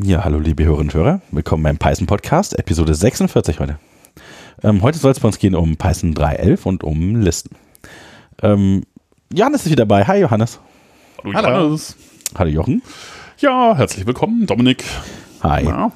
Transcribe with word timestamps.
Ja, 0.00 0.22
hallo 0.22 0.38
liebe 0.38 0.64
Hörerinnen 0.64 0.90
und 0.90 0.94
Hörer, 0.94 1.20
willkommen 1.32 1.64
beim 1.64 1.76
Python 1.76 2.06
Podcast, 2.06 2.56
Episode 2.56 2.94
46 2.94 3.58
heute. 3.58 3.80
Ähm, 4.62 4.80
heute 4.82 4.96
soll 4.96 5.10
es 5.10 5.18
bei 5.18 5.26
uns 5.26 5.40
gehen 5.40 5.56
um 5.56 5.76
Python 5.76 6.14
3.11 6.14 6.66
und 6.68 6.84
um 6.84 7.16
Listen. 7.16 7.56
Ähm, 8.40 8.84
Johannes 9.32 9.66
ist 9.66 9.72
wieder 9.72 9.86
dabei. 9.86 10.04
Hi 10.04 10.20
Johannes. 10.20 10.60
Hallo 11.24 11.32
Johannes. 11.32 11.96
Hallo 12.38 12.48
Jochen. 12.48 12.80
Ja, 13.38 13.76
herzlich 13.76 14.06
willkommen, 14.06 14.46
Dominik. 14.46 14.84
Hi. 15.42 15.64
Ja, 15.64 15.90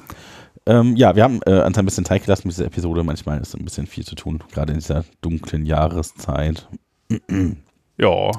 ähm, 0.65 0.97
ja 0.97 1.15
wir 1.15 1.23
haben 1.23 1.39
äh, 1.45 1.61
uns 1.61 1.77
ein 1.77 1.85
bisschen 1.85 2.03
Zeit 2.03 2.25
gelassen 2.25 2.49
mit 2.49 2.57
dieser 2.57 2.65
Episode. 2.65 3.03
Manchmal 3.05 3.39
ist 3.39 3.55
ein 3.55 3.63
bisschen 3.63 3.87
viel 3.87 4.03
zu 4.03 4.15
tun, 4.15 4.43
gerade 4.51 4.73
in 4.73 4.79
dieser 4.79 5.05
dunklen 5.21 5.65
Jahreszeit. 5.65 6.67
ja. 7.97 8.31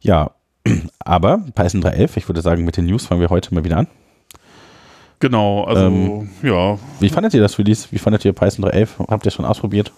Ja, 0.00 0.30
aber 0.98 1.44
Python 1.54 1.84
3.11, 1.84 2.16
ich 2.16 2.28
würde 2.28 2.42
sagen, 2.42 2.64
mit 2.64 2.76
den 2.76 2.86
News 2.86 3.06
fangen 3.06 3.20
wir 3.20 3.30
heute 3.30 3.54
mal 3.54 3.62
wieder 3.62 3.76
an. 3.76 3.86
Genau, 5.18 5.64
also 5.64 5.86
ähm, 5.86 6.30
ja. 6.42 6.78
Wie 7.00 7.08
fandet 7.08 7.34
ihr 7.34 7.40
das 7.40 7.58
Release? 7.58 7.88
Wie 7.90 7.98
fandet 7.98 8.24
ihr 8.24 8.32
Python 8.32 8.64
3.11? 8.64 9.08
Habt 9.08 9.24
ihr 9.24 9.32
schon 9.32 9.44
ausprobiert? 9.44 9.92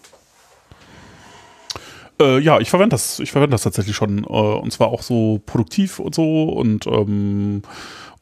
Äh, 2.21 2.41
ja, 2.41 2.59
ich 2.61 2.71
verwende 2.71 2.95
das, 2.95 3.21
ich 3.21 3.31
verwende 3.31 3.53
das 3.53 3.63
tatsächlich 3.63 3.97
schon. 3.97 4.25
Äh, 4.25 4.27
und 4.27 4.73
zwar 4.73 4.89
auch 4.89 5.03
so 5.03 5.41
produktiv 5.47 5.99
und 5.99 6.15
so 6.15 6.45
und 6.45 6.87
ähm, 6.87 7.63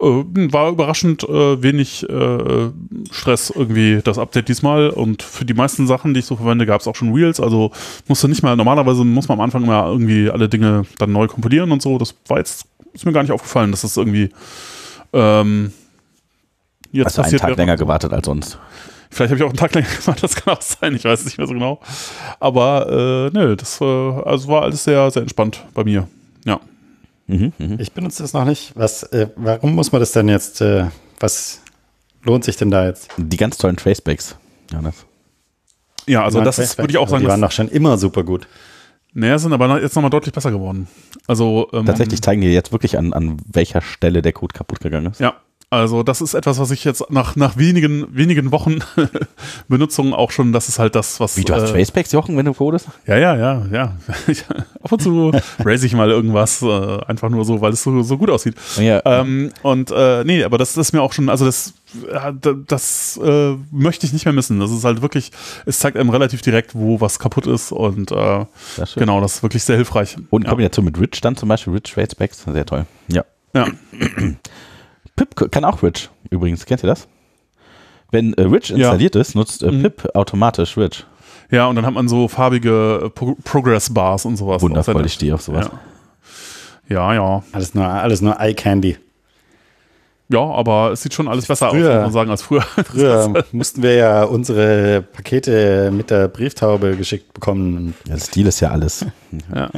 äh, 0.01 0.05
war 0.05 0.71
überraschend 0.71 1.25
äh, 1.25 1.63
wenig 1.63 2.09
äh, 2.09 2.71
Stress 3.11 3.51
irgendwie 3.51 4.01
das 4.05 4.19
Update 4.19 4.49
diesmal 4.49 4.91
und 4.91 5.23
für 5.23 5.47
die 5.47 5.55
meisten 5.55 5.87
Sachen, 5.87 6.13
die 6.13 6.21
ich 6.21 6.27
so 6.27 6.37
verwende, 6.37 6.67
gab 6.67 6.83
es 6.83 6.87
auch 6.87 6.97
schon 6.97 7.15
Wheels, 7.15 7.41
also 7.41 7.73
musste 8.07 8.29
nicht 8.29 8.43
mal, 8.43 8.57
normalerweise 8.57 9.05
muss 9.05 9.29
man 9.29 9.39
am 9.39 9.45
Anfang 9.45 9.65
mal 9.65 9.91
irgendwie 9.91 10.31
alle 10.31 10.49
Dinge 10.51 10.83
dann 10.99 11.13
neu 11.13 11.29
kompilieren 11.29 11.73
und 11.73 11.81
so, 11.81 11.97
das 11.97 12.15
war 12.29 12.39
jetzt, 12.39 12.67
ist 12.93 13.07
mir 13.07 13.13
gar 13.13 13.23
nicht 13.23 13.33
aufgefallen, 13.33 13.71
dass 13.71 13.83
das 13.83 13.97
irgendwie 13.97 14.29
ähm, 15.15 15.73
jetzt 16.97 17.19
Hast 17.19 17.19
du 17.19 17.23
einen 17.23 17.39
Tag 17.39 17.57
länger 17.57 17.77
gewartet 17.77 18.13
als 18.13 18.27
sonst? 18.27 18.59
Vielleicht 19.11 19.31
habe 19.31 19.39
ich 19.39 19.45
auch 19.45 19.51
einen 19.51 19.57
Tag 19.57 19.75
länger 19.75 19.89
gemacht, 19.89 20.23
das 20.23 20.35
kann 20.37 20.55
auch 20.55 20.63
sein, 20.63 20.95
ich 20.95 21.05
weiß 21.05 21.21
es 21.21 21.27
nicht 21.27 21.39
mehr 21.39 21.47
so 21.47 21.55
genau. 21.55 21.81
Aber 22.41 23.31
äh, 23.33 23.37
nö, 23.37 23.57
das 23.57 23.81
äh, 23.81 23.85
also 23.85 24.49
war 24.49 24.63
alles 24.63 24.85
sehr, 24.85 25.11
sehr 25.11 25.23
entspannt 25.23 25.65
bei 25.75 25.85
mir. 25.85 26.09
Ja. 26.45 26.61
Mhm, 27.27 27.53
mh. 27.59 27.77
Ich 27.79 27.93
benutze 27.93 28.23
das 28.23 28.33
noch 28.33 28.45
nicht. 28.45 28.73
Was, 28.75 29.03
äh, 29.05 29.29
warum 29.37 29.75
muss 29.75 29.93
man 29.93 30.01
das 30.01 30.13
denn 30.13 30.29
jetzt, 30.29 30.61
äh, 30.61 30.87
was 31.21 31.61
lohnt 32.23 32.45
sich 32.45 32.57
denn 32.57 32.71
da 32.71 32.87
jetzt? 32.87 33.09
Die 33.17 33.37
ganz 33.37 33.59
tollen 33.59 33.77
Tracebacks, 33.77 34.37
Johannes. 34.71 35.07
Ja, 36.07 36.25
also 36.25 36.41
das 36.41 36.59
ist, 36.59 36.79
würde 36.79 36.93
ich 36.93 36.99
auch 36.99 37.09
sagen. 37.09 37.23
Die 37.23 37.29
waren 37.29 37.41
doch 37.41 37.51
schon 37.51 37.69
immer 37.69 37.99
super 37.99 38.23
gut. 38.23 38.47
Naja, 39.13 39.39
sind 39.39 39.53
aber 39.53 39.81
jetzt 39.81 39.97
nochmal 39.97 40.11
deutlich 40.11 40.35
besser 40.35 40.51
geworden. 40.51 40.89
Also 41.27 41.69
ähm, 41.73 41.87
Tatsächlich 41.87 42.21
zeigen 42.21 42.43
die 42.43 42.49
jetzt 42.49 42.71
wirklich 42.71 42.99
an, 42.99 43.13
an 43.13 43.39
welcher 43.51 43.81
Stelle 43.81 44.21
der 44.21 44.33
Code 44.33 44.53
kaputt 44.53 44.81
gegangen 44.81 45.11
ist. 45.11 45.21
Ja, 45.21 45.37
also 45.69 46.05
das 46.05 46.21
ist 46.21 46.35
etwas, 46.35 46.61
was 46.61 46.71
ich 46.71 46.85
jetzt 46.85 47.11
nach, 47.11 47.35
nach 47.35 47.57
wenigen, 47.57 48.07
wenigen 48.15 48.53
Wochen 48.53 48.79
Benutzung 49.69 50.15
auch 50.15 50.31
schon, 50.31 50.53
das 50.53 50.69
ist 50.69 50.79
halt 50.79 50.95
das, 50.95 51.19
was... 51.19 51.37
Wie, 51.37 51.43
du 51.43 51.55
hast 51.55 51.71
äh, 51.71 51.73
Tracepacks, 51.73 52.13
Jochen, 52.13 52.37
wenn 52.37 52.47
du 52.47 52.55
codest? 52.55 52.87
Ja, 53.05 53.19
ja, 53.19 53.35
ja, 53.35 53.67
ja. 53.73 53.83
Ab 54.83 54.93
und 54.93 55.03
zu 55.03 55.33
raise 55.59 55.85
ich 55.85 55.95
mal 55.95 56.09
irgendwas, 56.09 56.63
äh, 56.63 56.99
einfach 57.07 57.31
nur 57.31 57.45
so, 57.45 57.61
weil 57.61 57.73
es 57.73 57.83
so, 57.83 58.01
so 58.05 58.17
gut 58.17 58.31
aussieht. 58.31 58.55
Ja. 58.79 59.03
Ähm, 59.05 59.51
und 59.63 59.91
äh, 59.91 60.23
nee, 60.23 60.45
aber 60.45 60.57
das, 60.57 60.75
das 60.75 60.89
ist 60.89 60.93
mir 60.93 61.03
auch 61.03 61.13
schon, 61.13 61.29
also 61.29 61.45
das, 61.45 61.75
das 62.69 63.19
äh, 63.21 63.57
möchte 63.73 64.07
ich 64.07 64.13
nicht 64.13 64.25
mehr 64.25 64.35
missen. 64.35 64.61
Das 64.61 64.71
ist 64.71 64.85
halt 64.85 65.03
wirklich, 65.03 65.33
es 65.65 65.81
zeigt 65.81 65.97
einem 65.97 66.11
relativ 66.11 66.43
direkt, 66.43 66.77
wo 66.77 67.01
was 67.01 67.19
kaputt 67.19 67.49
ist 67.49 67.73
und 67.73 68.13
äh, 68.13 68.45
genau, 68.95 69.21
das 69.21 69.37
ist 69.37 69.43
wirklich 69.43 69.65
sehr 69.65 69.77
hilfreich. 69.77 70.17
Und 70.31 70.43
in 70.43 70.49
Kombination 70.49 70.87
ja. 70.87 70.93
mit 70.93 71.01
Rich 71.01 71.21
dann 71.23 71.35
zum 71.35 71.49
Beispiel, 71.49 71.73
Rich 71.73 71.95
Tracepacks, 71.95 72.45
sehr 72.45 72.67
toll. 72.67 72.87
Ja. 73.09 73.25
Ja. 73.53 73.67
Pip 75.17 75.51
kann 75.51 75.65
auch 75.65 75.83
Rich 75.83 76.11
übrigens. 76.31 76.67
Kennt 76.67 76.85
ihr 76.85 76.89
das? 76.89 77.09
Wenn 78.11 78.35
äh, 78.35 78.43
Rich 78.43 78.71
installiert 78.71 79.15
ja. 79.15 79.21
ist, 79.21 79.35
nutzt 79.35 79.63
äh, 79.63 79.71
mhm. 79.71 79.83
Pip 79.83 80.09
automatisch 80.15 80.77
Rich. 80.77 81.05
Ja, 81.51 81.67
und 81.67 81.77
dann 81.77 81.87
hat 81.87 81.95
man 81.95 82.09
so 82.09 82.29
farbige 82.29 83.03
äh, 83.05 83.11
Pro 83.11 83.37
Progress 83.45 83.93
Bars 83.93 84.25
und 84.25 84.37
sowas. 84.37 84.63
Wundervoll, 84.63 85.05
ich 85.07 85.15
stehe 85.15 85.35
auf 85.35 85.43
sowas. 85.43 85.71
Ja, 86.89 87.13
ja. 87.13 87.15
ja. 87.15 87.43
Alles 87.53 87.75
nur, 87.75 87.85
alles 87.85 88.21
nur 88.21 88.39
Eye 88.41 88.55
Candy. 88.55 88.97
Ja, 90.29 90.41
aber 90.41 90.91
es 90.91 91.03
sieht 91.03 91.15
schon 91.15 91.29
alles 91.29 91.47
besser 91.47 91.71
früher, 91.71 91.89
aus, 91.89 91.95
muss 91.95 92.03
man 92.03 92.13
sagen, 92.13 92.31
als 92.31 92.43
früher. 92.43 92.63
Früher 92.85 93.45
mussten 93.53 93.83
wir 93.83 93.95
ja 93.95 94.25
unsere 94.25 95.03
Pakete 95.03 95.93
mit 95.93 96.11
der 96.11 96.27
Brieftaube 96.27 96.97
geschickt 96.97 97.33
bekommen. 97.33 97.95
Ja, 98.09 98.19
Stil 98.19 98.47
ist 98.47 98.59
ja 98.59 98.71
alles. 98.71 99.07
ja. 99.55 99.71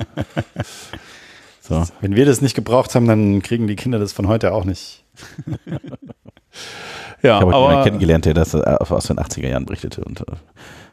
so. 1.61 1.85
Wenn 2.01 2.17
wir 2.17 2.25
das 2.25 2.41
nicht 2.41 2.55
gebraucht 2.55 2.95
haben, 2.95 3.07
dann 3.07 3.43
kriegen 3.43 3.67
die 3.67 3.77
Kinder 3.77 3.99
das 3.99 4.15
von 4.15 4.27
heute 4.27 4.55
auch 4.55 4.65
nicht. 4.65 5.05
ja, 7.23 7.39
ich 7.39 7.45
habe 7.45 7.53
jemanden 7.53 7.85
kennengelernt, 7.85 8.25
der 8.25 8.35
das 8.35 8.55
äh, 8.55 8.59
aus 8.59 9.07
den 9.07 9.19
80er 9.19 9.49
Jahren 9.49 9.67
berichtete 9.67 10.03
und 10.05 10.21
äh, 10.21 10.37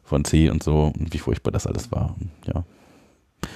von 0.03 0.23
C 0.25 0.49
und 0.49 0.63
so 0.63 0.93
und 0.97 1.13
wie 1.13 1.17
furchtbar 1.17 1.51
das 1.51 1.67
alles 1.67 1.91
war. 1.91 2.15
Ja. 2.45 2.63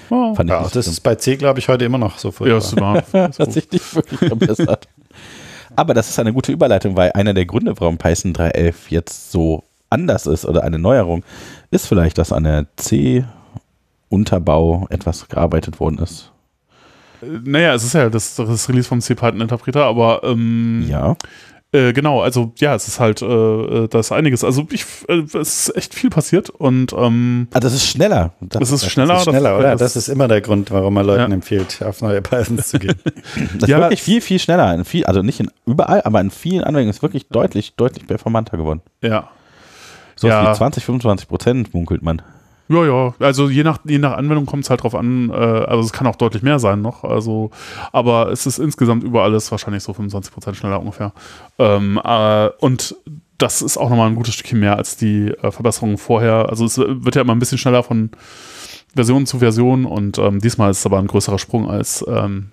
Oh, 0.10 0.36
Fand 0.36 0.50
ja, 0.50 0.68
das 0.68 0.88
ist 0.88 1.02
bei 1.02 1.16
C, 1.16 1.36
glaube 1.36 1.60
ich, 1.60 1.68
heute 1.68 1.86
immer 1.86 1.98
noch 1.98 2.18
so 2.18 2.32
furchtbar. 2.32 3.04
Ja, 3.14 3.28
das 3.28 3.40
hat 3.40 3.54
sich 3.54 3.72
nicht 3.72 3.96
wirklich 3.96 4.20
verbessert. 4.20 4.88
Aber 5.76 5.94
das 5.94 6.10
ist 6.10 6.18
eine 6.20 6.34
gute 6.34 6.52
Überleitung, 6.52 6.98
weil 6.98 7.12
einer 7.14 7.34
der 7.34 7.46
Gründe, 7.46 7.74
warum 7.80 7.98
Python 7.98 8.34
3.11 8.34 8.74
jetzt 8.90 9.32
so 9.32 9.64
anders 9.90 10.26
ist 10.26 10.46
oder 10.46 10.64
eine 10.64 10.78
Neuerung, 10.80 11.24
ist 11.72 11.88
vielleicht, 11.88 12.18
dass 12.18 12.32
an 12.34 12.44
der 12.44 12.68
C-Unterbau 12.76 13.28
etwas 14.90 15.28
gearbeitet 15.28 15.80
worden 15.80 16.00
ist. 16.00 16.32
Naja, 17.22 17.74
es 17.74 17.84
ist 17.84 17.94
ja 17.94 18.10
das, 18.10 18.36
das 18.36 18.70
Release 18.70 18.88
vom 18.88 19.02
C-Python-Interpreter, 19.02 19.86
aber 19.86 20.22
ähm, 20.24 20.86
ja. 20.88 21.16
Äh, 21.72 21.94
genau, 21.94 22.22
also 22.22 22.52
ja, 22.58 22.74
es 22.74 22.88
ist 22.88 23.00
halt, 23.00 23.22
äh, 23.22 23.26
äh 23.26 23.88
da 23.88 24.00
ist 24.00 24.12
einiges. 24.12 24.44
Also 24.44 24.66
ich, 24.72 24.86
äh, 25.08 25.20
es 25.20 25.68
ist 25.68 25.76
echt 25.76 25.94
viel 25.94 26.10
passiert 26.10 26.50
und 26.50 26.94
ähm, 26.94 27.48
ah, 27.54 27.60
das 27.60 27.74
ist 27.74 27.86
schneller. 27.86 28.34
Das, 28.42 28.60
das 28.62 28.72
ist 28.72 28.90
schneller. 28.90 29.14
Das 29.14 29.28
ist 29.28 29.30
schneller, 29.30 29.60
oder? 29.60 29.72
Das, 29.72 29.94
das, 29.94 29.96
ist 29.96 30.08
immer 30.08 30.28
der 30.28 30.42
Grund, 30.42 30.72
warum 30.72 30.96
man 30.96 31.06
Leuten 31.06 31.30
ja. 31.30 31.36
empfiehlt, 31.36 31.84
auf 31.84 32.02
neue 32.02 32.24
Pythons 32.24 32.70
zu 32.70 32.80
gehen. 32.80 32.96
das 33.60 33.70
ja, 33.70 33.78
ist 33.78 33.84
wirklich 33.84 34.02
viel, 34.02 34.22
viel 34.22 34.40
schneller. 34.40 34.74
In 34.74 34.84
viel, 34.84 35.06
also 35.06 35.22
nicht 35.22 35.40
in 35.40 35.52
überall, 35.68 36.02
aber 36.02 36.20
in 36.22 36.32
vielen 36.32 36.64
Anwendungen 36.64 36.90
ist 36.90 37.04
wirklich 37.04 37.28
deutlich, 37.28 37.76
deutlich 37.76 38.08
performanter 38.08 38.58
geworden. 38.58 38.82
Ja. 39.04 39.30
So 40.16 40.28
ja. 40.28 40.50
wie 40.52 40.58
20, 40.58 40.84
25 40.84 41.28
Prozent 41.28 41.74
munkelt 41.76 42.02
man. 42.02 42.24
Ja, 42.72 42.86
ja, 42.86 43.14
also 43.20 43.50
je 43.50 43.64
nach, 43.64 43.80
je 43.84 43.98
nach 43.98 44.16
Anwendung 44.16 44.46
kommt 44.46 44.64
es 44.64 44.70
halt 44.70 44.84
drauf 44.84 44.94
an, 44.94 45.32
äh, 45.32 45.34
also 45.34 45.82
es 45.82 45.92
kann 45.92 46.06
auch 46.06 46.16
deutlich 46.16 46.44
mehr 46.44 46.60
sein 46.60 46.84
noch, 46.84 47.04
also, 47.04 47.50
aber 47.92 48.32
es 48.32 48.46
ist 48.46 48.60
insgesamt 48.60 49.04
über 49.04 49.24
alles 49.24 49.50
wahrscheinlich 49.50 49.82
so 49.82 49.92
25% 49.92 50.54
schneller 50.54 50.80
ungefähr. 50.80 51.12
Ähm, 51.58 52.00
äh, 52.04 52.50
und 52.60 52.96
das 53.40 53.64
ist 53.64 53.78
auch 53.78 53.90
nochmal 53.90 54.08
ein 54.08 54.16
gutes 54.16 54.36
Stückchen 54.36 54.60
mehr 54.60 54.78
als 54.78 54.98
die 54.98 55.30
äh, 55.42 55.50
Verbesserungen 55.52 55.98
vorher. 55.98 56.50
Also 56.50 56.66
es 56.66 56.78
wird 56.78 57.16
ja 57.16 57.24
immer 57.24 57.34
ein 57.34 57.40
bisschen 57.40 57.58
schneller 57.58 57.82
von 57.82 58.12
Version 58.94 59.26
zu 59.26 59.40
Version 59.40 59.86
und 59.86 60.20
ähm, 60.20 60.40
diesmal 60.40 60.70
ist 60.70 60.80
es 60.80 60.86
aber 60.86 61.00
ein 61.00 61.08
größerer 61.08 61.40
Sprung 61.40 61.70
als 61.70 62.06
ähm, 62.08 62.52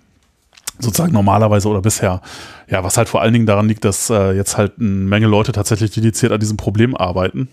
sozusagen 0.78 1.12
normalerweise 1.12 1.68
oder 1.68 1.82
bisher. 1.82 2.22
Ja, 2.70 2.82
was 2.84 2.96
halt 2.96 3.08
vor 3.10 3.20
allen 3.20 3.34
Dingen 3.34 3.46
daran 3.46 3.68
liegt, 3.68 3.84
dass 3.84 4.08
äh, 4.08 4.32
jetzt 4.32 4.56
halt 4.56 4.74
eine 4.78 4.88
Menge 4.88 5.26
Leute 5.26 5.52
tatsächlich 5.52 5.90
dediziert 5.90 6.32
an 6.32 6.40
diesem 6.40 6.56
Problem 6.56 6.96
arbeiten. 6.96 7.48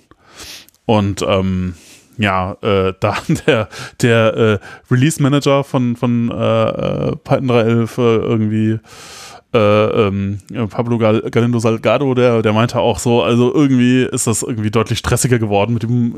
Und 0.85 1.25
ähm, 1.27 1.75
ja, 2.17 2.57
äh, 2.61 2.93
da 2.99 3.17
der, 3.47 3.69
der 4.01 4.33
äh, 4.35 4.59
Release 4.91 5.21
Manager 5.21 5.63
von, 5.63 5.95
von 5.95 6.31
äh, 6.31 6.33
äh 6.33 7.15
Python 7.23 7.51
3.11 7.51 7.97
äh, 7.97 8.15
irgendwie 8.25 8.79
äh, 9.53 10.07
ähm, 10.07 10.39
Pablo 10.69 10.97
Galindo 10.97 11.59
Salgado, 11.59 12.13
der, 12.15 12.41
der 12.41 12.53
meinte 12.53 12.79
auch 12.79 12.97
so, 12.97 13.21
also 13.21 13.53
irgendwie 13.53 14.03
ist 14.03 14.25
das 14.25 14.41
irgendwie 14.41 14.71
deutlich 14.71 14.97
stressiger 14.97 15.37
geworden 15.37 15.73
mit 15.73 15.83
dem 15.83 16.15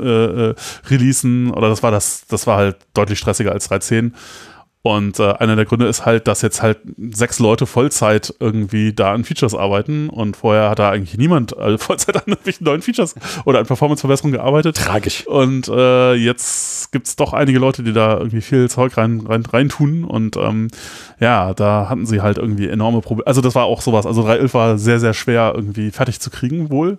Releasen 0.88 1.50
oder 1.50 1.68
das 1.68 1.82
war 1.82 1.90
das, 1.90 2.26
das 2.28 2.46
war 2.46 2.56
halt 2.56 2.76
deutlich 2.94 3.18
stressiger 3.18 3.52
als 3.52 3.70
3.10 3.70 4.12
und 4.86 5.18
äh, 5.18 5.32
einer 5.32 5.56
der 5.56 5.64
Gründe 5.64 5.88
ist 5.88 6.06
halt, 6.06 6.28
dass 6.28 6.42
jetzt 6.42 6.62
halt 6.62 6.78
sechs 7.10 7.40
Leute 7.40 7.66
Vollzeit 7.66 8.32
irgendwie 8.38 8.92
da 8.92 9.12
an 9.12 9.24
Features 9.24 9.54
arbeiten 9.54 10.08
und 10.08 10.36
vorher 10.36 10.70
hat 10.70 10.78
da 10.78 10.90
eigentlich 10.90 11.18
niemand 11.18 11.56
äh, 11.56 11.76
Vollzeit 11.78 12.14
an 12.14 12.22
irgendwelchen 12.26 12.64
neuen 12.64 12.82
Features 12.82 13.16
oder 13.44 13.58
an 13.58 13.66
Performance-Verbesserungen 13.66 14.36
gearbeitet. 14.36 14.76
Tragisch. 14.76 15.26
Und 15.26 15.68
äh, 15.68 16.14
jetzt 16.14 16.92
gibt 16.92 17.08
es 17.08 17.16
doch 17.16 17.32
einige 17.32 17.58
Leute, 17.58 17.82
die 17.82 17.92
da 17.92 18.16
irgendwie 18.16 18.40
viel 18.40 18.70
Zeug 18.70 18.96
rein, 18.96 19.24
rein, 19.26 19.44
rein 19.44 19.68
tun 19.68 20.04
und 20.04 20.36
ähm, 20.36 20.68
ja, 21.18 21.52
da 21.52 21.88
hatten 21.88 22.06
sie 22.06 22.20
halt 22.20 22.38
irgendwie 22.38 22.68
enorme 22.68 23.00
Probleme. 23.00 23.26
Also 23.26 23.40
das 23.40 23.54
war 23.54 23.64
auch 23.64 23.80
sowas. 23.80 24.06
Also 24.06 24.22
3.11 24.22 24.54
war 24.54 24.78
sehr, 24.78 25.00
sehr 25.00 25.14
schwer 25.14 25.52
irgendwie 25.54 25.90
fertig 25.90 26.20
zu 26.20 26.30
kriegen 26.30 26.70
wohl 26.70 26.98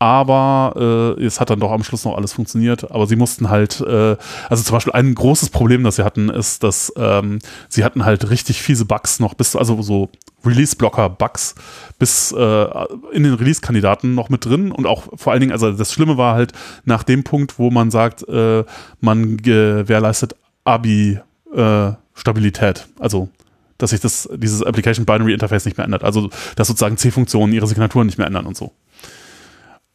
aber 0.00 1.14
äh, 1.18 1.24
es 1.24 1.40
hat 1.40 1.50
dann 1.50 1.60
doch 1.60 1.70
am 1.70 1.84
Schluss 1.84 2.04
noch 2.06 2.16
alles 2.16 2.32
funktioniert. 2.32 2.90
Aber 2.90 3.06
sie 3.06 3.16
mussten 3.16 3.50
halt, 3.50 3.82
äh, 3.82 4.16
also 4.48 4.64
zum 4.64 4.74
Beispiel 4.74 4.94
ein 4.94 5.14
großes 5.14 5.50
Problem, 5.50 5.84
das 5.84 5.96
sie 5.96 6.04
hatten, 6.04 6.30
ist, 6.30 6.64
dass 6.64 6.90
ähm, 6.96 7.40
sie 7.68 7.84
hatten 7.84 8.06
halt 8.06 8.30
richtig 8.30 8.62
fiese 8.62 8.86
Bugs 8.86 9.20
noch 9.20 9.34
bis, 9.34 9.54
also 9.54 9.82
so 9.82 10.08
Release-Blocker-Bugs 10.42 11.54
bis 11.98 12.32
äh, 12.32 12.64
in 13.12 13.24
den 13.24 13.34
Release-Kandidaten 13.34 14.14
noch 14.14 14.30
mit 14.30 14.46
drin 14.46 14.72
und 14.72 14.86
auch 14.86 15.02
vor 15.16 15.32
allen 15.32 15.40
Dingen, 15.40 15.52
also 15.52 15.70
das 15.70 15.92
Schlimme 15.92 16.16
war 16.16 16.34
halt 16.34 16.54
nach 16.86 17.02
dem 17.02 17.22
Punkt, 17.22 17.58
wo 17.58 17.70
man 17.70 17.90
sagt, 17.90 18.26
äh, 18.26 18.64
man 19.00 19.36
gewährleistet 19.36 20.34
ABI-Stabilität, 20.64 22.86
also 22.98 23.28
dass 23.76 23.90
sich 23.90 24.00
das, 24.00 24.30
dieses 24.34 24.62
Application 24.62 25.04
Binary 25.04 25.34
Interface 25.34 25.66
nicht 25.66 25.76
mehr 25.78 25.84
ändert. 25.84 26.04
Also, 26.04 26.30
dass 26.54 26.68
sozusagen 26.68 26.96
C-Funktionen 26.98 27.54
ihre 27.54 27.66
Signaturen 27.66 28.04
nicht 28.06 28.18
mehr 28.18 28.26
ändern 28.26 28.44
und 28.44 28.54
so. 28.54 28.72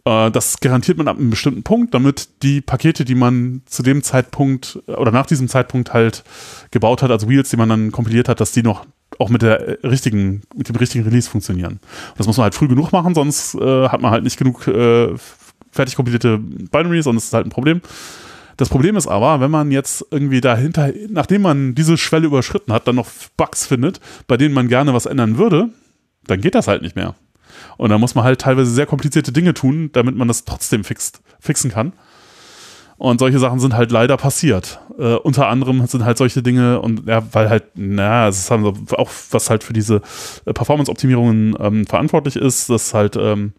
Äh, 0.05 0.31
das 0.31 0.59
garantiert 0.59 0.97
man 0.97 1.07
ab 1.07 1.17
einem 1.17 1.29
bestimmten 1.29 1.63
Punkt, 1.63 1.93
damit 1.93 2.43
die 2.43 2.61
Pakete, 2.61 3.03
die 3.03 3.15
man 3.15 3.63
zu 3.65 3.83
dem 3.83 4.03
Zeitpunkt 4.03 4.79
oder 4.87 5.11
nach 5.11 5.25
diesem 5.25 5.49
Zeitpunkt 5.49 5.93
halt 5.93 6.23
gebaut 6.71 7.01
hat, 7.01 7.11
also 7.11 7.27
Wheels, 7.27 7.49
die 7.49 7.57
man 7.57 7.69
dann 7.69 7.91
kompiliert 7.91 8.29
hat, 8.29 8.39
dass 8.39 8.51
die 8.51 8.63
noch 8.63 8.85
auch 9.19 9.29
mit 9.29 9.41
der 9.41 9.77
richtigen, 9.83 10.41
mit 10.55 10.67
dem 10.67 10.75
richtigen 10.75 11.05
Release 11.05 11.29
funktionieren. 11.29 11.73
Und 11.73 12.19
das 12.19 12.27
muss 12.27 12.37
man 12.37 12.45
halt 12.45 12.55
früh 12.55 12.67
genug 12.67 12.91
machen, 12.91 13.15
sonst 13.15 13.55
äh, 13.55 13.87
hat 13.87 14.01
man 14.01 14.11
halt 14.11 14.23
nicht 14.23 14.37
genug 14.37 14.67
äh, 14.67 15.13
fertig 15.71 15.95
kompilierte 15.95 16.37
Binaries 16.37 17.07
und 17.07 17.15
das 17.15 17.25
ist 17.25 17.33
halt 17.33 17.45
ein 17.45 17.51
Problem. 17.51 17.81
Das 18.57 18.69
Problem 18.69 18.95
ist 18.95 19.07
aber, 19.07 19.41
wenn 19.41 19.51
man 19.51 19.71
jetzt 19.71 20.05
irgendwie 20.11 20.39
dahinter, 20.39 20.91
nachdem 21.09 21.41
man 21.41 21.75
diese 21.75 21.97
Schwelle 21.97 22.27
überschritten 22.27 22.71
hat, 22.71 22.87
dann 22.87 22.95
noch 22.95 23.09
Bugs 23.35 23.65
findet, 23.65 23.99
bei 24.27 24.37
denen 24.37 24.53
man 24.53 24.69
gerne 24.69 24.93
was 24.93 25.05
ändern 25.05 25.37
würde, 25.37 25.69
dann 26.25 26.39
geht 26.39 26.55
das 26.55 26.67
halt 26.67 26.81
nicht 26.81 26.95
mehr. 26.95 27.15
Und 27.77 27.89
da 27.89 27.97
muss 27.97 28.15
man 28.15 28.23
halt 28.23 28.41
teilweise 28.41 28.71
sehr 28.71 28.85
komplizierte 28.85 29.31
Dinge 29.31 29.53
tun, 29.53 29.89
damit 29.93 30.15
man 30.15 30.27
das 30.27 30.45
trotzdem 30.45 30.83
fixt, 30.83 31.21
fixen 31.39 31.71
kann. 31.71 31.93
Und 32.97 33.19
solche 33.19 33.39
Sachen 33.39 33.59
sind 33.59 33.75
halt 33.75 33.91
leider 33.91 34.15
passiert. 34.15 34.79
Äh, 34.97 35.15
unter 35.15 35.47
anderem 35.47 35.85
sind 35.85 36.05
halt 36.05 36.17
solche 36.17 36.41
Dinge 36.41 36.79
und 36.79 37.07
ja, 37.07 37.21
weil 37.33 37.49
halt, 37.49 37.77
naja, 37.77 38.29
es 38.29 38.39
ist 38.39 38.51
halt 38.51 38.63
auch 38.93 39.11
was 39.31 39.49
halt 39.49 39.65
für 39.65 39.73
diese 39.73 40.01
äh, 40.45 40.53
Performance-Optimierungen 40.53 41.57
ähm, 41.59 41.85
verantwortlich 41.85 42.37
ist, 42.37 42.69
dass 42.69 42.93
halt 42.93 43.17
ähm, 43.17 43.51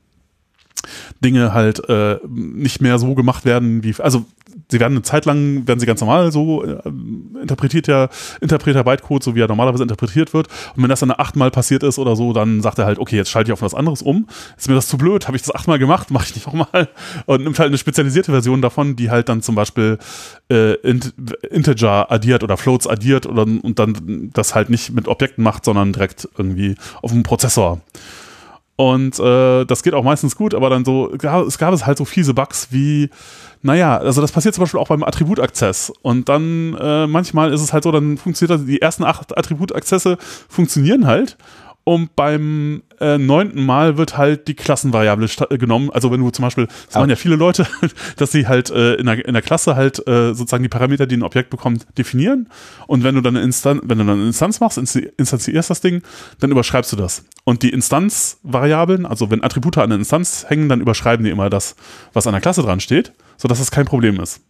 Dinge 1.24 1.52
halt 1.52 1.88
äh, 1.88 2.18
nicht 2.26 2.80
mehr 2.80 2.98
so 2.98 3.14
gemacht 3.14 3.44
werden, 3.44 3.82
wie, 3.82 3.94
also 3.98 4.26
sie 4.70 4.80
werden 4.80 4.94
eine 4.94 5.02
Zeit 5.02 5.24
lang, 5.24 5.66
werden 5.66 5.78
sie 5.78 5.86
ganz 5.86 6.00
normal 6.00 6.32
so 6.32 6.64
äh, 6.64 6.76
interpretiert 7.40 7.86
ja, 7.86 8.08
Interpreter 8.40 8.84
Bytecode, 8.84 9.22
so 9.22 9.34
wie 9.34 9.40
er 9.40 9.48
normalerweise 9.48 9.82
interpretiert 9.82 10.34
wird. 10.34 10.48
Und 10.76 10.82
wenn 10.82 10.90
das 10.90 11.00
dann 11.00 11.10
achtmal 11.10 11.50
passiert 11.50 11.82
ist 11.82 11.98
oder 11.98 12.16
so, 12.16 12.32
dann 12.32 12.62
sagt 12.62 12.78
er 12.78 12.86
halt, 12.86 12.98
okay, 12.98 13.16
jetzt 13.16 13.30
schalte 13.30 13.48
ich 13.48 13.52
auf 13.52 13.62
was 13.62 13.74
anderes 13.74 14.02
um. 14.02 14.26
Ist 14.56 14.68
mir 14.68 14.74
das 14.74 14.88
zu 14.88 14.98
blöd? 14.98 15.26
Habe 15.26 15.36
ich 15.36 15.42
das 15.42 15.54
achtmal 15.54 15.78
gemacht? 15.78 16.10
Mache 16.10 16.26
ich 16.28 16.34
nicht 16.34 16.46
nochmal. 16.46 16.88
Und 17.26 17.44
nimmt 17.44 17.58
halt 17.58 17.68
eine 17.68 17.78
spezialisierte 17.78 18.32
Version 18.32 18.62
davon, 18.62 18.96
die 18.96 19.10
halt 19.10 19.28
dann 19.28 19.42
zum 19.42 19.54
Beispiel 19.54 19.98
äh, 20.50 20.74
Int 20.74 21.14
Integer 21.50 22.10
addiert 22.10 22.42
oder 22.42 22.56
Floats 22.56 22.86
addiert 22.86 23.26
oder, 23.26 23.42
und 23.42 23.78
dann 23.78 24.30
das 24.32 24.54
halt 24.54 24.70
nicht 24.70 24.92
mit 24.92 25.08
Objekten 25.08 25.44
macht, 25.44 25.64
sondern 25.64 25.92
direkt 25.92 26.28
irgendwie 26.36 26.74
auf 27.02 27.12
dem 27.12 27.22
Prozessor. 27.22 27.80
Und 28.76 29.19
äh, 29.19 29.64
das 29.64 29.82
geht 29.82 29.94
auch 29.94 30.05
meistens 30.05 30.37
gut, 30.37 30.55
aber 30.55 30.69
dann 30.69 30.84
so, 30.84 31.11
es 31.11 31.58
gab 31.58 31.73
es 31.73 31.87
halt 31.87 31.96
so 31.96 32.05
fiese 32.05 32.34
Bugs 32.34 32.69
wie, 32.70 33.08
naja, 33.62 33.96
also 33.96 34.20
das 34.20 34.32
passiert 34.32 34.55
zum 34.55 34.62
Beispiel 34.62 34.78
auch 34.78 34.88
beim 34.88 35.02
Attribut-Access. 35.02 35.93
Und 36.02 36.28
dann 36.28 36.76
äh, 36.78 37.06
manchmal 37.06 37.55
ist 37.55 37.62
es 37.62 37.73
halt 37.73 37.84
so, 37.84 37.90
dann 37.90 38.19
funktioniert 38.19 38.61
das, 38.61 38.67
die 38.67 38.82
ersten 38.82 39.05
acht 39.05 39.37
Attribut-Accesse 39.37 40.19
funktionieren 40.49 41.06
halt. 41.06 41.38
Und 41.88 42.16
beim 42.16 42.82
äh, 42.98 43.16
neunten 43.16 43.64
Mal 43.64 43.96
wird 43.96 44.18
halt 44.18 44.48
die 44.48 44.54
Klassenvariable 44.54 45.28
äh, 45.50 45.56
genommen. 45.56 45.88
Also 45.90 46.10
wenn 46.10 46.18
du 46.18 46.28
zum 46.30 46.42
Beispiel, 46.42 46.66
das 46.86 46.96
machen 46.96 47.10
ja 47.10 47.14
viele 47.14 47.36
Leute, 47.36 47.64
dass 48.16 48.32
sie 48.32 48.48
halt 48.48 48.70
äh, 48.70 48.94
in, 48.94 49.06
der, 49.06 49.24
in 49.24 49.34
der 49.34 49.42
Klasse 49.42 49.76
halt 49.76 50.00
äh, 50.08 50.34
sozusagen 50.34 50.64
die 50.64 50.68
Parameter, 50.68 51.06
die 51.06 51.16
ein 51.16 51.22
Objekt 51.22 51.48
bekommt, 51.48 51.86
definieren. 51.96 52.48
Und 52.88 53.04
wenn 53.04 53.14
du 53.14 53.20
dann 53.20 53.36
eine 53.36 53.44
Instanz, 53.44 53.82
wenn 53.84 53.98
du 53.98 54.04
dann 54.04 54.16
eine 54.16 54.26
Instanz 54.26 54.58
machst, 54.58 54.78
instanzierst 54.78 55.70
das 55.70 55.80
Ding, 55.80 56.02
dann 56.40 56.50
überschreibst 56.50 56.92
du 56.92 56.96
das. 56.96 57.24
Und 57.44 57.62
die 57.62 57.70
Instanzvariablen, 57.70 59.06
also 59.06 59.30
wenn 59.30 59.44
Attribute 59.44 59.78
an 59.78 59.84
einer 59.84 59.94
Instanz 59.94 60.46
hängen, 60.48 60.68
dann 60.68 60.80
überschreiben 60.80 61.24
die 61.24 61.30
immer 61.30 61.50
das, 61.50 61.76
was 62.14 62.26
an 62.26 62.32
der 62.32 62.40
Klasse 62.40 62.62
dran 62.62 62.80
steht, 62.80 63.12
sodass 63.36 63.60
das 63.60 63.70
kein 63.70 63.86
Problem 63.86 64.18
ist. 64.18 64.40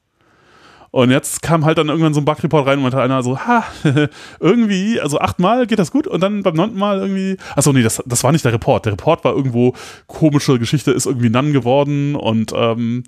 Und 0.91 1.11
jetzt 1.11 1.43
kam 1.43 1.65
halt 1.65 1.79
dann 1.79 1.89
irgendwann 1.89 2.15
so 2.15 2.21
ein 2.21 2.25
Bug-Report 2.25 2.67
rein 2.67 2.79
und 2.79 2.83
meinte 2.83 3.01
einer 3.01 3.23
so, 3.23 3.39
ha, 3.39 3.65
irgendwie, 4.41 5.01
also 5.01 5.19
achtmal 5.19 5.67
geht 5.67 5.79
das 5.79 5.91
gut 5.91 6.07
und 6.07 6.21
dann 6.21 6.43
beim 6.43 6.55
neunten 6.55 6.79
Mal 6.79 6.99
irgendwie, 6.99 7.37
achso, 7.55 7.73
nee, 7.73 7.83
das, 7.83 8.03
das 8.07 8.25
war 8.25 8.33
nicht 8.33 8.45
der 8.45 8.53
Report. 8.53 8.85
Der 8.87 8.93
Report 8.93 9.25
war 9.25 9.35
irgendwo 9.35 9.75
komische 10.07 10.59
Geschichte, 10.59 10.93
ist 10.93 11.07
irgendwie 11.07 11.31
None 11.31 11.53
geworden 11.53 12.15
und 12.15 12.53
ähm, 12.57 13.05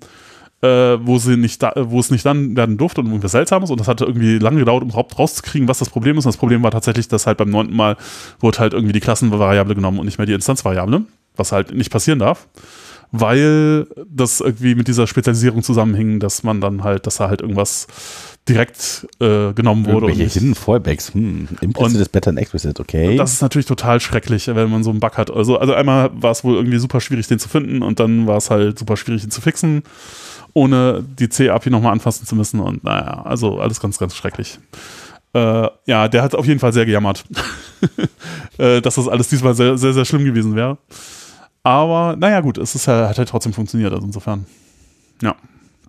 äh, 0.61 0.97
wo 1.01 1.17
sie 1.17 1.37
nicht 1.37 1.63
da, 1.63 1.71
wo 1.75 1.99
es 1.99 2.11
nicht 2.11 2.25
dann 2.25 2.55
werden 2.57 2.77
durfte 2.77 3.01
und 3.01 3.07
irgendwas 3.07 3.31
Seltsames 3.31 3.71
und 3.71 3.79
das 3.79 3.87
hatte 3.87 4.05
irgendwie 4.05 4.39
lange 4.39 4.59
gedauert, 4.59 4.83
um 4.83 4.89
überhaupt 4.89 5.17
rauszukriegen, 5.17 5.67
was 5.67 5.79
das 5.79 5.89
Problem 5.89 6.17
ist. 6.17 6.25
Und 6.25 6.33
das 6.33 6.37
Problem 6.37 6.63
war 6.63 6.71
tatsächlich, 6.71 7.07
dass 7.07 7.27
halt 7.27 7.37
beim 7.37 7.49
neunten 7.49 7.75
Mal 7.75 7.95
wurde 8.39 8.59
halt 8.59 8.73
irgendwie 8.73 8.93
die 8.93 8.99
Klassenvariable 8.99 9.75
genommen 9.75 9.99
und 9.99 10.05
nicht 10.05 10.17
mehr 10.17 10.27
die 10.27 10.33
Instanzvariable, 10.33 11.03
was 11.37 11.51
halt 11.51 11.73
nicht 11.73 11.91
passieren 11.91 12.19
darf 12.19 12.47
weil 13.11 13.87
das 14.07 14.39
irgendwie 14.39 14.75
mit 14.75 14.87
dieser 14.87 15.07
Spezialisierung 15.07 15.63
zusammenhing, 15.63 16.19
dass 16.19 16.43
man 16.43 16.61
dann 16.61 16.83
halt, 16.83 17.07
dass 17.07 17.17
da 17.17 17.29
halt 17.29 17.41
irgendwas 17.41 17.87
direkt 18.47 19.07
äh, 19.19 19.53
genommen 19.53 19.85
wurde. 19.85 20.07
Irgendwelche 20.07 20.23
und 20.23 20.33
Hidden 20.33 20.55
Fallbacks, 20.55 21.13
hm, 21.13 21.47
implicit 21.61 22.01
ist 22.01 22.11
better 22.11 22.31
than 22.31 22.37
explicit, 22.37 22.79
okay. 22.79 23.15
Das 23.17 23.33
ist 23.33 23.41
natürlich 23.41 23.65
total 23.65 23.99
schrecklich, 23.99 24.47
wenn 24.47 24.69
man 24.69 24.83
so 24.83 24.89
einen 24.89 24.99
Bug 24.99 25.17
hat. 25.17 25.31
Also, 25.31 25.57
also 25.57 25.73
einmal 25.73 26.09
war 26.13 26.31
es 26.31 26.43
wohl 26.43 26.55
irgendwie 26.55 26.77
super 26.77 27.01
schwierig, 27.01 27.27
den 27.27 27.39
zu 27.39 27.49
finden 27.49 27.81
und 27.81 27.99
dann 27.99 28.27
war 28.27 28.37
es 28.37 28.49
halt 28.49 28.79
super 28.79 28.97
schwierig, 28.97 29.23
ihn 29.23 29.31
zu 29.31 29.41
fixen, 29.41 29.83
ohne 30.53 31.03
die 31.03 31.29
C-API 31.29 31.69
nochmal 31.69 31.93
anfassen 31.93 32.25
zu 32.25 32.35
müssen 32.35 32.59
und 32.59 32.83
naja, 32.83 33.23
also 33.23 33.59
alles 33.59 33.79
ganz, 33.79 33.97
ganz 33.97 34.15
schrecklich. 34.15 34.59
Äh, 35.33 35.67
ja, 35.85 36.07
der 36.07 36.23
hat 36.23 36.33
auf 36.33 36.47
jeden 36.47 36.59
Fall 36.59 36.73
sehr 36.73 36.87
gejammert, 36.87 37.23
äh, 38.57 38.81
dass 38.81 38.95
das 38.95 39.07
alles 39.07 39.29
diesmal 39.29 39.53
sehr, 39.53 39.77
sehr, 39.77 39.93
sehr 39.93 40.05
schlimm 40.05 40.25
gewesen 40.25 40.55
wäre. 40.55 40.77
Aber 41.69 42.15
naja, 42.17 42.39
gut, 42.41 42.57
es 42.57 42.73
ist, 42.73 42.87
hat 42.87 43.15
halt 43.15 43.29
trotzdem 43.29 43.53
funktioniert. 43.53 43.93
Also 43.93 44.03
insofern, 44.03 44.47
ja. 45.21 45.35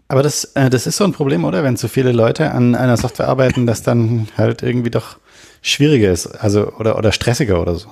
Aber 0.08 0.22
das, 0.22 0.44
äh, 0.54 0.68
das 0.68 0.86
ist 0.86 0.98
so 0.98 1.04
ein 1.04 1.12
Problem, 1.12 1.44
oder? 1.44 1.64
Wenn 1.64 1.78
zu 1.78 1.88
viele 1.88 2.12
Leute 2.12 2.50
an 2.50 2.74
einer 2.74 2.98
Software 2.98 3.28
arbeiten, 3.28 3.64
dass 3.64 3.82
dann 3.82 4.28
halt 4.36 4.62
irgendwie 4.62 4.90
doch 4.90 5.16
schwieriger 5.62 6.12
ist. 6.12 6.26
Also, 6.26 6.72
oder, 6.72 6.98
oder 6.98 7.12
stressiger 7.12 7.62
oder 7.62 7.76
so. 7.76 7.88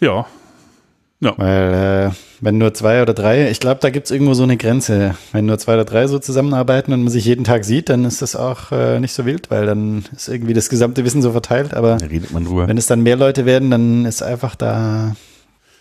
Ja. 0.00 0.26
Ja. 1.20 1.32
Weil, 1.38 2.10
äh, 2.10 2.14
wenn 2.42 2.58
nur 2.58 2.74
zwei 2.74 3.00
oder 3.00 3.14
drei, 3.14 3.50
ich 3.50 3.58
glaube, 3.58 3.80
da 3.80 3.88
gibt 3.88 4.04
es 4.04 4.10
irgendwo 4.10 4.34
so 4.34 4.42
eine 4.42 4.58
Grenze. 4.58 5.14
Wenn 5.32 5.46
nur 5.46 5.56
zwei 5.58 5.74
oder 5.74 5.86
drei 5.86 6.06
so 6.08 6.18
zusammenarbeiten 6.18 6.92
und 6.92 7.04
man 7.04 7.10
sich 7.10 7.24
jeden 7.24 7.44
Tag 7.44 7.64
sieht, 7.64 7.88
dann 7.88 8.04
ist 8.04 8.20
das 8.20 8.36
auch 8.36 8.70
äh, 8.70 9.00
nicht 9.00 9.14
so 9.14 9.24
wild, 9.24 9.50
weil 9.50 9.64
dann 9.64 10.04
ist 10.14 10.28
irgendwie 10.28 10.52
das 10.52 10.68
gesamte 10.68 11.06
Wissen 11.06 11.22
so 11.22 11.32
verteilt. 11.32 11.72
Aber 11.72 11.96
wenn 12.02 12.76
es 12.76 12.86
dann 12.86 13.02
mehr 13.02 13.16
Leute 13.16 13.46
werden, 13.46 13.70
dann 13.70 14.04
ist 14.04 14.22
einfach 14.22 14.56
da 14.56 15.16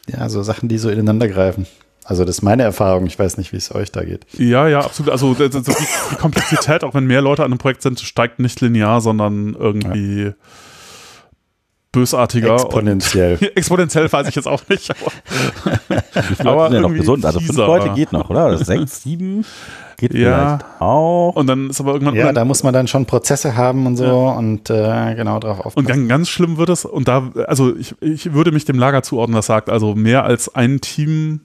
ja, 0.07 0.29
so 0.29 0.43
Sachen, 0.43 0.69
die 0.69 0.77
so 0.77 0.89
ineinander 0.89 1.27
greifen. 1.27 1.65
Also 2.05 2.25
das 2.25 2.37
ist 2.37 2.41
meine 2.41 2.63
Erfahrung. 2.63 3.05
Ich 3.05 3.17
weiß 3.17 3.37
nicht, 3.37 3.53
wie 3.53 3.57
es 3.57 3.73
euch 3.73 3.91
da 3.91 4.03
geht. 4.03 4.25
Ja, 4.33 4.67
ja, 4.67 4.81
absolut. 4.81 5.11
Also 5.11 5.33
die, 5.33 5.49
die 5.49 6.15
Komplexität, 6.17 6.83
auch 6.83 6.93
wenn 6.93 7.05
mehr 7.05 7.21
Leute 7.21 7.43
an 7.43 7.51
einem 7.51 7.59
Projekt 7.59 7.81
sind, 7.81 7.99
steigt 8.01 8.39
nicht 8.39 8.59
linear, 8.59 8.99
sondern 8.99 9.53
irgendwie 9.53 10.23
ja. 10.23 10.33
bösartiger. 11.93 12.55
Exponentiell. 12.55 13.37
exponentiell 13.55 14.11
weiß 14.11 14.27
ich 14.27 14.35
jetzt 14.35 14.47
auch 14.47 14.67
nicht. 14.67 14.91
Aber, 16.39 16.51
aber 16.51 16.65
sind 16.65 16.75
ja 16.75 16.81
noch 16.81 16.93
gesund. 16.93 17.25
Also 17.25 17.39
fünf 17.39 17.55
Leute 17.55 17.91
geht 17.91 18.11
noch, 18.11 18.29
oder? 18.29 18.47
Oder 18.47 18.57
sechs, 18.57 19.03
sieben? 19.03 19.45
Geht 20.03 20.15
ja. 20.15 20.57
vielleicht 20.59 20.81
auch. 20.81 21.35
Und 21.35 21.47
dann 21.47 21.69
ist 21.69 21.79
aber 21.79 21.93
irgendwann. 21.93 22.15
Ja, 22.15 22.33
da 22.33 22.43
muss 22.43 22.61
man 22.61 22.73
dann 22.73 22.87
schon 22.87 23.05
Prozesse 23.05 23.55
haben 23.55 23.85
und 23.85 23.95
so 23.95 24.03
ja. 24.03 24.31
und 24.33 24.69
äh, 24.69 25.15
genau 25.15 25.39
darauf 25.39 25.59
aufpassen. 25.59 25.79
Und 25.79 25.87
ganz, 25.87 26.09
ganz 26.09 26.29
schlimm 26.29 26.57
wird 26.57 26.67
es, 26.67 26.83
und 26.83 27.07
da, 27.07 27.31
also 27.47 27.73
ich, 27.73 27.95
ich 28.01 28.33
würde 28.33 28.51
mich 28.51 28.65
dem 28.65 28.77
Lager 28.77 29.01
zuordnen, 29.01 29.35
das 29.35 29.45
sagt, 29.45 29.69
also 29.69 29.95
mehr 29.95 30.25
als 30.25 30.53
ein 30.53 30.81
Team 30.81 31.39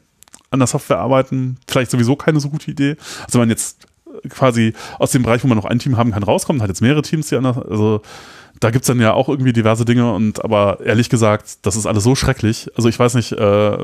an 0.50 0.58
der 0.58 0.66
Software 0.66 0.98
arbeiten, 0.98 1.58
vielleicht 1.68 1.92
sowieso 1.92 2.16
keine 2.16 2.40
so 2.40 2.48
gute 2.48 2.68
Idee. 2.68 2.96
Also 3.24 3.34
wenn 3.34 3.42
man 3.42 3.50
jetzt 3.50 3.86
quasi 4.28 4.74
aus 4.98 5.12
dem 5.12 5.22
Bereich, 5.22 5.44
wo 5.44 5.46
man 5.46 5.56
noch 5.56 5.64
ein 5.64 5.78
Team 5.78 5.96
haben 5.96 6.10
kann, 6.10 6.24
rauskommt, 6.24 6.60
hat 6.60 6.68
jetzt 6.68 6.80
mehrere 6.80 7.02
Teams, 7.02 7.28
die 7.28 7.36
anders, 7.36 7.58
also 7.58 8.02
da 8.58 8.70
gibt 8.70 8.82
es 8.82 8.88
dann 8.88 9.00
ja 9.00 9.12
auch 9.12 9.28
irgendwie 9.28 9.52
diverse 9.52 9.84
Dinge 9.84 10.12
und 10.12 10.44
aber 10.44 10.80
ehrlich 10.84 11.08
gesagt, 11.10 11.58
das 11.62 11.76
ist 11.76 11.86
alles 11.86 12.02
so 12.02 12.16
schrecklich. 12.16 12.68
Also 12.74 12.88
ich 12.88 12.98
weiß 12.98 13.14
nicht, 13.14 13.30
äh, 13.30 13.78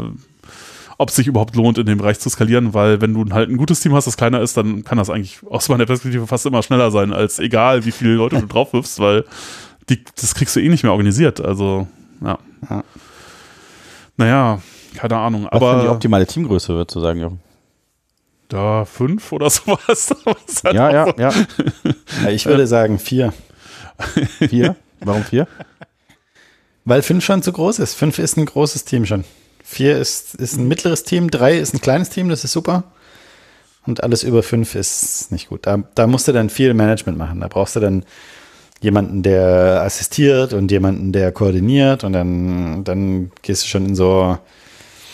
ob 0.99 1.09
es 1.09 1.17
sich 1.17 1.27
überhaupt 1.27 1.57
lohnt, 1.57 1.79
in 1.79 1.87
dem 1.87 1.99
Bereich 1.99 2.21
zu 2.21 2.29
skalieren, 2.29 2.75
weil 2.75 3.01
wenn 3.01 3.15
du 3.15 3.35
halt 3.35 3.51
ein 3.51 3.57
gutes 3.57 3.81
Team 3.81 3.95
hast, 3.95 4.07
das 4.07 4.17
kleiner 4.17 4.41
ist, 4.41 4.57
dann 4.57 4.85
kann 4.85 4.99
das 4.99 5.11
eigentlich 5.11 5.41
aus 5.49 5.69
meiner 5.69 5.87
Perspektive 5.87 6.27
fast 6.27 6.47
immer 6.47 6.63
schneller 6.63 6.91
sein, 6.91 7.13
als 7.13 7.39
egal, 7.39 7.85
wie 7.85 7.93
viele 7.93 8.15
Leute 8.15 8.41
du 8.41 8.47
drauf 8.47 8.73
wirfst, 8.73 9.01
weil 9.01 9.25
die, 9.89 10.03
das 10.21 10.35
kriegst 10.35 10.55
du 10.57 10.61
eh 10.61 10.69
nicht 10.69 10.83
mehr 10.83 10.93
organisiert. 10.93 11.41
Also, 11.41 11.87
ja. 12.23 12.39
ja. 12.71 12.85
Naja, 14.17 14.63
keine 14.97 15.17
Ahnung. 15.17 15.45
Was 15.51 15.53
aber 15.53 15.83
die 15.83 15.89
optimale 15.89 16.27
Teamgröße, 16.27 16.75
würdest 16.75 16.95
du 16.95 17.01
sagen, 17.01 17.21
Jochen? 17.21 17.41
Da 18.49 18.85
fünf 18.85 19.33
oder 19.33 19.51
sowas. 19.51 20.13
halt 20.65 20.75
ja, 20.75 20.91
ja, 20.91 21.15
ja, 21.17 21.33
ja. 22.23 22.29
Ich 22.31 22.47
würde 22.47 22.67
sagen 22.67 22.99
vier. 22.99 23.33
Vier? 24.39 24.77
Warum 25.01 25.25
vier? 25.25 25.47
Weil 26.85 27.03
fünf 27.03 27.25
schon 27.25 27.43
zu 27.43 27.53
groß 27.53 27.79
ist. 27.79 27.95
Fünf 27.95 28.19
ist 28.19 28.37
ein 28.37 28.45
großes 28.45 28.85
Team 28.85 29.07
schon. 29.07 29.25
Vier 29.67 29.99
ist, 29.99 30.35
ist 30.35 30.59
ein 30.59 30.69
mittleres 30.69 31.05
Team, 31.05 31.31
drei 31.31 31.57
ist 31.57 31.73
ein 31.73 31.81
kleines 31.81 32.11
Team, 32.11 32.29
das 32.29 32.45
ist 32.45 32.53
super. 32.53 32.85
Und 33.87 34.03
alles 34.03 34.23
über 34.23 34.43
fünf 34.43 34.75
ist 34.75 35.33
nicht 35.33 35.49
gut. 35.49 35.67
Da, 35.67 35.83
da 35.95 36.07
musst 36.07 36.29
du 36.29 36.33
dann 36.33 36.51
viel 36.51 36.75
Management 36.75 37.17
machen. 37.17 37.41
Da 37.41 37.49
brauchst 37.49 37.75
du 37.75 37.81
dann 37.81 38.05
jemanden, 38.83 39.23
der 39.23 39.83
assistiert 39.83 40.53
und 40.53 40.71
jemanden, 40.71 41.13
der 41.13 41.33
koordiniert 41.33 42.05
und 42.05 42.13
dann, 42.13 42.85
dann 42.85 43.33
gehst 43.41 43.65
du 43.65 43.69
schon 43.69 43.87
in 43.87 43.95
so. 43.95 44.39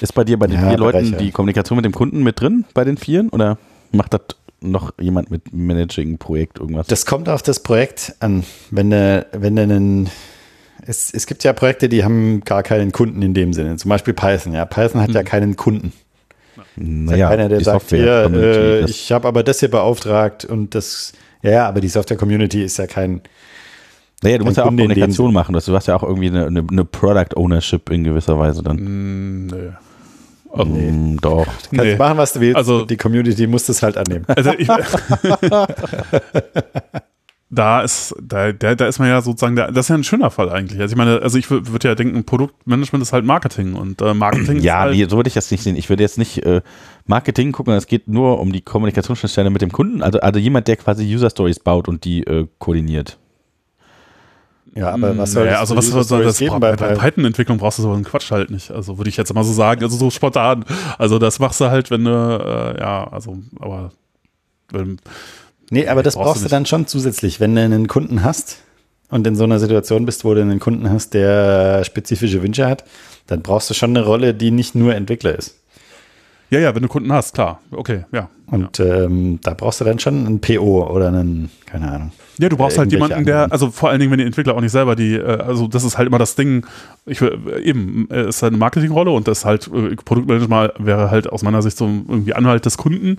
Ist 0.00 0.14
bei 0.14 0.25
dir 0.25 0.37
bei 0.37 0.49
den 0.49 0.61
ja, 0.61 0.69
vier 0.69 0.78
Leuten 0.78 1.16
die 1.19 1.30
Kommunikation 1.30 1.76
mit 1.76 1.85
dem 1.85 1.92
Kunden 1.92 2.23
mit 2.25 2.40
drin, 2.40 2.64
bei 2.75 2.85
den 2.85 2.97
Vieren? 2.97 3.28
Oder 3.28 3.57
macht 3.92 4.14
das 4.14 4.23
noch 4.61 4.92
jemand 4.99 5.30
mit 5.30 5.52
Managing-Projekt 5.52 6.59
irgendwas? 6.59 6.88
Das 6.88 7.07
kommt 7.07 7.28
auf 7.28 7.42
das 7.42 7.61
Projekt 7.61 8.14
an. 8.19 8.45
Wenn 8.71 8.90
du, 8.90 9.26
wenn 9.33 9.54
du 9.54 9.62
einen 9.62 10.11
es, 10.87 11.13
es 11.13 11.27
gibt 11.27 11.45
ja 11.45 11.53
Projekte, 11.53 11.89
die 11.89 12.05
haben 12.05 12.41
gar 12.45 12.63
keinen 12.63 12.93
Kunden 12.93 13.23
in 13.23 13.35
dem 13.35 13.53
Sinne. 13.53 13.77
Zum 13.77 13.89
Beispiel 13.89 14.15
Python. 14.15 14.53
Ja, 14.53 14.65
Python 14.65 15.01
hat 15.01 15.11
ja 15.11 15.23
keinen 15.23 15.57
Kunden. 15.57 15.93
Naja, 16.77 17.29
Keiner, 17.29 17.49
der 17.49 17.61
sagt, 17.63 17.83
Software- 17.91 18.29
hier, 18.29 18.43
äh, 18.43 18.85
ich 18.85 19.13
habe 19.13 19.27
aber 19.29 19.43
das 19.43 19.61
hier 19.61 19.71
beauftragt 19.71 20.45
und 20.45 20.75
das, 20.75 21.13
ja, 21.43 21.51
ja, 21.51 21.69
aber 21.69 21.81
die 21.81 21.89
Software-Community 21.89 22.63
ist 22.65 22.79
ja 22.79 22.87
kein, 22.87 23.21
Naja, 24.23 24.39
du 24.39 24.45
musst 24.45 24.57
ja 24.57 24.65
auch 24.65 24.69
Kunde 24.69 24.85
Kommunikation 24.85 25.33
machen. 25.33 25.53
Du 25.55 25.75
hast 25.75 25.87
ja 25.87 25.97
auch 25.97 26.03
irgendwie 26.03 26.29
eine, 26.29 26.47
eine, 26.47 26.65
eine 26.71 26.85
Product 26.85 27.37
Ownership 27.37 27.91
in 27.91 28.05
gewisser 28.05 28.39
Weise 28.39 28.63
dann. 28.63 28.77
Mm, 28.77 29.47
nee. 29.47 30.65
Mm, 30.65 31.17
doch. 31.21 31.47
kannst 31.47 31.73
Nee. 31.73 31.97
machen, 31.97 32.19
was 32.19 32.33
du 32.35 32.41
willst. 32.41 32.57
Also- 32.57 32.85
die 32.85 32.97
Community 32.97 33.47
muss 33.47 33.67
das 33.67 33.83
halt 33.83 33.97
annehmen. 33.97 34.25
Also 34.29 34.53
ich, 34.57 34.69
da 37.50 37.83
ist, 37.83 38.14
da, 38.23 38.52
da, 38.52 38.76
da 38.76 38.87
ist 38.87 39.00
man 39.00 39.09
ja 39.09 39.21
sozusagen, 39.21 39.57
der, 39.57 39.73
das 39.73 39.87
ist 39.87 39.88
ja 39.88 39.97
ein 39.97 40.04
schöner 40.04 40.30
Fall 40.30 40.50
eigentlich. 40.50 40.80
Also 40.80 40.92
ich 40.92 40.97
meine, 40.97 41.21
also 41.21 41.37
ich 41.37 41.50
würde 41.50 41.88
ja 41.88 41.97
denken, 41.97 42.23
Produktmanagement 42.25 43.02
ist 43.02 43.12
halt 43.12 43.25
Marketing 43.25 43.75
und 43.75 44.00
äh, 44.00 44.14
Marketing 44.14 44.59
ist 44.59 44.64
Ja, 44.64 44.80
halt, 44.80 44.95
nee, 44.95 45.04
so 45.09 45.16
würde 45.16 45.28
ich 45.28 45.35
das 45.35 45.50
nicht 45.50 45.62
sehen. 45.62 45.75
Ich 45.75 45.88
würde 45.88 46.04
jetzt 46.04 46.16
nicht 46.16 46.45
äh, 46.47 46.62
Marketing 47.07 47.50
gucken, 47.50 47.75
es 47.75 47.88
geht 47.88 48.07
nur 48.07 48.38
um 48.38 48.52
die 48.52 48.61
Kommunikationsschnittstelle 48.61 49.50
mit 49.50 49.62
dem 49.62 49.73
Kunden. 49.73 50.00
Also, 50.00 50.21
also 50.21 50.38
jemand, 50.38 50.69
der 50.69 50.76
quasi 50.76 51.04
User 51.12 51.28
Stories 51.28 51.59
baut 51.59 51.88
und 51.88 52.04
die 52.04 52.23
äh, 52.25 52.47
koordiniert. 52.59 53.19
Ja, 54.76 54.92
aber 54.92 55.19
was 55.19 55.33
soll 55.33 55.47
naja, 55.47 55.61
das 55.61 55.73
also 55.73 55.97
was 55.97 56.07
soll 56.09 56.23
das 56.23 56.38
geben 56.38 56.61
bei 56.61 56.76
bei 56.76 56.95
Python-Entwicklung 56.95 57.59
brauchst 57.59 57.78
du 57.78 57.83
so 57.83 57.92
einen 57.92 58.04
Quatsch 58.04 58.30
halt 58.30 58.50
nicht. 58.50 58.71
Also 58.71 58.99
würde 58.99 59.11
ich 59.11 59.16
jetzt 59.16 59.35
mal 59.35 59.42
so 59.42 59.52
sagen, 59.52 59.83
also 59.83 59.97
so 59.97 60.11
spontan. 60.11 60.64
Also 60.99 61.19
das 61.19 61.40
machst 61.40 61.61
du 61.61 61.64
halt, 61.64 61.90
wenn 61.90 62.04
du, 62.04 62.11
äh, 62.11 62.80
ja, 62.80 63.09
also, 63.11 63.38
aber 63.59 63.90
wenn, 64.71 65.00
Nee, 65.71 65.87
aber 65.89 66.03
das 66.03 66.15
brauchst 66.17 66.41
du 66.41 66.45
nicht. 66.45 66.53
dann 66.53 66.67
schon 66.67 66.87
zusätzlich, 66.87 67.41
wenn 67.41 67.55
du 67.55 67.62
einen 67.62 67.87
Kunden 67.89 68.23
hast 68.25 68.59
und 69.09 69.27
in 69.27 69.37
so 69.37 69.45
einer 69.45 69.59
Situation 69.59 70.05
bist, 70.05 70.25
wo 70.25 70.35
du 70.35 70.41
einen 70.43 70.59
Kunden 70.61 70.91
hast, 70.91 71.15
der 71.15 71.85
spezifische 71.85 72.43
Wünsche 72.43 72.67
hat, 72.67 72.85
dann 73.27 73.43
brauchst 73.43 73.71
du 73.71 73.75
schon 73.75 73.91
eine 73.97 74.05
Rolle, 74.05 74.35
die 74.35 74.50
nicht 74.50 74.75
nur 74.75 74.95
Entwickler 74.95 75.37
ist. 75.39 75.57
ja, 76.50 76.59
ja, 76.59 76.75
wenn 76.75 76.83
du 76.83 76.89
Kunden 76.89 77.12
hast, 77.12 77.35
klar, 77.35 77.61
okay, 77.71 78.05
ja. 78.12 78.29
Und 78.47 78.81
ähm, 78.81 79.39
da 79.45 79.55
brauchst 79.55 79.81
du 79.81 79.85
dann 79.85 80.00
schon 80.00 80.27
einen 80.27 80.41
PO 80.41 80.91
oder 80.91 81.07
einen, 81.07 81.50
keine 81.67 81.89
Ahnung. 81.93 82.11
Ja, 82.41 82.49
du 82.49 82.57
brauchst 82.57 82.77
Äh, 82.77 82.81
halt 82.81 82.91
jemanden, 82.93 83.25
der, 83.25 83.53
also 83.53 83.71
vor 83.71 83.91
allen 83.91 84.00
Dingen, 84.00 84.11
wenn 84.11 84.19
die 84.19 84.25
Entwickler 84.25 84.57
auch 84.57 84.61
nicht 84.61 84.73
selber 84.73 84.97
die, 84.97 85.15
äh, 85.15 85.23
also 85.25 85.69
das 85.69 85.85
ist 85.85 85.97
halt 85.99 86.09
immer 86.09 86.19
das 86.19 86.35
Ding, 86.35 86.67
ich 87.07 87.21
will- 87.21 87.39
eben, 87.62 88.09
äh, 88.11 88.29
ist 88.29 88.43
halt 88.43 88.50
eine 88.53 88.59
Marketingrolle 88.59 89.12
und 89.12 89.29
das 89.29 89.45
halt, 89.45 89.69
äh, 89.73 89.95
Produktmanagement 89.95 90.73
wäre 90.81 91.12
halt 91.12 91.29
aus 91.31 91.45
meiner 91.45 91.62
Sicht 91.62 91.77
so 91.77 91.85
irgendwie 91.87 92.35
Anhalt 92.35 92.67
des 92.67 92.77
Kunden. 92.77 93.19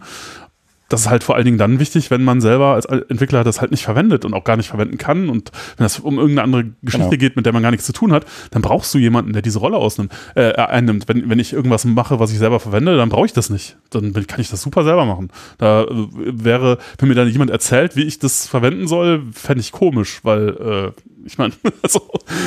Das 0.92 1.02
ist 1.02 1.10
halt 1.10 1.24
vor 1.24 1.36
allen 1.36 1.46
Dingen 1.46 1.58
dann 1.58 1.80
wichtig, 1.80 2.12
wenn 2.12 2.24
man 2.24 2.42
selber 2.42 2.74
als 2.74 2.86
Entwickler 2.86 3.44
das 3.44 3.62
halt 3.62 3.72
nicht 3.72 3.84
verwendet 3.84 4.26
und 4.26 4.34
auch 4.34 4.44
gar 4.44 4.58
nicht 4.58 4.70
verwenden 4.70 4.98
kann. 4.98 5.30
Und 5.30 5.52
wenn 5.78 5.86
das 5.86 6.00
um 6.00 6.18
irgendeine 6.18 6.44
andere 6.44 6.64
Geschichte 6.82 7.10
Genau. 7.10 7.20
geht, 7.20 7.36
mit 7.36 7.46
der 7.46 7.54
man 7.54 7.64
gar 7.64 7.72
nichts 7.72 7.86
zu 7.86 7.94
tun 7.94 8.12
hat, 8.12 8.26
dann 8.52 8.62
brauchst 8.62 8.94
du 8.94 8.98
jemanden, 8.98 9.34
der 9.34 9.42
diese 9.42 9.60
Rolle 9.60 9.78
ausnimmt, 9.78 10.12
äh, 10.36 10.54
einnimmt. 10.54 11.08
Wenn, 11.08 11.30
wenn 11.30 11.40
ich 11.40 11.54
irgendwas 11.54 11.86
mache, 11.86 12.20
was 12.20 12.32
ich 12.32 12.38
selber 12.40 12.60
verwende, 12.60 12.98
dann 12.98 13.10
brauche 13.10 13.26
ich 13.26 13.34
das 13.34 13.50
nicht. 13.50 13.78
Dann 13.90 14.14
kann 14.28 14.40
ich 14.40 14.50
das 14.50 14.62
super 14.62 14.84
selber 14.84 15.06
machen. 15.06 15.30
Da 15.58 15.84
äh, 15.84 15.88
wäre, 16.26 16.78
wenn 16.98 17.10
mir 17.10 17.16
dann 17.16 17.30
jemand 17.30 17.52
erzählt, 17.52 17.96
wie 17.96 18.04
ich 18.04 18.20
das 18.20 18.48
verwenden 18.48 18.88
soll, 18.88 19.24
fände 19.34 19.62
ich 19.62 19.72
komisch, 19.72 20.20
weil 20.24 20.50
äh, 20.50 21.21
ich 21.26 21.38
meine, 21.38 21.54
also, 21.82 22.02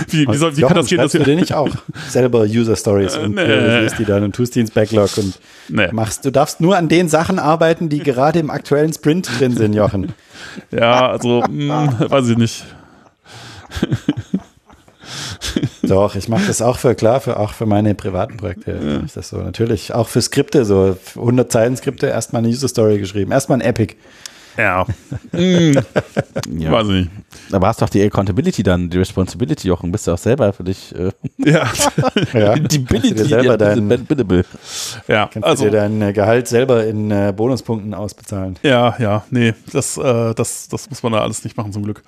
wie, 0.09 0.26
wie, 0.26 0.37
soll, 0.37 0.57
wie 0.57 0.62
kann 0.62 0.75
das 0.75 0.87
gehen, 0.87 0.99
dass 0.99 1.12
du 1.12 1.19
dir 1.21 1.37
nicht 1.37 1.54
auch 1.54 1.69
selber 2.09 2.43
User 2.43 2.76
Stories 2.76 3.16
und 3.16 3.35
nee. 3.35 3.45
priorisierst 3.45 3.99
die 3.99 4.04
dann 4.04 4.23
und 4.25 4.35
tust 4.35 4.54
die 4.54 4.61
ins 4.61 4.71
Backlog 4.71 5.16
und 5.19 5.38
Nee. 5.69 5.88
machst, 5.93 6.25
du 6.25 6.31
darfst 6.31 6.61
nur 6.61 6.76
an 6.76 6.88
den 6.88 7.09
Sachen 7.09 7.38
arbeiten, 7.38 7.88
die 7.88 8.00
gerade 8.00 8.38
im 8.38 8.50
aktuellen 8.50 8.93
Sprint 8.93 9.31
drin 9.38 9.57
sind, 9.57 9.75
Jochen. 9.75 10.12
Ja, 10.71 11.09
also, 11.09 11.43
mh, 11.49 12.11
weiß 12.11 12.28
ich 12.28 12.37
nicht. 12.37 12.64
Doch, 15.83 16.14
ich 16.16 16.28
mache 16.28 16.47
das 16.47 16.62
auch 16.62 16.78
für, 16.78 16.95
klar, 16.95 17.21
für, 17.21 17.38
auch 17.38 17.52
für 17.52 17.66
meine 17.66 17.95
privaten 17.95 18.37
Projekte. 18.37 18.73
mache 18.73 19.02
Ich 19.07 19.12
das 19.12 19.28
so, 19.31 19.38
natürlich. 19.38 19.95
Auch 19.95 20.09
für 20.09 20.21
Skripte, 20.21 20.64
so 20.64 20.97
100 21.16 21.50
Zeilen 21.50 21.76
Skripte, 21.76 22.07
erstmal 22.07 22.40
eine 22.40 22.49
User 22.49 22.69
Story 22.69 22.99
geschrieben. 22.99 23.33
Erstmal 23.33 23.59
ein 23.59 23.66
Epic. 23.66 23.95
Ja. 24.56 24.87
Hm, 25.32 25.75
Ja. 26.58 26.73
Weiß 26.73 26.87
ich 26.88 26.92
nicht. 26.92 27.11
Aber 27.52 27.68
hast 27.68 27.82
doch 27.82 27.88
die 27.88 28.02
Accountability 28.02 28.62
dann, 28.62 28.88
die 28.90 28.99
Responsibility, 28.99 29.68
Jochen, 29.68 29.90
bist 29.92 30.06
du 30.06 30.12
auch 30.12 30.18
selber 30.18 30.52
für 30.52 30.64
dich. 30.64 30.94
Äh, 30.94 31.11
Ja, 31.38 31.70
Ja, 32.32 32.54
die 32.56 32.84
kannst 32.84 33.11
du 33.11 33.14
dir 33.14 33.25
selber 33.25 33.56
dein, 33.56 33.88
Biddable. 33.88 34.44
ja. 35.08 35.28
kannst 35.32 35.46
also, 35.49 35.64
du 35.64 35.70
dir 35.70 35.76
dein 35.78 36.12
Gehalt 36.12 36.49
selber 36.49 36.84
in 36.87 37.11
äh, 37.11 37.32
Bonuspunkten 37.34 37.94
ausbezahlen. 37.94 38.56
Ja, 38.62 38.94
ja, 38.99 39.25
nee, 39.30 39.54
das, 39.73 39.96
äh, 39.96 40.34
das, 40.34 40.68
das 40.68 40.88
muss 40.90 41.02
man 41.02 41.12
da 41.12 41.20
alles 41.20 41.44
nicht 41.44 41.56
machen, 41.56 41.73
zum 41.73 41.82
Glück. 41.82 42.02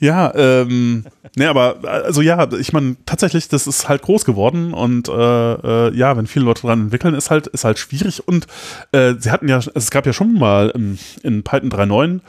Ja, 0.00 0.34
ähm, 0.34 1.04
nee, 1.36 1.44
aber 1.44 1.76
also 1.84 2.22
ja, 2.22 2.50
ich 2.54 2.72
meine, 2.72 2.96
tatsächlich, 3.04 3.48
das 3.48 3.66
ist 3.66 3.88
halt 3.88 4.00
groß 4.00 4.24
geworden 4.24 4.72
und 4.72 5.08
äh, 5.08 5.12
äh, 5.12 5.94
ja, 5.94 6.16
wenn 6.16 6.26
viele 6.26 6.46
Leute 6.46 6.62
dran 6.62 6.80
entwickeln, 6.80 7.14
ist 7.14 7.30
halt, 7.30 7.48
ist 7.48 7.64
halt 7.64 7.78
schwierig 7.78 8.26
und 8.26 8.46
äh, 8.92 9.14
sie 9.18 9.30
hatten 9.30 9.46
ja, 9.46 9.60
es 9.74 9.90
gab 9.90 10.06
ja 10.06 10.14
schon 10.14 10.34
mal 10.34 10.70
in, 10.70 10.98
in 11.22 11.42
Python 11.42 11.70
3.9 11.70 12.20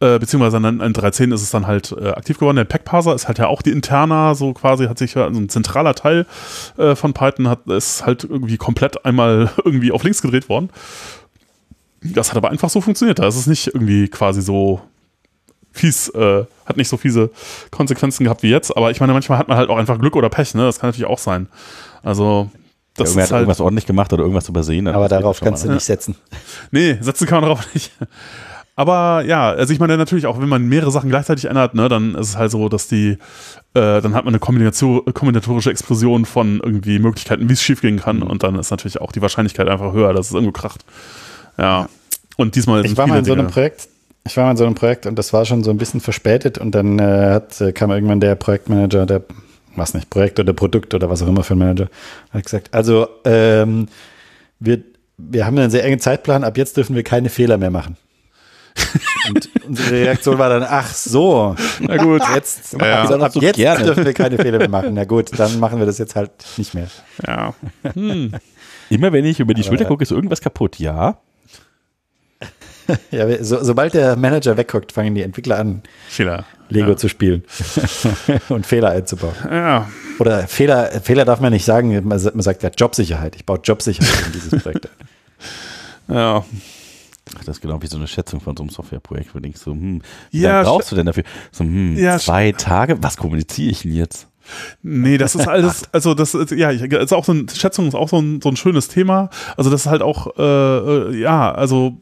äh, 0.00 0.18
beziehungsweise 0.18 0.56
in, 0.56 0.64
in 0.64 0.92
3.10 0.92 1.32
ist 1.32 1.42
es 1.42 1.50
dann 1.52 1.68
halt 1.68 1.92
äh, 1.92 2.08
aktiv 2.08 2.38
geworden. 2.38 2.56
Der 2.56 2.64
Packparser 2.64 3.14
ist 3.14 3.28
halt 3.28 3.38
ja 3.38 3.46
auch 3.46 3.62
die 3.62 3.70
interna, 3.70 4.34
so 4.34 4.52
quasi 4.52 4.86
hat 4.86 4.98
sich 4.98 5.14
ja 5.14 5.24
also 5.24 5.40
ein 5.40 5.48
zentraler 5.48 5.94
Teil 5.94 6.26
äh, 6.76 6.96
von 6.96 7.14
Python 7.14 7.48
hat 7.48 7.66
ist 7.68 8.04
halt 8.04 8.24
irgendwie 8.24 8.56
komplett 8.56 9.04
einmal 9.04 9.50
irgendwie 9.64 9.92
auf 9.92 10.02
links 10.02 10.20
gedreht 10.20 10.48
worden. 10.48 10.70
Das 12.02 12.30
hat 12.30 12.36
aber 12.36 12.50
einfach 12.50 12.70
so 12.70 12.80
funktioniert. 12.80 13.20
Da 13.20 13.26
ist 13.28 13.36
es 13.36 13.46
nicht 13.46 13.68
irgendwie 13.68 14.08
quasi 14.08 14.42
so 14.42 14.82
fies, 15.74 16.08
äh, 16.10 16.44
hat 16.64 16.76
nicht 16.78 16.88
so 16.88 16.96
fiese 16.96 17.30
Konsequenzen 17.70 18.24
gehabt 18.24 18.42
wie 18.42 18.50
jetzt. 18.50 18.74
Aber 18.76 18.90
ich 18.90 19.00
meine, 19.00 19.12
manchmal 19.12 19.38
hat 19.38 19.48
man 19.48 19.58
halt 19.58 19.68
auch 19.68 19.76
einfach 19.76 19.98
Glück 19.98 20.16
oder 20.16 20.30
Pech, 20.30 20.54
ne? 20.54 20.62
Das 20.64 20.78
kann 20.78 20.88
natürlich 20.88 21.08
auch 21.10 21.18
sein. 21.18 21.48
Also, 22.02 22.50
das 22.96 23.08
Irgendwer 23.10 23.24
ist 23.24 23.30
hat 23.30 23.32
halt. 23.34 23.42
irgendwas 23.42 23.60
ordentlich 23.60 23.86
gemacht 23.86 24.12
oder 24.12 24.22
irgendwas 24.22 24.48
übersehen. 24.48 24.86
Aber 24.88 25.08
darauf 25.08 25.40
kannst 25.40 25.64
du 25.64 25.68
mal, 25.68 25.74
nicht 25.74 25.84
setzen. 25.84 26.14
Nee, 26.70 26.96
setzen 27.00 27.26
kann 27.26 27.40
man 27.40 27.50
darauf 27.50 27.74
nicht. 27.74 27.92
Aber 28.76 29.22
ja, 29.24 29.50
also 29.50 29.72
ich 29.72 29.78
meine 29.78 29.96
natürlich 29.96 30.26
auch, 30.26 30.40
wenn 30.40 30.48
man 30.48 30.66
mehrere 30.66 30.90
Sachen 30.90 31.08
gleichzeitig 31.08 31.44
ändert, 31.44 31.74
ne, 31.74 31.88
dann 31.88 32.14
ist 32.16 32.30
es 32.30 32.36
halt 32.36 32.50
so, 32.50 32.68
dass 32.68 32.88
die, 32.88 33.10
äh, 33.74 34.00
dann 34.00 34.14
hat 34.14 34.24
man 34.24 34.34
eine 34.34 34.40
Kombination, 34.40 35.02
kombinatorische 35.14 35.70
Explosion 35.70 36.24
von 36.24 36.58
irgendwie 36.60 36.98
Möglichkeiten, 36.98 37.48
wie 37.48 37.52
es 37.52 37.62
schiefgehen 37.62 38.00
kann 38.00 38.20
und 38.22 38.42
dann 38.42 38.58
ist 38.58 38.70
natürlich 38.72 39.00
auch 39.00 39.12
die 39.12 39.22
Wahrscheinlichkeit 39.22 39.68
einfach 39.68 39.92
höher, 39.92 40.12
dass 40.12 40.26
es 40.26 40.32
irgendwo 40.32 40.50
kracht. 40.52 40.84
Ja. 41.56 41.88
Und 42.36 42.56
diesmal 42.56 42.82
sind 42.82 42.92
Ich 42.92 42.98
war 42.98 43.06
mal 43.06 43.20
in 43.20 43.24
so 43.24 43.32
einem 43.32 43.42
Dinge- 43.42 43.52
Projekt, 43.52 43.88
ich 44.26 44.36
war 44.36 44.44
mal 44.44 44.52
in 44.52 44.56
so 44.56 44.64
einem 44.64 44.74
Projekt 44.74 45.06
und 45.06 45.18
das 45.18 45.32
war 45.32 45.44
schon 45.44 45.62
so 45.64 45.70
ein 45.70 45.76
bisschen 45.76 46.00
verspätet 46.00 46.58
und 46.58 46.74
dann 46.74 46.98
äh, 46.98 47.30
hat, 47.30 47.60
äh, 47.60 47.72
kam 47.72 47.90
irgendwann 47.90 48.20
der 48.20 48.34
Projektmanager, 48.36 49.06
der, 49.06 49.22
was 49.76 49.92
nicht, 49.94 50.08
Projekt 50.10 50.40
oder 50.40 50.52
Produkt 50.52 50.94
oder 50.94 51.10
was 51.10 51.22
auch 51.22 51.28
immer 51.28 51.42
für 51.44 51.54
ein 51.54 51.58
Manager, 51.58 51.88
hat 52.30 52.44
gesagt, 52.44 52.72
also 52.72 53.06
ähm, 53.24 53.88
wir, 54.60 54.82
wir 55.18 55.44
haben 55.46 55.58
einen 55.58 55.70
sehr 55.70 55.84
engen 55.84 56.00
Zeitplan, 56.00 56.42
ab 56.44 56.56
jetzt 56.56 56.76
dürfen 56.76 56.96
wir 56.96 57.02
keine 57.02 57.28
Fehler 57.28 57.58
mehr 57.58 57.70
machen. 57.70 57.96
und 59.28 59.48
unsere 59.68 59.90
Reaktion 59.92 60.36
war 60.38 60.48
dann, 60.48 60.64
ach 60.68 60.92
so, 60.92 61.54
Na 61.80 61.96
gut. 61.96 62.22
jetzt, 62.34 62.72
Ja. 62.80 63.02
ab 63.04 63.32
So 63.32 63.40
jetzt 63.40 63.54
gerne. 63.56 63.84
dürfen 63.84 64.04
wir 64.04 64.12
keine 64.14 64.36
Fehler 64.36 64.58
mehr 64.58 64.68
machen. 64.68 64.94
Na 64.94 65.04
gut, 65.04 65.30
dann 65.38 65.60
machen 65.60 65.78
wir 65.78 65.86
das 65.86 65.98
jetzt 65.98 66.16
halt 66.16 66.32
nicht 66.56 66.74
mehr. 66.74 66.88
Ja. 67.24 67.54
Immer 68.90 69.12
wenn 69.12 69.24
ich 69.26 69.38
über 69.38 69.54
die 69.54 69.60
Aber- 69.62 69.68
Schulter 69.68 69.84
gucke, 69.84 70.02
ist 70.02 70.10
irgendwas 70.10 70.40
kaputt. 70.40 70.80
Ja. 70.80 71.18
Ja, 73.10 73.42
so, 73.44 73.62
sobald 73.64 73.94
der 73.94 74.16
Manager 74.16 74.56
wegguckt, 74.56 74.92
fangen 74.92 75.14
die 75.14 75.22
Entwickler 75.22 75.58
an, 75.58 75.82
Fehler. 76.08 76.44
Lego 76.68 76.90
Ja. 76.90 76.96
zu 76.96 77.08
spielen 77.08 77.44
und 78.48 78.66
Fehler 78.66 78.90
einzubauen. 78.90 79.34
Ja. 79.50 79.88
Oder 80.18 80.46
Fehler, 80.48 80.86
Fehler 81.02 81.24
darf 81.24 81.40
man 81.40 81.52
nicht 81.52 81.64
sagen, 81.64 82.06
man 82.06 82.18
sa- 82.18 82.30
man 82.32 82.42
sagt 82.42 82.62
ja 82.62 82.70
Jobsicherheit. 82.70 83.36
Ich 83.36 83.44
baue 83.44 83.60
Jobsicherheit 83.62 84.26
in 84.26 84.32
dieses 84.32 84.62
Projekt. 84.62 84.88
ein. 86.08 86.14
Ja. 86.14 86.44
Das 87.38 87.56
ist 87.56 87.62
genau 87.62 87.80
wie 87.82 87.86
so 87.86 87.96
eine 87.96 88.06
Schätzung 88.06 88.40
von 88.40 88.56
so 88.56 88.62
einem 88.62 88.70
Softwareprojekt, 88.70 89.30
wo 89.30 89.38
du 89.38 89.42
denkst 89.42 89.60
so, 89.60 89.72
hm, 89.72 90.02
wie 90.30 90.40
Ja, 90.40 90.62
brauchst 90.62 90.92
du 90.92 90.96
denn 90.96 91.06
dafür? 91.06 91.24
So, 91.52 91.64
hm, 91.64 91.96
Ja, 91.96 92.18
zwei 92.18 92.52
Tage? 92.52 93.02
Was 93.02 93.16
kommuniziere 93.16 93.70
ich 93.70 93.82
denn 93.82 93.94
jetzt? 93.94 94.28
Nee, 94.82 95.16
das 95.16 95.34
ist 95.34 95.48
alles, 95.48 95.84
also 95.92 96.12
das 96.14 96.34
ist, 96.34 96.50
ja, 96.50 96.68
ist 96.70 97.12
auch 97.14 97.24
so 97.24 97.32
ein, 97.32 97.48
Schätzung 97.48 97.88
ist 97.88 97.94
auch 97.94 98.10
so 98.10 98.18
ein, 98.18 98.40
so 98.42 98.50
ein 98.50 98.56
schönes 98.56 98.88
Thema. 98.88 99.30
Also 99.56 99.70
das 99.70 99.82
ist 99.82 99.86
halt 99.86 100.02
auch, 100.02 100.36
äh, 100.38 100.42
äh, 100.42 101.16
ja, 101.18 101.50
also 101.52 101.96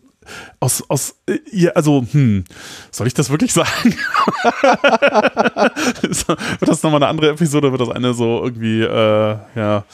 aus, 0.60 0.82
aus, 0.88 1.14
äh, 1.26 1.38
ja, 1.50 1.70
also, 1.72 2.04
hm, 2.10 2.44
soll 2.90 3.06
ich 3.06 3.14
das 3.14 3.30
wirklich 3.30 3.52
sagen? 3.52 3.68
Wird 6.02 6.68
das 6.68 6.82
nochmal 6.82 7.02
eine 7.02 7.08
andere 7.08 7.30
Episode? 7.30 7.70
Wird 7.70 7.80
das 7.80 7.90
eine 7.90 8.14
so 8.14 8.42
irgendwie, 8.42 8.82
äh, 8.82 9.36
ja, 9.54 9.84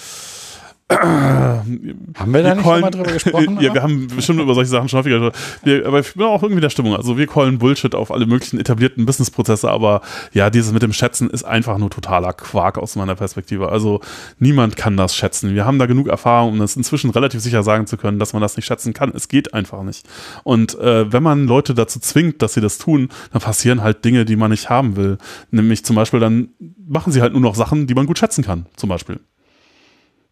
Haben 0.90 2.32
wir 2.32 2.42
da 2.42 2.54
nicht 2.54 2.64
callen- 2.64 2.64
schon 2.64 2.80
mal 2.80 2.90
drüber 2.90 3.12
gesprochen? 3.12 3.58
ja, 3.60 3.74
wir 3.74 3.82
haben 3.82 4.06
bestimmt 4.06 4.40
über 4.40 4.54
solche 4.54 4.70
Sachen 4.70 4.88
schon 4.88 4.98
häufiger 5.00 5.20
gesprochen. 5.20 5.84
Aber 5.86 6.00
ich 6.00 6.14
bin 6.14 6.22
auch 6.24 6.42
irgendwie 6.42 6.62
der 6.62 6.70
Stimmung. 6.70 6.96
Also 6.96 7.18
wir 7.18 7.26
callen 7.26 7.58
Bullshit 7.58 7.94
auf 7.94 8.10
alle 8.10 8.26
möglichen 8.26 8.58
etablierten 8.58 9.04
Businessprozesse, 9.04 9.70
aber 9.70 10.00
ja, 10.32 10.48
dieses 10.48 10.72
mit 10.72 10.82
dem 10.82 10.92
Schätzen 10.94 11.28
ist 11.28 11.44
einfach 11.44 11.76
nur 11.78 11.90
totaler 11.90 12.32
Quark 12.32 12.78
aus 12.78 12.96
meiner 12.96 13.14
Perspektive. 13.16 13.68
Also 13.70 14.00
niemand 14.38 14.76
kann 14.76 14.96
das 14.96 15.14
schätzen. 15.14 15.54
Wir 15.54 15.66
haben 15.66 15.78
da 15.78 15.86
genug 15.86 16.08
Erfahrung, 16.08 16.52
um 16.54 16.58
das 16.58 16.74
inzwischen 16.76 17.10
relativ 17.10 17.40
sicher 17.40 17.62
sagen 17.62 17.86
zu 17.86 17.96
können, 17.98 18.18
dass 18.18 18.32
man 18.32 18.40
das 18.40 18.56
nicht 18.56 18.66
schätzen 18.66 18.94
kann. 18.94 19.12
Es 19.14 19.28
geht 19.28 19.52
einfach 19.52 19.82
nicht. 19.82 20.06
Und 20.42 20.78
äh, 20.78 21.12
wenn 21.12 21.22
man 21.22 21.46
Leute 21.46 21.74
dazu 21.74 22.00
zwingt, 22.00 22.40
dass 22.40 22.54
sie 22.54 22.60
das 22.62 22.78
tun, 22.78 23.10
dann 23.32 23.42
passieren 23.42 23.82
halt 23.82 24.04
Dinge, 24.04 24.24
die 24.24 24.36
man 24.36 24.50
nicht 24.50 24.70
haben 24.70 24.96
will. 24.96 25.18
Nämlich 25.50 25.84
zum 25.84 25.96
Beispiel 25.96 26.20
dann 26.20 26.48
machen 26.88 27.12
sie 27.12 27.20
halt 27.20 27.32
nur 27.32 27.42
noch 27.42 27.54
Sachen, 27.54 27.86
die 27.86 27.94
man 27.94 28.06
gut 28.06 28.18
schätzen 28.18 28.42
kann, 28.42 28.66
zum 28.76 28.88
Beispiel. 28.88 29.20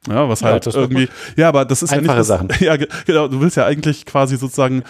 Ja, 0.08 0.28
was 0.28 0.40
Ja, 0.40 0.50
halt 0.50 0.66
doch 0.66 0.75
irgendwie, 0.75 1.08
ja, 1.36 1.48
aber 1.48 1.64
das 1.64 1.82
ist 1.82 1.92
Einfache 1.92 2.12
ja 2.14 2.18
nicht. 2.18 2.26
Sachen. 2.26 2.48
Das, 2.48 2.60
ja, 2.60 2.76
ge- 2.76 2.88
genau, 3.06 3.28
du 3.28 3.40
willst 3.40 3.56
ja 3.56 3.64
eigentlich 3.66 4.06
quasi 4.06 4.36
sozusagen, 4.36 4.82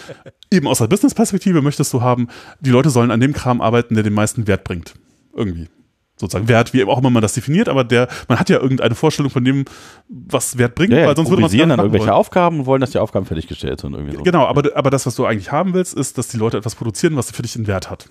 eben 0.51 0.67
aus 0.67 0.77
der 0.79 0.87
Business-Perspektive 0.87 1.61
möchtest 1.61 1.93
du 1.93 2.01
haben, 2.01 2.27
die 2.59 2.69
Leute 2.69 2.89
sollen 2.89 3.11
an 3.11 3.19
dem 3.19 3.33
Kram 3.33 3.61
arbeiten, 3.61 3.95
der 3.95 4.03
den 4.03 4.13
meisten 4.13 4.47
Wert 4.47 4.63
bringt. 4.63 4.93
Irgendwie. 5.35 5.67
Sozusagen 6.19 6.47
Wert, 6.47 6.73
wie 6.73 6.83
auch 6.83 6.97
immer 6.97 7.11
man 7.11 7.21
das 7.21 7.33
definiert, 7.33 7.69
aber 7.69 7.83
der, 7.83 8.07
man 8.27 8.39
hat 8.39 8.49
ja 8.49 8.59
irgendeine 8.59 8.95
Vorstellung 8.95 9.29
von 9.29 9.45
dem, 9.45 9.65
was 10.09 10.57
Wert 10.57 10.73
bringt, 10.73 10.91
Ja, 10.91 11.01
ja, 11.01 11.07
weil 11.09 11.15
sonst 11.15 11.29
würde 11.29 11.43
man 11.43 11.51
es 11.51 11.55
dann 11.55 11.69
irgendwelche 11.69 12.07
wollen. 12.07 12.09
Aufgaben 12.09 12.59
und 12.61 12.65
wollen, 12.65 12.81
dass 12.81 12.89
die 12.89 12.97
Aufgaben 12.97 13.27
fertiggestellt 13.27 13.81
sind. 13.81 13.93
Irgendwie 13.93 14.17
so. 14.17 14.23
Genau, 14.23 14.45
aber, 14.47 14.63
aber 14.75 14.89
das, 14.89 15.05
was 15.05 15.13
du 15.15 15.27
eigentlich 15.27 15.51
haben 15.51 15.75
willst, 15.75 15.93
ist, 15.93 16.17
dass 16.17 16.27
die 16.29 16.37
Leute 16.37 16.57
etwas 16.57 16.73
produzieren, 16.73 17.15
was 17.15 17.29
für 17.29 17.43
dich 17.43 17.55
einen 17.55 17.67
Wert 17.67 17.91
hat. 17.91 18.09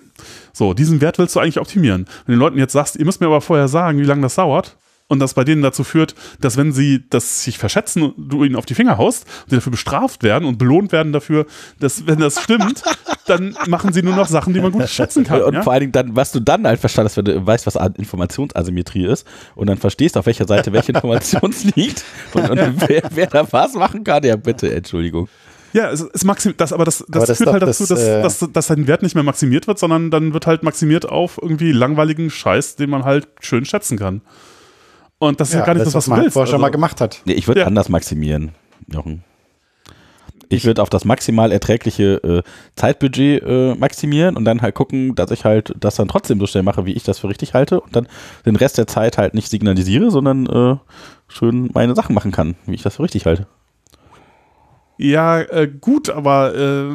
So, 0.53 0.73
diesen 0.73 1.01
Wert 1.01 1.19
willst 1.19 1.35
du 1.35 1.41
eigentlich 1.41 1.59
optimieren. 1.59 2.05
Wenn 2.25 2.33
du 2.35 2.37
den 2.37 2.39
Leuten 2.39 2.57
jetzt 2.57 2.71
sagst, 2.71 2.95
ihr 2.95 3.03
müsst 3.03 3.19
mir 3.19 3.27
aber 3.27 3.41
vorher 3.41 3.67
sagen, 3.67 3.99
wie 3.99 4.05
lange 4.05 4.21
das 4.21 4.35
dauert, 4.35 4.77
und 5.07 5.19
das 5.19 5.33
bei 5.33 5.43
denen 5.43 5.61
dazu 5.61 5.83
führt, 5.83 6.15
dass 6.41 6.57
wenn 6.57 6.73
sie 6.73 7.05
das 7.09 7.43
sich 7.43 7.57
verschätzen 7.57 8.03
und 8.03 8.13
du 8.17 8.43
ihnen 8.43 8.55
auf 8.55 8.65
die 8.65 8.75
Finger 8.75 8.97
haust 8.97 9.25
und 9.43 9.49
sie 9.51 9.55
dafür 9.55 9.71
bestraft 9.71 10.23
werden 10.23 10.45
und 10.45 10.57
belohnt 10.57 10.91
werden 10.91 11.13
dafür, 11.13 11.45
dass 11.79 12.07
wenn 12.07 12.19
das 12.19 12.41
stimmt, 12.41 12.83
dann 13.25 13.57
machen 13.67 13.93
sie 13.93 14.03
nur 14.03 14.15
noch 14.15 14.27
Sachen, 14.27 14.53
die 14.53 14.59
man 14.59 14.71
gut 14.71 14.89
schätzen 14.89 15.23
kann. 15.23 15.41
Und 15.43 15.53
ja? 15.53 15.61
vor 15.61 15.73
allen 15.73 15.81
Dingen 15.81 15.91
dann, 15.93 16.15
was 16.15 16.31
du 16.31 16.39
dann 16.39 16.67
halt 16.67 16.79
verstanden 16.79 17.09
hast, 17.09 17.17
wenn 17.17 17.25
du 17.25 17.45
weißt, 17.45 17.65
was 17.65 17.75
Informationsasymmetrie 17.75 19.05
ist 19.05 19.25
und 19.55 19.67
dann 19.67 19.77
verstehst, 19.77 20.17
auf 20.17 20.25
welcher 20.25 20.47
Seite 20.47 20.73
welche 20.73 20.91
Information 20.91 21.53
liegt 21.75 22.03
und, 22.33 22.49
und 22.49 22.59
wer, 22.87 23.03
wer 23.11 23.27
da 23.27 23.51
was 23.51 23.73
machen 23.73 24.03
kann, 24.03 24.23
ja 24.23 24.35
bitte, 24.35 24.73
Entschuldigung. 24.73 25.29
Ja, 25.73 25.91
es, 25.91 26.01
es 26.01 26.23
maxim 26.23 26.53
das, 26.57 26.73
aber 26.73 26.85
das, 26.85 27.05
das 27.07 27.07
Aber 27.07 27.25
das 27.25 27.37
führt 27.37 27.49
ist 27.49 27.53
halt 27.53 27.63
dazu, 27.63 27.85
das, 27.85 27.89
dass, 27.89 28.03
äh, 28.03 28.21
dass, 28.21 28.51
dass 28.51 28.67
sein 28.67 28.87
Wert 28.87 29.03
nicht 29.03 29.15
mehr 29.15 29.23
maximiert 29.23 29.67
wird, 29.67 29.79
sondern 29.79 30.11
dann 30.11 30.33
wird 30.33 30.47
halt 30.47 30.63
maximiert 30.63 31.07
auf 31.07 31.39
irgendwie 31.41 31.71
langweiligen 31.71 32.29
Scheiß, 32.29 32.77
den 32.77 32.89
man 32.89 33.03
halt 33.03 33.27
schön 33.41 33.65
schätzen 33.65 33.97
kann. 33.97 34.21
Und 35.19 35.39
das 35.39 35.49
ist 35.49 35.55
ja, 35.55 35.65
gar 35.65 35.73
nicht 35.73 35.85
das, 35.85 35.93
was 35.95 36.05
du 36.05 36.11
man 36.11 36.21
willst. 36.21 36.33
vorher 36.33 36.47
schon 36.47 36.55
Also- 36.55 36.61
mal 36.61 36.69
gemacht 36.69 37.01
hat. 37.01 37.21
Nee, 37.25 37.33
ich 37.33 37.47
würde 37.47 37.61
Ja. 37.61 37.67
anders 37.67 37.89
maximieren, 37.89 38.51
Jochen. 38.91 39.23
Ich 40.49 40.63
würde 40.63 40.81
auf 40.81 40.89
das 40.89 41.03
maximal 41.03 41.51
erträgliche 41.51 42.23
äh, 42.23 42.41
Zeitbudget 42.77 43.43
äh, 43.43 43.75
maximieren 43.75 44.37
und 44.37 44.45
dann 44.45 44.61
halt 44.61 44.75
gucken, 44.75 45.13
dass 45.13 45.29
ich 45.31 45.43
halt 45.43 45.73
das 45.77 45.95
dann 45.95 46.07
trotzdem 46.07 46.39
so 46.39 46.47
schnell 46.47 46.63
mache, 46.63 46.85
wie 46.85 46.93
ich 46.93 47.03
das 47.03 47.19
für 47.19 47.27
richtig 47.27 47.53
halte 47.53 47.81
und 47.81 47.93
dann 47.95 48.07
den 48.45 48.55
Rest 48.55 48.77
der 48.77 48.87
Zeit 48.87 49.17
halt 49.17 49.33
nicht 49.33 49.49
signalisiere, 49.49 50.09
sondern 50.09 50.45
äh, 50.45 50.77
schön 51.27 51.69
meine 51.73 51.95
Sachen 51.95 52.15
machen 52.15 52.31
kann, 52.31 52.55
wie 52.65 52.75
ich 52.75 52.81
das 52.83 52.95
für 52.95 53.03
richtig 53.03 53.25
halte. 53.25 53.45
Ja, 54.97 55.41
äh, 55.41 55.67
gut, 55.67 56.09
aber 56.09 56.55
äh, 56.55 56.91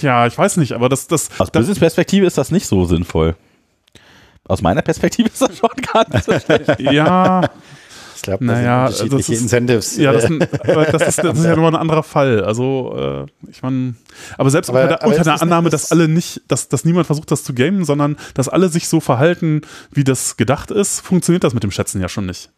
ja, 0.00 0.26
ich 0.26 0.36
weiß 0.36 0.56
nicht, 0.56 0.72
aber 0.72 0.88
das, 0.88 1.06
das, 1.06 1.28
Aus 1.32 1.36
das 1.38 1.50
Business-Perspektive 1.52 2.26
ist 2.26 2.38
das 2.38 2.50
nicht 2.50 2.66
so 2.66 2.84
sinnvoll. 2.86 3.36
Aus 4.50 4.62
meiner 4.62 4.82
Perspektive 4.82 5.28
ist 5.28 5.40
das 5.40 5.56
schon 5.58 5.70
gar 5.92 6.08
nicht 6.12 6.24
so 6.24 6.32
schlecht. 6.38 6.80
ja, 6.80 7.48
Ich 8.16 8.22
glaube, 8.22 8.44
Naja, 8.44 8.86
das 8.86 8.98
sind 8.98 9.12
unterschiedliche 9.12 9.32
das 9.32 9.36
ist- 9.36 9.42
Incentives. 9.42 9.96
ja, 9.96 10.12
das, 10.12 10.22
sind- 10.24 10.40
das, 10.92 11.02
ist, 11.08 11.18
das 11.24 11.38
ist 11.38 11.44
ja 11.44 11.56
nur 11.56 11.68
ein 11.68 11.76
anderer 11.76 12.02
Fall. 12.02 12.44
Also, 12.44 13.26
äh, 13.26 13.50
ich 13.50 13.62
meine, 13.62 13.94
aber 14.36 14.50
selbst 14.50 14.68
Aber- 14.70 14.80
unter 14.82 14.88
der, 14.96 15.02
aber 15.02 15.12
unter 15.12 15.24
der 15.24 15.40
Annahme, 15.40 15.70
das- 15.70 15.82
dass 15.82 15.92
alle 15.92 16.08
nicht, 16.08 16.42
dass, 16.48 16.68
dass 16.68 16.84
niemand 16.84 17.06
versucht, 17.06 17.30
das 17.30 17.44
zu 17.44 17.54
gamen, 17.54 17.84
sondern 17.84 18.16
dass 18.34 18.48
alle 18.48 18.68
sich 18.68 18.88
so 18.88 18.98
verhalten, 19.00 19.62
wie 19.92 20.04
das 20.04 20.36
gedacht 20.36 20.70
ist, 20.70 21.00
funktioniert 21.00 21.44
das 21.44 21.54
mit 21.54 21.62
dem 21.62 21.70
Schätzen 21.70 22.00
ja 22.00 22.08
schon 22.08 22.26
nicht. 22.26 22.50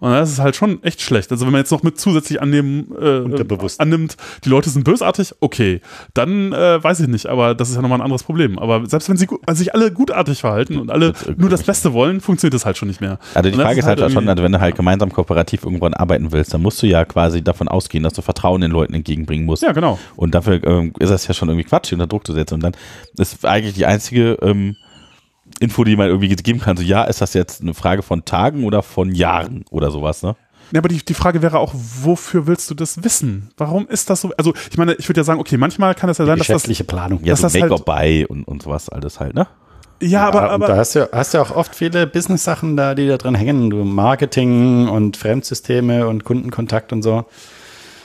Und 0.00 0.10
das 0.10 0.30
ist 0.30 0.38
halt 0.40 0.56
schon 0.56 0.82
echt 0.82 1.02
schlecht. 1.02 1.30
Also 1.30 1.44
wenn 1.44 1.52
man 1.52 1.60
jetzt 1.60 1.70
noch 1.70 1.82
mit 1.82 2.00
zusätzlich 2.00 2.40
annehmen, 2.40 2.90
äh, 3.00 3.18
Unterbewusst. 3.18 3.80
annimmt, 3.80 4.16
die 4.44 4.48
Leute 4.48 4.70
sind 4.70 4.82
bösartig, 4.84 5.34
okay, 5.40 5.82
dann 6.14 6.52
äh, 6.52 6.82
weiß 6.82 7.00
ich 7.00 7.06
nicht, 7.08 7.26
aber 7.26 7.54
das 7.54 7.68
ist 7.68 7.76
ja 7.76 7.82
nochmal 7.82 7.98
ein 7.98 8.02
anderes 8.04 8.22
Problem. 8.22 8.58
Aber 8.58 8.86
selbst 8.86 9.08
wenn 9.10 9.18
sie 9.18 9.28
also 9.46 9.58
sich 9.58 9.74
alle 9.74 9.92
gutartig 9.92 10.40
verhalten 10.40 10.78
und 10.78 10.90
alle 10.90 11.12
Das 11.12 11.26
nur 11.36 11.50
das 11.50 11.62
Beste 11.62 11.92
wollen, 11.92 12.20
funktioniert 12.20 12.54
das 12.54 12.64
halt 12.64 12.78
schon 12.78 12.88
nicht 12.88 13.00
mehr. 13.02 13.18
Also 13.34 13.50
die 13.50 13.56
Frage 13.56 13.78
ist 13.80 13.86
halt, 13.86 13.98
schon, 14.00 14.10
irgendwie- 14.10 14.28
also 14.30 14.42
wenn 14.42 14.52
du 14.52 14.60
halt 14.60 14.74
gemeinsam 14.74 15.12
kooperativ 15.12 15.64
irgendwann 15.64 15.92
arbeiten 15.94 16.32
willst, 16.32 16.54
dann 16.54 16.62
musst 16.62 16.82
du 16.82 16.86
ja 16.86 17.04
quasi 17.04 17.42
davon 17.44 17.68
ausgehen, 17.68 18.02
dass 18.02 18.14
du 18.14 18.22
Vertrauen 18.22 18.62
den 18.62 18.70
Leuten 18.70 18.94
entgegenbringen 18.94 19.44
musst. 19.44 19.62
Ja, 19.62 19.72
genau. 19.72 19.98
Und 20.16 20.34
dafür 20.34 20.64
ähm, 20.64 20.94
ist 20.98 21.10
das 21.10 21.26
ja 21.26 21.34
schon 21.34 21.48
irgendwie 21.50 21.68
Quatsch, 21.68 21.92
unter 21.92 22.06
Druck 22.06 22.26
zu 22.26 22.32
setzen. 22.32 22.54
Und 22.54 22.62
dann 22.62 22.72
ist 23.18 23.44
eigentlich 23.44 23.74
die 23.74 23.84
einzige 23.86 24.38
ähm, 24.40 24.76
Info, 25.60 25.84
die 25.84 25.94
man 25.94 26.08
irgendwie 26.08 26.34
geben 26.34 26.58
kann, 26.58 26.76
so 26.76 26.82
ja, 26.82 27.04
ist 27.04 27.20
das 27.20 27.34
jetzt 27.34 27.60
eine 27.62 27.74
Frage 27.74 28.02
von 28.02 28.24
Tagen 28.24 28.64
oder 28.64 28.82
von 28.82 29.14
Jahren 29.14 29.64
oder 29.70 29.90
sowas, 29.90 30.22
ne? 30.22 30.34
Ja, 30.72 30.78
aber 30.78 30.88
die, 30.88 31.04
die 31.04 31.14
Frage 31.14 31.42
wäre 31.42 31.58
auch, 31.58 31.72
wofür 31.74 32.46
willst 32.46 32.70
du 32.70 32.74
das 32.74 33.02
wissen? 33.04 33.50
Warum 33.56 33.86
ist 33.88 34.08
das 34.08 34.20
so? 34.20 34.32
Also, 34.36 34.54
ich 34.70 34.78
meine, 34.78 34.94
ich 34.94 35.08
würde 35.08 35.20
ja 35.20 35.24
sagen, 35.24 35.40
okay, 35.40 35.56
manchmal 35.56 35.94
kann 35.94 36.08
es 36.10 36.18
ja 36.18 36.24
sein, 36.26 36.38
dass 36.38 36.46
das. 36.46 36.54
geschäftliche 36.54 36.84
Planung. 36.84 37.20
Ja, 37.24 37.32
Dass 37.32 37.40
so 37.40 37.46
das 37.46 37.54
halt- 37.54 37.64
Make-or-Buy 37.70 38.24
und, 38.26 38.44
und 38.44 38.62
sowas 38.62 38.88
alles 38.88 39.20
halt, 39.20 39.34
ne? 39.34 39.46
Ja, 40.02 40.26
aber, 40.28 40.54
und 40.54 40.60
da 40.60 40.66
aber 40.68 40.76
hast 40.78 40.94
du, 40.94 41.08
hast 41.12 41.34
du 41.34 41.38
auch 41.42 41.50
oft 41.54 41.74
viele 41.74 42.06
Business-Sachen 42.06 42.74
da, 42.76 42.94
die 42.94 43.06
da 43.06 43.18
drin 43.18 43.34
hängen. 43.34 43.68
Du 43.68 43.84
Marketing 43.84 44.88
und 44.88 45.16
Fremdsysteme 45.18 46.06
und 46.08 46.24
Kundenkontakt 46.24 46.92
und 46.94 47.02
so. 47.02 47.26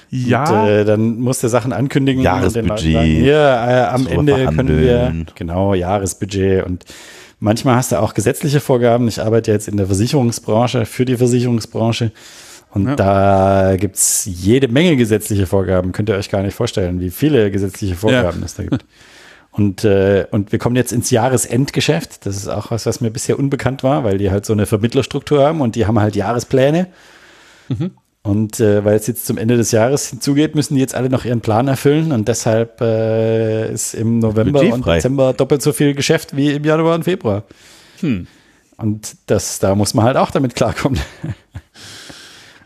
ja, 0.10 0.44
Und, 0.64 0.68
äh, 0.68 0.86
dann 0.86 1.20
musst 1.20 1.44
du 1.44 1.48
Sachen 1.48 1.72
ankündigen. 1.72 2.22
Jahresbudget. 2.24 2.70
und 2.72 2.84
den 2.84 2.92
Leuten 2.94 2.94
sagen, 2.94 3.06
Hier, 3.22 3.38
äh, 3.38 3.94
am 3.94 4.08
Ende 4.08 4.46
können 4.48 4.78
wir, 4.78 5.14
genau, 5.36 5.74
Jahresbudget. 5.74 6.66
Und 6.66 6.84
manchmal 7.40 7.76
hast 7.76 7.92
du 7.92 8.00
auch 8.00 8.14
gesetzliche 8.14 8.60
Vorgaben. 8.60 9.08
Ich 9.08 9.22
arbeite 9.22 9.52
jetzt 9.52 9.68
in 9.68 9.78
der 9.78 9.88
Versicherungsbranche, 9.88 10.86
für 10.86 11.06
die 11.06 11.18
Versicherungsbranche. 11.18 12.12
Und 12.72 12.88
Ja. 12.88 12.96
da 12.96 13.76
gibt's 13.78 14.26
jede 14.26 14.68
Menge 14.68 14.98
gesetzliche 14.98 15.48
Vorgaben. 15.48 15.92
Könnt 15.94 16.10
ihr 16.10 16.16
euch 16.16 16.30
gar 16.30 16.42
nicht 16.44 16.56
vorstellen, 16.56 17.00
wie 17.00 17.10
viele 17.10 17.50
gesetzliche 17.52 17.96
Vorgaben 17.96 18.44
es 18.44 18.56
da 18.56 18.64
gibt. 18.64 18.84
Und, 19.52 19.86
äh, 19.86 20.26
und 20.32 20.52
wir 20.52 20.60
kommen 20.60 20.76
jetzt 20.76 20.92
ins 20.92 21.12
Jahresendgeschäft. 21.12 22.26
Das 22.26 22.36
ist 22.36 22.50
auch 22.50 22.72
was, 22.72 22.86
was 22.86 23.00
mir 23.00 23.10
bisher 23.12 23.40
unbekannt 23.40 23.84
war, 23.84 24.04
weil 24.04 24.18
die 24.18 24.30
halt 24.30 24.46
so 24.46 24.52
eine 24.52 24.66
Vermittlerstruktur 24.66 25.46
haben 25.46 25.62
und 25.62 25.76
die 25.76 25.86
haben 25.86 25.98
halt 26.00 26.18
Jahrespläne. 26.18 26.88
Und 28.26 28.60
äh, 28.60 28.84
weil 28.84 28.96
es 28.96 29.06
jetzt 29.06 29.28
zum 29.28 29.38
Ende 29.38 29.56
des 29.56 29.72
Jahres 29.72 30.08
hinzugeht, 30.10 30.56
müssen 30.56 30.74
die 30.74 30.82
jetzt 30.82 30.96
alle 30.96 31.10
noch 31.12 31.26
ihren 31.26 31.42
Plan 31.42 31.68
erfüllen. 31.68 32.12
Und 32.12 32.28
deshalb 32.28 32.82
äh, 32.82 33.72
ist 33.72 33.94
im 33.94 34.18
November 34.18 34.62
und. 34.62 34.84
Dezember 34.86 35.32
doppelt 35.34 35.62
so 35.62 35.72
viel 35.74 35.94
Geschäft 35.94 36.36
wie 36.36 36.52
im 36.54 36.64
Januar 36.64 36.96
und 36.96 37.04
Februar. 37.04 37.44
Hm. 38.00 38.26
Und 38.78 39.16
das, 39.28 39.60
da 39.60 39.76
muss 39.76 39.94
man 39.94 40.06
halt 40.06 40.18
auch 40.18 40.32
damit 40.32 40.56
klarkommen. 40.56 41.00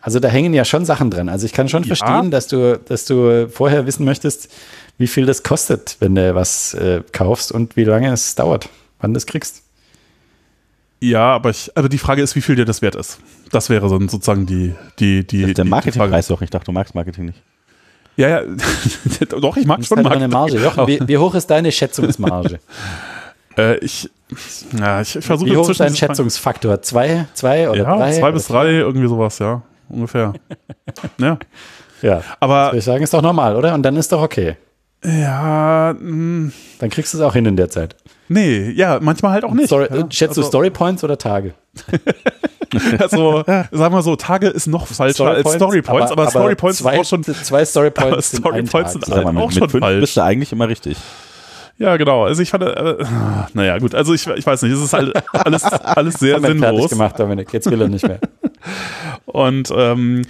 Also 0.02 0.22
da 0.22 0.30
hängen 0.30 0.54
ja 0.54 0.64
schon 0.64 0.86
Sachen 0.86 1.12
dran. 1.12 1.28
Also 1.28 1.46
ich 1.46 1.52
kann 1.52 1.68
schon 1.68 1.84
Ja. 1.84 1.94
verstehen, 1.94 2.32
dass 2.32 2.48
du, 2.48 2.80
dass 2.80 3.04
du 3.04 3.50
vorher 3.50 3.86
wissen 3.86 4.06
möchtest, 4.06 4.50
wie 4.98 5.08
viel 5.08 5.26
das 5.26 5.44
kostet, 5.44 5.98
wenn 6.00 6.16
du 6.16 6.34
was 6.36 6.74
äh, 6.74 7.02
kaufst 7.12 7.52
und 7.52 7.76
wie 7.76 7.84
lange 7.84 8.12
es 8.14 8.34
dauert, 8.34 8.70
wann 9.02 9.14
du 9.14 9.18
es 9.18 9.26
kriegst. 9.26 9.62
Ja, 11.00 11.34
aber 11.36 11.50
ich, 11.52 11.72
aber 11.76 11.90
die 11.90 11.98
Frage 11.98 12.22
ist, 12.22 12.36
wie 12.36 12.42
viel 12.42 12.56
dir 12.56 12.66
das 12.66 12.82
wert 12.82 12.96
ist. 12.96 13.20
Das 13.52 13.70
wäre 13.70 13.90
so 13.90 14.00
sozusagen 14.00 14.46
die, 14.46 14.76
die, 15.00 15.26
die, 15.26 15.42
Das 15.42 15.50
ist 15.50 15.58
der 15.58 15.66
Marketingpreis 15.66 16.28
doch. 16.28 16.42
Ich 16.42 16.50
dachte, 16.50 16.66
du 16.66 16.72
magst 16.72 16.96
Marketing 16.96 17.26
nicht. 17.26 17.42
Ja, 18.16 18.28
ja, 18.28 18.42
doch, 19.40 19.56
ich 19.56 19.66
mag 19.66 19.84
schon 19.86 19.98
halt 19.98 20.08
deine 20.08 20.28
Marketing. 20.28 20.62
Marge. 20.62 20.78
Jochen, 20.78 20.88
wie, 20.88 21.08
wie 21.08 21.18
hoch 21.18 21.34
ist 21.36 21.48
deine 21.48 21.72
Schätzungsmarge? 21.72 22.60
Äh, 23.58 23.78
ich, 23.80 24.10
ja, 24.78 25.02
ich, 25.02 25.18
versuche 25.20 25.50
Wie 25.50 25.58
hoch 25.58 25.70
ist 25.70 25.80
dein 25.80 25.94
Schätzungsfaktor? 25.94 26.82
Zwei, 26.82 27.26
zwei 27.34 27.70
oder 27.70 27.80
Ja, 27.80 27.98
drei? 27.98 28.12
zwei 28.14 28.32
bis 28.32 28.48
drei, 28.48 28.70
irgendwie 28.70 29.08
sowas, 29.08 29.40
ja, 29.40 29.64
ungefähr. 29.90 30.34
ja? 31.18 31.38
Ja, 32.02 32.24
aber 32.40 32.68
würde 32.68 32.78
ich 32.78 32.86
sagen, 32.86 33.04
ist 33.04 33.14
doch 33.14 33.22
normal, 33.22 33.56
oder? 33.58 33.74
Und 33.74 33.84
dann 33.84 33.98
ist 33.98 34.12
doch 34.12 34.22
okay. 34.22 34.56
Ja, 35.04 35.96
mh, 36.00 36.52
Dann 36.80 36.90
kriegst 36.90 37.14
du 37.14 37.18
es 37.18 37.24
auch 37.24 37.34
hin 37.34 37.46
in 37.46 37.56
der 37.56 37.70
Zeit. 37.70 37.96
nee, 38.28 38.70
ja, 38.72 39.00
manchmal 39.02 39.32
halt 39.34 39.44
auch 39.44 39.54
nicht. 39.54 39.68
Story, 39.68 39.88
ja. 39.90 40.06
schätzt 40.10 40.38
du 40.38 40.42
also, 40.42 40.44
Story 40.44 40.70
Points 40.70 41.04
oder 41.04 41.18
Tage? 41.18 41.54
Also, 43.00 43.44
sagen 43.72 43.96
wir 43.96 44.02
so, 44.04 44.16
Tage 44.16 44.48
ist 44.48 44.68
noch 44.68 44.86
falscher 44.86 45.26
als 45.32 45.54
Story 45.54 45.82
Points, 45.82 46.12
aber, 46.12 46.30
Story 46.30 46.54
Points 46.54 46.78
zwei, 46.78 46.94
ist 46.94 47.00
auch 47.00 47.06
schon. 47.06 47.24
zwei 47.24 47.66
Story 47.66 47.88
aber 47.96 48.12
Points 48.12 48.30
sind 48.30 48.42
Story 48.42 48.62
Points 48.62 48.94
Tag. 48.94 49.06
sind 49.06 49.24
mal, 49.24 49.38
auch 49.42 49.48
mit, 49.48 49.58
schon 49.58 49.70
falsch. 49.70 50.00
bist 50.02 50.18
du 50.18 50.22
eigentlich 50.22 50.52
immer 50.52 50.68
richtig. 50.70 50.96
Ja, 51.80 51.98
genau. 51.98 52.26
Also 52.26 52.44
ich 52.44 52.50
fand, 52.52 52.64
äh, 52.66 53.04
naja, 53.54 53.78
gut. 53.80 53.96
Also 53.96 54.14
ich, 54.14 54.28
ich 54.28 54.46
weiß 54.46 54.62
nicht, 54.64 54.74
es 54.74 54.82
ist 54.82 54.94
halt 54.94 55.14
alles, 55.34 55.64
alles 55.64 56.16
sehr 56.16 56.36
Haben 56.36 56.44
wir 56.44 56.50
fertig 56.50 56.68
sinnlos. 56.70 56.90
gemacht, 56.92 57.20
Dominik. 57.20 57.54
Jetzt 57.54 57.72
will 57.72 57.82
er 57.82 57.88
nicht 57.88 58.06
mehr. 58.06 58.20
Und 59.26 59.74
ähm, 59.76 60.24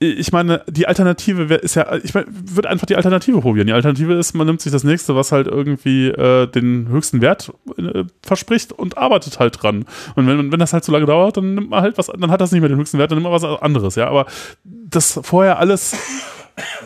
ich 0.00 0.30
meine, 0.30 0.62
die 0.68 0.86
Alternative 0.86 1.54
ist 1.54 1.74
ja, 1.74 1.92
ich 1.96 2.14
meine, 2.14 2.26
würde 2.30 2.70
einfach 2.70 2.86
die 2.86 2.94
Alternative 2.94 3.40
probieren. 3.40 3.66
Die 3.66 3.72
Alternative 3.72 4.14
ist, 4.14 4.32
man 4.32 4.46
nimmt 4.46 4.60
sich 4.60 4.70
das 4.70 4.84
nächste, 4.84 5.16
was 5.16 5.32
halt 5.32 5.48
irgendwie 5.48 6.06
äh, 6.08 6.46
den 6.46 6.88
höchsten 6.88 7.20
Wert 7.20 7.52
äh, 7.76 8.04
verspricht 8.22 8.72
und 8.72 8.96
arbeitet 8.96 9.40
halt 9.40 9.60
dran. 9.60 9.86
Und 10.14 10.28
wenn, 10.28 10.52
wenn 10.52 10.60
das 10.60 10.72
halt 10.72 10.84
so 10.84 10.92
lange 10.92 11.06
dauert, 11.06 11.36
dann 11.36 11.54
nimmt 11.54 11.70
man 11.70 11.82
halt 11.82 11.98
was, 11.98 12.06
dann 12.06 12.30
hat 12.30 12.40
das 12.40 12.52
nicht 12.52 12.60
mehr 12.60 12.68
den 12.68 12.78
höchsten 12.78 12.98
Wert, 12.98 13.10
dann 13.10 13.18
nimmt 13.18 13.30
man 13.30 13.32
was 13.32 13.44
anderes, 13.60 13.96
ja. 13.96 14.08
Aber 14.08 14.26
das 14.64 15.18
vorher 15.24 15.58
alles 15.58 15.96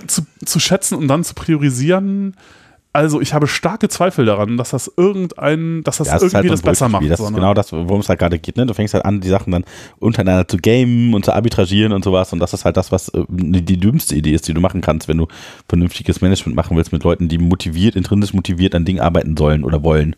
zu, 0.06 0.22
zu 0.44 0.58
schätzen 0.58 0.96
und 0.96 1.08
dann 1.08 1.22
zu 1.22 1.34
priorisieren, 1.34 2.34
also 2.94 3.20
ich 3.22 3.32
habe 3.32 3.46
starke 3.46 3.88
Zweifel 3.88 4.26
daran, 4.26 4.58
dass 4.58 4.70
das 4.70 4.92
irgendein, 4.96 5.82
dass 5.82 5.96
das 5.96 6.08
Ja, 6.08 6.16
es 6.16 6.22
ist 6.22 6.34
irgendwie 6.34 6.50
halt 6.50 6.52
das 6.58 6.62
besser 6.62 6.88
macht. 6.90 7.04
Das 7.04 7.12
ist 7.12 7.18
sondern- 7.18 7.40
genau 7.40 7.54
das, 7.54 7.72
worum 7.72 8.00
es 8.00 8.08
halt 8.08 8.18
gerade 8.18 8.38
geht. 8.38 8.56
Ne? 8.58 8.66
Du 8.66 8.74
fängst 8.74 8.92
halt 8.92 9.04
an, 9.06 9.20
die 9.22 9.28
Sachen 9.28 9.50
dann 9.50 9.64
untereinander 9.98 10.46
zu 10.46 10.58
gamen 10.58 11.14
und 11.14 11.24
zu 11.24 11.32
arbitragieren 11.32 11.92
und 11.92 12.04
sowas. 12.04 12.32
Und 12.34 12.38
das 12.40 12.52
ist 12.52 12.64
halt 12.66 12.76
das, 12.76 12.92
was 12.92 13.08
äh, 13.08 13.24
die 13.30 13.78
dümmste 13.78 14.14
Idee 14.14 14.32
ist, 14.34 14.46
die 14.46 14.52
du 14.52 14.60
machen 14.60 14.82
kannst, 14.82 15.08
wenn 15.08 15.16
du 15.16 15.26
vernünftiges 15.68 16.20
Management 16.20 16.54
machen 16.54 16.76
willst 16.76 16.92
mit 16.92 17.02
Leuten, 17.02 17.28
die 17.28 17.38
motiviert, 17.38 17.96
intrinsisch 17.96 18.34
motiviert 18.34 18.74
an 18.74 18.84
Dingen 18.84 19.00
arbeiten 19.00 19.36
sollen 19.38 19.64
oder 19.64 19.82
wollen. 19.82 20.14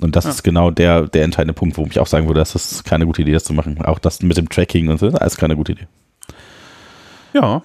Und 0.00 0.14
das 0.14 0.24
ist 0.24 0.42
genau 0.44 0.70
der, 0.70 1.08
der 1.08 1.24
entscheidende 1.24 1.54
Punkt, 1.54 1.76
wo 1.78 1.86
ich 1.86 1.98
auch 1.98 2.06
sagen 2.06 2.26
würde, 2.28 2.40
dass 2.40 2.52
das 2.52 2.84
keine 2.84 3.06
gute 3.06 3.22
Idee 3.22 3.34
ist 3.34 3.46
zu 3.46 3.54
machen. 3.54 3.80
Auch 3.84 3.98
das 3.98 4.22
mit 4.22 4.36
dem 4.36 4.48
Tracking 4.48 4.88
und 4.88 4.98
so, 4.98 5.06
das 5.06 5.14
ist 5.14 5.20
alles 5.20 5.36
keine 5.36 5.56
gute 5.56 5.72
Idee. 5.72 5.86
ja, 7.32 7.62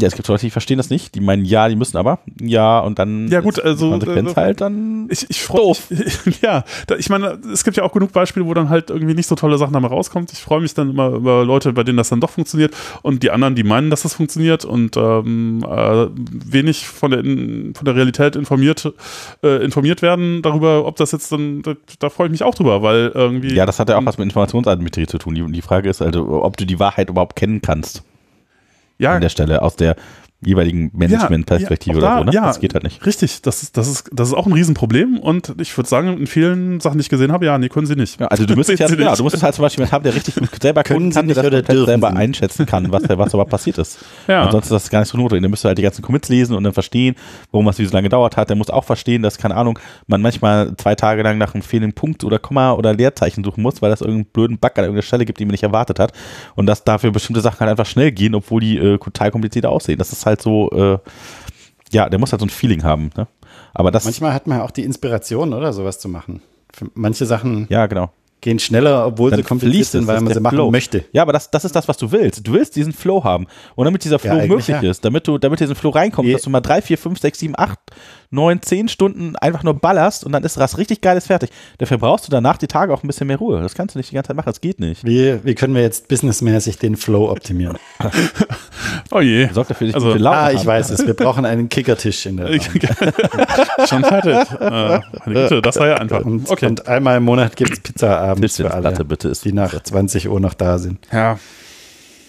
Ja, 0.00 0.06
es 0.06 0.14
gibt 0.14 0.28
Leute, 0.28 0.46
die 0.46 0.50
verstehen 0.50 0.76
das 0.76 0.90
nicht. 0.90 1.14
Die 1.16 1.20
meinen, 1.20 1.44
ja, 1.44 1.68
die 1.68 1.74
müssen 1.74 1.96
aber. 1.96 2.20
Ja, 2.40 2.78
und 2.78 3.00
dann 3.00 3.28
Ja, 3.28 3.40
gut, 3.40 3.60
also, 3.60 3.90
Konsequenz 3.90 4.32
äh, 4.32 4.34
halt 4.36 4.60
dann. 4.60 5.08
Ich, 5.10 5.28
ich 5.28 5.42
freue 5.42 5.74
mich. 5.90 6.38
Ja, 6.40 6.64
da, 6.86 6.94
ich 6.94 7.08
meine, 7.08 7.38
es 7.52 7.64
gibt 7.64 7.76
ja 7.76 7.82
auch 7.82 7.92
genug 7.92 8.12
Beispiele, 8.12 8.46
wo 8.46 8.54
dann 8.54 8.68
halt 8.68 8.90
irgendwie 8.90 9.14
nicht 9.14 9.26
so 9.26 9.34
tolle 9.34 9.58
Sachen 9.58 9.72
dabei 9.72 9.88
rauskommt. 9.88 10.32
Ich 10.32 10.40
freue 10.40 10.60
mich 10.60 10.72
dann 10.74 10.90
immer 10.90 11.08
über 11.08 11.44
Leute, 11.44 11.72
bei 11.72 11.82
denen 11.82 11.96
das 11.96 12.10
dann 12.10 12.20
doch 12.20 12.30
funktioniert 12.30 12.74
und 13.02 13.22
die 13.22 13.30
anderen, 13.30 13.54
die 13.54 13.64
meinen, 13.64 13.90
dass 13.90 14.02
das 14.02 14.14
funktioniert 14.14 14.64
und 14.64 14.96
ähm, 14.96 15.64
äh, 15.68 16.06
wenig 16.14 16.86
von 16.86 17.10
der, 17.10 17.20
in, 17.20 17.74
von 17.74 17.84
der 17.84 17.96
Realität 17.96 18.36
informiert, 18.36 18.92
äh, 19.42 19.64
informiert 19.64 20.02
werden 20.02 20.42
darüber, 20.42 20.86
ob 20.86 20.96
das 20.96 21.10
jetzt 21.12 21.32
dann, 21.32 21.62
da, 21.62 21.74
da 21.98 22.08
freue 22.08 22.28
ich 22.28 22.32
mich 22.32 22.42
auch 22.44 22.54
drüber, 22.54 22.82
weil 22.82 23.10
irgendwie. 23.14 23.54
Ja, 23.54 23.66
das 23.66 23.80
hat 23.80 23.88
ja 23.88 23.98
auch 23.98 24.06
was 24.06 24.18
mit 24.18 24.26
Informationsasymmetrie 24.26 25.06
zu 25.06 25.18
tun. 25.18 25.34
Die, 25.34 25.44
die 25.50 25.62
Frage 25.62 25.88
ist 25.88 26.02
also, 26.02 26.44
ob 26.44 26.56
du 26.56 26.66
die 26.66 26.78
Wahrheit 26.78 27.10
überhaupt 27.10 27.34
kennen 27.34 27.60
kannst 27.62 28.04
ja, 28.98 29.14
an 29.14 29.20
der 29.20 29.28
Stelle 29.28 29.62
aus 29.62 29.76
der 29.76 29.96
jeweiligen 30.40 30.90
Management-Perspektive 30.94 32.00
ja, 32.00 32.16
auch 32.16 32.20
oder 32.20 32.20
so. 32.20 32.24
Ne? 32.26 32.34
ja. 32.34 32.46
Das 32.46 32.60
geht 32.60 32.74
halt 32.74 32.84
nicht. 32.84 33.04
Richtig, 33.04 33.42
das 33.42 33.62
ist, 33.62 33.76
das, 33.76 33.88
ist, 33.88 34.10
das 34.12 34.28
ist 34.28 34.34
auch 34.34 34.46
ein 34.46 34.52
Riesenproblem 34.52 35.18
und 35.18 35.54
ich 35.60 35.76
würde 35.76 35.88
sagen, 35.88 36.16
in 36.16 36.26
vielen 36.28 36.78
Sachen, 36.78 36.98
die 36.98 37.02
ich 37.02 37.08
gesehen 37.08 37.32
habe, 37.32 37.46
ja, 37.46 37.58
nee, 37.58 37.68
können 37.68 37.86
sie 37.86 37.96
nicht. 37.96 38.20
Ja, 38.20 38.28
also 38.28 38.46
du 38.46 38.54
müsstest 38.54 38.78
ja, 38.80 38.86
genau, 38.86 39.14
du 39.16 39.24
musst 39.24 39.42
halt 39.42 39.54
zum 39.54 39.62
Beispiel 39.62 39.82
jemanden 39.82 39.94
haben, 39.94 40.02
der 40.04 40.14
richtig 40.14 40.36
gut 40.36 40.62
selber 40.62 40.82
Können 40.88 41.10
Sie 41.10 41.16
kann, 41.16 41.26
der 41.26 41.42
nicht 41.42 41.68
das 41.68 41.74
dürfen 41.74 41.86
selber 41.86 42.14
einschätzen 42.14 42.66
kann, 42.66 42.92
was, 42.92 43.02
was 43.08 43.34
überhaupt 43.34 43.50
passiert 43.50 43.78
ist. 43.78 43.98
Ja. 44.28 44.44
Ansonsten 44.44 44.74
ist 44.74 44.84
das 44.84 44.90
gar 44.90 45.00
nicht 45.00 45.08
so 45.08 45.16
notwendig. 45.16 45.42
Der 45.42 45.50
müsste 45.50 45.68
halt 45.68 45.78
die 45.78 45.82
ganzen 45.82 46.02
Commits 46.02 46.28
lesen 46.28 46.54
und 46.54 46.64
dann 46.64 46.74
verstehen, 46.74 47.14
warum 47.50 47.64
was 47.64 47.78
wie 47.78 47.86
so 47.86 47.92
lange 47.92 48.04
gedauert 48.04 48.36
hat. 48.36 48.50
Der 48.50 48.56
muss 48.56 48.68
auch 48.68 48.84
verstehen, 48.84 49.22
dass, 49.22 49.38
keine 49.38 49.54
Ahnung, 49.54 49.78
man 50.06 50.20
manchmal 50.20 50.76
zwei 50.76 50.94
Tage 50.94 51.22
lang 51.22 51.38
nach 51.38 51.54
einem 51.54 51.62
fehlenden 51.62 51.94
Punkt 51.94 52.24
oder 52.24 52.38
Komma 52.38 52.72
oder 52.72 52.92
Leerzeichen 52.92 53.42
suchen 53.42 53.62
muss, 53.62 53.80
weil 53.80 53.88
das 53.88 54.02
irgendeinen 54.02 54.26
blöden 54.26 54.58
Bug 54.58 54.72
an 54.76 54.84
irgendeiner 54.84 55.02
Stelle 55.02 55.24
gibt, 55.24 55.40
die 55.40 55.46
man 55.46 55.52
nicht 55.52 55.62
erwartet 55.62 55.98
hat. 55.98 56.12
Und 56.56 56.66
dass 56.66 56.84
dafür 56.84 57.10
bestimmte 57.10 57.40
Sachen 57.40 57.60
halt 57.60 57.70
einfach 57.70 57.86
schnell 57.86 58.12
gehen, 58.12 58.34
obwohl 58.34 58.60
die 58.60 58.76
äh, 58.76 58.98
total 58.98 59.30
kompliziert 59.30 59.64
aussehen. 59.64 59.98
Das 59.98 60.12
ist 60.12 60.26
halt 60.26 60.27
so, 60.40 60.70
äh, 60.70 60.98
ja, 61.92 62.08
der 62.08 62.18
muss 62.18 62.32
halt 62.32 62.40
so 62.40 62.46
ein 62.46 62.50
Feeling 62.50 62.82
haben. 62.84 63.10
Ne? 63.16 63.26
Aber 63.74 63.90
das, 63.90 64.04
Manchmal 64.04 64.34
hat 64.34 64.46
man 64.46 64.60
auch 64.60 64.70
die 64.70 64.84
Inspiration, 64.84 65.52
oder 65.54 65.72
sowas 65.72 65.98
zu 65.98 66.08
machen. 66.08 66.42
Für 66.72 66.90
manche 66.94 67.24
Sachen 67.26 67.66
ja, 67.70 67.86
genau. 67.86 68.12
gehen 68.40 68.58
schneller, 68.58 69.06
obwohl 69.06 69.30
Dann 69.30 69.38
sie 69.38 69.44
kompliziert 69.44 69.86
sind, 69.86 70.06
weil 70.06 70.20
man 70.20 70.32
sie 70.34 70.40
machen 70.40 70.54
Flow. 70.56 70.70
möchte. 70.70 71.04
Ja, 71.12 71.22
aber 71.22 71.32
das, 71.32 71.50
das 71.50 71.64
ist 71.64 71.74
das, 71.74 71.88
was 71.88 71.96
du 71.96 72.12
willst. 72.12 72.46
Du 72.46 72.52
willst 72.52 72.76
diesen 72.76 72.92
Flow 72.92 73.24
haben. 73.24 73.46
Und 73.74 73.86
damit 73.86 74.04
dieser 74.04 74.18
Flow 74.18 74.32
eigentlich 74.32 74.50
möglich 74.50 74.68
ja. 74.68 74.80
ist, 74.82 75.04
damit 75.04 75.26
du, 75.26 75.38
damit 75.38 75.60
diesen 75.60 75.74
Flow 75.74 75.90
reinkommt, 75.90 76.28
Je- 76.28 76.34
dass 76.34 76.42
du 76.42 76.50
mal 76.50 76.60
drei, 76.60 76.82
vier, 76.82 76.98
fünf, 76.98 77.18
sechs, 77.20 77.38
sieben, 77.38 77.54
acht, 77.56 77.78
neun, 78.30 78.60
zehn 78.62 78.88
Stunden 78.88 79.36
einfach 79.36 79.62
nur 79.62 79.74
ballerst 79.74 80.24
und 80.24 80.32
dann 80.32 80.42
ist 80.44 80.58
was 80.58 80.76
richtig 80.78 81.00
Geiles 81.00 81.26
fertig. 81.28 81.50
Dafür 81.78 81.98
brauchst 81.98 82.26
du 82.26 82.30
danach 82.30 82.58
die 82.58 82.66
Tage 82.66 82.92
auch 82.92 83.02
ein 83.02 83.06
bisschen 83.06 83.26
mehr 83.26 83.38
Ruhe. 83.38 83.60
Das 83.62 83.74
kannst 83.74 83.94
du 83.94 83.98
nicht 83.98 84.10
die 84.10 84.14
ganze 84.14 84.28
Zeit 84.28 84.36
machen. 84.36 84.46
Das 84.46 84.60
geht 84.60 84.80
nicht. 84.80 85.04
Wie, 85.04 85.38
wie 85.44 85.54
können 85.54 85.74
wir 85.74 85.82
jetzt 85.82 86.08
businessmäßig 86.08 86.78
den 86.78 86.96
Flow 86.96 87.30
optimieren? 87.30 87.78
Oh 89.10 89.20
je. 89.20 89.48
Sorg 89.52 89.68
dafür, 89.68 89.86
dass 89.86 89.90
ich 89.90 89.94
Also- 89.94 90.08
gute 90.08 90.18
Laune 90.18 90.36
Ah, 90.36 90.50
ich 90.52 90.64
weiß 90.64 90.90
es. 90.90 91.06
Wir 91.06 91.14
brauchen 91.14 91.44
einen 91.46 91.68
Kickertisch 91.70 92.26
in 92.26 92.36
der. 92.36 92.48
Schon 93.88 94.04
fertig. 94.04 94.34
äh, 94.60 95.00
Güte, 95.24 95.62
das 95.62 95.76
war 95.76 95.88
ja 95.88 95.94
einfach. 95.96 96.24
Und, 96.24 96.48
Okay. 96.50 96.66
und 96.66 96.86
einmal 96.88 97.16
im 97.16 97.22
Monat 97.24 97.56
gibt 97.56 97.72
es 97.72 97.80
Pizza 97.80 98.18
abends 98.20 98.56
für 98.56 98.64
alle, 98.64 98.82
Tischtennisplatte 98.90 99.04
bitte 99.04 99.28
ist 99.28 99.44
die 99.44 99.52
nach 99.52 99.82
20 99.82 100.28
Uhr 100.28 100.40
noch 100.40 100.54
da 100.54 100.78
sind. 100.78 101.06
ja. 101.12 101.38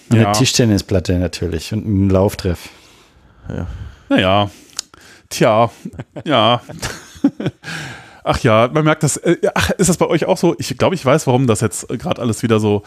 Und 0.09 0.17
Ja. 0.17 0.27
Eine 0.27 0.31
Tischtennisplatte 0.37 1.19
natürlich 1.19 1.71
und 1.73 1.85
ein 1.85 2.09
Lauftreff. 2.09 2.69
Naja. 4.09 4.49
Tja. 5.29 5.69
Ja. 6.25 6.61
Ach 8.23 8.39
ja, 8.39 8.69
man 8.71 8.83
merkt 8.83 9.03
das. 9.03 9.17
Äh, 9.17 9.37
ach, 9.53 9.71
ist 9.71 9.89
das 9.89 9.97
bei 9.97 10.05
euch 10.07 10.25
auch 10.25 10.37
so? 10.37 10.55
Ich 10.59 10.77
glaube, 10.77 10.95
ich 10.95 11.05
weiß, 11.05 11.27
warum 11.27 11.47
das 11.47 11.61
jetzt 11.61 11.87
gerade 11.87 12.21
alles 12.21 12.43
wieder 12.43 12.59
so 12.59 12.83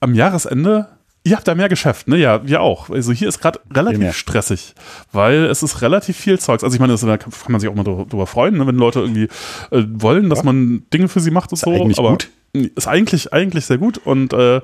am 0.00 0.14
Jahresende. 0.14 0.88
Ihr 1.26 1.36
habt 1.36 1.48
da 1.48 1.54
mehr 1.54 1.70
Geschäft, 1.70 2.06
ne? 2.06 2.18
Ja, 2.18 2.46
wir 2.46 2.60
auch. 2.60 2.90
Also 2.90 3.10
hier 3.12 3.28
ist 3.28 3.40
gerade 3.40 3.58
relativ 3.72 4.14
stressig, 4.14 4.74
weil 5.10 5.46
es 5.46 5.62
ist 5.62 5.80
relativ 5.80 6.18
viel 6.18 6.38
Zeugs. 6.38 6.62
Also 6.62 6.74
ich 6.74 6.80
meine, 6.80 6.92
das, 6.92 7.00
da 7.00 7.16
kann 7.16 7.32
man 7.48 7.60
sich 7.60 7.70
auch 7.70 7.74
mal 7.74 7.82
drüber 7.82 8.26
freuen, 8.26 8.58
ne? 8.58 8.66
wenn 8.66 8.76
Leute 8.76 9.00
irgendwie 9.00 9.28
äh, 9.70 9.84
wollen, 9.88 10.28
dass 10.28 10.44
man 10.44 10.84
Dinge 10.92 11.08
für 11.08 11.20
sie 11.20 11.30
macht 11.30 11.50
und 11.50 11.56
Ist 11.56 11.64
so. 11.64 11.70
eigentlich 11.70 11.98
aber 11.98 12.10
gut. 12.10 12.28
Ist 12.54 12.86
eigentlich, 12.86 13.32
eigentlich 13.32 13.66
sehr 13.66 13.78
gut. 13.78 13.98
Und 13.98 14.32
äh, 14.32 14.60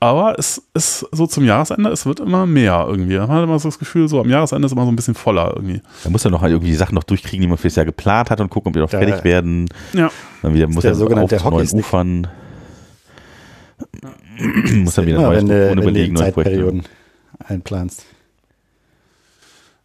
aber 0.00 0.38
es 0.38 0.62
ist 0.72 1.06
so 1.12 1.26
zum 1.26 1.44
Jahresende, 1.44 1.90
es 1.90 2.06
wird 2.06 2.20
immer 2.20 2.46
mehr 2.46 2.86
irgendwie. 2.88 3.18
Man 3.18 3.28
hat 3.28 3.44
immer 3.44 3.58
so 3.58 3.68
das 3.68 3.78
Gefühl, 3.78 4.08
so 4.08 4.18
am 4.20 4.30
Jahresende 4.30 4.64
ist 4.64 4.72
immer 4.72 4.84
so 4.86 4.90
ein 4.90 4.96
bisschen 4.96 5.14
voller 5.14 5.52
irgendwie. 5.54 5.82
Da 6.04 6.10
muss 6.10 6.24
er 6.24 6.30
noch 6.30 6.40
halt 6.40 6.52
irgendwie 6.52 6.70
die 6.70 6.76
Sachen 6.76 6.94
noch 6.94 7.04
durchkriegen, 7.04 7.42
die 7.42 7.46
man 7.48 7.58
fürs 7.58 7.76
Jahr 7.76 7.84
geplant 7.84 8.30
hat 8.30 8.40
und 8.40 8.48
gucken, 8.48 8.68
ob 8.70 8.72
die 8.72 8.80
noch 8.80 8.88
Da- 8.88 8.98
fertig 8.98 9.24
werden. 9.24 9.68
Ja. 9.92 10.10
Dann 10.40 10.54
wieder 10.54 10.68
muss 10.68 10.82
der 10.82 10.92
er 10.92 10.94
sogenannte 10.94 11.36
auf 11.36 11.50
neuen. 11.50 11.68
Ufern. 11.70 12.26
muss 14.74 14.94
dann 14.94 15.06
wieder 15.06 15.18
Immer, 15.18 15.26
neue 15.28 15.36
Strukturen 15.40 15.78
überlegen, 15.78 16.14
neue 16.14 16.32
Projekte. 16.32 16.50
Zeitperioden 16.54 16.82
einplanst. 17.46 18.04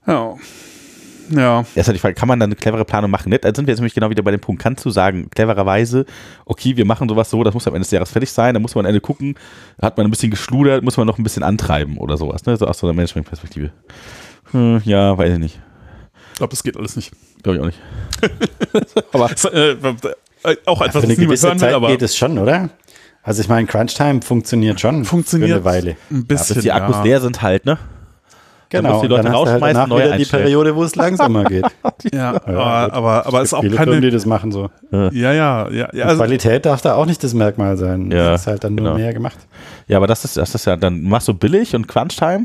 Ja. 0.07 0.35
Ja. 1.29 1.65
Erst 1.75 1.87
halt 1.87 1.95
die 1.95 1.99
Frage, 1.99 2.15
kann 2.15 2.27
man 2.27 2.39
dann 2.39 2.49
eine 2.49 2.55
clevere 2.55 2.85
Planung 2.85 3.11
machen? 3.11 3.29
Nicht? 3.29 3.43
Da 3.43 3.53
sind 3.53 3.67
wir 3.67 3.71
jetzt 3.71 3.79
nämlich 3.79 3.93
genau 3.93 4.09
wieder 4.09 4.23
bei 4.23 4.31
dem 4.31 4.39
Punkt. 4.39 4.61
Kannst 4.61 4.83
du 4.85 4.89
sagen, 4.89 5.29
clevererweise, 5.29 6.05
okay, 6.45 6.75
wir 6.77 6.85
machen 6.85 7.07
sowas 7.07 7.29
so, 7.29 7.43
das 7.43 7.53
muss 7.53 7.67
am 7.67 7.73
Ende 7.75 7.83
des 7.85 7.91
Jahres 7.91 8.09
fertig 8.11 8.31
sein, 8.31 8.53
dann 8.53 8.61
muss 8.61 8.75
man 8.75 8.85
am 8.85 8.89
Ende 8.89 9.01
gucken, 9.01 9.35
hat 9.81 9.97
man 9.97 10.07
ein 10.07 10.11
bisschen 10.11 10.31
geschludert, 10.31 10.83
muss 10.83 10.97
man 10.97 11.05
noch 11.07 11.17
ein 11.17 11.23
bisschen 11.23 11.43
antreiben 11.43 11.97
oder 11.97 12.17
sowas, 12.17 12.45
ne? 12.45 12.57
So 12.57 12.65
aus 12.65 12.79
so 12.79 12.87
einer 12.87 12.93
Management-Perspektive. 12.95 13.71
Hm, 14.51 14.81
ja, 14.85 15.17
weiß 15.17 15.33
ich 15.33 15.39
nicht. 15.39 15.59
Ich 16.33 16.37
glaube, 16.37 16.51
das 16.51 16.63
geht 16.63 16.77
alles 16.77 16.95
nicht. 16.95 17.11
Glaube 17.43 17.57
ich 17.57 17.61
auch 17.61 17.65
nicht. 17.67 17.79
Das, 19.11 19.45
äh, 19.45 19.71
äh, 20.43 20.55
auch 20.65 20.81
etwas, 20.81 20.91
Für 20.91 20.99
eine 20.99 21.03
was 21.03 21.03
niemand 21.07 21.17
gewisse 21.19 21.47
hören 21.47 21.59
Zeit 21.59 21.73
aber 21.73 21.87
geht 21.89 22.01
es 22.01 22.15
schon, 22.15 22.37
oder? 22.37 22.69
Also 23.23 23.41
ich 23.41 23.49
meine, 23.49 23.67
Crunch-Time 23.67 24.21
funktioniert 24.21 24.79
schon 24.79 25.03
funktioniert 25.05 25.49
für 25.51 25.55
eine 25.57 25.65
Weile. 25.65 25.91
ein 26.09 26.17
Ja, 26.17 26.23
bis 26.27 26.47
bisschen. 26.47 26.61
die 26.61 26.71
Akkus 26.71 26.95
ja. 26.97 27.03
leer 27.03 27.21
sind 27.21 27.41
halt, 27.41 27.65
ne? 27.65 27.77
Dann 28.71 28.83
Genau, 28.83 28.93
musst 28.93 29.03
du 29.03 29.07
die 29.07 29.13
Leute 29.15 29.23
dann 29.23 29.33
halt 29.35 29.47
rausschmeißen, 29.47 29.89
neue 29.89 30.05
wieder 30.05 30.17
die. 30.17 30.25
Periode, 30.25 30.75
wo 30.75 30.83
es 30.83 30.95
langsamer 30.95 31.43
geht. 31.45 31.65
Ja, 32.13 32.33
Ja, 32.33 32.35
aber, 32.45 32.93
aber, 32.93 33.25
aber 33.25 33.37
es 33.41 33.45
ist 33.49 33.53
auch 33.55 33.61
Viele 33.61 33.77
Firmen, 33.77 33.95
die 33.95 33.99
keine. 34.01 34.11
das 34.11 34.25
machen 34.27 34.51
so. 34.51 34.69
Ja, 34.91 35.09
ja, 35.11 35.69
ja. 35.69 35.89
ja 35.91 36.05
also, 36.05 36.17
Qualität 36.17 36.65
darf 36.65 36.81
da 36.81 36.93
auch 36.95 37.05
nicht 37.07 37.23
das 37.23 37.33
Merkmal 37.33 37.77
sein. 37.77 38.11
Ja, 38.11 38.31
das 38.31 38.41
ist 38.41 38.47
halt 38.47 38.63
dann 38.63 38.75
nur 38.75 38.85
genau. 38.85 38.97
mehr 38.97 39.13
gemacht. 39.13 39.37
Ja, 39.87 39.97
aber 39.97 40.05
das 40.07 40.23
ist, 40.23 40.37
das 40.37 40.53
ist 40.53 40.65
ja, 40.65 40.75
dann 40.75 41.01
machst 41.03 41.27
du 41.27 41.33
billig 41.33 41.75
und 41.75 41.87
Crunch-Time 41.87 42.43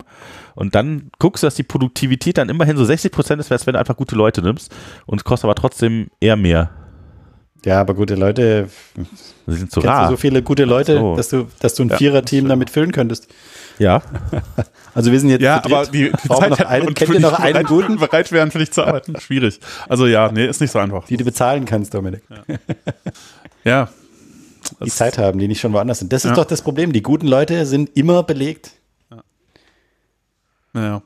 und 0.55 0.75
dann 0.75 1.11
guckst 1.19 1.43
du, 1.43 1.47
dass 1.47 1.57
die 1.57 1.63
Produktivität 1.63 2.39
dann 2.39 2.49
immerhin 2.49 2.77
so 2.79 2.85
60 2.87 3.13
Prozent 3.13 3.41
ist, 3.41 3.53
als 3.53 3.67
wenn 3.67 3.75
du 3.75 3.81
einfach 3.81 3.97
gute 3.97 4.15
Leute 4.17 4.41
nimmst 4.41 4.75
und 5.05 5.19
es 5.19 5.25
kostet 5.25 5.45
aber 5.45 5.55
trotzdem 5.57 6.09
eher 6.21 6.37
mehr. 6.37 6.71
Ja, 7.67 7.81
aber 7.81 7.95
gute 7.95 8.15
Leute, 8.15 8.69
Sie 9.47 9.55
sind 9.57 9.71
zu 9.73 9.81
kennst 9.81 9.97
du 9.99 10.03
rar. 10.03 10.09
so 10.11 10.17
viele 10.17 10.43
gute 10.43 10.65
Leute, 10.65 10.99
So. 10.99 11.17
dass 11.17 11.29
du, 11.31 11.47
dass 11.61 11.75
du 11.75 11.83
ein 11.85 11.89
Ja, 11.91 11.97
Vierer-Team 11.97 12.47
damit 12.49 12.71
füllen 12.71 12.93
könntest. 12.93 13.29
Ja, 13.79 14.03
Also 14.95 15.11
wir 15.11 15.19
sind 15.19 15.31
jetzt 15.31 15.43
ja, 15.43 15.57
aber 15.65 15.87
die, 15.87 16.13
die 16.13 16.29
Zeit 16.29 16.51
noch 16.51 16.59
einen, 16.61 16.87
und 16.87 16.95
kennt 16.95 17.13
ihr 17.13 17.19
noch 17.21 17.33
einen 17.41 17.53
bereit, 17.55 17.67
guten, 17.67 17.97
bereit 17.97 18.31
wären, 18.31 18.53
für 18.53 18.61
dich 18.61 18.71
zu 18.71 18.85
arbeiten. 18.87 19.19
Schwierig. 19.19 19.59
Also 19.89 20.07
ja, 20.07 20.31
nee, 20.31 20.47
ist 20.47 20.61
nicht 20.61 20.71
so 20.71 20.79
einfach. 20.79 21.05
die 21.07 21.17
du 21.17 21.25
bezahlen 21.25 21.65
kannst, 21.65 21.93
Dominik. 21.95 22.23
Ja. 23.65 23.89
Die 24.81 24.85
Das- 24.87 24.97
Zeit 24.97 25.19
haben, 25.19 25.39
die 25.41 25.49
nicht 25.49 25.61
schon 25.61 25.73
woanders 25.73 25.99
sind. 25.99 26.13
Das 26.13 26.25
ist 26.25 26.31
Ja. 26.31 26.37
doch 26.37 26.45
das 26.45 26.63
Problem. 26.63 26.93
Die 26.93 27.03
guten 27.03 27.27
Leute 27.27 27.67
sind 27.67 27.97
immer 27.97 28.23
belegt. 28.23 28.71
Naja. 30.73 31.03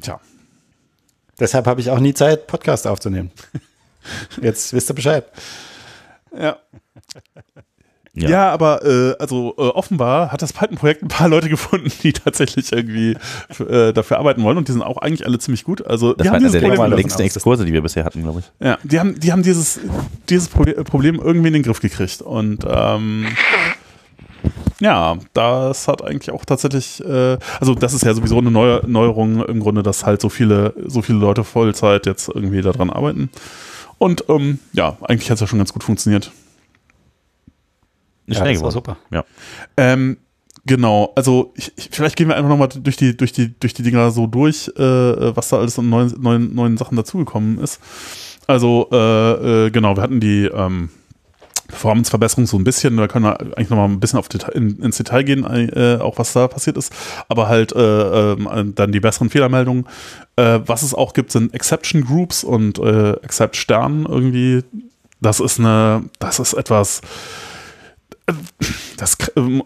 Tja. 0.00 0.20
Deshalb 1.40 1.66
habe 1.66 1.80
ich 1.80 1.90
auch 1.90 1.98
nie 1.98 2.14
Zeit, 2.14 2.46
Podcast 2.46 2.86
aufzunehmen. 2.86 3.32
Jetzt 4.40 4.72
wisst 4.72 4.90
ihr 4.90 4.94
Bescheid. 4.94 5.24
Ja. 6.38 6.58
Ja. 8.16 8.28
Ja, 8.30 8.50
aber 8.52 8.84
äh, 8.84 9.14
also 9.18 9.54
äh, 9.58 9.62
offenbar 9.62 10.30
hat 10.30 10.40
das 10.40 10.52
Python-Projekt 10.52 11.02
ein 11.02 11.08
paar 11.08 11.28
Leute 11.28 11.48
gefunden, 11.50 11.90
die 12.02 12.12
tatsächlich 12.12 12.70
irgendwie 12.72 13.16
äh, 13.68 13.92
dafür 13.92 14.18
arbeiten 14.20 14.42
wollen 14.44 14.56
und 14.56 14.68
die 14.68 14.72
sind 14.72 14.82
auch 14.82 14.98
eigentlich 14.98 15.26
alle 15.26 15.38
ziemlich 15.40 15.64
gut. 15.64 15.84
Also 15.84 16.12
das 16.12 16.22
die 16.24 16.28
war 16.30 16.36
haben 16.36 16.42
der 16.44 16.60
Problem, 16.60 16.76
davon 16.76 16.92
längsten 16.92 17.22
Exkurse, 17.22 17.64
die 17.64 17.72
wir 17.72 17.82
bisher 17.82 18.04
hatten, 18.04 18.22
glaube 18.22 18.40
ich. 18.40 18.66
ja, 18.66 18.78
die 18.84 19.00
haben, 19.00 19.18
die 19.18 19.32
haben 19.32 19.42
dieses, 19.42 19.80
dieses 20.28 20.48
Proble- 20.48 20.82
Problem 20.84 21.16
irgendwie 21.22 21.48
in 21.48 21.54
den 21.54 21.62
Griff 21.64 21.80
gekriegt 21.80 22.22
und 22.22 22.60
ähm, 22.68 23.26
Ja, 24.80 25.16
das 25.32 25.88
hat 25.88 26.02
eigentlich 26.04 26.30
auch 26.30 26.44
tatsächlich, 26.44 27.02
äh, 27.04 27.38
also 27.60 27.74
das 27.74 27.94
ist 27.94 28.04
ja 28.04 28.12
sowieso 28.14 28.38
eine 28.38 28.50
neue 28.50 28.82
Neuerung 28.86 29.44
im 29.44 29.60
Grunde, 29.60 29.82
dass 29.82 30.04
halt 30.04 30.20
so 30.20 30.28
viele, 30.28 30.74
so 30.86 31.00
viele 31.02 31.18
Leute 31.18 31.44
Vollzeit 31.44 32.06
jetzt 32.06 32.28
irgendwie 32.28 32.60
daran 32.60 32.90
arbeiten. 32.90 33.30
Und 33.98 34.24
ähm, 34.28 34.58
ja, 34.72 34.96
eigentlich 35.02 35.30
hat 35.30 35.36
es 35.36 35.40
ja 35.40 35.46
schon 35.46 35.58
ganz 35.58 35.72
gut 35.72 35.84
funktioniert. 35.84 36.32
Ist 38.26 38.36
Ja, 38.36 38.42
schnell 38.42 38.54
geworden. 38.54 38.72
super. 38.72 38.96
Ja. 39.10 39.24
Ähm, 39.76 40.16
genau, 40.64 41.12
also 41.16 41.52
ich, 41.56 41.72
ich, 41.76 41.88
vielleicht 41.92 42.16
gehen 42.16 42.28
wir 42.28 42.36
einfach 42.36 42.48
nochmal 42.48 42.68
durch 42.68 42.96
die, 42.96 43.16
durch, 43.16 43.32
die, 43.32 43.58
durch 43.58 43.74
die 43.74 43.82
Dinger 43.82 44.10
so 44.10 44.26
durch, 44.26 44.68
äh, 44.76 45.36
was 45.36 45.48
da 45.48 45.58
alles 45.58 45.78
an 45.78 45.88
neuen, 45.88 46.14
neuen, 46.20 46.54
neuen 46.54 46.76
Sachen 46.76 46.96
dazugekommen 46.96 47.58
ist. 47.58 47.80
Also, 48.46 48.88
äh, 48.92 49.66
äh, 49.66 49.70
genau, 49.70 49.96
wir 49.96 50.02
hatten 50.02 50.20
die 50.20 50.44
ähm, 50.46 50.90
Performance-Verbesserung 51.68 52.46
so 52.46 52.58
ein 52.58 52.64
bisschen, 52.64 52.96
da 52.98 53.08
können 53.08 53.24
wir 53.24 53.40
eigentlich 53.40 53.70
nochmal 53.70 53.88
ein 53.88 54.00
bisschen 54.00 54.18
auf 54.18 54.28
Deta 54.28 54.48
in, 54.52 54.78
ins 54.80 54.98
Detail 54.98 55.22
gehen, 55.22 55.44
äh, 55.44 55.98
auch 56.00 56.18
was 56.18 56.34
da 56.34 56.46
passiert 56.46 56.76
ist, 56.76 56.92
aber 57.28 57.48
halt 57.48 57.72
äh, 57.72 58.32
ähm, 58.32 58.74
dann 58.74 58.92
die 58.92 59.00
besseren 59.00 59.30
Fehlermeldungen. 59.30 59.86
Äh, 60.36 60.60
was 60.66 60.82
es 60.82 60.92
auch 60.92 61.14
gibt, 61.14 61.32
sind 61.32 61.54
Exception 61.54 62.04
Groups 62.04 62.44
und 62.44 62.78
Accept 62.80 63.56
Sternen 63.56 64.04
irgendwie. 64.06 64.62
Das 65.22 65.40
ist 65.40 65.58
eine, 65.58 66.04
das 66.18 66.38
ist 66.38 66.52
etwas, 66.52 67.00
das, 68.96 69.18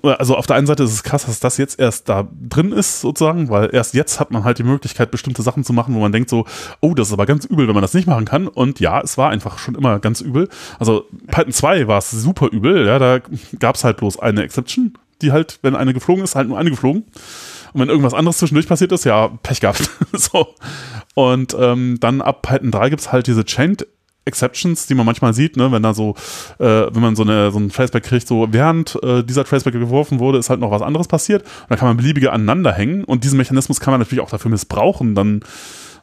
also 0.03 0.37
auf 0.37 0.47
der 0.47 0.57
einen 0.57 0.67
Seite 0.67 0.83
ist 0.83 0.93
es 0.93 1.03
krass, 1.05 1.27
dass 1.27 1.39
das 1.39 1.59
jetzt 1.59 1.79
erst 1.79 2.09
da 2.09 2.27
drin 2.49 2.73
ist, 2.73 3.01
sozusagen, 3.01 3.49
weil 3.51 3.71
erst 3.73 3.95
jetzt 3.95 4.19
hat 4.19 4.33
man 4.33 4.43
halt 4.43 4.59
die 4.59 4.65
Möglichkeit, 4.65 5.13
bestimmte 5.13 5.43
Sachen 5.43 5.63
zu 5.63 5.73
machen, 5.73 5.95
wo 5.95 6.01
man 6.01 6.11
denkt 6.11 6.29
so, 6.29 6.45
oh, 6.81 6.95
das 6.95 7.09
ist 7.09 7.13
aber 7.13 7.27
ganz 7.27 7.45
übel, 7.45 7.69
wenn 7.69 7.75
man 7.75 7.83
das 7.83 7.95
nicht 7.95 8.09
machen 8.09 8.25
kann. 8.25 8.49
Und 8.49 8.81
ja, 8.81 9.01
es 9.01 9.17
war 9.17 9.31
einfach 9.31 9.59
schon 9.59 9.77
immer 9.77 10.01
ganz 10.01 10.21
übel. 10.21 10.49
Also 10.81 11.05
Python 11.29 11.53
2 11.53 11.87
war 11.87 11.99
es 11.99 12.11
super 12.11 12.49
übel, 12.51 12.87
ja, 12.87 12.99
da 12.99 13.21
gab 13.61 13.77
es 13.77 13.85
halt 13.85 13.99
bloß 13.99 14.19
eine 14.19 14.43
Exception, 14.43 14.95
die 15.23 15.31
halt, 15.31 15.61
wenn 15.63 15.77
eine 15.77 15.95
geflogen 15.95 16.25
ist, 16.25 16.35
halt 16.35 16.49
nur 16.49 16.59
eine 16.59 16.71
geflogen. 16.71 17.05
Und 17.73 17.81
wenn 17.81 17.89
irgendwas 17.89 18.15
anderes 18.15 18.39
zwischendurch 18.39 18.67
passiert 18.67 18.91
ist, 18.91 19.05
ja, 19.05 19.29
Pech 19.43 19.61
gehabt. 19.61 19.89
so. 20.13 20.49
Und 21.15 21.55
ähm, 21.59 21.99
dann 22.01 22.23
ab 22.23 22.43
Python 22.43 22.73
3 22.73 22.91
gibt 22.91 23.03
es 23.03 23.13
halt 23.13 23.29
diese 23.29 23.45
Chained 23.45 23.87
Exceptions, 24.25 24.87
die 24.87 24.95
man 24.95 25.07
manchmal 25.07 25.33
sieht, 25.33 25.57
ne, 25.57 25.73
wenn 25.73 25.83
da 25.83 25.95
so, 25.95 26.15
äh, 26.59 26.65
wenn 26.65 27.01
man 27.01 27.17
so, 27.17 27.23
eine, 27.23 27.51
so 27.51 27.59
einen 27.59 27.71
Traceback 27.71 28.05
kriegt, 28.05 28.29
so 28.29 28.47
während 28.51 28.99
äh, 29.03 29.23
dieser 29.25 29.45
Traceback 29.45 29.73
geworfen 29.73 30.19
wurde, 30.19 30.39
ist 30.39 30.51
halt 30.51 30.61
noch 30.61 30.71
was 30.71 30.83
anderes 30.83 31.09
passiert. 31.09 31.43
Und 31.43 31.71
da 31.71 31.77
kann 31.77 31.89
man 31.89 31.97
beliebige 31.97 32.33
aneinander 32.33 32.73
hängen 32.73 33.05
und 33.05 33.25
diesen 33.25 33.39
Mechanismus 33.39 33.81
kann 33.81 33.93
man 33.93 34.01
natürlich 34.01 34.23
auch 34.23 34.31
dafür 34.31 34.51
missbrauchen, 34.51 35.15
dann 35.15 35.41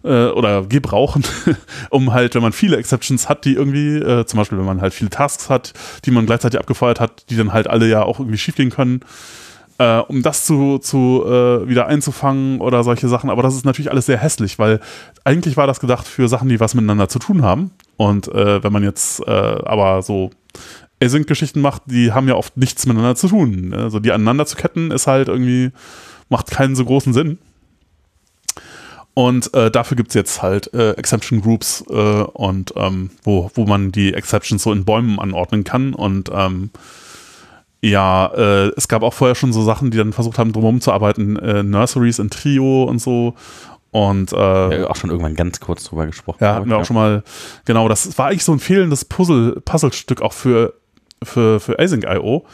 äh, 0.03 0.27
oder 0.27 0.63
gebrauchen, 0.63 1.23
um 1.89 2.13
halt, 2.13 2.35
wenn 2.35 2.41
man 2.41 2.53
viele 2.53 2.77
Exceptions 2.77 3.27
hat, 3.27 3.45
die 3.45 3.53
irgendwie, 3.53 3.97
äh, 3.97 4.25
zum 4.25 4.37
Beispiel, 4.37 4.57
wenn 4.57 4.65
man 4.65 4.81
halt 4.81 4.93
viele 4.93 5.09
Tasks 5.09 5.49
hat, 5.49 5.73
die 6.05 6.11
man 6.11 6.25
gleichzeitig 6.25 6.59
abgefeuert 6.59 6.99
hat, 6.99 7.29
die 7.29 7.35
dann 7.35 7.53
halt 7.53 7.67
alle 7.67 7.87
ja 7.87 8.03
auch 8.03 8.19
irgendwie 8.19 8.37
schiefgehen 8.37 8.69
können, 8.69 9.01
äh, 9.77 9.99
um 9.99 10.21
das 10.21 10.45
zu, 10.45 10.77
zu 10.79 11.23
äh, 11.25 11.67
wieder 11.67 11.87
einzufangen 11.87 12.61
oder 12.61 12.83
solche 12.83 13.07
Sachen. 13.07 13.29
Aber 13.29 13.43
das 13.43 13.55
ist 13.55 13.65
natürlich 13.65 13.91
alles 13.91 14.05
sehr 14.05 14.17
hässlich, 14.17 14.59
weil 14.59 14.79
eigentlich 15.23 15.57
war 15.57 15.67
das 15.67 15.79
gedacht 15.79 16.07
für 16.07 16.27
Sachen, 16.27 16.49
die 16.49 16.59
was 16.59 16.73
miteinander 16.73 17.09
zu 17.09 17.19
tun 17.19 17.41
haben. 17.41 17.71
Und 17.97 18.27
äh, 18.29 18.63
wenn 18.63 18.73
man 18.73 18.83
jetzt 18.83 19.25
äh, 19.27 19.31
aber 19.31 20.01
so 20.01 20.31
Async-Geschichten 21.01 21.61
macht, 21.61 21.83
die 21.87 22.13
haben 22.13 22.27
ja 22.27 22.35
oft 22.35 22.57
nichts 22.57 22.85
miteinander 22.85 23.15
zu 23.15 23.27
tun. 23.27 23.73
Also 23.73 23.99
die 23.99 24.11
aneinander 24.11 24.45
zu 24.45 24.55
ketten 24.55 24.91
ist 24.91 25.07
halt 25.07 25.27
irgendwie, 25.27 25.71
macht 26.29 26.51
keinen 26.51 26.75
so 26.75 26.85
großen 26.85 27.13
Sinn. 27.13 27.37
Und 29.13 29.53
äh, 29.53 29.71
dafür 29.71 29.95
gibt's 29.95 30.13
jetzt 30.13 30.41
halt 30.41 30.73
äh, 30.73 30.91
Exception 30.91 31.41
Groups 31.41 31.85
äh, 31.89 31.93
und 31.93 32.73
ähm, 32.75 33.11
wo, 33.23 33.49
wo 33.53 33.65
man 33.65 33.93
die 33.93 34.13
Exceptions 34.13 34.63
so 34.63 34.73
in 34.73 34.83
Bäumen 34.83 35.19
anordnen 35.19 35.63
kann. 35.63 35.93
Und 35.93 36.29
ähm, 36.33 36.69
ja, 37.81 38.27
äh, 38.35 38.71
es 38.75 38.87
gab 38.87 39.03
auch 39.03 39.13
vorher 39.13 39.35
schon 39.35 39.53
so 39.53 39.63
Sachen, 39.63 39.91
die 39.91 39.97
dann 39.97 40.13
versucht 40.13 40.37
haben, 40.39 40.51
drumherum 40.53 40.81
zu 40.81 40.91
arbeiten, 40.91 41.37
äh, 41.37 41.63
Nurseries 41.63 42.19
in 42.19 42.29
Trio 42.29 42.83
und 42.83 42.99
so. 42.99 43.35
Und 43.91 44.33
äh, 44.33 44.81
Ja, 44.81 44.87
auch 44.89 44.95
schon 44.95 45.09
irgendwann 45.09 45.35
ganz 45.35 45.59
kurz 45.59 45.83
drüber 45.85 46.05
gesprochen. 46.05 46.39
ja, 46.41 46.55
hatten 46.55 46.69
wir 46.69 46.77
auch 46.77 46.85
schon 46.85 46.95
mal, 46.95 47.23
genau, 47.63 47.87
das 47.87 48.17
war 48.17 48.27
eigentlich 48.27 48.43
so 48.43 48.51
ein 48.51 48.59
fehlendes 48.59 49.05
Puzzle, 49.05 49.61
Puzzlestück 49.63 50.21
auch 50.21 50.33
für, 50.33 50.73
für, 51.23 51.59
für 51.61 51.79
Async.io, 51.79 52.45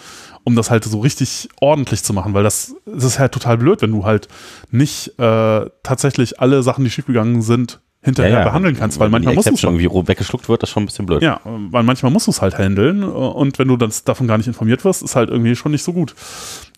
um 0.43 0.55
das 0.55 0.69
halt 0.69 0.83
so 0.83 0.99
richtig 0.99 1.49
ordentlich 1.59 2.03
zu 2.03 2.13
machen, 2.13 2.33
weil 2.33 2.43
das, 2.43 2.75
das 2.85 3.03
ist 3.05 3.19
halt 3.19 3.31
total 3.31 3.57
blöd, 3.57 3.81
wenn 3.81 3.91
du 3.91 4.05
halt 4.05 4.27
nicht 4.69 5.17
äh, 5.19 5.65
tatsächlich 5.81 6.39
alle 6.39 6.61
Sachen, 6.61 6.83
die 6.83 6.91
schiefgegangen 6.91 7.41
sind, 7.41 7.79
hinterher 8.03 8.43
behandeln 8.43 8.75
kannst, 8.75 8.99
weil 8.99 9.07
Wenn 9.07 9.11
manchmal 9.11 9.35
musst 9.35 9.47
du 9.47 9.51
Exception 9.51 9.73
irgendwie 9.73 9.85
roh 9.85 10.07
weggeschluckt 10.07 10.49
wird, 10.49 10.63
das 10.63 10.69
ist 10.69 10.73
schon 10.73 10.83
ein 10.83 10.87
bisschen 10.87 11.05
blöd. 11.05 11.21
ja, 11.21 11.39
weil 11.43 11.83
manchmal 11.83 12.11
musst 12.11 12.27
du 12.27 12.31
es 12.31 12.41
halt 12.41 12.57
handeln 12.57 13.03
äh, 13.03 13.05
und 13.05 13.59
wenn 13.59 13.67
du 13.67 13.77
das 13.77 14.03
davon 14.03 14.27
gar 14.27 14.37
nicht 14.37 14.47
informiert 14.47 14.83
wirst, 14.83 15.03
ist 15.03 15.15
halt 15.15 15.29
irgendwie 15.29 15.55
schon 15.55 15.71
nicht 15.71 15.83
so 15.83 15.93
gut. 15.93 16.15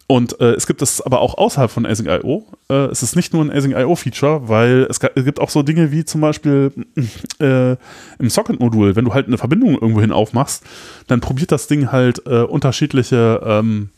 Und 0.05 0.39
äh, 0.41 0.51
es 0.51 0.67
gibt 0.67 0.81
es 0.81 0.99
aber 1.01 1.21
auch 1.21 1.37
außerhalb 1.37 1.71
von 1.71 1.85
Async.io. 1.85 2.45
Äh, 2.69 2.73
es 2.91 3.03
ist 3.03 3.15
nicht 3.15 3.33
nur 3.33 3.43
ein 3.43 3.51
Async.io-Feature, 3.51 4.49
weil 4.49 4.85
es, 4.89 4.99
es 4.99 5.25
gibt 5.25 5.39
auch 5.39 5.49
so 5.49 5.63
Dinge 5.63 5.91
wie 5.91 6.03
zum 6.03 6.19
Beispiel 6.19 6.71
äh, 7.39 7.71
im 8.19 8.29
Socket-Modul, 8.29 8.97
wenn 8.97 9.05
du 9.05 9.13
halt 9.13 9.27
eine 9.27 9.37
Verbindung 9.37 9.73
irgendwohin 9.73 10.11
aufmachst, 10.11 10.63
dann 11.07 11.21
probiert 11.21 11.53
das 11.53 11.67
Ding 11.67 11.91
halt 11.91 12.21
äh, 12.27 12.41
unterschiedliche 12.41 13.41
ähm, 13.45 13.89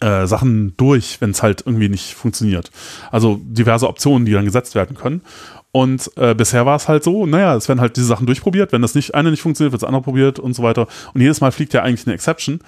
äh, 0.00 0.26
Sachen 0.26 0.76
durch, 0.76 1.20
wenn 1.20 1.30
es 1.30 1.42
halt 1.42 1.62
irgendwie 1.66 1.88
nicht 1.88 2.14
funktioniert. 2.14 2.70
Also 3.10 3.40
diverse 3.42 3.88
Optionen, 3.88 4.26
die 4.26 4.32
dann 4.32 4.44
gesetzt 4.44 4.74
werden 4.74 4.96
können. 4.96 5.22
Und 5.72 6.10
äh, 6.16 6.34
bisher 6.34 6.64
war 6.66 6.76
es 6.76 6.88
halt 6.88 7.04
so, 7.04 7.26
naja, 7.26 7.54
es 7.54 7.68
werden 7.68 7.80
halt 7.80 7.96
diese 7.96 8.06
Sachen 8.06 8.26
durchprobiert. 8.26 8.72
Wenn 8.72 8.82
das 8.82 8.94
nicht 8.94 9.14
eine 9.14 9.30
nicht 9.30 9.42
funktioniert, 9.42 9.72
wird 9.72 9.82
das 9.82 9.86
andere 9.86 10.02
probiert 10.02 10.38
und 10.38 10.54
so 10.54 10.62
weiter. 10.62 10.86
Und 11.12 11.20
jedes 11.20 11.40
Mal 11.40 11.52
fliegt 11.52 11.74
ja 11.74 11.82
eigentlich 11.82 12.06
eine 12.06 12.14
Exception. 12.14 12.60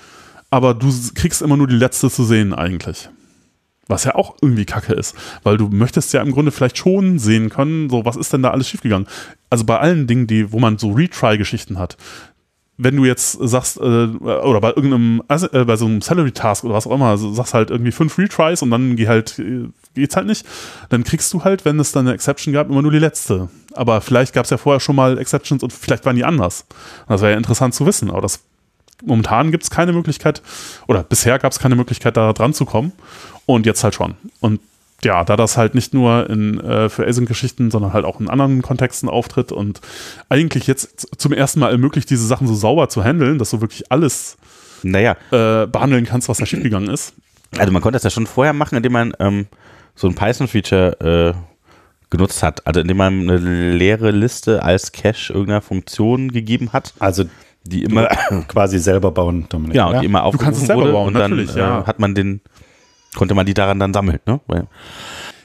Aber 0.51 0.75
du 0.75 0.93
kriegst 1.15 1.43
immer 1.43 1.57
nur 1.57 1.69
die 1.69 1.77
letzte 1.77 2.11
zu 2.11 2.25
sehen 2.25 2.53
eigentlich. 2.53 3.09
Was 3.87 4.05
ja 4.05 4.15
auch 4.15 4.37
irgendwie 4.41 4.67
kacke 4.67 4.93
ist, 4.93 5.17
weil 5.43 5.57
du 5.57 5.69
möchtest 5.69 6.13
ja 6.13 6.23
im 6.23 6.31
Grunde 6.31 6.53
vielleicht 6.53 6.79
schon 6.79 7.19
sehen 7.19 7.49
können, 7.49 7.91
so 7.91 8.05
was 8.05 8.17
ist 8.17 8.33
denn 8.33 8.43
da 8.43 8.51
alles 8.51 8.69
schiefgegangen. 8.69 9.09
Also 9.49 9.65
bei 9.65 9.79
allen 9.79 10.07
Dingen, 10.07 10.29
die, 10.29 10.53
wo 10.53 10.61
man 10.61 10.79
so 10.79 10.93
Retry-Geschichten 10.93 11.77
hat, 11.79 11.97
wenn 12.83 12.97
du 12.97 13.05
jetzt 13.05 13.33
sagst, 13.33 13.79
äh, 13.79 13.81
oder 13.81 14.61
bei 14.61 14.71
irgendeinem, 14.71 15.23
äh, 15.29 15.65
bei 15.65 15.77
so 15.77 15.87
einem 15.87 16.01
Salary-Task 16.01 16.65
oder 16.65 16.75
was 16.75 16.87
auch 16.87 16.93
immer, 16.93 17.07
also 17.07 17.33
sagst 17.33 17.55
halt 17.55 17.71
irgendwie 17.71 17.93
fünf 17.93 18.17
Retries 18.19 18.63
und 18.63 18.71
dann 18.71 18.97
geh 18.97 19.07
halt, 19.07 19.39
äh, 19.39 19.69
geht's 19.95 20.17
halt 20.17 20.27
nicht, 20.27 20.47
dann 20.89 21.05
kriegst 21.05 21.33
du 21.33 21.45
halt, 21.45 21.65
wenn 21.65 21.79
es 21.79 21.93
dann 21.93 22.07
eine 22.07 22.15
Exception 22.15 22.55
gab, 22.55 22.71
immer 22.71 22.83
nur 22.83 22.93
die 22.93 22.99
letzte. 22.99 23.49
Aber 23.75 24.01
vielleicht 24.01 24.33
gab 24.33 24.45
es 24.45 24.51
ja 24.51 24.57
vorher 24.57 24.81
schon 24.81 24.97
mal 24.97 25.19
Exceptions 25.19 25.63
und 25.63 25.73
vielleicht 25.73 26.07
waren 26.07 26.17
die 26.17 26.25
anders. 26.25 26.65
Das 27.07 27.21
wäre 27.21 27.33
ja 27.33 27.39
interessant 27.39 27.75
zu 27.75 27.87
wissen, 27.87 28.11
aber 28.11 28.23
das 28.23 28.41
momentan 29.05 29.51
gibt 29.51 29.65
es 29.65 29.71
keine 29.71 29.93
Möglichkeit, 29.93 30.43
oder 30.89 31.03
bisher 31.03 31.39
gab 31.39 31.53
es 31.53 31.59
keine 31.59 31.77
Möglichkeit, 31.77 32.17
da 32.17 32.33
dran 32.33 32.55
zu 32.55 32.65
kommen. 32.65 32.93
Und 33.47 33.67
jetzt 33.67 33.83
halt 33.83 33.95
schon. 33.95 34.15
Und 34.41 34.61
ja, 35.05 35.25
da 35.25 35.37
das 35.37 35.57
halt 35.57 35.75
nicht 35.75 35.95
nur 35.95 36.29
in, 36.29 36.61
äh, 36.61 36.89
für 36.89 37.07
Async-Geschichten, 37.07 37.71
sondern 37.71 37.93
halt 37.93 38.05
auch 38.05 38.21
in 38.21 38.29
anderen 38.29 38.63
Kontexten 38.63 39.09
auftritt 39.09 39.53
und 39.53 39.81
eigentlich 40.29 40.67
jetzt 40.67 41.09
zum 41.19 41.33
ersten 41.33 41.61
Mal 41.61 41.71
ermöglicht, 41.71 42.11
diese 42.11 42.27
Sachen 42.27 42.47
so 42.47 42.55
sauber 42.55 42.89
zu 42.89 43.03
handeln, 43.03 43.39
dass 43.39 43.51
du 43.51 43.61
wirklich 43.61 43.91
alles 43.91 44.37
Naja, 44.83 45.17
äh, 45.31 45.67
behandeln 45.67 46.05
kannst, 46.05 46.29
was 46.29 46.39
da 46.39 46.47
schiefgegangen 46.47 46.91
ist. 46.91 47.15
also 47.59 47.73
man 47.73 47.83
konnte 47.83 47.97
das 47.97 48.05
ja 48.05 48.11
schon 48.11 48.27
vorher 48.27 48.53
machen, 48.53 48.77
indem 48.77 48.93
man 48.93 49.13
ähm, 49.19 49.47
so 49.95 50.07
ein 50.09 50.15
Python-Feature 50.15 51.35
äh, 51.35 51.51
genutzt 52.11 52.43
hat. 52.43 52.67
Also 52.67 52.81
indem 52.81 52.97
man 52.97 53.21
eine 53.23 53.37
leere 53.37 54.11
Liste 54.11 54.63
als 54.63 54.93
Cache 54.93 55.33
irgendeiner 55.33 55.63
Funktion 55.63 56.33
gegeben 56.33 56.73
hat, 56.73 56.93
Also 56.99 57.25
die 57.65 57.85
immer, 57.85 58.09
quasi 58.49 58.79
selber 58.79 59.11
bauen, 59.11 59.47
Dominik. 59.49 59.75
genau, 59.75 59.93
ja? 59.93 60.01
die 60.01 60.07
immer 60.07 60.25
aufgerufen 60.25 60.45
kannst 60.45 60.61
es 60.63 60.67
selber 60.67 60.83
wurde 60.83 60.93
bauen, 60.93 61.09
und 61.09 61.15
dann 61.15 61.31
natürlich, 61.31 61.55
ja. 61.55 61.81
äh, 61.81 61.85
hat 61.85 61.99
man 61.99 62.15
den, 62.15 62.41
konnte 63.17 63.35
man 63.35 63.47
die 63.47 63.55
daran 63.55 63.79
dann 63.79 63.93
sammeln, 63.95 64.21
ne? 64.27 64.41
Weil, 64.47 64.67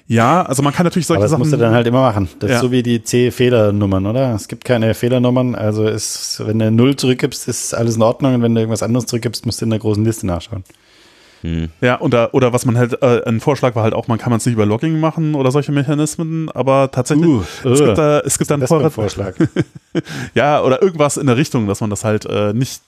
Ja, 0.07 0.43
also 0.43 0.61
man 0.61 0.71
kann 0.71 0.83
natürlich 0.83 1.07
solche 1.07 1.17
Aber 1.17 1.23
das 1.23 1.31
Sachen. 1.31 1.39
musst 1.39 1.53
du 1.53 1.57
dann 1.57 1.73
halt 1.73 1.87
immer 1.87 2.01
machen. 2.01 2.29
Das 2.39 2.49
Ja. 2.51 2.55
ist 2.57 2.61
so 2.61 2.71
wie 2.71 2.83
die 2.83 3.03
C-Fehlernummern, 3.03 4.05
oder? 4.05 4.35
Es 4.35 4.47
gibt 4.47 4.63
keine 4.63 4.93
Fehlernummern. 4.93 5.55
Also 5.55 5.87
ist, 5.87 6.43
wenn 6.45 6.59
du 6.59 6.69
Null 6.69 6.95
zurückgibst, 6.95 7.47
ist 7.47 7.73
alles 7.73 7.95
in 7.95 8.03
Ordnung. 8.03 8.35
Und 8.35 8.43
wenn 8.43 8.53
du 8.53 8.61
irgendwas 8.61 8.83
anderes 8.83 9.07
zurückgibst, 9.07 9.47
musst 9.47 9.61
du 9.61 9.65
in 9.65 9.71
der 9.71 9.79
großen 9.79 10.05
Liste 10.05 10.27
nachschauen. 10.27 10.63
Ja, 11.81 12.01
oder, 12.01 12.33
oder 12.33 12.53
was 12.53 12.65
man 12.65 12.77
halt, 12.77 13.01
äh, 13.03 13.21
ein 13.25 13.39
Vorschlag 13.39 13.75
war 13.75 13.83
halt 13.83 13.93
auch, 13.93 14.07
man 14.07 14.17
kann 14.17 14.31
man 14.31 14.37
es 14.37 14.45
nicht 14.45 14.55
über 14.55 14.65
Logging 14.65 14.99
machen 14.99 15.35
oder 15.35 15.51
solche 15.51 15.71
Mechanismen, 15.71 16.49
aber 16.49 16.89
tatsächlich, 16.91 17.25
Uh, 17.27 17.43
es, 17.63 17.81
uh. 17.81 17.85
gibt 17.85 17.97
da, 17.97 18.19
es 18.21 18.37
gibt 18.37 18.49
da 18.49 18.55
einen 18.55 18.67
Vorrat, 18.67 18.93
Vorschlag. 18.93 19.35
ja, 20.33 20.61
oder 20.61 20.81
irgendwas 20.81 21.17
in 21.17 21.27
der 21.27 21.37
Richtung, 21.37 21.67
dass 21.67 21.81
man 21.81 21.89
das 21.89 22.03
halt 22.03 22.25
äh, 22.25 22.53
nicht, 22.53 22.81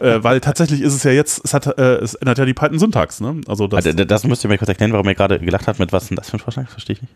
äh, 0.00 0.22
weil 0.22 0.40
tatsächlich 0.40 0.82
ist 0.82 0.94
es 0.94 1.02
ja 1.02 1.12
jetzt, 1.12 1.40
es 1.44 1.54
hat, 1.54 1.66
äh, 1.78 1.96
es 1.96 2.14
ändert 2.14 2.38
ja 2.38 2.44
die 2.44 2.54
Python-Syntax, 2.54 3.20
ne? 3.20 3.40
Also 3.46 3.66
das, 3.66 3.86
also, 3.86 4.04
das 4.04 4.24
müsst 4.24 4.44
ihr 4.44 4.48
mir 4.48 4.58
kurz 4.58 4.68
erklären, 4.68 4.92
warum 4.92 5.06
ihr 5.08 5.14
gerade 5.14 5.38
gelacht 5.38 5.66
habt, 5.66 5.78
mit 5.78 5.92
was 5.92 6.04
ist 6.04 6.08
denn 6.10 6.16
das 6.16 6.30
für 6.30 6.36
ein 6.36 6.40
Vorschlag? 6.40 6.68
Verstehe 6.68 6.94
ich 6.94 7.02
nicht. 7.02 7.14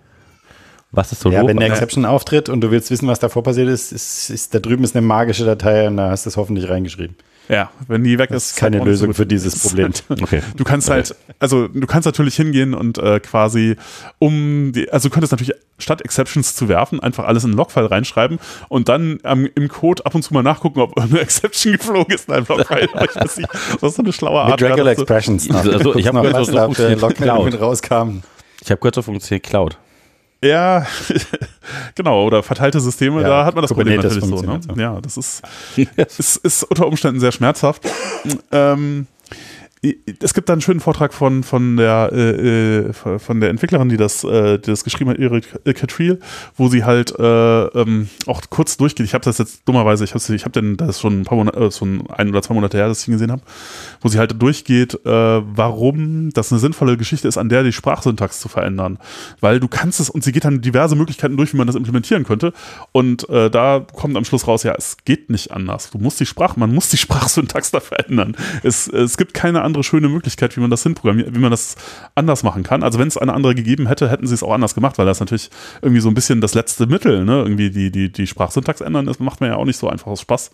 Was 0.90 1.12
ist 1.12 1.20
so 1.20 1.30
Ja, 1.30 1.46
wenn 1.46 1.58
eine 1.58 1.66
Ja. 1.66 1.72
Exception 1.72 2.06
auftritt 2.06 2.48
und 2.48 2.62
du 2.62 2.70
willst 2.70 2.90
wissen, 2.90 3.08
was 3.08 3.18
davor 3.18 3.42
passiert 3.42 3.68
ist, 3.68 3.92
ist, 3.92 4.30
ist 4.30 4.54
da 4.54 4.58
drüben 4.58 4.84
ist 4.84 4.96
eine 4.96 5.06
magische 5.06 5.44
Datei 5.44 5.86
und 5.86 5.98
da 5.98 6.10
hast 6.10 6.24
du 6.24 6.30
es 6.30 6.36
hoffentlich 6.38 6.68
reingeschrieben. 6.68 7.14
Ja, 7.48 7.70
wenn 7.86 8.04
die 8.04 8.18
weg 8.18 8.28
Das 8.30 8.44
ist. 8.44 8.50
ist 8.52 8.56
keine 8.58 8.78
so 8.78 8.84
Lösung 8.84 9.14
für 9.14 9.24
dieses 9.26 9.58
Problem. 9.62 9.92
Okay. 10.22 10.42
Du 10.56 10.64
kannst 10.64 10.90
halt, 10.90 11.14
also 11.38 11.68
du 11.68 11.86
kannst 11.86 12.04
natürlich 12.06 12.36
hingehen 12.36 12.74
und 12.74 12.98
äh, 12.98 13.20
quasi 13.20 13.76
um 14.18 14.72
die, 14.74 14.90
also 14.90 15.08
du 15.08 15.12
könntest 15.14 15.32
natürlich 15.32 15.54
statt 15.78 16.02
Exceptions 16.02 16.54
zu 16.54 16.68
werfen, 16.68 17.00
einfach 17.00 17.24
alles 17.24 17.44
in 17.44 17.50
einen 17.50 17.56
Logfile 17.58 17.90
reinschreiben 17.90 18.38
und 18.68 18.88
dann 18.88 19.18
ähm, 19.24 19.48
im 19.54 19.68
Code 19.68 20.04
ab 20.04 20.14
und 20.14 20.22
zu 20.22 20.34
mal 20.34 20.42
nachgucken, 20.42 20.80
ob 20.80 20.98
eine 21.00 21.20
Exception 21.20 21.72
geflogen 21.74 22.14
ist 22.14 22.28
in 22.28 22.34
einem 22.34 22.46
Logfile. 22.48 22.88
ich 22.92 23.16
weiß 23.16 23.36
nicht, 23.38 23.48
das 23.52 23.82
ist 23.90 23.96
so 23.96 24.02
eine 24.02 24.12
schlaue 24.12 24.40
Art. 24.40 24.60
Mit 24.60 24.70
Regular 24.70 24.94
so- 24.94 25.02
Expressions. 25.02 25.50
Also, 25.50 25.94
ich 25.94 26.06
hab 26.06 26.14
noch, 26.14 26.22
gehört, 26.22 26.36
was 26.40 26.48
so 26.48 26.58
auf 26.58 26.78
Logmeldung 26.78 27.14
Cloud. 27.14 27.44
mit 27.46 27.60
rauskam. 27.60 28.18
Ich 28.62 28.70
habe 28.70 28.80
gehört, 28.80 28.94
so 28.96 29.02
funktioniert 29.02 29.44
Cloud. 29.46 29.78
Ja, 30.42 30.86
genau, 31.96 32.24
oder 32.24 32.42
verteilte 32.42 32.80
Systeme, 32.80 33.22
Ja, 33.22 33.28
da 33.28 33.44
hat 33.44 33.54
man 33.54 33.62
das 33.62 33.72
Problem 33.72 33.96
natürlich 33.96 34.24
so. 34.24 34.40
Ne? 34.40 34.60
Ja, 34.76 35.00
das 35.00 35.16
ist, 35.16 35.42
ist, 35.96 36.36
ist 36.36 36.62
unter 36.64 36.86
Umständen 36.86 37.18
sehr 37.18 37.32
schmerzhaft. 37.32 37.82
Ähm, 38.52 39.06
es 39.82 40.34
gibt 40.34 40.48
da 40.48 40.54
einen 40.54 40.62
schönen 40.62 40.80
Vortrag 40.80 41.14
von, 41.14 41.44
von, 41.44 41.76
der, 41.76 42.10
äh, 42.12 42.78
äh, 42.78 42.92
von 42.92 43.40
der 43.40 43.50
Entwicklerin, 43.50 43.88
die 43.88 43.96
das, 43.96 44.24
äh, 44.24 44.58
die 44.58 44.70
das 44.70 44.82
geschrieben 44.82 45.10
hat, 45.10 45.18
Erik 45.18 45.46
Catriel, 45.76 46.18
wo 46.56 46.68
sie 46.68 46.84
halt 46.84 47.16
äh, 47.18 47.64
ähm, 47.66 48.08
auch 48.26 48.42
kurz 48.50 48.76
durchgeht. 48.76 49.06
Ich 49.06 49.14
habe 49.14 49.24
das 49.24 49.38
jetzt 49.38 49.62
dummerweise, 49.66 50.04
ich 50.04 50.14
habe 50.14 50.34
ich 50.34 50.44
hab 50.44 50.52
das 50.52 51.00
schon 51.00 51.20
ein 51.20 51.24
paar 51.24 51.38
Monate, 51.38 51.58
äh, 51.58 51.70
schon 51.70 52.08
ein 52.10 52.28
oder 52.30 52.42
zwei 52.42 52.54
Monate 52.54 52.76
her, 52.76 52.88
dass 52.88 53.02
ich 53.02 53.08
ihn 53.08 53.12
gesehen 53.12 53.30
habe, 53.30 53.42
wo 54.00 54.08
sie 54.08 54.18
halt 54.18 54.40
durchgeht, 54.40 54.94
äh, 55.06 55.08
warum 55.08 56.30
das 56.32 56.50
eine 56.50 56.58
sinnvolle 56.58 56.96
Geschichte 56.96 57.28
ist, 57.28 57.38
an 57.38 57.48
der 57.48 57.62
die 57.62 57.72
Sprachsyntax 57.72 58.40
zu 58.40 58.48
verändern. 58.48 58.98
Weil 59.40 59.60
du 59.60 59.68
kannst 59.68 60.00
es, 60.00 60.10
und 60.10 60.24
sie 60.24 60.32
geht 60.32 60.44
dann 60.44 60.60
diverse 60.60 60.96
Möglichkeiten 60.96 61.36
durch, 61.36 61.52
wie 61.52 61.56
man 61.56 61.68
das 61.68 61.76
implementieren 61.76 62.24
könnte. 62.24 62.52
Und 62.90 63.28
äh, 63.28 63.48
da 63.48 63.86
kommt 63.92 64.16
am 64.16 64.24
Schluss 64.24 64.48
raus, 64.48 64.64
ja, 64.64 64.74
es 64.76 64.96
geht 65.04 65.30
nicht 65.30 65.52
anders. 65.52 65.90
Du 65.90 65.98
musst 65.98 66.18
die 66.18 66.26
Sprache, 66.26 66.58
man 66.58 66.74
muss 66.74 66.88
die 66.88 66.96
Sprachsyntax 66.98 67.70
da 67.70 67.78
verändern. 67.78 68.36
Es, 68.64 68.88
es 68.88 69.16
gibt 69.16 69.34
keine 69.34 69.67
andere 69.68 69.84
schöne 69.84 70.08
Möglichkeit, 70.08 70.56
wie 70.56 70.60
man 70.60 70.70
das 70.70 70.82
hinprogrammiert, 70.82 71.34
wie 71.34 71.38
man 71.38 71.50
das 71.50 71.76
anders 72.14 72.42
machen 72.42 72.62
kann. 72.62 72.82
Also 72.82 72.98
wenn 72.98 73.08
es 73.08 73.16
eine 73.16 73.32
andere 73.32 73.54
gegeben 73.54 73.86
hätte, 73.86 74.10
hätten 74.10 74.26
sie 74.26 74.34
es 74.34 74.42
auch 74.42 74.52
anders 74.52 74.74
gemacht, 74.74 74.98
weil 74.98 75.06
das 75.06 75.20
natürlich 75.20 75.50
irgendwie 75.82 76.00
so 76.00 76.08
ein 76.08 76.14
bisschen 76.14 76.40
das 76.40 76.54
letzte 76.54 76.86
Mittel, 76.86 77.24
ne? 77.24 77.38
Irgendwie 77.38 77.70
die, 77.70 77.90
die, 77.90 78.10
die 78.10 78.26
Sprachsyntax 78.26 78.80
ändern, 78.80 79.06
das 79.06 79.20
macht 79.20 79.40
man 79.40 79.50
ja 79.50 79.56
auch 79.56 79.64
nicht 79.64 79.78
so 79.78 79.88
einfach 79.88 80.08
aus 80.08 80.22
Spaß. 80.22 80.50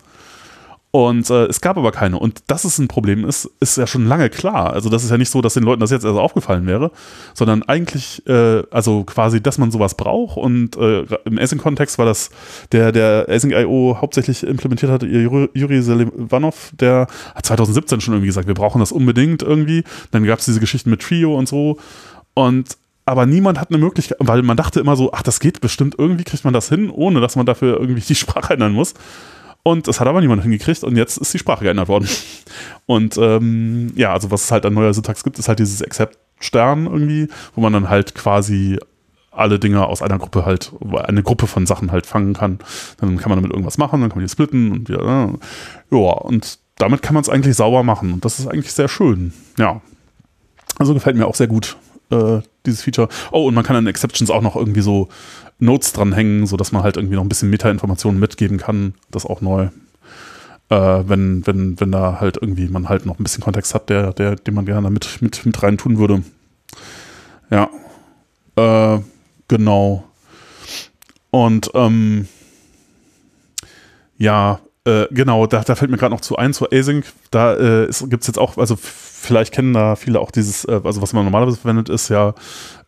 Und 0.95 1.29
äh, 1.29 1.47
es 1.47 1.59
gab 1.59 1.77
aber 1.77 1.91
keine. 1.91 2.17
Und 2.17 2.43
dass 2.47 2.63
es 2.63 2.79
ein 2.79 2.87
Problem 2.87 3.25
ist, 3.25 3.49
ist 3.59 3.77
ja 3.77 3.85
schon 3.85 4.07
lange 4.07 4.29
klar. 4.29 4.71
Also 4.71 4.87
das 4.87 5.03
ist 5.03 5.11
ja 5.11 5.17
nicht 5.17 5.29
so, 5.29 5.41
dass 5.41 5.55
den 5.55 5.63
Leuten 5.63 5.81
das 5.81 5.91
jetzt 5.91 6.05
erst 6.05 6.17
aufgefallen 6.17 6.67
wäre, 6.67 6.89
sondern 7.33 7.63
eigentlich, 7.63 8.25
äh, 8.27 8.63
also 8.71 9.03
quasi, 9.03 9.43
dass 9.43 9.57
man 9.57 9.71
sowas 9.71 9.95
braucht. 9.95 10.37
Und 10.37 10.77
äh, 10.77 11.01
im 11.25 11.37
Async-Kontext 11.37 11.97
war 11.97 12.05
das, 12.05 12.29
der, 12.71 12.93
der 12.93 13.27
Async.io 13.27 13.97
hauptsächlich 13.99 14.43
implementiert 14.43 14.89
hatte, 14.89 15.05
Juri 15.05 15.49
Juri 15.53 15.81
Selivanov, 15.81 16.71
der 16.79 17.07
hat 17.35 17.45
2017 17.45 17.99
schon 17.99 18.13
irgendwie 18.13 18.27
gesagt, 18.27 18.47
wir 18.47 18.53
brauchen 18.53 18.79
das 18.79 18.93
unbedingt 18.93 19.41
irgendwie. 19.41 19.83
Dann 20.11 20.23
gab 20.23 20.39
es 20.39 20.45
diese 20.45 20.61
Geschichten 20.61 20.91
mit 20.91 21.01
Trio 21.01 21.37
und 21.37 21.49
so. 21.49 21.77
Und 22.35 22.77
aber 23.03 23.25
niemand 23.25 23.59
hat 23.59 23.69
eine 23.69 23.79
Möglichkeit, 23.79 24.17
weil 24.21 24.43
man 24.43 24.55
dachte 24.55 24.79
immer 24.79 24.95
so, 24.95 25.11
ach, 25.11 25.23
das 25.23 25.41
geht 25.41 25.59
bestimmt, 25.59 25.95
irgendwie 25.97 26.23
kriegt 26.23 26.45
man 26.45 26.53
das 26.53 26.69
hin, 26.69 26.89
ohne 26.89 27.19
dass 27.19 27.35
man 27.35 27.45
dafür 27.45 27.81
irgendwie 27.81 28.01
die 28.07 28.15
Sprache 28.15 28.53
ändern 28.53 28.71
muss. 28.71 28.93
Und 29.67 29.87
das 29.87 29.99
hat 29.99 30.07
aber 30.07 30.21
niemand 30.21 30.43
hingekriegt 30.43 30.83
und 30.83 30.95
jetzt 30.95 31.17
ist 31.17 31.33
die 31.33 31.39
Sprache 31.39 31.63
geändert 31.63 31.87
worden. 31.87 32.07
Und 32.85 33.17
ähm, 33.17 33.91
ja, 33.95 34.13
also 34.13 34.29
was 34.29 34.43
es 34.43 34.51
halt 34.51 34.63
an 34.63 34.75
neuer 34.75 34.93
Syntax 34.93 35.23
gibt, 35.23 35.39
ist 35.39 35.47
halt 35.47 35.57
dieses 35.57 35.81
Except-Stern 35.81 36.85
irgendwie, 36.85 37.29
wo 37.55 37.61
man 37.61 37.73
dann 37.73 37.89
halt 37.89 38.13
quasi 38.13 38.77
alle 39.31 39.57
Dinge 39.57 39.87
aus 39.87 40.03
einer 40.03 40.19
Gruppe 40.19 40.45
halt, 40.45 40.71
eine 40.93 41.23
Gruppe 41.23 41.47
von 41.47 41.65
Sachen 41.65 41.91
halt 41.91 42.05
fangen 42.05 42.35
kann. 42.35 42.59
Dann 42.99 43.17
kann 43.17 43.31
man 43.31 43.39
damit 43.39 43.51
irgendwas 43.51 43.79
machen, 43.79 44.01
dann 44.01 44.11
kann 44.11 44.19
man 44.19 44.25
die 44.27 44.31
splitten 44.31 44.71
und 44.71 44.87
wieder, 44.87 45.03
ja, 45.03 45.97
und 45.97 46.59
damit 46.77 47.01
kann 47.01 47.15
man 47.15 47.21
es 47.21 47.29
eigentlich 47.29 47.55
sauber 47.55 47.81
machen 47.81 48.13
und 48.13 48.23
das 48.23 48.37
ist 48.37 48.45
eigentlich 48.47 48.71
sehr 48.71 48.87
schön. 48.87 49.33
Ja. 49.57 49.81
Also 50.77 50.93
gefällt 50.93 51.17
mir 51.17 51.25
auch 51.25 51.35
sehr 51.35 51.47
gut, 51.47 51.75
äh, 52.11 52.41
dieses 52.67 52.83
Feature. 52.83 53.09
Oh, 53.31 53.47
und 53.47 53.55
man 53.55 53.63
kann 53.63 53.75
an 53.75 53.87
Exceptions 53.87 54.29
auch 54.29 54.43
noch 54.43 54.55
irgendwie 54.55 54.81
so 54.81 55.09
Notes 55.59 55.93
dranhängen, 55.93 56.47
sodass 56.47 56.71
man 56.71 56.83
halt 56.83 56.97
irgendwie 56.97 57.15
noch 57.15 57.23
ein 57.23 57.29
bisschen 57.29 57.49
Meta-Informationen 57.49 58.19
mitgeben 58.19 58.57
kann. 58.57 58.93
Das 59.11 59.23
ist 59.23 59.29
auch 59.29 59.41
neu. 59.41 59.69
Äh, 60.69 61.03
wenn, 61.07 61.45
wenn, 61.45 61.79
wenn 61.79 61.91
da 61.91 62.19
halt 62.19 62.37
irgendwie 62.41 62.67
man 62.67 62.89
halt 62.89 63.05
noch 63.05 63.19
ein 63.19 63.23
bisschen 63.23 63.43
Kontext 63.43 63.73
hat, 63.73 63.89
der, 63.89 64.13
der, 64.13 64.35
den 64.35 64.53
man 64.53 64.65
gerne 64.65 64.89
mit, 64.89 65.21
mit, 65.21 65.45
mit 65.45 65.63
rein 65.63 65.77
tun 65.77 65.97
würde. 65.97 66.23
Ja. 67.49 67.69
Äh, 68.55 68.99
genau. 69.47 70.03
Und 71.29 71.69
ähm, 71.73 72.27
ja, 74.17 74.59
äh, 74.85 75.07
genau, 75.11 75.47
da, 75.47 75.61
da 75.61 75.75
fällt 75.75 75.91
mir 75.91 75.97
gerade 75.97 76.13
noch 76.13 76.21
zu 76.21 76.37
ein, 76.37 76.53
zu 76.53 76.71
Async, 76.71 77.05
da 77.31 77.55
äh, 77.55 77.89
gibt 78.07 78.21
es 78.21 78.27
jetzt 78.27 78.37
auch, 78.37 78.57
also 78.57 78.75
vielleicht 78.77 79.53
kennen 79.53 79.73
da 79.73 79.95
viele 79.95 80.19
auch 80.19 80.31
dieses, 80.31 80.65
äh, 80.65 80.79
also 80.83 81.01
was 81.01 81.13
man 81.13 81.23
normalerweise 81.23 81.57
verwendet, 81.57 81.89
ist 81.89 82.09
ja 82.09 82.35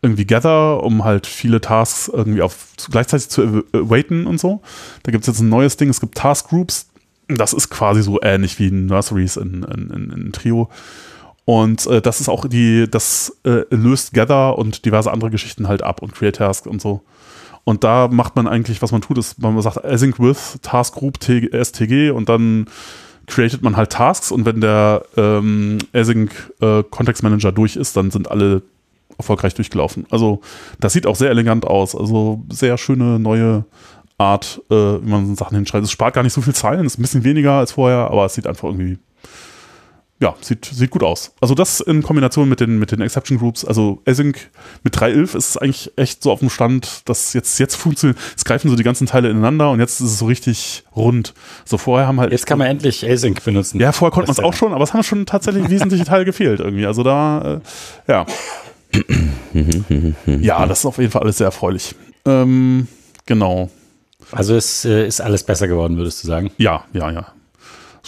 irgendwie 0.01 0.25
Gather, 0.25 0.83
um 0.83 1.03
halt 1.03 1.25
viele 1.25 1.59
Tasks 1.59 2.07
irgendwie 2.13 2.41
auf 2.41 2.67
gleichzeitig 2.89 3.29
zu 3.29 3.41
awa- 3.41 3.63
awaiten 3.73 4.27
und 4.27 4.39
so. 4.39 4.61
Da 5.03 5.11
gibt 5.11 5.23
es 5.23 5.27
jetzt 5.27 5.39
ein 5.41 5.49
neues 5.49 5.77
Ding, 5.77 5.89
es 5.89 5.99
gibt 5.99 6.15
Task 6.15 6.49
Groups, 6.49 6.87
das 7.27 7.53
ist 7.53 7.69
quasi 7.69 8.03
so 8.03 8.19
ähnlich 8.21 8.59
wie 8.59 8.71
Nurseries 8.71 9.37
in, 9.37 9.63
in, 9.63 9.89
in, 9.89 10.11
in 10.11 10.31
Trio. 10.31 10.69
Und 11.45 11.87
äh, 11.87 12.01
das 12.01 12.19
ist 12.21 12.29
auch 12.29 12.45
die, 12.47 12.89
das 12.89 13.37
äh, 13.43 13.63
löst 13.69 14.13
Gather 14.13 14.57
und 14.57 14.85
diverse 14.85 15.11
andere 15.11 15.31
Geschichten 15.31 15.67
halt 15.67 15.81
ab 15.81 16.01
und 16.01 16.13
Create 16.13 16.35
Task 16.35 16.67
und 16.67 16.81
so. 16.81 17.01
Und 17.67 17.83
da 17.83 18.07
macht 18.07 18.37
man 18.37 18.47
eigentlich, 18.47 18.81
was 18.81 18.93
man 18.93 19.01
tut, 19.01 19.17
ist, 19.17 19.41
man 19.41 19.61
sagt 19.61 19.83
Async 19.83 20.21
with 20.21 20.57
Task 20.61 20.95
Group 20.95 21.17
STG 21.21 22.11
und 22.11 22.29
dann 22.29 22.67
createt 23.25 23.61
man 23.61 23.75
halt 23.75 23.91
Tasks 23.91 24.31
und 24.31 24.45
wenn 24.45 24.61
der 24.61 25.03
ähm, 25.17 25.79
Async 25.91 26.31
äh, 26.61 26.83
Context 26.83 27.23
Manager 27.23 27.51
durch 27.51 27.75
ist, 27.75 27.97
dann 27.97 28.09
sind 28.09 28.31
alle 28.31 28.61
erfolgreich 29.17 29.53
durchgelaufen. 29.53 30.05
Also 30.09 30.39
das 30.79 30.93
sieht 30.93 31.05
auch 31.05 31.17
sehr 31.17 31.29
elegant 31.29 31.67
aus. 31.67 31.93
Also 31.93 32.41
sehr 32.49 32.77
schöne 32.77 33.19
neue 33.19 33.65
Art, 34.17 34.61
äh, 34.69 34.73
wie 34.73 35.09
man 35.09 35.35
Sachen 35.35 35.55
hinschreibt. 35.55 35.83
Es 35.83 35.91
spart 35.91 36.13
gar 36.13 36.23
nicht 36.23 36.31
so 36.31 36.39
viel 36.39 36.55
Zeilen, 36.55 36.85
ist 36.85 36.97
ein 36.97 37.01
bisschen 37.01 37.25
weniger 37.25 37.51
als 37.51 37.73
vorher, 37.73 38.09
aber 38.09 38.23
es 38.23 38.33
sieht 38.33 38.47
einfach 38.47 38.69
irgendwie 38.69 38.97
ja, 40.19 40.35
sieht, 40.41 40.65
sieht 40.65 40.89
gut 40.89 41.03
aus. 41.03 41.31
Also 41.41 41.53
das 41.53 41.79
in 41.79 42.01
Kombination 42.01 42.49
mit 42.49 42.59
den, 42.59 42.79
mit 42.79 42.91
den 42.91 43.01
Exception 43.01 43.37
Groups, 43.37 43.63
also 43.63 44.01
Async 44.05 44.49
mit 44.83 44.95
3.11 44.95 45.37
ist 45.37 45.57
eigentlich 45.57 45.91
echt 45.95 46.23
so 46.23 46.31
auf 46.31 46.39
dem 46.39 46.49
Stand, 46.49 47.07
dass 47.07 47.33
jetzt, 47.33 47.59
jetzt 47.59 47.75
funktioniert, 47.75 48.17
es 48.35 48.43
greifen 48.43 48.69
so 48.69 48.75
die 48.75 48.83
ganzen 48.83 49.05
Teile 49.05 49.29
ineinander 49.29 49.69
und 49.69 49.79
jetzt 49.79 49.99
ist 49.99 50.11
es 50.11 50.19
so 50.19 50.25
richtig 50.25 50.83
rund. 50.95 51.35
So 51.65 51.77
vorher 51.77 52.07
haben 52.07 52.19
halt. 52.19 52.31
Jetzt 52.31 52.47
kann 52.47 52.57
man 52.57 52.67
endlich 52.67 53.07
Async 53.07 53.43
benutzen. 53.43 53.79
Ja, 53.79 53.91
vorher 53.91 54.11
konnte 54.11 54.27
man 54.27 54.33
es 54.33 54.43
auch 54.43 54.53
schon, 54.53 54.73
aber 54.73 54.83
es 54.83 54.93
haben 54.93 55.03
schon 55.03 55.27
tatsächlich 55.27 55.69
wesentliche 55.69 56.05
Teile 56.05 56.25
gefehlt 56.25 56.61
irgendwie. 56.61 56.87
Also 56.87 57.03
da, 57.03 57.61
äh, 58.07 58.11
ja. 58.11 58.25
ja, 60.25 60.65
das 60.65 60.79
ist 60.79 60.85
auf 60.85 60.97
jeden 60.97 61.11
Fall 61.11 61.21
alles 61.21 61.37
sehr 61.37 61.45
erfreulich. 61.45 61.93
Ähm, 62.25 62.87
genau. 63.27 63.69
Also 64.31 64.55
es 64.55 64.83
äh, 64.83 65.05
ist 65.05 65.21
alles 65.21 65.43
besser 65.43 65.67
geworden, 65.67 65.97
würdest 65.97 66.23
du 66.23 66.27
sagen? 66.27 66.49
Ja, 66.57 66.85
ja, 66.93 67.11
ja. 67.11 67.27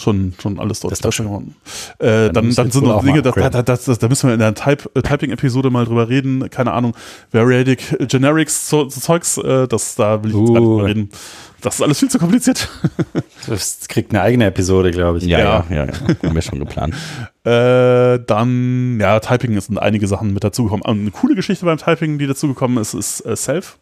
Schon, 0.00 0.32
schon 0.40 0.58
alles 0.58 0.80
dort. 0.80 0.92
Das 0.92 1.00
ist 1.00 1.04
doch 1.18 1.24
geworden. 1.24 1.54
Äh, 1.98 2.30
dann, 2.30 2.32
dann 2.32 2.46
jetzt 2.46 2.72
sind 2.72 2.84
noch 2.84 3.04
Dinge, 3.04 3.20
da, 3.22 3.32
da, 3.32 3.50
da, 3.50 3.62
da, 3.62 3.76
da 3.76 4.08
müssen 4.08 4.28
wir 4.28 4.34
in 4.34 4.40
der 4.40 4.54
Type, 4.54 4.88
äh, 4.94 5.02
Typing-Episode 5.02 5.70
mal 5.70 5.84
drüber 5.84 6.08
reden. 6.08 6.48
Keine 6.48 6.72
Ahnung, 6.72 6.94
Variadic 7.32 7.96
Generics 8.08 8.68
so, 8.68 8.88
so 8.88 9.00
Zeugs, 9.00 9.36
äh, 9.38 9.68
das, 9.68 9.96
da 9.96 10.22
will 10.22 10.30
ich 10.30 10.36
jetzt 10.36 10.46
gar 10.48 10.60
nicht 10.60 10.66
Uh. 10.66 10.76
drüber 10.76 10.88
reden. 10.88 11.10
Das 11.60 11.74
ist 11.74 11.82
alles 11.82 11.98
viel 11.98 12.08
zu 12.08 12.18
kompliziert. 12.18 12.68
Das 13.46 13.88
kriegt 13.88 14.10
eine 14.12 14.20
eigene 14.22 14.46
Episode, 14.46 14.90
glaube 14.90 15.18
ich. 15.18 15.24
Ja, 15.24 15.38
Ja. 15.38 15.64
ja, 15.70 15.84
ja. 15.86 15.92
Haben 16.22 16.34
wir 16.34 16.42
schon 16.42 16.58
geplant. 16.58 16.94
Äh, 17.42 18.18
dann, 18.26 18.98
ja, 19.00 19.18
Typing 19.18 19.58
sind 19.58 19.78
einige 19.78 20.06
Sachen 20.06 20.34
mit 20.34 20.44
dazugekommen. 20.44 20.84
Und 20.84 21.00
Eine 21.00 21.10
coole 21.10 21.34
Geschichte 21.34 21.64
beim 21.64 21.78
Typing, 21.78 22.18
die 22.18 22.26
dazugekommen 22.26 22.76
ist, 22.76 22.92
ist 22.92 23.24
äh, 23.24 23.34
Self. 23.34 23.78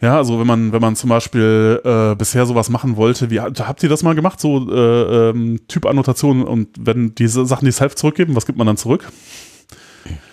Ja, 0.00 0.16
also 0.16 0.38
wenn 0.38 0.46
man, 0.46 0.72
wenn 0.72 0.80
man 0.80 0.94
zum 0.94 1.10
Beispiel 1.10 1.80
äh, 1.84 2.14
bisher 2.14 2.46
sowas 2.46 2.70
machen 2.70 2.96
wollte, 2.96 3.30
wie 3.30 3.40
habt 3.40 3.82
ihr 3.82 3.88
das 3.88 4.02
mal 4.04 4.14
gemacht, 4.14 4.40
so 4.40 4.70
äh, 4.72 5.30
ähm, 5.30 5.60
Typannotationen 5.66 6.44
und 6.44 6.68
wenn 6.78 7.14
diese 7.16 7.44
Sachen 7.46 7.64
die 7.64 7.72
Self 7.72 7.96
zurückgeben, 7.96 8.36
was 8.36 8.46
gibt 8.46 8.58
man 8.58 8.66
dann 8.66 8.76
zurück? 8.76 9.10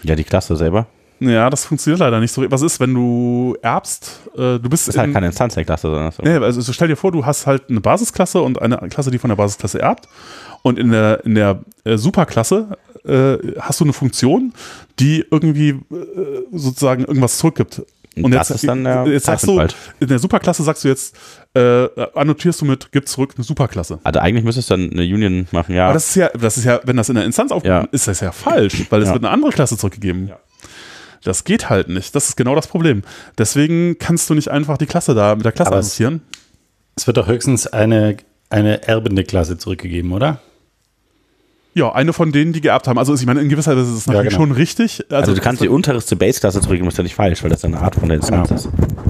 Ja, 0.03 0.15
die 0.15 0.23
Klasse 0.23 0.55
selber. 0.55 0.85
Ja, 1.19 1.49
das 1.49 1.65
funktioniert 1.65 1.99
leider 2.01 2.19
nicht 2.19 2.31
so. 2.31 2.43
Was 2.51 2.61
ist, 2.61 2.79
wenn 2.79 2.93
du 2.93 3.55
erbst? 3.61 4.19
Äh, 4.35 4.59
du 4.59 4.69
bist 4.69 4.87
Das 4.87 4.95
ist 4.95 4.99
halt 4.99 5.07
in- 5.07 5.13
keine 5.13 5.27
Instanz 5.27 5.55
der 5.55 5.63
Klasse, 5.65 5.89
sondern 5.89 6.11
so. 6.11 6.21
Nee, 6.23 6.35
also 6.37 6.73
stell 6.73 6.89
dir 6.89 6.97
vor, 6.97 7.11
du 7.11 7.25
hast 7.25 7.47
halt 7.47 7.63
eine 7.69 7.79
Basisklasse 7.81 8.41
und 8.41 8.61
eine 8.61 8.77
Klasse, 8.89 9.11
die 9.11 9.17
von 9.17 9.29
der 9.29 9.37
Basisklasse 9.37 9.81
erbt. 9.81 10.07
Und 10.61 10.77
in 10.77 10.91
der, 10.91 11.23
in 11.25 11.35
der 11.35 11.61
äh, 11.85 11.97
Superklasse 11.97 12.77
äh, 13.05 13.37
hast 13.61 13.79
du 13.79 13.85
eine 13.85 13.93
Funktion, 13.93 14.53
die 14.99 15.25
irgendwie 15.31 15.69
äh, 15.69 15.79
sozusagen 16.51 17.05
irgendwas 17.05 17.37
zurückgibt. 17.37 17.81
Und 18.21 18.31
das 18.33 18.49
ist 18.51 18.67
dann 18.67 18.83
der 18.83 19.05
jetzt 19.07 19.25
sagst 19.25 19.45
du, 19.47 19.59
in 19.99 20.07
der 20.07 20.19
Superklasse 20.19 20.63
sagst 20.63 20.83
du 20.83 20.87
jetzt, 20.87 21.15
äh, 21.53 21.87
annotierst 22.15 22.61
du 22.61 22.65
mit, 22.65 22.91
gib 22.91 23.07
zurück 23.07 23.33
eine 23.35 23.43
Superklasse. 23.43 23.99
Also 24.03 24.19
eigentlich 24.19 24.45
müsstest 24.45 24.69
du 24.69 24.75
dann 24.77 24.91
eine 24.91 25.01
Union 25.03 25.47
machen, 25.51 25.75
ja. 25.75 25.85
Aber 25.85 25.93
das 25.95 26.07
ist 26.09 26.15
ja, 26.15 26.29
das 26.29 26.57
ist 26.57 26.63
ja, 26.63 26.79
wenn 26.85 26.95
das 26.97 27.09
in 27.09 27.15
der 27.15 27.25
Instanz 27.25 27.51
aufgehoben 27.51 27.83
Ja. 27.85 27.89
ist, 27.91 28.07
das 28.07 28.19
ja 28.21 28.31
falsch, 28.31 28.85
weil 28.89 29.01
es 29.01 29.07
Ja. 29.09 29.13
wird 29.15 29.23
eine 29.25 29.33
andere 29.33 29.51
Klasse 29.51 29.77
zurückgegeben. 29.77 30.31
Das 31.23 31.43
geht 31.43 31.69
halt 31.69 31.89
nicht. 31.89 32.13
Das 32.15 32.29
ist 32.29 32.35
genau 32.37 32.55
das 32.55 32.67
Problem. 32.67 33.01
Deswegen 33.37 33.97
kannst 33.99 34.29
du 34.29 34.33
nicht 34.35 34.49
einfach 34.49 34.77
die 34.77 34.85
Klasse 34.85 35.15
da 35.15 35.35
mit 35.35 35.43
der 35.43 35.51
Klasse 35.51 35.71
Aber 35.71 35.79
es- 35.79 35.99
annotieren. 35.99 36.21
Es 36.95 37.07
wird 37.07 37.17
doch 37.17 37.27
höchstens 37.27 37.67
eine 37.67 38.17
eine 38.49 38.87
erbende 38.87 39.23
Klasse 39.23 39.57
zurückgegeben, 39.57 40.11
oder? 40.13 40.39
Ja, 41.77 41.91
eine 41.91 42.13
von 42.13 42.31
denen, 42.31 42.53
die 42.53 42.61
geerbt 42.61 42.87
haben. 42.87 42.97
Also 42.97 43.13
ich 43.13 43.25
meine, 43.25 43.41
in 43.41 43.49
gewisser 43.49 43.75
Weise 43.75 43.91
ist 43.91 43.97
es 43.97 44.07
natürlich 44.07 44.29
genau. 44.29 44.43
schon 44.43 44.51
richtig. 44.53 45.03
Also, 45.09 45.15
Also, 45.15 45.33
du 45.35 45.41
kannst 45.41 45.61
die 45.61 45.67
unterste 45.67 46.15
Base-Klasse 46.15 46.61
zurückgeben, 46.61 46.87
ist 46.87 46.97
ja 46.97 47.03
nicht 47.03 47.15
falsch, 47.15 47.43
weil 47.43 47.49
das 47.49 47.65
eine 47.65 47.79
Art 47.81 47.95
von 47.95 48.07
der 48.07 48.15
Instanz 48.15 48.47
Genau. 48.47 48.59
ist. 48.61 48.69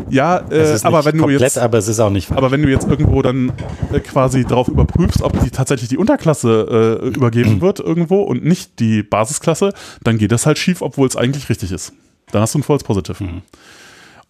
ja, 0.10 0.44
Es 0.50 0.70
äh, 0.72 0.76
ist 0.76 0.86
aber 0.86 1.06
wenn 1.06 1.14
du 1.18 1.20
komplett, 1.20 1.42
jetzt 1.42 1.58
aber 1.60 1.78
es 1.78 1.88
ist 1.88 2.00
auch 2.00 2.10
nicht 2.10 2.28
falsch. 2.28 2.40
Aber 2.40 2.50
wenn 2.50 2.64
du 2.64 2.70
jetzt 2.70 2.88
irgendwo 2.88 3.22
dann 3.22 3.52
äh, 3.94 4.00
quasi 4.00 4.46
darauf 4.46 4.68
überprüfst, 4.68 5.22
ob 5.22 5.40
die 5.44 5.52
tatsächlich 5.52 5.90
die 5.90 5.98
Unterklasse 5.98 7.00
äh, 7.04 7.08
übergeben 7.10 7.62
wird 7.62 7.80
irgendwo 7.80 8.22
und 8.24 8.44
nicht 8.44 8.80
die 8.80 9.04
Basisklasse, 9.04 9.72
dann 10.04 10.18
geht 10.18 10.32
das 10.32 10.48
halt 10.48 10.58
schief, 10.58 10.82
obwohl 10.82 11.08
es 11.08 11.16
eigentlich 11.16 11.50
richtig 11.50 11.72
ist. 11.72 11.94
Dann 12.32 12.42
hast 12.42 12.56
du 12.56 12.60
ein 12.60 12.64
False 12.64 12.84
Positive. 12.84 13.24
Mhm. 13.24 13.42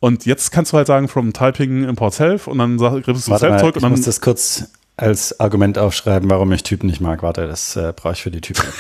Und 0.02 0.26
jetzt 0.26 0.52
kannst 0.52 0.74
du 0.74 0.78
halt 0.78 0.88
sagen, 0.88 1.08
from 1.08 1.32
typing 1.32 1.86
import 1.86 2.14
self 2.14 2.48
und 2.48 2.58
dann 2.58 2.78
griffst 2.78 3.28
du 3.28 3.32
Warte 3.32 3.40
self 3.40 3.52
mal, 3.54 3.60
zurück 3.60 3.76
ich 3.78 3.84
und 3.84 3.90
muss 3.92 4.02
dann. 4.02 4.06
das 4.08 4.20
kurz 4.20 4.66
als 4.98 5.40
Argument 5.40 5.78
aufschreiben, 5.78 6.30
warum 6.30 6.52
ich 6.52 6.64
Typen 6.64 6.88
nicht 6.88 7.02
mag. 7.02 7.22
Warte, 7.22 7.48
das 7.48 7.76
äh, 7.76 7.94
brauche 7.96 8.14
ich 8.14 8.24
für 8.24 8.32
die 8.32 8.42
Typen. 8.42 8.64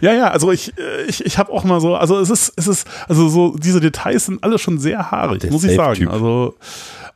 Ja, 0.00 0.12
ja, 0.12 0.28
also 0.28 0.52
ich, 0.52 0.76
äh, 0.78 1.04
ich, 1.08 1.24
ich 1.24 1.38
habe 1.38 1.52
auch 1.52 1.64
mal 1.64 1.80
so, 1.80 1.94
also 1.96 2.18
es 2.18 2.30
ist, 2.30 2.52
es 2.56 2.66
ist, 2.66 2.86
also 3.08 3.28
so, 3.28 3.56
diese 3.56 3.80
Details 3.80 4.26
sind 4.26 4.42
alle 4.42 4.58
schon 4.58 4.78
sehr 4.78 5.10
haarig, 5.10 5.40
Der 5.40 5.50
muss 5.50 5.64
ich 5.64 5.76
sagen. 5.76 6.08
Also, 6.08 6.56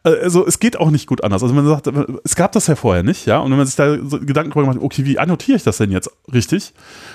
äh, 0.04 0.10
also 0.22 0.46
es 0.46 0.58
geht 0.58 0.78
auch 0.78 0.90
nicht 0.90 1.06
gut 1.06 1.24
anders. 1.24 1.42
Also 1.42 1.54
man 1.54 1.66
sagt, 1.66 1.90
es 2.24 2.36
gab 2.36 2.52
das 2.52 2.66
ja 2.66 2.76
vorher 2.76 3.02
nicht, 3.02 3.26
ja, 3.26 3.38
und 3.38 3.50
wenn 3.50 3.58
man 3.58 3.66
sich 3.66 3.76
da 3.76 3.96
so 3.96 4.20
Gedanken 4.20 4.52
drüber 4.52 4.66
macht, 4.66 4.78
okay, 4.78 5.04
wie 5.04 5.18
annotiere 5.18 5.56
ich 5.56 5.64
das 5.64 5.78
denn 5.78 5.90
jetzt 5.90 6.10
richtig? 6.32 6.72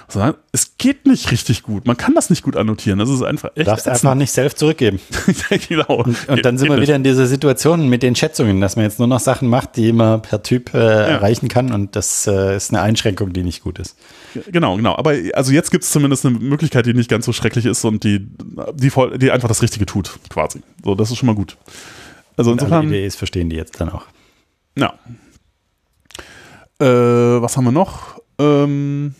Also, 0.07 0.33
es 0.51 0.77
geht 0.77 1.05
nicht 1.05 1.31
richtig 1.31 1.63
gut. 1.63 1.85
Man 1.87 1.97
kann 1.97 2.13
das 2.15 2.29
nicht 2.29 2.43
gut 2.43 2.55
annotieren. 2.55 2.99
Das 2.99 3.09
ist 3.09 3.21
einfach 3.21 3.49
Du 3.53 3.61
echt. 3.61 3.67
darfst 3.67 3.87
ätzend. 3.87 4.05
einfach 4.05 4.15
nicht 4.15 4.31
selbst 4.31 4.59
zurückgeben. 4.59 4.99
genau. 5.67 6.03
Und 6.27 6.45
dann 6.45 6.57
sind 6.57 6.69
wir 6.69 6.79
wieder 6.81 6.95
in 6.95 7.03
dieser 7.03 7.25
Situation 7.25 7.89
mit 7.89 8.03
den 8.03 8.15
Schätzungen, 8.15 8.61
dass 8.61 8.75
man 8.75 8.85
jetzt 8.85 8.99
nur 8.99 9.07
noch 9.07 9.19
Sachen 9.19 9.47
macht, 9.47 9.75
die 9.77 9.91
man 9.93 10.21
per 10.21 10.43
Typ 10.43 10.73
äh, 10.73 10.77
erreichen 10.77 11.47
kann. 11.47 11.71
Und 11.71 11.95
das 11.95 12.27
äh, 12.27 12.55
ist 12.55 12.71
eine 12.71 12.81
Einschränkung, 12.81 13.33
die 13.33 13.43
nicht 13.43 13.63
gut 13.63 13.79
ist. 13.79 13.97
Genau, 14.51 14.75
genau. 14.75 14.95
Aber 14.95 15.13
also 15.33 15.51
jetzt 15.51 15.71
gibt 15.71 15.83
es 15.83 15.91
zumindest 15.91 16.25
eine 16.25 16.37
Möglichkeit, 16.39 16.85
die 16.85 16.93
nicht 16.93 17.09
ganz 17.09 17.25
so 17.25 17.33
schrecklich 17.33 17.65
ist 17.65 17.83
und 17.85 18.03
die, 18.03 18.19
die, 18.73 18.91
die 19.17 19.31
einfach 19.31 19.47
das 19.47 19.61
Richtige 19.61 19.85
tut, 19.85 20.19
quasi. 20.29 20.61
So, 20.83 20.95
das 20.95 21.11
ist 21.11 21.17
schon 21.17 21.27
mal 21.27 21.35
gut. 21.35 21.57
Also 22.35 22.51
insofern. 22.51 22.87
Ideen 22.87 23.11
verstehen 23.11 23.49
die 23.49 23.55
jetzt 23.55 23.79
dann 23.79 23.89
auch. 23.89 24.05
Ja. 24.77 24.93
Äh, 26.79 26.85
was 27.41 27.55
haben 27.57 27.65
wir 27.65 27.71
noch? 27.71 28.19
Ähm, 28.39 29.13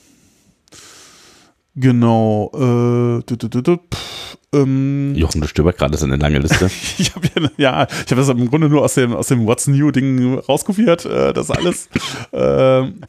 genau. 1.75 2.51
Äh, 2.53 3.23
du, 3.25 3.35
du, 3.35 3.47
du, 3.47 3.61
du, 3.61 3.77
pff, 3.77 4.37
ähm, 4.53 5.13
Jochen, 5.15 5.41
du 5.41 5.47
stöbert 5.47 5.77
gerade, 5.77 5.91
das 5.91 6.01
ist 6.01 6.07
eine 6.07 6.17
lange 6.17 6.39
Liste. 6.39 6.69
ich 6.97 7.15
habe 7.15 7.27
ja, 7.35 7.49
ja, 7.57 7.87
ich 8.05 8.11
habe 8.11 8.21
das 8.21 8.29
im 8.29 8.49
Grunde 8.49 8.69
nur 8.69 8.83
aus 8.83 8.93
dem, 8.93 9.13
aus 9.13 9.27
dem 9.27 9.45
What's 9.47 9.67
New 9.67 9.91
Ding 9.91 10.35
rauskopiert, 10.37 11.05
äh, 11.05 11.33
das 11.33 11.49
alles. 11.49 11.89
ähm, 12.33 13.01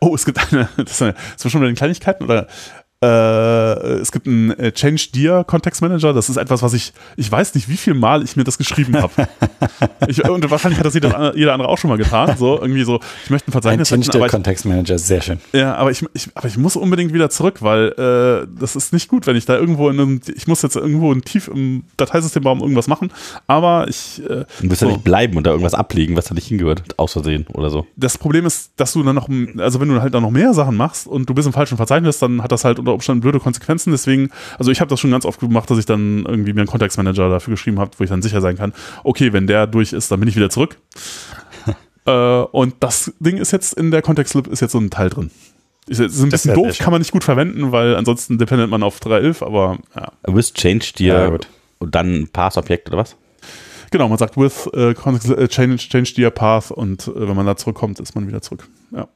oh, 0.00 0.14
es 0.14 0.24
gibt 0.24 0.40
eine, 0.52 0.68
das 0.76 0.92
ist, 0.92 1.02
eine, 1.02 1.14
das 1.34 1.44
war 1.44 1.50
schon 1.50 1.60
bei 1.60 1.66
den 1.66 1.76
Kleinigkeiten 1.76 2.24
oder 2.24 2.46
es 3.04 4.12
gibt 4.12 4.26
einen 4.26 4.50
äh, 4.58 4.72
Change 4.72 5.08
Dear 5.14 5.44
Context 5.44 5.82
Manager. 5.82 6.12
Das 6.12 6.28
ist 6.28 6.36
etwas, 6.36 6.62
was 6.62 6.74
ich, 6.74 6.92
ich 7.16 7.30
weiß 7.30 7.54
nicht, 7.54 7.68
wie 7.68 7.76
viel 7.76 7.94
Mal 7.94 8.22
ich 8.22 8.36
mir 8.36 8.44
das 8.44 8.58
geschrieben 8.58 8.96
habe. 9.00 9.12
Und 10.28 10.50
wahrscheinlich 10.50 10.78
hat 10.78 10.86
das 10.86 10.94
jeder, 10.94 11.36
jeder 11.36 11.52
andere 11.52 11.68
auch 11.68 11.78
schon 11.78 11.90
mal 11.90 11.96
getan. 11.96 12.36
So 12.36 12.60
irgendwie 12.60 12.84
so, 12.84 13.00
ich 13.24 13.30
möchte 13.30 13.48
ein 13.48 13.50
Ein 13.50 13.52
Verzeichnis 13.52 13.88
Change 13.88 14.06
der 14.10 14.16
aber 14.16 14.26
ich, 14.26 14.32
Context 14.32 14.64
Manager, 14.66 14.98
sehr 14.98 15.20
schön. 15.22 15.38
ja, 15.52 15.74
aber 15.74 15.90
ich, 15.90 16.04
ich, 16.14 16.28
aber 16.34 16.48
ich 16.48 16.56
muss 16.56 16.76
unbedingt 16.76 17.12
wieder 17.12 17.30
zurück, 17.30 17.62
weil 17.62 17.88
äh, 17.88 18.46
das 18.58 18.76
ist 18.76 18.92
nicht 18.92 19.08
gut, 19.08 19.26
wenn 19.26 19.36
ich 19.36 19.46
da 19.46 19.56
irgendwo 19.56 19.88
in 19.88 20.00
einem, 20.00 20.20
ich 20.34 20.46
muss 20.46 20.62
jetzt 20.62 20.76
irgendwo 20.76 21.12
in 21.12 21.22
tief 21.22 21.48
im 21.48 21.84
Dateisystembaum 21.96 22.60
irgendwas 22.60 22.88
machen, 22.88 23.10
aber 23.46 23.86
ich, 23.88 24.22
äh, 24.24 24.44
Du 24.60 24.70
wirst 24.70 24.80
so. 24.80 24.86
ja 24.86 24.92
nicht 24.92 25.04
bleiben 25.04 25.36
und 25.36 25.46
da 25.46 25.50
irgendwas 25.50 25.74
ablegen, 25.74 26.16
was 26.16 26.26
da 26.26 26.34
nicht 26.34 26.46
hingehört, 26.48 26.82
aus 26.98 27.12
Versehen 27.12 27.46
oder 27.52 27.70
so. 27.70 27.86
das 27.96 28.18
Problem 28.18 28.46
ist, 28.46 28.72
dass 28.76 28.92
du 28.92 29.02
dann 29.02 29.14
noch, 29.14 29.28
also 29.58 29.80
wenn 29.80 29.88
du 29.88 30.00
halt 30.00 30.14
dann 30.14 30.22
noch 30.22 30.30
mehr 30.30 30.54
Sachen 30.54 30.76
machst 30.76 31.06
und 31.06 31.28
du 31.28 31.34
bist 31.34 31.46
im 31.46 31.52
falschen 31.52 31.76
Verzeichnis, 31.76 32.18
dann 32.18 32.42
hat 32.42 32.52
das 32.52 32.64
halt 32.64 32.78
unter 32.78 32.93
Umständen 32.94 33.20
blöde 33.20 33.40
Konsequenzen. 33.40 33.90
Deswegen, 33.90 34.30
also 34.58 34.70
ich 34.70 34.80
habe 34.80 34.88
das 34.88 35.00
schon 35.00 35.10
ganz 35.10 35.24
oft 35.24 35.40
gemacht, 35.40 35.70
dass 35.70 35.78
ich 35.78 35.86
dann 35.86 36.24
irgendwie 36.26 36.52
mir 36.52 36.60
einen 36.60 36.68
Kontextmanager 36.68 37.28
dafür 37.28 37.52
geschrieben 37.52 37.78
habe, 37.78 37.90
wo 37.98 38.04
ich 38.04 38.10
dann 38.10 38.22
sicher 38.22 38.40
sein 38.40 38.56
kann, 38.56 38.72
okay, 39.02 39.32
wenn 39.32 39.46
der 39.46 39.66
durch 39.66 39.92
ist, 39.92 40.10
dann 40.10 40.20
bin 40.20 40.28
ich 40.28 40.36
wieder 40.36 40.50
zurück. 40.50 40.78
äh, 42.06 42.10
und 42.10 42.76
das 42.80 43.12
Ding 43.20 43.36
ist 43.36 43.52
jetzt 43.52 43.74
in 43.74 43.90
der 43.90 44.02
Kontextlib 44.02 44.46
ist 44.46 44.60
jetzt 44.60 44.72
so 44.72 44.78
ein 44.78 44.90
Teil 44.90 45.10
drin. 45.10 45.30
Ist 45.86 46.00
jetzt 46.00 46.14
ist 46.14 46.22
ein 46.22 46.30
bisschen 46.30 46.54
doof, 46.54 46.78
kann 46.78 46.92
man 46.92 47.00
nicht 47.00 47.12
gut 47.12 47.24
verwenden, 47.24 47.70
weil 47.70 47.94
ansonsten 47.96 48.38
dependet 48.38 48.70
man 48.70 48.82
auf 48.82 49.00
3.11, 49.00 49.44
aber 49.44 49.78
ja. 49.94 50.12
With 50.26 50.54
Change 50.54 50.92
dir 50.96 51.38
und 51.78 51.94
dann 51.94 52.28
Pass-Objekt 52.32 52.88
oder 52.88 52.98
was? 52.98 53.16
Genau, 53.90 54.08
man 54.08 54.18
sagt 54.18 54.36
with 54.36 54.68
äh, 54.74 54.90
äh, 54.90 55.48
change, 55.48 55.76
change 55.76 56.14
dear 56.16 56.30
path 56.30 56.72
und 56.72 57.06
äh, 57.06 57.28
wenn 57.28 57.36
man 57.36 57.46
da 57.46 57.56
zurückkommt, 57.56 58.00
ist 58.00 58.16
man 58.16 58.26
wieder 58.26 58.42
zurück. 58.42 58.66
Ja. 58.90 59.06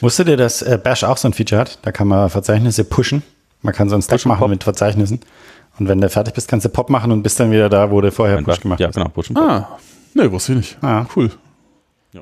Wusstet 0.00 0.28
ihr, 0.28 0.36
dass 0.36 0.62
äh, 0.62 0.78
Bash 0.82 1.04
auch 1.04 1.16
so 1.16 1.28
ein 1.28 1.32
Feature 1.34 1.60
hat? 1.60 1.78
Da 1.82 1.92
kann 1.92 2.08
man 2.08 2.30
Verzeichnisse 2.30 2.84
pushen. 2.84 3.22
Man 3.62 3.74
kann 3.74 3.88
so 3.88 3.94
einen 3.94 4.02
Stack 4.02 4.24
machen 4.26 4.40
Pop. 4.40 4.48
mit 4.50 4.64
Verzeichnissen. 4.64 5.20
Und 5.78 5.88
wenn 5.88 6.00
du 6.00 6.08
fertig 6.08 6.34
bist, 6.34 6.48
kannst 6.48 6.64
du 6.64 6.68
Pop 6.70 6.88
machen 6.90 7.12
und 7.12 7.22
bist 7.22 7.38
dann 7.40 7.50
wieder 7.50 7.68
da, 7.68 7.90
wo 7.90 8.00
du 8.00 8.10
vorher 8.10 8.38
Einfach- 8.38 8.54
Push 8.54 8.62
gemacht 8.62 8.80
ja, 8.80 8.88
hast. 8.88 8.94
genau, 8.96 9.08
Push 9.08 9.30
und 9.30 9.38
Ah, 9.38 9.78
ne, 10.14 10.30
wusste 10.32 10.52
ich 10.52 10.58
nicht. 10.58 10.78
Ah. 10.82 11.06
Cool. 11.14 11.30
Ja. 12.12 12.20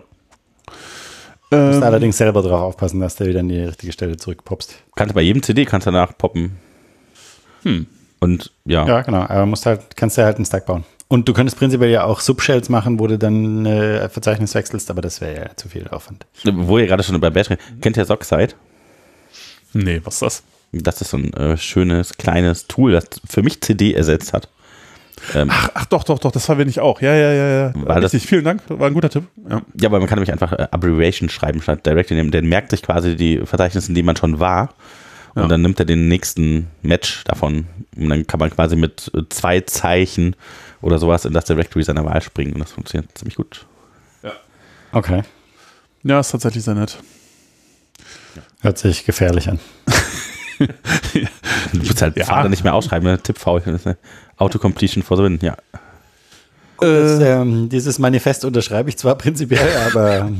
Du 1.51 1.57
musst 1.57 1.76
Ähm, 1.79 1.83
allerdings 1.83 2.16
selber 2.18 2.43
darauf 2.43 2.61
aufpassen, 2.62 3.01
dass 3.01 3.16
du 3.16 3.26
wieder 3.26 3.41
an 3.41 3.49
die 3.49 3.61
richtige 3.61 3.93
Stelle 3.93 4.16
zurückpoppst. 4.16 4.74
Kannst 4.97 5.11
du 5.12 5.14
bei 5.14 5.22
jedem 5.22 5.43
CD 5.43 5.64
kannst 5.64 5.87
du 5.87 5.91
danach 5.93 6.16
poppen. 6.18 6.59
Hm. 7.62 7.87
Und 8.20 8.53
ja, 8.64 8.85
Ja, 8.87 9.03
genau. 9.03 9.22
Aber 9.22 9.47
musst 9.47 9.64
halt, 9.66 9.97
kannst 9.97 10.18
du 10.18 10.24
halt 10.24 10.37
einen 10.37 10.45
Stack 10.45 10.66
bauen. 10.66 10.85
Und 11.11 11.26
du 11.26 11.32
könntest 11.32 11.59
prinzipiell 11.59 11.90
ja 11.90 12.04
auch 12.04 12.20
Subshells 12.20 12.68
machen, 12.68 12.98
wo 13.00 13.06
du 13.06 13.16
dann 13.18 13.64
äh, 13.64 14.09
Verzeichnis 14.11 14.54
wechselst, 14.54 14.90
aber 14.90 15.00
das 15.00 15.20
wäre 15.22 15.36
ja 15.46 15.56
zu 15.56 15.68
viel 15.68 15.88
Aufwand. 15.88 16.26
wo 16.44 16.78
ihr 16.78 16.86
gerade 16.86 17.02
schon 17.02 17.14
über 17.16 17.30
Bash 17.30 17.48
kennt 17.80 17.96
ihr 17.96 18.04
Sockside? 18.04 18.52
nee, 19.72 20.00
was 20.04 20.14
ist 20.14 20.22
das? 20.22 20.42
Das 20.72 21.00
ist 21.00 21.11
so 21.11 21.16
ein 21.16 21.32
äh, 21.32 21.56
schönes, 21.56 22.18
kleines 22.18 22.66
Tool, 22.68 22.92
das 22.92 23.06
für 23.26 23.42
mich 23.42 23.61
CD 23.62 23.94
ersetzt 23.94 24.34
hat. 24.34 24.48
Ähm, 25.34 25.48
Ach, 25.50 25.70
ach 25.74 25.86
doch, 25.86 26.04
doch, 26.04 26.18
doch, 26.18 26.30
das 26.30 26.44
verwende 26.44 26.70
ich 26.70 26.78
auch. 26.78 27.00
Ja, 27.00 27.14
ja, 27.14 27.32
ja, 27.32 27.48
ja. 27.48 27.72
War 27.74 28.00
das- 28.00 28.12
Richtig, 28.12 28.28
vielen 28.28 28.44
Dank, 28.44 28.62
war 28.68 28.86
ein 28.86 28.94
guter 28.94 29.09
Tipp. 29.11 29.24
Ja. 29.48 29.62
ja, 29.80 29.88
aber 29.88 29.98
man 29.98 30.09
kann 30.09 30.18
nämlich 30.18 30.30
einfach 30.32 30.52
äh, 30.52 30.68
Abbreviation 30.70 31.28
schreiben 31.28 31.61
statt 31.62 31.84
Directory 31.86 32.16
nehmen. 32.16 32.30
Der 32.30 32.42
merkt 32.42 32.70
sich 32.70 32.82
quasi 32.82 33.16
die 33.16 33.38
Verzeichnisse, 33.44 33.88
in 33.88 33.94
denen 33.94 34.06
man 34.06 34.16
schon 34.16 34.38
war. 34.40 34.74
Und 35.34 35.42
Ja. 35.42 35.48
dann 35.48 35.62
nimmt 35.62 35.78
er 35.80 35.86
den 35.86 36.06
nächsten 36.09 36.68
Match 36.82 37.24
davon. 37.24 37.66
Und 37.96 38.11
dann 38.11 38.26
kann 38.26 38.38
man 38.38 38.50
quasi 38.50 38.76
mit 38.76 39.11
äh, 39.14 39.22
zwei 39.30 39.61
Zeichen 39.62 40.36
oder 40.81 40.99
sowas 40.99 41.24
in 41.24 41.33
das 41.33 41.45
Directory 41.45 41.83
seiner 41.83 42.05
Wahl 42.05 42.20
springen. 42.22 42.55
Und 42.55 42.61
das 42.61 42.72
funktioniert 42.72 43.16
ziemlich 43.16 43.37
gut. 43.37 43.66
Okay. 44.91 45.22
ja, 46.03 46.18
ist 46.20 46.31
tatsächlich 46.31 46.64
sehr 46.64 46.74
nett. 46.74 46.99
Hört 48.61 48.79
sich 48.79 49.05
gefährlich 49.05 49.49
an. 49.49 49.61
Du 51.72 51.79
musst 51.79 52.03
halt 52.03 52.16
Ja. 52.16 52.24
Vater 52.24 52.49
nicht 52.49 52.64
mehr 52.64 52.74
ausschreiben, 52.74 53.07
ne? 53.09 53.18
Das 53.18 53.37
ist 53.39 53.87
eine 53.87 53.97
Autocompletion 54.39 55.05
for 55.05 55.16
the 55.16 55.22
win, 55.22 55.39
ja. 55.41 55.57
Das, 56.81 57.20
ähm, 57.20 57.68
dieses 57.68 57.99
Manifest 57.99 58.45
unterschreibe 58.45 58.89
ich 58.89 58.97
zwar 58.97 59.16
prinzipiell, 59.16 59.68
aber 59.87 60.31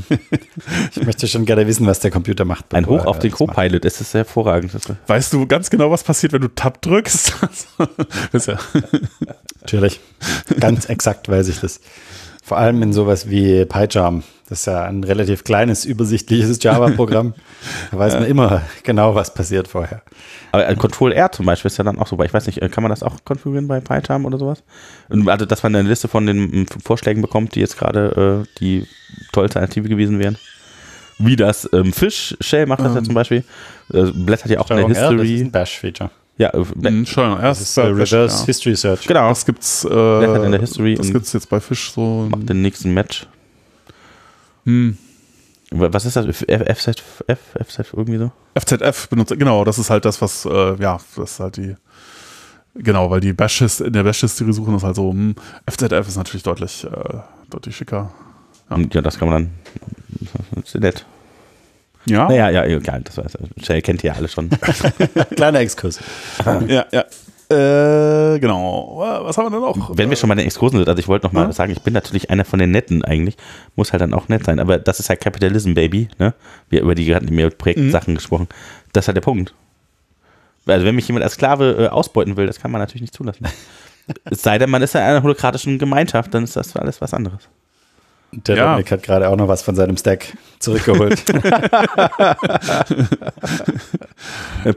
ich 0.95 1.05
möchte 1.05 1.27
schon 1.27 1.45
gerne 1.45 1.67
wissen, 1.67 1.85
was 1.85 1.99
der 1.99 2.11
Computer 2.11 2.45
macht. 2.45 2.73
Ein 2.73 2.85
Hoch 2.85 3.05
auf 3.05 3.19
den. 3.19 3.31
Copilot, 3.31 3.83
das 3.85 4.01
ist 4.01 4.13
hervorragend. 4.13 4.71
Weißt 5.07 5.33
du 5.33 5.45
ganz 5.47 5.69
genau, 5.69 5.91
was 5.91 6.03
passiert, 6.03 6.33
wenn 6.33 6.41
du 6.41 6.47
Tab 6.47 6.81
drückst? 6.81 7.33
Natürlich. 9.61 9.99
Ganz 10.59 10.85
exakt 10.85 11.29
weiß 11.29 11.47
ich 11.47 11.59
das. 11.59 11.79
Vor 12.49 12.57
allem 12.57 12.81
in 12.81 12.93
sowas 12.93 13.29
wie 13.29 13.63
PyCharm. 13.63 14.23
Das 14.49 14.61
ist 14.61 14.65
ja 14.65 14.83
ein 14.83 15.03
relativ 15.03 15.43
kleines, 15.43 15.85
übersichtliches 15.85 16.57
Java-Programm. 16.63 17.35
Da 17.91 17.99
weiß 17.99 18.15
man 18.15 18.25
immer 18.25 18.63
genau, 18.83 19.13
was 19.13 19.35
passiert 19.35 19.67
vorher. 19.67 20.01
aber 20.51 20.65
ein 20.65 20.79
Control 20.79 21.11
R 21.11 21.31
zum 21.31 21.45
Beispiel 21.45 21.69
ist 21.69 21.77
ja 21.77 21.83
dann 21.83 21.99
auch 21.99 22.07
super. 22.07 22.25
Ich 22.25 22.33
weiß 22.33 22.47
nicht, 22.47 22.59
äh, 22.59 22.69
kann 22.69 22.81
man 22.81 22.89
das 22.89 23.03
auch 23.03 23.17
konfigurieren 23.23 23.67
bei 23.67 23.81
PyCharm 23.81 24.25
oder 24.25 24.39
sowas? 24.39 24.63
Also, 25.27 25.45
dass 25.45 25.61
man 25.61 25.75
eine 25.75 25.87
Liste 25.87 26.07
von 26.07 26.25
den 26.25 26.65
Vorschlägen 26.83 27.21
bekommt, 27.21 27.53
die 27.53 27.59
jetzt 27.59 27.77
gerade 27.77 28.45
äh, 28.47 28.59
die 28.59 28.87
tollste 29.31 29.59
Alternative 29.59 29.87
gewesen 29.87 30.17
wären. 30.17 30.35
Wie 31.19 31.35
das 31.35 31.69
ähm, 31.71 31.93
Fish 31.93 32.35
Shell 32.41 32.65
macht 32.65 32.79
das 32.79 32.95
ja 32.95 33.03
zum 33.03 33.13
Beispiel. 33.13 33.43
Äh, 33.93 34.05
blättert 34.05 34.49
ja 34.49 34.59
auch 34.59 34.71
in 34.71 34.77
der 34.77 34.85
Steuerung 34.85 34.95
R, 34.95 35.11
das 35.11 35.21
ist 35.21 35.21
History. 35.21 35.41
ein 35.41 35.51
Bash-Feature. 35.51 36.09
Ja, 36.39 36.49
äh, 36.53 36.63
Hm, 36.81 37.05
schon, 37.05 37.31
Das 37.35 37.41
erst 37.59 37.61
ist 37.61 37.77
äh, 37.77 37.81
Reverse 37.81 38.39
ja. 38.41 38.45
History 38.45 38.75
Search. 38.75 39.05
genau. 39.05 39.29
Das 39.29 39.45
gibt's, 39.45 39.83
äh, 39.85 39.89
in 40.45 40.51
der 40.51 40.59
History 40.61 40.95
das 40.95 41.11
gibt's 41.11 41.33
jetzt 41.33 41.49
bei 41.49 41.59
Fish 41.59 41.91
so. 41.91 42.27
macht 42.31 42.49
den 42.49 42.61
nächsten 42.63 42.93
Match. 42.93 43.27
Hm. 44.65 44.97
Was 45.71 46.05
ist 46.05 46.15
das? 46.15 46.25
F- 46.25 46.45
FZ, 46.47 47.03
F, 47.27 47.39
FZ 47.67 47.93
irgendwie 47.93 48.17
so? 48.17 48.31
FZF 48.59 49.07
benutzt, 49.09 49.37
genau, 49.37 49.63
das 49.63 49.77
ist 49.77 49.89
halt 49.91 50.03
das, 50.05 50.19
was, 50.21 50.45
äh, 50.45 50.75
ja, 50.81 50.97
das 51.15 51.31
ist 51.33 51.39
halt 51.39 51.57
die, 51.57 51.75
genau, 52.73 53.11
weil 53.11 53.19
die 53.19 53.33
Bash 53.33 53.61
in 53.61 53.93
der 53.93 54.03
Bash-History 54.03 54.51
suchen 54.51 54.75
ist 54.75 54.83
halt 54.83 54.95
so, 54.95 55.11
hm, 55.11 55.35
FZF 55.69 56.07
ist 56.07 56.17
natürlich 56.17 56.41
deutlich, 56.43 56.85
äh, 56.85 57.19
deutlich 57.51 57.75
schicker. 57.75 58.11
Ja. 58.71 58.77
Ja, 58.93 59.01
das 59.01 59.19
kann 59.19 59.29
man 59.29 59.43
dann. 59.43 59.51
Das 60.55 60.73
ist 60.73 60.81
nett. 60.81 61.05
Ja, 62.09 62.27
Naja, 62.27 62.49
ja, 62.49 62.65
egal. 62.65 63.01
Das 63.03 63.17
weiß, 63.17 63.37
Shell 63.63 63.81
kennt 63.81 64.03
ihr 64.03 64.11
ja 64.11 64.15
alle 64.17 64.27
schon. 64.27 64.49
Kleiner 65.35 65.59
Exkurs. 65.59 65.99
ja, 66.67 66.85
ja. 66.91 67.03
Äh, 67.51 68.37
genau. 68.39 68.97
Was 69.23 69.37
haben 69.37 69.45
wir 69.45 69.51
denn 69.51 69.59
noch? 69.61 69.97
Wenn 69.97 70.09
wir 70.11 70.17
schon 70.17 70.27
mal 70.27 70.35
den 70.35 70.45
Exkursen 70.45 70.77
sind, 70.77 70.87
also 70.87 70.99
ich 70.99 71.07
wollte 71.07 71.25
noch 71.25 71.33
mal 71.33 71.45
Ja. 71.45 71.51
sagen, 71.51 71.71
ich 71.71 71.81
bin 71.81 71.93
natürlich 71.93 72.29
einer 72.29 72.45
von 72.45 72.59
den 72.59 72.69
Netten 72.71 73.03
eigentlich, 73.03 73.37
muss 73.75 73.91
halt 73.91 74.01
dann 74.01 74.13
auch 74.13 74.27
nett 74.27 74.45
sein, 74.45 74.59
aber 74.59 74.77
das 74.77 74.99
ist 74.99 75.09
halt 75.09 75.19
Capitalism, 75.19 75.73
Baby, 75.73 76.09
ne? 76.19 76.35
Wir 76.69 76.81
über 76.81 76.93
die 76.93 77.05
gerade 77.05 77.25
mehr 77.33 77.49
Projektsachen 77.49 78.13
gesprochen. 78.13 78.47
Das 78.93 79.05
ist 79.05 79.07
halt 79.07 79.17
der 79.17 79.21
Punkt. 79.21 79.55
Also 80.67 80.85
wenn 80.85 80.93
mich 80.93 81.07
jemand 81.07 81.23
als 81.23 81.33
Sklave 81.33 81.85
äh, 81.85 81.87
ausbeuten 81.87 82.37
will, 82.37 82.45
das 82.45 82.59
kann 82.59 82.69
man 82.69 82.81
natürlich 82.81 83.01
nicht 83.01 83.15
zulassen. 83.15 83.47
es 84.25 84.43
sei 84.43 84.59
denn, 84.59 84.69
man 84.69 84.83
ist 84.83 84.93
in 84.93 85.01
einer 85.01 85.23
holokratischen 85.23 85.79
Gemeinschaft, 85.79 86.31
dann 86.35 86.43
ist 86.43 86.55
das 86.55 86.75
alles 86.75 87.01
was 87.01 87.15
anderes. 87.15 87.49
Der 88.31 88.55
Ja. 88.57 88.65
Dominik 88.65 88.91
hat 88.91 89.03
gerade 89.03 89.27
auch 89.29 89.35
noch 89.35 89.47
was 89.47 89.61
von 89.63 89.75
seinem 89.75 89.97
Stack 89.97 90.37
zurückgeholt. 90.59 91.23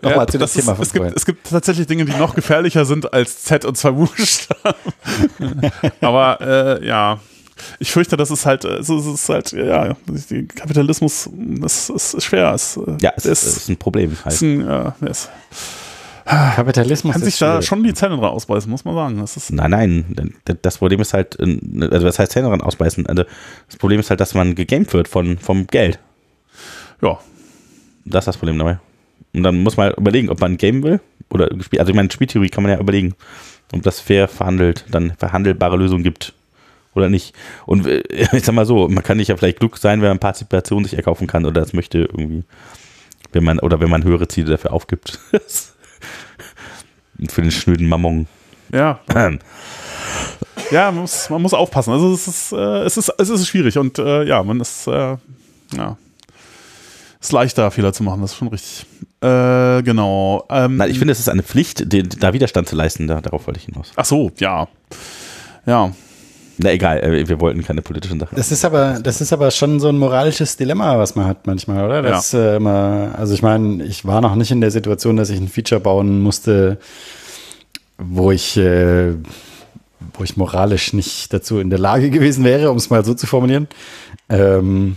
Nochmal 0.03 0.27
zu 0.27 0.33
dem 0.33 0.41
das 0.41 0.57
ist, 0.57 0.65
Thema 0.65 0.75
von 0.75 0.83
es, 0.85 0.93
gibt, 0.93 1.17
es 1.17 1.27
gibt 1.27 1.51
tatsächlich 1.51 1.87
Dinge, 1.87 2.05
die 2.05 2.13
noch 2.17 2.35
gefährlicher 2.35 2.85
sind 2.85 3.13
als 3.13 3.43
Z 3.45 3.65
und 3.65 3.77
zwei 3.77 3.91
Buchstaben. 3.93 4.75
Aber 6.01 6.41
äh, 6.41 6.87
ja, 6.87 7.21
ich 7.79 7.93
fürchte, 7.93 8.17
das 8.17 8.31
ist 8.31 8.47
halt, 8.47 8.65
äh, 8.65 8.79
es 8.79 8.89
ist- 8.89 9.29
halt, 9.29 9.53
ja, 9.53 9.95
Kapitalismus, 10.57 11.29
das 11.33 11.91
ist, 11.91 12.15
ist 12.15 12.25
schwer. 12.25 12.53
Es, 12.55 12.77
äh, 12.77 12.97
Ja, 13.01 13.13
es, 13.17 13.25
ist, 13.27 13.45
ist 13.45 13.69
ein 13.69 13.77
Problem 13.77 14.17
halt. 14.25 14.35
ist 14.35 14.43
ein, 14.43 14.61
äh, 14.63 14.93
der 15.01 15.11
ist, 15.11 15.29
Kapitalismus 16.25 17.13
kann 17.15 17.23
ist 17.23 17.27
sich 17.27 17.39
da 17.39 17.53
schwierig. 17.55 17.67
schon 17.67 17.83
die 17.85 17.95
Zähne 17.95 18.17
dran 18.17 18.31
ausbeißen, 18.31 18.71
muss 18.71 18.85
man 18.85 18.95
sagen. 18.95 19.19
Das 19.19 19.37
ist, 19.37 19.51
Nein, 19.53 19.71
nein, 19.71 20.35
das 20.63 20.79
Problem 20.79 21.01
ist 21.01 21.15
halt, 21.15 21.39
also 21.41 22.07
was 22.07 22.19
heißt 22.19 22.33
Zähne 22.33 22.49
dran 22.49 22.61
ausbeißen? 22.61 23.07
Also 23.07 23.25
das 23.69 23.77
Problem 23.77 24.01
ist 24.01 24.11
halt, 24.11 24.21
dass 24.21 24.35
man 24.35 24.55
gegamed 24.55 24.93
wird 24.93 25.09
von, 25.09 25.39
vom 25.39 25.67
Geld. 25.67 25.99
ja, 27.01 27.19
Das 28.05 28.23
ist 28.23 28.27
das 28.29 28.37
Problem 28.37 28.59
dabei. 28.59 28.79
Und 29.35 29.43
dann 29.43 29.63
muss 29.63 29.77
man 29.77 29.87
halt 29.89 29.99
überlegen, 29.99 30.29
ob 30.29 30.41
man 30.41 30.53
ein 30.53 30.59
Game 30.59 30.83
will 30.83 31.01
oder 31.31 31.49
gespielt. 31.49 31.81
Also 31.81 31.91
ich 31.91 31.97
meine, 31.97 32.11
Spieltheorie 32.11 32.51
kann 32.51 32.63
man 32.63 32.73
ja 32.73 32.79
überlegen, 32.79 33.15
ob 33.73 33.83
das 33.83 33.99
fair 34.01 34.29
verhandelt, 34.29 34.85
dann 34.91 35.15
verhandelbare 35.17 35.77
Lösungen 35.77 36.03
gibt 36.03 36.35
oder 36.95 37.09
nicht. 37.09 37.35
Und 37.65 37.87
äh, 37.87 38.03
ich 38.33 38.45
sag 38.45 38.55
mal 38.55 38.67
so, 38.67 38.89
man 38.89 39.03
kann 39.03 39.17
nicht 39.17 39.29
ja 39.29 39.37
vielleicht 39.37 39.59
klug 39.59 39.79
sein, 39.79 40.03
wenn 40.03 40.09
man 40.11 40.19
Partizipation 40.19 40.85
sich 40.85 40.95
erkaufen 40.95 41.27
kann 41.27 41.47
oder 41.47 41.61
das 41.63 41.73
möchte 41.73 41.99
irgendwie, 42.01 42.45
wenn 43.33 43.45
man 43.45 43.59
oder 43.59 43.81
wenn 43.81 43.89
man 43.91 44.05
höhere 44.05 44.29
Ziele 44.29 44.51
dafür 44.51 44.73
aufgibt. 44.73 45.19
Für 47.29 47.43
den 47.43 47.51
schnöden 47.51 47.89
Mammon. 47.89 48.27
ja, 48.73 49.01
ja, 50.71 50.91
man 50.91 51.03
muss, 51.03 51.31
man 51.31 51.43
muss 51.43 51.55
aufpassen. 51.55 51.93
Also 51.93 52.13
es 52.13 52.27
ist, 52.29 52.53
äh, 52.53 52.83
es 52.83 52.97
ist, 52.97 53.13
es 53.19 53.29
ist 53.29 53.47
schwierig 53.47 53.79
und 53.79 53.99
äh, 53.99 54.25
ja, 54.25 54.43
man 54.43 54.61
ist, 54.61 54.87
äh, 54.87 55.17
ja, 55.77 55.97
ist 57.21 57.33
leichter, 57.33 57.71
Fehler 57.71 57.93
zu 57.93 58.03
machen, 58.03 58.21
das 58.21 58.33
ist 58.33 58.39
schon 58.39 58.49
richtig. 58.49 58.87
Äh, 59.21 59.83
genau. 59.83 60.45
Ähm, 60.51 60.77
Nein, 60.77 60.91
ich 60.91 60.99
finde, 60.99 61.13
es 61.13 61.21
ist 61.21 61.29
eine 61.29 61.45
Pflicht, 61.45 61.93
den, 61.93 62.09
da 62.19 62.33
Widerstand 62.33 62.69
zu 62.69 62.75
leisten. 62.75 63.07
Da, 63.07 63.21
darauf 63.21 63.47
wollte 63.47 63.61
ich 63.61 63.67
hinaus. 63.67 63.93
Ach 63.95 64.05
so, 64.05 64.33
ja. 64.39 64.67
Ja, 65.65 65.93
Na 66.59 66.73
egal, 66.73 66.99
äh, 67.03 67.29
wir 67.29 67.41
wollten 67.41 67.63
keine 67.63 67.83
politischen 67.83 68.21
Sachen. 68.21 68.37
Das 68.37 68.53
ist 68.53 68.65
aber, 68.65 69.01
das 69.03 69.21
ist 69.21 69.33
aber 69.33 69.51
schon 69.51 69.81
so 69.81 69.89
ein 69.89 69.99
moralisches 69.99 70.57
Dilemma, 70.57 70.99
was 70.99 71.15
man 71.15 71.27
hat 71.27 71.47
manchmal, 71.47 71.85
oder? 71.85 72.03
Das, 72.03 72.35
äh, 72.35 72.57
immer, 72.57 73.15
also 73.17 73.35
ich 73.35 73.43
meine, 73.43 73.85
ich 73.85 74.05
war 74.05 74.21
noch 74.21 74.35
nicht 74.35 74.51
in 74.51 74.61
der 74.61 74.71
Situation, 74.71 75.17
dass 75.17 75.31
ich 75.31 75.41
ein 75.41 75.49
Feature 75.49 75.81
bauen 75.81 76.21
musste, 76.21 76.79
wo 77.99 78.31
ich, 78.31 78.57
äh, 78.57 79.15
wo 80.15 80.25
ich 80.25 80.37
moralisch 80.37 80.93
nicht 80.93 81.33
dazu 81.33 81.59
in 81.59 81.71
der 81.71 81.79
Lage 81.79 82.11
gewesen 82.11 82.45
wäre, 82.45 82.71
um 82.71 82.77
es 82.77 82.91
mal 82.91 83.05
so 83.05 83.15
zu 83.15 83.27
formulieren. 83.27 83.69
Ähm, 84.29 84.97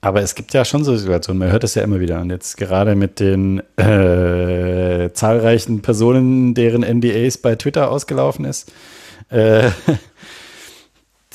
aber 0.00 0.20
es 0.20 0.34
gibt 0.34 0.52
ja 0.52 0.66
schon 0.66 0.84
so 0.84 0.94
Situationen, 0.96 1.38
man 1.38 1.50
hört 1.50 1.62
das 1.62 1.74
ja 1.74 1.82
immer 1.82 1.98
wieder. 1.98 2.20
Und 2.20 2.28
jetzt 2.28 2.58
gerade 2.58 2.94
mit 2.94 3.20
den 3.20 3.62
äh, 3.78 5.10
zahlreichen 5.14 5.80
Personen, 5.80 6.52
deren 6.52 6.82
NDAs 6.82 7.38
bei 7.38 7.54
Twitter 7.54 7.90
ausgelaufen 7.90 8.44
ist, 8.44 8.70
äh, 9.30 9.70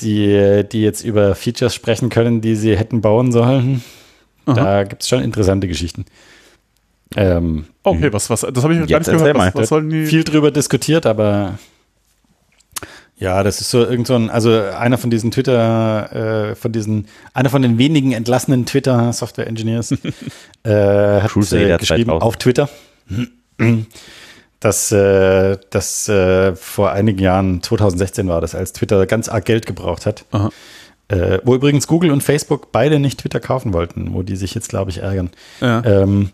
die, 0.02 0.64
die 0.72 0.82
jetzt 0.82 1.04
über 1.04 1.36
Features 1.36 1.74
sprechen 1.74 2.10
können, 2.10 2.41
die 2.41 2.56
sie 2.56 2.78
hätten 2.78 3.02
bauen 3.02 3.32
sollen. 3.32 3.84
Da 4.45 4.84
gibt 4.84 5.04
es 5.04 5.10
schon 5.10 5.22
interessante 5.22 5.68
Geschichten. 5.68 6.06
Ähm, 7.16 7.66
okay, 7.84 8.14
was, 8.14 8.30
was, 8.30 8.41
das 8.41 8.64
habe 8.64 8.74
ich 8.74 8.80
gar 8.82 8.88
Jetzt 9.00 9.08
nicht 9.08 9.18
gehört. 9.18 9.38
Was, 9.38 9.56
was 9.56 9.70
sollen 9.70 9.89
die? 9.89 10.06
viel 10.06 10.24
drüber 10.24 10.52
diskutiert, 10.52 11.06
aber 11.06 11.58
ja, 13.18 13.43
das 13.43 13.60
ist 13.60 13.70
so 13.72 13.84
irgend 13.84 14.08
so 14.08 14.16
ein, 14.16 14.30
also 14.30 14.52
einer 14.52 14.97
von 14.97 15.10
diesen 15.10 15.32
Twitter, 15.32 16.52
äh, 16.52 16.56
von 16.56 16.72
diesen, 16.72 17.08
einer 17.34 17.50
von 17.50 17.62
den 17.62 17.78
wenigen 17.78 18.12
entlassenen 18.14 18.66
Twitter 18.66 19.12
Software 19.12 19.47
Engineers 19.47 19.91
äh, 20.64 21.22
hat 21.22 21.36
äh, 21.36 21.78
geschrieben 21.78 22.12
2000. 22.12 22.22
auf 22.22 22.38
Twitter, 22.38 22.70
dass, 24.60 24.91
äh, 24.91 25.57
dass 25.70 26.10
äh, 26.10 26.55
vor 26.55 26.91
einigen 26.91 27.20
Jahren, 27.20 27.64
2016 27.64 28.28
war 28.28 28.41
das, 28.41 28.55
als 28.55 28.74
Twitter 28.74 29.05
ganz 29.05 29.30
arg 29.30 29.45
Geld 29.45 29.66
gebraucht 29.66 30.05
hat. 30.05 30.26
Äh, 31.07 31.39
wo 31.43 31.55
übrigens 31.55 31.88
Google 31.88 32.12
und 32.12 32.22
Facebook 32.22 32.72
beide 32.72 32.99
nicht 32.99 33.20
Twitter 33.20 33.39
kaufen 33.39 33.74
wollten, 33.74 34.14
wo 34.14 34.22
die 34.22 34.36
sich 34.36 34.53
jetzt, 34.53 34.70
glaube 34.70 34.91
ich, 34.91 34.99
ärgern. 34.99 35.32
Ja. 35.60 35.84
Ähm, 35.84 36.32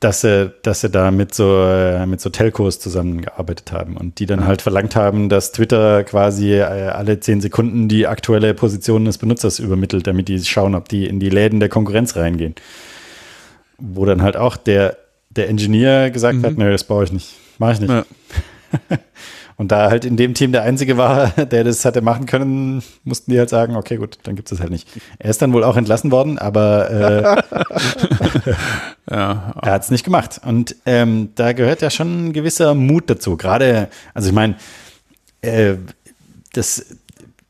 dass 0.00 0.20
sie, 0.20 0.52
dass 0.62 0.80
sie 0.80 0.90
da 0.90 1.10
mit 1.10 1.34
so, 1.34 1.64
äh, 1.64 2.06
mit 2.06 2.20
so 2.20 2.30
Telcos 2.30 2.78
zusammengearbeitet 2.78 3.72
haben 3.72 3.96
und 3.96 4.20
die 4.20 4.26
dann 4.26 4.46
halt 4.46 4.62
verlangt 4.62 4.94
haben, 4.94 5.28
dass 5.28 5.50
Twitter 5.50 6.04
quasi 6.04 6.54
äh, 6.54 6.62
alle 6.62 7.18
zehn 7.18 7.40
Sekunden 7.40 7.88
die 7.88 8.06
aktuelle 8.06 8.54
Position 8.54 9.04
des 9.04 9.18
Benutzers 9.18 9.58
übermittelt, 9.58 10.06
damit 10.06 10.28
die 10.28 10.42
schauen, 10.44 10.76
ob 10.76 10.88
die 10.88 11.06
in 11.06 11.18
die 11.18 11.30
Läden 11.30 11.58
der 11.58 11.68
Konkurrenz 11.68 12.14
reingehen. 12.14 12.54
Wo 13.78 14.04
dann 14.04 14.22
halt 14.22 14.36
auch 14.36 14.56
der, 14.56 14.96
der 15.38 15.48
Engineer 15.48 16.10
gesagt 16.10 16.42
hat, 16.44 16.58
nö, 16.58 16.70
das 16.70 16.84
brauche 16.84 17.04
ich 17.04 17.12
nicht, 17.12 17.34
mache 17.58 17.72
ich 17.72 17.80
nicht. 17.80 17.90
Ja. 17.90 18.04
Und 19.56 19.72
da 19.72 19.90
halt 19.90 20.04
in 20.04 20.16
dem 20.16 20.34
Team 20.34 20.52
der 20.52 20.62
Einzige 20.62 20.96
war, 20.98 21.30
der 21.50 21.64
das 21.64 21.84
hatte 21.84 22.00
machen 22.00 22.26
können, 22.26 22.80
mussten 23.02 23.32
die 23.32 23.38
halt 23.38 23.50
sagen, 23.50 23.74
okay, 23.74 23.96
gut, 23.96 24.18
dann 24.22 24.36
gibt 24.36 24.46
es 24.46 24.50
das 24.56 24.60
halt 24.60 24.70
nicht. 24.70 24.88
Er 25.18 25.30
ist 25.30 25.42
dann 25.42 25.52
wohl 25.52 25.64
auch 25.64 25.76
entlassen 25.76 26.12
worden, 26.12 26.38
aber 26.38 26.90
äh, 26.90 27.22
ja. 29.10 29.54
er 29.60 29.72
hat 29.72 29.82
es 29.82 29.90
nicht 29.90 30.04
gemacht. 30.04 30.40
Und 30.44 30.76
ähm, 30.86 31.30
da 31.34 31.54
gehört 31.54 31.82
ja 31.82 31.90
schon 31.90 32.28
ein 32.28 32.32
gewisser 32.32 32.74
Mut 32.74 33.10
dazu. 33.10 33.36
Gerade, 33.36 33.88
also 34.14 34.28
ich 34.28 34.34
meine, 34.34 34.54
äh, 35.42 35.74
das 36.52 36.86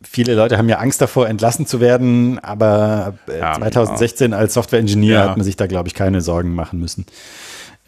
viele 0.02 0.34
Leute 0.34 0.56
haben 0.56 0.68
ja 0.70 0.78
Angst 0.78 1.02
davor, 1.02 1.28
entlassen 1.28 1.66
zu 1.66 1.78
werden, 1.80 2.38
aber 2.38 3.18
äh, 3.28 3.38
Ja, 3.38 3.54
2016 3.54 4.32
als 4.32 4.54
Software-Engineer 4.54 5.14
Ja. 5.14 5.28
hat 5.28 5.36
man 5.36 5.44
sich 5.44 5.56
da, 5.56 5.66
glaube 5.66 5.88
ich, 5.88 5.94
keine 5.94 6.22
Sorgen 6.22 6.54
machen 6.54 6.80
müssen. 6.80 7.04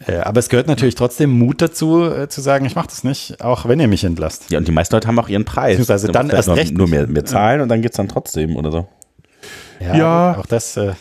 Äh, 0.07 0.17
aber 0.17 0.39
es 0.39 0.49
gehört 0.49 0.67
natürlich 0.67 0.95
trotzdem 0.95 1.29
Mut 1.31 1.61
dazu, 1.61 2.03
äh, 2.03 2.27
zu 2.27 2.41
sagen, 2.41 2.65
ich 2.65 2.75
mache 2.75 2.87
das 2.87 3.03
nicht, 3.03 3.41
auch 3.43 3.67
wenn 3.67 3.79
ihr 3.79 3.87
mich 3.87 4.03
entlasst. 4.03 4.49
Ja, 4.51 4.57
und 4.57 4.67
die 4.67 4.71
meisten 4.71 4.95
Leute 4.95 5.07
haben 5.07 5.19
auch 5.19 5.29
ihren 5.29 5.45
Preis. 5.45 5.71
Beziehungsweise 5.77 6.07
Da 6.07 6.13
dann 6.13 6.29
erst 6.29 6.49
halt 6.49 6.59
recht 6.59 6.71
nur, 6.71 6.87
nur 6.87 6.89
mehr, 6.89 7.07
mehr 7.07 7.25
zahlen 7.25 7.61
und 7.61 7.69
dann 7.69 7.81
geht 7.81 7.91
es 7.91 7.97
dann 7.97 8.07
trotzdem 8.07 8.55
oder 8.55 8.71
so. 8.71 8.87
Ja, 9.79 9.95
Ja. 9.95 10.37
auch 10.39 10.45
das. 10.45 10.77
Äh, 10.77 10.93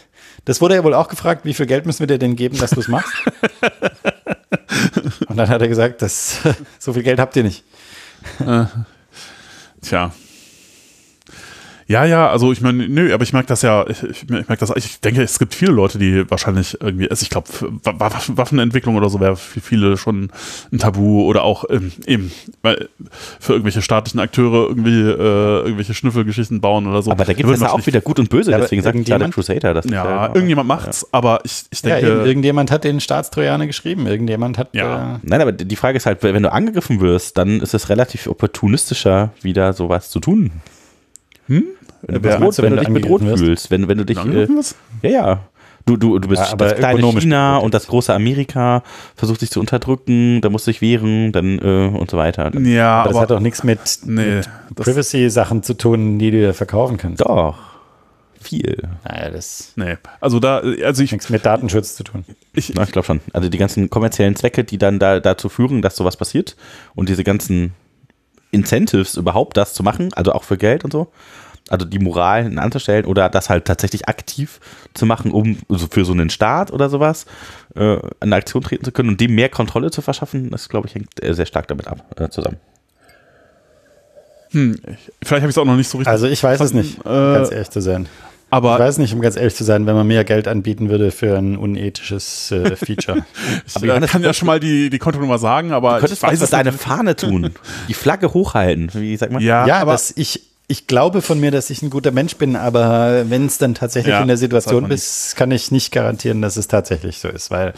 das 0.45 0.61
wurde 0.61 0.75
ja 0.75 0.85
wohl 0.85 0.95
auch 0.95 1.09
gefragt, 1.09 1.45
wie 1.45 1.55
viel 1.55 1.67
Geld 1.67 1.87
müssen 1.87 2.01
wir 2.01 2.07
dir 2.07 2.19
denn 2.19 2.37
geben, 2.37 2.59
dass 2.59 2.71
du 2.71 2.81
es 2.81 2.89
machst? 2.89 3.13
Und 5.29 5.37
dann 5.37 5.49
hat 5.49 5.61
er 5.61 5.69
gesagt, 5.69 6.01
das, 6.03 6.39
so 6.79 6.93
viel 6.95 7.03
Geld 7.03 7.21
habt 7.21 7.37
ihr 7.37 7.43
nicht. 7.43 7.63
Tja. 9.83 10.13
Ja, 11.91 12.05
ja, 12.05 12.31
also 12.31 12.53
ich 12.53 12.61
meine, 12.61 12.89
nö, 12.89 13.13
aber 13.13 13.25
ich 13.25 13.33
merke 13.33 13.49
das 13.49 13.63
ja, 13.63 13.85
ich, 13.89 14.01
ich, 14.05 14.29
merke 14.29 14.59
das, 14.59 14.71
ich 14.77 15.01
denke, 15.01 15.23
es 15.23 15.41
gibt 15.41 15.57
viele 15.57 15.73
Leute, 15.73 15.99
die 15.99 16.31
wahrscheinlich 16.31 16.81
irgendwie, 16.81 17.11
also 17.11 17.25
ich 17.25 17.31
glaube, 17.31 17.49
Waffenentwicklung 17.83 18.95
oder 18.95 19.11
so 19.11 19.19
wäre 19.19 19.35
für 19.35 19.61
viele 19.61 19.97
schon 19.97 20.31
ein 20.73 20.79
Tabu 20.79 21.25
oder 21.25 21.43
auch 21.43 21.65
ähm, 21.69 21.91
eben 22.07 22.31
weil 22.63 22.89
für 23.41 23.55
irgendwelche 23.55 23.83
staatlichen 23.83 24.21
Akteure 24.21 24.69
irgendwie 24.69 25.01
äh, 25.01 25.63
irgendwelche 25.65 25.93
Schnüffelgeschichten 25.95 26.61
bauen 26.61 26.87
oder 26.87 27.03
so. 27.03 27.11
Aber 27.11 27.25
da 27.25 27.33
gibt 27.33 27.51
es 27.51 27.61
ja 27.61 27.73
auch 27.73 27.85
wieder 27.85 28.01
gut 28.01 28.21
und 28.21 28.31
böse, 28.31 28.53
Ja, 28.53 28.59
deswegen 28.59 28.83
sagt 28.83 28.95
gerade 28.95 29.25
irgendjemand- 29.25 29.35
Crusader. 29.35 29.75
Das 29.75 29.85
ist 29.85 29.91
Ja, 29.91 30.27
irgendjemand 30.29 30.69
macht's, 30.69 31.05
aber 31.11 31.41
ich, 31.43 31.65
ich 31.73 31.83
Ja, 31.83 31.97
denke, 31.97 32.09
eben, 32.13 32.25
irgendjemand 32.25 32.71
hat 32.71 32.85
den 32.85 33.01
Staatstrojaner 33.01 33.67
geschrieben. 33.67 34.07
Irgendjemand 34.07 34.59
hat. 34.59 34.69
Ja. 34.75 35.17
Äh, 35.17 35.19
Nein, 35.25 35.41
aber 35.41 35.51
die 35.51 35.75
Frage 35.75 35.97
ist 35.97 36.07
halt, 36.07 36.23
wenn 36.23 36.41
du 36.45 36.53
angegriffen 36.53 37.01
wirst, 37.01 37.37
dann 37.37 37.61
ist 37.61 37.75
es 37.75 37.89
relativ 37.89 38.29
opportunistischer, 38.29 39.33
wieder 39.43 39.73
sowas 39.73 40.09
zu 40.11 40.21
tun. 40.21 40.53
Hm? 41.49 41.65
Wenn 42.03 42.15
du, 42.15 42.21
bedroht, 42.21 42.41
meinst 42.41 42.59
du, 42.59 42.63
wenn 42.63 42.77
wenn 42.77 42.79
du 42.79 42.85
dich 42.85 43.03
bedroht 43.03 43.21
wirst? 43.23 43.43
fühlst, 43.43 43.71
wenn, 43.71 43.89
wenn 43.89 43.99
du 43.99 44.05
dich, 44.05 44.19
äh, 44.19 44.47
ja, 45.03 45.11
ja. 45.11 45.41
Du, 45.87 45.97
du, 45.97 46.19
du 46.19 46.29
bist 46.29 46.43
Ja, 46.43 46.53
aber 46.53 46.67
das 46.67 46.79
kleine 46.79 47.01
China 47.01 47.57
und 47.57 47.75
das 47.75 47.87
große 47.87 48.13
Amerika 48.13 48.83
versucht 49.17 49.41
sich 49.41 49.51
zu 49.51 49.61
unterdrücken, 49.61 50.41
da 50.41 50.51
musst 50.51 50.67
du 50.67 50.71
dich 50.71 50.83
wehren, 50.83 51.33
dann 51.33 51.59
äh, 51.59 51.89
und 51.89 52.11
so 52.11 52.19
weiter. 52.19 52.55
ja, 52.61 53.01
aber 53.01 53.09
das 53.09 53.17
aber, 53.17 53.23
hat 53.23 53.33
auch 53.33 53.41
nichts 53.41 53.65
mit, 53.65 53.81
nee, 54.05 54.37
mit 54.37 54.49
Privacy-Sachen 54.77 55.63
zu 55.63 55.75
tun, 55.75 56.19
die 56.19 56.31
du 56.31 56.39
dir 56.39 56.55
verkaufen 56.55 56.97
kannst. 56.97 57.23
Doch. 57.23 57.57
Viel. 58.43 58.89
Naja, 59.05 59.31
das 59.31 59.73
nee, 59.77 59.99
also 60.21 60.41
da, 60.41 60.59
also 60.59 61.03
ich, 61.03 61.11
hat 61.11 61.13
nichts 61.13 61.29
mit 61.29 61.45
Datenschutz 61.45 61.95
zu 61.95 62.05
tun. 62.05 62.25
ich, 62.55 62.73
Na, 62.75 62.85
ich 62.85 62.93
glaube 62.93 63.05
schon. 63.05 63.21
Also 63.35 63.51
die 63.51 63.59
ganzen 63.59 63.91
kommerziellen 63.91 64.35
Zwecke, 64.35 64.65
die 64.65 64.79
dann 64.79 64.99
da, 64.99 65.21
dazu 65.21 65.51
führen, 65.51 65.83
dass 65.83 65.97
sowas 65.97 66.17
passiert 66.17 66.57
und 66.95 67.11
diese 67.11 67.23
ganzen 67.23 67.75
Incentives 68.51 69.17
überhaupt 69.17 69.57
das 69.57 69.75
zu 69.75 69.83
machen, 69.83 70.13
also 70.15 70.33
auch 70.33 70.45
für 70.45 70.57
Geld 70.57 70.85
und 70.85 70.93
so. 70.93 71.09
Also 71.71 71.87
die 71.87 72.01
Moral 72.01 72.59
anzustellen 72.59 73.07
oder 73.07 73.29
das 73.31 73.49
halt 73.49 73.65
tatsächlich 73.65 74.09
aktiv 74.09 74.61
zu 74.93 75.07
machen, 75.07 75.31
um 75.31 75.57
so 75.69 75.87
für 75.91 76.05
so 76.05 76.13
einen 76.13 76.29
Staat 76.29 76.73
oder 76.73 76.91
sowas 76.91 77.25
äh, 77.77 77.97
eine 78.19 78.35
Aktion 78.35 78.63
treten 78.63 78.85
zu 78.85 78.93
können 78.93 79.09
und 79.09 79.21
dem 79.21 79.35
mehr 79.35 79.49
Kontrolle 79.49 79.91
zu 79.91 80.03
verschaffen, 80.03 80.51
das 80.51 80.69
glaube 80.69 80.89
ich 80.89 80.95
hängt 80.97 81.23
äh, 81.23 81.33
sehr 81.33 81.47
stark 81.47 81.69
damit 81.69 81.87
ab 81.87 82.05
äh, 82.21 82.29
zusammen. 82.29 82.59
Hm, 84.51 84.75
ich, 84.85 85.13
vielleicht 85.23 85.43
habe 85.43 85.51
ich 85.51 85.55
es 85.55 85.59
auch 85.59 85.65
noch 85.65 85.77
nicht 85.77 85.89
so 85.89 85.99
richtig. 85.99 86.11
Also 86.11 86.27
ich 86.27 86.43
weiß 86.43 86.61
es 86.61 86.73
nicht, 86.75 86.99
äh, 87.01 87.05
ganz 87.05 87.53
ehrlich 87.53 87.71
zu 87.71 87.81
sein. 87.81 88.09
aber 88.51 88.75
Ich 88.75 88.81
weiß 88.81 88.99
nicht, 88.99 89.15
um 89.15 89.21
ganz 89.21 89.37
ehrlich 89.37 89.55
zu 89.55 89.63
sein, 89.63 89.87
wenn 89.87 89.95
man 89.95 90.07
mehr 90.09 90.25
Geld 90.25 90.49
anbieten 90.49 90.91
würde 90.91 91.13
für 91.13 91.39
ein 91.39 91.57
unethisches 91.57 92.51
äh, 92.51 92.75
Feature. 92.75 93.25
ich 93.67 93.81
äh, 93.81 94.01
kann 94.09 94.25
ja 94.25 94.35
schon 94.35 94.47
mal 94.47 94.59
die, 94.59 94.91
die 94.91 94.99
Kontonummer 94.99 95.39
sagen, 95.39 95.71
aber 95.71 95.95
Du 95.95 96.01
könntest 96.01 96.23
ich 96.25 96.29
weiß 96.29 96.41
was 96.41 96.51
deine. 96.51 96.73
Fahne 96.73 97.15
tun, 97.15 97.55
die 97.89 97.95
Flagge 97.95 98.35
hochhalten, 98.35 98.91
wie 98.95 99.17
sagt 99.17 99.33
man? 99.33 99.41
Ja, 99.41 99.67
ja, 99.67 99.79
aber 99.79 99.93
dass 99.93 100.13
ich, 100.17 100.50
ich 100.71 100.87
glaube 100.87 101.21
von 101.21 101.41
mir, 101.41 101.51
dass 101.51 101.69
ich 101.69 101.83
ein 101.83 101.91
guter 101.91 102.13
Mensch 102.13 102.37
bin, 102.37 102.55
aber 102.55 103.29
wenn 103.29 103.47
es 103.47 103.59
dann 103.59 103.75
tatsächlich 103.75 104.13
Ja, 104.13 104.23
in 104.23 104.29
der 104.29 104.37
Situation 104.37 104.89
ist, 104.89 105.35
kann 105.35 105.51
ich 105.51 105.73
nicht 105.73 105.91
garantieren, 105.91 106.41
dass 106.43 106.57
es 106.57 106.69
tatsächlich 106.69 107.19
so 107.19 107.29
ist, 107.29 107.51
weil 107.51 107.75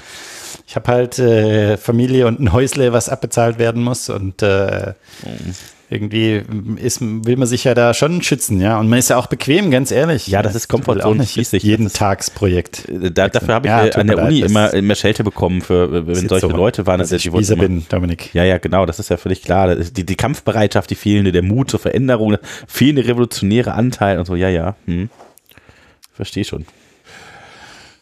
ich 0.67 0.77
habe 0.77 0.93
halt 0.93 1.19
äh, 1.19 1.79
Familie 1.79 2.27
und 2.27 2.39
ein 2.39 2.53
Häusle, 2.53 2.93
was 2.93 3.09
abbezahlt 3.09 3.59
werden 3.59 3.83
muss 3.83 4.11
und 4.11 4.43
äh, 4.43 4.93
irgendwie 5.93 6.43
ist, 6.77 7.01
will 7.01 7.37
man 7.37 7.47
sich 7.47 7.65
ja 7.65 7.75
da 7.75 7.93
schon 7.95 8.23
schützen, 8.23 8.61
ja. 8.61 8.81
Und 8.81 8.89
man 8.89 8.99
ist 8.99 9.11
ja 9.11 9.17
auch 9.19 9.27
bequem, 9.27 9.71
ganz 9.71 9.91
ehrlich. 9.91 10.27
Ja, 10.27 10.43
das 10.43 10.55
ist 10.55 10.69
Comfortzone 10.69 11.05
auch 11.07 11.15
nicht 11.15 11.33
schließlich. 11.33 11.63
jeden 11.63 11.93
Tagsprojekt. 11.93 12.89
Äh, 12.89 13.11
Da, 13.11 13.29
dafür 13.29 13.55
habe 13.55 13.67
ich 13.67 13.71
Ja, 13.71 13.85
äh, 13.87 13.95
an 13.95 14.07
der 14.07 14.19
Uni 14.25 14.41
immer, 14.41 14.73
immer 14.75 14.95
Schelte 14.95 15.23
bekommen, 15.25 15.61
für, 15.61 16.07
wenn 16.07 16.15
Ist 16.15 16.29
solche 16.29 16.49
so, 16.49 16.57
Leute 16.57 16.87
waren. 16.87 16.99
dass 17.01 17.11
das 17.11 17.25
ich 17.25 17.27
immer- 17.27 17.63
bin, 17.63 17.85
Dominik. 17.89 18.35
Ja, 18.35 18.45
ja, 18.45 18.59
genau, 18.59 18.87
das 18.87 18.99
ist 18.99 19.11
ja 19.11 19.17
völlig 19.19 19.43
klar. 19.43 19.77
Die, 19.77 20.05
die 20.07 20.17
Kampfbereitschaft, 20.17 20.89
die 20.91 20.95
fehlende, 20.95 21.31
der 21.33 21.43
Mut 21.43 21.71
zur 21.71 21.79
Veränderung, 21.81 22.31
der 22.31 22.41
fehlende 22.67 23.07
revolutionäre 23.07 23.75
Anteil 23.75 24.19
und 24.19 24.25
so, 24.27 24.35
ja, 24.35 24.49
ja. 24.49 24.75
Hm. 24.87 25.11
Verstehe 26.15 26.45
schon. 26.45 26.65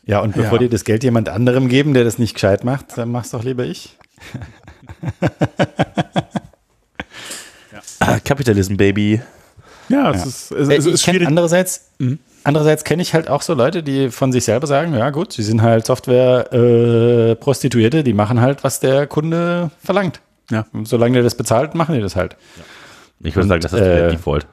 Ja, 0.06 0.20
und 0.20 0.34
bevor 0.34 0.54
Ja. 0.54 0.58
die 0.58 0.68
das 0.68 0.84
Geld 0.84 1.04
jemand 1.04 1.28
anderem 1.28 1.68
geben, 1.68 1.94
der 1.94 2.04
das 2.04 2.18
nicht 2.18 2.34
gescheit 2.34 2.64
macht, 2.64 2.96
dann 2.96 3.10
mach's 3.12 3.30
doch 3.30 3.44
lieber 3.44 3.64
ich. 3.64 3.96
Ah, 8.10 8.18
Capitalism, 8.24 8.76
Baby. 8.76 9.20
ja, 9.88 10.10
es 10.12 10.24
ist, 10.26 10.50
es, 10.52 10.68
Äh, 10.68 10.76
es 10.76 10.86
ich 10.86 10.94
ist 10.94 11.02
schwierig. 11.04 11.26
andererseits, 11.28 11.90
andererseits 12.44 12.84
kenne 12.84 13.02
ich 13.02 13.12
halt 13.14 13.28
auch 13.28 13.42
so 13.42 13.54
Leute, 13.54 13.82
die 13.82 14.10
von 14.10 14.32
sich 14.32 14.44
selber 14.44 14.66
sagen, 14.66 14.94
ja 14.94 15.10
gut, 15.10 15.32
sie 15.32 15.42
sind 15.42 15.62
halt 15.62 15.86
Software-Prostituierte, 15.86 18.02
die 18.04 18.12
machen 18.14 18.40
halt, 18.40 18.64
was 18.64 18.80
der 18.80 19.06
Kunde 19.06 19.70
verlangt. 19.82 20.20
Ja. 20.50 20.66
Und 20.72 20.88
solange 20.88 21.14
der 21.14 21.22
das 21.22 21.34
bezahlt, 21.36 21.74
machen 21.74 21.94
die 21.94 22.00
das 22.00 22.16
halt. 22.16 22.36
Ich 23.20 23.36
würde 23.36 23.48
sagen, 23.48 23.60
das 23.60 23.72
ist 23.72 23.80
äh, 23.80 23.84
der 23.84 24.10
Default. 24.10 24.46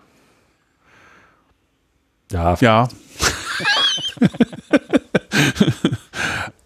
Ja, 2.32 2.56
Ja. 2.60 2.88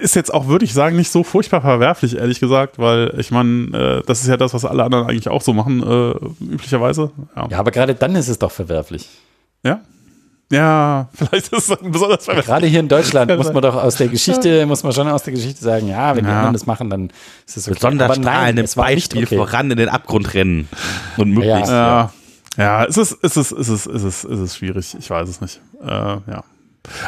Ist 0.00 0.16
jetzt 0.16 0.32
auch, 0.34 0.48
würde 0.48 0.64
ich 0.66 0.74
sagen, 0.74 0.96
nicht 0.96 1.10
so 1.10 1.24
furchtbar 1.24 1.62
verwerflich, 1.62 2.16
ehrlich 2.16 2.40
gesagt, 2.40 2.78
weil 2.78 3.14
ich 3.18 3.30
meine, 3.30 4.00
äh, 4.02 4.06
das 4.06 4.20
ist 4.20 4.28
ja 4.28 4.36
das, 4.36 4.52
was 4.52 4.64
alle 4.66 4.84
anderen 4.84 5.06
eigentlich 5.06 5.28
auch 5.28 5.40
so 5.40 5.54
machen, 5.54 5.82
äh, 5.82 6.44
üblicherweise. 6.44 7.10
Ja. 7.34 7.48
ja, 7.50 7.58
aber 7.58 7.70
gerade 7.70 7.94
dann 7.94 8.14
ist 8.14 8.28
es 8.28 8.38
doch 8.38 8.50
verwerflich. 8.52 9.08
ja. 9.64 9.80
Ja, 10.50 11.08
vielleicht 11.14 11.50
ist 11.50 11.70
es 11.70 11.78
besonders 11.80 12.26
verwerflich. 12.26 12.44
Gerade 12.44 12.66
hier 12.66 12.80
in 12.80 12.88
Deutschland 12.88 13.34
muss 13.38 13.50
man 13.54 13.62
doch 13.62 13.74
aus 13.74 13.96
der 13.96 14.08
Geschichte, 14.16 14.66
muss 14.66 14.82
man 14.82 14.92
schon 14.92 15.08
aus 15.08 15.22
der 15.22 15.32
Geschichte 15.32 15.64
sagen, 15.64 15.88
ja, 15.88 16.14
wenn 16.14 16.24
die 16.24 16.30
Ja. 16.30 16.36
anderen 16.36 16.52
das 16.52 16.66
machen, 16.66 16.90
dann 16.90 17.08
ist 17.46 17.56
es 17.56 17.66
okay. 17.66 17.76
Besonders 17.76 18.10
Aber 18.10 18.20
nein, 18.20 18.34
strahlendem 18.34 18.64
es 18.66 18.76
war 18.76 18.90
nicht 18.90 19.08
Beispiel 19.14 19.24
okay. 19.24 19.36
voran 19.38 19.70
in 19.70 19.78
den 19.78 19.88
Abgrund 19.88 20.34
rennen. 20.34 20.68
Und 21.16 21.30
möglichst. 21.30 21.70
Ja, 21.70 22.12
ja, 22.58 22.84
es 22.84 22.98
ist, 22.98 23.16
es 23.22 23.38
ist, 23.38 23.50
es 23.52 23.68
ist, 23.70 23.86
es 23.86 24.02
ist, 24.02 24.24
es 24.24 24.40
ist 24.40 24.56
schwierig. 24.58 24.94
Ich 24.98 25.08
weiß 25.08 25.26
es 25.26 25.40
nicht. 25.40 25.58
Äh, 25.82 25.88
ja. 25.88 26.44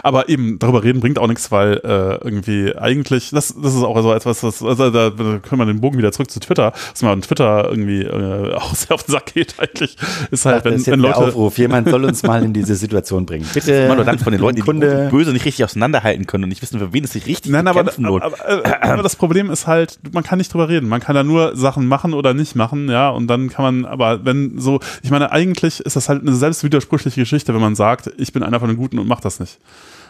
Aber 0.03 0.29
eben 0.29 0.59
darüber 0.59 0.85
reden 0.85 1.01
bringt 1.01 1.19
auch 1.19 1.27
nichts, 1.27 1.51
weil 1.51 1.81
äh, 1.85 2.25
irgendwie 2.25 2.75
eigentlich, 2.77 3.31
das, 3.31 3.55
das 3.61 3.75
ist 3.75 3.83
auch 3.83 4.01
so 4.03 4.13
etwas, 4.13 4.41
das, 4.41 4.63
also 4.63 4.91
da 4.91 5.11
können 5.11 5.59
wir 5.59 5.67
den 5.67 5.81
Bogen 5.81 5.99
wieder 5.99 6.13
zurück 6.13 6.31
zu 6.31 6.41
Twitter, 6.41 6.73
dass 6.93 7.03
man 7.03 7.21
Twitter 7.23 7.69
irgendwie 7.69 8.03
äh, 8.03 8.55
auch 8.55 8.75
sehr 8.75 8.95
auf 8.95 9.05
den 9.05 9.13
Sack 9.13 9.35
geht 9.35 9.55
eigentlich, 9.59 9.97
ist 10.31 10.47
halt, 10.47 10.65
Das 10.65 10.65
wenn, 10.65 10.75
ist 10.75 10.87
wenn 10.87 11.01
Leute, 11.01 11.17
Aufruf. 11.17 11.59
Jemand 11.59 11.89
soll 11.89 12.05
uns 12.05 12.23
mal 12.23 12.43
in 12.45 12.53
diese 12.53 12.77
Situation 12.77 13.27
bringen. 13.27 13.47
Bitte. 13.53 13.73
Immer 13.73 13.97
nur 13.97 14.05
dann 14.05 14.19
von 14.19 14.33
den 14.33 14.41
Leuten, 14.41 14.63
die 14.63 14.63
die 14.63 15.11
Böse 15.11 15.33
nicht 15.33 15.45
richtig 15.45 15.65
auseinanderhalten 15.65 16.27
können 16.27 16.45
und 16.45 16.51
nicht 16.51 16.63
wissen, 16.63 16.79
für 16.79 16.93
wen 16.93 17.05
es 17.05 17.13
sich 17.13 17.27
richtig 17.27 17.51
Nein, 17.51 17.67
aber, 17.67 17.85
kämpfen 17.85 18.05
lohnt. 18.05 18.23
aber, 18.23 18.37
aber, 18.47 18.83
aber 18.83 19.03
das 19.03 19.17
Problem 19.17 19.51
ist 19.51 19.67
halt, 19.67 19.99
man 20.13 20.23
kann 20.23 20.39
nicht 20.39 20.53
drüber 20.53 20.69
reden. 20.69 20.89
Man 20.89 21.01
kann 21.01 21.15
da 21.15 21.25
nur 21.25 21.57
Sachen 21.57 21.87
machen 21.87 22.15
oder 22.15 22.35
nicht 22.35 22.55
machen, 22.55 22.89
ja, 22.89 23.11
und 23.11 23.27
dann 23.27 23.49
kann 23.49 23.65
man, 23.65 23.85
aber 23.85 24.25
wenn 24.25 24.59
so, 24.59 24.81
ich 25.03 25.11
meine, 25.11 25.33
eigentlich 25.33 25.81
ist 25.81 25.97
das 25.97 26.09
halt 26.09 26.23
eine 26.23 26.35
selbstwidersprüchliche 26.35 27.21
Geschichte, 27.21 27.55
wenn 27.55 27.61
man 27.61 27.75
sagt, 27.75 28.11
ich 28.19 28.33
bin 28.33 28.43
einer 28.43 28.61
von 28.61 28.69
den 28.69 28.77
Guten 28.77 28.99
und 28.99 29.09
mach 29.09 29.21
das 29.21 29.41
nicht. 29.41 29.59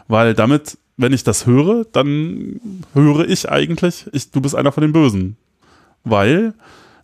Weil 0.08 0.34
damit, 0.34 0.78
wenn 0.96 1.12
ich 1.12 1.24
das 1.24 1.46
höre, 1.46 1.84
dann 1.84 2.60
höre 2.92 3.28
ich 3.28 3.50
eigentlich, 3.50 4.06
ich, 4.12 4.30
du 4.30 4.40
bist 4.40 4.54
einer 4.54 4.72
von 4.72 4.82
den 4.82 4.92
Bösen. 4.92 5.36
Weil 6.04 6.54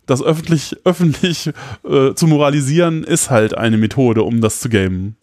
das 0.05 0.21
öffentlich, 0.21 0.77
öffentlich 0.83 1.51
äh, 1.83 2.13
zu 2.13 2.27
moralisieren 2.27 3.03
ist 3.03 3.29
halt 3.29 3.57
eine 3.57 3.77
Methode, 3.77 4.23
um 4.23 4.41
das 4.41 4.59
zu 4.59 4.69
gamen. 4.69 5.17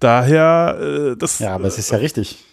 Daher, 0.00 0.78
äh, 1.12 1.16
das, 1.16 1.38
ja, 1.38 1.54
aber 1.54 1.66
es 1.66 1.78
ist 1.78 1.90
ja 1.90 1.98
richtig. 1.98 2.44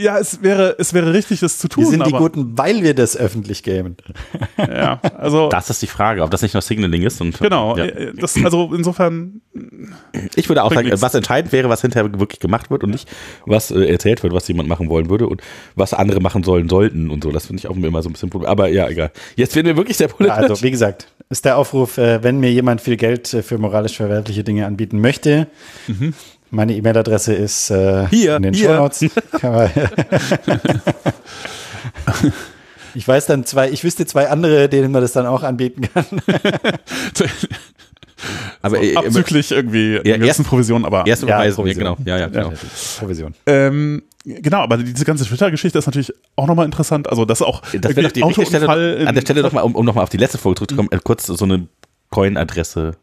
Ja, 0.00 0.18
es 0.18 0.42
wäre, 0.42 0.76
es 0.78 0.94
wäre 0.94 1.12
richtig, 1.12 1.40
das 1.40 1.58
zu 1.58 1.68
tun. 1.68 1.84
Wir 1.84 1.90
sind 1.90 2.06
die 2.06 2.12
Guten, 2.12 2.56
weil 2.56 2.82
wir 2.82 2.94
das 2.94 3.16
öffentlich 3.16 3.62
gamen. 3.62 3.96
Ja, 4.56 5.00
also 5.18 5.48
Das 5.50 5.68
ist 5.70 5.82
die 5.82 5.86
Frage, 5.86 6.22
ob 6.22 6.30
das 6.30 6.42
nicht 6.42 6.54
nur 6.54 6.62
Signaling 6.62 7.02
ist. 7.02 7.20
Und, 7.20 7.38
genau. 7.38 7.76
Ja. 7.76 7.84
äh, 7.84 8.12
Das, 8.14 8.36
also 8.42 8.72
insofern, 8.74 9.40
Ich 10.36 10.48
würde 10.48 10.62
auch 10.62 10.72
sagen, 10.72 10.86
nichts. 10.88 11.02
was 11.02 11.14
entscheidend 11.14 11.52
wäre, 11.52 11.68
was 11.68 11.82
hinterher 11.82 12.10
wirklich 12.18 12.40
gemacht 12.40 12.70
wird 12.70 12.82
und 12.84 12.90
nicht, 12.90 13.08
was 13.46 13.70
äh, 13.70 13.84
erzählt 13.84 14.22
wird, 14.22 14.32
was 14.32 14.48
jemand 14.48 14.68
machen 14.68 14.88
wollen 14.88 15.10
würde 15.10 15.26
und 15.28 15.42
was 15.74 15.92
andere 15.94 16.20
machen 16.20 16.42
sollen 16.44 16.68
sollten 16.68 17.10
und 17.10 17.22
so. 17.22 17.30
Das 17.30 17.46
finde 17.46 17.60
ich 17.60 17.68
auch 17.68 17.76
immer 17.76 18.02
so 18.02 18.08
ein 18.08 18.12
bisschen 18.12 18.30
Problem. 18.30 18.50
Aber 18.50 18.68
ja, 18.68 18.88
egal. 18.88 19.10
Jetzt 19.36 19.54
werden 19.56 19.66
wir 19.66 19.76
wirklich 19.76 19.96
sehr 19.96 20.08
Ja, 20.08 20.14
politisch. 20.14 20.36
also, 20.38 20.62
wie 20.62 20.70
gesagt, 20.70 21.08
ist 21.28 21.44
der 21.44 21.58
Aufruf, 21.58 21.98
äh, 21.98 22.22
wenn 22.22 22.40
mir 22.40 22.50
jemand 22.50 22.80
viel 22.80 22.96
Geld 22.96 23.32
äh, 23.34 23.42
für 23.42 23.58
moralisch 23.58 23.96
verwerfliche 23.96 24.44
Dinge 24.44 24.66
anbieten 24.66 25.00
möchte. 25.00 25.46
Meine 26.50 26.74
E-Mail-Adresse 26.74 27.32
ist 27.34 27.70
äh, 27.70 28.06
Hier, 28.08 28.36
in 28.36 28.42
den 28.42 28.54
hier. 28.54 28.68
Shownotes. 28.70 29.04
Ich 32.94 33.06
weiß 33.06 33.26
dann 33.26 33.44
zwei, 33.44 33.70
ich 33.70 33.84
wüsste 33.84 34.04
zwei 34.04 34.28
andere, 34.28 34.68
denen 34.68 34.90
man 34.90 35.00
das 35.00 35.12
dann 35.12 35.24
auch 35.26 35.44
anbieten 35.44 35.82
kann. 35.94 36.04
aber 38.62 38.82
äh, 38.82 38.96
abzüglich 38.96 39.52
irgendwie 39.52 39.92
Ja, 39.94 40.02
ja, 40.02 40.10
ersten 40.16 40.26
erst- 40.26 40.44
Provision, 40.44 40.84
aber 40.84 41.06
erste 41.06 41.26
Ja, 41.26 41.44
ja, 41.44 41.52
Provision. 41.54 41.84
genau. 41.84 41.96
Ja, 42.04 42.18
ja, 42.18 42.26
genau. 42.26 42.52
Provision. 42.98 43.32
ähm, 43.46 44.02
genau, 44.24 44.58
aber 44.58 44.78
diese 44.78 45.04
ganze 45.04 45.24
Twitter-Geschichte 45.24 45.78
ist 45.78 45.86
natürlich 45.86 46.12
auch 46.34 46.48
nochmal 46.48 46.66
interessant. 46.66 47.08
Also 47.08 47.24
das 47.24 47.40
ist 47.40 47.46
auch 47.46 47.62
Das 47.80 47.94
wäre 47.94 48.08
doch 48.08 48.32
die 48.32 48.44
Stelle, 48.46 49.06
an 49.06 49.14
der 49.14 49.22
Stelle 49.22 49.42
nochmal, 49.42 49.62
um, 49.62 49.76
um 49.76 49.86
nochmal 49.86 50.02
auf 50.02 50.10
die 50.10 50.16
letzte 50.18 50.38
Folge 50.38 50.56
zurückzukommen, 50.56 50.88
äh, 50.90 50.98
kurz 51.02 51.26
so 51.26 51.44
eine 51.44 51.68
Coin-Adresse 52.10 52.96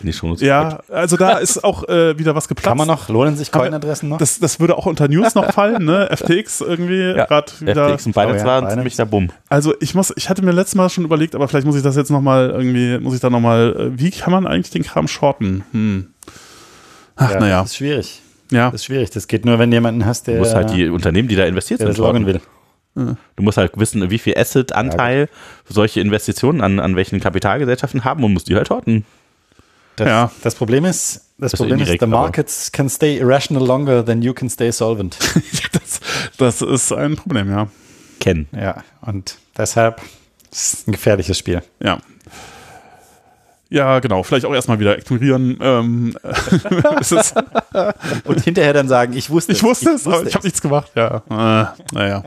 in 0.00 0.06
die 0.06 0.12
Shownotes. 0.12 0.40
Ja, 0.42 0.80
also 0.88 1.16
da 1.16 1.38
ist 1.38 1.62
auch 1.64 1.88
äh, 1.88 2.18
wieder 2.18 2.34
was 2.34 2.48
geplatzt. 2.48 2.68
Kann 2.68 2.78
man 2.78 2.86
noch, 2.88 3.08
lohnen 3.08 3.36
sich 3.36 3.52
Coin-Adressen 3.52 4.08
noch? 4.08 4.18
Das, 4.18 4.38
das 4.38 4.60
würde 4.60 4.76
auch 4.76 4.86
unter 4.86 5.08
News 5.08 5.34
noch 5.34 5.52
fallen, 5.52 5.84
ne? 5.84 6.08
FTX 6.16 6.60
irgendwie 6.60 7.12
Ja, 7.16 7.26
gerade 7.26 7.52
wieder. 7.60 7.88
FTX 7.90 8.06
und 8.06 8.14
Binance 8.14 8.34
Oh 8.36 8.38
ja, 8.38 8.44
war 8.46 8.54
ein 8.56 8.60
Binance. 8.64 8.74
ziemlicher 8.76 9.06
Bumm. 9.06 9.30
Also 9.48 9.74
ich 9.80 9.94
muss, 9.94 10.12
ich 10.16 10.28
hatte 10.28 10.42
mir 10.44 10.52
letztes 10.52 10.74
Mal 10.74 10.88
schon 10.90 11.04
überlegt, 11.04 11.34
aber 11.34 11.48
vielleicht 11.48 11.66
muss 11.66 11.76
ich 11.76 11.82
das 11.82 11.96
jetzt 11.96 12.10
nochmal 12.10 12.50
irgendwie, 12.50 12.98
muss 12.98 13.14
ich 13.14 13.20
da 13.20 13.30
nochmal, 13.30 13.92
wie 13.96 14.10
kann 14.10 14.32
man 14.32 14.46
eigentlich 14.46 14.70
den 14.70 14.82
Kram 14.82 15.08
shorten? 15.08 15.64
Hm. 15.72 16.06
Ach, 17.16 17.30
ja, 17.32 17.40
naja. 17.40 17.60
Das 17.62 17.70
ist 17.70 17.76
schwierig. 17.76 18.20
Ja. 18.50 18.66
Das 18.70 18.80
ist 18.80 18.84
schwierig. 18.86 19.10
Das 19.10 19.28
geht 19.28 19.44
nur, 19.44 19.58
wenn 19.58 19.70
du 19.70 19.76
jemanden 19.76 20.04
hast, 20.04 20.26
der, 20.26 20.34
Du 20.34 20.40
musst 20.40 20.54
halt 20.54 20.70
die 20.72 20.88
Unternehmen, 20.88 21.28
die 21.28 21.36
da 21.36 21.44
investiert 21.44 21.80
der 21.80 21.86
sind, 21.88 21.98
das 21.98 22.04
loggen 22.04 22.26
will. 22.26 22.40
Du 22.96 23.42
musst 23.42 23.58
halt 23.58 23.72
wissen, 23.76 24.08
wie 24.10 24.18
viel 24.18 24.38
Asset-Anteil 24.38 25.28
solche 25.68 26.00
Investitionen 26.00 26.60
an, 26.60 26.78
an 26.78 26.94
welchen 26.94 27.18
Kapitalgesellschaften 27.18 28.04
haben 28.04 28.22
und 28.22 28.32
musst 28.32 28.48
die 28.48 28.54
halt 28.54 28.70
horten. 28.70 29.04
Das, 29.96 30.06
Ja. 30.08 30.30
das 30.42 30.54
Problem 30.54 30.84
ist, 30.84 31.20
das, 31.38 31.52
ist 31.52 31.58
Problem 31.58 31.76
ist, 31.76 31.82
indirekt, 31.82 32.00
the 32.00 32.06
aber- 32.06 32.22
markets 32.22 32.72
can 32.72 32.88
stay 32.88 33.18
irrational 33.18 33.64
longer 33.66 34.04
than 34.04 34.22
you 34.22 34.32
can 34.32 34.48
stay 34.50 34.70
solvent. 34.72 35.18
das, 35.72 36.00
das 36.38 36.62
ist 36.62 36.92
ein 36.92 37.16
Problem, 37.16 37.50
ja. 37.50 37.68
Kennen. 38.20 38.48
ja, 38.52 38.82
und 39.02 39.36
deshalb 39.56 40.00
ist 40.50 40.74
es 40.74 40.86
ein 40.88 40.92
gefährliches 40.92 41.38
Spiel. 41.38 41.62
Ja. 41.82 41.98
Ja, 43.70 43.98
genau. 43.98 44.22
Vielleicht 44.22 44.46
auch 44.46 44.54
erstmal 44.54 44.78
wieder 44.78 44.96
ignorieren. 44.98 45.56
Ähm, 45.60 46.16
es 47.00 47.34
Und 48.24 48.40
hinterher 48.42 48.72
dann 48.72 48.88
sagen, 48.88 49.14
ich 49.14 49.30
wusste 49.30 49.52
ich 49.52 49.62
wusste 49.62 49.90
es, 49.90 50.06
aber 50.06 50.24
ich 50.26 50.34
habe 50.34 50.44
nichts 50.46 50.60
gemacht. 50.60 50.92
Ja, 50.94 51.22
äh, 51.30 51.66
naja. 51.94 52.24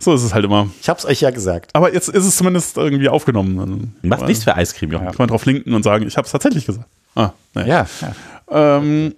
So 0.00 0.14
ist 0.14 0.22
es 0.22 0.34
halt 0.34 0.44
immer. 0.44 0.68
Ich 0.80 0.88
hab's 0.88 1.04
euch 1.06 1.20
ja 1.20 1.30
gesagt. 1.30 1.70
Aber 1.74 1.92
jetzt 1.92 2.08
ist 2.08 2.24
es 2.24 2.36
zumindest 2.36 2.76
irgendwie 2.76 3.08
aufgenommen. 3.08 3.94
Macht 4.02 4.26
nichts 4.26 4.44
für 4.44 4.54
Eiscreme, 4.54 4.92
Jochen. 4.92 5.04
man- 5.06 5.12
kann 5.14 5.22
man 5.24 5.28
drauf 5.28 5.44
linken 5.46 5.74
und 5.74 5.82
sagen, 5.82 6.06
ich 6.06 6.16
habe 6.16 6.26
es 6.26 6.32
tatsächlich 6.32 6.66
gesagt. 6.66 6.86
Ah, 7.14 7.30
naja. 7.54 7.86
Ja, 8.00 8.08
ja. 8.50 8.76
Ähm, 8.78 9.14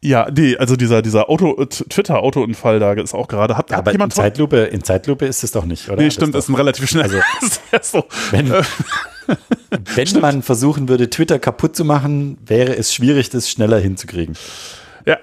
ja, 0.00 0.28
nee, 0.30 0.56
also 0.56 0.76
dieser, 0.76 1.02
dieser 1.02 1.28
Auto, 1.28 1.56
äh, 1.60 1.66
Twitter-Autounfall 1.66 2.78
da 2.78 2.92
ist 2.92 3.14
auch 3.14 3.28
gerade. 3.28 3.56
Hat, 3.56 3.70
hat 3.70 3.78
Aber 3.78 3.90
in 3.90 3.94
jemand 3.94 4.14
Zeitlupe, 4.14 4.58
in 4.58 4.82
Zeitlupe 4.84 5.26
ist 5.26 5.42
es 5.42 5.52
doch 5.52 5.64
nicht, 5.64 5.88
oder? 5.88 5.96
Nee, 5.96 6.04
Das 6.06 6.14
stimmt, 6.14 6.34
ist 6.34 6.44
ist 6.44 6.48
ein 6.50 6.54
relativ 6.54 6.88
schnell. 6.88 7.02
Also- 7.04 7.18
ja 7.72 7.82
so. 7.82 8.04
Wenn, 8.30 8.50
Äh, 8.50 8.62
Wenn 9.94 10.20
man 10.22 10.42
versuchen 10.42 10.88
würde, 10.88 11.10
Twitter 11.10 11.38
kaputt 11.38 11.76
zu 11.76 11.84
machen, 11.84 12.38
wäre 12.46 12.74
es 12.76 12.94
schwierig, 12.94 13.28
das 13.28 13.50
schneller 13.50 13.78
hinzukriegen. 13.78 14.34
Ja. 15.04 15.18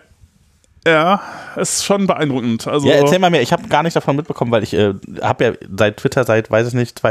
Ja, 0.86 1.22
ist 1.56 1.84
schon 1.84 2.06
beeindruckend. 2.06 2.68
Also, 2.68 2.88
Ja, 2.88 2.96
erzähl 2.96 3.18
mal 3.18 3.32
mehr. 3.32 3.42
Ich 3.42 3.52
habe 3.52 3.68
gar 3.68 3.82
nicht 3.82 3.96
davon 3.96 4.16
mitbekommen, 4.16 4.52
weil 4.52 4.62
ich 4.62 4.74
äh, 4.76 4.94
habe 5.22 5.44
ja 5.44 5.54
seit 5.76 5.98
Twitter 5.98 6.24
seit, 6.24 6.52
weiß 6.52 6.68
ich 6.68 6.74
nicht, 6.76 7.04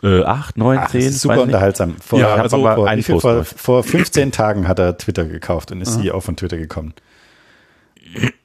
2008, 0.00 0.56
9, 0.58 0.78
Ach, 0.78 0.90
10, 0.90 1.00
das 1.00 1.10
ist 1.14 1.20
super 1.20 1.34
nicht. 1.36 1.42
unterhaltsam. 1.44 1.96
Vor, 2.04 2.18
Ja, 2.20 2.34
also 2.36 2.66
einen 2.66 2.98
wie 2.98 3.02
viel, 3.02 3.20
vor, 3.20 3.44
vor 3.44 3.82
15 3.84 4.32
Tagen 4.32 4.66
hat 4.68 4.78
er 4.78 4.96
Twitter 4.98 5.24
gekauft 5.24 5.72
und 5.72 5.80
ist 5.80 5.94
CEO 6.00 6.20
von 6.20 6.36
Twitter 6.36 6.56
gekommen. 6.56 6.94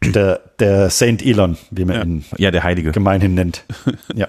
Der, 0.04 0.42
der 0.60 0.90
Saint 0.92 1.26
Elon, 1.26 1.58
wie 1.72 1.86
man 1.86 1.96
Ja. 1.96 2.04
ihn 2.04 2.26
Ja, 2.38 2.52
der 2.52 2.64
Heilige. 2.64 2.92
gemeinhin 2.92 3.34
nennt. 3.34 3.64
Ja, 4.14 4.28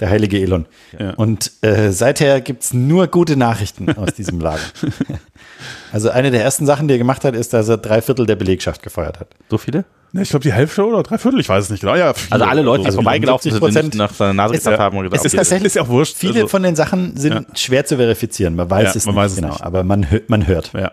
der 0.00 0.10
heilige 0.10 0.38
Elon. 0.40 0.66
Ja. 0.98 1.10
Und 1.14 1.52
äh, 1.62 1.92
seither 1.92 2.40
gibt 2.40 2.62
es 2.64 2.72
nur 2.74 3.06
gute 3.06 3.36
Nachrichten 3.36 3.96
aus 3.96 4.14
diesem 4.14 4.40
Lager. 4.40 4.60
Also 5.92 6.08
eine 6.08 6.30
der 6.30 6.42
ersten 6.42 6.64
Sachen, 6.66 6.88
die 6.88 6.94
er 6.94 6.98
gemacht 6.98 7.22
hat, 7.24 7.34
ist, 7.34 7.52
dass 7.52 7.68
er 7.68 7.76
drei 7.76 8.00
Viertel 8.00 8.24
der 8.24 8.36
Belegschaft 8.36 8.82
gefeuert 8.82 9.20
hat. 9.20 9.28
So 9.50 9.58
viele? 9.58 9.84
Ne, 10.12 10.22
ich 10.22 10.30
glaube, 10.30 10.42
die 10.42 10.52
Hälfte 10.52 10.84
oder 10.86 11.02
drei 11.02 11.18
Viertel, 11.18 11.40
ich 11.40 11.48
weiß 11.48 11.64
es 11.64 11.70
nicht 11.70 11.80
genau. 11.80 11.94
Ja, 11.94 12.14
viele. 12.14 12.32
Also 12.32 12.44
alle 12.44 12.62
Leute, 12.62 12.80
die 12.82 12.86
Also 12.86 12.96
vorbeigelaufen 12.98 13.50
sind, 13.50 13.62
75%. 13.62 13.82
nicht 13.84 13.94
nach 13.96 14.12
seiner 14.14 14.32
Nase 14.34 14.54
Es- 14.54 14.64
gedacht 14.64 14.80
haben 14.80 14.96
und 14.98 15.04
es 15.06 15.10
gesagt, 15.10 15.26
ist 15.26 15.32
okay, 15.32 15.36
tatsächlich- 15.38 15.66
ist 15.66 15.74
ja 15.76 15.82
auch 15.82 15.88
wurscht. 15.88 16.16
Viele 16.16 16.34
also, 16.34 16.48
von 16.48 16.62
den 16.62 16.76
Sachen 16.76 17.16
sind 17.16 17.32
Ja. 17.32 17.42
schwer 17.54 17.84
zu 17.84 17.96
verifizieren. 17.96 18.56
Man 18.56 18.68
weiß 18.70 18.84
Ja, 18.84 18.92
es 18.96 19.06
man 19.06 19.14
nicht 19.14 19.22
weiß 19.24 19.30
es 19.32 19.36
genau, 19.36 19.48
nicht. 19.52 19.62
aber 19.62 19.82
man, 19.84 20.06
man 20.28 20.46
hört. 20.46 20.72
ja, 20.74 20.80
ja. 20.80 20.92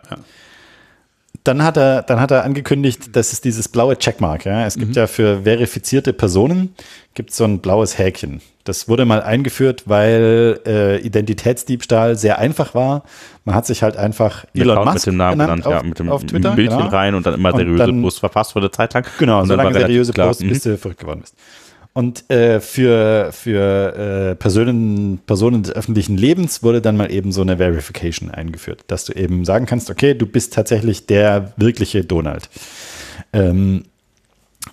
Dann 1.47 1.63
hat 1.63 1.77
er, 1.77 2.03
dann 2.03 2.19
hat 2.19 2.31
er 2.31 2.43
angekündigt, 2.43 3.15
dass 3.15 3.31
es 3.31 3.39
dieses 3.41 3.69
blaue 3.69 3.97
Checkmark, 3.97 4.45
ja. 4.45 4.65
Es 4.65 4.75
Mhm. 4.75 4.81
gibt 4.81 4.95
ja 4.97 5.07
für 5.07 5.43
verifizierte 5.43 6.11
Personen 6.13 6.75
gibt 7.13 7.33
so 7.33 7.45
ein 7.45 7.59
blaues 7.59 7.97
Häkchen. 7.97 8.41
Das 8.63 8.89
wurde 8.89 9.05
mal 9.05 9.23
eingeführt, 9.23 9.83
weil 9.85 10.59
äh, 10.67 10.97
Identitätsdiebstahl 10.99 12.15
sehr 12.17 12.37
einfach 12.37 12.75
war. 12.75 13.03
Man 13.45 13.55
hat 13.55 13.65
sich 13.65 13.81
halt 13.81 13.95
einfach 13.95 14.45
Der 14.53 14.63
Elon 14.63 14.77
Account 14.77 14.93
Musk 14.93 15.07
mit 15.07 15.13
dem 15.13 15.17
Namen 15.17 15.39
genannt 15.39 15.65
auf, 15.65 15.73
ja, 15.73 15.83
mit 15.83 15.99
dem 15.99 16.09
auf 16.09 16.23
Twitter. 16.25 16.51
Bildchen 16.51 16.77
genau. 16.79 16.89
rein 16.89 17.15
und 17.15 17.25
dann 17.25 17.35
immer 17.35 17.55
seriöse 17.55 17.93
Posts 17.93 18.19
verfasst 18.19 18.53
für 18.53 18.59
eine 18.59 18.69
Zeit 18.71 18.93
lang. 18.93 19.05
Genau, 19.17 19.41
und 19.41 19.47
solange 19.47 19.73
seriöse 19.73 20.11
klar, 20.11 20.27
Post, 20.27 20.43
mhm. 20.43 20.49
bis 20.49 20.63
du 20.63 20.77
verrückt 20.77 20.99
geworden 20.99 21.21
bist. 21.21 21.35
Und 21.97 22.29
äh, 22.29 22.59
für, 22.59 23.31
für 23.31 23.95
äh, 24.29 24.35
Personen, 24.35 25.17
Personen 25.25 25.63
des 25.63 25.73
öffentlichen 25.73 26.15
Lebens 26.15 26.61
wurde 26.61 26.79
dann 26.79 26.95
mal 26.95 27.11
eben 27.11 27.31
so 27.31 27.41
eine 27.41 27.57
Verification 27.57 28.29
eingeführt, 28.29 28.83
dass 28.85 29.05
du 29.05 29.13
eben 29.13 29.45
sagen 29.45 29.65
kannst, 29.65 29.89
okay, 29.89 30.13
du 30.13 30.27
bist 30.27 30.53
tatsächlich 30.53 31.07
der 31.07 31.53
wirkliche 31.57 32.03
Donald. 32.03 32.51
Ähm, 33.33 33.85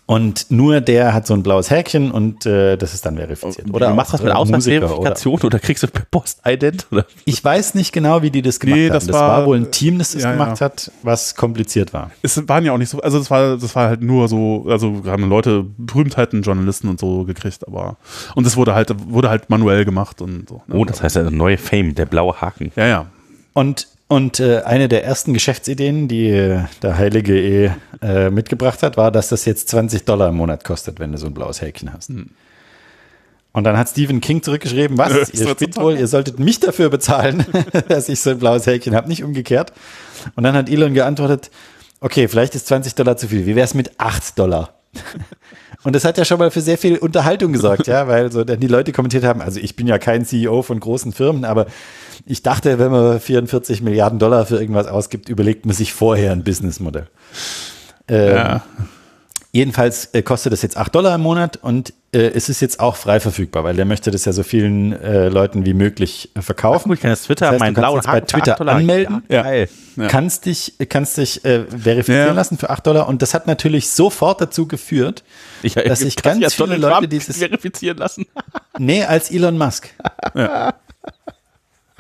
und 0.07 0.51
nur 0.51 0.83
der 0.83 1.15
hat 1.15 1.27
so 1.27 1.33
ein 1.33 1.43
blaues 1.43 1.71
Häkchen 1.71 2.11
und 2.11 2.45
äh, 2.45 2.77
das 2.77 2.93
ist 2.93 3.07
dann 3.07 3.17
verifiziert. 3.17 3.73
Oder 3.73 3.89
du 3.89 3.95
machst 3.95 4.15
auch, 4.15 4.19
das 4.19 4.23
mit 4.25 4.55
Musiker 4.55 4.77
oder- 4.77 4.91
Ausweisverifikation 4.91 5.41
oder, 5.43 5.59
kriegst 5.59 5.83
du 5.83 5.87
per 5.89 6.05
Post-Ident? 6.11 6.87
Oder? 6.91 7.07
Ich 7.25 7.43
weiß 7.43 7.75
nicht 7.75 7.93
genau, 7.93 8.21
wie 8.21 8.31
die 8.31 8.43
das 8.43 8.61
gemacht 8.61 8.77
Nee, 8.77 8.85
haben. 8.89 8.93
das 8.95 9.07
Das 9.07 9.15
war, 9.17 9.29
war- 9.41 9.47
wohl 9.47 9.57
ein 9.57 9.71
Team, 9.71 9.99
das 9.99 10.13
das 10.13 10.23
ja, 10.25 10.33
gemacht 10.33 10.61
ja. 10.61 10.67
hat, 10.67 10.91
was 11.03 11.35
kompliziert 11.35 11.93
war. 11.95 12.11
Es 12.21 12.47
waren 12.49 12.65
ja 12.67 12.73
auch 12.73 12.79
nicht 12.79 12.91
so, 12.91 13.01
also 13.01 13.19
das 13.19 13.31
war, 13.31 13.57
das 13.57 13.75
war 13.75 13.89
halt 13.89 14.03
nur 14.03 14.29
so, 14.29 14.67
also 14.69 15.03
haben 15.07 15.29
Leute, 15.29 15.65
Berühmtheiten, 15.79 16.43
Journalisten 16.43 16.89
und 16.89 17.01
so 17.01 17.25
gekriegt, 17.25 17.67
aber 17.67 17.97
und 18.35 18.47
es 18.47 18.57
wurde 18.59 18.75
halt, 18.75 18.93
wurde 19.11 19.31
halt 19.31 19.49
manuell 19.49 19.85
gemacht 19.87 20.21
und 20.21 20.49
so. 20.51 20.63
ne? 20.67 20.75
Oh, 20.77 20.85
das 20.85 21.03
heißt 21.03 21.17
ja 21.17 21.31
neue 21.31 21.57
Fame, 21.57 21.95
der 21.95 22.05
blaue 22.05 22.41
Haken. 22.41 22.73
Ja, 22.77 22.87
ja. 22.87 23.07
Und, 23.55 23.89
und 24.15 24.39
äh, 24.39 24.61
eine 24.61 24.87
der 24.87 25.05
ersten 25.05 25.35
Geschäftsideen, 25.35 26.07
die 26.07 26.29
äh, 26.29 26.61
der 26.83 26.97
Heilige 26.97 27.37
E 27.37 27.73
äh, 28.01 28.31
mitgebracht 28.31 28.85
hat, 28.85 28.97
war, 28.97 29.11
dass 29.11 29.29
das 29.29 29.45
jetzt 29.45 29.69
20 29.71 30.05
Dollar 30.05 30.29
im 30.29 30.37
Monat 30.37 30.63
kostet, 30.63 31.01
wenn 31.01 31.11
du 31.11 31.19
so 31.19 31.27
ein 31.27 31.35
blaues 31.35 31.61
Häkchen 31.61 31.93
hast. 31.93 32.11
Und 32.11 33.65
dann 33.65 33.77
hat 33.77 33.89
Stephen 33.89 34.21
King 34.21 34.41
zurückgeschrieben, 34.41 34.99
was, 34.99 35.13
Das 35.13 35.31
ihr 35.31 35.49
spinnt 35.49 35.77
wohl, 35.77 35.99
ihr 35.99 36.07
solltet 36.07 36.39
mich 36.39 36.61
dafür 36.61 36.91
bezahlen, 36.91 37.45
dass 37.89 38.09
ich 38.09 38.21
so 38.21 38.31
ein 38.31 38.39
blaues 38.39 38.69
Häkchen 38.69 38.95
habe, 38.95 39.09
nicht 39.09 39.25
umgekehrt. 39.25 39.73
Und 40.37 40.45
dann 40.45 40.55
hat 40.55 40.71
Elon 40.71 40.95
geantwortet, 40.95 41.51
okay, 41.99 42.29
vielleicht 42.29 42.55
ist 42.55 42.69
20 42.69 42.95
Dollar 42.95 43.17
zu 43.17 43.27
viel, 43.27 43.47
wie 43.47 43.57
wäre 43.57 43.65
es 43.65 43.75
mit 43.75 43.99
8 43.99 44.39
Dollar? 44.39 44.75
Und 45.83 45.97
das 45.97 46.05
hat 46.05 46.17
ja 46.17 46.25
schon 46.25 46.39
mal 46.39 46.53
für 46.53 46.61
sehr 46.61 46.79
viel 46.79 46.99
Unterhaltung 46.99 47.53
gesorgt, 47.53 47.89
ja, 47.89 48.07
weil 48.07 48.31
so 48.31 48.45
dann 48.45 48.61
die 48.61 48.69
Leute 48.69 48.93
kommentiert 48.93 49.25
haben, 49.25 49.43
also 49.43 49.61
ich 49.61 49.77
bin 49.77 49.87
ja 49.87 49.99
kein 49.99 50.25
CEO 50.25 50.63
von 50.63 50.81
großen 50.81 51.13
Firmen, 51.13 51.45
aber 51.45 51.67
ich 52.27 52.43
dachte, 52.43 52.79
wenn 52.79 52.91
man 52.91 53.21
44 53.21 53.83
Milliarden 53.83 54.19
Dollar 54.19 54.47
für 54.47 54.59
irgendwas 54.61 54.87
ausgibt, 54.87 55.29
überlegt 55.29 55.67
man 55.67 55.75
sich 55.75 55.93
vorher 55.93 56.33
ein 56.33 56.45
Businessmodell. 56.45 57.07
Ähm, 58.09 58.35
ja. 58.37 58.63
Jedenfalls 59.53 60.07
äh, 60.15 60.23
kostet 60.23 60.53
das 60.53 60.63
jetzt 60.63 60.77
8 60.77 60.93
Dollar 60.93 61.15
im 61.15 61.21
Monat 61.21 61.59
und 61.59 61.93
äh, 62.11 62.19
es 62.35 62.49
ist 62.49 62.61
jetzt 62.61 62.81
auch 62.81 62.97
frei 62.97 63.21
verfügbar, 63.21 63.63
weil 63.63 63.77
der 63.77 63.85
möchte 63.85 64.11
das 64.11 64.25
ja 64.25 64.33
so 64.33 64.43
vielen 64.43 64.93
äh, 65.01 65.29
Leuten 65.29 65.65
wie 65.65 65.75
möglich 65.75 66.29
äh, 66.35 66.43
verkaufen. 66.43 66.93
Ich 66.93 67.01
kann 67.01 67.11
das 67.11 67.23
Twitter, 67.23 67.47
Das 67.47 67.53
heißt, 67.53 67.61
meinen 67.61 67.75
du 67.77 67.81
kannst 67.81 68.03
blauen 68.03 68.15
bei 68.15 68.21
Twitter 68.23 68.53
8 68.55 68.61
Dollar. 68.61 68.75
anmelden. 68.75 69.23
Ja, 69.29 69.43
geil. 69.43 69.69
Ja. 69.95 70.09
Kannst 70.09 70.47
dich, 70.47 70.75
kannst 70.89 71.19
dich 71.19 71.45
äh, 71.45 71.67
verifizieren 71.67 72.27
Ja. 72.27 72.33
lassen 72.33 72.59
für 72.59 72.69
8 72.69 72.85
Dollar 72.85 73.07
und 73.09 73.23
das 73.23 73.33
hat 73.33 73.47
natürlich 73.47 73.89
sofort 73.91 74.41
dazu 74.41 74.67
geführt, 74.67 75.23
Ich, 75.63 75.75
dass 75.75 76.01
sich 76.01 76.17
ganz 76.17 76.53
viele 76.53 76.77
Leute 76.77 76.95
Trump 76.97 77.11
dieses- 77.11 77.37
verifizieren 77.39 77.99
lassen. 77.99 78.27
Nee, 78.77 79.05
als 79.05 79.31
Elon 79.31 79.57
Musk. 79.57 79.89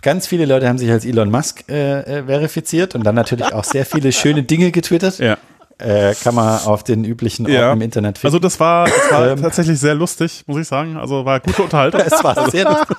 Ganz 0.05 0.27
viele 0.27 0.45
Leute 0.45 0.69
haben 0.69 0.77
sich 0.79 0.91
als 0.91 1.05
Elon 1.07 1.31
Musk 1.31 1.65
äh, 1.69 2.01
äh, 2.01 2.25
verifiziert 2.25 2.95
und 2.95 3.05
dann 3.05 3.15
natürlich 3.15 3.53
auch 3.55 3.65
sehr 3.65 3.87
viele 3.87 4.13
schöne 4.13 4.43
Dinge 4.43 4.71
getwittert. 4.71 5.19
Ja. 5.19 5.39
Äh, 5.79 6.15
kann 6.23 6.37
man 6.37 6.61
auf 6.67 6.85
den 6.85 7.05
üblichen 7.05 7.47
Orten 7.47 7.55
Ja. 7.55 7.73
im 7.73 7.81
Internet 7.81 8.17
Also 8.23 8.37
finden. 8.37 8.43
das 8.43 8.61
war, 8.61 8.85
das 8.87 9.11
war 9.11 9.29
Ähm. 9.31 9.41
tatsächlich 9.43 9.81
sehr 9.81 9.95
lustig, 9.97 10.45
muss 10.47 10.61
ich 10.61 10.69
sagen. 10.69 10.97
Also 10.97 11.25
war 11.25 11.41
gute 11.41 11.63
Unterhaltung. 11.63 12.01
es 12.07 12.23
war 12.23 12.49
sehr 12.51 12.65
lustig. 12.71 12.97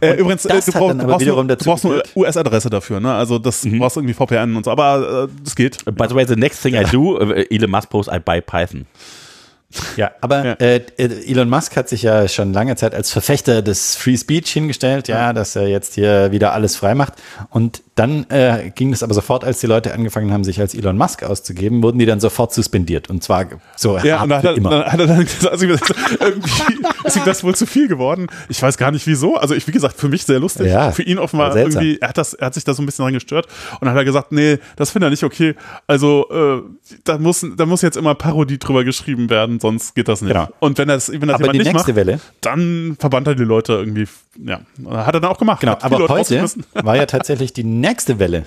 Äh, 0.00 0.14
übrigens, 0.14 0.46
äh, 0.46 0.60
du, 0.64 0.72
brauchst, 0.72 0.90
dann 0.90 0.98
du, 1.00 1.06
brauchst 1.06 1.26
du 1.26 1.42
dazu 1.44 1.64
brauchst 1.68 1.84
geführt- 1.84 2.16
US-Adresse 2.16 2.70
dafür, 2.70 3.00
ne? 3.00 3.12
Also 3.12 3.38
das 3.38 3.60
du 3.60 3.78
brauchst 3.78 3.96
irgendwie 3.98 4.14
VPN 4.14 4.56
und 4.56 4.64
so, 4.64 4.70
aber 4.70 5.24
äh, 5.28 5.34
das 5.44 5.54
geht. 5.54 5.84
By 5.84 6.06
the 6.08 6.14
way, 6.14 6.24
the 6.26 6.36
next 6.36 6.62
thing 6.62 6.74
I 6.74 6.84
do, 6.84 7.18
uh, 7.20 7.32
Elon 7.50 7.70
Musk 7.70 7.90
post, 7.90 8.08
I 8.10 8.18
buy 8.20 8.40
Python. 8.40 8.86
Ja, 9.96 10.12
aber 10.22 10.44
Ja. 10.44 10.52
Äh, 10.54 10.80
Elon 10.96 11.50
Musk 11.50 11.76
hat 11.76 11.90
sich 11.90 12.02
ja 12.02 12.26
schon 12.26 12.54
lange 12.54 12.76
Zeit 12.76 12.94
als 12.94 13.10
Verfechter 13.12 13.60
des 13.60 13.96
Free 13.96 14.16
Speech 14.16 14.50
hingestellt, 14.50 15.08
ja, 15.08 15.34
dass 15.34 15.56
er 15.56 15.68
jetzt 15.68 15.94
hier 15.94 16.32
wieder 16.32 16.54
alles 16.54 16.76
frei 16.76 16.94
macht. 16.94 17.14
Und 17.50 17.82
dann 17.94 18.24
äh, 18.30 18.70
ging 18.74 18.92
es 18.94 19.02
aber 19.02 19.12
sofort, 19.12 19.44
als 19.44 19.60
die 19.60 19.66
Leute 19.66 19.92
angefangen 19.92 20.32
haben, 20.32 20.42
sich 20.42 20.58
als 20.60 20.74
Elon 20.74 20.96
Musk 20.96 21.22
auszugeben, 21.22 21.82
wurden 21.82 21.98
die 21.98 22.06
dann 22.06 22.18
sofort 22.20 22.54
suspendiert. 22.54 23.10
Und 23.10 23.22
zwar 23.22 23.46
so 23.76 23.98
Ja, 23.98 24.22
und 24.22 24.30
dann 24.30 24.38
hat, 24.38 24.44
er, 24.46 24.56
immer. 24.56 24.70
dann 24.70 24.84
hat 24.86 25.00
er 25.00 25.06
dann 25.06 25.24
gesagt, 25.24 25.48
also 25.48 25.66
irgendwie 25.66 26.78
ist 27.04 27.16
ihm 27.16 27.24
das 27.26 27.44
wohl 27.44 27.54
zu 27.54 27.66
viel 27.66 27.88
geworden. 27.88 28.28
Ich 28.48 28.62
weiß 28.62 28.78
gar 28.78 28.90
nicht 28.90 29.06
wieso. 29.06 29.36
Also 29.36 29.54
ich, 29.54 29.66
wie 29.66 29.72
gesagt, 29.72 29.98
für 29.98 30.08
mich 30.08 30.24
sehr 30.24 30.38
lustig. 30.38 30.68
Ja, 30.68 30.92
für 30.92 31.02
ihn 31.02 31.18
offenbar 31.18 31.54
irgendwie, 31.54 31.98
er 32.00 32.08
hat, 32.08 32.18
das, 32.18 32.32
er 32.32 32.46
hat 32.46 32.54
sich 32.54 32.64
da 32.64 32.72
so 32.72 32.82
ein 32.82 32.86
bisschen 32.86 33.04
dran 33.04 33.12
gestört. 33.12 33.46
Und 33.72 33.82
dann 33.82 33.90
hat 33.90 33.98
er 33.98 34.04
gesagt, 34.04 34.32
nee, 34.32 34.58
das 34.76 34.90
finde 34.90 35.08
er 35.08 35.10
nicht 35.10 35.24
okay. 35.24 35.56
Also 35.86 36.26
äh, 36.30 36.62
da, 37.04 37.18
muss, 37.18 37.44
da 37.56 37.66
muss 37.66 37.82
jetzt 37.82 37.96
immer 37.96 38.14
Parodie 38.14 38.58
drüber 38.58 38.84
geschrieben 38.84 39.28
werden, 39.28 39.57
sonst 39.60 39.94
geht 39.94 40.08
das 40.08 40.22
nicht. 40.22 40.32
Genau. 40.32 40.48
Und 40.60 40.78
wenn, 40.78 40.88
das, 40.88 41.10
wenn 41.10 41.20
das 41.20 41.34
Aber 41.34 41.44
jemand 41.44 41.54
die 41.54 41.58
nicht 41.58 41.72
nächste 41.72 41.92
macht, 41.92 41.96
Welle, 41.96 42.20
dann 42.40 42.96
verbannt 42.98 43.26
er 43.26 43.34
die 43.34 43.44
Leute 43.44 43.74
irgendwie, 43.74 44.06
ja. 44.44 44.60
Hat 44.90 45.14
er 45.14 45.20
dann 45.20 45.30
auch 45.30 45.38
gemacht. 45.38 45.60
genau, 45.60 45.76
aber 45.80 45.98
Leute 45.98 46.12
heute 46.12 46.44
war 46.74 46.96
ja 46.96 47.06
tatsächlich 47.06 47.52
die 47.52 47.64
nächste 47.64 48.18
Welle. 48.18 48.44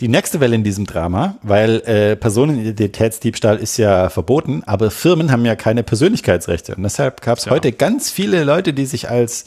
Die 0.00 0.08
nächste 0.08 0.40
Welle 0.40 0.56
in 0.56 0.64
diesem 0.64 0.86
Drama, 0.86 1.36
weil 1.42 1.76
äh, 1.86 2.16
Personenidentitätsdiebstahl 2.16 3.58
ist 3.58 3.76
ja 3.76 4.08
verboten, 4.08 4.64
aber 4.66 4.90
Firmen 4.90 5.30
haben 5.30 5.44
ja 5.44 5.54
keine 5.54 5.84
Persönlichkeitsrechte. 5.84 6.74
Und 6.74 6.82
deshalb 6.82 7.20
gab 7.20 7.38
es 7.38 7.48
heute 7.48 7.70
ganz 7.70 8.10
viele 8.10 8.42
Leute, 8.42 8.72
die 8.72 8.86
sich 8.86 9.08
als, 9.08 9.44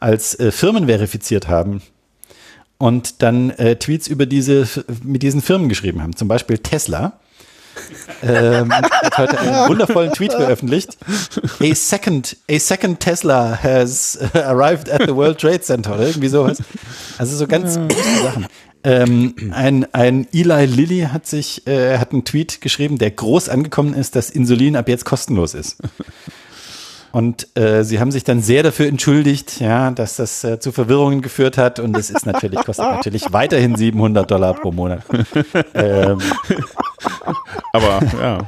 als 0.00 0.38
äh, 0.40 0.50
Firmen 0.52 0.86
verifiziert 0.86 1.48
haben 1.48 1.82
und 2.78 3.22
dann 3.22 3.50
äh, 3.50 3.76
Tweets 3.76 4.08
über 4.08 4.26
diese 4.26 4.66
mit 5.02 5.22
diesen 5.22 5.42
Firmen 5.42 5.68
geschrieben 5.68 6.02
haben. 6.02 6.16
Zum 6.16 6.28
Beispiel 6.28 6.58
Tesla. 6.58 7.18
Ähm, 8.22 8.72
hat 8.72 9.18
heute 9.18 9.38
einen 9.38 9.68
wundervollen 9.68 10.12
Tweet 10.12 10.32
veröffentlicht. 10.32 10.96
A 11.60 11.74
second, 11.74 12.36
a 12.50 12.58
second 12.58 13.00
Tesla 13.00 13.58
has 13.62 14.18
uh, 14.34 14.38
arrived 14.38 14.90
at 14.90 15.02
the 15.06 15.14
World 15.14 15.38
Trade 15.40 15.60
Center 15.60 15.94
oder 15.94 16.06
irgendwie 16.06 16.28
sowas. 16.28 16.58
Also 17.18 17.36
so 17.36 17.46
ganz 17.46 17.76
lustige 17.76 18.22
Sachen. 18.22 18.46
Ähm, 18.86 19.34
ein, 19.52 19.86
ein 19.94 20.28
Eli 20.32 20.66
Lilly 20.66 21.08
hat 21.10 21.26
sich, 21.26 21.66
äh, 21.66 21.96
hat 21.96 22.12
einen 22.12 22.24
Tweet 22.24 22.60
geschrieben, 22.60 22.98
der 22.98 23.10
groß 23.10 23.48
angekommen 23.48 23.94
ist, 23.94 24.14
dass 24.14 24.28
Insulin 24.28 24.76
ab 24.76 24.88
jetzt 24.88 25.06
kostenlos 25.06 25.54
ist. 25.54 25.78
Und 27.14 27.46
äh, 27.56 27.84
sie 27.84 28.00
haben 28.00 28.10
sich 28.10 28.24
dann 28.24 28.42
sehr 28.42 28.64
dafür 28.64 28.86
entschuldigt, 28.88 29.60
ja, 29.60 29.92
dass 29.92 30.16
das 30.16 30.42
äh, 30.42 30.58
zu 30.58 30.72
Verwirrungen 30.72 31.22
geführt 31.22 31.56
hat. 31.56 31.78
Und 31.78 31.96
es 31.96 32.10
ist 32.10 32.26
natürlich, 32.26 32.58
kostet 32.64 32.84
natürlich 32.86 33.32
weiterhin 33.32 33.76
700 33.76 34.28
Dollar 34.28 34.54
pro 34.54 34.72
Monat. 34.72 35.02
Ähm, 35.74 36.18
Aber 37.72 38.00
ja. 38.20 38.38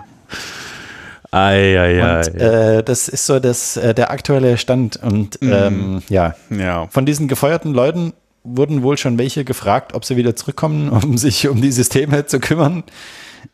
Ei, 1.30 1.78
ei, 1.78 2.02
ei. 2.02 2.18
und, 2.18 2.34
äh, 2.40 2.82
das 2.82 3.08
ist 3.08 3.26
so 3.26 3.38
das, 3.38 3.76
äh, 3.76 3.94
der 3.94 4.10
aktuelle 4.10 4.56
Stand. 4.58 4.96
Und 5.02 5.38
ähm, 5.42 6.02
ja, 6.08 6.34
Ja. 6.50 6.86
von 6.88 7.06
diesen 7.06 7.28
gefeuerten 7.28 7.72
Leuten 7.72 8.12
wurden 8.44 8.82
wohl 8.82 8.96
schon 8.96 9.18
welche 9.18 9.44
gefragt, 9.44 9.94
ob 9.94 10.04
sie 10.04 10.16
wieder 10.16 10.34
zurückkommen, 10.36 10.88
um 11.04 11.18
sich 11.18 11.48
um 11.48 11.60
die 11.60 11.72
Systeme 11.72 12.26
zu 12.26 12.40
kümmern. 12.40 12.84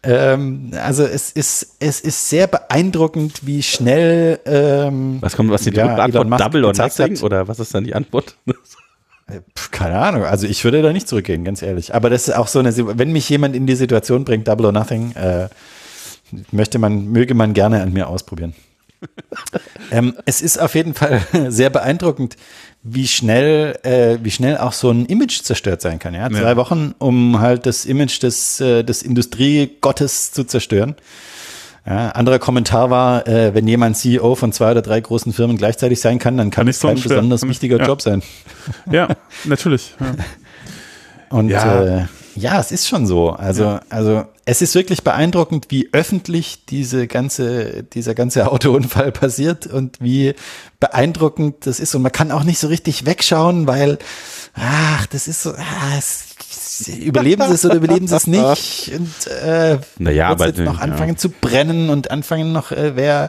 Ähm, 0.03 0.73
also 0.83 1.05
es 1.05 1.31
ist, 1.33 1.77
es 1.81 2.01
ist 2.01 2.29
sehr 2.29 2.47
beeindruckend, 2.47 3.47
wie 3.47 3.63
schnell 3.63 4.41
ähm, 4.45 5.19
Was 5.21 5.37
kommt, 5.37 5.51
was 5.51 5.63
die 5.63 5.71
Ja, 5.71 5.95
Antwort? 5.97 6.29
Musk 6.29 6.43
Double 6.43 6.65
or 6.65 6.73
nothing? 6.73 7.17
hat. 7.17 7.23
Oder 7.23 7.49
was 7.49 7.59
ist 7.61 7.75
dann 7.75 7.85
die 7.85 7.95
Antwort? 7.95 8.37
Pff, 9.57 9.71
Keine 9.71 9.99
Ahnung, 9.99 10.25
also 10.25 10.47
ich 10.47 10.63
würde 10.65 10.83
da 10.83 10.93
nicht 10.93 11.09
zurückgehen, 11.09 11.45
ganz 11.45 11.63
ehrlich. 11.63 11.95
Aber 11.95 12.11
das 12.11 12.29
ist 12.29 12.35
auch 12.35 12.49
so 12.49 12.59
eine, 12.59 12.99
wenn 12.99 13.13
mich 13.13 13.29
jemand 13.29 13.57
in 13.57 13.67
die 13.67 13.77
Situation 13.77 14.25
bringt, 14.25 14.47
Double 14.49 14.67
or 14.67 14.73
Nothing, 14.73 15.13
äh, 15.13 15.49
möchte 16.51 16.79
man, 16.79 17.07
möge 17.09 17.35
man 17.35 17.55
gerne 17.55 17.83
an 17.83 17.93
mir 17.93 18.09
ausprobieren. 18.09 18.55
ähm, 19.91 20.15
es 20.27 20.43
ist 20.43 20.61
auf 20.61 20.75
jeden 20.75 20.95
Fall 20.95 21.23
sehr 21.49 21.71
beeindruckend, 21.71 22.37
wie 22.85 23.07
schnell, 23.07 23.79
äh, 23.85 24.19
wie 24.23 24.31
schnell 24.31 24.59
auch 24.59 24.73
so 24.73 24.91
ein 24.91 25.07
Image 25.07 25.43
zerstört 25.43 25.81
sein 25.81 25.99
kann. 25.99 26.15
Ja? 26.15 26.29
Zwei 26.29 26.41
Ja. 26.41 26.57
Wochen, 26.57 26.95
um 26.99 27.41
halt 27.41 27.67
das 27.67 27.85
Image 27.85 28.23
des, 28.23 28.61
äh, 28.61 28.83
des 28.83 29.03
Industriegottes 29.03 30.33
zu 30.33 30.45
zerstören. 30.45 30.97
Ja, 31.85 32.11
anderer 32.11 32.39
Kommentar 32.39 32.91
war, 32.91 33.27
äh, 33.27 33.55
wenn 33.55 33.67
jemand 33.67 33.97
CEO 33.97 34.37
von 34.37 34.53
zwei 34.53 34.71
oder 34.71 34.83
drei 34.83 35.01
großen 35.01 35.33
Firmen 35.33 35.57
gleichzeitig 35.57 36.01
sein 36.01 36.21
kann, 36.21 36.37
dann 36.37 36.51
kann 36.51 36.63
Kann 36.63 36.69
es 36.69 36.79
so 36.79 36.87
kein 36.89 37.01
besonders 37.01 37.41
kann 37.41 37.51
wichtiger 37.51 37.79
ja. 37.79 37.87
Job 37.87 38.03
sein. 38.03 38.23
Ja, 38.91 39.09
natürlich. 39.45 39.95
Ja. 39.99 40.15
Und 41.37 41.49
ja. 41.49 42.03
Äh, 42.03 42.07
ja, 42.35 42.59
es 42.61 42.73
ist 42.73 42.89
schon 42.89 43.07
so. 43.07 43.31
Also, 43.31 43.65
Ja. 43.65 43.81
also 43.91 44.25
es 44.45 44.61
ist 44.63 44.75
wirklich 44.75 45.03
beeindruckend, 45.05 45.67
wie 45.69 45.89
öffentlich 45.93 46.65
diese 46.67 47.07
ganze, 47.07 47.83
dieser 47.85 48.15
ganze 48.15 48.47
Autounfall 48.53 49.13
passiert 49.13 49.67
und 49.67 49.99
wie 50.01 50.35
beeindruckend 50.81 51.67
das 51.67 51.81
ist. 51.81 51.95
Und 51.95 52.03
man 52.03 52.13
kann 52.13 52.31
auch 52.33 52.45
nicht 52.45 52.59
so 52.59 52.67
richtig 52.69 53.07
wegschauen, 53.07 53.67
weil, 53.67 53.99
ach, 54.55 55.07
das 55.07 55.29
ist 55.29 55.43
so, 55.43 55.51
ah, 55.53 55.97
es, 55.99 56.89
überleben 56.89 57.47
sie 57.47 57.55
es 57.55 57.65
oder 57.65 57.77
überleben 57.77 58.09
sie 58.09 58.17
es 58.17 58.27
nicht? 58.27 58.91
Und 58.97 59.27
äh, 59.31 59.79
Naja, 59.99 60.29
aber- 60.29 60.49
noch 60.53 60.79
ja. 60.79 60.83
anfangen 60.83 61.17
zu 61.17 61.29
brennen 61.31 61.91
und 61.91 62.11
anfangen 62.11 62.53
noch, 62.53 62.73
äh, 62.73 62.97
wer, 62.97 63.29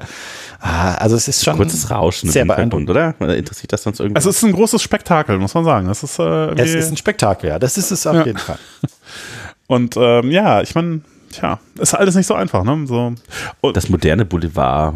ah, 0.64 0.96
also 0.96 1.16
es 1.16 1.28
ist 1.28 1.44
schon 1.44 1.58
Kurzes 1.58 1.92
Rauschen 1.92 2.30
sehr 2.32 2.46
beeindruckend. 2.46 2.90
oder? 2.90 3.14
Oder 3.20 3.36
interessiert 3.38 3.72
das 3.74 3.84
sonst 3.84 4.00
irgendwie? 4.00 4.16
Also 4.18 4.30
es 4.30 4.38
ist 4.38 4.44
ein 4.44 4.54
großes 4.54 4.82
Spektakel, 4.82 5.38
muss 5.38 5.54
man 5.54 5.64
sagen. 5.66 5.88
Das 5.88 6.02
ist, 6.04 6.18
äh, 6.20 6.54
Es 6.62 6.74
ist 6.74 6.90
ein 6.92 6.98
Spektakel, 6.98 7.50
ja, 7.50 7.60
das 7.60 7.78
ist 7.78 7.92
es 7.92 8.08
auf 8.08 8.16
Ja. 8.16 8.26
jeden 8.26 8.40
Fall. 8.40 8.58
und 9.68 9.96
ähm, 9.98 10.32
ja, 10.32 10.62
ich 10.62 10.74
meine, 10.76 11.02
tja, 11.32 11.60
ist 11.80 11.94
alles 11.94 12.16
nicht 12.16 12.28
so 12.28 12.34
einfach, 12.34 12.64
ne? 12.64 12.86
So. 12.88 13.14
Und, 13.62 13.78
das 13.78 13.90
moderne 13.90 14.26
Boulevard. 14.26 14.96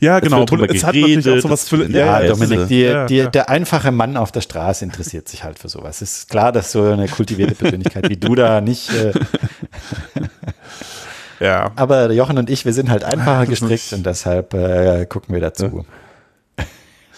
ja, 0.00 0.20
genau. 0.20 0.40
wird 0.40 0.50
drüber 0.50 0.68
Es 0.70 0.84
hat 0.84 0.94
natürlich 0.94 1.18
auch 1.18 1.22
geredet, 1.24 1.42
sowas 1.42 1.68
für, 1.68 1.90
Ja, 1.90 2.20
Ja, 2.20 2.20
es 2.22 2.38
Dominik, 2.38 2.68
die, 2.68 2.80
ja, 2.82 3.06
die, 3.06 3.16
ja. 3.16 3.26
der 3.30 3.48
einfache 3.48 3.90
Mann 3.92 4.16
auf 4.16 4.32
der 4.32 4.40
Straße 4.42 4.84
interessiert 4.84 5.28
sich 5.28 5.44
halt 5.44 5.58
für 5.58 5.68
sowas. 5.68 6.02
Es 6.02 6.18
ist 6.18 6.28
klar, 6.28 6.52
dass 6.52 6.72
so 6.72 6.82
eine 6.84 7.08
kultivierte 7.08 7.54
Persönlichkeit 7.54 8.08
wie 8.10 8.16
du 8.16 8.34
da 8.34 8.60
nicht, 8.60 8.90
äh, 8.92 9.12
ja. 11.40 11.72
aber 11.76 12.10
Jochen 12.12 12.38
und 12.38 12.50
ich, 12.50 12.64
wir 12.64 12.72
sind 12.72 12.90
halt 12.90 13.04
einfacher 13.04 13.46
gestrickt 13.46 13.92
und 13.92 14.04
deshalb 14.04 14.54
äh, 14.54 15.06
gucken 15.06 15.34
wir 15.34 15.40
dazu. 15.40 15.84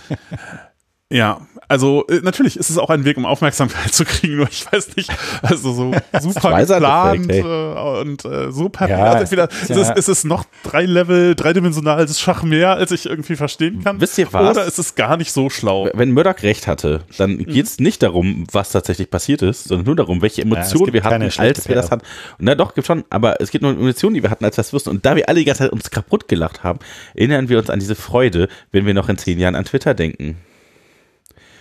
Ja, 1.12 1.46
also 1.68 2.04
äh, 2.08 2.18
natürlich 2.24 2.56
ist 2.56 2.68
es 2.68 2.78
auch 2.78 2.90
ein 2.90 3.04
Weg, 3.04 3.16
um 3.16 3.26
Aufmerksamkeit 3.26 3.94
zu 3.94 4.04
kriegen, 4.04 4.38
nur 4.38 4.48
ich 4.50 4.66
weiß 4.72 4.96
nicht, 4.96 5.08
also 5.40 5.72
so 5.72 5.92
super 6.20 6.60
geplant 6.64 7.30
ey. 7.30 7.42
äh, 7.42 8.00
und 8.00 8.24
äh, 8.24 8.48
perfekt. 8.70 8.90
Ja, 8.90 9.04
also 9.04 9.18
entweder 9.20 9.48
es 9.48 9.70
ist 9.70 9.76
es, 9.76 9.88
ja- 9.88 9.94
ist 9.94 10.08
es 10.08 10.24
noch 10.24 10.46
drei 10.64 10.82
Level, 10.84 11.36
dreidimensionales 11.36 12.18
Schach 12.18 12.42
mehr, 12.42 12.70
als 12.74 12.90
ich 12.90 13.06
irgendwie 13.06 13.36
verstehen 13.36 13.84
kann. 13.84 14.00
Wisst 14.00 14.18
ihr 14.18 14.32
was? 14.32 14.56
Oder 14.56 14.64
ist 14.66 14.80
es 14.80 14.96
gar 14.96 15.16
nicht 15.16 15.30
so 15.30 15.48
schlau? 15.48 15.88
Wenn 15.94 16.10
Murdoch 16.10 16.42
recht 16.42 16.66
hatte, 16.66 17.02
dann 17.18 17.36
Mhm. 17.36 17.44
geht 17.46 17.66
es 17.66 17.78
nicht 17.78 18.02
darum, 18.02 18.44
was 18.50 18.72
tatsächlich 18.72 19.08
passiert 19.08 19.42
ist, 19.42 19.68
sondern 19.68 19.86
nur 19.86 19.94
darum, 19.94 20.22
welche 20.22 20.42
Emotionen 20.42 20.86
gibt 20.86 20.94
wir 20.94 21.04
hatten, 21.04 21.22
als 21.22 21.68
wir 21.68 21.74
das 21.76 21.92
hatten. 21.92 22.04
Na 22.40 22.56
doch, 22.56 22.74
gibt 22.74 22.84
schon, 22.88 23.04
aber 23.10 23.40
es 23.40 23.52
geht 23.52 23.62
nur 23.62 23.70
um 23.70 23.78
Emotionen, 23.78 24.14
die 24.14 24.24
wir 24.24 24.30
hatten, 24.30 24.44
als 24.44 24.56
wir 24.56 24.62
das 24.62 24.72
wussten. 24.72 24.90
Und 24.90 25.06
da 25.06 25.14
wir 25.14 25.28
alle 25.28 25.38
die 25.38 25.44
ganze 25.44 25.62
Zeit 25.62 25.72
uns 25.72 25.88
kaputt 25.90 26.26
gelacht 26.26 26.64
haben, 26.64 26.80
erinnern 27.14 27.48
wir 27.48 27.58
uns 27.58 27.70
an 27.70 27.78
diese 27.78 27.94
Freude, 27.94 28.48
wenn 28.72 28.86
wir 28.86 28.94
noch 28.94 29.08
in 29.08 29.18
zehn 29.18 29.38
Jahren 29.38 29.54
an 29.54 29.64
Twitter 29.64 29.94
denken. 29.94 30.36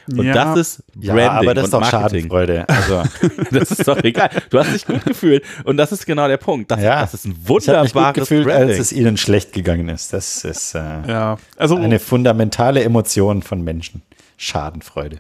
Und 0.08 0.24
Ja. 0.26 0.34
das 0.34 0.58
ist 0.78 0.84
Ja, 1.00 1.14
Branding 1.14 1.30
aber 1.32 1.54
das 1.56 1.64
ist 1.66 1.74
doch 1.74 1.82
Marketing. 1.82 2.30
Schadenfreude. 2.30 2.70
Also, 2.70 3.04
Das 3.52 3.72
ist 3.72 3.88
doch 3.88 4.04
egal. 4.04 4.30
Du 4.50 4.60
hast 4.60 4.74
dich 4.74 4.86
gut 4.86 5.04
gefühlt 5.06 5.44
und 5.64 5.78
das 5.78 5.92
ist 5.92 6.06
genau 6.06 6.28
der 6.28 6.38
Punkt. 6.38 6.70
Das, 6.72 6.82
ja, 6.82 7.02
das 7.02 7.14
ist 7.14 7.26
ein 7.26 7.32
ich 7.32 7.38
habe 7.48 7.82
mich 7.82 7.94
gut 7.94 7.96
wunderbares 7.96 8.14
gefühlt, 8.16 8.46
Branding. 8.46 8.70
als 8.70 8.80
es 8.80 8.92
ihnen 8.92 9.18
schlecht 9.18 9.54
gegangen 9.54 9.90
ist. 9.90 10.14
Das 10.14 10.44
ist 10.44 10.76
äh, 10.76 10.80
Ja, 11.08 11.38
also 11.58 11.76
eine 11.78 12.00
fundamentale 12.00 12.84
Emotion 12.84 13.42
von 13.42 13.64
Menschen. 13.64 14.02
Schadenfreude. 14.38 15.18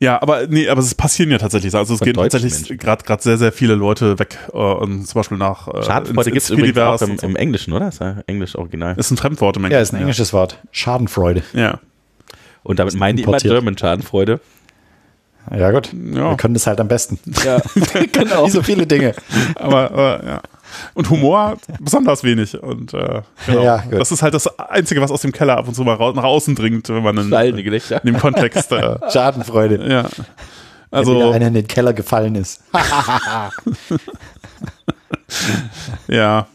Ja, 0.00 0.20
aber 0.20 0.46
nee, 0.48 0.68
aber 0.68 0.80
es 0.80 0.94
passieren 0.94 1.30
ja 1.30 1.38
tatsächlich. 1.38 1.74
Also 1.74 1.94
es 1.94 1.98
Von 2.00 2.06
gehen 2.06 2.14
tatsächlich 2.14 2.78
gerade 2.78 3.04
gerade 3.04 3.22
sehr 3.22 3.38
sehr 3.38 3.52
viele 3.52 3.74
Leute 3.74 4.18
weg 4.18 4.36
äh, 4.52 4.56
und 4.56 5.06
zum 5.06 5.18
Beispiel 5.20 5.38
nach 5.38 5.68
äh, 5.68 5.82
Schadenfreude 5.82 6.30
gibt 6.32 6.42
es 6.42 6.50
übrigens 6.50 6.76
auch 6.78 7.00
im, 7.02 7.16
so. 7.18 7.26
im 7.26 7.36
Englischen, 7.36 7.72
oder? 7.72 7.88
Ist 7.88 8.00
ja 8.00 8.16
Englisch 8.26 8.56
original. 8.56 8.96
ist 8.98 9.10
ein 9.12 9.16
Fremdwort 9.16 9.56
im 9.56 9.62
Ja, 9.62 9.66
Englischen. 9.68 9.82
ist 9.82 9.92
ein 9.94 10.00
englisches 10.00 10.32
Wort. 10.32 10.58
Schadenfreude. 10.72 11.42
Ja. 11.54 11.78
Und 12.64 12.78
damit 12.78 12.94
meinen 12.94 13.16
die 13.16 13.22
immer. 13.22 13.38
German 13.38 13.78
Schadenfreude. 13.78 14.40
Ja, 15.54 15.70
gut. 15.70 15.90
Ja. 15.92 16.30
Wir 16.30 16.36
können 16.36 16.54
das 16.54 16.66
halt 16.66 16.80
am 16.80 16.88
besten. 16.88 17.18
Ja, 17.44 17.60
genau. 18.12 18.46
Wie 18.46 18.50
so 18.50 18.62
viele 18.62 18.86
Dinge. 18.86 19.14
Aber 19.56 20.22
äh, 20.22 20.26
ja. 20.26 20.40
Und 20.94 21.10
Humor 21.10 21.58
besonders 21.80 22.24
wenig. 22.24 22.60
Und 22.60 22.94
äh, 22.94 23.20
genau. 23.46 23.62
Ja, 23.62 23.76
gut. 23.78 24.00
das 24.00 24.10
ist 24.10 24.22
halt 24.22 24.34
das 24.34 24.58
Einzige, 24.58 25.00
was 25.02 25.10
aus 25.10 25.20
dem 25.20 25.32
Keller 25.32 25.58
ab 25.58 25.68
und 25.68 25.74
zu 25.74 25.84
mal 25.84 25.96
nach 26.14 26.24
außen 26.24 26.54
dringt, 26.54 26.88
wenn 26.88 27.02
man 27.02 27.16
in, 27.18 27.32
in 27.32 27.56
Gelächter. 27.62 28.00
dem 28.00 28.18
Kontext. 28.18 28.72
Äh, 28.72 28.96
Schadenfreude. 29.12 29.86
ja. 29.88 30.04
Wenn 30.90 30.98
Also 30.98 31.32
einer 31.32 31.48
in 31.48 31.54
den 31.54 31.66
Keller 31.66 31.92
gefallen 31.92 32.36
ist. 32.36 32.62
ja. 36.08 36.46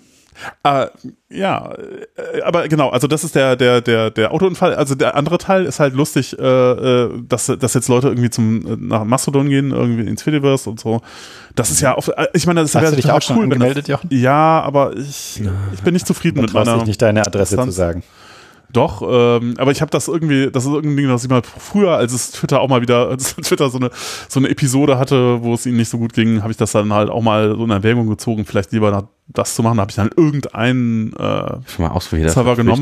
Äh, 0.64 0.88
ja, 1.30 1.72
äh, 1.74 2.42
aber 2.42 2.68
genau, 2.68 2.90
also 2.90 3.08
das 3.08 3.24
ist 3.24 3.36
der, 3.36 3.56
der, 3.56 3.82
der, 3.82 4.10
der 4.12 4.32
Autounfall. 4.32 4.74
Also 4.76 4.96
der 4.96 5.16
andere 5.16 5.38
Teil 5.38 5.66
ist 5.66 5.80
halt 5.80 5.94
lustig, 5.94 6.38
äh, 6.40 6.44
äh, 6.44 7.10
dass, 7.28 7.48
dass 7.48 7.74
jetzt 7.74 7.88
Leute 7.88 8.08
irgendwie 8.08 8.30
zum 8.30 8.88
nach 8.88 9.04
Mastodon 9.04 9.50
gehen, 9.50 9.72
irgendwie 9.72 10.08
ins 10.08 10.24
Fediverse 10.24 10.70
und 10.70 10.80
so. 10.80 11.02
Das 11.56 11.72
ist 11.72 11.82
ja 11.82 11.98
oft, 11.98 12.10
äh, 12.10 12.28
ich 12.34 12.46
meine, 12.48 12.62
das 12.62 12.74
wäre 12.76 12.96
dich 12.96 13.12
auch 13.12 13.22
schon 13.22 13.36
das- 13.38 13.44
angemeldet, 13.44 13.88
Jochen? 13.88 14.08
Ja, 14.12 14.62
aber 14.62 14.96
ich, 14.96 15.42
ich 15.74 15.82
bin 15.82 15.94
nicht 15.94 16.08
zufrieden 16.08 16.42
mit 16.42 16.54
meiner. 16.54 16.78
dich 16.78 16.86
nicht, 16.88 17.02
deine 17.02 17.22
Adresse 17.26 17.56
Sonst- 17.56 17.72
zu 17.74 17.78
sagen. 17.78 18.04
Doch, 18.72 19.02
ähm, 19.02 19.56
aber 19.58 19.72
ich 19.72 19.82
habe 19.82 19.90
das 19.90 20.08
irgendwie, 20.08 20.52
das 20.52 20.64
ist 20.66 20.72
irgendwie, 20.72 21.08
dass 21.08 21.24
ich 21.24 21.30
mal 21.32 21.42
früher, 21.42 21.94
als 21.98 22.14
es 22.14 22.30
Twitter 22.32 22.62
auch 22.62 22.70
mal 22.70 22.82
wieder, 22.84 23.10
als 23.10 23.36
Twitter 23.36 23.68
so 23.72 23.80
eine, 23.80 23.90
so 24.28 24.40
eine 24.40 24.48
Episode 24.50 25.00
hatte, 25.00 25.42
wo 25.42 25.56
es 25.56 25.66
ihnen 25.66 25.78
nicht 25.78 25.90
so 25.90 25.98
gut 25.98 26.14
ging, 26.14 26.44
habe 26.44 26.52
ich 26.52 26.58
das 26.58 26.74
dann 26.74 26.94
halt 26.94 27.10
auch 27.10 27.24
mal 27.24 27.56
so 27.56 27.64
in 27.64 27.72
Erwägung 27.72 28.08
gezogen, 28.08 28.46
vielleicht 28.46 28.72
lieber 28.72 28.92
nach- 28.92 29.06
das 29.30 29.56
zu 29.56 29.64
machen. 29.64 29.78
Da 29.78 29.82
habe 29.82 29.92
ich 29.92 29.96
dann 29.96 30.10
irgendeinen, 30.16 31.14
äh, 31.14 31.18
Schon 31.68 31.86
mal 31.86 31.90
ausprobiert. 31.90 32.28
Das 32.28 32.34
Server 32.34 32.50
war 32.50 32.56
genommen. 32.56 32.82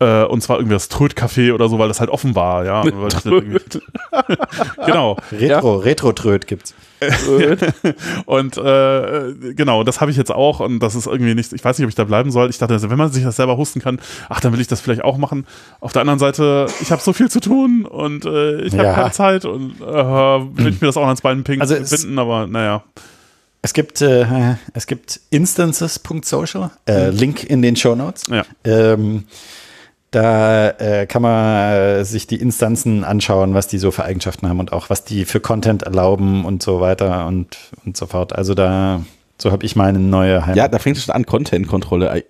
äh, 0.00 0.24
und 0.24 0.42
zwar 0.42 0.56
irgendwie 0.58 0.74
das 0.74 0.88
Tröd-Café 0.88 1.52
oder 1.54 1.68
so, 1.68 1.78
weil 1.78 1.88
das 1.88 2.00
halt 2.00 2.10
offen 2.10 2.34
war, 2.34 2.64
ja. 2.64 2.82
Genau. 4.86 5.16
Retro, 5.32 5.76
Retro-Tröd 5.76 6.46
gibt's. 6.46 6.74
Und 8.26 8.58
äh, 8.58 9.32
genau, 9.54 9.84
das 9.84 10.00
habe 10.02 10.10
ich 10.10 10.18
jetzt 10.18 10.30
auch 10.30 10.60
und 10.60 10.80
das 10.80 10.94
ist 10.94 11.06
irgendwie 11.06 11.34
nicht, 11.34 11.50
ich 11.54 11.64
weiß 11.64 11.78
nicht, 11.78 11.86
ob 11.86 11.88
ich 11.88 11.94
da 11.94 12.04
bleiben 12.04 12.30
soll. 12.30 12.50
Ich 12.50 12.58
dachte, 12.58 12.78
wenn 12.90 12.98
man 12.98 13.10
sich 13.10 13.24
das 13.24 13.36
selber 13.36 13.56
hosten 13.56 13.80
kann, 13.80 13.98
ach, 14.28 14.40
dann 14.40 14.52
will 14.52 14.60
ich 14.60 14.66
das 14.66 14.82
vielleicht 14.82 15.02
auch 15.02 15.16
machen. 15.16 15.46
Auf 15.80 15.92
der 15.92 16.02
anderen 16.02 16.18
Seite, 16.18 16.66
ich 16.82 16.92
habe 16.92 17.00
so 17.00 17.14
viel 17.14 17.30
zu 17.30 17.40
tun 17.40 17.86
und 17.86 18.26
äh, 18.26 18.60
ich 18.62 18.74
habe 18.74 18.84
Ja. 18.84 18.92
keine 18.94 19.12
Zeit 19.12 19.46
und 19.46 19.80
äh, 19.80 19.84
will 19.86 20.68
ich 20.68 20.80
mir 20.82 20.88
das 20.88 20.98
auch 20.98 21.06
ans 21.06 21.22
Bein 21.22 21.42
pinken 21.42 21.62
Also 21.62 21.74
finden, 21.76 22.18
aber 22.18 22.46
naja. 22.46 22.82
Es 23.62 23.74
gibt, 23.74 24.00
äh, 24.00 24.24
es 24.74 24.86
gibt 24.86 25.20
instances.social, 25.30 26.70
äh, 26.88 27.10
Link 27.10 27.44
in 27.44 27.60
den 27.62 27.76
Show 27.76 27.94
Notes. 27.94 28.24
Ja. 28.30 28.44
Ähm, 28.64 29.24
da 30.10 30.70
äh, 30.70 31.06
kann 31.06 31.22
man 31.22 31.72
äh, 31.72 32.04
sich 32.04 32.26
die 32.26 32.36
Instanzen 32.40 33.04
anschauen, 33.04 33.54
was 33.54 33.68
die 33.68 33.78
so 33.78 33.90
für 33.90 34.04
Eigenschaften 34.04 34.48
haben 34.48 34.58
und 34.58 34.72
auch 34.72 34.90
was 34.90 35.04
die 35.04 35.24
für 35.24 35.38
Content 35.40 35.82
erlauben 35.84 36.44
und 36.44 36.62
so 36.62 36.80
weiter 36.80 37.26
und, 37.26 37.56
und 37.84 37.96
so 37.96 38.06
fort. 38.06 38.34
Also 38.34 38.54
da, 38.54 39.02
so 39.38 39.52
habe 39.52 39.64
ich 39.64 39.76
meine 39.76 40.00
neue 40.00 40.42
Heimat. 40.42 40.56
Ja, 40.56 40.66
da 40.68 40.78
fängt 40.80 40.96
es 40.96 41.04
schon 41.04 41.14
an, 41.14 41.26
Content-Kontrolle. 41.26 42.24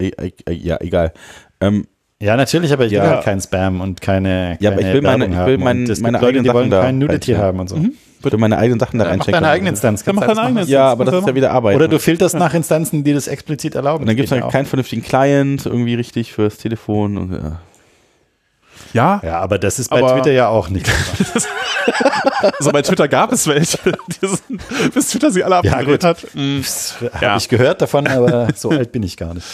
Ja, 0.51 0.77
egal. 0.81 1.13
Ähm, 1.61 1.87
Ja, 2.23 2.37
natürlich, 2.37 2.71
aber 2.75 2.85
ich 2.85 2.91
will 2.91 2.99
Ja. 2.99 3.09
halt 3.13 3.25
keinen 3.25 3.41
Spam 3.41 3.81
und 3.81 4.03
keine, 4.03 4.59
Ja, 4.61 4.73
aber 4.73 4.81
ich 4.83 4.93
will 4.93 5.01
meine- 5.01 5.25
ich 5.27 5.47
will 5.47 5.57
mein- 5.57 5.85
meine 6.03 6.19
Leute, 6.19 6.43
die 6.43 6.53
wollen 6.53 6.69
Sachen 6.69 6.71
da 6.71 6.83
kein 6.83 6.99
Nudity 6.99 7.33
haben 7.33 7.61
und 7.61 7.69
so. 7.71 7.77
Würde 8.23 8.37
meine 8.39 8.59
eigenen 8.59 8.79
Sachen 8.81 8.99
da 8.99 9.05
Mach 9.05 9.11
reinchecken. 9.13 9.33
deine 9.35 9.49
eigene 9.49 9.71
Instanz. 9.71 10.05
Dann 10.05 10.17
kannst 10.17 10.29
mach 10.29 10.35
deine 10.35 10.47
eigene 10.49 10.61
machen. 10.61 10.71
Ja, 10.71 10.89
aber 10.89 11.05
das 11.05 11.15
ist 11.15 11.27
ja 11.29 11.35
wieder 11.35 11.51
Arbeit. 11.53 11.77
Oder 11.77 11.89
du 11.89 11.99
filterst 11.99 12.35
nach 12.37 12.55
Instanzen, 12.55 13.05
die 13.05 13.13
das 13.15 13.27
explizit 13.29 13.75
erlauben. 13.75 14.03
und 14.03 14.07
dann 14.09 14.17
gibt 14.17 14.27
es 14.27 14.33
halt 14.33 14.43
ja 14.45 14.51
keinen 14.51 14.67
vernünftigen 14.67 15.03
Client 15.03 15.67
irgendwie 15.67 15.95
richtig 15.95 16.33
fürs 16.33 16.57
Telefon. 16.59 17.17
Und, 17.19 17.33
ja. 17.33 17.61
Ja. 18.93 19.21
Ja, 19.25 19.39
aber 19.41 19.59
das 19.59 19.79
ist 19.79 19.89
bei 19.91 19.99
Aber- 19.99 20.15
Twitter 20.15 20.33
ja 20.33 20.49
auch 20.49 20.69
nicht. 20.69 20.91
also 22.59 22.73
bei 22.73 22.83
Twitter 22.83 23.09
gab 23.09 23.33
es 23.33 23.47
welche, 23.47 23.79
die 24.23 24.27
sind, 24.27 24.93
bis 24.95 25.09
Twitter 25.09 25.31
sie 25.31 25.45
alle 25.45 25.61
Ja, 25.63 25.73
abgedreht 25.75 26.01
gut. 26.01 26.05
hat. 26.05 26.27
Das 26.35 26.97
habe 27.01 27.25
Ja. 27.25 27.37
ich 27.37 27.49
gehört 27.49 27.83
davon, 27.83 28.07
aber 28.07 28.49
so 28.55 28.71
alt 28.71 28.93
bin 28.93 29.03
ich 29.03 29.17
gar 29.17 29.35
nicht. 29.35 29.47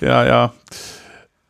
ja, 0.00 0.24
ja. 0.24 0.52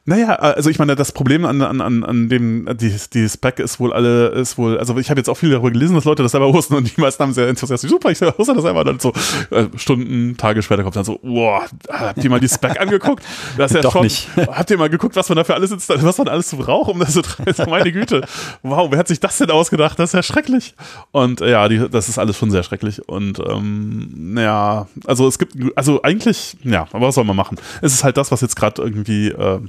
Naja, 0.06 0.34
also 0.34 0.68
ich 0.68 0.78
meine, 0.78 0.96
das 0.96 1.12
Problem 1.12 1.46
an, 1.46 1.62
an, 1.62 1.80
an, 1.80 2.04
an 2.04 2.28
dem, 2.28 2.68
die, 2.76 2.94
die 3.14 3.26
Spec 3.26 3.58
ist 3.58 3.80
wohl 3.80 3.90
alle, 3.94 4.28
ist 4.28 4.58
wohl, 4.58 4.76
also 4.76 4.98
ich 4.98 5.08
habe 5.08 5.18
jetzt 5.18 5.30
auch 5.30 5.36
viel 5.36 5.48
darüber 5.48 5.70
gelesen, 5.70 5.94
dass 5.94 6.04
Leute 6.04 6.22
das 6.22 6.32
selber 6.32 6.52
hosten 6.52 6.74
und 6.74 6.94
die 6.94 7.00
meisten 7.00 7.22
haben 7.22 7.32
sehr 7.32 7.48
enthusiastisch, 7.48 7.90
super, 7.90 8.10
ich 8.10 8.20
hoste 8.20 8.52
das 8.52 8.64
selber, 8.64 8.84
dann 8.84 9.00
so 9.00 9.14
äh, 9.50 9.64
Stunden, 9.76 10.36
Tage 10.36 10.60
später 10.60 10.82
kommt 10.82 10.96
dann 10.96 11.04
so, 11.04 11.18
boah, 11.22 11.64
habt 11.88 12.22
ihr 12.22 12.28
mal 12.28 12.38
die 12.38 12.50
Spec 12.50 12.78
angeguckt? 12.78 13.24
Das 13.56 13.70
ist 13.70 13.76
ja 13.76 13.80
Doch 13.80 13.92
schon, 13.92 14.02
nicht. 14.02 14.28
habt 14.36 14.70
ihr 14.70 14.76
mal 14.76 14.90
geguckt, 14.90 15.16
was 15.16 15.26
man 15.30 15.36
dafür 15.36 15.54
alles 15.54 15.70
installiert, 15.70 16.04
was 16.04 16.18
man 16.18 16.28
alles 16.28 16.50
so 16.50 16.58
braucht, 16.58 16.90
um 16.90 17.00
das 17.00 17.14
zu 17.14 17.22
treiben? 17.22 17.54
Meine 17.70 17.90
Güte, 17.90 18.26
wow, 18.62 18.88
wer 18.90 18.98
hat 18.98 19.08
sich 19.08 19.20
das 19.20 19.38
denn 19.38 19.50
ausgedacht? 19.50 19.98
Das 19.98 20.10
ist 20.10 20.14
ja 20.14 20.22
schrecklich. 20.22 20.74
Und 21.12 21.40
äh, 21.40 21.50
ja, 21.50 21.66
die, 21.66 21.88
das 21.88 22.10
ist 22.10 22.18
alles 22.18 22.36
schon 22.36 22.50
sehr 22.50 22.62
schrecklich 22.62 23.08
und 23.08 23.38
ähm, 23.38 24.10
naja, 24.34 24.86
also 25.06 25.26
es 25.26 25.38
gibt, 25.38 25.56
also 25.76 26.02
eigentlich, 26.02 26.58
ja, 26.62 26.86
aber 26.92 27.06
was 27.06 27.14
soll 27.14 27.24
man 27.24 27.36
machen? 27.36 27.58
Es 27.80 27.94
ist 27.94 28.04
halt 28.04 28.18
das, 28.18 28.30
was 28.30 28.42
jetzt 28.42 28.56
gerade 28.56 28.82
irgendwie 28.82 29.28
äh, 29.28 29.60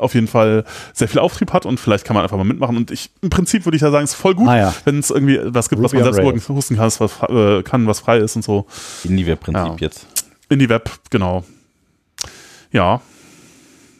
auf 0.00 0.14
jeden 0.14 0.26
Fall 0.26 0.64
sehr 0.92 1.08
viel 1.08 1.20
Auftrieb 1.20 1.52
hat 1.52 1.66
und 1.66 1.78
vielleicht 1.78 2.04
kann 2.04 2.14
man 2.14 2.22
einfach 2.24 2.36
mal 2.36 2.44
mitmachen. 2.44 2.76
Und 2.76 2.90
ich 2.90 3.10
im 3.22 3.30
Prinzip 3.30 3.64
würde 3.64 3.76
ich 3.76 3.82
ja 3.82 3.90
sagen, 3.90 4.04
es 4.04 4.10
ist 4.10 4.16
voll 4.20 4.34
gut, 4.34 4.48
Ah, 4.48 4.56
ja. 4.56 4.74
wenn 4.84 4.98
es 4.98 5.10
irgendwie 5.10 5.38
was 5.44 5.68
gibt, 5.68 5.82
was 5.82 5.92
Ruby 5.92 6.02
man 6.02 6.08
on 6.08 6.14
selbst 6.14 6.48
hosten 6.48 6.76
kann, 6.76 6.90
was, 6.98 7.22
äh, 7.28 7.62
kann, 7.62 7.86
was 7.86 8.00
frei 8.00 8.18
ist 8.18 8.36
und 8.36 8.42
so. 8.42 8.66
Indie-Web-Prinzip 9.04 9.64
Ja. 9.66 9.76
jetzt. 9.78 10.06
Indie 10.48 10.68
Web, 10.68 10.90
genau. 11.10 11.44
Ja. 12.72 13.00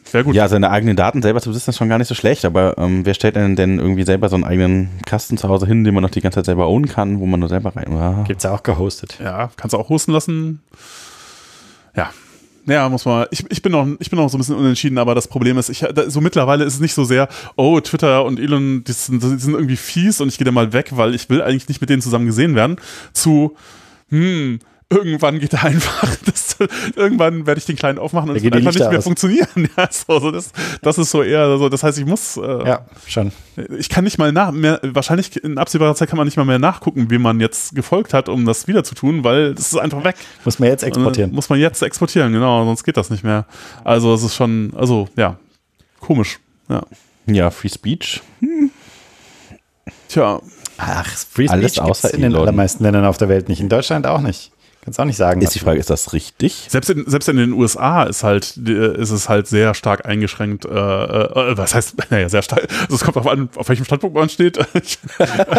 Sehr 0.03 0.25
gut. 0.25 0.35
Ja, 0.35 0.49
seine 0.49 0.69
eigenen 0.71 0.97
Daten 0.97 1.21
selber 1.21 1.39
zu 1.39 1.49
besitzen 1.49 1.69
ist 1.69 1.77
schon 1.77 1.87
gar 1.87 1.97
nicht 1.97 2.09
so 2.09 2.15
schlecht, 2.15 2.43
aber 2.43 2.77
ähm, 2.77 3.05
wer 3.05 3.13
stellt 3.13 3.37
denn 3.37 3.55
denn 3.55 3.79
irgendwie 3.79 4.03
selber 4.03 4.27
so 4.27 4.35
einen 4.35 4.43
eigenen 4.43 4.89
Kasten 5.05 5.37
zu 5.37 5.47
Hause 5.47 5.65
hin, 5.67 5.85
den 5.85 5.93
man 5.93 6.03
noch 6.03 6.09
die 6.09 6.19
ganze 6.19 6.39
Zeit 6.39 6.47
selber 6.47 6.67
ownen 6.67 6.87
kann, 6.89 7.21
wo 7.21 7.25
man 7.25 7.39
nur 7.39 7.47
selber 7.47 7.73
rein. 7.77 7.93
Ah. 7.93 8.25
Gibt's 8.27 8.43
ja 8.43 8.51
auch 8.51 8.63
gehostet. 8.63 9.19
Ja, 9.23 9.51
kannst 9.55 9.73
du 9.73 9.77
auch 9.77 9.87
hosten 9.87 10.11
lassen. 10.11 10.61
Ja. 11.95 12.09
Ja, 12.65 12.87
muss 12.89 13.05
man. 13.05 13.25
Ich, 13.31 13.43
ich, 13.49 13.61
bin 13.61 13.71
noch, 13.71 13.87
ich 13.99 14.09
bin 14.09 14.19
noch 14.19 14.29
so 14.29 14.37
ein 14.37 14.39
bisschen 14.39 14.55
unentschieden, 14.55 14.97
aber 14.97 15.15
das 15.15 15.27
Problem 15.27 15.57
ist, 15.57 15.69
ich, 15.69 15.83
so 16.07 16.21
mittlerweile 16.21 16.63
ist 16.63 16.75
es 16.75 16.79
nicht 16.79 16.93
so 16.93 17.03
sehr, 17.03 17.27
oh, 17.55 17.79
Twitter 17.79 18.23
und 18.23 18.39
Elon, 18.39 18.83
die 18.83 18.91
sind, 18.91 19.23
die 19.23 19.37
sind 19.37 19.53
irgendwie 19.53 19.77
fies 19.77 20.21
und 20.21 20.29
ich 20.29 20.37
gehe 20.37 20.45
da 20.45 20.51
mal 20.51 20.71
weg, 20.73 20.91
weil 20.91 21.15
ich 21.15 21.29
will 21.29 21.41
eigentlich 21.41 21.67
nicht 21.67 21.81
mit 21.81 21.89
denen 21.89 22.01
zusammen 22.01 22.27
gesehen 22.27 22.55
werden, 22.55 22.75
zu, 23.13 23.55
hm, 24.09 24.59
irgendwann 24.91 25.39
geht 25.39 25.53
er 25.53 25.63
einfach, 25.63 26.15
das, 26.25 26.57
irgendwann 26.95 27.47
werde 27.47 27.57
ich 27.59 27.65
den 27.65 27.75
Kleinen 27.75 27.97
aufmachen 27.97 28.29
und 28.29 28.35
es 28.35 28.43
wird 28.43 28.55
einfach 28.55 28.71
nicht 28.73 28.87
mehr 28.89 28.99
aus. 28.99 29.03
funktionieren. 29.03 29.47
Ja, 29.77 29.87
so, 29.91 30.19
so 30.19 30.31
das, 30.31 30.51
das 30.81 30.97
ist 30.97 31.09
so 31.11 31.23
eher, 31.23 31.57
so, 31.57 31.69
das 31.69 31.81
heißt, 31.81 31.97
ich 31.97 32.05
muss, 32.05 32.37
äh, 32.37 32.67
Ja, 32.67 32.85
schon. 33.07 33.31
ich 33.77 33.89
kann 33.89 34.03
nicht 34.03 34.17
mal 34.17 34.31
nach, 34.31 34.51
mehr, 34.51 34.79
wahrscheinlich 34.83 35.41
in 35.43 35.57
absehbarer 35.57 35.95
Zeit 35.95 36.09
kann 36.09 36.17
man 36.17 36.27
nicht 36.27 36.37
mal 36.37 36.45
mehr 36.45 36.59
nachgucken, 36.59 37.09
wie 37.09 37.17
man 37.17 37.39
jetzt 37.39 37.73
gefolgt 37.73 38.13
hat, 38.13 38.29
um 38.29 38.45
das 38.45 38.67
wieder 38.67 38.83
zu 38.83 38.93
tun, 38.93 39.23
weil 39.23 39.55
das 39.55 39.71
ist 39.71 39.79
einfach 39.79 40.03
weg. 40.03 40.15
Muss 40.45 40.59
man 40.59 40.69
jetzt 40.69 40.83
Äh, 40.83 40.87
exportieren. 40.87 41.31
Muss 41.31 41.49
man 41.49 41.59
jetzt 41.59 41.81
exportieren, 41.81 42.33
genau, 42.33 42.65
sonst 42.65 42.83
geht 42.83 42.97
das 42.97 43.09
nicht 43.09 43.23
mehr. 43.23 43.45
Also 43.83 44.13
es 44.13 44.23
ist 44.23 44.35
schon, 44.35 44.73
also 44.75 45.07
ja, 45.15 45.37
komisch. 45.99 46.39
Ja. 46.69 46.83
Ja, 47.27 47.49
Free 47.51 47.69
Speech. 47.69 48.21
Tja, 50.09 50.41
Ach, 50.77 51.05
Free 51.07 51.45
Speech 51.47 51.51
Alles 51.51 51.79
außer 51.79 52.13
in 52.13 52.21
den 52.21 52.35
allermeisten 52.35 52.83
Ländern 52.83 53.05
auf 53.05 53.17
der 53.17 53.29
Welt 53.29 53.47
nicht. 53.49 53.61
In 53.61 53.69
Deutschland 53.69 54.07
auch 54.07 54.19
nicht. 54.21 54.51
Kannst 54.83 54.99
auch 54.99 55.05
nicht 55.05 55.17
sagen. 55.17 55.41
Ist 55.41 55.53
die 55.53 55.59
Frage, 55.59 55.79
ist 55.79 55.91
das 55.91 56.11
richtig? 56.11 56.65
selbst 56.69 56.89
in, 56.89 57.07
selbst 57.07 57.29
in 57.29 57.37
den 57.37 57.53
USA 57.53 58.03
ist 58.03 58.23
halt, 58.23 58.57
äh, 58.57 58.97
ist 58.97 59.11
es 59.11 59.29
halt 59.29 59.47
sehr 59.47 59.75
stark 59.75 60.07
eingeschränkt. 60.07 60.65
Äh, 60.65 60.69
äh, 60.69 61.57
was 61.57 61.75
heißt, 61.75 61.95
naja, 62.09 62.29
sehr 62.29 62.41
stark. 62.41 62.67
Also 62.81 62.95
es 62.95 63.03
kommt 63.03 63.15
darauf 63.15 63.31
an, 63.31 63.49
auf 63.55 63.69
welchem 63.69 63.85
Standpunkt 63.85 64.15
man 64.15 64.29
steht. 64.29 64.57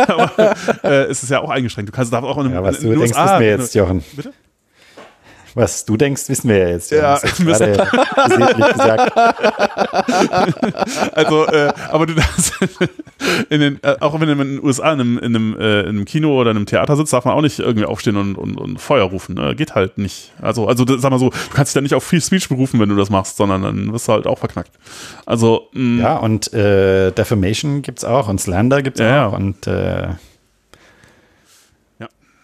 Aber 0.08 0.54
äh, 0.82 1.04
es 1.04 1.22
ist 1.22 1.30
ja 1.30 1.40
auch 1.40 1.50
eingeschränkt. 1.50 1.88
Du 1.90 1.94
kannst 1.94 2.12
darfst 2.12 2.28
auch 2.28 2.38
in, 2.38 2.52
ja, 2.52 2.62
was 2.64 2.78
in 2.78 2.82
du 2.82 2.90
den 2.90 2.98
denkst, 3.00 3.16
USA, 3.16 3.24
wissen 3.26 3.40
wir 3.40 3.48
jetzt, 3.48 3.74
Jochen. 3.76 4.04
Bitte? 4.16 4.32
Was 5.54 5.84
du 5.84 5.96
denkst, 5.96 6.28
wissen 6.28 6.48
wir 6.48 6.58
ja 6.58 6.68
jetzt. 6.68 6.90
Ja, 6.90 7.16
versehentlich 7.16 8.72
gesagt. 8.72 9.12
Also, 11.14 11.46
äh, 11.46 11.72
aber 11.90 12.06
du 12.06 12.14
darfst 12.14 12.54
in 13.50 13.60
den, 13.60 13.78
äh, 13.82 13.96
auch 14.00 14.14
wenn 14.18 14.28
man 14.28 14.40
in 14.40 14.56
den 14.56 14.64
USA 14.64 14.92
in 14.92 15.00
einem, 15.00 15.18
in, 15.18 15.24
einem, 15.36 15.56
äh, 15.58 15.80
in 15.82 15.88
einem 15.90 16.04
Kino 16.04 16.38
oder 16.40 16.50
in 16.50 16.56
einem 16.56 16.66
Theater 16.66 16.96
sitzt, 16.96 17.12
darf 17.12 17.24
man 17.24 17.34
auch 17.34 17.40
nicht 17.42 17.58
irgendwie 17.58 17.84
aufstehen 17.84 18.16
und, 18.16 18.36
und, 18.36 18.56
und 18.56 18.80
Feuer 18.80 19.04
rufen. 19.04 19.34
Ne? 19.36 19.54
Geht 19.54 19.74
halt 19.74 19.98
nicht. 19.98 20.32
Also, 20.40 20.66
also 20.66 20.84
sag 20.98 21.10
mal 21.10 21.18
so, 21.18 21.30
du 21.30 21.36
kannst 21.54 21.70
dich 21.70 21.74
dann 21.74 21.84
nicht 21.84 21.94
auf 21.94 22.04
Free 22.04 22.20
Speech 22.20 22.48
berufen, 22.48 22.80
wenn 22.80 22.88
du 22.88 22.96
das 22.96 23.10
machst, 23.10 23.36
sondern 23.36 23.62
dann 23.62 23.92
wirst 23.92 24.08
du 24.08 24.12
halt 24.12 24.26
auch 24.26 24.38
verknackt. 24.38 24.70
Also, 25.26 25.68
mh, 25.72 26.02
Ja, 26.02 26.16
und 26.16 26.52
äh, 26.52 27.10
Defamation 27.12 27.82
gibt's 27.82 28.04
auch 28.04 28.28
und 28.28 28.40
Slander 28.40 28.82
gibt's 28.82 29.00
Ja, 29.00 29.06
ja. 29.06 29.26
auch. 29.28 29.32
Und 29.34 29.66
äh, 29.66 30.02
Ja. 30.02 30.16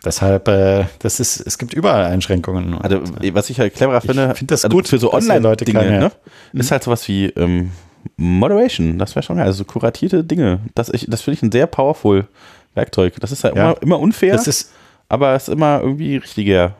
Deshalb, 0.05 0.49
äh, 0.49 0.85
das 1.01 1.21
ist, 1.21 1.41
es 1.41 1.59
gibt 1.59 1.75
überall 1.75 2.05
Einschränkungen. 2.07 2.75
Und, 2.75 2.83
Also, 2.83 2.99
äh, 3.21 3.35
was 3.35 3.51
ich 3.51 3.59
halt 3.61 3.75
cleverer 3.75 4.01
finde, 4.01 4.35
find 4.35 4.51
das 4.51 4.65
also 4.65 4.77
gut, 4.77 4.89
für 4.89 4.99
so 4.99 5.11
dass 5.11 5.25
die 5.27 5.31
Leute 5.33 5.65
Online-Dinge, 5.67 5.79
keine- 5.79 5.99
ne? 6.01 6.13
ist 6.55 6.71
halt 6.71 6.83
sowas 6.85 7.07
wie 7.09 7.27
ähm, 7.27 7.71
Moderation. 8.17 8.99
Das 8.99 9.15
wäre 9.15 9.23
schon 9.23 9.37
geil. 9.37 9.47
Also 9.47 9.59
so 9.59 9.65
kuratierte 9.65 10.25
Dinge. 10.25 10.61
Das, 10.75 10.89
ich- 10.89 11.07
das 11.09 11.23
finde 11.23 11.37
ich 11.37 11.43
ein 11.43 11.53
sehr 11.53 11.67
powerful 11.67 12.27
Werkzeug. 12.75 13.15
Das 13.21 13.33
ist 13.33 13.45
halt 13.45 13.57
Ja. 13.57 13.71
immer, 13.73 13.83
immer 13.83 13.99
unfair, 14.01 14.33
das 14.37 14.47
ist 14.47 14.73
aber 15.11 15.35
es 15.35 15.49
ist 15.49 15.55
immer 15.55 15.81
irgendwie 15.81 16.17
richtiger. 16.19 16.75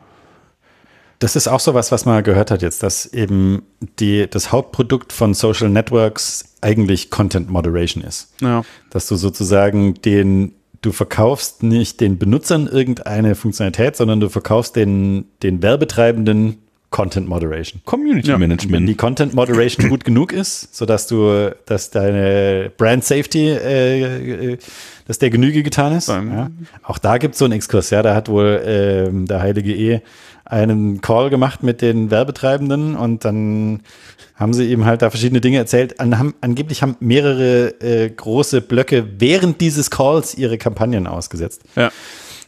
Das 1.17 1.35
ist 1.35 1.47
auch 1.49 1.59
sowas, 1.59 1.91
was 1.91 2.05
man 2.05 2.23
gehört 2.23 2.49
hat 2.51 2.61
jetzt, 2.61 2.81
dass 2.83 3.05
eben 3.07 3.63
die, 3.99 4.29
das 4.29 4.51
Hauptprodukt 4.53 5.11
von 5.11 5.33
Social 5.33 5.67
Networks 5.67 6.45
eigentlich 6.61 7.09
Content 7.09 7.49
Moderation 7.49 8.03
ist. 8.03 8.33
ja. 8.41 8.63
Dass 8.91 9.07
du 9.07 9.15
sozusagen 9.17 9.95
den, 9.95 10.53
du 10.81 10.91
verkaufst 10.91 11.63
nicht 11.63 11.99
den 12.01 12.17
Benutzern 12.17 12.67
irgendeine 12.67 13.35
Funktionalität, 13.35 13.95
sondern 13.95 14.19
du 14.19 14.29
verkaufst 14.29 14.75
den, 14.75 15.25
den 15.43 15.61
Werbetreibenden 15.61 16.57
Content 16.89 17.27
Moderation. 17.27 17.81
Community 17.85 18.29
Ja. 18.29 18.33
Wenn 18.39 18.49
Management. 18.49 18.89
die 18.89 18.95
Content 18.95 19.33
Moderation 19.35 19.89
gut 19.89 20.03
genug 20.03 20.33
ist, 20.33 20.75
sodass 20.75 21.05
du, 21.05 21.55
dass 21.65 21.91
deine 21.91 22.71
Brand 22.75 23.03
Safety, 23.03 23.49
äh, 23.49 24.53
äh, 24.53 24.57
dass 25.05 25.19
der 25.19 25.29
Genüge 25.29 25.61
getan 25.61 25.93
ist. 25.93 26.07
Ja. 26.07 26.49
Auch 26.81 26.97
da 26.97 27.17
gibt 27.17 27.33
es 27.35 27.39
so 27.39 27.45
einen 27.45 27.53
Exkurs, 27.53 27.91
ja, 27.91 28.01
da 28.01 28.15
hat 28.15 28.27
wohl 28.27 28.61
ähm, 28.65 29.27
der 29.27 29.39
Heilige 29.39 29.73
E 29.73 30.01
einen 30.49 30.99
Call 31.01 31.29
gemacht 31.29 31.63
mit 31.63 31.81
den 31.81 32.11
Werbetreibenden 32.11 32.95
und 32.95 33.23
dann 33.23 33.81
haben 34.35 34.53
sie 34.53 34.69
eben 34.69 34.85
halt 34.85 35.01
da 35.01 35.09
verschiedene 35.09 35.41
Dinge 35.41 35.57
erzählt. 35.57 35.99
An, 35.99 36.17
haben, 36.17 36.33
angeblich 36.41 36.81
haben 36.81 36.95
mehrere 36.99 37.69
äh, 37.81 38.09
große 38.09 38.61
Blöcke 38.61 39.05
während 39.19 39.61
dieses 39.61 39.89
Calls 39.91 40.35
ihre 40.35 40.57
Kampagnen 40.57 41.07
ausgesetzt. 41.07 41.61
ja. 41.75 41.91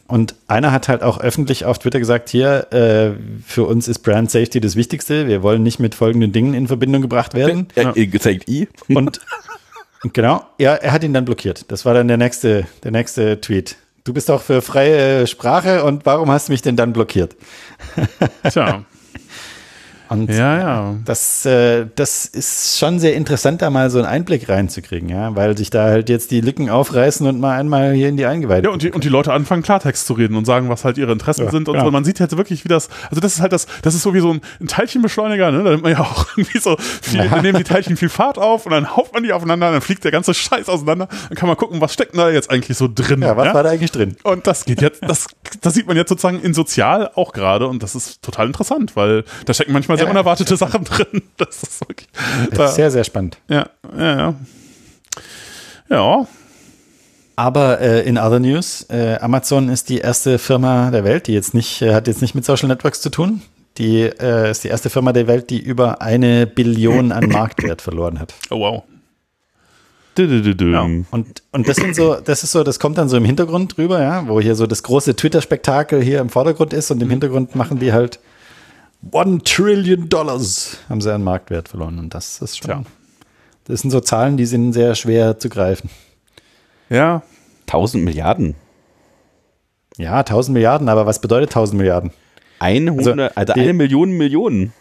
Und 0.08 0.34
einer 0.46 0.72
hat 0.72 0.88
halt 0.88 1.02
auch 1.02 1.20
öffentlich 1.20 1.64
auf 1.64 1.78
Twitter 1.78 1.98
gesagt, 1.98 2.28
hier, 2.28 2.70
äh, 2.70 3.12
für 3.46 3.64
uns 3.64 3.88
ist 3.88 4.00
Brand 4.00 4.30
Safety 4.30 4.60
das 4.60 4.76
Wichtigste. 4.76 5.26
Wir 5.26 5.42
wollen 5.42 5.62
nicht 5.62 5.78
mit 5.78 5.94
folgenden 5.94 6.32
Dingen 6.32 6.52
in 6.52 6.66
Verbindung 6.66 7.00
gebracht 7.00 7.32
werden. 7.32 7.68
Ja, 7.74 7.92
gezeigt 7.92 8.46
I. 8.46 8.68
Und 8.88 9.22
genau, 10.12 10.44
ja, 10.58 10.74
er 10.74 10.92
hat 10.92 11.02
ihn 11.02 11.14
dann 11.14 11.24
blockiert. 11.24 11.64
Das 11.72 11.86
war 11.86 11.94
dann 11.94 12.08
der 12.08 12.18
nächste, 12.18 12.66
der 12.84 12.90
nächste 12.90 13.40
Tweet. 13.40 13.76
Du 14.04 14.12
bist 14.12 14.28
doch 14.28 14.42
für 14.42 14.62
freie 14.62 15.26
Sprache 15.28 15.84
und 15.84 16.04
warum 16.06 16.30
hast 16.30 16.48
du 16.48 16.52
mich 16.52 16.62
denn 16.62 16.76
dann 16.76 16.92
blockiert? 16.92 17.36
Tja. 18.50 18.84
Und 20.12 20.30
Ja, 20.30 20.58
ja. 20.58 20.94
das, 21.04 21.44
äh, 21.46 21.86
das 21.94 22.26
ist 22.26 22.78
schon 22.78 22.98
sehr 22.98 23.14
interessant, 23.14 23.62
da 23.62 23.70
mal 23.70 23.90
so 23.90 23.98
einen 23.98 24.06
Einblick 24.06 24.48
reinzukriegen, 24.48 25.08
ja, 25.08 25.34
weil 25.34 25.56
sich 25.56 25.70
da 25.70 25.84
halt 25.84 26.08
jetzt 26.08 26.30
die 26.30 26.40
Lücken 26.40 26.70
aufreißen 26.70 27.26
und 27.26 27.40
mal 27.40 27.58
einmal 27.58 27.92
hier 27.92 28.08
in 28.08 28.16
die 28.16 28.26
Eingeweide. 28.26 28.68
Ja, 28.68 28.72
und 28.72 28.82
die, 28.82 28.90
und 28.92 29.04
die 29.04 29.08
Leute 29.08 29.32
anfangen 29.32 29.62
Klartext 29.62 30.06
zu 30.06 30.14
reden 30.14 30.36
und 30.36 30.44
sagen, 30.44 30.68
was 30.68 30.84
halt 30.84 30.98
ihre 30.98 31.12
Interessen 31.12 31.44
Ja, 31.44 31.50
sind 31.50 31.68
und 31.68 31.76
ja. 31.76 31.84
so. 31.84 31.90
Man 31.90 32.04
sieht 32.04 32.18
jetzt 32.18 32.36
wirklich, 32.36 32.64
wie 32.64 32.68
das, 32.68 32.88
also 33.10 33.20
das 33.20 33.34
ist 33.34 33.40
halt 33.40 33.52
das, 33.52 33.66
das 33.82 33.94
ist 33.94 34.02
so 34.02 34.14
wie 34.14 34.20
so 34.20 34.32
ein, 34.32 34.40
ein 34.60 34.68
Teilchenbeschleuniger, 34.68 35.50
ne? 35.50 35.62
Da 35.62 35.70
nimmt 35.70 35.82
man 35.82 35.92
ja 35.92 36.00
auch 36.00 36.26
irgendwie 36.36 36.58
so 36.58 36.76
viel, 36.78 37.28
dann 37.28 37.42
nehmen 37.42 37.58
die 37.58 37.64
Teilchen 37.64 37.96
viel 37.96 38.08
Fahrt 38.08 38.38
auf 38.38 38.66
und 38.66 38.72
dann 38.72 38.96
haut 38.96 39.12
man 39.12 39.22
die 39.22 39.32
aufeinander, 39.32 39.70
dann 39.72 39.80
fliegt 39.80 40.04
der 40.04 40.10
ganze 40.10 40.34
Scheiß 40.34 40.68
auseinander. 40.68 41.08
Dann 41.28 41.36
kann 41.36 41.48
man 41.48 41.56
gucken, 41.56 41.80
was 41.80 41.92
steckt 41.92 42.16
da 42.16 42.30
jetzt 42.30 42.50
eigentlich 42.50 42.76
so 42.76 42.88
drin. 42.92 43.22
ja, 43.22 43.36
was 43.36 43.54
war 43.54 43.62
da 43.62 43.70
eigentlich 43.70 43.92
drin? 43.92 44.16
Und 44.22 44.46
das 44.46 44.64
geht 44.64 44.82
jetzt, 44.82 45.02
das, 45.02 45.26
das 45.60 45.74
sieht 45.74 45.86
man 45.86 45.96
jetzt 45.96 46.08
sozusagen 46.08 46.40
in 46.40 46.54
Sozial 46.54 47.10
auch 47.14 47.32
gerade 47.32 47.66
und 47.66 47.82
das 47.82 47.94
ist 47.94 48.22
total 48.22 48.46
interessant, 48.46 48.96
weil 48.96 49.24
da 49.46 49.54
stecken 49.54 49.72
manchmal 49.72 49.98
sehr 50.02 50.10
unerwartete 50.10 50.56
Sachen 50.56 50.84
drin. 50.84 51.22
Das 51.36 51.62
ist 51.62 51.80
wirklich. 51.88 52.08
Da, 52.52 52.68
sehr, 52.68 52.90
sehr 52.90 53.04
spannend. 53.04 53.38
ja, 53.48 53.66
ja, 53.96 54.16
ja. 54.16 54.34
Ja, 55.90 56.26
Aber 57.36 57.80
äh, 57.80 58.00
in 58.08 58.16
other 58.16 58.38
news, 58.40 58.86
äh, 58.88 59.16
Amazon 59.20 59.68
ist 59.68 59.88
die 59.88 59.98
erste 59.98 60.38
Firma 60.38 60.90
der 60.90 61.04
Welt, 61.04 61.26
die 61.26 61.32
jetzt 61.34 61.52
nicht, 61.52 61.82
äh, 61.82 61.92
hat 61.94 62.06
jetzt 62.06 62.22
nicht 62.22 62.34
mit 62.34 62.44
Social 62.44 62.68
Networks 62.68 63.00
zu 63.02 63.10
tun. 63.10 63.42
Die 63.78 64.02
äh, 64.02 64.50
ist 64.50 64.64
die 64.64 64.68
erste 64.68 64.88
Firma 64.90 65.12
der 65.12 65.26
Welt, 65.26 65.50
die 65.50 65.58
über 65.60 66.00
eine 66.00 66.46
Billion 66.46 67.12
an 67.12 67.28
Marktwert 67.28 67.82
verloren 67.82 68.18
hat. 68.20 68.34
oh 68.50 68.60
wow. 68.60 68.84
Ja. 70.72 71.06
Und, 71.10 71.42
und 71.52 71.68
das 71.68 71.76
sind 71.76 71.96
so, 71.96 72.16
das 72.16 72.42
ist 72.42 72.52
so, 72.52 72.64
das 72.64 72.78
kommt 72.78 72.98
dann 72.98 73.08
so 73.08 73.16
im 73.16 73.24
Hintergrund 73.24 73.76
drüber, 73.78 74.02
ja, 74.02 74.28
wo 74.28 74.40
hier 74.40 74.54
so 74.54 74.66
das 74.66 74.82
große 74.82 75.16
Twitter-Spektakel 75.16 76.02
hier 76.02 76.20
im 76.20 76.28
Vordergrund 76.28 76.74
ist 76.74 76.90
und 76.90 77.02
im 77.02 77.08
Hintergrund 77.08 77.54
machen 77.54 77.78
die 77.78 77.92
halt 77.94 78.18
One 79.10 79.42
Trillion 79.42 80.08
Dollars 80.08 80.78
haben 80.88 81.00
sie 81.00 81.12
an 81.12 81.24
Marktwert 81.24 81.68
verloren. 81.68 81.98
Und 81.98 82.14
das 82.14 82.40
ist 82.40 82.58
schon, 82.58 82.66
Tja. 82.70 82.84
das 83.64 83.80
sind 83.80 83.90
so 83.90 84.00
Zahlen, 84.00 84.36
die 84.36 84.46
sind 84.46 84.72
sehr 84.72 84.94
schwer 84.94 85.38
zu 85.38 85.48
greifen. 85.48 85.90
Ja, 86.88 87.22
1000 87.66 88.04
Milliarden. 88.04 88.54
Ja, 89.96 90.20
1000 90.22 90.54
Milliarden, 90.54 90.88
aber 90.88 91.04
was 91.06 91.20
bedeutet 91.20 91.50
1000 91.50 91.78
Milliarden? 91.78 92.12
100, 92.60 93.36
also, 93.36 93.52
die- 93.54 93.60
eine 93.60 93.72
Million 93.72 94.12
Millionen. 94.12 94.72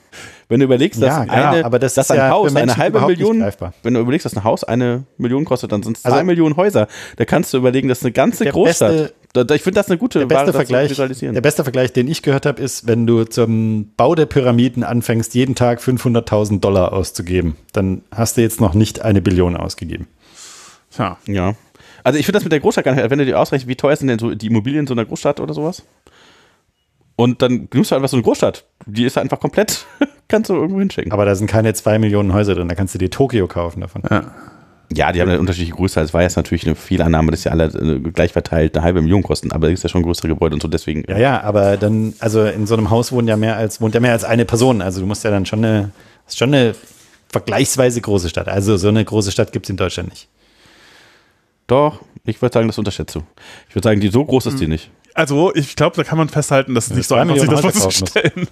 Wenn 0.52 0.60
du 0.60 0.66
überlegst, 0.66 1.02
dass 1.02 1.08
Ja, 1.08 1.22
eine, 1.22 1.60
ja, 1.60 1.66
aber 1.66 1.80
das 1.80 1.96
dass 1.96 2.12
ein 2.12 2.18
ja 2.18 2.30
Haus 2.30 2.56
eine 2.56 2.76
halbe 2.78 3.00
Million, 3.02 3.44
wenn 3.84 3.94
du 3.96 4.00
überlegst, 4.00 4.26
dass 4.26 4.36
ein 4.36 4.44
Haus 4.44 4.64
eine 4.64 5.04
Million 5.18 5.46
kostet, 5.46 5.72
dann 5.72 5.82
sind 5.82 5.98
es 5.98 6.04
zwei 6.04 6.12
Also- 6.12 6.26
Millionen 6.26 6.56
Häuser. 6.58 6.88
Da 7.18 7.26
kannst 7.26 7.54
du 7.54 7.58
überlegen, 7.58 7.88
das 7.88 8.00
ist 8.00 8.04
eine 8.06 8.12
ganze 8.12 8.46
Großstadt. 8.46 8.92
beste- 8.92 9.14
da, 9.34 9.44
da, 9.46 9.56
ich 9.56 9.62
finde 9.64 9.80
das 9.80 9.88
eine 9.88 9.98
gute 9.98 10.20
Der 10.20 10.26
beste, 10.26 10.46
das 10.48 10.52
zu 10.54 10.58
Vergleich, 10.58 10.90
visualisieren. 10.92 11.34
der 11.34 11.42
beste 11.42 11.64
Vergleich, 11.64 11.94
den 11.94 12.08
ich 12.10 12.22
gehört 12.22 12.46
habe, 12.46 12.62
ist, 12.62 12.86
wenn 12.86 13.08
du 13.08 13.24
zum 13.24 13.92
Bau 13.96 14.14
der 14.14 14.26
Pyramiden 14.26 14.84
anfängst, 14.84 15.34
jeden 15.34 15.56
Tag 15.56 15.80
500.000 15.82 16.60
Dollar 16.60 16.92
auszugeben, 16.92 17.56
dann 17.72 18.02
hast 18.14 18.36
du 18.36 18.42
jetzt 18.42 18.60
noch 18.60 18.74
nicht 18.74 19.02
eine 19.02 19.22
Billion 19.22 19.56
ausgegeben. 19.56 20.08
Tja. 20.94 21.18
Ja. 21.28 21.56
Also 22.04 22.20
ich 22.20 22.26
finde 22.26 22.40
das 22.40 22.44
mit 22.44 22.52
der 22.52 22.60
Großstadt 22.60 22.84
gar 22.84 22.94
nicht, 22.94 23.10
wenn 23.10 23.20
du 23.20 23.26
dir 23.26 23.40
ausrechnest, 23.40 23.70
wie 23.70 23.76
teuer 23.76 23.96
sind 23.96 24.10
denn 24.10 24.20
so 24.20 24.36
die 24.36 24.48
Immobilien 24.48 24.82
in 24.82 24.88
so 24.88 24.94
einer 24.94 25.06
Großstadt 25.06 25.40
oder 25.40 25.54
sowas? 25.54 25.84
Und 27.16 27.42
dann 27.42 27.70
nimmst 27.74 27.92
du 27.92 27.96
einfach 27.96 28.10
so 28.10 28.18
eine 28.18 28.24
Großstadt, 28.24 28.66
die 28.86 29.06
ist 29.06 29.18
einfach 29.18 29.40
komplett, 29.40 29.86
kannst 30.32 30.50
du 30.50 30.56
irgendwo 30.56 30.80
hinschicken. 30.80 31.12
Aber 31.12 31.26
da 31.26 31.36
sind 31.36 31.48
keine 31.48 31.74
zwei 31.74 32.00
Millionen 32.00 32.34
Häuser 32.34 32.56
drin, 32.56 32.68
da 32.68 32.76
kannst 32.76 32.96
du 32.96 32.98
dir 32.98 33.10
Tokio 33.10 33.48
kaufen 33.48 33.82
davon. 33.82 34.02
Ja, 34.94 35.12
die 35.12 35.22
haben 35.22 35.30
eine 35.30 35.40
unterschiedliche 35.40 35.76
Größe. 35.76 36.00
Das 36.00 36.14
war 36.14 36.22
jetzt 36.22 36.36
natürlich 36.36 36.66
eine 36.66 36.76
Fehlannahme, 36.76 37.32
dass 37.32 37.44
ja 37.44 37.52
alle 37.52 37.66
äh, 37.66 38.00
gleich 38.00 38.34
verteilt 38.34 38.76
eine 38.76 38.84
halbe 38.84 39.02
Million 39.02 39.24
kosten. 39.24 39.52
Aber 39.52 39.68
das 39.68 39.76
ist 39.76 39.84
ja 39.84 39.90
schon 39.90 40.02
ein 40.02 40.04
größere 40.04 40.28
Gebäude 40.28 40.56
und 40.56 40.62
so 40.62 40.68
deswegen. 40.68 41.06
Ja, 41.08 41.18
ja, 41.18 41.42
aber 41.42 41.78
dann, 41.78 42.14
also 42.20 42.44
in 42.44 42.68
so 42.68 42.76
einem 42.76 42.90
Haus 42.90 43.12
wohnen 43.12 43.28
ja 43.28 43.38
mehr 43.38 43.56
als, 43.56 43.80
wohnt 43.80 43.96
ja 43.96 44.02
mehr 44.02 44.12
als 44.12 44.24
eine 44.24 44.44
Person. 44.44 44.82
Also 44.82 45.00
du 45.00 45.08
musst 45.08 45.24
ja 45.24 45.32
dann 45.32 45.46
schon 45.46 45.64
eine, 45.64 45.92
ist 46.28 46.38
schon 46.38 46.54
eine 46.54 46.76
vergleichsweise 47.30 48.02
große 48.02 48.28
Stadt. 48.28 48.50
Also 48.50 48.76
so 48.78 48.90
eine 48.90 49.06
große 49.06 49.32
Stadt 49.32 49.54
gibt 49.54 49.66
es 49.66 49.70
in 49.70 49.78
Deutschland 49.78 50.10
nicht. 50.10 50.28
Doch, 51.68 52.02
ich 52.26 52.42
würde 52.42 52.54
sagen, 52.54 52.68
das 52.68 52.78
unterschätzt 52.78 53.16
du. 53.16 53.24
Ich 53.70 53.76
würde 53.76 53.88
sagen, 53.88 54.02
die 54.02 54.10
so 54.10 54.26
groß 54.26 54.48
ist 54.48 54.60
die 54.60 54.68
nicht. 54.68 54.92
Also, 55.14 55.54
ich 55.56 55.76
glaube, 55.76 55.96
da 55.96 56.04
kann 56.04 56.18
man 56.18 56.30
festhalten, 56.30 56.74
dass 56.76 56.88
es 56.88 56.96
nicht 56.96 57.08
so 57.08 57.16
einfach 57.16 57.36
ist, 57.36 57.42
sich 57.42 57.50
das 57.50 57.62
vorzustellen. 57.62 58.48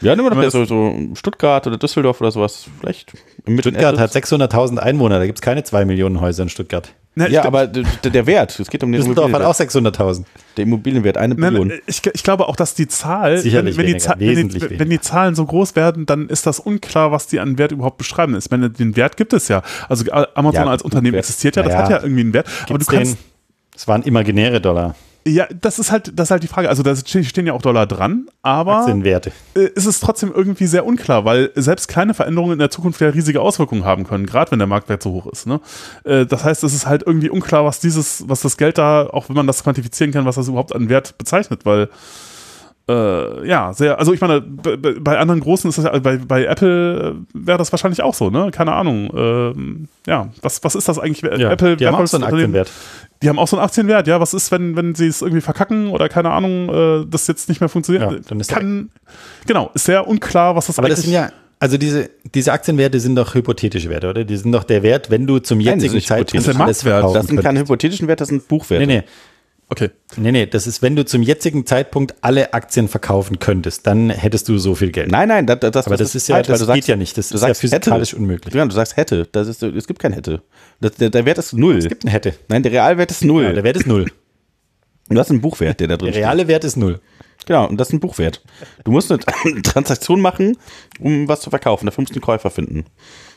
Ja, 0.00 0.16
nimm 0.16 0.24
mal 0.24 0.30
doch 0.30 0.36
Aber 0.36 0.42
jetzt 0.44 0.52
so, 0.52 0.64
so 0.64 0.94
Stuttgart 1.14 1.66
oder 1.66 1.76
Düsseldorf 1.76 2.20
oder 2.20 2.30
sowas. 2.30 2.66
Vielleicht 2.80 3.12
Stuttgart 3.60 3.98
hat 3.98 4.12
600.000 4.12 4.78
Einwohner, 4.78 5.18
da 5.18 5.26
gibt 5.26 5.38
es 5.38 5.42
keine 5.42 5.64
zwei 5.64 5.84
Millionen 5.84 6.20
Häuser 6.20 6.44
in 6.44 6.48
Stuttgart. 6.48 6.92
Na, 7.16 7.28
Ja, 7.28 7.44
aber 7.44 7.66
der 7.68 8.26
Wert, 8.26 8.58
es 8.58 8.70
geht 8.70 8.82
um 8.82 8.90
den 8.90 9.00
Düsseldorf 9.00 9.32
hat 9.32 9.42
auch 9.42 9.54
600.000. 9.54 10.24
Der 10.56 10.64
Immobilienwert, 10.64 11.16
eine 11.16 11.34
Nein, 11.34 11.52
Billion. 11.54 11.80
ich, 11.86 12.02
ich 12.12 12.22
glaube 12.24 12.48
auch, 12.48 12.56
dass 12.56 12.74
die 12.74 12.88
Zahl, 12.88 13.38
Sicherlich 13.38 13.76
wenn, 13.76 13.84
wenn, 13.84 13.86
die 13.86 13.92
weniger, 13.92 14.04
Zahl 14.04 14.20
wenn, 14.20 14.48
die, 14.48 14.78
wenn 14.80 14.90
die 14.90 15.00
Zahlen 15.00 15.34
so 15.36 15.44
groß 15.44 15.76
werden, 15.76 16.06
dann 16.06 16.28
ist 16.28 16.46
das 16.46 16.58
unklar, 16.58 17.12
was 17.12 17.26
die 17.28 17.38
an 17.38 17.56
Wert 17.58 17.70
überhaupt 17.72 17.98
beschreiben. 17.98 18.36
Ich 18.36 18.50
meine, 18.50 18.70
den 18.70 18.96
Wert 18.96 19.16
gibt 19.16 19.32
es 19.32 19.46
ja. 19.48 19.62
Also 19.88 20.10
Amazon 20.10 20.64
Ja, 20.64 20.70
als 20.70 20.82
Unternehmen 20.82 21.14
Wert. 21.14 21.24
existiert 21.24 21.54
ja, 21.56 21.62
das 21.62 21.72
Ja, 21.72 21.78
hat 21.82 21.90
ja 21.90 22.02
irgendwie 22.02 22.22
einen 22.22 22.34
Wert. 22.34 22.48
Aber 22.48 22.66
du 22.66 22.72
Gibt's 22.74 22.86
kannst, 22.88 23.14
den? 23.14 23.18
Es 23.76 23.86
waren 23.88 24.02
imaginäre 24.02 24.60
Dollar, 24.60 24.94
ja, 25.26 25.46
das 25.60 25.78
ist 25.78 25.90
halt, 25.90 26.12
das 26.18 26.26
ist 26.26 26.30
halt 26.30 26.42
die 26.42 26.48
Frage. 26.48 26.68
Also 26.68 26.82
da 26.82 26.94
stehen 26.94 27.46
ja 27.46 27.54
auch 27.54 27.62
Dollar 27.62 27.86
dran, 27.86 28.28
aber 28.42 28.80
Aktienwerte. 28.80 29.32
äh, 29.54 29.68
ist 29.74 29.86
es 29.86 30.00
trotzdem 30.00 30.32
irgendwie 30.34 30.66
sehr 30.66 30.84
unklar, 30.84 31.24
weil 31.24 31.50
selbst 31.54 31.88
kleine 31.88 32.12
Veränderungen 32.12 32.52
in 32.52 32.58
der 32.58 32.70
Zukunft 32.70 33.00
ja 33.00 33.08
riesige 33.08 33.40
Auswirkungen 33.40 33.84
haben 33.84 34.04
können, 34.04 34.26
gerade 34.26 34.50
wenn 34.50 34.58
der 34.58 34.68
Marktwert 34.68 35.02
so 35.02 35.12
hoch 35.12 35.26
ist. 35.26 35.46
Ne? 35.46 35.60
Äh, 36.04 36.26
das 36.26 36.44
heißt, 36.44 36.62
es 36.64 36.74
ist 36.74 36.86
halt 36.86 37.04
irgendwie 37.06 37.30
unklar, 37.30 37.64
was 37.64 37.80
dieses, 37.80 38.28
was 38.28 38.42
das 38.42 38.58
Geld 38.58 38.76
da, 38.76 39.06
auch 39.06 39.28
wenn 39.28 39.36
man 39.36 39.46
das 39.46 39.62
quantifizieren 39.62 40.12
kann, 40.12 40.26
was 40.26 40.34
das 40.34 40.48
überhaupt 40.48 40.74
an 40.74 40.90
Wert 40.90 41.16
bezeichnet, 41.16 41.64
weil 41.64 41.88
äh, 42.86 43.48
ja, 43.48 43.72
sehr, 43.72 43.98
also 43.98 44.12
ich 44.12 44.20
meine, 44.20 44.42
bei, 44.42 45.18
anderen 45.18 45.40
großen 45.40 45.70
ist 45.70 45.78
das 45.78 45.86
ja, 45.86 45.98
bei, 46.00 46.18
bei 46.18 46.44
Apple 46.44 47.14
äh, 47.14 47.14
wäre 47.32 47.56
das 47.56 47.72
wahrscheinlich 47.72 48.02
auch 48.02 48.12
so, 48.12 48.28
ne? 48.28 48.50
Keine 48.50 48.72
Ahnung. 48.72 49.10
Ähm, 49.14 49.88
ja, 50.06 50.28
was, 50.42 50.62
was 50.64 50.74
ist 50.74 50.86
das 50.86 50.98
eigentlich? 50.98 51.22
Ja, 51.40 51.50
Apple, 51.50 51.76
die 51.76 51.86
haben 51.86 51.94
auch 51.94 52.06
so 52.06 52.18
einen? 52.18 52.24
Aktienwert. 52.24 52.70
Die 53.22 53.28
haben 53.30 53.38
auch 53.38 53.48
so 53.48 53.56
einen 53.56 53.64
Aktienwert, 53.64 54.06
ja. 54.06 54.20
Was 54.20 54.34
ist, 54.34 54.52
wenn, 54.52 54.76
wenn 54.76 54.94
sie 54.94 55.06
es 55.06 55.22
irgendwie 55.22 55.40
verkacken 55.40 55.88
oder 55.88 56.10
keine 56.10 56.30
Ahnung, 56.30 56.68
äh, 56.68 57.06
das 57.08 57.26
jetzt 57.26 57.48
nicht 57.48 57.60
mehr 57.60 57.70
funktioniert? 57.70 58.10
Ja, 58.10 58.18
dann 58.28 58.40
ist 58.40 58.50
Kann, 58.50 58.90
genau, 59.46 59.70
ist 59.72 59.86
sehr 59.86 60.06
unklar, 60.06 60.54
was 60.54 60.66
das 60.66 60.78
Aber 60.78 60.88
das 60.88 60.98
eigentlich 60.98 61.06
sind 61.06 61.14
ja, 61.14 61.30
also 61.60 61.78
diese, 61.78 62.10
diese 62.34 62.52
Aktienwerte 62.52 63.00
sind 63.00 63.16
doch 63.16 63.34
hypothetische 63.34 63.88
Werte, 63.88 64.10
oder? 64.10 64.24
Die 64.24 64.36
sind 64.36 64.52
doch 64.52 64.64
der 64.64 64.82
Wert, 64.82 65.10
wenn 65.10 65.26
du 65.26 65.38
zum 65.38 65.56
Nein, 65.56 65.78
jetzigen 65.78 65.94
nicht 65.94 66.08
Zeitpunkt. 66.08 66.46
Das 66.46 66.76
ist 66.76 66.82
verkaufen 66.82 67.14
Das 67.14 67.26
sind 67.28 67.40
keine 67.40 67.60
hypothetischen 67.60 68.08
Werte, 68.08 68.20
das 68.22 68.28
sind 68.28 68.46
Buchwerte. 68.46 68.86
Nee, 68.86 68.98
nee. 68.98 69.04
Okay. 69.74 69.90
Nee, 70.16 70.30
nee, 70.30 70.46
das 70.46 70.68
ist, 70.68 70.82
wenn 70.82 70.94
du 70.94 71.04
zum 71.04 71.20
jetzigen 71.22 71.66
Zeitpunkt 71.66 72.14
alle 72.20 72.54
Aktien 72.54 72.86
verkaufen 72.86 73.40
könntest, 73.40 73.84
dann 73.88 74.08
hättest 74.10 74.48
du 74.48 74.58
so 74.58 74.76
viel 74.76 74.92
Geld. 74.92 75.10
Nein, 75.10 75.26
nein, 75.28 75.46
das, 75.48 75.58
das, 75.58 75.86
Aber 75.86 75.96
das 75.96 76.14
ist 76.14 76.28
ja, 76.28 76.36
falsch, 76.36 76.46
das 76.46 76.60
du 76.60 76.66
geht 76.66 76.74
sagst- 76.76 76.88
ja 76.88 76.94
nicht. 76.96 77.18
Das 77.18 77.30
du 77.30 77.34
ist 77.34 77.40
ja 77.42 77.48
sagst 77.48 77.60
physikalisch 77.62 78.10
hätte. 78.12 78.20
unmöglich. 78.22 78.54
Ja, 78.54 78.64
du 78.64 78.70
sagst 78.70 78.96
hätte. 78.96 79.26
Das 79.32 79.48
ist, 79.48 79.64
es 79.64 79.86
gibt 79.88 79.98
kein 79.98 80.12
hätte. 80.12 80.42
Das, 80.80 80.92
der, 80.94 81.10
der 81.10 81.24
Wert 81.26 81.38
ist 81.38 81.52
null. 81.54 81.78
Es 81.78 81.88
gibt 81.88 82.04
einen 82.04 82.12
hätte. 82.12 82.34
Nein, 82.48 82.62
der 82.62 82.70
Realwert 82.70 83.10
ist 83.10 83.24
null. 83.24 83.42
Ja, 83.42 83.52
der 83.52 83.64
Wert 83.64 83.76
ist 83.78 83.86
null. 83.88 84.06
du 85.08 85.18
hast 85.18 85.30
einen 85.30 85.40
Buchwert, 85.40 85.80
der 85.80 85.88
da 85.88 85.96
drin 85.96 86.12
Der 86.12 86.20
reale 86.22 86.46
Wert 86.46 86.62
ist 86.62 86.76
null. 86.76 87.00
steht. 87.38 87.46
Genau, 87.46 87.66
und 87.68 87.78
das 87.78 87.88
ist 87.88 87.94
ein 87.94 88.00
Buchwert. 88.00 88.42
Du 88.84 88.92
musst 88.92 89.10
eine 89.10 89.20
Transaktion 89.62 90.20
machen, 90.20 90.56
um 91.00 91.26
was 91.26 91.40
zu 91.40 91.50
verkaufen. 91.50 91.86
Dafür 91.86 92.02
musst 92.02 92.12
du 92.14 92.18
einen 92.18 92.22
Käufer 92.22 92.50
finden. 92.50 92.84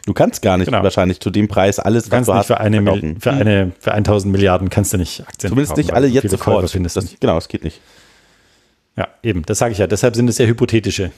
Du 0.07 0.13
kannst 0.13 0.41
gar 0.41 0.57
nicht 0.57 0.67
Genau. 0.67 0.83
wahrscheinlich 0.83 1.19
zu 1.19 1.29
dem 1.29 1.47
Preis 1.49 1.79
alles, 1.79 2.05
Du 2.05 2.09
kannst 2.11 2.29
was 2.29 2.37
nicht 2.37 2.49
du 2.49 2.53
für 2.55 2.59
eine, 2.61 2.81
verkaufen. 2.81 3.19
für 3.19 3.31
eine, 3.31 3.71
für 3.79 3.91
1000 3.91 4.31
Milliarden 4.31 4.69
kannst 4.69 4.93
du 4.93 4.97
nicht 4.97 5.19
Aktien 5.27 5.49
Zumindest 5.49 5.73
verkaufen, 5.75 5.85
nicht 5.85 5.93
alle 5.93 6.07
jetzt 6.07 6.31
sofort. 6.31 6.69
Findest 6.71 6.95
du 6.95 7.01
Das, 7.01 7.15
genau, 7.19 7.35
das 7.35 7.49
geht 7.49 7.63
nicht. 7.65 7.81
Ja, 8.95 9.09
eben. 9.21 9.43
Das 9.45 9.59
sage 9.59 9.73
ich 9.73 9.77
ja. 9.79 9.85
Deshalb 9.85 10.15
sind 10.15 10.29
es 10.29 10.37
ja 10.37 10.45
hypothetische. 10.45 11.11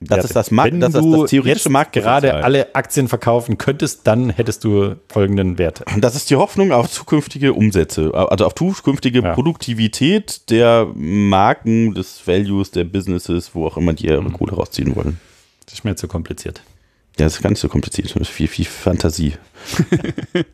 Das 0.00 0.10
Werte. 0.16 0.26
ist 0.26 0.36
das, 0.36 0.50
Markt, 0.50 0.72
Wenn 0.72 0.80
das, 0.80 0.94
ist 0.94 1.00
du 1.02 1.20
das 1.22 1.30
theoretische 1.30 1.68
Marktpotenzial. 1.68 2.20
gerade 2.22 2.44
alle 2.44 2.74
Aktien 2.74 3.08
verkaufen 3.08 3.58
könntest, 3.58 4.06
dann 4.06 4.30
hättest 4.30 4.64
du 4.64 4.96
folgenden 5.12 5.56
Wert. 5.58 5.82
Das 6.00 6.16
ist 6.16 6.28
die 6.30 6.36
Hoffnung 6.36 6.72
auf 6.72 6.90
zukünftige 6.90 7.52
Umsätze, 7.52 8.10
also 8.14 8.46
auf 8.46 8.54
zukünftige 8.54 9.20
Ja. 9.22 9.34
Produktivität 9.34 10.50
der 10.50 10.88
Marken, 10.94 11.94
des 11.94 12.26
Values, 12.26 12.70
der 12.70 12.84
Businesses, 12.84 13.54
wo 13.54 13.66
auch 13.66 13.76
immer 13.76 13.92
die 13.92 14.06
ihre 14.06 14.22
Kohle 14.30 14.54
rausziehen 14.54 14.96
wollen. 14.96 15.20
Das 15.66 15.74
ist 15.74 15.84
mir 15.84 15.94
zu 15.94 16.08
kompliziert. 16.08 16.62
Ja, 17.18 17.26
das 17.26 17.34
ist 17.36 17.42
gar 17.42 17.50
nicht 17.50 17.60
so 17.60 17.68
kompliziert. 17.68 18.14
Das 18.18 18.28
viel, 18.28 18.48
viel 18.48 18.64
Fantasie. 18.64 19.34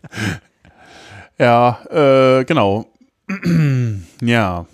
Ja, 1.40 1.78
äh, 1.90 2.44
genau. 2.44 2.84
ja. 4.22 4.66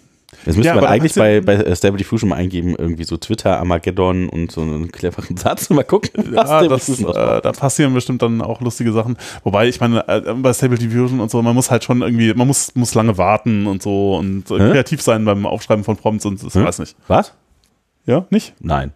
Jetzt 0.45 0.57
müsste 0.57 0.69
Ja, 0.69 0.75
man 0.75 0.85
aber 0.85 0.93
eigentlich 0.93 1.15
bei, 1.15 1.41
bei 1.41 1.75
Stable 1.77 1.97
Diffusion 1.97 2.31
mal 2.31 2.37
eingeben, 2.37 2.75
irgendwie 2.77 3.05
so 3.05 3.17
Twitter, 3.17 3.59
Armageddon 3.59 4.29
und 4.29 4.51
so 4.51 4.63
einen 4.63 4.91
cleveren 4.91 5.37
Satz. 5.37 5.71
Mal 5.71 5.85
gucken, 5.85 6.11
was 6.35 6.51
Ja, 6.51 6.67
das, 6.67 6.89
äh, 6.89 7.41
da 7.41 7.53
passieren 7.53 7.95
bestimmt 7.95 8.23
dann 8.23 8.43
auch 8.43 8.61
lustige 8.61 8.93
Sachen. 8.93 9.17
Wobei, 9.45 9.69
ich 9.69 9.81
meine, 9.81 10.07
äh, 10.09 10.21
bei 10.35 10.53
Stable 10.53 10.77
Diffusion 10.77 11.21
und 11.21 11.31
so, 11.31 11.41
man 11.41 11.55
muss 11.55 11.71
halt 11.71 11.85
schon 11.85 12.03
irgendwie, 12.03 12.35
man 12.35 12.49
muss, 12.49 12.75
muss 12.75 12.95
lange 12.95 13.17
warten 13.17 13.67
und 13.69 13.81
so 13.81 14.17
und 14.17 14.51
äh, 14.51 14.59
Hä? 14.59 14.71
kreativ 14.73 15.03
sein 15.03 15.25
beim 15.25 15.47
Aufschreiben 15.47 15.85
von 15.85 15.97
Prompts 15.97 16.27
und 16.27 16.43
das 16.43 16.55
Hä? 16.57 16.65
weiß 16.65 16.81
nicht. 16.81 16.97
Was? 17.07 17.33
Ja, 18.07 18.27
nicht? 18.31 18.55
Nein. 18.59 18.93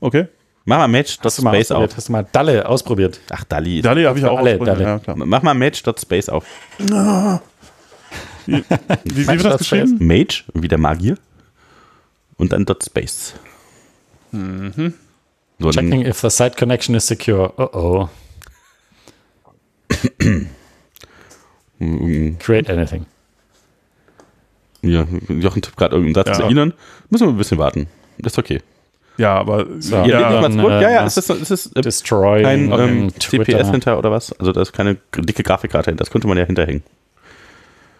Okay. 0.00 0.26
Mach 0.70 0.78
mal 0.78 0.86
Match.space 0.86 1.24
Hast 1.24 1.38
du 1.38 1.42
mal 1.42 1.84
auf. 1.84 1.96
Hast 1.96 2.08
du 2.08 2.12
mal 2.12 2.26
Dalle 2.30 2.68
ausprobiert? 2.68 3.20
Ach, 3.30 3.42
Dali. 3.42 3.82
Dali 3.82 4.04
habe 4.04 4.20
ich 4.20 4.24
auch 4.24 4.38
alle, 4.38 4.52
ausprobiert, 4.52 4.76
Dali. 4.76 4.84
Ja, 4.84 4.98
klar. 5.00 5.16
Mach 5.16 5.42
mal 5.42 5.54
Match.space 5.54 6.28
auf. 6.28 6.46
Wie, 6.78 8.62
wie 9.04 9.26
wird 9.26 9.44
das 9.44 9.58
geschrieben? 9.58 9.98
Mage, 10.00 10.44
wie 10.54 10.68
der 10.68 10.78
Magier. 10.78 11.16
Und 12.36 12.52
dann 12.52 12.64
.space. 12.80 13.34
Mhm. 14.30 14.94
So, 15.58 15.72
dann, 15.72 15.86
Checking 15.90 16.06
if 16.06 16.20
the 16.20 16.30
site 16.30 16.56
connection 16.56 16.94
is 16.94 17.04
secure. 17.04 17.52
Oh 17.56 17.68
oh. 17.72 18.08
Create 22.38 22.70
anything. 22.70 23.06
ja, 24.82 25.04
Jochen 25.28 25.62
tippt 25.62 25.76
gerade 25.76 25.96
irgendeinen 25.96 26.26
Satz 26.26 26.38
Ja. 26.38 26.44
zu 26.44 26.50
Ihnen. 26.50 26.74
Müssen 27.08 27.26
wir 27.26 27.32
ein 27.32 27.38
bisschen 27.38 27.58
warten. 27.58 27.88
Ist 28.18 28.38
okay. 28.38 28.60
Ja, 29.20 29.34
aber 29.34 29.66
So. 29.80 29.96
Ja, 29.96 30.06
ja, 30.06 30.32
dann, 30.32 30.40
mal 30.40 30.50
zurück. 30.50 30.72
äh, 30.72 30.82
ja, 30.82 30.90
ja, 30.90 31.04
es 31.04 31.18
ist, 31.18 31.28
es 31.28 31.50
ist 31.50 31.76
äh, 31.76 31.82
Destroy. 31.82 32.42
kein 32.42 32.72
ähm. 32.72 33.12
CPS 33.18 33.70
hinter 33.70 33.98
oder 33.98 34.10
was? 34.10 34.32
Also 34.40 34.52
da 34.52 34.62
ist 34.62 34.72
keine 34.72 34.96
dicke 35.14 35.42
Grafikkarte 35.42 35.90
hinter. 35.90 36.04
Das 36.04 36.10
könnte 36.10 36.26
man 36.26 36.38
ja 36.38 36.44
hinterhängen. 36.46 36.82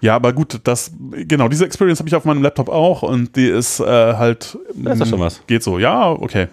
ja, 0.00 0.16
aber 0.16 0.32
gut, 0.32 0.60
das 0.64 0.92
genau 1.10 1.48
diese 1.48 1.66
Experience 1.66 1.98
habe 1.98 2.08
ich 2.08 2.14
auf 2.14 2.24
meinem 2.24 2.42
Laptop 2.42 2.70
auch 2.70 3.02
und 3.02 3.36
die 3.36 3.48
ist 3.48 3.80
äh, 3.80 3.84
halt 3.84 4.56
Da 4.74 4.92
ist 4.92 5.00
doch 5.02 5.06
schon 5.06 5.20
was. 5.20 5.46
geht 5.46 5.62
so. 5.62 5.78
Ja, 5.78 6.10
okay. 6.10 6.48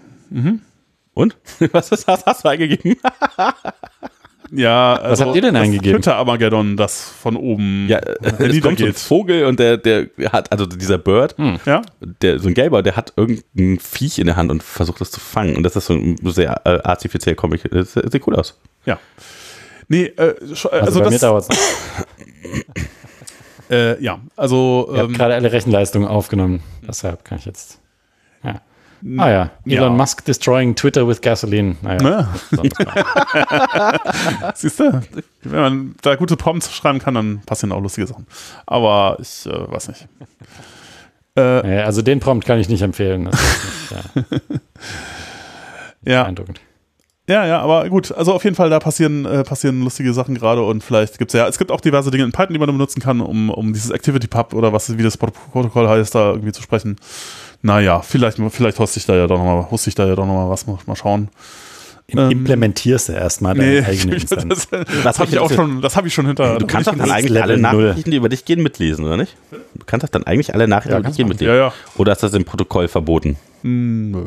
Und? 1.14 1.38
was 1.72 1.90
ist, 1.94 2.06
hast, 2.06 2.26
hast 2.26 2.44
du 2.44 2.50
eingegeben? 2.50 2.98
Ja, 4.52 4.96
also 4.96 5.26
habt 5.26 5.36
ihr 5.36 5.42
denn 5.42 5.54
das 5.54 5.64
eingegeben? 5.64 5.98
Twitter 6.02 6.16
Armageddon, 6.16 6.78
das 6.78 7.10
von 7.10 7.36
oben 7.36 7.88
Ja, 7.90 7.98
äh, 7.98 8.48
es 8.48 8.62
kommt 8.62 8.80
so 8.80 8.86
ein. 8.86 8.94
Vogel 8.94 9.46
und 9.46 9.60
der, 9.60 9.78
der 9.78 10.08
hat, 10.32 10.52
also 10.52 10.66
dieser 10.66 10.98
Bird, 10.98 11.36
Ja, 11.66 11.82
der, 12.22 12.40
so 12.40 12.48
ein 12.48 12.54
Gelber, 12.54 12.82
der 12.84 12.96
hat 12.96 13.14
irgendein 13.18 13.80
Viech 13.80 14.20
in 14.20 14.28
der 14.28 14.36
Hand 14.36 14.50
und 14.52 14.64
versucht 14.64 15.02
es 15.02 15.12
zu 15.12 15.20
fangen. 15.20 15.56
Und 15.58 15.64
das 15.64 15.76
ist 15.76 15.88
so 15.88 15.94
ein 15.94 16.16
sehr 16.24 16.62
äh, 16.66 16.80
artifiziell 16.84 17.36
Comic. 17.36 17.70
Das 17.72 17.94
sieht 17.94 18.26
cool 18.28 18.36
aus. 18.36 18.60
ja. 18.86 19.00
Nee, 19.90 20.04
äh, 20.18 20.28
äh, 20.28 20.36
Also, 20.42 20.70
also, 20.70 21.00
bei 21.00 21.06
mir 21.06 21.12
das, 21.12 21.22
dauert 21.22 21.46
es. 21.50 21.58
äh, 23.70 24.02
ja, 24.04 24.20
also 24.36 24.90
Ich 24.92 24.98
habe 25.00 25.08
ähm, 25.12 25.18
gerade 25.18 25.36
alle 25.36 25.52
Rechenleistungen 25.52 26.08
aufgenommen. 26.08 26.62
Deshalb 26.88 27.24
kann 27.24 27.38
ich 27.38 27.46
jetzt. 27.46 27.80
Ja. 28.44 28.62
Ah 29.18 29.30
ja. 29.30 29.52
Ja. 29.66 29.82
Elon 29.82 29.96
Musk 29.96 30.26
destroying 30.26 30.76
Twitter 30.76 31.08
with 31.08 31.22
gasoline. 31.22 31.76
Naja. 31.82 32.28
Sonst 32.52 32.78
was. 32.80 34.62
siehst 34.62 34.80
du, 34.80 35.02
wenn 35.44 35.60
man 35.60 35.96
da 36.02 36.16
gute 36.16 36.36
Prompts 36.36 36.74
schreiben 36.74 37.00
kann, 37.00 37.14
dann 37.14 37.42
passieren 37.46 37.72
auch 37.72 37.82
lustige 37.82 38.08
Sachen. 38.08 38.28
Aber 38.66 39.18
ich 39.20 39.46
äh, 39.46 39.72
weiß 39.72 39.90
nicht. 39.90 40.08
Äh, 41.36 41.82
also 41.82 42.02
den 42.02 42.20
Prompt 42.20 42.46
kann 42.46 42.60
ich 42.60 42.68
nicht 42.68 42.82
empfehlen. 42.82 43.26
Nicht, 43.26 43.38
ja. 43.92 44.24
Ja. 46.06 46.24
Beeindruckend. 46.24 46.62
Ja, 47.30 47.46
ja, 47.46 47.60
aber 47.60 47.90
gut, 47.90 48.14
also 48.14 48.34
auf 48.34 48.46
jeden 48.46 48.56
Fall, 48.56 48.70
da 48.70 48.80
passieren, 48.80 49.26
äh, 49.26 49.44
passieren 49.44 49.84
lustige 49.84 50.14
Sachen 50.14 50.36
gerade 50.36 50.64
und 50.64 50.82
vielleicht 50.82 51.18
gibt's 51.18 51.34
ja, 51.34 51.46
es 51.46 51.58
gibt 51.58 51.74
auch 51.74 51.82
diverse 51.82 52.10
Dinge 52.10 52.24
in 52.24 52.32
Python, 52.32 52.54
die 52.54 52.60
man 52.60 52.68
benutzen 52.68 53.02
kann, 53.02 53.20
um, 53.20 53.50
um 53.50 53.74
dieses 53.74 53.92
ActivityPub 53.92 54.54
oder 54.54 54.72
was, 54.72 54.98
wie 54.98 55.04
das 55.04 55.18
Protokoll 55.18 55.90
heißt, 55.90 56.16
da 56.16 56.32
irgendwie 56.32 56.54
zu 56.54 56.62
sprechen. 56.62 56.96
Naja, 57.62 58.02
vielleicht, 58.02 58.40
vielleicht 58.52 58.80
hoste 58.80 59.00
ich 59.00 59.06
da 59.06 59.16
ja 59.16 59.28
doch 59.28 59.38
nochmal, 59.38 59.70
hoste 59.72 59.90
ich 59.90 59.96
da 59.96 60.06
ja 60.08 60.16
doch 60.16 60.26
nochmal 60.26 60.50
was, 60.50 60.68
mal, 60.68 60.78
mal 60.86 60.96
schauen. 60.96 61.30
Ähm, 62.10 62.32
Implementierst 62.32 63.10
du 63.10 63.14
erstmal 63.14 63.54
deine 63.54 63.82
Nee, 63.82 63.86
eigene 63.86 64.14
das, 64.18 64.32
Instanz. 64.32 64.68
das, 65.04 65.20
habe 65.20 65.30
ich 65.30 65.40
auch 65.40 65.52
schon, 65.52 65.82
das 65.82 65.98
habe 65.98 66.08
ich 66.08 66.14
schon 66.14 66.26
hinter. 66.26 66.58
Du 66.58 66.66
kannst 66.66 66.88
doch 66.88 66.96
dann 66.96 67.12
eigentlich 67.12 67.42
alle 67.42 67.58
Level. 67.58 67.90
Nachrichten, 67.90 68.12
die 68.12 68.18
über 68.18 68.30
dich 68.30 68.46
gehen, 68.46 68.64
mitlesen, 68.64 69.04
oder 69.04 69.18
nicht? 69.18 69.36
Du 69.52 69.84
kannst 69.86 70.06
doch 70.06 70.10
dann 70.10 70.24
eigentlich 70.24 70.54
alle 70.54 70.70
Nachrichten 70.70 70.94
Ja, 70.94 71.00
über 71.00 71.08
dich 71.10 71.18
gehen 71.18 71.28
mitlesen. 71.28 71.54
Ja, 71.54 71.60
ja. 71.68 71.74
Oder 71.98 72.14
ist 72.14 72.24
das 72.24 72.34
im 72.34 72.46
Protokoll 72.46 72.88
verboten? 72.88 73.36
Hm, 73.62 74.12
nö. 74.12 74.26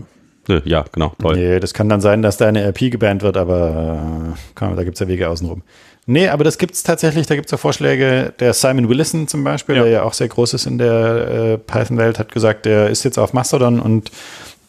Nö, 0.48 0.61
Ja, 0.65 0.85
genau, 0.93 1.15
toll. 1.19 1.36
Nee, 1.36 1.61
das 1.61 1.73
kann 1.73 1.89
dann 1.89 2.01
sein, 2.01 2.20
dass 2.23 2.36
deine 2.36 2.62
RP 2.65 2.90
gebannt 2.90 3.23
wird, 3.23 3.36
aber 3.36 4.35
äh, 4.61 4.74
da 4.77 4.85
gibt 4.85 4.94
es 4.97 5.01
ja 5.01 5.09
Wege 5.09 5.28
außenrum. 5.28 5.62
Nee, 6.06 6.28
aber 6.28 6.44
das 6.44 6.59
gibt 6.59 6.74
es 6.74 6.82
tatsächlich, 6.82 7.27
da 7.27 7.35
gibt 7.36 7.47
es 7.47 7.52
ja 7.52 7.59
Vorschläge. 7.59 8.32
Der 8.40 8.52
Simon 8.55 8.89
Willison 8.89 9.28
zum 9.28 9.44
Beispiel, 9.44 9.77
Ja. 9.77 9.82
der 9.82 9.93
ja 9.93 10.02
auch 10.02 10.12
sehr 10.14 10.28
groß 10.28 10.55
ist 10.55 10.66
in 10.66 10.78
der 10.78 10.94
äh, 11.55 11.59
Python-Welt, 11.59 12.18
hat 12.18 12.32
gesagt, 12.32 12.66
der 12.66 12.89
ist 12.90 13.05
jetzt 13.05 13.18
auf 13.18 13.32
Mastodon 13.32 13.78
und 13.81 14.10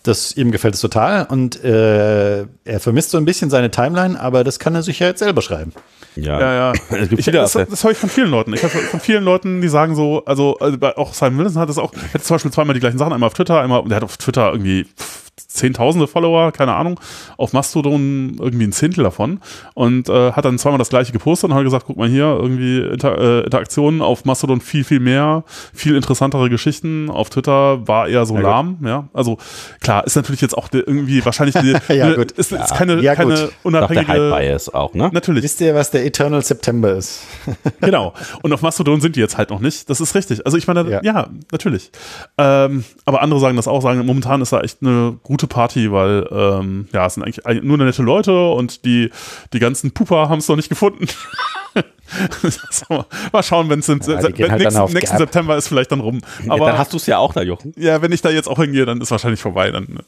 das, 0.04 0.36
ihm 0.36 0.52
gefällt 0.52 0.74
es 0.74 0.82
total 0.82 1.26
und 1.30 1.64
äh, 1.64 2.42
er 2.66 2.80
vermisst 2.80 3.12
so 3.12 3.18
ein 3.18 3.26
bisschen 3.26 3.50
seine 3.52 3.70
Timeline, 3.70 4.20
aber 4.20 4.44
das 4.44 4.58
kann 4.58 4.74
er 4.74 4.82
sich 4.82 4.98
ja 5.00 5.08
jetzt 5.08 5.20
selber 5.20 5.42
schreiben. 5.44 5.74
Ja, 6.16 6.40
Ja, 6.40 6.54
ja. 6.54 6.74
Es 6.90 7.10
gibt 7.10 7.20
Ich, 7.20 7.26
viele 7.26 7.38
das 7.38 7.54
das 7.54 7.84
höre 7.84 7.92
ich 7.92 7.98
von 7.98 8.10
vielen 8.10 8.30
Leuten. 8.32 8.54
Ich 8.54 8.64
höre 8.64 8.70
von 8.70 9.00
vielen 9.00 9.24
Leuten, 9.24 9.62
die 9.62 9.68
sagen 9.70 9.96
so, 9.96 10.26
also, 10.26 10.58
also 10.60 10.78
auch 10.98 11.14
Simon 11.14 11.38
Wilson 11.46 11.62
hat 11.62 11.70
das 11.70 11.78
auch, 11.78 11.94
er 11.94 12.16
hat 12.16 12.24
zum 12.24 12.36
Beispiel 12.36 12.52
zweimal 12.52 12.74
die 12.74 12.80
gleichen 12.80 12.98
Sachen, 12.98 13.14
einmal 13.14 13.28
auf 13.28 13.34
Twitter, 13.36 13.62
einmal, 13.62 13.84
der 13.86 13.98
hat 13.98 14.04
auf 14.04 14.18
Twitter 14.18 14.52
irgendwie 14.52 14.86
pff, 14.86 15.21
zehntausende 15.38 16.08
Follower, 16.08 16.52
keine 16.52 16.74
Ahnung, 16.76 17.00
auf 17.38 17.54
Mastodon 17.54 18.36
irgendwie 18.40 18.66
ein 18.66 18.72
Zehntel 18.72 19.04
davon 19.04 19.40
und 19.74 20.08
äh, 20.10 20.32
hat 20.34 20.46
dann 20.46 20.58
zweimal 20.60 20.78
das 20.78 20.90
gleiche 20.90 21.12
gepostet 21.12 21.50
und 21.50 21.56
hat 21.56 21.64
gesagt, 21.64 21.86
guck 21.88 21.98
mal 21.98 22.08
hier, 22.08 22.26
irgendwie 22.40 22.80
Inter 22.80 23.18
äh, 23.18 23.40
Interaktionen 23.46 24.02
auf 24.02 24.26
Mastodon 24.26 24.62
viel, 24.62 24.84
viel 24.84 25.00
mehr, 25.00 25.44
viel 25.74 25.96
interessantere 25.96 26.50
Geschichten. 26.50 27.10
Auf 27.10 27.30
Twitter 27.30 27.88
war 27.88 28.08
eher 28.08 28.26
so 28.26 28.36
Ja, 28.36 28.42
lahm, 28.42 28.78
ja. 28.86 29.08
Also 29.14 29.38
klar, 29.80 30.06
ist 30.06 30.16
natürlich 30.16 30.42
jetzt 30.42 30.58
auch 30.58 30.70
irgendwie 30.72 31.24
wahrscheinlich 31.26 31.56
die, 31.56 31.76
Ja, 31.94 32.06
eine- 32.06 32.16
gut. 32.18 32.32
Ist, 32.32 32.52
ist 32.52 32.74
keine, 32.76 33.02
Ja, 33.02 33.16
keine 33.16 33.32
gut. 33.34 33.40
Doch 33.44 33.48
der 33.50 33.56
unabhängige 33.64 34.08
Hype-Bias 34.08 34.74
auch, 34.74 34.94
ne? 34.94 35.10
Natürlich. 35.14 35.44
Wisst 35.44 35.62
ihr, 35.62 35.74
was 35.76 35.92
der 35.92 36.06
Eternal 36.06 36.44
September 36.44 36.94
ist? 36.94 37.22
Genau. 37.82 38.14
Und 38.44 38.54
auf 38.54 38.62
Mastodon 38.62 39.02
sind 39.02 39.16
die 39.16 39.20
jetzt 39.20 39.38
halt 39.38 39.50
noch 39.50 39.60
nicht. 39.60 39.90
Das 39.90 40.00
ist 40.02 40.14
richtig. 40.14 40.46
Also 40.46 40.58
ich 40.58 40.68
meine, 40.68 40.90
ja, 40.90 41.00
Ja. 41.04 41.28
natürlich. 41.52 41.92
Ähm, 42.38 42.84
aber 43.06 43.22
andere 43.22 43.40
sagen 43.40 43.56
das 43.56 43.68
auch, 43.68 43.82
sagen, 43.82 44.06
momentan 44.06 44.42
ist 44.42 44.54
da 44.54 44.62
echt 44.62 44.78
eine 44.82 45.18
gute 45.24 45.48
Party, 45.48 45.92
weil 45.92 46.28
ähm, 46.32 46.88
ja, 46.94 47.06
es 47.06 47.16
sind 47.16 47.24
eigentlich 47.24 47.64
nur 47.64 47.78
nette 47.78 48.04
Leute 48.04 48.50
und 48.52 48.86
die, 48.86 49.12
die 49.54 49.60
ganzen 49.60 49.92
Pupa 49.92 50.30
haben 50.30 50.40
es 50.40 50.48
noch 50.48 50.56
nicht 50.56 50.70
gefunden. 50.70 51.08
Mal 53.32 53.44
schauen, 53.44 53.70
wenn 53.70 53.80
es 53.80 53.90
im 53.90 54.02
Ja, 54.06 54.18
halt 54.18 54.38
nächsten, 54.38 54.94
nächsten. 54.94 55.18
September 55.18 55.56
ist 55.56 55.68
vielleicht 55.68 55.92
dann 55.92 56.02
rum. 56.02 56.20
Ja, 56.46 56.52
Aber 56.54 56.66
dann 56.68 56.78
hast 56.78 56.92
du 56.94 56.98
es 56.98 57.06
ja 57.06 57.18
auch 57.18 57.34
da, 57.34 57.42
Jochen. 57.42 57.74
ja, 57.78 58.02
wenn 58.02 58.12
ich 58.12 58.22
da 58.22 58.30
jetzt 58.30 58.48
auch 58.48 58.58
hingehe, 58.60 58.86
dann 58.86 59.00
ist 59.02 59.12
wahrscheinlich 59.12 59.40
vorbei. 59.42 59.72
Dann, 59.72 59.84
äh, 59.86 60.00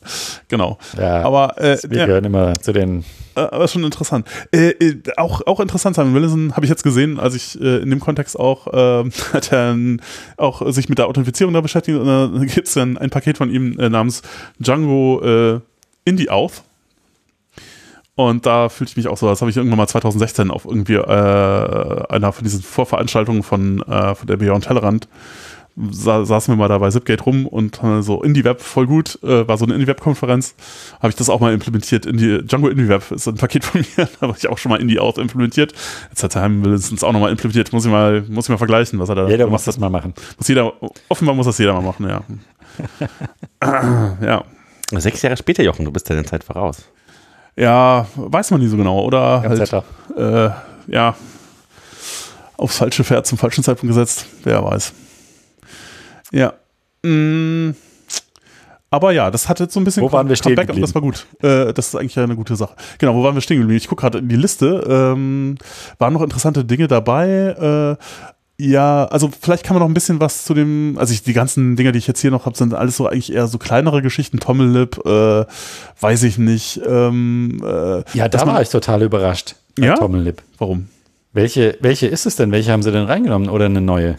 genau. 0.49 0.77
Ja, 0.97 1.21
aber 1.23 1.57
äh, 1.57 1.77
Wir 1.87 1.99
ja. 1.99 2.05
gehören 2.05 2.25
immer 2.25 2.53
zu 2.55 2.73
den 2.73 3.05
Äh, 3.35 3.39
aber 3.41 3.67
schon 3.67 3.83
interessant. 3.83 4.27
Äh, 4.51 4.69
äh, 4.71 4.97
auch, 5.17 5.41
auch 5.47 5.59
interessant, 5.59 5.95
Simon 5.95 6.13
Willison 6.13 6.55
habe 6.55 6.65
ich 6.65 6.69
jetzt 6.69 6.83
gesehen, 6.83 7.19
als 7.19 7.35
ich 7.35 7.59
äh, 7.61 7.77
in 7.77 7.89
dem 7.89 7.99
Kontext 7.99 8.37
auch, 8.37 8.67
äh, 8.67 9.09
hat 9.33 9.51
er 9.51 9.75
auch 10.37 10.69
sich 10.71 10.89
mit 10.89 10.97
der 10.97 11.07
Authentifizierung 11.07 11.53
da 11.53 11.61
beschäftigt 11.61 11.97
und 11.97 12.05
da 12.05 12.29
gibt 12.45 12.67
es 12.67 12.73
dann 12.73 12.97
ein 12.97 13.09
Paket 13.09 13.37
von 13.37 13.49
ihm 13.49 13.79
äh, 13.79 13.89
namens 13.89 14.21
Django 14.59 15.61
Indie 16.05 16.29
Auth. 16.29 16.63
Und 18.15 18.45
da 18.45 18.69
fühlte 18.69 18.91
ich 18.91 18.97
mich 18.97 19.07
auch 19.07 19.17
so, 19.17 19.27
das 19.27 19.41
habe 19.41 19.49
ich 19.49 19.57
irgendwann 19.57 19.77
mal 19.77 19.87
2016 19.87 20.51
auf 20.51 20.65
irgendwie 20.65 20.95
äh, 20.95 22.05
einer 22.09 22.31
von 22.31 22.43
diesen 22.43 22.61
Vorveranstaltungen 22.61 23.41
von, 23.41 23.81
äh, 23.81 24.13
von 24.13 24.27
der 24.27 24.37
Beyond 24.37 24.65
Tellerrand 24.65 25.07
sa 25.75 26.23
saßen 26.23 26.53
wir 26.53 26.57
mal 26.57 26.67
da 26.67 26.77
bei 26.77 26.89
Zipgate 26.91 27.23
rum 27.23 27.47
und 27.47 27.81
äh, 27.83 28.01
so 28.01 28.21
Indie-Web 28.21 28.61
voll 28.61 28.85
gut, 28.85 29.17
äh, 29.23 29.47
war 29.47 29.57
so 29.57 29.65
eine 29.65 29.73
Indie-Web-Konferenz, 29.73 30.55
habe 30.99 31.09
ich 31.09 31.15
das 31.15 31.29
auch 31.29 31.39
mal 31.39 31.53
implementiert. 31.53 32.05
Indie, 32.05 32.43
Django 32.43 32.67
Indie-Web 32.67 33.11
ist 33.11 33.27
ein 33.27 33.35
Paket 33.35 33.65
von 33.65 33.81
mir, 33.97 34.07
da 34.19 34.27
habe 34.27 34.35
ich 34.37 34.47
auch 34.47 34.57
schon 34.57 34.69
mal 34.71 34.79
Indie-Out 34.79 35.17
implementiert. 35.17 35.73
Jetzt 36.09 36.23
hat 36.23 36.35
Heim 36.35 36.63
es 36.65 37.03
auch 37.03 37.11
nochmal 37.11 37.31
implementiert, 37.31 37.73
muss 37.73 37.85
ich 37.85 37.91
mal, 37.91 38.21
muss 38.29 38.45
ich 38.45 38.49
mal 38.49 38.57
vergleichen, 38.57 38.99
was 38.99 39.09
er 39.09 39.15
da 39.15 39.27
Jeder 39.27 39.45
gemacht 39.45 39.51
muss 39.51 39.65
das 39.65 39.79
mal 39.79 39.89
machen. 39.89 40.13
Muss 40.37 40.47
jeder, 40.47 40.73
offenbar 41.09 41.35
muss 41.35 41.47
das 41.47 41.57
jeder 41.57 41.73
mal 41.73 41.81
machen, 41.81 42.07
ja. 42.07 42.21
ja. 44.21 44.43
Sechs 44.91 45.21
Jahre 45.23 45.37
später, 45.37 45.63
Jochen, 45.63 45.85
du 45.85 45.91
bist 45.91 46.07
deiner 46.09 46.23
Zeit 46.23 46.43
voraus. 46.43 46.83
Ja, 47.55 48.07
weiß 48.15 48.51
man 48.51 48.61
nie 48.61 48.67
so 48.67 48.77
genau, 48.77 49.01
oder? 49.01 49.41
Halt, 49.41 49.73
äh, 50.17 50.49
ja, 50.87 51.15
aufs 52.57 52.77
falsche 52.77 53.03
Pferd 53.03 53.27
zum 53.27 53.37
falschen 53.37 53.63
Zeitpunkt 53.63 53.93
gesetzt. 53.93 54.25
Wer 54.43 54.63
weiß. 54.63 54.93
Ja. 56.31 56.53
Mm, 57.03 57.71
aber 58.89 59.11
ja, 59.11 59.31
das 59.31 59.49
hat 59.49 59.59
jetzt 59.59 59.73
so 59.73 59.79
ein 59.79 59.83
bisschen 59.83 60.03
Wo 60.03 60.11
waren 60.11 60.29
wir 60.29 60.35
stehen 60.35 60.55
Comeback 60.55 60.75
und 60.75 60.81
das 60.81 60.93
war 60.93 61.01
gut. 61.01 61.25
Äh, 61.41 61.73
das 61.73 61.87
ist 61.87 61.95
eigentlich 61.95 62.17
eine 62.19 62.35
gute 62.35 62.55
Sache. 62.55 62.75
Genau, 62.99 63.15
wo 63.15 63.23
waren 63.23 63.33
wir 63.33 63.41
stehen 63.41 63.57
geblieben? 63.57 63.77
Ich 63.77 63.87
gucke 63.87 64.01
gerade 64.01 64.19
in 64.19 64.29
die 64.29 64.35
Liste. 64.35 64.83
Ähm, 64.87 65.57
waren 65.97 66.13
noch 66.13 66.21
interessante 66.21 66.63
Dinge 66.63 66.87
dabei. 66.87 67.97
Äh, 67.97 68.03
ja, 68.65 69.05
also 69.05 69.29
vielleicht 69.41 69.63
kann 69.65 69.75
man 69.75 69.81
noch 69.81 69.89
ein 69.89 69.93
bisschen 69.93 70.19
was 70.19 70.45
zu 70.45 70.53
dem, 70.53 70.95
also 70.97 71.13
ich, 71.13 71.23
die 71.23 71.33
ganzen 71.33 71.75
Dinge, 71.75 71.91
die 71.91 71.99
ich 71.99 72.07
jetzt 72.07 72.21
hier 72.21 72.31
noch 72.31 72.45
habe, 72.45 72.57
sind 72.57 72.73
alles 72.73 72.97
so 72.97 73.07
eigentlich 73.07 73.33
eher 73.33 73.47
so 73.47 73.57
kleinere 73.57 74.01
Geschichten. 74.01 74.39
Tommellip, 74.39 74.99
äh, 75.05 75.45
weiß 75.99 76.23
ich 76.23 76.37
nicht. 76.37 76.79
Ähm, 76.87 77.61
äh, 77.63 78.03
Ja, 78.17 78.29
da 78.29 78.45
man- 78.45 78.55
war 78.55 78.61
ich 78.61 78.69
total 78.69 79.01
überrascht. 79.03 79.55
Ja? 79.77 79.95
Tommellip. 79.95 80.41
Warum? 80.57 80.87
Welche, 81.33 81.77
welche 81.81 82.07
ist 82.07 82.25
es 82.25 82.35
denn? 82.35 82.51
Welche 82.51 82.71
haben 82.71 82.83
sie 82.83 82.91
denn 82.91 83.05
reingenommen 83.05 83.49
oder 83.49 83.65
eine 83.65 83.81
neue? 83.81 84.17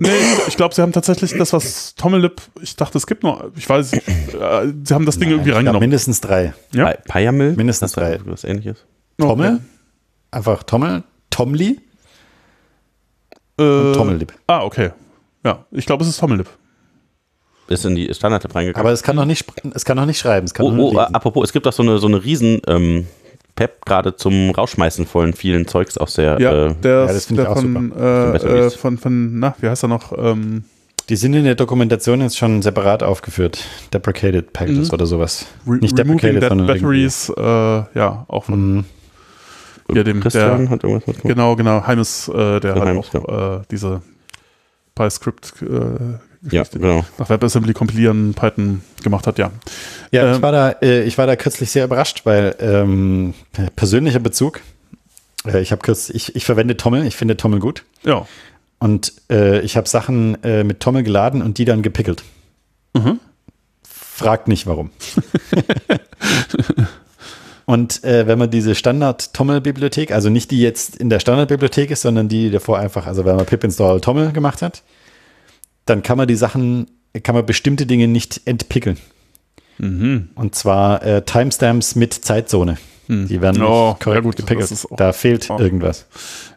Nee, 0.00 0.08
ich 0.48 0.56
glaube, 0.56 0.74
sie 0.74 0.82
haben 0.82 0.90
tatsächlich 0.90 1.32
das, 1.38 1.52
was 1.52 1.94
Tommelip, 1.94 2.42
ich 2.60 2.74
dachte, 2.74 2.98
es 2.98 3.06
gibt 3.06 3.22
noch, 3.22 3.44
ich 3.56 3.68
weiß, 3.68 3.92
nicht, 3.92 4.08
äh, 4.08 4.72
sie 4.82 4.92
haben 4.92 5.06
das 5.06 5.20
Ding 5.20 5.28
irgendwie 5.30 5.50
Ich 5.50 5.52
glaub, 5.52 5.58
reingenommen. 5.58 5.80
mindestens 5.80 6.20
drei. 6.20 6.52
Ja. 6.72 6.86
Pi- 6.90 6.98
Payamil? 7.06 7.52
Mindestens 7.52 7.92
drei. 7.92 8.18
Was 8.24 8.42
ähnliches. 8.42 8.78
Tommel? 9.18 9.60
Einfach 10.32 10.64
Tommel? 10.64 11.04
Tomli? 11.30 11.78
Äh, 13.58 13.92
Tommellip. 13.92 14.32
Ah, 14.46 14.62
okay. 14.64 14.90
Ja, 15.44 15.64
ich 15.70 15.86
glaube, 15.86 16.02
es 16.02 16.08
ist 16.08 16.18
Tommelip. 16.18 16.48
Ist 17.68 17.84
in 17.86 17.94
die 17.94 18.12
Standard 18.12 18.44
reingekommen. 18.54 18.84
Aber 18.84 18.92
es 18.92 19.02
kann 19.02 19.16
noch 19.16 19.24
nicht, 19.24 19.46
es 19.74 19.84
kann 19.84 19.96
noch 19.96 20.06
nicht 20.06 20.18
schreiben. 20.18 20.44
Es 20.46 20.52
kann 20.54 20.66
Oh, 20.66 20.70
nur 20.70 20.92
oh, 20.94 20.98
apropos, 20.98 21.44
es 21.44 21.52
gibt 21.52 21.66
auch 21.66 21.72
so 21.72 21.82
eine, 21.82 21.98
so 21.98 22.06
eine 22.06 22.22
riesen 22.22 22.60
ähm, 22.66 23.06
Pep 23.56 23.86
gerade 23.86 24.16
zum 24.16 24.50
Rausschmeißen 24.50 25.06
von 25.06 25.32
vielen 25.32 25.66
Zeugs 25.66 25.96
aus 25.96 26.14
der. 26.14 26.40
Ja, 26.40 26.66
äh, 26.66 26.74
der, 26.74 27.00
ja, 27.00 27.06
das 27.06 27.24
finde 27.26 27.42
ich 27.42 27.48
auch 27.48 27.58
von, 27.58 27.92
Von 27.92 27.92
äh, 27.98 28.36
äh, 28.36 28.70
von, 28.70 28.98
von, 28.98 29.38
na, 29.38 29.54
wie 29.60 29.68
heißt 29.68 29.84
er 29.84 29.88
noch? 29.88 30.12
Ähm, 30.18 30.64
Die 31.08 31.16
sind 31.16 31.32
in 31.34 31.44
der 31.44 31.54
Dokumentation 31.54 32.20
jetzt 32.20 32.36
schon 32.36 32.60
separat 32.62 33.02
aufgeführt. 33.02 33.64
Deprecated 33.94 34.52
Packages 34.52 34.88
Mhm. 34.88 34.94
oder 34.94 35.06
sowas. 35.06 35.46
Re 35.66 35.76
Nicht 35.76 35.98
Removing 35.98 36.18
deprecated, 36.18 36.48
sondern 36.48 36.66
Batteries, 36.66 37.30
äh, 37.34 37.42
ja, 37.42 38.24
auch 38.28 38.44
von, 38.44 38.76
Mhm. 38.76 38.84
Ja, 39.92 40.02
dem, 40.02 40.20
Christian 40.20 40.62
der, 40.62 40.70
hat 40.70 40.84
irgendwas 40.84 41.06
mitgemacht. 41.06 41.36
genau, 41.36 41.56
genau, 41.56 41.86
Heimes, 41.86 42.28
äh, 42.28 42.60
der 42.60 42.74
halt 42.74 42.84
Heimes, 42.84 43.14
auch 43.14 43.58
äh, 43.60 43.62
diese 43.70 44.02
PyScript 44.94 45.54
äh, 45.62 46.54
Ja, 46.54 46.62
genau. 46.70 47.04
nach 47.18 47.28
WebAssembly 47.28 47.72
kompilieren, 47.74 48.34
Python 48.34 48.82
gemacht 49.02 49.26
hat, 49.26 49.38
ja. 49.38 49.50
Ja, 50.10 50.26
Ähm, 50.30 50.36
ich, 50.36 50.42
war 50.42 50.52
da, 50.52 50.70
äh, 50.82 51.02
ich 51.04 51.18
war 51.18 51.26
da 51.26 51.36
kürzlich 51.36 51.70
sehr 51.70 51.84
überrascht, 51.84 52.22
weil 52.24 52.54
ähm, 52.60 53.34
persönlicher 53.76 54.20
Bezug. 54.20 54.60
Äh, 55.46 55.60
ich 55.60 55.72
habe 55.72 55.82
kürzlich, 55.82 56.16
ich, 56.30 56.36
ich 56.36 56.44
verwende 56.44 56.76
Tommel, 56.76 57.06
ich 57.06 57.16
finde 57.16 57.36
Tommel 57.36 57.60
gut. 57.60 57.84
Ja. 58.04 58.26
Und 58.78 59.12
äh, 59.30 59.60
ich 59.60 59.76
habe 59.76 59.88
Sachen 59.88 60.42
äh, 60.44 60.64
mit 60.64 60.80
Tommel 60.80 61.02
geladen 61.02 61.42
und 61.42 61.58
die 61.58 61.64
dann 61.64 61.82
gepickelt. 61.82 62.22
Mhm. 62.94 63.18
Fragt 63.82 64.46
nicht 64.48 64.66
warum. 64.66 64.90
und 67.66 68.04
äh, 68.04 68.26
wenn 68.26 68.38
man 68.38 68.50
diese 68.50 68.74
Standard-Tommel-Bibliothek, 68.74 70.12
also 70.12 70.28
nicht 70.28 70.50
die 70.50 70.60
jetzt 70.60 70.96
in 70.96 71.08
der 71.08 71.20
Standard-Bibliothek 71.20 71.90
ist, 71.90 72.02
sondern 72.02 72.28
die 72.28 72.50
davor 72.50 72.78
einfach, 72.78 73.06
also 73.06 73.24
wenn 73.24 73.36
man 73.36 73.46
pip 73.46 73.64
install 73.64 74.00
Tommel 74.00 74.32
gemacht 74.32 74.62
hat, 74.62 74.82
dann 75.86 76.02
kann 76.02 76.18
man 76.18 76.28
die 76.28 76.36
Sachen, 76.36 76.90
kann 77.22 77.34
man 77.34 77.46
bestimmte 77.46 77.86
Dinge 77.86 78.08
nicht 78.08 78.42
entpickeln. 78.44 78.98
Mhm. 79.78 80.28
Und 80.34 80.54
zwar 80.54 81.02
äh, 81.02 81.22
Timestamps 81.22 81.94
mit 81.96 82.14
Zeitzone. 82.14 82.78
Hm. 83.06 83.28
Die 83.28 83.40
werden 83.42 83.62
Oh, 83.62 83.90
nicht 83.90 84.00
korrekt 84.00 84.24
ja 84.24 84.30
gut, 84.30 84.36
gepickelt. 84.36 84.86
Da 84.96 85.12
fehlt 85.12 85.50
oh. 85.50 85.58
irgendwas. 85.58 86.06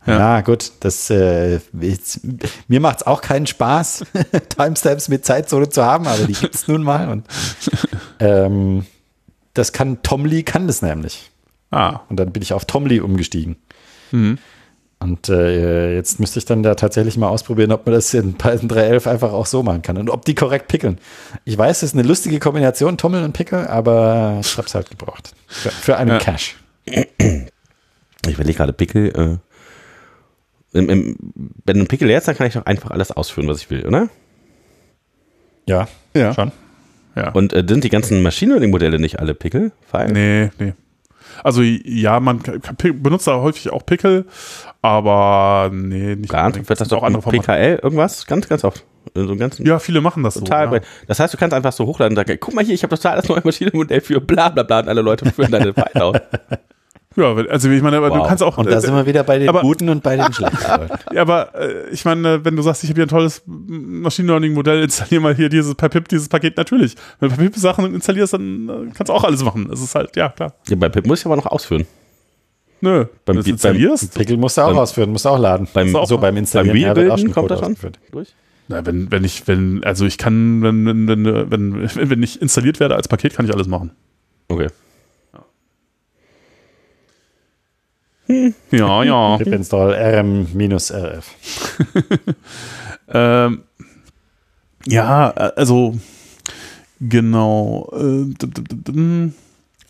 Ja. 0.05 0.17
Ja, 0.17 0.41
gut, 0.41 0.71
das 0.79 1.09
äh, 1.09 1.59
jetzt, 1.81 2.21
mir 2.67 2.79
macht 2.79 3.01
es 3.01 3.07
auch 3.07 3.21
keinen 3.21 3.47
Spaß, 3.47 4.05
Timestamps 4.57 5.09
mit 5.09 5.25
Zeitzone 5.25 5.69
zu 5.69 5.83
haben, 5.83 6.07
aber 6.07 6.23
die 6.23 6.33
gibt 6.33 6.55
es 6.55 6.67
nun 6.67 6.83
mal. 6.83 7.09
Und, 7.09 7.25
ähm, 8.19 8.85
das 9.57 9.73
kann 9.73 10.01
Tomly 10.03 10.43
kann 10.43 10.67
das 10.67 10.81
nämlich. 10.81 11.31
Ah. 11.71 12.01
Und 12.09 12.17
dann 12.19 12.31
bin 12.31 12.41
ich 12.41 12.53
auf 12.53 12.65
Tomly 12.65 12.99
umgestiegen. 13.01 13.57
Mhm. 14.11 14.37
Und 14.99 15.29
äh, 15.29 15.93
jetzt 15.95 16.19
müsste 16.19 16.39
ich 16.39 16.45
dann 16.45 16.63
da 16.63 16.73
tatsächlich 16.73 17.17
mal 17.17 17.27
ausprobieren, 17.27 17.71
ob 17.71 17.85
man 17.85 17.93
das 17.93 18.11
in 18.15 18.33
Python 18.33 18.67
3.11 18.67 19.07
einfach 19.07 19.31
auch 19.31 19.45
so 19.45 19.61
machen 19.61 19.83
kann 19.83 19.97
und 19.97 20.09
ob 20.09 20.25
die 20.25 20.33
korrekt 20.33 20.67
pickeln. 20.69 20.97
Ich 21.45 21.55
weiß, 21.55 21.77
es 21.83 21.91
ist 21.91 21.93
eine 21.93 22.07
lustige 22.07 22.39
Kombination, 22.39 22.97
Tommeln 22.97 23.23
und 23.23 23.33
Pickel, 23.33 23.67
aber 23.67 24.39
ich 24.41 24.57
habe 24.57 24.65
es 24.67 24.73
halt 24.73 24.89
gebraucht. 24.89 25.33
Für, 25.45 25.69
für 25.69 25.97
einen 25.97 26.11
Ja. 26.11 26.17
Cache. 26.17 26.55
Ich 26.85 28.33
überlege 28.33 28.57
gerade 28.57 28.73
Pickel. 28.73 29.39
Äh, 30.73 30.77
im, 30.77 30.89
im, 30.89 31.15
wenn 31.65 31.81
ein 31.81 31.87
Pickel 31.87 32.07
leer 32.07 32.17
ist, 32.17 32.27
dann 32.27 32.35
kann 32.35 32.47
ich 32.47 32.53
doch 32.55 32.65
einfach 32.65 32.89
alles 32.91 33.11
ausführen, 33.11 33.47
was 33.47 33.59
ich 33.59 33.69
will, 33.69 33.85
oder? 33.85 34.09
Ja, 35.67 35.87
Ja. 36.15 36.33
schon. 36.33 36.51
Ja. 37.17 37.31
Und 37.31 37.53
äh, 37.53 37.63
sind 37.67 37.83
die 37.83 37.89
ganzen 37.89 38.21
Machine 38.23 38.53
Learning 38.53 38.71
Modelle 38.71 38.99
nicht 38.99 39.19
alle 39.19 39.33
Pickel? 39.33 39.71
Weil 39.91 40.11
Nee, 40.11 40.49
nee. 40.59 40.73
Also 41.43 41.61
ja, 41.61 42.19
man 42.19 42.41
benutzt 42.79 43.27
da 43.27 43.39
häufig 43.41 43.71
auch 43.71 43.85
Pickel, 43.85 44.25
aber 44.81 45.69
nee, 45.71 46.15
nicht 46.15 46.33
Antrieb 46.33 46.45
unbedingt. 46.61 46.69
wird 46.69 46.81
das 46.81 46.87
doch 46.87 47.03
andere 47.03 47.21
PKL 47.29 47.79
irgendwas 47.83 48.25
ganz, 48.25 48.47
ganz 48.47 48.63
oft. 48.63 48.85
So 49.13 49.35
ganzen 49.35 49.65
Ja, 49.65 49.79
viele 49.79 50.01
machen 50.01 50.23
das 50.23 50.33
total 50.33 50.65
so. 50.65 50.69
breit. 50.71 50.85
Das 51.07 51.19
heißt, 51.19 51.33
du 51.33 51.37
kannst 51.37 51.53
einfach 51.53 51.71
so 51.71 51.85
hochladen 51.85 52.17
und 52.17 52.27
sagen, 52.27 52.37
guck 52.41 52.53
mal 52.53 52.63
hier, 52.65 52.73
ich 52.75 52.83
habe 52.83 52.91
das 52.91 53.01
total 53.01 53.17
das 53.17 53.29
neue 53.29 53.41
Maschinenmodell 53.43 54.01
für 54.01 54.19
bla 54.19 54.49
bla 54.49 54.63
bla 54.63 54.79
und 54.79 54.89
alle 54.89 55.01
Leute 55.01 55.31
führen 55.31 55.51
deine 55.51 55.73
Pfeile 55.73 56.03
aus. 56.03 56.15
Ja, 57.17 57.33
also 57.35 57.69
ich 57.69 57.81
meine, 57.81 57.97
aber 57.97 58.09
du 58.11 58.19
Wow. 58.19 58.27
kannst 58.27 58.43
auch. 58.43 58.57
Und 58.59 58.69
da 58.69 58.77
äh, 58.77 58.81
sind 58.81 58.93
wir 58.93 59.05
wieder 59.07 59.23
bei 59.23 59.39
den 59.39 59.49
aber- 59.49 59.61
guten 59.61 59.89
und 59.89 60.03
bei 60.03 60.15
den 60.15 60.31
schlechten. 60.33 60.57
Ja, 61.11 61.21
aber 61.21 61.53
äh, 61.55 61.89
ich 61.91 62.05
meine, 62.05 62.45
wenn 62.45 62.55
du 62.55 62.61
sagst, 62.61 62.83
ich 62.83 62.89
habe 62.91 62.97
hier 62.99 63.05
ein 63.05 63.09
tolles 63.09 63.41
Machine 63.47 64.27
Learning 64.27 64.53
Modell, 64.53 64.83
installier 64.83 65.19
mal 65.19 65.33
hier 65.35 65.49
dieses 65.49 65.73
per 65.73 65.89
Pip 65.89 66.07
dieses 66.07 66.29
Paket 66.29 66.55
natürlich. 66.57 66.95
Wenn 67.19 67.29
du 67.29 67.35
per 67.35 67.43
Pip 67.45 67.55
Sachen 67.55 67.93
installierst, 67.95 68.33
dann 68.33 68.69
äh, 68.69 68.73
kannst 68.93 69.09
du 69.09 69.13
auch 69.13 69.23
alles 69.23 69.43
machen. 69.43 69.67
Es 69.73 69.81
ist 69.81 69.95
halt 69.95 70.15
ja 70.15 70.29
klar. 70.29 70.53
Ja, 70.67 70.75
bei 70.75 70.89
Pip 70.89 71.07
muss 71.07 71.19
ich 71.21 71.25
aber 71.25 71.35
noch 71.35 71.47
ausführen. 71.47 71.87
Nö, 72.81 73.05
Beim 73.25 73.37
du 73.37 73.39
es 73.41 73.47
installierst. 73.47 74.13
Pickel 74.13 74.37
musst 74.37 74.57
du 74.57 74.61
auch 74.61 74.67
Beim- 74.67 74.77
ausführen, 74.77 75.11
musst 75.11 75.25
du 75.25 75.29
auch 75.29 75.39
laden. 75.39 75.67
Beim- 75.73 75.89
so 76.05 76.17
beim 76.17 76.21
Beim 76.21 76.37
Installieren 76.37 76.77
ja, 76.77 76.95
wird 76.95 77.11
auch 77.11 77.33
kommt 77.33 77.49
das 77.49 77.59
schon 77.61 77.75
durch? 78.11 78.35
Na, 78.67 78.85
wenn, 78.85 79.09
wenn 79.11 79.23
ich, 79.23 79.47
wenn, 79.47 79.83
also 79.83 80.05
ich 80.05 80.17
kann, 80.19 80.61
wenn, 80.61 80.85
wenn, 80.85 81.07
wenn, 81.25 81.51
wenn, 81.51 82.09
wenn 82.11 82.21
ich 82.21 82.39
installiert 82.41 82.79
werde 82.79 82.95
als 82.95 83.07
Paket, 83.07 83.33
kann 83.33 83.45
ich 83.45 83.53
alles 83.55 83.67
machen. 83.67 83.91
Okay. 84.49 84.67
Ja, 88.71 89.03
ja. 89.03 89.37
Pip 89.37 89.53
install 89.53 89.93
rm-rf. 89.93 91.25
Ähm, 93.09 93.63
ja, 94.85 95.29
äh, 95.29 95.51
also 95.55 95.97
genau. 96.99 97.89
Äh, 97.93 99.31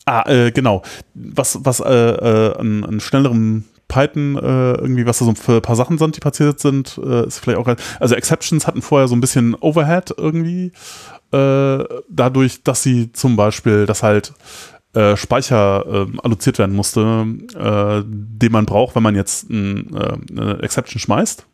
ah, 0.05 0.23
äh, 0.29 0.51
genau. 0.51 0.83
Was, 1.13 1.59
was 1.63 1.79
äh, 1.79 1.93
äh, 1.93 2.57
an, 2.57 2.83
an 2.83 2.99
schnellerem 2.99 3.65
Python 3.87 4.35
äh, 4.35 4.73
irgendwie, 4.73 5.05
was 5.05 5.19
da 5.19 5.25
so 5.25 5.33
für 5.33 5.55
ein 5.55 5.61
paar 5.61 5.75
Sachen 5.75 5.97
sind, 5.97 6.15
die 6.15 6.19
passiert 6.19 6.59
sind, 6.59 6.99
äh, 7.03 7.25
ist 7.25 7.39
vielleicht 7.39 7.59
auch. 7.59 7.75
Also 7.99 8.15
Exceptions 8.15 8.67
hatten 8.67 8.81
vorher 8.81 9.07
so 9.07 9.15
ein 9.15 9.21
bisschen 9.21 9.55
Overhead 9.55 10.13
irgendwie. 10.17 10.73
Äh, 11.31 11.83
dadurch, 12.09 12.63
dass 12.63 12.83
sie 12.83 13.11
zum 13.13 13.35
Beispiel, 13.35 13.85
dass 13.85 14.03
halt 14.03 14.33
äh, 14.97 15.15
Speicher 15.15 15.85
ähm, 15.87 16.19
alloziert 16.23 16.57
werden 16.57 16.75
musste, 16.75 17.25
äh, 17.55 18.03
den 18.05 18.51
man 18.51 18.65
braucht, 18.65 18.95
wenn 18.95 19.03
man 19.03 19.15
jetzt 19.15 19.49
ein, 19.49 19.95
äh, 19.95 20.17
eine 20.31 20.59
Exception 20.63 20.99
schmeißt. 20.99 21.45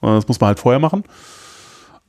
Das 0.00 0.28
muss 0.28 0.38
man 0.38 0.48
halt 0.48 0.60
vorher 0.60 0.80
machen. 0.80 1.02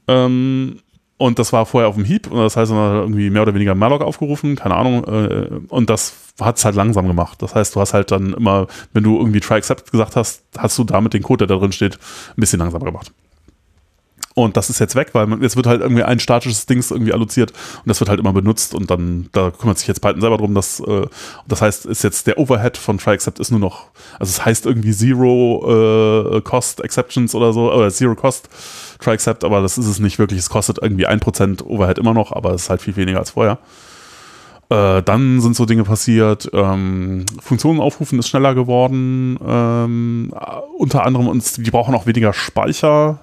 Ähm, 0.08 0.80
und 1.18 1.40
das 1.40 1.54
war 1.54 1.66
vorher 1.66 1.88
auf 1.88 1.96
dem 1.96 2.04
Heap. 2.04 2.30
Und 2.30 2.40
das 2.40 2.58
heißt, 2.58 2.72
man 2.72 2.92
hat 2.92 3.04
irgendwie 3.04 3.30
mehr 3.30 3.42
oder 3.42 3.54
weniger 3.54 3.74
Malloc 3.74 4.02
aufgerufen, 4.02 4.56
keine 4.58 4.76
Ahnung. 4.76 5.04
Äh, 5.06 5.50
und 5.70 5.90
das 5.90 6.14
hat 6.42 6.58
es 6.58 6.66
halt 6.66 6.76
langsam 6.76 7.08
gemacht. 7.08 7.42
Das 7.42 7.56
heißt, 7.56 7.76
du 7.76 7.80
hast 7.80 7.94
halt 7.94 8.12
dann 8.12 8.34
immer, 8.34 8.68
wenn 8.92 9.04
du 9.04 9.18
irgendwie 9.18 9.40
try 9.40 9.56
accept 9.56 9.92
gesagt 9.92 10.16
hast, 10.18 10.44
hast 10.58 10.78
du 10.78 10.84
damit 10.84 11.14
den 11.14 11.24
Code, 11.24 11.48
der 11.48 11.56
da 11.56 11.62
drin 11.62 11.72
steht, 11.72 11.96
ein 11.96 12.42
bisschen 12.42 12.60
langsamer 12.60 12.86
gemacht. 12.86 13.12
Und 14.38 14.58
das 14.58 14.70
ist 14.70 14.80
jetzt 14.80 14.96
weg, 14.96 15.12
weil 15.14 15.28
man, 15.28 15.42
jetzt 15.42 15.56
wird 15.56 15.66
halt 15.66 15.80
irgendwie 15.80 16.04
ein 16.04 16.20
statisches 16.20 16.66
Dings 16.66 16.92
irgendwie 16.92 17.14
alloziert 17.14 17.52
und 17.52 17.88
das 17.88 18.02
wird 18.02 18.10
halt 18.10 18.20
immer 18.20 18.34
benutzt 18.34 18.76
und 18.76 18.92
dann, 18.92 19.30
da 19.32 19.50
kümmert 19.50 19.80
sich 19.80 19.88
jetzt 19.88 20.02
Python 20.02 20.20
selber 20.20 20.38
drum, 20.38 20.54
dass, 20.54 20.82
äh, 20.82 21.08
das 21.48 21.62
heißt, 21.62 21.86
ist 21.86 22.04
jetzt 22.04 22.28
der 22.28 22.38
Overhead 22.38 22.76
von 22.76 22.98
try 22.98 23.12
accept 23.12 23.40
ist 23.40 23.52
nur 23.52 23.62
noch, 23.62 23.86
also 24.20 24.30
es 24.30 24.46
heißt 24.46 24.66
irgendwie 24.66 24.92
Zero 24.92 26.36
äh, 26.36 26.42
Cost 26.42 26.82
Exceptions 26.82 27.34
oder 27.34 27.54
so, 27.54 27.72
oder 27.72 27.90
Zero 27.90 28.14
Cost 28.14 28.50
try 29.00 29.12
accept, 29.12 29.46
aber 29.46 29.62
das 29.62 29.78
ist 29.78 29.88
es 29.88 30.00
nicht 30.00 30.20
wirklich. 30.20 30.40
Es 30.40 30.50
kostet 30.50 30.80
irgendwie 30.82 31.08
1% 31.08 31.64
Overhead 31.64 31.98
immer 31.98 32.14
noch, 32.14 32.34
aber 32.34 32.52
es 32.52 32.64
ist 32.64 32.70
halt 32.70 32.82
viel 32.82 32.98
weniger 32.98 33.20
als 33.20 33.32
vorher. 33.32 33.58
Äh, 34.70 35.02
dann 35.04 35.40
sind 35.40 35.56
so 35.56 35.66
Dinge 35.66 35.84
passiert, 35.84 36.50
ähm, 36.52 37.26
Funktionen 37.40 37.80
aufrufen 37.80 38.20
ist 38.20 38.28
schneller 38.28 38.54
geworden, 38.54 39.38
ähm, 39.48 40.34
äh, 40.34 40.60
unter 40.78 41.06
anderem, 41.06 41.28
und 41.28 41.66
die 41.66 41.72
brauchen 41.72 41.96
auch 41.96 42.06
weniger 42.06 42.34
Speicher, 42.34 43.20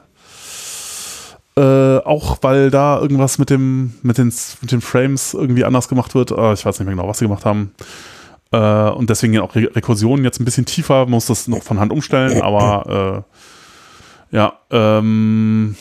äh, 1.57 1.99
auch 1.99 2.39
weil 2.43 2.71
da 2.71 2.99
irgendwas 3.01 3.39
mit 3.39 3.51
dem 3.51 3.95
mit 4.03 4.19
den, 4.19 4.33
mit 4.61 4.73
den 4.73 4.81
Frames 4.81 5.35
irgendwie 5.35 5.65
anders 5.65 5.89
gemacht 5.89 6.15
wird. 6.15 6.31
Äh, 6.31 6.55
ich 6.55 6.65
weiß 6.65 6.79
nicht 6.79 6.87
mehr 6.87 6.97
genau, 6.97 7.09
was 7.09 7.19
sie 7.19 7.27
gemacht 7.27 7.45
haben. 7.45 7.75
Äh, 8.53 8.91
und 8.91 9.11
deswegen 9.11 9.39
auch 9.41 9.55
Re 9.55 9.71
Rekursionen 9.75 10.25
jetzt 10.25 10.41
ein 10.41 10.45
bisschen 10.45 10.67
tiefer, 10.67 11.07
muss 11.07 11.27
das 11.27 11.49
noch 11.49 11.63
von 11.63 11.81
Hand 11.81 11.93
umstellen, 11.93 12.43
aber 12.43 13.25
äh, 14.31 14.37
ja, 14.37 14.55
ähm, 14.71 15.77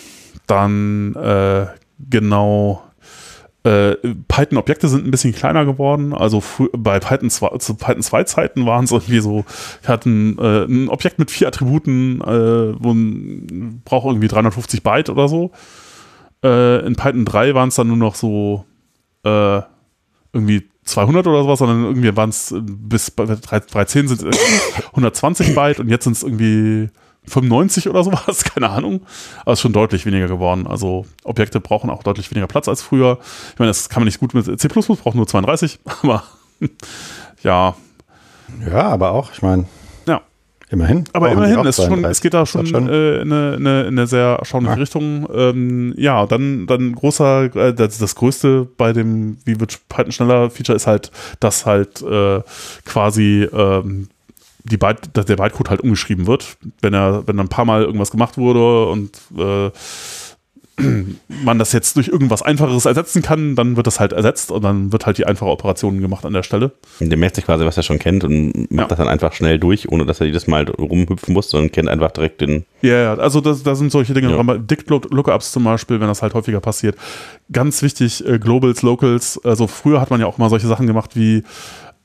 dann 0.47 1.15
äh, 1.15 1.67
genau 2.09 2.83
äh, 3.63 3.95
Python-Objekte 4.27 4.87
sind 4.87 5.05
ein 5.05 5.11
bisschen 5.11 5.33
kleiner 5.33 5.65
geworden. 5.65 6.13
Also 6.13 6.41
bei 6.73 6.99
Python 6.99 7.29
2, 7.29 7.57
zu 7.59 7.75
Python 7.75 8.01
2 8.01 8.23
Zeiten 8.23 8.65
waren 8.65 8.85
es 8.85 8.91
irgendwie 8.91 9.19
so, 9.19 9.45
ich 9.83 9.87
hatte 9.87 10.09
ein, 10.09 10.37
äh, 10.39 10.65
ein 10.65 10.89
Objekt 10.89 11.19
mit 11.19 11.29
vier 11.29 11.47
Attributen, 11.47 12.21
äh, 12.21 12.73
braucht 13.85 14.05
irgendwie 14.07 14.27
350 14.27 14.81
Byte 14.81 15.09
oder 15.09 15.27
so. 15.27 15.51
Äh, 16.43 16.85
in 16.85 16.95
Python 16.95 17.25
3 17.25 17.53
waren 17.53 17.69
es 17.69 17.75
dann 17.75 17.87
nur 17.87 17.97
noch 17.97 18.15
so 18.15 18.65
äh, 19.23 19.61
irgendwie 20.33 20.67
200 20.85 21.27
oder 21.27 21.43
sowas, 21.43 21.59
sondern 21.59 21.83
irgendwie 21.83 22.15
waren 22.15 22.29
es 22.29 22.55
bis 22.59 23.11
bei 23.11 23.25
310 23.25 24.07
sind 24.07 24.23
es 24.23 24.39
120 24.87 25.53
Byte 25.55 25.79
und 25.79 25.89
jetzt 25.89 26.05
sind 26.05 26.13
es 26.13 26.23
irgendwie 26.23 26.89
95 27.27 27.87
oder 27.89 28.03
sowas, 28.03 28.43
keine 28.53 28.69
Ahnung. 28.69 29.01
Aber 29.41 29.53
es 29.53 29.59
ist 29.59 29.61
schon 29.63 29.73
deutlich 29.73 30.05
weniger 30.05 30.27
geworden. 30.27 30.67
Also 30.67 31.05
Objekte 31.23 31.59
brauchen 31.59 31.89
auch 31.89 32.03
deutlich 32.03 32.31
weniger 32.31 32.47
Platz 32.47 32.67
als 32.67 32.81
früher. 32.81 33.19
Ich 33.53 33.59
meine, 33.59 33.69
das 33.69 33.89
kann 33.89 34.01
man 34.01 34.05
nicht 34.05 34.19
gut 34.19 34.33
mit 34.33 34.59
C++, 34.59 34.67
braucht 34.67 35.15
nur 35.15 35.27
32, 35.27 35.79
aber 36.03 36.23
ja, 37.43 37.75
Ja, 38.69 38.89
aber 38.89 39.11
auch, 39.11 39.31
ich 39.31 39.41
meine, 39.41 39.65
ja. 40.07 40.21
immerhin. 40.69 41.05
Aber 41.13 41.31
immerhin, 41.31 41.65
es, 41.65 41.77
schon, 41.77 41.85
32. 41.87 42.11
es 42.11 42.21
geht 42.21 42.33
da 42.33 42.45
schon, 42.45 42.65
schon. 42.65 42.89
Äh, 42.89 43.21
in, 43.21 43.31
eine, 43.31 43.53
in, 43.55 43.67
eine, 43.67 43.81
in 43.83 43.87
eine 43.97 44.07
sehr 44.07 44.37
erstaunliche 44.39 44.75
Ja. 44.75 44.79
Richtung. 44.81 45.27
Ähm, 45.33 45.93
ja, 45.97 46.25
dann, 46.25 46.67
dann 46.67 46.93
großer, 46.93 47.55
äh, 47.55 47.73
das, 47.73 47.97
das 47.97 48.15
größte 48.15 48.67
bei 48.77 48.93
dem, 48.93 49.37
wie 49.45 49.59
wird 49.59 49.79
Python 49.89 50.11
schneller 50.11 50.49
Feature 50.49 50.75
ist 50.75 50.87
halt, 50.87 51.11
dass 51.39 51.65
halt 51.65 52.01
äh, 52.01 52.41
quasi 52.85 53.47
ähm, 53.53 54.09
die 54.63 54.77
Byte, 54.77 55.09
dass 55.13 55.25
der 55.25 55.35
Bytecode 55.37 55.69
halt 55.69 55.81
umgeschrieben 55.81 56.27
wird, 56.27 56.57
wenn 56.81 56.93
er, 56.93 57.27
wenn 57.27 57.39
ein 57.39 57.49
paar 57.49 57.65
Mal 57.65 57.83
irgendwas 57.83 58.11
gemacht 58.11 58.37
wurde 58.37 58.87
und 58.87 59.11
äh, 59.37 59.71
man 61.43 61.59
das 61.59 61.73
jetzt 61.73 61.95
durch 61.97 62.07
irgendwas 62.07 62.41
Einfacheres 62.41 62.85
ersetzen 62.85 63.21
kann, 63.21 63.55
dann 63.55 63.75
wird 63.75 63.87
das 63.87 63.99
halt 63.99 64.13
ersetzt 64.13 64.51
und 64.51 64.63
dann 64.63 64.91
wird 64.91 65.05
halt 65.05 65.17
die 65.17 65.25
einfache 65.27 65.49
Operation 65.49 66.01
gemacht 66.01 66.25
an 66.25 66.33
der 66.33 66.43
Stelle. 66.43 66.71
Und 66.99 67.09
der 67.09 67.17
merkt 67.17 67.35
sich 67.35 67.45
quasi, 67.45 67.65
was 67.65 67.77
er 67.77 67.83
schon 67.83 67.99
kennt 67.99 68.23
und 68.23 68.71
macht 68.71 68.71
Ja. 68.71 68.87
das 68.87 68.97
dann 68.97 69.07
einfach 69.07 69.33
schnell 69.33 69.59
durch, 69.59 69.89
ohne 69.91 70.05
dass 70.05 70.21
er 70.21 70.27
jedes 70.27 70.47
Mal 70.47 70.69
rumhüpfen 70.69 71.33
muss, 71.33 71.49
sondern 71.49 71.71
kennt 71.71 71.89
einfach 71.89 72.11
direkt 72.11 72.41
den. 72.41 72.65
Ja, 72.81 72.95
ja, 72.97 73.13
also 73.15 73.41
da 73.41 73.75
sind 73.75 73.91
solche 73.91 74.13
Dinge, 74.13 74.31
Ja. 74.31 74.41
ja. 74.41 74.57
Dict 74.57 74.89
Lookups 74.89 75.51
zum 75.51 75.65
Beispiel, 75.65 75.99
wenn 75.99 76.07
das 76.07 76.21
halt 76.21 76.33
häufiger 76.33 76.61
passiert. 76.61 76.95
Ganz 77.51 77.81
wichtig, 77.83 78.25
äh, 78.25 78.39
Globals, 78.39 78.81
Locals, 78.81 79.39
also 79.43 79.67
früher 79.67 79.99
hat 80.01 80.09
man 80.09 80.19
ja 80.19 80.25
auch 80.25 80.37
mal 80.37 80.49
solche 80.49 80.67
Sachen 80.67 80.87
gemacht 80.87 81.15
wie, 81.15 81.43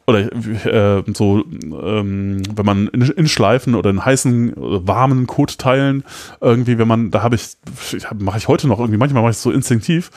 oder 0.07 0.21
äh, 0.21 1.03
so, 1.15 1.45
ähm, 1.63 2.43
wenn 2.55 2.67
man 2.67 2.89
in, 2.89 3.03
in 3.03 3.29
Schleifen 3.29 3.75
oder 3.75 3.91
in 3.91 4.05
heißen, 4.05 4.53
warmen 4.57 5.27
Code-Teilen 5.27 6.05
irgendwie, 6.41 6.79
wenn 6.79 6.89
man, 6.89 7.11
da 7.11 7.23
habe 7.23 7.35
ich, 7.35 7.57
ich 7.93 8.09
hab- 8.09 8.21
mache 8.21 8.39
ich 8.39 8.49
heute 8.49 8.69
noch 8.69 8.79
irgendwie, 8.79 8.99
manchmal 8.99 9.23
mache 9.23 9.31
ich 9.33 9.37
es 9.37 9.43
so 9.43 9.51
instinktiv, 9.51 10.11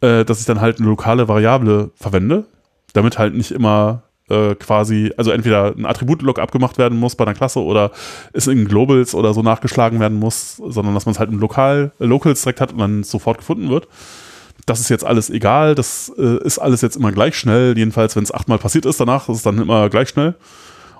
äh, 0.00 0.24
dass 0.24 0.40
ich 0.40 0.46
dann 0.46 0.60
halt 0.60 0.78
eine 0.78 0.88
lokale 0.88 1.28
Variable 1.28 1.90
verwende, 1.96 2.44
damit 2.92 3.18
halt 3.18 3.34
nicht 3.34 3.52
immer 3.52 4.02
äh, 4.28 4.54
quasi, 4.54 5.12
also 5.16 5.30
entweder 5.30 5.74
ein 5.76 5.86
Attribut-Lookup 5.86 6.52
gemacht 6.52 6.76
werden 6.78 6.98
muss 6.98 7.16
bei 7.16 7.24
einer 7.24 7.34
Klasse 7.34 7.60
oder 7.60 7.90
es 8.34 8.46
in 8.46 8.66
Globals 8.68 9.14
oder 9.14 9.32
so 9.34 9.42
nachgeschlagen 9.42 9.98
werden 9.98 10.18
muss, 10.18 10.56
sondern 10.56 10.94
dass 10.94 11.06
man 11.06 11.14
es 11.14 11.18
halt 11.18 11.30
im 11.30 11.38
Lokal, 11.38 11.92
äh, 12.00 12.04
Locals 12.04 12.42
direkt 12.42 12.60
hat 12.60 12.72
und 12.72 12.78
dann 12.78 13.02
sofort 13.02 13.38
gefunden 13.38 13.70
wird. 13.70 13.88
Das 14.66 14.80
ist 14.80 14.88
jetzt 14.88 15.04
alles 15.04 15.28
egal, 15.30 15.74
das 15.74 16.12
äh, 16.16 16.42
ist 16.44 16.58
alles 16.58 16.82
jetzt 16.82 16.96
immer 16.96 17.12
gleich 17.12 17.36
schnell, 17.36 17.76
jedenfalls 17.76 18.14
wenn 18.16 18.22
es 18.22 18.32
achtmal 18.32 18.58
passiert 18.58 18.86
ist 18.86 19.00
danach, 19.00 19.28
ist 19.28 19.38
es 19.38 19.42
dann 19.42 19.58
immer 19.58 19.88
gleich 19.90 20.10
schnell. 20.10 20.34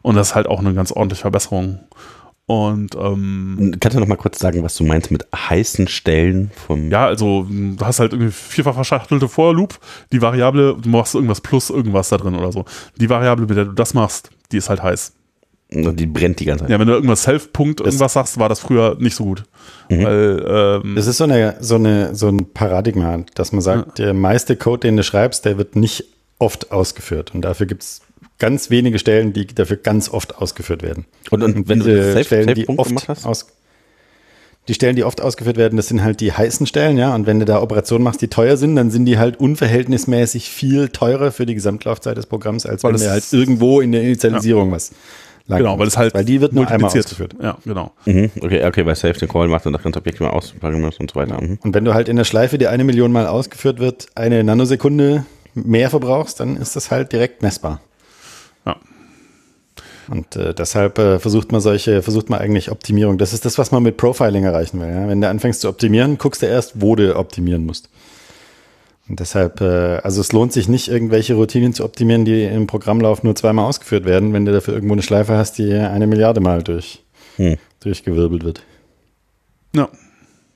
Und 0.02 0.16
das 0.16 0.28
ist 0.30 0.34
halt 0.34 0.48
auch 0.48 0.58
eine 0.58 0.74
ganz 0.74 0.90
ordentliche 0.90 1.22
Verbesserung. 1.22 1.78
Und 2.46 2.96
ähm, 2.96 3.76
Kannst 3.78 3.96
du 3.96 4.00
noch 4.00 4.08
mal 4.08 4.16
kurz 4.16 4.40
sagen, 4.40 4.64
was 4.64 4.74
du 4.74 4.84
meinst 4.84 5.12
mit 5.12 5.26
heißen 5.34 5.86
Stellen 5.86 6.50
vom. 6.66 6.90
ja, 6.90 7.06
also 7.06 7.46
mh, 7.48 7.76
du 7.76 7.86
hast 7.86 8.00
halt 8.00 8.12
irgendwie 8.12 8.32
vierfach 8.32 8.74
verschachtelte 8.74 9.28
For-Loop, 9.28 9.78
die 10.10 10.20
Variable, 10.20 10.76
du 10.80 10.88
machst 10.88 11.14
irgendwas 11.14 11.40
plus 11.40 11.70
irgendwas 11.70 12.08
da 12.08 12.16
drin 12.18 12.34
oder 12.34 12.50
so. 12.50 12.64
Die 12.96 13.08
Variable, 13.08 13.46
mit 13.46 13.56
der 13.56 13.66
du 13.66 13.72
das 13.72 13.94
machst, 13.94 14.30
die 14.50 14.56
ist 14.56 14.68
halt 14.68 14.82
heiß. 14.82 15.12
Die 15.74 16.06
brennt 16.06 16.40
die 16.40 16.44
ganze 16.44 16.64
Zeit. 16.64 16.70
Ja, 16.70 16.78
wenn 16.78 16.86
du 16.86 16.92
irgendwas 16.92 17.22
Self-Punkt 17.22 17.80
irgendwas 17.80 18.12
sagst, 18.12 18.38
war 18.38 18.48
das 18.48 18.60
früher 18.60 18.96
nicht 19.00 19.16
so 19.16 19.24
gut. 19.24 19.44
Mhm. 19.88 20.04
Weil, 20.04 20.80
ähm, 20.84 20.94
Das 20.96 21.06
ist 21.06 21.16
so, 21.18 21.24
eine, 21.24 21.56
so, 21.60 21.76
eine, 21.76 22.14
so 22.14 22.28
ein 22.28 22.52
Paradigma, 22.52 23.24
dass 23.34 23.52
man 23.52 23.60
sagt, 23.62 23.98
der 23.98 24.14
meiste 24.14 24.56
Code, 24.56 24.80
den 24.88 24.96
du 24.96 25.02
schreibst, 25.02 25.44
der 25.44 25.58
wird 25.58 25.76
nicht 25.76 26.04
oft 26.38 26.72
ausgeführt. 26.72 27.34
Und 27.34 27.42
dafür 27.42 27.66
gibt 27.66 27.82
es 27.82 28.00
ganz 28.38 28.70
wenige 28.70 28.98
Stellen, 28.98 29.32
die 29.32 29.46
dafür 29.46 29.76
ganz 29.76 30.08
oft 30.08 30.36
ausgeführt 30.38 30.82
werden. 30.82 31.06
Und, 31.30 31.42
und 31.42 31.68
wenn 31.68 31.78
du 31.80 32.12
Safe- 32.12 32.24
Stellen, 32.24 32.48
die 32.48 32.54
Safe-Punkt 32.54 32.80
oft 32.80 32.88
gemacht 32.88 33.08
hast? 33.08 33.24
aus, 33.24 33.46
die 34.68 34.74
Stellen, 34.74 34.94
die 34.94 35.02
oft 35.04 35.20
ausgeführt 35.20 35.56
werden, 35.56 35.76
das 35.76 35.88
sind 35.88 36.04
halt 36.04 36.20
die 36.20 36.32
heißen 36.32 36.66
Stellen, 36.66 36.96
ja. 36.96 37.14
Und 37.14 37.26
wenn 37.26 37.40
du 37.40 37.44
da 37.44 37.60
Operationen 37.60 38.04
machst, 38.04 38.20
die 38.22 38.28
teuer 38.28 38.56
sind, 38.56 38.76
dann 38.76 38.90
sind 38.92 39.06
die 39.06 39.18
halt 39.18 39.40
unverhältnismäßig 39.40 40.50
viel 40.50 40.88
teurer 40.88 41.32
für 41.32 41.46
die 41.46 41.54
Gesamtlaufzeit 41.54 42.16
des 42.16 42.26
Programms, 42.26 42.64
als 42.64 42.84
Weil 42.84 42.94
wenn 42.94 43.00
du 43.00 43.10
halt 43.10 43.24
irgendwo 43.32 43.80
in 43.80 43.90
der 43.90 44.02
Initialisierung 44.02 44.70
was 44.70 44.92
lang 45.46 45.58
genau, 45.58 45.78
weil 45.78 45.88
es 45.88 45.96
halt 45.96 46.14
weil 46.14 46.24
die 46.24 46.40
wird 46.40 46.52
nur 46.52 46.68
einmal 46.68 46.90
ausgeführt. 46.90 47.34
Ja, 47.40 47.58
genau. 47.64 47.92
Mhm. 48.04 48.30
Okay, 48.40 48.64
okay, 48.64 48.82
bei 48.82 48.94
Save 48.94 49.14
den 49.14 49.28
Call 49.28 49.48
macht 49.48 49.66
und 49.66 49.72
das 49.72 49.82
ganze 49.82 49.98
Objekt 49.98 50.20
mal 50.20 50.30
auspacken 50.30 50.80
muss 50.80 50.98
und 50.98 51.10
so 51.10 51.16
weiter. 51.20 51.40
Mhm. 51.40 51.58
Und 51.62 51.74
wenn 51.74 51.84
du 51.84 51.94
halt 51.94 52.08
in 52.08 52.16
der 52.16 52.24
Schleife, 52.24 52.58
die 52.58 52.66
eine 52.66 52.84
Million 52.84 53.12
Mal 53.12 53.26
ausgeführt 53.26 53.78
wird, 53.78 54.06
eine 54.14 54.42
Nanosekunde 54.44 55.24
mehr 55.54 55.90
verbrauchst, 55.90 56.40
dann 56.40 56.56
ist 56.56 56.76
das 56.76 56.90
halt 56.90 57.12
direkt 57.12 57.42
messbar. 57.42 57.80
Ja. 58.64 58.76
Und 60.08 60.36
äh, 60.36 60.54
deshalb 60.54 60.98
äh, 60.98 61.18
versucht 61.18 61.52
man 61.52 61.60
solche, 61.60 62.02
versucht 62.02 62.30
man 62.30 62.40
eigentlich 62.40 62.70
Optimierung. 62.70 63.18
Das 63.18 63.32
ist 63.32 63.44
das, 63.44 63.58
was 63.58 63.70
man 63.70 63.82
mit 63.82 63.96
Profiling 63.96 64.44
erreichen 64.44 64.80
will. 64.80 64.88
Ja? 64.88 65.08
Wenn 65.08 65.20
du 65.20 65.28
anfängst 65.28 65.60
zu 65.60 65.68
optimieren, 65.68 66.18
guckst 66.18 66.42
du 66.42 66.46
erst, 66.46 66.80
wo 66.80 66.96
du 66.96 67.16
optimieren 67.16 67.66
musst. 67.66 67.88
Und 69.12 69.20
deshalb, 69.20 69.60
äh, 69.60 69.98
also 70.02 70.22
es 70.22 70.32
lohnt 70.32 70.54
sich 70.54 70.68
nicht, 70.68 70.88
irgendwelche 70.88 71.34
Routinen 71.34 71.74
zu 71.74 71.84
optimieren, 71.84 72.24
die 72.24 72.44
im 72.44 72.66
Programmlauf 72.66 73.22
nur 73.22 73.36
zweimal 73.36 73.66
ausgeführt 73.66 74.06
werden, 74.06 74.32
wenn 74.32 74.46
du 74.46 74.52
dafür 74.52 74.72
irgendwo 74.72 74.94
eine 74.94 75.02
Schleife 75.02 75.36
hast, 75.36 75.58
die 75.58 75.70
eine 75.70 76.06
Milliarde 76.06 76.40
Mal 76.40 76.62
durch, 76.62 77.04
Hm. 77.36 77.58
durchgewirbelt 77.80 78.42
wird. 78.42 78.62
Ja. 79.76 79.84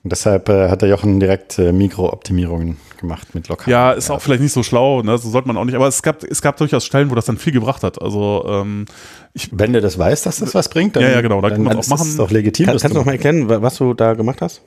Und 0.03 0.11
deshalb 0.11 0.49
äh, 0.49 0.69
hat 0.69 0.81
der 0.81 0.89
Jochen 0.89 1.19
direkt 1.19 1.59
äh, 1.59 1.71
Mikrooptimierungen 1.71 2.77
gemacht 2.99 3.35
mit 3.35 3.47
lokalen. 3.47 3.69
Ja, 3.71 3.91
ist 3.91 4.09
auch 4.09 4.21
vielleicht 4.23 4.41
nicht 4.41 4.53
so 4.53 4.63
schlau, 4.63 5.03
ne? 5.03 5.19
so 5.19 5.29
sollte 5.29 5.47
man 5.47 5.55
auch 5.57 5.65
nicht, 5.65 5.75
aber 5.75 5.87
es 5.87 6.01
gab, 6.01 6.23
es 6.23 6.41
gab 6.41 6.57
durchaus 6.57 6.83
Stellen, 6.83 7.11
wo 7.11 7.15
das 7.15 7.25
dann 7.25 7.37
viel 7.37 7.53
gebracht 7.53 7.83
hat. 7.83 8.01
Also, 8.01 8.43
ähm, 8.49 8.85
ich, 9.35 9.49
Wenn 9.51 9.73
du 9.73 9.81
das 9.81 9.99
weißt, 9.99 10.25
dass 10.25 10.37
das 10.37 10.55
was 10.55 10.67
bringt, 10.69 10.95
dann, 10.95 11.03
Ja, 11.03 11.09
ja, 11.11 11.21
genau, 11.21 11.41
dann 11.41 11.51
kann 11.51 11.59
dann 11.59 11.63
man 11.65 11.75
auch 11.75 11.81
ist 11.81 11.85
es 11.85 11.91
machen. 11.91 12.17
doch 12.17 12.31
legitim. 12.31 12.65
Kann, 12.65 12.73
das 12.73 12.81
kannst 12.81 12.95
du 12.95 12.99
noch 13.01 13.05
mal 13.05 13.11
erklären, 13.11 13.47
wa- 13.49 13.61
was 13.61 13.77
du 13.77 13.93
da 13.93 14.15
gemacht 14.15 14.41
hast? 14.41 14.61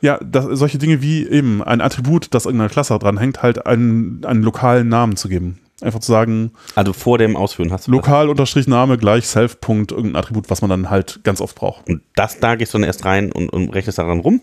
Ja, 0.00 0.18
das, 0.22 0.46
solche 0.50 0.78
Dinge 0.78 1.02
wie 1.02 1.26
eben 1.28 1.62
ein 1.62 1.80
Attribut, 1.80 2.28
das 2.32 2.44
irgendeiner 2.46 2.70
Klasse 2.70 2.98
dran 2.98 3.18
hängt, 3.18 3.42
halt 3.42 3.66
einen, 3.66 4.24
einen 4.24 4.42
lokalen 4.42 4.88
Namen 4.88 5.16
zu 5.16 5.28
geben. 5.28 5.58
Einfach 5.82 6.00
zu 6.00 6.12
sagen, 6.12 6.52
Also 6.74 6.92
vor 6.92 7.16
dem 7.16 7.36
Ausführen 7.36 7.72
hast 7.72 7.86
du 7.86 7.90
das. 7.92 7.96
lokal 7.96 8.28
unterstrich 8.28 8.66
Name 8.66 8.98
gleich 8.98 9.26
Self 9.26 9.60
Punkt 9.62 9.92
irgendein 9.92 10.16
Attribut, 10.16 10.50
was 10.50 10.60
man 10.60 10.68
dann 10.68 10.90
halt 10.90 11.20
ganz 11.24 11.40
oft 11.40 11.56
braucht. 11.56 11.88
Und 11.88 12.02
das, 12.16 12.38
da 12.38 12.54
gehst 12.56 12.74
du 12.74 12.78
dann 12.78 12.84
erst 12.86 13.04
rein 13.06 13.32
und, 13.32 13.48
und 13.50 13.70
rechnest 13.70 13.96
daran 13.98 14.20
rum, 14.20 14.42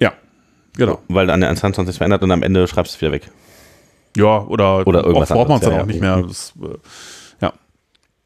Ja, 0.00 0.12
genau. 0.76 0.98
weil 1.08 1.30
an 1.30 1.40
der 1.40 1.48
Instanz 1.48 1.76
sich 1.76 1.96
verändert 1.96 2.22
und 2.22 2.30
am 2.30 2.42
Ende 2.42 2.66
schreibst 2.68 2.92
du 2.92 2.96
es 2.96 3.00
wieder 3.00 3.12
weg. 3.12 3.30
Ja, 4.18 4.42
oder, 4.44 4.86
Oder 4.86 5.04
irgendwas 5.04 5.28
braucht 5.30 5.48
man 5.48 5.58
es 5.58 5.64
dann 5.64 5.72
ja, 5.72 5.78
auch 5.78 5.80
ja. 5.82 5.86
nicht 5.86 6.00
mehr. 6.00 6.22
Das, 6.26 6.52
äh, 6.62 6.76
ja, 7.42 7.52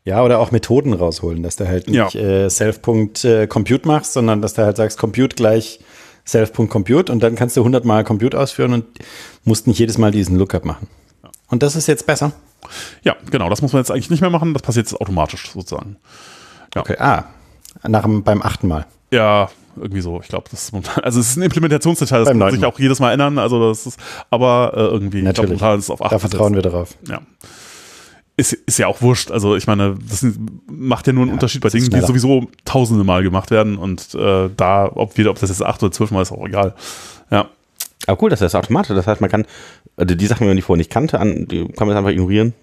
Ja, 0.04 0.22
oder 0.24 0.38
auch 0.40 0.50
Methoden 0.50 0.92
rausholen, 0.92 1.42
dass 1.44 1.54
du 1.56 1.68
halt 1.68 1.88
nicht 1.88 2.14
Ja. 2.14 2.20
äh, 2.20 2.50
Self.compute 2.50 3.86
machst, 3.86 4.12
sondern 4.12 4.40
dass 4.42 4.54
du 4.54 4.62
halt 4.64 4.76
sagst, 4.76 4.98
Compute 4.98 5.36
gleich 5.36 5.78
Self.compute 6.26 7.10
und 7.12 7.22
dann 7.22 7.34
kannst 7.34 7.56
du 7.56 7.60
100 7.60 7.84
Mal 7.84 8.04
Compute 8.04 8.38
ausführen 8.38 8.72
und 8.72 8.84
musst 9.44 9.66
nicht 9.66 9.78
jedes 9.78 9.98
Mal 9.98 10.10
diesen 10.10 10.36
Lookup 10.36 10.64
machen. 10.64 10.88
Und 11.48 11.62
das 11.62 11.76
ist 11.76 11.86
jetzt 11.88 12.06
besser. 12.06 12.32
ja, 13.02 13.16
genau. 13.30 13.48
Das 13.50 13.62
muss 13.62 13.72
man 13.72 13.80
jetzt 13.80 13.90
eigentlich 13.90 14.10
nicht 14.10 14.20
mehr 14.20 14.30
machen. 14.30 14.52
Das 14.54 14.62
passiert 14.62 14.86
jetzt 14.86 15.00
automatisch 15.00 15.50
sozusagen. 15.50 15.96
Ja. 16.74 16.82
Okay. 16.82 16.96
Ah, 16.98 17.24
nach 17.86 18.06
beim 18.06 18.42
achten 18.42 18.68
Mal. 18.68 18.86
Ja, 19.10 19.50
irgendwie 19.76 20.00
so. 20.00 20.20
Ich 20.20 20.28
glaube, 20.28 20.48
das 20.50 20.64
ist 20.64 20.72
momentan, 20.72 21.02
also 21.04 21.20
es 21.20 21.30
ist 21.30 21.36
ein 21.36 21.42
Implementationsdetail, 21.42 22.20
das 22.20 22.28
Beim 22.28 22.38
kann 22.38 22.50
sich 22.52 22.64
auch 22.64 22.78
jedes 22.78 23.00
Mal 23.00 23.12
ändern. 23.12 23.38
Also 23.38 23.68
das 23.68 23.86
ist, 23.86 23.98
aber 24.30 24.72
äh, 24.74 24.80
irgendwie, 24.80 25.18
ich 25.18 25.24
glaube, 25.24 25.24
Natürlich. 25.24 25.60
momentan 25.60 25.78
ist 25.78 25.84
es 25.86 25.90
auf 25.90 26.02
8 26.02 26.12
Da 26.12 26.18
vertrauen 26.18 26.54
wir 26.54 26.62
darauf. 26.62 26.94
Ja. 27.08 27.20
Ist, 28.40 28.52
ist 28.54 28.78
ja 28.78 28.86
auch 28.86 29.02
wurscht. 29.02 29.30
Also 29.30 29.54
ich 29.54 29.66
meine, 29.66 29.96
das 30.08 30.26
macht 30.66 31.06
ja 31.06 31.12
nur 31.12 31.24
einen 31.24 31.32
Unterschied 31.32 31.60
bei 31.60 31.66
das 31.68 31.74
ist 31.74 31.92
Dingen, 31.92 32.00
die 32.00 32.06
sowieso 32.06 32.48
tausende 32.64 33.04
Mal 33.04 33.22
gemacht 33.22 33.50
werden. 33.50 33.76
Und 33.76 34.14
äh, 34.14 34.48
da, 34.56 34.86
ob 34.86 35.18
ob 35.18 35.38
das 35.38 35.50
jetzt 35.50 35.62
acht 35.62 35.82
oder 35.82 35.92
zwölf 35.92 36.10
Mal 36.10 36.22
ist, 36.22 36.32
auch 36.32 36.46
egal. 36.46 36.74
Ja. 37.30 37.48
Aber 38.06 38.22
cool, 38.22 38.30
dass 38.30 38.40
das 38.40 38.54
automatisch. 38.54 38.96
Das 38.96 39.06
heißt, 39.06 39.20
man 39.20 39.30
kann 39.30 39.44
also 39.96 40.14
die 40.14 40.26
Sachen, 40.26 40.44
die 40.44 40.48
man 40.48 40.56
die 40.56 40.62
vorher 40.62 40.78
nicht 40.78 40.90
kannte, 40.90 41.20
an, 41.20 41.46
die 41.46 41.68
kann 41.68 41.86
man 41.86 41.96
einfach 41.96 42.10
ignorieren. 42.10 42.54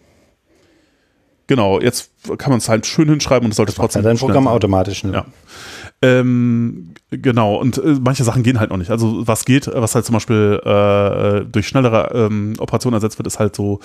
Genau, 1.45 1.79
jetzt 1.79 2.11
kann 2.37 2.49
man 2.49 2.57
es 2.57 2.67
halt 2.67 2.85
schön 2.85 3.07
hinschreiben 3.07 3.45
und 3.45 3.51
es 3.51 3.57
sollte 3.57 3.71
Ja, 3.71 3.77
trotzdem 3.77 4.03
dein 4.03 4.17
schnell 4.17 4.27
Programm 4.27 4.45
sein. 4.45 4.53
automatisch. 4.53 5.03
Ne? 5.03 5.13
Ja. 5.13 5.25
Ähm, 5.99 6.93
genau, 7.09 7.55
und 7.55 7.79
äh, 7.79 7.95
manche 7.99 8.23
Sachen 8.23 8.43
gehen 8.43 8.59
halt 8.59 8.69
noch 8.69 8.77
nicht. 8.77 8.91
Also 8.91 9.27
was 9.27 9.45
geht, 9.45 9.67
was 9.73 9.95
halt 9.95 10.05
zum 10.05 10.13
Beispiel 10.13 10.61
äh, 10.63 11.45
durch 11.51 11.67
schnellere 11.67 12.11
ähm, 12.13 12.53
Operationen 12.59 12.93
ersetzt 12.93 13.17
wird, 13.17 13.25
ist 13.25 13.39
halt 13.39 13.55
so 13.55 13.79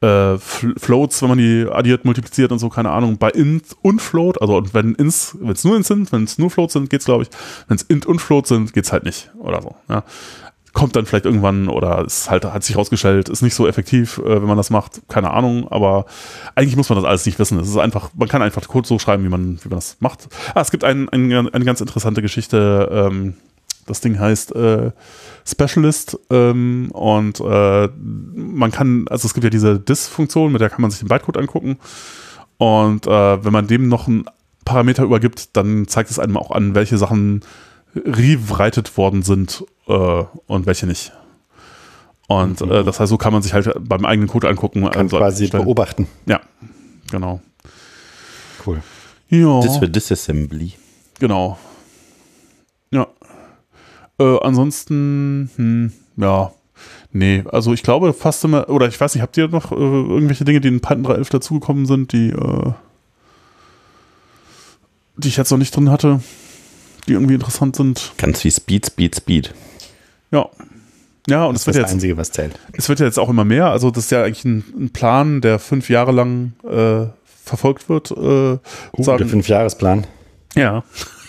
äh, 0.00 0.06
Fl- 0.34 0.76
Floats, 0.76 1.22
wenn 1.22 1.28
man 1.28 1.38
die 1.38 1.66
addiert, 1.70 2.04
multipliziert 2.04 2.50
und 2.50 2.58
so, 2.58 2.68
keine 2.68 2.90
Ahnung, 2.90 3.16
bei 3.16 3.30
int 3.30 3.76
und 3.82 4.02
Float, 4.02 4.40
also 4.42 4.60
wenn 4.72 4.94
ins, 4.96 5.36
wenn 5.40 5.50
es 5.52 5.62
nur 5.62 5.76
ins 5.76 5.86
sind, 5.86 6.10
wenn 6.10 6.24
es 6.24 6.36
nur 6.36 6.50
Floats 6.50 6.72
sind, 6.72 6.90
geht's 6.90 7.04
glaube 7.04 7.22
ich. 7.22 7.30
Wenn 7.68 7.76
es 7.76 7.82
int 7.82 8.06
und 8.06 8.18
Float 8.20 8.48
sind, 8.48 8.72
geht's 8.72 8.92
halt 8.92 9.04
nicht 9.04 9.30
oder 9.38 9.62
so. 9.62 9.76
Ja. 9.88 10.02
Kommt 10.72 10.96
dann 10.96 11.04
vielleicht 11.04 11.26
irgendwann 11.26 11.68
oder 11.68 12.04
ist 12.04 12.30
halt, 12.30 12.44
hat 12.44 12.64
sich 12.64 12.76
rausgestellt, 12.76 13.28
ist 13.28 13.42
nicht 13.42 13.54
so 13.54 13.68
effektiv, 13.68 14.18
äh, 14.18 14.40
wenn 14.40 14.48
man 14.48 14.56
das 14.56 14.70
macht, 14.70 15.02
keine 15.08 15.30
Ahnung, 15.30 15.68
aber 15.70 16.06
eigentlich 16.54 16.76
muss 16.76 16.88
man 16.88 16.96
das 16.96 17.04
alles 17.04 17.26
nicht 17.26 17.38
wissen. 17.38 17.58
Es 17.58 17.68
ist 17.68 17.76
einfach, 17.76 18.10
man 18.14 18.28
kann 18.28 18.40
einfach 18.40 18.66
Code 18.66 18.88
so 18.88 18.98
schreiben, 18.98 19.24
wie 19.24 19.28
man, 19.28 19.58
wie 19.62 19.68
man 19.68 19.76
das 19.76 19.96
macht. 20.00 20.28
Ah, 20.54 20.60
es 20.60 20.70
gibt 20.70 20.84
ein, 20.84 21.08
ein, 21.10 21.30
eine 21.32 21.64
ganz 21.64 21.80
interessante 21.80 22.22
Geschichte, 22.22 22.88
ähm, 22.90 23.34
das 23.86 24.00
Ding 24.00 24.18
heißt 24.18 24.54
äh, 24.54 24.92
Specialist 25.44 26.18
ähm, 26.30 26.90
und 26.92 27.40
äh, 27.40 27.88
man 28.34 28.70
kann, 28.70 29.06
also 29.08 29.26
es 29.26 29.34
gibt 29.34 29.44
ja 29.44 29.50
diese 29.50 29.80
Dis-Funktion, 29.80 30.52
mit 30.52 30.60
der 30.60 30.70
kann 30.70 30.82
man 30.82 30.90
sich 30.90 31.00
den 31.00 31.08
Bytecode 31.08 31.38
angucken 31.38 31.78
und 32.58 33.06
äh, 33.06 33.44
wenn 33.44 33.52
man 33.52 33.66
dem 33.66 33.88
noch 33.88 34.06
einen 34.06 34.24
Parameter 34.64 35.02
übergibt, 35.02 35.56
dann 35.56 35.88
zeigt 35.88 36.10
es 36.10 36.18
einem 36.18 36.36
auch 36.36 36.52
an, 36.52 36.74
welche 36.74 36.96
Sachen 36.96 37.40
rewrited 37.94 38.96
worden 38.96 39.22
sind 39.22 39.64
äh, 39.88 40.24
und 40.46 40.66
welche 40.66 40.86
nicht. 40.86 41.12
Und 42.28 42.60
äh, 42.62 42.84
das 42.84 42.98
heißt, 43.00 43.10
so 43.10 43.18
kann 43.18 43.32
man 43.32 43.42
sich 43.42 43.52
halt 43.52 43.70
beim 43.80 44.04
eigenen 44.04 44.28
Code 44.28 44.48
angucken. 44.48 44.82
Kann 44.82 45.02
also 45.06 45.18
quasi 45.18 45.46
stellen. 45.48 45.64
beobachten. 45.64 46.06
Ja, 46.26 46.40
genau. 47.10 47.40
Cool. 48.66 48.82
Ja, 49.28 49.60
Das 49.60 49.78
für 49.78 49.88
Disassembly. 49.88 50.74
genau. 51.18 51.58
Ja. 52.90 53.06
Äh, 54.18 54.38
ansonsten, 54.42 55.50
hm, 55.56 55.92
ja. 56.16 56.52
Nee, 57.12 57.44
also 57.50 57.72
ich 57.72 57.82
glaube 57.82 58.12
fast 58.12 58.44
immer, 58.44 58.68
oder 58.68 58.88
ich 58.88 59.00
weiß 59.00 59.14
nicht, 59.14 59.22
habt 59.22 59.36
ihr 59.36 59.48
noch 59.48 59.72
äh, 59.72 59.74
irgendwelche 59.74 60.44
Dinge, 60.44 60.60
die 60.60 60.68
in 60.68 60.80
Python 60.80 61.06
3.11 61.06 61.30
dazugekommen 61.30 61.86
sind, 61.86 62.12
die, 62.12 62.30
äh, 62.30 62.72
die 65.16 65.28
ich 65.28 65.36
jetzt 65.36 65.50
noch 65.50 65.58
nicht 65.58 65.74
drin 65.74 65.90
hatte, 65.90 66.20
die 67.08 67.12
irgendwie 67.12 67.34
interessant 67.34 67.76
sind? 67.76 68.12
Ganz 68.18 68.42
wie 68.44 68.50
Speed, 68.50 68.86
Speed, 68.86 69.16
Speed. 69.16 69.54
Ja. 70.32 70.48
Ja, 71.28 71.44
und 71.44 71.54
Das 71.54 71.62
es 71.62 71.62
ist 71.62 71.66
wird 71.68 71.76
das 71.76 71.82
jetzt 71.82 71.92
Einzige, 71.94 72.16
was 72.16 72.32
zählt. 72.32 72.58
Es 72.72 72.88
wird 72.88 72.98
ja 72.98 73.06
jetzt 73.06 73.18
auch 73.18 73.28
immer 73.28 73.44
mehr. 73.44 73.66
Also 73.70 73.92
das 73.92 74.04
ist 74.04 74.10
ja 74.10 74.24
eigentlich 74.24 74.44
ein, 74.44 74.64
ein 74.76 74.90
Plan, 74.90 75.40
der 75.40 75.60
fünf 75.60 75.88
Jahre 75.88 76.10
lang 76.10 76.54
äh, 76.68 77.06
verfolgt 77.44 77.88
wird. 77.88 78.10
Äh, 78.10 78.14
Uh, 78.14 78.58
der 78.98 79.04
sagen, 79.04 79.28
Fünfjahresplan. 79.28 80.06
ja, 80.56 80.82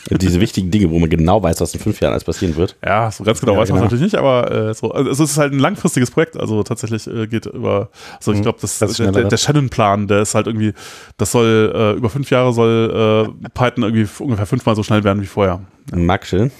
Diese 0.09 0.39
wichtigen 0.39 0.71
Dinge, 0.71 0.89
wo 0.89 0.97
man 0.97 1.09
genau 1.11 1.43
weiß, 1.43 1.61
was 1.61 1.75
in 1.75 1.79
fünf 1.79 1.99
Jahren 2.01 2.11
alles 2.13 2.23
passieren 2.23 2.55
wird. 2.55 2.75
ja, 2.83 3.11
so 3.11 3.23
ganz 3.23 3.39
genau 3.39 3.53
Ja, 3.53 3.59
weiß 3.59 3.69
man 3.69 3.75
es 3.77 3.81
genau. 3.81 3.83
natürlich 3.83 4.03
nicht, 4.03 4.15
aber 4.15 4.69
äh, 4.69 4.73
so, 4.73 4.91
also 4.91 5.11
es 5.11 5.19
ist 5.19 5.37
halt 5.37 5.53
ein 5.53 5.59
langfristiges 5.59 6.09
Projekt. 6.09 6.37
Also 6.37 6.63
tatsächlich 6.63 7.05
äh, 7.05 7.27
geht 7.27 7.45
über, 7.45 7.89
also 8.17 8.31
ich 8.31 8.39
Mhm, 8.39 8.43
glaube, 8.43 8.57
das, 8.61 8.79
das 8.79 8.91
ist 8.91 8.99
der, 8.99 9.11
der, 9.11 9.25
der 9.25 9.37
Shannon-Plan, 9.37 10.07
der 10.07 10.23
ist 10.23 10.33
halt 10.33 10.47
irgendwie, 10.47 10.73
das 11.17 11.31
soll 11.31 11.71
äh, 11.75 11.91
über 11.97 12.09
fünf 12.09 12.31
Jahre 12.31 12.51
soll 12.51 13.29
äh, 13.45 13.49
Python 13.49 13.83
irgendwie 13.83 14.07
ungefähr 14.23 14.47
fünfmal 14.47 14.75
so 14.75 14.81
schnell 14.81 15.03
werden 15.03 15.21
wie 15.21 15.27
vorher. 15.27 15.61
Mag 15.93 16.25
schön. 16.25 16.51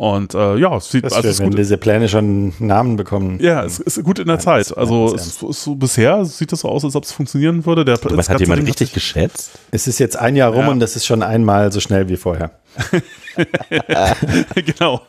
Und 0.00 0.32
äh, 0.34 0.56
ja, 0.56 0.74
es 0.78 0.90
sieht 0.90 1.04
Das 1.04 1.12
also 1.12 1.28
es 1.28 1.34
ist 1.34 1.40
wenn 1.40 1.50
gut. 1.50 1.58
diese 1.58 1.76
Pläne 1.76 2.08
schon 2.08 2.54
Namen 2.58 2.96
bekommen. 2.96 3.38
Ja, 3.38 3.62
es 3.66 3.78
ist 3.80 4.02
gut 4.02 4.18
in 4.18 4.28
der 4.28 4.36
Ja, 4.36 4.40
Zeit. 4.40 4.74
Also 4.74 5.14
es 5.14 5.26
ist 5.26 5.40
so 5.62 5.74
bisher 5.74 6.24
sieht 6.24 6.52
das 6.52 6.60
so 6.60 6.70
aus, 6.70 6.86
als 6.86 6.96
ob 6.96 7.04
es 7.04 7.12
funktionieren 7.12 7.66
würde. 7.66 7.84
Der, 7.84 7.98
Was 8.04 8.16
das 8.16 8.28
hat 8.30 8.40
jemand 8.40 8.66
richtig 8.66 8.94
geschätzt? 8.94 9.50
Es 9.72 9.86
ist 9.86 9.98
jetzt 9.98 10.16
ein 10.16 10.36
Jahr 10.36 10.52
rum 10.54 10.62
Ja. 10.64 10.68
und 10.70 10.80
das 10.80 10.96
ist 10.96 11.04
schon 11.04 11.22
einmal 11.22 11.70
so 11.70 11.80
schnell 11.80 12.08
wie 12.08 12.16
vorher. 12.16 12.50
genau. 14.54 15.00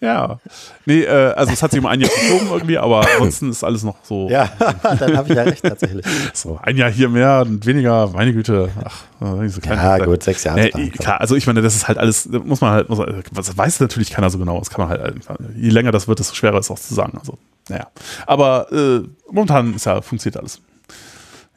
Ja. 0.00 0.38
Nee, 0.84 1.02
äh, 1.02 1.32
also 1.32 1.52
es 1.52 1.62
hat 1.62 1.70
sich 1.70 1.80
um 1.80 1.86
ein 1.86 2.00
Jahr 2.00 2.10
verschoben 2.10 2.46
irgendwie, 2.52 2.78
aber 2.78 3.06
ansonsten 3.12 3.50
ist 3.50 3.64
alles 3.64 3.82
noch 3.82 3.96
so. 4.02 4.28
Ja, 4.28 4.50
dann 4.82 5.16
habe 5.16 5.28
ich 5.28 5.34
ja 5.36 5.42
recht 5.42 5.62
tatsächlich. 5.62 6.04
So, 6.34 6.58
ein 6.62 6.76
Jahr 6.76 6.90
hier 6.90 7.08
mehr 7.08 7.42
und 7.46 7.64
weniger, 7.66 8.08
meine 8.08 8.32
Güte. 8.32 8.70
Ach, 8.84 9.04
äh, 9.20 9.42
diese 9.42 9.60
kleine 9.60 9.82
Ja, 9.82 9.98
gut, 10.04 10.22
sechs 10.22 10.44
Jahre. 10.44 10.70
Nee, 10.74 10.90
klar, 10.90 11.20
also 11.20 11.34
ich 11.36 11.46
meine, 11.46 11.62
das 11.62 11.74
ist 11.74 11.88
halt 11.88 11.98
alles, 11.98 12.28
muss 12.28 12.60
man 12.60 12.72
halt, 12.72 12.88
muss, 12.88 13.00
das 13.32 13.56
weiß 13.56 13.80
natürlich 13.80 14.10
keiner 14.10 14.30
so 14.30 14.38
genau. 14.38 14.58
Das 14.58 14.70
kann 14.70 14.88
man 14.88 14.98
halt, 14.98 15.14
je 15.56 15.70
länger 15.70 15.92
das 15.92 16.08
wird, 16.08 16.18
desto 16.18 16.34
schwerer 16.34 16.58
ist 16.58 16.66
es 16.66 16.70
auch 16.70 16.78
zu 16.78 16.94
sagen. 16.94 17.16
Also, 17.18 17.38
naja. 17.68 17.88
Aber 18.26 18.72
äh, 18.72 19.02
momentan 19.30 19.74
ist 19.74 19.86
ja, 19.86 20.00
funktioniert 20.00 20.38
alles. 20.38 20.60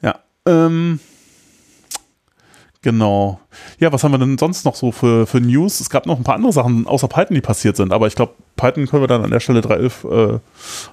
Ja. 0.02 0.16
Ähm, 0.46 1.00
Genau. 2.82 3.42
Ja, 3.80 3.92
was 3.92 4.04
haben 4.04 4.14
wir 4.14 4.20
denn 4.20 4.38
sonst 4.38 4.64
noch 4.64 4.76
so 4.76 4.92
für, 4.92 5.28
für 5.28 5.42
News? 5.42 5.82
Es 5.82 5.90
gab 5.90 6.06
noch 6.06 6.18
ein 6.18 6.24
paar 6.24 6.36
andere 6.36 6.54
Sachen 6.54 6.88
außer 6.88 7.10
Python, 7.10 7.36
die 7.36 7.42
passiert 7.42 7.76
sind, 7.76 7.92
aber 7.92 8.08
ich 8.08 8.16
glaube, 8.16 8.34
Python 8.56 8.88
können 8.88 9.04
wir 9.04 9.08
dann 9.08 9.24
an 9.24 9.32
der 9.32 9.42
Stelle 9.42 9.60
3.11 9.60 10.36
äh, 10.36 10.40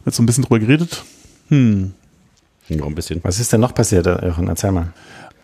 jetzt 0.04 0.16
so 0.16 0.22
ein 0.22 0.26
bisschen 0.26 0.44
drüber 0.44 0.58
geredet. 0.58 1.04
Hm. 1.48 1.92
Noch 2.68 2.86
ein 2.86 2.94
bisschen. 2.96 3.20
Was 3.22 3.38
ist 3.38 3.52
denn 3.52 3.60
noch 3.60 3.72
passiert, 3.72 4.06
Jochen? 4.06 4.48
Erzähl 4.48 4.72
mal. 4.72 4.92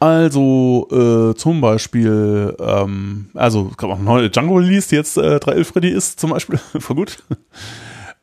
Also 0.01 0.89
äh, 0.91 1.37
zum 1.37 1.61
Beispiel, 1.61 2.57
ähm, 2.59 3.27
also 3.35 3.69
es 3.71 3.77
gab 3.77 3.91
auch 3.91 3.97
eine 3.97 4.05
neue 4.05 4.31
Django-Release, 4.31 4.89
die 4.89 4.97
jetzt 4.97 5.17
äh, 5.17 5.37
3.11 5.37 5.77
ready 5.77 5.91
ist, 5.91 6.19
zum 6.19 6.31
Beispiel. 6.31 6.59
Voll 6.81 6.97
gut. 6.97 7.23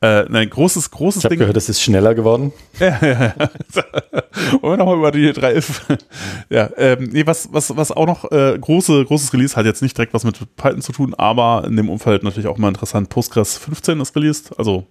Äh, 0.02 0.24
nein, 0.30 0.50
großes, 0.50 0.92
großes 0.92 1.20
Ich 1.20 1.26
habe 1.26 1.34
Ding. 1.34 1.40
gehört, 1.40 1.58
es 1.58 1.68
ist 1.68 1.82
schneller 1.82 2.16
geworden. 2.16 2.54
Ja, 2.80 2.98
ja, 3.02 3.08
ja. 3.10 3.34
Wollen 4.62 4.74
wir 4.74 4.78
nochmal 4.78 4.98
über 4.98 5.12
die 5.12 5.30
3.11. 5.32 6.00
ja, 6.50 6.70
ähm, 6.78 7.10
nee, 7.12 7.26
was, 7.26 7.50
was, 7.52 7.76
was 7.76 7.92
auch 7.92 8.06
noch 8.06 8.32
äh, 8.32 8.58
große, 8.58 9.04
großes 9.04 9.34
Release 9.34 9.56
hat 9.58 9.66
jetzt 9.66 9.82
nicht 9.82 9.98
direkt 9.98 10.14
was 10.14 10.24
mit 10.24 10.38
Python 10.56 10.82
zu 10.82 10.94
tun, 10.94 11.14
aber 11.16 11.66
in 11.68 11.76
dem 11.76 11.90
Umfeld 11.90 12.24
natürlich 12.24 12.48
auch 12.48 12.58
mal 12.58 12.70
interessant. 12.70 13.10
Postgres 13.10 13.58
15 13.58 14.00
ist 14.00 14.16
released, 14.16 14.58
also 14.58 14.88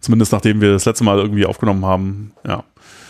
zumindest 0.00 0.32
nachdem 0.32 0.62
wir 0.62 0.72
das 0.72 0.86
letzte 0.86 1.04
Mal 1.04 1.18
irgendwie 1.18 1.44
aufgenommen 1.44 1.84
haben, 1.84 2.32
ja. 2.46 2.64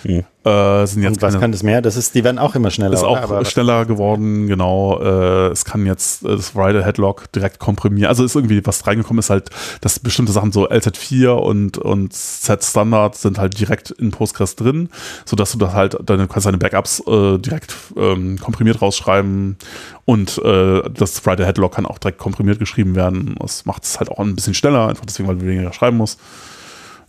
Hm. 0.05 0.25
Äh, 0.45 0.87
sind 0.87 1.03
jetzt 1.03 1.15
Und 1.17 1.23
was 1.23 1.33
keine- 1.33 1.41
kann 1.41 1.53
das 1.53 1.63
mehr? 1.63 1.81
Das 1.81 1.97
ist, 1.97 2.15
die 2.15 2.23
werden 2.23 2.39
auch 2.39 2.55
immer 2.55 2.71
schneller. 2.71 2.93
ist 2.93 3.03
auch 3.03 3.13
oder? 3.13 3.23
Aber- 3.23 3.45
schneller 3.47 3.87
geworden, 3.87 4.47
genau. 4.47 5.01
Äh, 5.01 5.49
es 5.49 5.65
kann 5.65 5.87
jetzt 5.87 6.23
äh, 6.25 6.29
das 6.37 6.55
Rider 6.55 6.85
Headlock 6.85 7.33
direkt 7.33 7.59
komprimieren. 7.59 8.09
Also 8.09 8.23
ist 8.25 8.35
irgendwie 8.37 8.61
was 8.67 8.87
reingekommen, 8.87 9.21
ist 9.21 9.31
halt, 9.31 9.49
dass 9.81 9.99
bestimmte 9.99 10.33
Sachen 10.33 10.53
so 10.53 10.69
LZ4 10.69 11.31
und, 11.31 11.79
und 11.79 12.13
Z-Standard 12.13 13.17
sind 13.17 13.39
halt 13.39 13.59
direkt 13.59 13.91
in 13.93 14.11
Postgres 14.11 14.57
drin, 14.57 14.91
sodass 15.25 15.53
du 15.53 15.59
das 15.59 15.73
halt, 15.73 15.97
dann 16.05 16.29
kannst 16.29 16.47
deine 16.47 16.59
Backups 16.59 17.01
äh, 17.07 17.39
direkt 17.39 17.75
ähm, 17.97 18.39
komprimiert 18.39 18.83
rausschreiben 18.83 19.57
und 20.05 20.37
äh, 20.45 20.83
das 20.93 21.27
Rider 21.27 21.47
Headlock 21.47 21.73
kann 21.77 21.87
auch 21.87 21.97
direkt 21.99 22.19
komprimiert 22.19 22.59
geschrieben 22.59 22.95
werden. 22.95 23.35
Das 23.41 23.65
macht 23.65 23.85
es 23.85 23.99
halt 23.99 24.11
auch 24.11 24.19
ein 24.19 24.35
bisschen 24.35 24.53
schneller, 24.53 24.89
einfach 24.89 25.07
deswegen, 25.07 25.27
weil 25.29 25.37
du 25.39 25.47
weniger 25.47 25.73
schreiben 25.73 25.97
musst. 25.97 26.21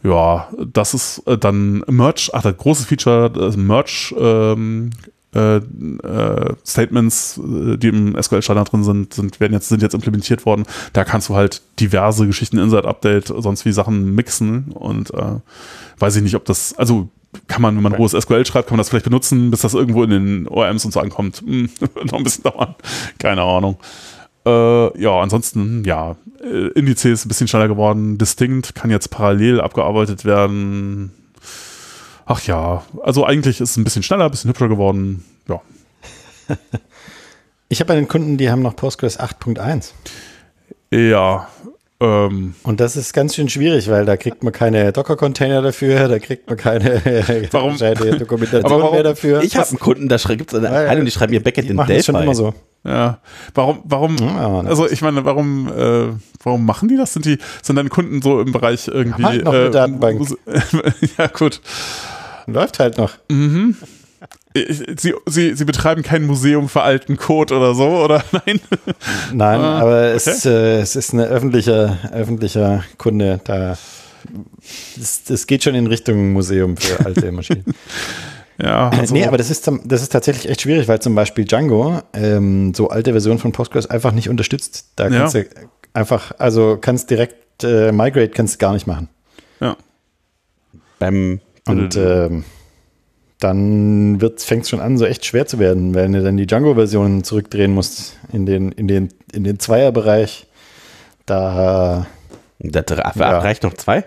Ja, 0.05 0.49
das 0.57 0.93
ist 0.93 1.23
äh, 1.25 1.37
dann 1.37 1.83
Merge, 1.87 2.29
ach, 2.33 2.43
das 2.43 2.55
große 2.57 2.85
Feature, 2.85 3.31
das 3.31 3.57
Merge 3.57 4.13
ähm, 4.19 4.91
äh, 5.33 5.57
äh, 5.57 6.53
Statements, 6.63 7.39
äh, 7.39 7.77
die 7.77 7.87
im 7.87 8.21
SQL-Standard 8.21 8.71
drin 8.71 8.83
sind, 8.83 9.15
sind, 9.15 9.39
werden 9.39 9.53
jetzt, 9.53 9.69
sind 9.69 9.81
jetzt 9.81 9.95
implementiert 9.95 10.45
worden. 10.45 10.65
Da 10.93 11.05
kannst 11.05 11.29
du 11.29 11.35
halt 11.35 11.63
diverse 11.79 12.27
Geschichten, 12.27 12.59
Inside-Update, 12.59 13.33
sonst 13.35 13.65
wie 13.65 13.71
Sachen 13.71 14.13
mixen 14.13 14.71
und 14.73 15.11
äh, 15.13 15.39
weiß 15.97 16.15
ich 16.17 16.23
nicht, 16.23 16.35
ob 16.35 16.45
das, 16.45 16.75
also 16.77 17.09
kann 17.47 17.63
man, 17.63 17.75
wenn 17.75 17.83
man 17.83 17.93
rohes 17.93 18.11
SQL 18.11 18.45
schreibt, 18.45 18.69
kann 18.69 18.75
man 18.75 18.81
das 18.81 18.89
vielleicht 18.89 19.05
benutzen, 19.05 19.49
bis 19.49 19.61
das 19.61 19.73
irgendwo 19.73 20.03
in 20.03 20.11
den 20.11 20.47
ORMs 20.47 20.85
und 20.85 20.91
so 20.91 20.99
ankommt. 20.99 21.43
Hm, 21.45 21.69
wird 21.79 22.05
noch 22.11 22.19
ein 22.19 22.23
bisschen 22.23 22.43
dauern. 22.43 22.75
Keine 23.17 23.41
Ahnung. 23.41 23.77
Äh, 24.45 25.01
ja, 25.01 25.19
ansonsten, 25.19 25.83
ja, 25.85 26.15
äh, 26.41 26.67
Indizes 26.69 27.25
ein 27.25 27.29
bisschen 27.29 27.47
schneller 27.47 27.67
geworden. 27.67 28.17
Distinct 28.17 28.75
kann 28.75 28.91
jetzt 28.91 29.09
parallel 29.09 29.61
abgearbeitet 29.61 30.25
werden. 30.25 31.11
Ach 32.25 32.41
ja, 32.43 32.83
also 33.03 33.25
eigentlich 33.25 33.61
ist 33.61 33.71
es 33.71 33.77
ein 33.77 33.83
bisschen 33.83 34.03
schneller, 34.03 34.25
ein 34.25 34.31
bisschen 34.31 34.49
hübscher 34.49 34.67
geworden. 34.67 35.23
Ja, 35.47 35.61
Ich 37.67 37.79
habe 37.81 37.93
einen 37.93 38.07
Kunden, 38.07 38.37
die 38.37 38.49
haben 38.49 38.61
noch 38.61 38.75
Postgres 38.75 39.19
8.1. 39.19 39.91
ja, 40.91 41.47
ähm, 42.01 42.55
Und 42.63 42.79
das 42.79 42.97
ist 42.97 43.13
ganz 43.13 43.35
schön 43.35 43.47
schwierig, 43.49 43.89
weil 43.89 44.05
da 44.05 44.17
kriegt 44.17 44.43
man 44.43 44.51
keine 44.51 44.91
Docker-Container 44.91 45.61
dafür, 45.61 46.07
da 46.09 46.19
kriegt 46.19 46.47
man 46.47 46.57
keine 46.57 47.01
Warum? 47.51 47.77
Dokumentation 47.77 48.63
warum- 48.81 48.93
mehr 48.93 49.03
dafür. 49.03 49.41
Ich 49.43 49.55
habe 49.55 49.69
einen 49.69 49.79
Kunden, 49.79 50.07
da 50.09 50.17
gibt 50.17 50.51
es 50.53 50.57
eine 50.59 50.67
Ja, 50.67 50.73
ja. 50.73 50.79
Abteilung, 50.81 51.05
die 51.05 51.11
schreiben 51.11 51.33
ihr 51.33 51.43
Backend 51.43 51.69
in 51.69 51.77
Delphi. 51.77 52.03
schon 52.03 52.15
immer 52.21 52.35
so. 52.35 52.53
ja. 52.83 53.19
Warum, 53.53 53.79
warum, 53.85 54.17
Ja, 54.17 54.59
also 54.61 54.89
ich 54.89 55.01
meine, 55.01 55.23
warum, 55.25 55.67
äh, 55.69 56.07
warum 56.43 56.65
machen 56.65 56.89
die 56.89 56.97
das? 56.97 57.13
Sind 57.13 57.25
die, 57.25 57.37
sind 57.63 57.77
deine 57.77 57.89
Kunden 57.89 58.21
so 58.21 58.41
im 58.41 58.51
Bereich 58.51 58.87
irgendwie, 58.89 59.23
halt 59.23 59.45
noch 59.45 59.53
eine 59.53 59.65
äh, 59.67 59.71
Datenbank. 59.71 60.21
Ja, 61.17 61.27
gut. 61.27 61.61
Läuft 62.47 62.79
halt 62.79 62.97
noch. 62.97 63.13
Ich- 63.29 63.75
Sie, 64.97 65.13
sie, 65.25 65.53
sie 65.53 65.65
betreiben 65.65 66.01
kein 66.01 66.25
Museum 66.25 66.69
für 66.69 66.81
alten 66.81 67.17
Code 67.17 67.53
oder 67.57 67.75
so, 67.75 67.87
oder 67.87 68.23
nein? 68.31 68.59
Nein, 69.33 69.59
Ah, 69.59 69.79
aber 69.81 70.01
es, 70.13 70.45
äh, 70.45 70.79
es 70.79 70.95
ist 70.95 71.11
ein 71.13 71.19
öffentlicher, 71.19 71.97
öffentlicher 72.13 72.83
Kunde. 72.97 73.41
Da 73.43 73.77
es, 74.97 75.29
es 75.29 75.45
geht 75.45 75.63
schon 75.63 75.75
in 75.75 75.87
Richtung 75.87 76.31
Museum 76.33 76.77
für 76.77 77.05
alte 77.05 77.31
Maschinen. 77.31 77.65
Ja, 78.57 78.87
also, 78.87 79.13
nee, 79.13 79.25
aber 79.25 79.35
das 79.37 79.49
ist, 79.51 79.69
das 79.83 80.01
ist 80.01 80.13
tatsächlich 80.13 80.47
echt 80.49 80.61
schwierig, 80.61 80.87
weil 80.87 81.01
zum 81.01 81.13
Beispiel 81.13 81.43
Django 81.43 82.01
ähm, 82.13 82.73
so 82.73 82.87
alte 82.87 83.11
Versionen 83.11 83.37
von 83.37 83.51
Postgres 83.51 83.85
einfach 83.89 84.13
nicht 84.13 84.29
unterstützt. 84.29 84.91
Da 84.95 85.09
Ja. 85.09 85.19
kannst 85.19 85.35
du 85.35 85.43
einfach, 85.91 86.31
also 86.37 86.77
kannst 86.79 87.09
direkt 87.09 87.65
äh, 87.65 87.91
Migrate 87.91 88.29
kannst 88.29 88.53
du 88.53 88.57
gar 88.59 88.71
nicht 88.71 88.87
machen. 88.87 89.09
ja. 89.59 89.75
Beim 90.99 91.41
Und 91.67 91.97
ähm, 91.97 92.45
dann 93.45 94.19
fängt 94.37 94.63
es 94.63 94.69
schon 94.69 94.79
an, 94.79 94.97
so 94.97 95.05
echt 95.05 95.25
schwer 95.25 95.45
zu 95.45 95.59
werden, 95.59 95.93
wenn 95.93 96.13
du 96.13 96.23
dann 96.23 96.37
die 96.37 96.47
Django-Version 96.47 97.23
zurückdrehen 97.23 97.73
musst 97.73 98.17
in 98.33 98.45
den, 98.45 98.71
in 98.71 98.87
den, 98.87 99.09
in 99.31 99.43
den 99.43 99.59
Zweierbereich. 99.59 100.47
Da, 101.25 102.07
das 102.59 102.85
Ja. 103.15 103.39
reicht 103.39 103.63
noch 103.63 103.73
zwei? 103.73 104.03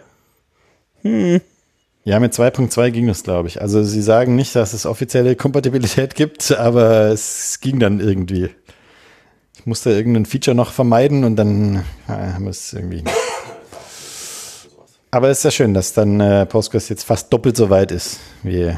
ja, 1.02 2.18
mit 2.20 2.34
2.2 2.34 2.90
ging 2.90 3.06
das, 3.06 3.22
glaube 3.22 3.48
ich. 3.48 3.60
Also 3.62 3.82
sie 3.84 4.02
sagen 4.02 4.34
nicht, 4.36 4.54
dass 4.56 4.72
es 4.72 4.84
offizielle 4.86 5.36
Kompatibilität 5.36 6.14
gibt, 6.14 6.52
aber 6.52 7.06
es 7.12 7.60
ging 7.60 7.78
dann 7.78 8.00
irgendwie. 8.00 8.50
Ich 9.58 9.66
musste 9.66 9.90
irgendein 9.90 10.26
Feature 10.26 10.54
noch 10.54 10.72
vermeiden 10.72 11.24
und 11.24 11.36
dann 11.36 11.84
ja, 12.08 12.34
haben 12.34 12.44
wir 12.44 12.50
es 12.50 12.72
irgendwie. 12.72 13.04
Aber 15.10 15.28
es 15.30 15.38
ist 15.38 15.44
ja 15.44 15.50
schön, 15.50 15.72
dass 15.74 15.92
dann 15.94 16.20
äh, 16.20 16.44
Postgres 16.46 16.88
jetzt 16.88 17.04
fast 17.04 17.32
doppelt 17.32 17.56
so 17.56 17.70
weit 17.70 17.92
ist 17.92 18.18
wie, 18.42 18.72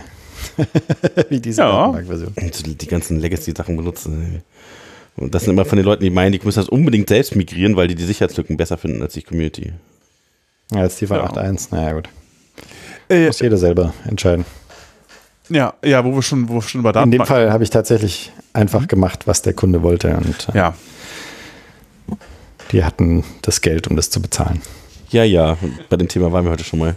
wie 1.28 1.40
diese 1.40 1.62
Ja. 1.62 1.70
Datenbankversion. 1.92 2.34
Die 2.80 2.86
ganzen 2.86 3.18
Legacy-Sachen 3.20 3.76
benutzen. 3.76 4.42
Und 5.16 5.34
das 5.34 5.44
sind 5.44 5.52
immer 5.52 5.64
von 5.64 5.76
den 5.76 5.84
Leuten, 5.84 6.02
die 6.04 6.10
meinen, 6.10 6.32
die 6.32 6.40
müssen 6.42 6.60
das 6.60 6.68
unbedingt 6.68 7.08
selbst 7.08 7.34
migrieren, 7.36 7.76
weil 7.76 7.88
die 7.88 7.94
die 7.94 8.04
Sicherheitslücken 8.04 8.56
besser 8.56 8.78
finden 8.78 9.02
als 9.02 9.14
die 9.14 9.22
Community. 9.22 9.72
Ja, 10.72 10.84
jetzt 10.84 11.00
die 11.00 11.06
von 11.06 11.16
Ja. 11.18 11.24
8.1, 11.26 11.68
naja 11.72 11.92
gut. 11.94 12.08
Äh, 13.08 13.26
Muss 13.26 13.40
jeder 13.40 13.56
selber 13.56 13.92
entscheiden. 14.06 14.44
ja, 15.48 15.74
ja, 15.84 16.04
wo 16.04 16.14
wir 16.14 16.22
schon, 16.22 16.48
wo 16.48 16.54
wir 16.54 16.62
schon 16.62 16.82
bei 16.82 16.90
In 16.90 17.10
dem 17.10 17.18
Datenbank- 17.20 17.26
Fall 17.26 17.52
habe 17.52 17.64
ich 17.64 17.70
tatsächlich 17.70 18.32
einfach 18.52 18.86
gemacht, 18.88 19.26
was 19.26 19.42
der 19.42 19.52
Kunde 19.52 19.82
wollte 19.82 20.16
und 20.16 20.48
äh, 20.54 20.56
Ja, 20.56 20.74
die 22.72 22.84
hatten 22.84 23.24
das 23.42 23.60
Geld, 23.60 23.88
um 23.88 23.96
das 23.96 24.10
zu 24.10 24.22
bezahlen. 24.22 24.60
Ja, 25.10 25.24
ja, 25.24 25.56
bei 25.88 25.96
dem 25.96 26.06
Thema 26.08 26.30
waren 26.30 26.44
wir 26.44 26.52
heute 26.52 26.62
schon 26.64 26.78
mal. 26.78 26.94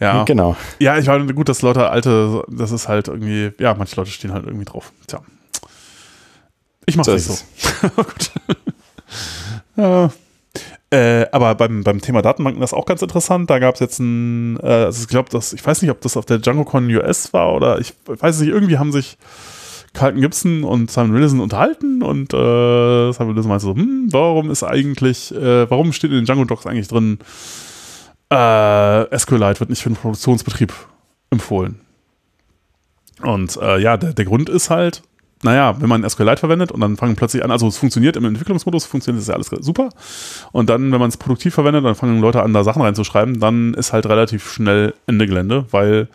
Ja. 0.00 0.24
Genau. 0.24 0.56
Ja, 0.78 0.98
ich 0.98 1.06
meine, 1.06 1.32
gut, 1.34 1.48
dass 1.48 1.62
Leute 1.62 1.88
alte, 1.90 2.44
das 2.48 2.72
ist 2.72 2.88
halt 2.88 3.08
irgendwie, 3.08 3.52
ja, 3.58 3.74
manche 3.74 3.96
Leute 3.96 4.10
stehen 4.10 4.32
halt 4.32 4.46
irgendwie 4.46 4.64
drauf. 4.64 4.92
Tja. 5.06 5.22
Ich 6.86 6.96
mach's 6.96 7.06
So 7.06 7.12
nicht 7.12 7.24
so. 7.24 7.88
gut. 7.96 8.30
ja. 9.76 10.10
Äh, 10.90 11.26
aber 11.32 11.54
beim, 11.54 11.84
beim 11.84 12.00
Thema 12.00 12.22
Datenbanken 12.22 12.62
das 12.62 12.72
ist 12.72 12.78
auch 12.78 12.86
ganz 12.86 13.02
interessant. 13.02 13.50
Da 13.50 13.58
gab 13.58 13.74
es 13.74 13.80
jetzt 13.80 13.98
ein, 13.98 14.58
äh, 14.62 14.84
also 14.86 15.02
ich 15.02 15.08
glaube, 15.08 15.28
das, 15.30 15.52
ich 15.52 15.64
weiß 15.64 15.82
nicht, 15.82 15.90
ob 15.90 16.00
das 16.00 16.16
auf 16.16 16.24
der 16.24 16.38
DjangoCon 16.38 16.88
US 16.96 17.32
war 17.34 17.52
oder 17.54 17.78
ich 17.78 17.92
weiß 18.06 18.40
nicht, 18.40 18.48
irgendwie 18.48 18.78
haben 18.78 18.90
sich 18.90 19.18
Carlton 19.92 20.20
Gibson 20.22 20.64
und 20.64 20.90
Simon 20.90 21.12
Willison 21.12 21.40
unterhalten 21.40 22.02
und 22.02 22.32
äh, 22.32 23.12
Simon 23.12 23.34
Willison 23.34 23.48
meinte 23.48 23.66
so, 23.66 23.74
hm, 23.74 24.08
warum 24.10 24.50
ist 24.50 24.62
eigentlich, 24.62 25.34
äh, 25.34 25.70
warum 25.70 25.92
steht 25.92 26.10
in 26.10 26.16
den 26.16 26.24
Django 26.24 26.44
Docs 26.44 26.66
eigentlich 26.66 26.88
drin, 26.88 27.18
äh, 28.30 29.18
SQLite 29.18 29.60
wird 29.60 29.70
nicht 29.70 29.82
für 29.82 29.90
den 29.90 29.96
Produktionsbetrieb 29.96 30.72
empfohlen. 31.30 31.80
Und 33.22 33.56
äh, 33.56 33.78
ja, 33.78 33.96
der, 33.96 34.12
der 34.12 34.24
Grund 34.24 34.48
ist 34.48 34.70
halt, 34.70 35.02
naja, 35.42 35.80
wenn 35.80 35.88
man 35.88 36.08
SQLite 36.08 36.38
verwendet 36.38 36.72
und 36.72 36.80
dann 36.80 36.96
fangen 36.96 37.16
plötzlich 37.16 37.44
an, 37.44 37.50
also 37.50 37.68
es 37.68 37.78
funktioniert 37.78 38.16
im 38.16 38.24
Entwicklungsmodus, 38.24 38.86
funktioniert 38.86 39.22
das 39.22 39.28
ja 39.28 39.34
alles 39.34 39.50
super. 39.64 39.90
Und 40.52 40.68
dann, 40.68 40.92
wenn 40.92 41.00
man 41.00 41.08
es 41.08 41.16
produktiv 41.16 41.54
verwendet, 41.54 41.84
dann 41.84 41.94
fangen 41.94 42.20
Leute 42.20 42.42
an, 42.42 42.52
da 42.52 42.64
Sachen 42.64 42.82
reinzuschreiben, 42.82 43.40
dann 43.40 43.74
ist 43.74 43.92
halt 43.92 44.06
relativ 44.06 44.50
schnell 44.50 44.94
Ende 45.06 45.26
Gelände, 45.26 45.66
weil 45.70 46.08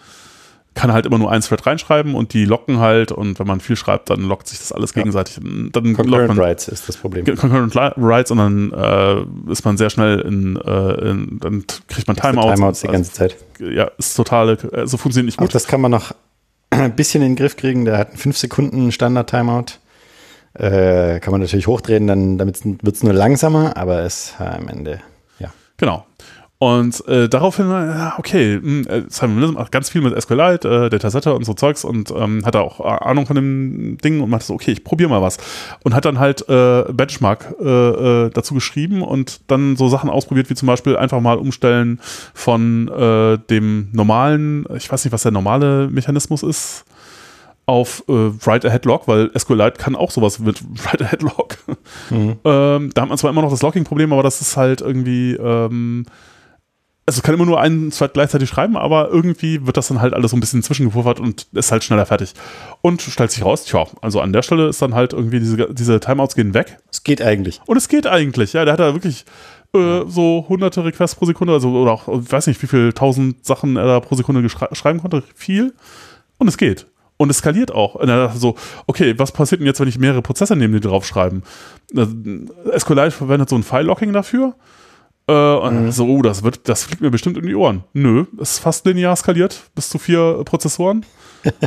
kann 0.76 0.92
halt 0.92 1.06
immer 1.06 1.18
nur 1.20 1.32
ein 1.32 1.42
Thread 1.42 1.66
reinschreiben 1.66 2.16
und 2.16 2.34
die 2.34 2.46
locken 2.46 2.80
halt 2.80 3.12
und 3.12 3.38
wenn 3.40 3.46
man 3.48 3.60
viel 3.60 3.76
schreibt, 3.76 4.10
dann 4.10 4.22
lockt 4.22 4.48
sich 4.48 4.60
das 4.60 4.72
alles 4.72 4.94
gegenseitig. 4.94 5.40
Dann 5.42 5.72
Concurrent 5.94 6.30
man 6.30 6.40
Rights 6.40 6.68
ist 6.68 6.90
das 6.90 6.98
Problem. 6.98 7.26
Concurrent 7.26 7.76
Writes 7.76 8.32
und 8.32 8.38
dann 8.40 8.72
äh, 8.72 9.52
ist 9.52 9.64
man 9.66 9.78
sehr 9.78 9.90
schnell 9.90 10.20
in, 10.22 10.56
äh, 10.58 11.10
in 11.10 11.40
dann 11.40 11.66
kriegt 11.88 12.08
man 12.08 12.16
Timeouts. 12.16 12.56
Timeouts 12.56 12.82
die 12.82 12.88
Also, 12.88 12.98
ganze 12.98 13.12
Zeit. 13.14 13.36
ja, 13.60 13.92
ist 13.98 14.16
totale, 14.16 14.58
also 14.74 14.98
funktioniert 14.98 15.28
nicht 15.28 15.40
Auch 15.40 15.44
gut. 15.44 15.56
das 15.56 15.68
kann 15.68 15.82
man 15.82 15.92
noch 15.92 16.14
ein 16.72 16.96
bisschen 16.96 17.22
in 17.22 17.30
den 17.32 17.36
Griff 17.36 17.56
kriegen. 17.56 17.86
Der 17.86 17.98
hat 18.00 18.10
einen 18.10 18.18
5 18.18 18.38
Sekunden 18.38 18.92
Standard-Timeout. 18.92 19.74
Äh, 20.56 21.20
kann 21.20 21.32
man 21.32 21.42
natürlich 21.42 21.66
hochdrehen, 21.68 22.06
dann 22.08 22.38
damit 22.38 22.64
wird 22.64 22.96
es 22.96 23.02
nur 23.04 23.14
langsamer, 23.14 23.76
aber 23.76 24.02
es 24.04 24.36
äh, 24.40 24.44
am 24.44 24.68
Ende, 24.68 25.02
ja. 25.40 25.52
Genau. 25.78 26.06
Und 26.64 27.06
äh, 27.10 27.28
daraufhin, 27.28 27.70
ja, 27.70 28.14
okay, 28.18 28.58
mh, 28.58 28.90
äh, 28.90 29.04
Simon 29.10 29.56
macht 29.56 29.74
ganz 29.74 29.90
viel 29.90 30.00
mit 30.00 30.20
SQLite, 30.22 30.86
äh, 30.86 30.90
Datasette 30.90 31.34
und 31.34 31.44
so 31.44 31.54
Zeugs 31.54 31.84
und 31.84 32.10
ähm, 32.12 32.46
hat 32.46 32.56
da 32.56 32.62
auch 32.62 32.80
Ahnung 32.80 33.26
von 33.26 33.36
dem 33.36 33.98
Ding 33.98 34.22
und 34.22 34.30
macht 34.30 34.44
so, 34.44 34.54
okay, 34.54 34.72
ich 34.72 34.86
probiere 34.86 35.10
mal 35.10 35.22
was. 35.22 35.36
Und 35.84 35.94
hat 35.94 36.06
dann 36.06 36.20
halt 36.20 36.48
äh, 36.48 36.86
Benchmark 36.90 37.54
äh, 37.60 37.66
äh, 37.68 38.30
dazu 38.30 38.54
geschrieben 38.54 39.02
und 39.02 39.42
dann 39.52 39.76
so 39.76 39.90
Sachen 39.90 40.10
ausprobiert, 40.10 40.50
wie 40.50 40.56
zum 40.56 40.68
Beispiel 40.68 40.96
einfach 40.96 41.20
mal 41.20 41.38
umstellen 41.38 42.00
von 42.34 42.88
äh, 42.88 43.40
dem 43.50 43.90
normalen, 43.92 44.66
ich 44.74 44.90
weiß 44.90 45.04
nicht, 45.04 45.12
was 45.12 45.24
der 45.24 45.34
normale 45.34 45.90
Mechanismus 45.90 46.44
ist, 46.44 46.86
auf 47.66 48.06
äh, 48.08 48.14
Write-Ahead-Log, 48.14 49.10
weil 49.10 49.38
SQLite 49.38 49.78
kann 49.78 49.98
auch 49.98 50.12
sowas 50.12 50.40
mit 50.40 50.64
Write-Ahead-Log. 50.86 51.58
Mhm. 52.10 52.38
Ähm, 52.46 52.92
da 52.94 53.02
hat 53.02 53.10
man 53.10 53.18
zwar 53.18 53.32
immer 53.32 53.42
noch 53.42 53.52
das 53.52 53.62
Logging-Problem, 53.62 54.14
aber 54.14 54.24
das 54.24 54.40
ist 54.40 54.56
halt 54.56 54.80
irgendwie 54.80 55.34
ähm, 55.34 56.06
also 57.06 57.20
es 57.20 57.24
kann 57.24 57.36
immer 57.36 57.46
nur 57.46 57.60
einen 57.60 57.92
Thread 57.92 58.14
gleichzeitig 58.14 58.50
schreiben, 58.50 58.78
aber 58.78 59.10
irgendwie 59.10 59.66
wird 59.66 59.76
das 59.76 59.90
dann 59.90 60.00
halt 60.00 60.14
alles 60.14 60.32
so 60.32 60.38
ein 60.38 60.40
bisschen 60.40 60.64
zwischengepuffert 60.64 61.20
und 61.20 61.48
ist 61.52 61.72
halt 61.72 61.84
schneller 61.84 62.06
fertig. 62.06 62.34
Und 62.82 63.02
stellt 63.02 63.32
sich 63.32 63.44
raus, 63.44 63.66
tja, 63.66 63.86
also 64.02 64.22
an 64.22 64.32
der 64.32 64.42
Stelle 64.42 64.70
ist 64.70 64.82
dann 64.82 64.96
halt 64.96 65.12
irgendwie 65.12 65.40
diese, 65.40 65.74
diese 65.74 66.00
Timeouts 66.00 66.36
gehen 66.36 66.54
weg. 66.54 66.78
Es 66.90 67.04
geht 67.04 67.22
eigentlich. 67.22 67.60
Und 67.66 67.76
es 67.76 67.90
geht 67.90 68.08
eigentlich, 68.08 68.54
ja, 68.54 68.64
der 68.64 68.74
hat 68.74 68.80
da 68.80 68.94
wirklich 68.94 69.26
äh, 69.76 70.04
so 70.08 70.46
hunderte 70.48 70.86
Requests 70.86 71.16
pro 71.16 71.26
Sekunde, 71.26 71.54
also 71.54 71.72
oder 71.72 71.92
auch, 71.92 72.08
ich 72.08 72.32
weiß 72.32 72.48
nicht, 72.48 72.62
wie 72.62 72.68
viel 72.68 72.94
tausend 72.94 73.46
Sachen 73.46 73.76
er 73.76 73.86
da 73.86 74.00
pro 74.00 74.16
Sekunde 74.16 74.48
schreiben 74.50 75.00
konnte, 75.00 75.24
viel. 75.36 75.74
Und 76.38 76.48
es 76.48 76.58
geht. 76.58 76.88
Und 77.18 77.30
es 77.30 77.38
skaliert 77.38 77.72
auch. 77.72 77.96
Und 77.96 78.08
er 78.08 78.28
dachte 78.28 78.40
so, 78.40 78.56
okay, 78.88 79.18
was 79.18 79.32
passiert 79.32 79.60
denn 79.60 79.68
jetzt, 79.68 79.80
wenn 79.80 79.88
ich 79.88 80.00
mehrere 80.00 80.22
Prozesse 80.22 80.56
neben 80.56 80.74
die 80.74 80.80
draufschreiben? 80.80 81.44
Äh, 81.96 82.80
SQLite 82.80 83.12
verwendet 83.12 83.50
so 83.50 83.56
ein 83.56 83.64
File-Locking 83.64 84.14
dafür. 84.14 84.56
Äh, 85.28 85.34
und 85.34 85.86
mhm. 85.86 85.92
so, 85.92 86.08
oh, 86.08 86.22
das 86.22 86.44
wird, 86.44 86.68
das 86.68 86.84
fliegt 86.84 87.02
mir 87.02 87.12
bestimmt 87.12 87.38
in 87.38 87.46
die 87.46 87.56
Ohren. 87.56 87.84
Nö, 87.94 88.26
ist 88.38 88.60
fast 88.60 88.86
linear 88.86 89.16
skaliert 89.16 89.62
bis 89.76 89.90
zu 89.90 89.98
vier 89.98 90.42
Prozessoren. 90.46 91.06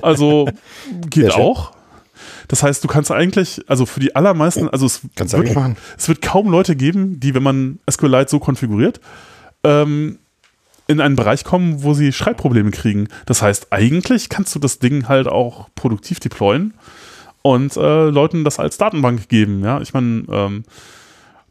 Also 0.03 0.49
geht 1.11 1.33
auch. 1.33 1.73
Das 2.49 2.63
heißt, 2.63 2.83
du 2.83 2.89
kannst 2.89 3.11
eigentlich, 3.11 3.63
also 3.67 3.87
für 3.87 4.01
die 4.01 4.15
allermeisten, 4.15 4.69
also 4.69 4.87
es, 4.87 5.03
wird, 5.05 5.57
es 5.97 6.09
wird 6.09 6.23
kaum 6.23 6.49
Leute 6.49 6.77
geben, 6.77 7.19
die, 7.21 7.35
wenn 7.35 7.43
man 7.43 7.79
SQLite 7.91 8.31
so 8.31 8.39
konfiguriert, 8.39 9.01
ähm, 9.65 10.19
in 10.87 11.01
einen 11.01 11.17
Bereich 11.17 11.45
kommen, 11.45 11.83
wo 11.83 11.95
sie 11.95 12.13
Schreibprobleme 12.13 12.71
kriegen. 12.71 13.09
Das 13.27 13.43
heißt, 13.43 13.73
eigentlich 13.73 14.29
kannst 14.29 14.55
du 14.55 14.59
das 14.59 14.79
Ding 14.79 15.09
halt 15.09 15.27
auch 15.27 15.69
produktiv 15.75 16.21
deployen 16.21 16.75
und 17.43 17.77
äh, 17.77 18.09
Leuten 18.09 18.45
das 18.45 18.59
als 18.59 18.79
Datenbank 18.79 19.29
geben. 19.29 19.65
Ja, 19.65 19.81
ich 19.81 19.93
meine, 19.93 20.25
ähm, 20.31 20.65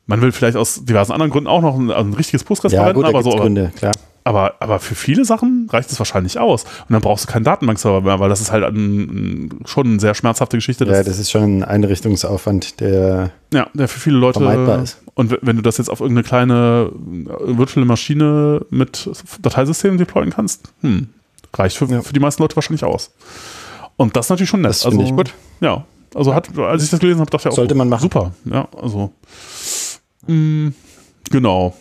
man 0.08 0.22
will 0.22 0.32
vielleicht 0.32 0.58
aus 0.58 0.86
diversen 0.86 1.12
anderen 1.12 1.32
Gründen 1.32 1.48
auch 1.48 1.62
noch 1.62 1.76
ein, 1.78 1.92
also 1.92 2.10
ein 2.10 2.14
richtiges 2.14 2.44
Postgres 2.44 2.74
ja, 2.74 2.86
aber 2.86 3.24
so. 3.24 3.32
Gründe, 3.32 3.72
klar. 3.76 3.94
Aber, 4.28 4.56
aber 4.60 4.80
für 4.80 4.96
viele 4.96 5.24
Sachen 5.24 5.70
reicht 5.72 5.92
es 5.92 6.00
wahrscheinlich 6.00 6.40
aus. 6.40 6.64
Und 6.64 6.94
dann 6.94 7.02
brauchst 7.02 7.28
du 7.28 7.32
keinen 7.32 7.44
Datenbankserver 7.44 8.02
mehr, 8.02 8.20
weil 8.20 8.28
das 8.28 8.42
ist 8.42 8.52
halt 8.52 8.64
ein, 8.64 9.60
schon 9.66 9.86
eine 9.86 10.00
sehr 10.00 10.16
schmerzhafte 10.16 10.58
Geschichte. 10.58 10.84
Ja, 10.86 11.04
das 11.04 11.20
ist 11.20 11.30
schon 11.30 11.60
ein 11.60 11.64
Einrichtungsaufwand, 11.64 12.80
der, 12.80 13.30
ja, 13.54 13.68
der 13.76 13.88
für 13.88 14.00
viele 14.00 14.18
Leute 14.18 14.40
vermeidbar 14.40 14.82
ist. 14.82 15.00
Und 15.14 15.38
wenn 15.44 15.58
du 15.58 15.62
das 15.62 15.78
jetzt 15.78 15.90
auf 15.90 16.00
irgendeine 16.00 16.28
kleine 16.28 16.92
äh, 16.92 17.58
virtuelle 17.58 17.86
Maschine 17.86 18.66
mit 18.72 19.08
Dateisystemen 19.44 20.00
deployen 20.00 20.32
kannst, 20.32 20.74
hm, 20.82 21.10
reicht 21.54 21.78
für, 21.78 21.86
ja. 21.86 22.02
für 22.02 22.14
die 22.14 22.20
meisten 22.20 22.42
Leute 22.42 22.56
wahrscheinlich 22.56 22.84
aus. 22.84 23.12
Und 23.96 24.16
das 24.16 24.26
ist 24.26 24.30
natürlich 24.32 24.50
schon 24.50 24.62
nett. 24.62 24.72
Das 24.72 24.88
also, 24.88 25.00
ich 25.02 25.16
gut. 25.16 25.36
Ja, 25.62 25.86
also 26.16 26.34
hat, 26.34 26.58
als 26.58 26.84
ich 26.84 26.90
das 26.90 27.00
gelesen 27.00 27.20
habe, 27.20 27.30
dachte 27.30 27.48
ich 27.48 27.52
auch, 27.52 27.56
sollte 27.58 27.76
man 27.76 27.90
machen. 27.90 28.02
Super. 28.02 28.32
Ja, 28.46 28.68
also 28.82 29.12
mh, 30.28 30.34
hm, 30.34 30.74
genau. 31.32 31.74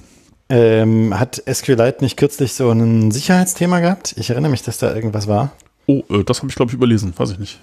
Ähm, 0.48 1.18
hat 1.18 1.42
SQLite 1.50 2.02
nicht 2.02 2.16
kürzlich 2.16 2.52
so 2.52 2.70
ein 2.70 3.10
Sicherheitsthema 3.10 3.80
gehabt? 3.80 4.14
Ich 4.18 4.30
erinnere 4.30 4.50
mich, 4.50 4.62
dass 4.62 4.78
da 4.78 4.94
irgendwas 4.94 5.26
war. 5.26 5.52
Oh, 5.86 6.02
äh, 6.10 6.24
das 6.24 6.38
habe 6.38 6.48
ich, 6.48 6.54
glaube 6.54 6.70
ich, 6.70 6.74
überlesen. 6.74 7.12
Weiß 7.16 7.30
ich 7.30 7.38
nicht. 7.38 7.60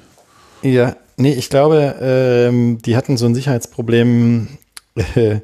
Ja, 0.63 0.95
nee, 1.17 1.33
ich 1.33 1.49
glaube, 1.49 1.95
ähm, 2.01 2.79
die 2.83 2.95
hatten 2.95 3.17
so 3.17 3.25
ein 3.25 3.35
Sicherheitsproblem 3.35 4.47
äh, 4.95 5.39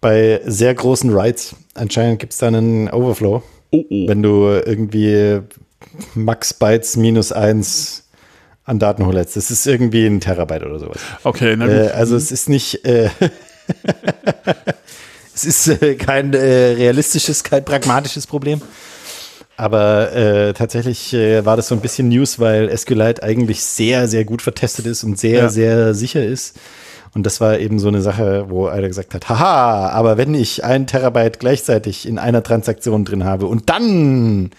bei 0.00 0.40
sehr 0.44 0.74
großen 0.74 1.12
Writes. 1.14 1.56
Anscheinend 1.74 2.20
gibt 2.20 2.32
es 2.32 2.38
da 2.38 2.48
einen 2.48 2.88
Overflow. 2.90 3.42
Oh, 3.70 3.84
oh. 3.88 4.08
Wenn 4.08 4.22
du 4.22 4.46
irgendwie 4.64 5.40
Max 6.14 6.54
Bytes 6.54 6.96
minus 6.96 7.32
eins 7.32 8.08
an 8.64 8.78
Daten 8.78 9.04
hochlädst. 9.04 9.36
Das 9.36 9.50
ist 9.50 9.66
irgendwie 9.66 10.06
ein 10.06 10.20
Terabyte 10.20 10.64
oder 10.64 10.78
sowas. 10.78 11.00
Okay, 11.22 11.54
na 11.56 11.66
gut. 11.66 11.74
Äh, 11.74 11.88
also 11.90 12.16
es 12.16 12.32
ist 12.32 12.48
nicht. 12.48 12.84
Äh, 12.84 13.10
es 15.34 15.44
ist 15.44 15.68
äh, 15.68 15.94
kein 15.94 16.32
äh, 16.32 16.38
realistisches, 16.38 17.44
kein 17.44 17.64
pragmatisches 17.64 18.26
Problem. 18.26 18.60
Aber 19.56 20.12
äh, 20.12 20.52
tatsächlich 20.52 21.14
äh, 21.14 21.44
war 21.44 21.56
das 21.56 21.68
so 21.68 21.74
ein 21.74 21.80
bisschen 21.80 22.08
News, 22.08 22.40
weil 22.40 22.76
SQLite 22.76 23.22
eigentlich 23.22 23.62
sehr, 23.62 24.08
sehr 24.08 24.24
gut 24.24 24.42
vertestet 24.42 24.86
ist 24.86 25.04
und 25.04 25.18
sehr, 25.18 25.42
ja. 25.42 25.48
sehr 25.48 25.94
sicher 25.94 26.24
ist. 26.24 26.58
Und 27.14 27.24
das 27.24 27.40
war 27.40 27.58
eben 27.60 27.78
so 27.78 27.86
eine 27.86 28.02
Sache, 28.02 28.46
wo 28.48 28.66
einer 28.66 28.88
gesagt 28.88 29.14
hat, 29.14 29.28
haha, 29.28 29.90
aber 29.90 30.16
wenn 30.16 30.34
ich 30.34 30.64
ein 30.64 30.88
Terabyte 30.88 31.38
gleichzeitig 31.38 32.08
in 32.08 32.18
einer 32.18 32.42
Transaktion 32.42 33.04
drin 33.04 33.22
habe 33.22 33.46
und 33.46 33.70
dann 33.70 34.50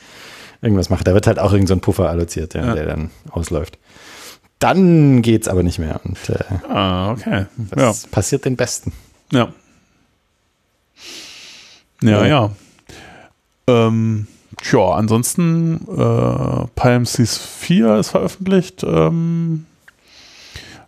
irgendwas 0.62 0.90
mache, 0.90 1.04
da 1.04 1.14
wird 1.14 1.28
halt 1.28 1.38
auch 1.38 1.52
irgendein 1.52 1.80
so 1.80 1.82
Puffer 1.82 2.10
alloziert, 2.10 2.54
ja, 2.54 2.68
ja. 2.68 2.74
der 2.74 2.86
dann 2.86 3.12
ausläuft. 3.30 3.78
Dann 4.60 5.22
geht's 5.22 5.48
aber 5.48 5.64
nicht 5.64 5.80
mehr. 5.80 6.00
Und 6.04 6.18
äh, 6.30 6.68
ah, 6.70 7.12
okay. 7.12 7.46
Das 7.58 8.04
ja. 8.04 8.10
passiert 8.10 8.46
den 8.46 8.56
Besten. 8.56 8.92
Ja. 9.32 9.50
Ja, 12.02 12.26
ja. 12.26 12.52
Ähm, 13.68 14.28
tja, 14.62 14.92
ansonsten 14.92 15.82
äh, 15.88 16.68
PyMC 16.76 17.28
4 17.28 17.96
ist 17.98 18.10
veröffentlicht. 18.10 18.84
Ähm, 18.84 19.66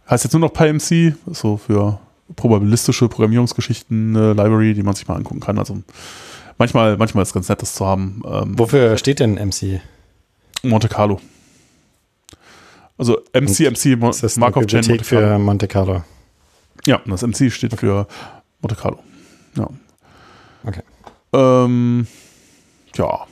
heißt 0.09 0.23
jetzt 0.23 0.33
nur 0.33 0.41
noch 0.41 0.53
PyMC, 0.53 1.15
so 1.31 1.57
für 1.57 1.99
probabilistische 2.35 3.07
Programmierungsgeschichten, 3.07 4.15
eine 4.15 4.33
Library, 4.33 4.73
die 4.73 4.83
man 4.83 4.95
sich 4.95 5.07
mal 5.07 5.15
angucken 5.15 5.39
kann. 5.39 5.57
Also 5.57 5.81
manchmal, 6.57 6.97
manchmal 6.97 7.23
ist 7.23 7.29
es 7.29 7.33
ganz 7.33 7.49
nett, 7.49 7.61
das 7.61 7.73
zu 7.73 7.85
haben. 7.85 8.21
Ähm, 8.25 8.59
Wofür 8.59 8.97
steht 8.97 9.19
denn 9.19 9.35
MC? 9.35 9.81
Monte 10.63 10.89
Carlo. 10.89 11.19
Also 12.97 13.21
MC, 13.33 13.69
MC, 13.71 13.97
Mo 13.97 14.11
das 14.11 14.37
Markov 14.37 14.65
Chain 14.65 14.83
Monte 14.87 15.03
Carlo. 15.03 15.03
für 15.03 15.39
Monte 15.39 15.67
Carlo. 15.67 16.03
Ja, 16.85 17.01
das 17.05 17.21
MC 17.21 17.51
steht 17.51 17.73
okay. 17.73 17.85
für 17.85 18.07
Monte 18.61 18.75
Carlo. 18.75 18.99
Ja. 19.55 19.69
Okay. 20.63 20.81
Ähm, 21.33 22.07
ja. 22.95 23.27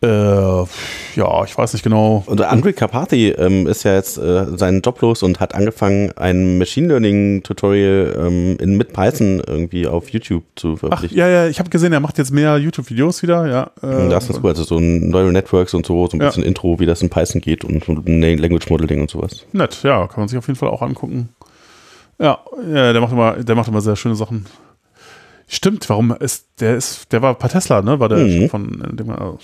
Äh, 0.00 0.06
ja, 0.06 1.44
ich 1.44 1.58
weiß 1.58 1.72
nicht 1.72 1.82
genau. 1.82 2.22
Und 2.26 2.40
Andre 2.40 2.72
Carpathy 2.72 3.30
ähm, 3.30 3.66
ist 3.66 3.82
ja 3.82 3.94
jetzt 3.94 4.16
äh, 4.16 4.56
seinen 4.56 4.80
Job 4.80 5.00
los 5.00 5.24
und 5.24 5.40
hat 5.40 5.56
angefangen, 5.56 6.12
ein 6.16 6.56
Machine 6.56 6.86
Learning 6.86 7.42
Tutorial 7.42 8.16
ähm, 8.16 8.56
in, 8.60 8.76
mit 8.76 8.92
Python 8.92 9.42
irgendwie 9.44 9.88
auf 9.88 10.10
YouTube 10.10 10.44
zu 10.54 10.76
veröffentlichen. 10.76 11.14
Ach, 11.14 11.18
ja, 11.18 11.28
ja, 11.28 11.48
ich 11.48 11.58
habe 11.58 11.68
gesehen, 11.68 11.92
er 11.92 11.98
macht 11.98 12.16
jetzt 12.18 12.30
mehr 12.30 12.58
YouTube-Videos 12.58 13.22
wieder, 13.22 13.48
ja. 13.48 13.70
Äh, 13.82 14.08
das 14.08 14.30
ist 14.30 14.40
cool, 14.40 14.50
also 14.50 14.62
so 14.62 14.78
ein 14.78 15.08
Neural 15.08 15.32
Networks 15.32 15.74
und 15.74 15.84
so, 15.84 16.06
so 16.06 16.16
ein 16.16 16.20
ja. 16.20 16.28
bisschen 16.28 16.44
Intro, 16.44 16.78
wie 16.78 16.86
das 16.86 17.02
in 17.02 17.10
Python 17.10 17.40
geht 17.40 17.64
und 17.64 17.84
so 17.84 17.94
Language 17.94 18.70
Modeling 18.70 19.00
und 19.00 19.10
sowas. 19.10 19.46
Nett, 19.52 19.82
ja, 19.82 20.06
kann 20.06 20.20
man 20.20 20.28
sich 20.28 20.38
auf 20.38 20.46
jeden 20.46 20.58
Fall 20.58 20.68
auch 20.68 20.82
angucken. 20.82 21.30
Ja, 22.20 22.38
ja, 22.72 22.92
der 22.92 23.00
macht 23.00 23.12
immer, 23.12 23.32
der 23.32 23.54
macht 23.56 23.68
immer 23.68 23.80
sehr 23.80 23.96
schöne 23.96 24.14
Sachen. 24.14 24.46
Stimmt, 25.48 25.88
warum 25.88 26.12
ist 26.12 26.46
der 26.60 26.76
ist 26.76 27.10
der 27.10 27.22
war 27.22 27.34
bei 27.34 27.48
Tesla, 27.48 27.80
ne? 27.80 27.98
War 27.98 28.08
der 28.10 28.18
mhm. 28.18 28.50
von 28.50 28.82
dem 28.92 29.10
also, 29.10 29.38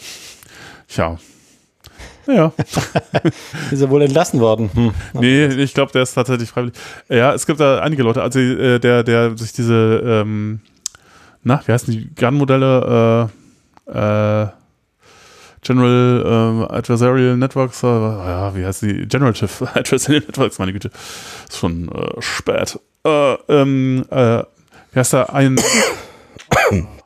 Tja. 0.94 1.18
Ja. 2.26 2.52
ist 3.72 3.80
er 3.82 3.90
wohl 3.90 4.02
entlassen 4.02 4.38
worden? 4.38 4.70
Hm. 4.72 4.94
Nee, 5.14 5.46
ich 5.46 5.74
glaube, 5.74 5.90
der 5.90 6.02
ist 6.02 6.14
tatsächlich 6.14 6.48
freiwillig. 6.48 6.74
Ja, 7.08 7.34
es 7.34 7.46
gibt 7.46 7.58
da 7.58 7.80
einige 7.80 8.04
Leute, 8.04 8.22
also 8.22 8.38
äh, 8.38 8.78
der, 8.78 9.02
der 9.02 9.36
sich 9.36 9.52
diese, 9.52 10.02
ähm, 10.04 10.60
na, 11.42 11.60
wie 11.66 11.72
heißen 11.72 11.92
die 11.92 12.14
GAN-Modelle, 12.14 13.28
äh, 13.88 14.44
äh, 14.44 14.48
General 15.62 16.24
ähm, 16.26 16.66
Adversarial 16.70 17.36
Networks, 17.38 17.82
äh, 17.82 17.86
ja, 17.86 18.54
wie 18.54 18.64
heißt 18.64 18.82
die? 18.82 19.08
Generative 19.08 19.68
Adversarial 19.74 20.22
Networks, 20.26 20.58
meine 20.60 20.72
Güte. 20.72 20.90
Ist 21.48 21.58
schon 21.58 21.88
äh, 21.88 22.22
spät. 22.22 22.78
Äh, 23.04 23.34
ähm, 23.48 24.04
äh, 24.10 24.44
wie 24.92 24.98
heißt 24.98 25.14
da 25.14 25.24
ein 25.24 25.56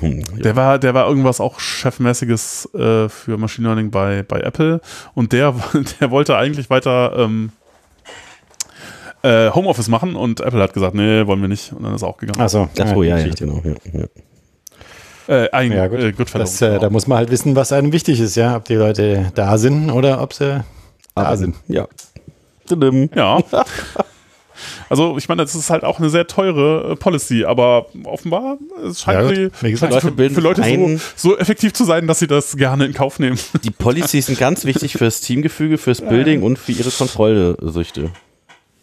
der 0.00 0.56
war, 0.56 0.78
der 0.78 0.94
war 0.94 1.06
irgendwas 1.08 1.40
auch 1.40 1.60
Chefmäßiges 1.60 2.74
äh, 2.74 3.08
für 3.08 3.36
Machine 3.38 3.68
Learning 3.68 3.90
bei, 3.90 4.22
bei 4.22 4.40
Apple 4.40 4.80
und 5.14 5.32
der, 5.32 5.54
der 6.00 6.10
wollte 6.10 6.36
eigentlich 6.36 6.70
weiter 6.70 7.14
ähm, 7.16 7.52
äh, 9.22 9.50
Homeoffice 9.50 9.88
machen 9.88 10.16
und 10.16 10.40
Apple 10.40 10.60
hat 10.60 10.74
gesagt, 10.74 10.94
nee, 10.94 11.26
wollen 11.26 11.40
wir 11.40 11.48
nicht 11.48 11.72
und 11.72 11.82
dann 11.82 11.94
ist 11.94 12.02
er 12.02 12.08
auch 12.08 12.18
gegangen. 12.18 12.40
Achso, 12.40 12.68
Ach 12.78 12.96
ja, 12.96 13.18
ja, 13.18 13.34
genau. 13.34 13.62
Ja, 13.64 14.00
ja. 14.00 14.06
Äh, 15.28 15.50
ein, 15.50 15.72
ja, 15.72 15.86
gut. 15.86 16.34
Äh, 16.34 16.38
das, 16.38 16.60
äh, 16.60 16.78
da 16.78 16.90
muss 16.90 17.06
man 17.06 17.18
halt 17.18 17.30
wissen, 17.30 17.54
was 17.54 17.72
einem 17.72 17.92
wichtig 17.92 18.20
ist, 18.20 18.34
ja, 18.34 18.56
ob 18.56 18.64
die 18.64 18.74
Leute 18.74 19.30
da 19.34 19.56
sind 19.58 19.90
oder 19.90 20.20
ob 20.20 20.32
sie 20.32 20.64
da 21.14 21.36
sind. 21.36 21.56
Ja. 21.68 21.86
Ja. 23.14 23.40
Also 24.92 25.16
ich 25.16 25.26
meine, 25.26 25.40
das 25.40 25.54
ist 25.54 25.70
halt 25.70 25.84
auch 25.84 26.00
eine 26.00 26.10
sehr 26.10 26.26
teure 26.26 26.92
äh, 26.92 26.96
Policy, 26.96 27.46
aber 27.46 27.86
offenbar 28.04 28.58
es 28.86 29.00
scheint 29.00 29.30
Ja, 29.30 29.50
sie, 29.62 29.70
gesagt, 29.70 29.90
Leute 29.90 30.12
für, 30.14 30.30
für 30.30 30.40
Leute 30.42 30.62
so, 31.16 31.30
so 31.30 31.38
effektiv 31.38 31.72
zu 31.72 31.84
sein, 31.84 32.06
dass 32.06 32.18
sie 32.18 32.26
das 32.26 32.58
gerne 32.58 32.84
in 32.84 32.92
Kauf 32.92 33.18
nehmen. 33.18 33.38
Die 33.64 33.70
Policies 33.70 34.26
sind 34.26 34.38
ganz 34.38 34.66
wichtig 34.66 34.92
fürs 34.92 35.22
Teamgefüge, 35.22 35.78
fürs 35.78 36.00
Building 36.06 36.42
und 36.42 36.58
für 36.58 36.72
ihre 36.72 36.90
Kontrollsüchte. 36.90 38.10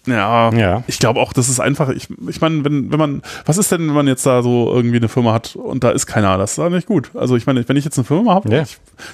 Ja, 0.10 0.52
Ja. 0.54 0.84
ich 0.88 1.00
glaube 1.00 1.20
auch, 1.20 1.34
das 1.34 1.50
ist 1.50 1.60
einfach, 1.60 1.90
ich, 1.90 2.08
ich 2.28 2.42
meine, 2.42 2.64
wenn, 2.66 2.92
wenn 2.92 3.00
man, 3.00 3.22
was 3.46 3.58
ist 3.58 3.72
denn, 3.72 3.88
wenn 3.88 3.96
man 3.96 4.08
jetzt 4.08 4.26
da 4.26 4.42
so 4.44 4.72
irgendwie 4.74 4.98
eine 4.98 5.10
Firma 5.10 5.34
hat 5.34 5.56
und 5.56 5.84
da 5.84 5.92
ist 5.92 6.06
keiner, 6.06 6.38
das 6.38 6.52
ist 6.52 6.58
doch 6.58 6.70
nicht 6.70 6.88
gut. 6.88 7.12
Also 7.16 7.36
ich 7.36 7.46
meine, 7.46 7.68
wenn 7.68 7.78
ich 7.78 7.86
jetzt 7.86 7.98
eine 7.98 8.06
Firma 8.06 8.34
habe, 8.34 8.50
Ja. 8.50 8.60
dann 8.60 8.68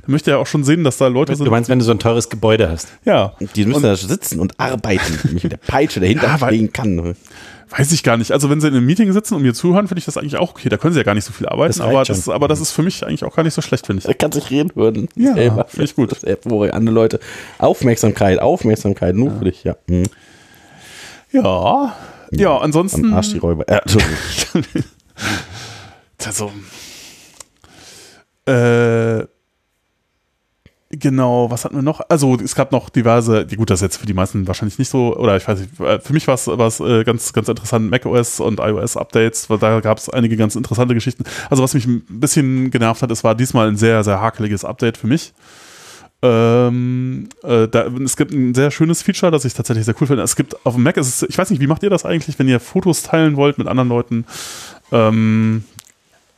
möchte 0.08 0.30
ich 0.32 0.36
ja 0.36 0.42
auch 0.42 0.48
schon 0.48 0.64
sehen, 0.64 0.84
dass 0.84 0.98
da 0.98 1.08
Leute 1.08 1.36
sind. 1.36 1.46
Du 1.46 1.52
meinst, 1.52 1.70
wenn 1.70 1.80
du 1.80 1.86
so 1.86 1.92
ein 1.92 2.00
teures 2.00 2.30
Gebäude 2.30 2.70
hast? 2.70 2.88
ja, 3.06 3.34
Die 3.56 3.66
müssen 3.66 3.84
da 3.84 3.96
sitzen 3.96 4.40
und 4.40 4.60
arbeiten, 4.60 5.20
mich 5.34 5.44
mit 5.44 5.52
der 5.52 5.58
Peitsche 5.58 6.00
dahinter 6.00 6.28
Ja, 6.28 6.42
weil- 6.42 6.54
stehen 6.54 6.72
kann. 6.74 7.16
weiß 7.72 7.92
ich 7.94 8.04
gar 8.04 8.16
nicht. 8.16 8.32
Also 8.32 8.50
wenn 8.52 8.62
sie 8.62 8.68
in 8.68 8.76
einem 8.76 8.86
Meeting 8.86 9.12
sitzen 9.12 9.34
und 9.36 9.42
mir 9.42 9.54
zuhören, 9.56 9.88
finde 9.88 10.00
ich 10.00 10.06
das 10.06 10.18
eigentlich 10.18 10.38
auch 10.38 10.52
okay. 10.52 10.70
Da 10.70 10.78
können 10.78 10.94
sie 10.94 11.00
ja 11.00 11.04
gar 11.04 11.16
nicht 11.16 11.26
so 11.26 11.34
viel 11.34 11.48
arbeiten, 11.48 11.74
Das 11.78 11.82
aber 11.82 12.04
das, 12.04 12.30
aber 12.30 12.48
das 12.48 12.62
ist 12.62 12.72
für 12.72 12.84
mich 12.84 13.04
eigentlich 13.06 13.24
auch 13.26 13.36
gar 13.36 13.44
nicht 13.44 13.56
so 13.56 13.62
schlecht, 13.62 13.88
finde 13.88 14.02
ich. 14.02 14.08
Er 14.08 14.14
kann 14.14 14.32
sich 14.32 14.50
reden 14.52 14.72
hören. 14.76 15.08
Ja, 15.16 15.34
finde 15.68 15.84
ich 15.84 15.96
gut. 15.96 16.12
Das 16.12 16.24
andere 16.24 16.94
Leute 16.94 17.20
Aufmerksamkeit, 17.58 18.40
Aufmerksamkeit, 18.40 19.16
nur 19.16 19.32
für 19.32 19.46
dich, 19.46 19.64
ja. 19.64 19.76
Mhm. 19.88 20.04
Ja, 21.44 21.96
ja, 22.32 22.56
Am 22.56 22.64
ansonsten. 22.64 23.14
Arsch 23.14 23.32
die 23.32 23.38
Räuber. 23.38 23.68
Äh. 23.68 23.82
Also, 26.26 26.52
äh, 28.48 29.26
genau, 30.90 31.52
was 31.52 31.66
hatten 31.66 31.76
wir 31.76 31.82
noch? 31.82 32.02
Also, 32.10 32.36
es 32.36 32.56
gab 32.56 32.72
noch 32.72 32.90
diverse, 32.90 33.46
die, 33.46 33.56
gut, 33.58 33.70
das 33.70 33.80
ist 33.80 33.84
jetzt 33.84 33.98
für 33.98 34.06
die 34.06 34.14
meisten 34.14 34.48
wahrscheinlich 34.48 34.80
nicht 34.80 34.90
so, 34.90 35.16
oder 35.16 35.38
ich 35.38 35.48
weiß 35.48 35.60
nicht, 35.60 35.80
äh, 35.80 36.00
für 36.00 36.14
mich 36.14 36.28
war 36.28 36.36
es 36.36 36.48
äh, 36.80 37.04
ganz, 37.04 37.34
ganz 37.34 37.48
interessant, 37.48 37.92
macOS 37.92 38.40
und 38.40 38.60
iOS-Updates, 38.60 39.50
weil 39.50 39.60
da 39.60 39.80
gab 39.82 39.98
es 39.98 40.10
einige 40.10 40.38
ganz 40.38 40.56
interessante 40.56 40.94
Geschichten. 40.94 41.26
Also, 41.50 41.64
was 41.64 41.74
mich 41.74 41.86
ein 41.86 42.04
bisschen 42.08 42.72
genervt 42.72 43.02
hat, 43.02 43.12
es 43.12 43.24
war 43.24 43.36
diesmal 43.36 43.68
ein 43.68 43.78
sehr, 43.78 44.04
sehr 44.04 44.22
hakeliges 44.22 44.66
Update 44.66 44.98
für 44.98 45.08
mich. 45.08 45.34
Ähm, 46.28 47.30
äh, 47.44 47.68
da, 47.68 47.88
es 48.04 48.16
gibt 48.18 48.32
ein 48.32 48.54
sehr 48.56 48.72
schönes 48.72 49.02
Feature, 49.04 49.32
das 49.32 49.46
ich 49.46 49.54
tatsächlich 49.54 49.86
sehr 49.86 49.96
cool 50.02 50.08
finde. 50.08 50.24
Es 50.24 50.36
gibt 50.36 50.66
auf 50.66 50.74
dem 50.74 50.84
Mac, 50.84 50.98
es, 50.98 51.22
ich 51.24 51.38
weiß 51.38 51.50
nicht, 51.52 51.60
wie 51.62 51.68
macht 51.68 51.84
ihr 51.84 51.90
das 51.90 52.06
eigentlich, 52.06 52.40
wenn 52.40 52.48
ihr 52.48 52.60
Fotos 52.60 53.04
teilen 53.04 53.36
wollt 53.36 53.58
mit 53.58 53.68
anderen 53.68 53.90
Leuten? 53.90 54.26
Ähm, 54.92 55.64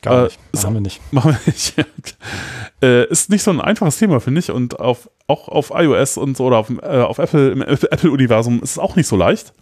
Gar 0.02 0.20
Äh, 0.20 0.24
nicht. 0.26 0.40
ist- 0.52 0.64
Machen 0.64 0.74
wir 0.76 0.82
nicht. 0.82 1.02
Machen 1.14 1.32
wir 1.32 1.40
nicht. 1.54 1.76
äh, 2.84 3.08
ist 3.10 3.30
nicht 3.30 3.44
so 3.44 3.52
ein 3.52 3.62
einfaches 3.62 3.98
Thema, 3.98 4.20
finde 4.20 4.40
ich. 4.40 4.52
Und 4.52 4.80
auf, 4.80 5.10
auch 5.28 5.48
auf 5.48 5.72
iOS 5.74 6.18
und 6.18 6.36
so 6.38 6.46
oder 6.46 6.58
auf, 6.58 6.70
äh, 6.70 7.02
auf 7.02 7.18
Apple, 7.18 7.50
im 7.52 7.62
Apple-Universum 7.62 8.62
ist 8.62 8.72
es 8.72 8.80
auch 8.80 8.96
nicht 8.96 9.08
so 9.08 9.16
leicht. 9.16 9.54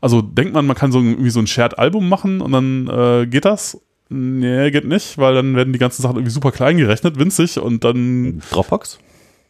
Also 0.00 0.22
denkt 0.22 0.52
man, 0.54 0.66
man 0.66 0.76
kann 0.76 0.92
so 0.92 0.98
ein- 1.00 1.10
irgendwie 1.10 1.30
so 1.30 1.40
ein 1.40 1.46
Shared-Album 1.46 2.08
machen 2.08 2.40
und 2.40 2.52
dann 2.52 2.86
äh, 2.88 3.26
geht 3.26 3.44
das. 3.44 3.80
Nee, 4.10 4.70
geht 4.70 4.86
nicht, 4.86 5.18
weil 5.18 5.34
dann 5.34 5.54
werden 5.56 5.72
die 5.74 5.78
ganzen 5.78 6.00
Sachen 6.02 6.16
irgendwie 6.16 6.30
super 6.32 6.50
klein 6.52 6.78
gerechnet, 6.78 7.18
winzig 7.18 7.58
und 7.60 7.84
dann 7.84 8.40
Dropbox? 8.52 8.98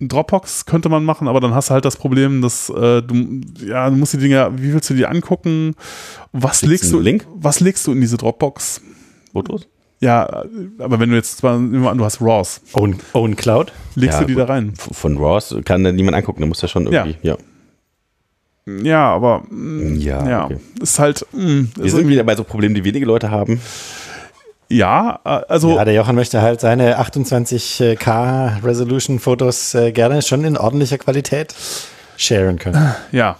Dropbox 0.00 0.66
könnte 0.66 0.88
man 0.88 1.04
machen, 1.04 1.26
aber 1.28 1.40
dann 1.40 1.54
hast 1.54 1.70
du 1.70 1.74
halt 1.74 1.84
das 1.84 1.96
Problem, 1.96 2.40
dass 2.40 2.68
äh, 2.70 3.02
du, 3.02 3.40
ja, 3.66 3.90
du 3.90 3.96
musst 3.96 4.12
die 4.12 4.18
Dinge, 4.18 4.50
wie 4.56 4.72
willst 4.72 4.88
du 4.90 4.94
die 4.94 5.06
angucken? 5.06 5.74
Was 6.32 6.60
Gibt's 6.60 6.70
legst 6.70 6.92
du, 6.92 7.00
Link? 7.00 7.26
was 7.34 7.60
legst 7.60 7.86
du 7.86 7.92
in 7.92 8.00
diese 8.00 8.16
Dropbox? 8.16 8.80
Fotos? 9.32 9.66
Ja, 10.00 10.44
aber 10.78 11.00
wenn 11.00 11.10
du 11.10 11.16
jetzt 11.16 11.38
zwar, 11.38 11.58
wir 11.60 11.94
du 11.94 12.04
hast 12.04 12.20
RAWs, 12.20 12.60
Own, 12.74 12.96
Own 13.14 13.34
Cloud? 13.34 13.72
legst 13.96 14.20
Ja, 14.20 14.24
du 14.24 14.26
die 14.28 14.34
da 14.36 14.44
rein? 14.44 14.74
Von 14.76 15.18
RAWs 15.18 15.56
kann 15.64 15.82
da 15.82 15.90
niemand 15.90 16.16
angucken, 16.16 16.40
da 16.42 16.46
muss 16.46 16.62
ja 16.62 16.68
schon 16.68 16.86
irgendwie, 16.86 17.16
ja. 17.22 17.36
Ja, 18.82 19.14
aber 19.14 19.42
mm, 19.50 19.96
Ja, 19.96 20.28
ja, 20.28 20.44
okay. 20.44 20.58
ist 20.80 20.98
halt, 20.98 21.26
mm, 21.32 21.62
Wir 21.74 21.84
ist 21.84 21.92
sind 21.92 22.06
wieder 22.06 22.22
bei 22.22 22.36
so 22.36 22.44
Problemen, 22.44 22.74
die 22.74 22.84
wenige 22.84 23.06
Leute 23.06 23.30
haben. 23.30 23.60
Ja, 24.68 25.20
äh, 25.24 25.28
also 25.48 25.76
Ja, 25.76 25.84
der 25.84 25.94
Jochen 25.94 26.14
möchte 26.14 26.42
halt 26.42 26.60
seine 26.60 26.98
28K 27.00 28.64
Resolution 28.64 29.18
Fotos 29.18 29.74
äh, 29.74 29.92
gerne 29.92 30.22
schon 30.22 30.44
in 30.44 30.56
ordentlicher 30.56 30.98
Qualität 30.98 31.54
sharen 32.16 32.58
können. 32.58 32.94
ja. 33.12 33.36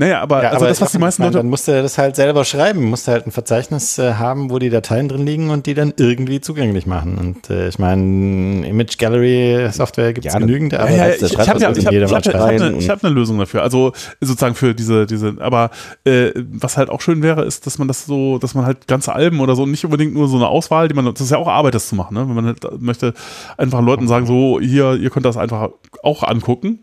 Naja, 0.00 0.22
aber, 0.22 0.42
Ja, 0.42 0.50
also 0.52 0.64
das, 0.64 0.80
was 0.80 0.92
die 0.92 0.98
meisten 0.98 1.22
Leute. 1.22 1.36
Dann 1.36 1.50
musst 1.50 1.68
du 1.68 1.72
das 1.72 1.98
halt 1.98 2.16
selber 2.16 2.46
schreiben, 2.46 2.86
musst 2.86 3.06
halt 3.06 3.26
ein 3.26 3.32
Verzeichnis 3.32 3.98
äh, 3.98 4.14
haben, 4.14 4.50
wo 4.50 4.58
die 4.58 4.70
Dateien 4.70 5.10
drin 5.10 5.26
liegen 5.26 5.50
und 5.50 5.66
die 5.66 5.74
dann 5.74 5.92
irgendwie 5.98 6.40
zugänglich 6.40 6.86
machen. 6.86 7.18
Und 7.18 7.50
äh, 7.50 7.68
ich 7.68 7.78
meine, 7.78 8.66
Image 8.66 8.96
Gallery 8.96 9.68
Software 9.70 10.14
gibt 10.14 10.26
es 10.26 10.32
Ja, 10.32 10.38
genügend, 10.38 10.72
aber 10.72 10.88
Ja, 10.88 10.96
ja, 10.96 11.08
ich, 11.12 11.20
das 11.20 11.32
ich 11.32 11.38
habe 11.38 11.60
ja, 11.60 11.70
ich 11.70 11.84
hab, 11.84 11.92
ich 11.92 12.02
hab, 12.14 12.26
ich 12.26 12.34
hab, 12.34 12.44
eine, 12.48 12.72
ich 12.78 12.88
hab 12.88 13.04
eine 13.04 13.12
Lösung 13.12 13.38
dafür. 13.38 13.62
Also 13.62 13.92
sozusagen 14.22 14.54
für 14.54 14.74
diese, 14.74 15.04
diese, 15.04 15.36
aber 15.38 15.68
äh, 16.06 16.30
was 16.34 16.78
halt 16.78 16.88
auch 16.88 17.02
schön 17.02 17.22
wäre, 17.22 17.44
ist, 17.44 17.66
dass 17.66 17.76
man 17.76 17.86
das 17.86 18.06
so, 18.06 18.38
dass 18.38 18.54
man 18.54 18.64
halt 18.64 18.88
ganze 18.88 19.14
Alben 19.14 19.40
oder 19.40 19.54
so, 19.54 19.66
nicht 19.66 19.84
unbedingt 19.84 20.14
nur 20.14 20.28
so 20.28 20.36
eine 20.36 20.48
Auswahl, 20.48 20.88
die 20.88 20.94
man, 20.94 21.04
das 21.04 21.20
ist 21.20 21.30
ja 21.30 21.36
auch 21.36 21.48
Arbeit, 21.48 21.74
das 21.74 21.90
zu 21.90 21.94
machen, 21.94 22.14
ne? 22.14 22.26
Wenn 22.26 22.36
man 22.36 22.46
halt 22.46 22.80
möchte 22.80 23.12
einfach 23.58 23.82
Leuten 23.82 24.08
sagen, 24.08 24.24
so, 24.24 24.60
hier, 24.60 24.94
ihr 24.94 25.10
könnt 25.10 25.26
das 25.26 25.36
einfach 25.36 25.68
auch 26.02 26.22
angucken. 26.22 26.78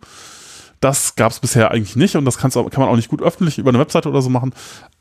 Das 0.80 1.16
gab 1.16 1.32
es 1.32 1.40
bisher 1.40 1.72
eigentlich 1.72 1.96
nicht 1.96 2.16
und 2.16 2.26
das 2.26 2.38
kann's 2.38 2.54
kann 2.54 2.70
man 2.78 2.90
auch 2.90 2.96
nicht 2.96 3.10
gut 3.10 3.22
öffentlich 3.22 3.58
über 3.58 3.70
eine 3.70 3.80
Webseite 3.80 4.10
oder 4.10 4.22
so 4.22 4.30
machen. 4.30 4.54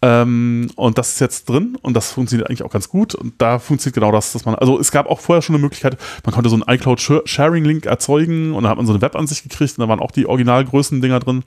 Ähm, 0.02 0.70
und 0.76 0.98
das 0.98 1.12
ist 1.12 1.20
jetzt 1.20 1.48
drin 1.48 1.76
und 1.82 1.94
das 1.94 2.12
funktioniert 2.12 2.48
eigentlich 2.48 2.62
auch 2.62 2.70
ganz 2.70 2.88
gut. 2.88 3.14
Und 3.14 3.34
da 3.38 3.58
funktioniert 3.58 3.94
genau 3.94 4.12
das, 4.12 4.32
dass 4.32 4.44
man, 4.44 4.54
also 4.54 4.78
es 4.78 4.90
gab 4.90 5.06
auch 5.06 5.20
vorher 5.20 5.42
schon 5.42 5.54
eine 5.54 5.62
Möglichkeit, 5.62 5.96
man 6.24 6.34
konnte 6.34 6.48
so 6.50 6.56
einen 6.56 6.64
iCloud-Sharing-Link 6.66 7.86
erzeugen 7.86 8.54
und 8.54 8.64
da 8.64 8.70
hat 8.70 8.76
man 8.76 8.86
so 8.86 8.92
eine 8.92 9.02
Webansicht 9.02 9.42
gekriegt 9.42 9.78
und 9.78 9.82
da 9.82 9.88
waren 9.88 10.00
auch 10.00 10.10
die 10.10 10.26
Originalgrößen-Dinger 10.26 11.20
drin. 11.20 11.44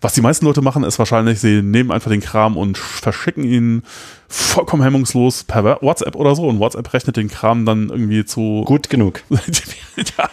Was 0.00 0.14
die 0.14 0.20
meisten 0.20 0.46
Leute 0.46 0.62
machen, 0.62 0.84
ist 0.84 0.98
wahrscheinlich, 0.98 1.40
sie 1.40 1.62
nehmen 1.62 1.90
einfach 1.90 2.10
den 2.10 2.20
Kram 2.20 2.56
und 2.56 2.78
verschicken 2.78 3.44
ihn 3.44 3.82
vollkommen 4.28 4.82
hemmungslos 4.82 5.44
per 5.44 5.78
WhatsApp 5.82 6.16
oder 6.16 6.34
so 6.34 6.46
und 6.48 6.58
WhatsApp 6.58 6.92
rechnet 6.92 7.16
den 7.16 7.28
Kram 7.28 7.64
dann 7.66 7.88
irgendwie 7.90 8.24
zu. 8.24 8.62
Gut 8.66 8.88
genug. 8.90 9.22
ja, 9.30 10.28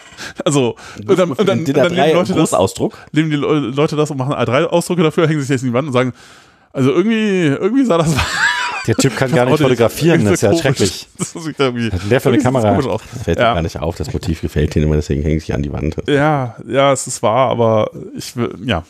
also, 0.45 0.75
und 1.07 1.19
dann, 1.19 1.31
und 1.31 1.47
dann, 1.47 1.59
und 1.59 1.73
dann 1.77 1.93
nehmen 1.93 2.09
A3 2.09 2.13
Leute 2.13 2.33
das, 2.33 2.51
nehmen 3.11 3.29
die 3.29 3.35
Le- 3.35 3.59
Leute 3.75 3.95
das 3.95 4.09
und 4.11 4.17
machen 4.17 4.33
A3-Ausdrucke 4.33 5.03
dafür, 5.03 5.27
hängen 5.27 5.41
sich 5.41 5.49
jetzt 5.49 5.61
in 5.63 5.69
die 5.69 5.73
Wand 5.73 5.87
und 5.87 5.93
sagen, 5.93 6.13
also 6.71 6.91
irgendwie, 6.91 7.45
irgendwie 7.47 7.85
sah 7.85 7.97
das 7.97 8.13
Der 8.87 8.95
Typ 8.95 9.15
kann 9.15 9.31
gar 9.31 9.45
nicht 9.45 9.61
fotografieren, 9.61 10.25
das 10.25 10.33
ist 10.33 10.41
ja 10.41 10.49
komisch. 10.49 10.61
schrecklich. 10.61 11.07
Das 11.17 11.31
sieht 11.31 11.57
irgendwie, 11.57 11.89
der 12.09 12.19
für 12.19 12.27
eine 12.29 12.39
Kamera? 12.39 12.75
Das 12.75 13.23
fällt 13.23 13.39
Ja. 13.39 13.49
mir 13.51 13.53
gar 13.55 13.61
nicht 13.61 13.79
auf, 13.79 13.95
das 13.95 14.11
Motiv 14.11 14.41
gefällt 14.41 14.75
denen 14.75 14.87
immer, 14.87 14.95
deswegen 14.97 15.21
hängt 15.23 15.39
sich 15.39 15.53
an 15.53 15.61
die 15.63 15.71
Wand. 15.71 15.95
Ja, 16.05 16.57
ja, 16.67 16.91
es 16.91 17.07
ist 17.07 17.23
wahr, 17.23 17.49
aber 17.49 17.91
ich 18.17 18.35
will, 18.35 18.53
ja. 18.65 18.83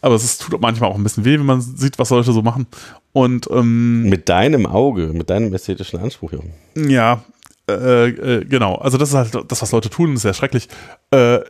Aber 0.00 0.14
es 0.14 0.38
tut 0.38 0.60
manchmal 0.60 0.90
auch 0.90 0.96
ein 0.96 1.02
bisschen 1.02 1.24
weh, 1.24 1.38
wenn 1.38 1.46
man 1.46 1.60
sieht, 1.60 1.98
was 1.98 2.10
Leute 2.10 2.32
so 2.32 2.42
machen. 2.42 2.66
Und 3.12 3.48
ähm, 3.50 4.04
Mit 4.08 4.28
deinem 4.28 4.66
Auge, 4.66 5.08
mit 5.08 5.30
deinem 5.30 5.52
ästhetischen 5.52 6.00
Anspruch, 6.00 6.32
Jochen. 6.32 6.52
ja, 6.76 7.22
äh, 7.68 8.08
äh, 8.08 8.44
genau. 8.44 8.76
Also 8.76 8.98
das 8.98 9.10
ist 9.10 9.14
halt 9.14 9.36
das, 9.50 9.62
was 9.62 9.72
Leute 9.72 9.90
tun, 9.90 10.14
ist 10.14 10.22
sehr 10.22 10.34
schrecklich. 10.34 10.68
Äh, 11.10 11.16
Aber 11.16 11.42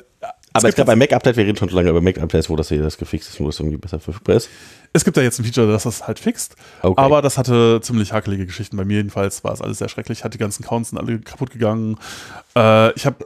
es 0.55 0.63
gibt 0.65 0.77
gab 0.77 0.87
bei 0.87 0.97
Mac-Update, 0.97 1.37
wir 1.37 1.45
reden 1.47 1.57
schon 1.57 1.69
so 1.69 1.77
lange 1.77 1.91
über 1.91 2.01
Mac-Updates, 2.01 2.51
wo 2.51 2.57
das 2.57 2.69
hier 2.69 2.83
das 2.83 2.99
gefixt 2.99 3.29
ist 3.31 3.41
und 3.41 3.47
wo 3.47 3.51
es 3.51 3.61
irgendwie 3.61 3.79
besser 3.79 4.01
verfügbar 4.01 4.37
ist. 4.37 4.49
Es 4.93 5.05
gibt 5.05 5.17
da 5.17 5.23
jetzt 5.23 5.39
ein 5.39 5.45
Feature, 5.45 5.71
das 5.71 5.85
das 5.85 6.07
halt 6.07 6.19
fixt. 6.19 6.57
Okay. 6.83 7.01
Aber 7.01 7.23
das 7.23 7.39
hatte 7.39 7.79
ziemlich 7.83 8.13
hakelige 8.13 8.45
Geschichten. 8.47 8.77
Bei 8.77 8.85
mir 8.85 8.97
jedenfalls 8.97 9.45
war 9.45 9.53
es 9.53 9.63
alles 9.63 9.79
sehr 9.79 9.89
schrecklich. 9.89 10.25
Hat 10.25 10.35
die 10.35 10.39
ganzen 10.39 10.65
Counts 10.65 10.91
sind 10.91 10.99
alle 10.99 11.21
kaputt 11.21 11.51
gegangen. 11.53 11.97
Äh, 12.57 12.93
ich 12.95 13.07
habe 13.07 13.17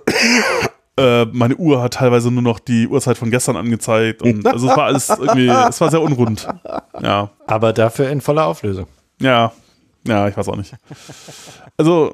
äh, 0.97 1.25
meine 1.27 1.57
Uhr 1.57 1.83
hat 1.83 1.95
teilweise 1.95 2.31
nur 2.31 2.43
noch 2.43 2.59
die 2.59 2.87
Uhrzeit 2.87 3.19
von 3.19 3.31
gestern 3.31 3.57
angezeigt. 3.57 4.23
Und 4.23 4.47
also 4.53 4.69
es 4.69 4.77
war 4.77 4.85
alles 4.85 5.09
irgendwie, 5.09 5.49
es 5.49 5.81
war 5.81 5.91
sehr 5.91 6.03
unrund. 6.03 6.49
Ja, 7.01 7.31
Aber 7.47 7.73
dafür 7.73 8.11
in 8.11 8.21
voller 8.21 8.47
Auflösung. 8.47 8.87
ja, 9.21 9.53
ja, 10.07 10.29
ich 10.29 10.37
weiß 10.37 10.49
auch 10.49 10.57
nicht. 10.57 10.75
Also, 11.79 12.13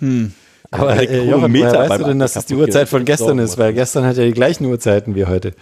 hm. 0.00 0.32
Aber 0.70 0.96
äh, 0.96 1.28
Jochen, 1.28 1.52
weißt 1.54 2.00
du 2.00 2.04
denn, 2.04 2.18
dass 2.18 2.34
es 2.36 2.46
die 2.46 2.54
Uhrzeit 2.54 2.88
von 2.88 3.04
gestern 3.04 3.38
ist? 3.38 3.58
Weil 3.58 3.72
gestern 3.72 4.04
hat 4.04 4.16
ja 4.16 4.24
die 4.24 4.32
gleichen 4.32 4.64
Uhrzeiten 4.66 5.14
wie 5.14 5.26
heute. 5.26 5.54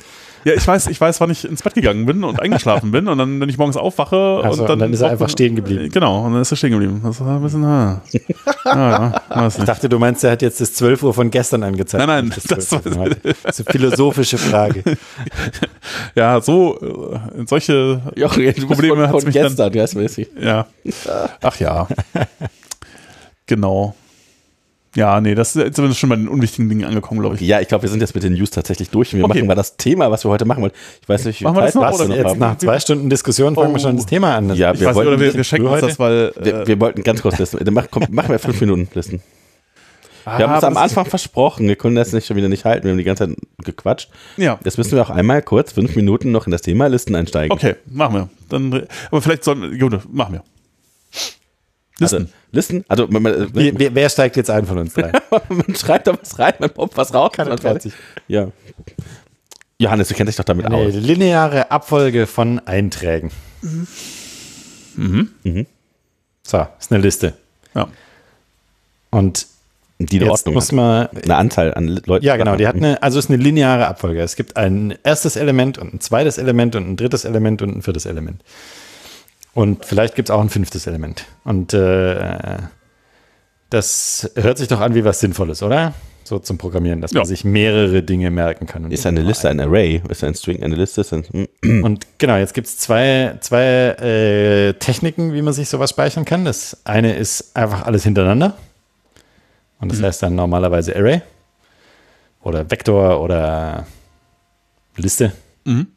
Ja, 0.45 0.53
ich 0.55 0.67
weiß, 0.67 0.89
ich 0.89 1.01
weiß, 1.01 1.21
wann 1.21 1.31
ich 1.31 1.45
ins 1.45 1.63
Bett 1.63 1.75
gegangen 1.75 2.05
bin 2.07 2.23
und 2.23 2.41
eingeschlafen 2.41 2.91
bin 2.91 3.09
und 3.09 3.19
dann, 3.19 3.41
wenn 3.41 3.49
ich 3.49 3.57
morgens 3.57 3.77
aufwache 3.77 4.43
Ach 4.45 4.53
so, 4.53 4.63
und, 4.63 4.69
dann, 4.69 4.73
und 4.75 4.79
dann 4.81 4.93
ist 4.93 5.01
er 5.01 5.11
einfach 5.11 5.29
stehen 5.29 5.57
geblieben. 5.57 5.89
Genau, 5.91 6.25
und 6.25 6.33
dann 6.33 6.43
ist 6.43 6.53
er 6.53 6.57
stehen 6.57 6.73
geblieben. 6.73 7.01
Das 7.03 7.21
war 7.21 7.37
ein 7.37 7.43
bisschen, 7.43 7.65
ah. 7.65 8.03
ja, 8.65 8.91
ja, 8.91 9.23
weiß 9.31 9.59
Ich 9.59 9.65
dachte, 9.65 9.89
du 9.89 9.99
meinst, 9.99 10.23
er 10.25 10.33
hat 10.33 10.43
jetzt 10.43 10.61
das 10.61 10.75
12 10.75 11.03
Uhr 11.03 11.15
von 11.15 11.31
gestern 11.31 11.63
angezeigt. 11.63 12.07
Nein, 12.07 12.29
nein, 12.29 12.35
das 12.49 12.69
12 12.69 12.87
Uhr 12.87 12.97
war-. 12.97 13.09
Das 13.43 13.59
ist 13.59 13.67
eine 13.69 13.73
philosophische 13.73 14.39
Frage. 14.39 14.83
Ja, 16.15 16.41
so, 16.41 16.79
äh, 16.81 17.39
in 17.39 17.47
solche 17.47 18.01
Jochen, 18.15 18.55
du 18.55 18.67
Probleme 18.67 19.09
von, 19.09 19.21
von 19.21 19.25
mich 19.25 19.35
dann- 19.35 19.49
gestern, 19.49 19.73
geistmäßig. 19.73 20.29
Ja. 20.41 20.67
Ach 21.43 21.61
ja. 21.61 21.89
genau. 23.47 23.95
Ja, 24.97 25.21
nee, 25.21 25.35
das 25.35 25.57
ist 25.57 25.75
zumindest 25.75 25.99
schon 26.01 26.09
bei 26.11 26.17
den 26.17 26.29
unwichtigen 26.29 26.69
Dingen 26.69 26.85
angekommen, 26.85 27.21
glaube 27.21 27.35
ich. 27.35 27.41
Ja, 27.41 27.61
ich 27.61 27.67
glaube, 27.69 27.83
wir 27.83 27.89
sind 27.91 28.01
jetzt 28.01 28.15
mit 28.15 28.23
den 28.23 28.35
News 28.35 28.51
tatsächlich 28.51 28.91
durch 28.91 29.13
und 29.13 29.19
wir 29.19 29.25
Okay. 29.25 29.39
machen 29.41 29.49
mal 29.49 29.55
das 29.57 29.77
Thema, 29.77 30.11
was 30.11 30.25
wir 30.25 30.31
heute 30.31 30.45
machen 30.45 30.63
wollen. 30.63 30.73
Ich 31.03 31.09
weiß 31.09 31.25
nicht, 31.25 31.41
wie 31.41 31.45
Machen 31.45 31.57
wir 31.57 31.63
das 31.63 31.75
noch, 31.75 31.83
wir 31.83 31.95
oder? 31.95 32.09
noch 32.09 32.15
Jetzt 32.17 32.27
haben. 32.27 32.39
nach 32.39 32.59
zwei 32.59 32.79
Stunden 32.79 33.11
Diskussion 33.11 33.55
fangen 33.57 33.73
wir 33.73 33.81
schon 33.81 33.97
das 33.97 34.07
Thema 34.07 34.37
an. 34.37 34.55
Ja, 34.55 34.73
Ich 34.73 34.81
wir 34.81 34.87
weiß 34.89 34.97
nicht, 34.97 35.07
oder 35.07 35.19
wir, 35.19 35.27
wir, 35.29 35.35
wir 35.35 35.45
schenken 35.45 35.67
uns 35.67 35.81
das, 35.81 35.99
weil. 35.99 36.33
Äh, 36.41 36.67
wir, 36.67 36.81
wollten 36.81 37.03
ganz 37.03 37.23
kurz 37.23 37.39
listen. 37.39 37.59
Mach, 37.73 37.87
komm, 37.91 38.05
machen 38.11 38.29
wir 38.29 38.39
fünf 38.39 38.61
Minuten 38.61 38.89
listen. 38.95 39.21
Wir 40.25 40.33
haben 40.33 40.53
Ah, 40.53 40.55
uns 40.55 40.65
am 40.65 40.77
Anfang 40.79 41.05
versprochen, 41.05 41.69
wir 41.69 41.77
können 41.77 41.97
das 41.97 42.13
nicht 42.15 42.27
schon 42.27 42.37
wieder 42.39 42.49
nicht 42.49 42.65
halten, 42.65 42.85
wir 42.85 42.93
haben 42.93 42.99
die 42.99 43.05
ganze 43.05 43.27
Zeit 43.29 43.37
gequatscht. 43.63 44.09
Ja. 44.39 44.59
Jetzt 44.65 44.79
müssen 44.79 44.93
wir 44.93 45.03
auch 45.03 45.11
einmal 45.11 45.43
kurz 45.43 45.73
fünf 45.73 45.97
Minuten 45.97 46.33
noch 46.33 46.47
in 46.47 46.51
das 46.51 46.63
Thema 46.63 46.87
Listen 46.87 47.15
einsteigen. 47.15 47.53
Okay, 47.53 47.75
machen 47.85 48.15
wir. 48.15 48.29
Dann, 48.49 48.87
aber 49.11 49.21
vielleicht 49.21 49.45
sollen, 49.45 49.79
gut, 49.79 49.99
machen 50.11 50.35
wir. 50.35 50.43
Also, 52.01 52.25
Listen. 52.55 52.85
Also 52.89 53.07
man, 53.09 53.23
man, 53.23 53.51
Wer, 53.53 53.79
wer, 53.79 53.95
wer 53.95 54.09
steigt 54.09 54.37
jetzt 54.37 54.49
ein 54.51 54.65
von 54.67 54.79
uns 54.79 54.95
drei? 54.95 55.13
man 55.49 55.75
schreibt 55.77 56.07
da 56.07 56.17
was 56.19 56.39
rein, 56.39 56.55
man 56.61 56.71
poppt 56.71 56.97
was 56.97 57.13
raus. 57.13 57.33
Sich. 57.83 57.93
Ja. 58.29 58.49
Johannes, 59.79 60.09
du 60.09 60.15
kennst 60.15 60.29
dich 60.31 60.37
doch 60.37 60.45
damit 60.45 60.67
Eine 60.67 60.77
aus. 60.77 60.95
lineare 60.95 61.71
Abfolge 61.71 62.27
von 62.27 62.61
Einträgen. 62.67 63.31
Mhm. 64.97 65.67
So, 66.43 66.67
ist 66.79 66.93
eine 66.93 67.03
Liste. 67.03 67.35
Ja. 67.75 67.89
Und 69.11 69.47
Die 69.99 70.17
eine 70.17 70.27
jetzt 70.27 70.33
Ordnung 70.41 70.55
muss 70.55 70.67
hat. 70.69 70.73
man 70.73 71.09
Eine 71.09 71.37
Anzahl 71.37 71.75
an 71.75 71.89
Leuten. 72.07 72.25
Ja, 72.25 72.37
genau. 72.37 72.57
Die 72.57 72.67
hat 72.67 72.77
eine, 72.77 73.03
also 73.03 73.19
es 73.19 73.25
ist 73.27 73.31
eine 73.31 73.43
lineare 73.43 73.87
Abfolge. 73.89 74.21
Es 74.23 74.37
gibt 74.37 74.57
ein 74.57 74.95
erstes 75.03 75.37
Element 75.37 75.79
und 75.79 75.95
ein 75.95 76.01
zweites 76.01 76.39
Element 76.39 76.77
und 76.77 76.89
ein 76.89 76.97
drittes 76.97 77.25
Element 77.25 77.63
und 77.63 77.77
ein 77.77 77.83
viertes 77.83 78.07
Element. 78.07 78.43
Und 79.55 79.85
vielleicht 79.85 80.15
gibt 80.17 80.29
es 80.29 80.35
auch 80.35 80.41
ein 80.41 80.51
fünftes 80.51 80.87
Element. 80.87 81.27
Und 81.45 81.73
äh, 81.75 82.59
das 83.71 84.31
hört 84.37 84.59
sich 84.59 84.69
doch 84.69 84.81
an 84.81 84.95
wie 84.95 85.05
was 85.05 85.21
Sinnvolles, 85.21 85.63
oder? 85.63 85.95
So 86.25 86.39
zum 86.39 86.57
Programmieren, 86.59 87.01
dass 87.03 87.13
man 87.13 87.23
Ja. 87.23 87.27
sich 87.27 87.45
mehrere 87.45 88.03
Dinge 88.03 88.31
merken 88.31 88.67
kann. 88.67 88.91
Ist 88.91 89.05
eine 89.07 89.21
Liste 89.21 89.51
ein 89.51 89.61
Array? 89.61 90.01
Ist 90.09 90.25
ein 90.25 90.35
String 90.35 90.63
eine 90.63 90.75
Liste? 90.75 91.03
Ist 91.03 91.13
ein, 91.13 91.25
Und 91.83 92.07
genau, 92.19 92.37
jetzt 92.37 92.55
gibt 92.55 92.67
es 92.67 92.79
zwei, 92.79 93.37
zwei 93.41 93.63
äh, 93.63 94.73
Techniken, 94.75 95.35
wie 95.35 95.43
man 95.43 95.53
sich 95.53 95.69
sowas 95.69 95.91
speichern 95.91 96.25
kann. 96.25 96.45
Das 96.47 96.79
eine 96.85 97.15
ist 97.15 97.55
einfach 97.57 97.85
alles 97.87 98.05
hintereinander. 98.05 98.57
Und 99.81 99.93
das 99.93 100.01
heißt 100.03 100.23
dann 100.23 100.35
normalerweise 100.35 100.97
Array 100.97 101.21
oder 102.43 102.71
Vektor 102.71 103.21
oder 103.21 103.87
Liste. 104.97 105.33
Mhm. 105.65 105.89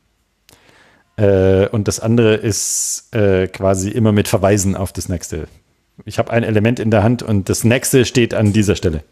Äh, 1.17 1.67
und 1.69 1.87
das 1.87 1.99
andere 1.99 2.35
ist 2.35 3.13
äh, 3.13 3.47
quasi 3.47 3.89
immer 3.89 4.11
mit 4.11 4.27
Verweisen 4.27 4.75
auf 4.75 4.93
das 4.93 5.09
nächste. 5.09 5.47
Ich 6.05 6.19
habe 6.19 6.31
ein 6.31 6.43
Element 6.43 6.79
in 6.79 6.91
der 6.91 7.03
Hand 7.03 7.23
und 7.23 7.49
das 7.49 7.63
nächste 7.63 8.05
steht 8.05 8.33
an 8.33 8.53
dieser 8.53 8.75
Stelle. 8.75 9.03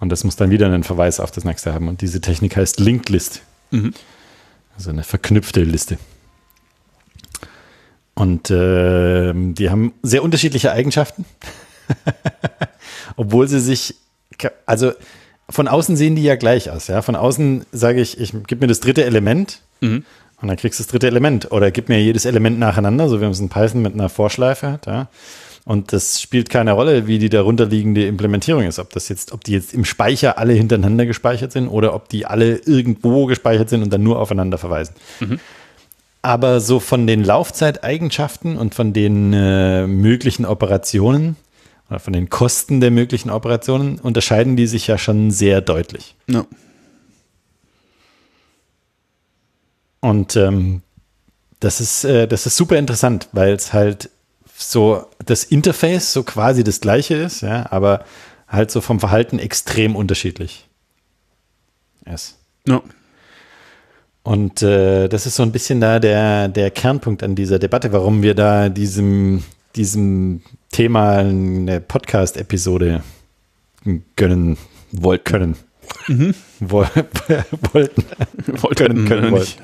Und 0.00 0.10
das 0.10 0.24
muss 0.24 0.36
dann 0.36 0.50
wieder 0.50 0.66
einen 0.66 0.84
Verweis 0.84 1.20
auf 1.20 1.30
das 1.30 1.44
nächste 1.44 1.72
haben. 1.72 1.88
Und 1.88 2.00
diese 2.00 2.20
Technik 2.20 2.56
heißt 2.56 2.80
Linked 2.80 3.08
List. 3.08 3.42
Mhm. 3.70 3.94
Also 4.76 4.90
eine 4.90 5.04
verknüpfte 5.04 5.62
Liste. 5.62 5.98
Und 8.14 8.50
ähm, 8.50 9.54
die 9.54 9.70
haben 9.70 9.94
sehr 10.02 10.24
unterschiedliche 10.24 10.72
Eigenschaften. 10.72 11.24
Obwohl 13.16 13.46
sie 13.46 13.60
sich, 13.60 13.94
also 14.66 14.92
von 15.48 15.68
außen 15.68 15.96
sehen 15.96 16.16
die 16.16 16.24
ja 16.24 16.34
gleich 16.34 16.70
aus. 16.70 16.88
Ja? 16.88 17.02
Von 17.02 17.14
außen 17.14 17.64
sage 17.70 18.00
ich, 18.00 18.20
ich 18.20 18.34
gib 18.46 18.60
mir 18.60 18.66
das 18.66 18.80
dritte 18.80 19.04
Element 19.04 19.60
Mhm. 19.80 20.04
Und 20.40 20.48
dann 20.48 20.56
kriegst 20.56 20.78
du 20.78 20.84
das 20.84 20.90
dritte 20.90 21.06
Element. 21.06 21.50
Oder 21.50 21.70
gib 21.70 21.88
mir 21.88 22.00
jedes 22.00 22.24
Element 22.24 22.58
nacheinander, 22.58 23.08
so 23.08 23.18
wie 23.18 23.24
man 23.24 23.32
es 23.32 23.40
in 23.40 23.48
Python 23.48 23.82
mit 23.82 23.94
einer 23.94 24.08
Vorschleife 24.08 24.70
hat. 24.70 24.86
Ja? 24.86 25.08
Und 25.64 25.92
das 25.92 26.22
spielt 26.22 26.48
keine 26.48 26.72
Rolle, 26.72 27.06
wie 27.06 27.18
die 27.18 27.28
darunterliegende 27.28 28.06
Implementierung 28.06 28.62
ist. 28.62 28.78
Ob 28.78 28.90
das 28.90 29.08
jetzt, 29.08 29.32
ob 29.32 29.44
die 29.44 29.52
jetzt 29.52 29.74
im 29.74 29.84
Speicher 29.84 30.38
alle 30.38 30.52
hintereinander 30.52 31.06
gespeichert 31.06 31.52
sind 31.52 31.68
oder 31.68 31.94
ob 31.94 32.08
die 32.08 32.24
alle 32.24 32.56
irgendwo 32.56 33.26
gespeichert 33.26 33.68
sind 33.68 33.82
und 33.82 33.92
dann 33.92 34.02
nur 34.02 34.18
aufeinander 34.18 34.58
verweisen. 34.58 34.94
Aber 36.22 36.60
so 36.60 36.80
von 36.80 37.06
den 37.06 37.24
Laufzeiteigenschaften 37.24 38.56
und 38.56 38.74
von 38.74 38.92
den 38.92 39.32
äh, 39.32 39.86
möglichen 39.86 40.46
Operationen 40.46 41.36
oder 41.90 42.00
von 42.00 42.12
den 42.12 42.28
Kosten 42.28 42.80
der 42.80 42.90
möglichen 42.90 43.30
Operationen 43.30 43.98
unterscheiden 43.98 44.56
die 44.56 44.66
sich 44.66 44.86
ja 44.86 44.98
schon 44.98 45.30
sehr 45.30 45.60
deutlich. 45.60 46.16
Ja. 46.28 46.44
Und 50.00 50.36
ähm, 50.36 50.82
das, 51.60 51.80
ist, 51.80 52.04
äh, 52.04 52.28
das 52.28 52.46
ist 52.46 52.56
super 52.56 52.76
interessant, 52.76 53.28
weil 53.32 53.52
es 53.52 53.72
halt 53.72 54.10
so 54.56 55.06
das 55.24 55.44
Interface 55.44 56.12
so 56.12 56.22
quasi 56.22 56.64
das 56.64 56.80
gleiche 56.80 57.14
ist, 57.14 57.42
ja, 57.42 57.70
aber 57.70 58.04
halt 58.48 58.70
so 58.70 58.80
vom 58.80 59.00
Verhalten 59.00 59.38
extrem 59.38 59.94
unterschiedlich 59.94 60.68
ist. 62.04 62.36
Ja. 62.66 62.82
Und 64.22 64.62
äh, 64.62 65.08
das 65.08 65.26
ist 65.26 65.36
so 65.36 65.42
ein 65.42 65.52
bisschen 65.52 65.80
da 65.80 66.00
der, 66.00 66.48
der 66.48 66.70
Kernpunkt 66.70 67.22
an 67.22 67.34
dieser 67.34 67.58
Debatte, 67.58 67.92
warum 67.92 68.22
wir 68.22 68.34
da 68.34 68.68
diesem, 68.68 69.42
diesem 69.74 70.42
Thema 70.70 71.18
eine 71.18 71.80
Podcast-Episode 71.80 73.02
gönnen 74.16 74.58
Wollten. 74.92 75.24
können. 75.24 75.56
Woll, 76.08 76.88
wollten. 77.72 78.04
Wollten, 78.46 78.74
Können, 78.74 79.08
können, 79.08 79.32
wollten. 79.32 79.34
nicht. 79.34 79.60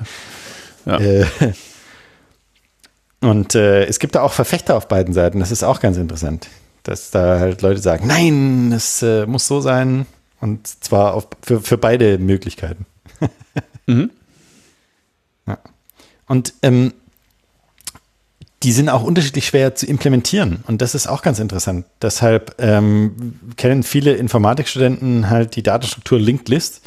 Ja. 0.85 0.99
Äh, 0.99 1.25
und 3.21 3.55
äh, 3.55 3.85
es 3.85 3.99
gibt 3.99 4.15
da 4.15 4.21
auch 4.21 4.33
Verfechter 4.33 4.75
auf 4.75 4.87
beiden 4.87 5.13
Seiten. 5.13 5.39
Das 5.39 5.51
ist 5.51 5.63
auch 5.63 5.79
ganz 5.79 5.97
interessant, 5.97 6.47
dass 6.83 7.11
da 7.11 7.39
halt 7.39 7.61
Leute 7.61 7.81
sagen, 7.81 8.05
nein, 8.07 8.71
es 8.71 9.01
äh, 9.01 9.25
muss 9.25 9.47
so 9.47 9.61
sein. 9.61 10.05
Und 10.41 10.67
zwar 10.67 11.13
auf, 11.15 11.27
für, 11.41 11.61
für 11.61 11.77
beide 11.77 12.17
Möglichkeiten. 12.17 12.85
Mhm. 13.87 14.11
Ja. 15.47 15.59
Und 16.25 16.55
ähm, 16.63 16.91
die 18.65 18.71
sind 18.71 18.89
auch 18.89 19.03
unterschiedlich 19.03 19.45
schwer 19.45 19.75
zu 19.75 19.85
implementieren. 19.85 20.63
Und 20.65 20.81
das 20.81 20.95
ist 20.95 21.05
auch 21.05 21.21
ganz 21.21 21.37
interessant. 21.37 21.85
Deshalb 22.01 22.55
ähm, 22.57 23.39
kennen 23.57 23.83
viele 23.83 24.15
Informatikstudenten 24.15 25.29
halt 25.29 25.55
die 25.55 25.61
Datenstruktur 25.61 26.19
Linked 26.19 26.49
List, 26.49 26.81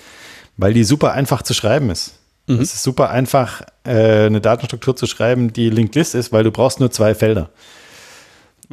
weil 0.57 0.75
die 0.75 0.83
super 0.83 1.13
einfach 1.13 1.43
zu 1.43 1.55
schreiben 1.55 1.89
ist. 1.91 2.15
Es 2.49 2.75
ist 2.75 2.83
super 2.83 3.11
einfach, 3.11 3.63
äh, 3.85 4.27
eine 4.27 4.41
Datenstruktur 4.41 4.97
zu 4.97 5.07
schreiben, 5.07 5.53
die 5.53 5.71
Linked 5.71 5.95
List 5.95 6.17
ist, 6.17 6.33
weil 6.33 6.43
du 6.43 6.51
brauchst 6.51 6.81
nur 6.81 6.91
zwei 6.91 7.15
Felder. 7.15 7.51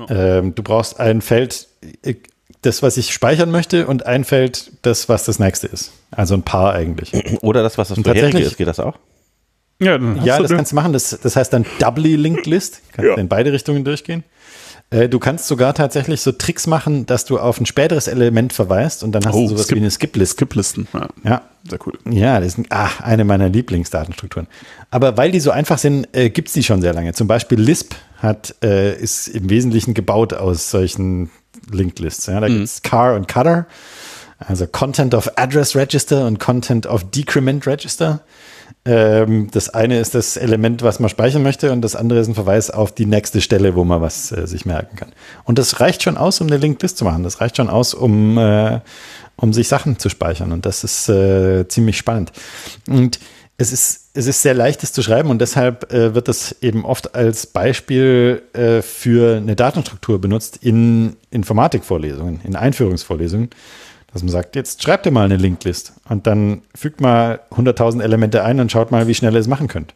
Ähm, 0.10 0.56
du 0.56 0.64
brauchst 0.64 1.00
ein 1.00 1.22
Feld, 1.22 1.68
äh, 2.02 2.16
das, 2.64 2.82
was 2.82 2.98
ich 2.98 3.14
speichern 3.14 3.52
möchte, 3.52 3.86
und 3.86 4.08
ein 4.08 4.24
Feld, 4.24 4.72
das, 4.82 5.10
was 5.10 5.26
das 5.26 5.38
nächste 5.38 5.68
ist. 5.68 5.92
Also 6.10 6.34
ein 6.34 6.42
Paar 6.42 6.74
eigentlich. 6.74 7.14
Oder 7.44 7.62
das, 7.62 7.78
was 7.78 7.90
das 7.90 8.00
vorherige 8.00 8.40
ist, 8.40 8.58
geht 8.58 8.68
das 8.68 8.80
auch? 8.80 8.96
Ja, 9.80 9.98
Ja, 10.24 10.40
das 10.42 10.52
kannst 10.52 10.72
du 10.72 10.76
machen. 10.76 10.94
Das, 10.94 11.18
das 11.22 11.36
heißt 11.36 11.52
dann 11.52 11.66
Doubly 11.80 12.16
Linked 12.16 12.46
List. 12.48 12.82
Kannst 12.94 13.10
Ja. 13.10 13.16
in 13.18 13.28
beide 13.28 13.52
Richtungen 13.52 13.84
durchgehen. 13.84 14.24
Äh, 14.90 15.10
Du 15.10 15.20
kannst 15.20 15.48
sogar 15.48 15.74
tatsächlich 15.74 16.22
so 16.22 16.32
Tricks 16.32 16.68
machen, 16.68 17.06
dass 17.08 17.26
du 17.26 17.40
auf 17.40 17.60
ein 17.60 17.66
späteres 17.66 18.08
Element 18.08 18.54
verweist 18.54 19.04
und 19.04 19.12
dann 19.14 19.26
hast 19.26 19.34
Oh, 19.36 19.42
du 19.42 19.48
sowas 19.50 19.66
Skip- 19.68 19.76
wie 19.76 19.80
eine 19.82 19.92
Skip-List. 19.92 20.34
Skip-Listen. 20.34 20.88
Ja. 20.94 21.10
Ja. 21.24 21.42
Sehr 21.68 21.80
cool. 21.88 21.94
Ja, 22.10 22.40
das 22.40 22.58
ist 22.60 22.68
ach, 22.70 23.02
eine 23.02 23.26
meiner 23.26 23.50
Lieblingsdatenstrukturen. 23.50 24.48
Aber 24.92 25.18
weil 25.18 25.32
die 25.32 25.40
so 25.40 25.50
einfach 25.52 25.80
sind, 25.80 26.08
äh, 26.16 26.30
gibt 26.30 26.48
es 26.50 26.54
die 26.54 26.64
schon 26.64 26.82
sehr 26.82 26.94
lange. 26.94 27.14
Zum 27.14 27.28
Beispiel 27.28 27.60
Lisp 27.60 27.96
hat, 28.20 28.56
äh, 28.64 28.96
ist 28.96 29.28
im 29.28 29.50
Wesentlichen 29.50 29.94
gebaut 29.96 30.34
aus 30.34 30.70
solchen 30.70 31.32
Linked 31.72 31.98
Lists. 32.00 32.28
Ja, 32.28 32.40
da 32.40 32.48
gibt 32.48 32.64
es 32.64 32.84
Car 32.84 33.16
und 33.16 33.28
Cutter, 33.28 33.66
also 34.38 34.68
Content 34.68 35.16
of 35.16 35.32
Address 35.38 35.76
Register 35.76 36.28
und 36.28 36.40
Content 36.40 36.86
of 36.86 37.04
Decrement 37.10 37.66
Register. 37.66 38.22
Ähm, 38.86 39.50
das 39.52 39.70
eine 39.70 40.00
ist 40.00 40.14
das 40.14 40.38
Element, 40.38 40.84
was 40.84 41.00
man 41.00 41.10
speichern 41.10 41.42
möchte, 41.42 41.72
und 41.72 41.82
das 41.82 41.96
andere 41.96 42.20
ist 42.20 42.28
ein 42.28 42.36
Verweis 42.36 42.70
auf 42.70 42.94
die 42.94 43.08
nächste 43.08 43.42
Stelle, 43.42 43.76
wo 43.76 43.84
man 43.84 44.02
was 44.02 44.32
äh, 44.32 44.46
sich 44.46 44.66
merken 44.66 44.96
kann. 44.96 45.12
Und 45.44 45.58
das 45.58 45.80
reicht 45.80 46.04
schon 46.04 46.18
aus, 46.18 46.40
um 46.40 46.48
eine 46.48 46.58
Linked 46.58 46.84
List 46.84 46.98
zu 46.98 47.06
machen. 47.06 47.24
Das 47.24 47.42
reicht 47.42 47.58
schon 47.58 47.70
aus, 47.70 47.96
um, 47.96 48.38
äh, 48.38 48.80
um 49.38 49.54
sich 49.54 49.68
Sachen 49.68 49.98
zu 49.98 50.10
speichern. 50.10 50.52
Und 50.52 50.68
das 50.68 50.84
ist 50.84 51.10
äh, 51.10 51.68
ziemlich 51.68 51.98
spannend. 51.98 52.32
Und 52.88 53.20
es 53.58 53.72
ist, 53.72 54.10
es 54.14 54.28
ist 54.28 54.42
sehr 54.42 54.54
leicht, 54.54 54.84
es 54.84 54.92
zu 54.92 55.02
schreiben 55.02 55.30
und 55.30 55.40
deshalb 55.40 55.92
äh, 55.92 56.14
wird 56.14 56.28
das 56.28 56.56
eben 56.62 56.84
oft 56.84 57.16
als 57.16 57.48
Beispiel 57.48 58.42
äh, 58.54 58.82
für 58.82 59.38
eine 59.38 59.56
Datenstruktur 59.56 60.20
benutzt 60.20 60.60
in 60.62 61.16
Informatikvorlesungen, 61.32 62.42
in 62.44 62.56
Einführungsvorlesungen, 62.58 63.50
dass 64.16 64.24
man 64.24 64.32
sagt, 64.32 64.56
jetzt 64.56 64.82
schreibt 64.82 65.06
ihr 65.06 65.12
mal 65.12 65.26
eine 65.26 65.36
Linklist 65.36 65.92
und 66.08 66.26
dann 66.26 66.62
fügt 66.74 67.02
mal 67.02 67.42
100.000 67.52 68.02
Elemente 68.02 68.46
ein 68.46 68.62
und 68.62 68.72
schaut 68.72 68.90
mal, 68.90 69.08
wie 69.08 69.14
schnell 69.14 69.34
ihr 69.34 69.42
es 69.42 69.50
machen 69.50 69.68
könnt. 69.68 69.94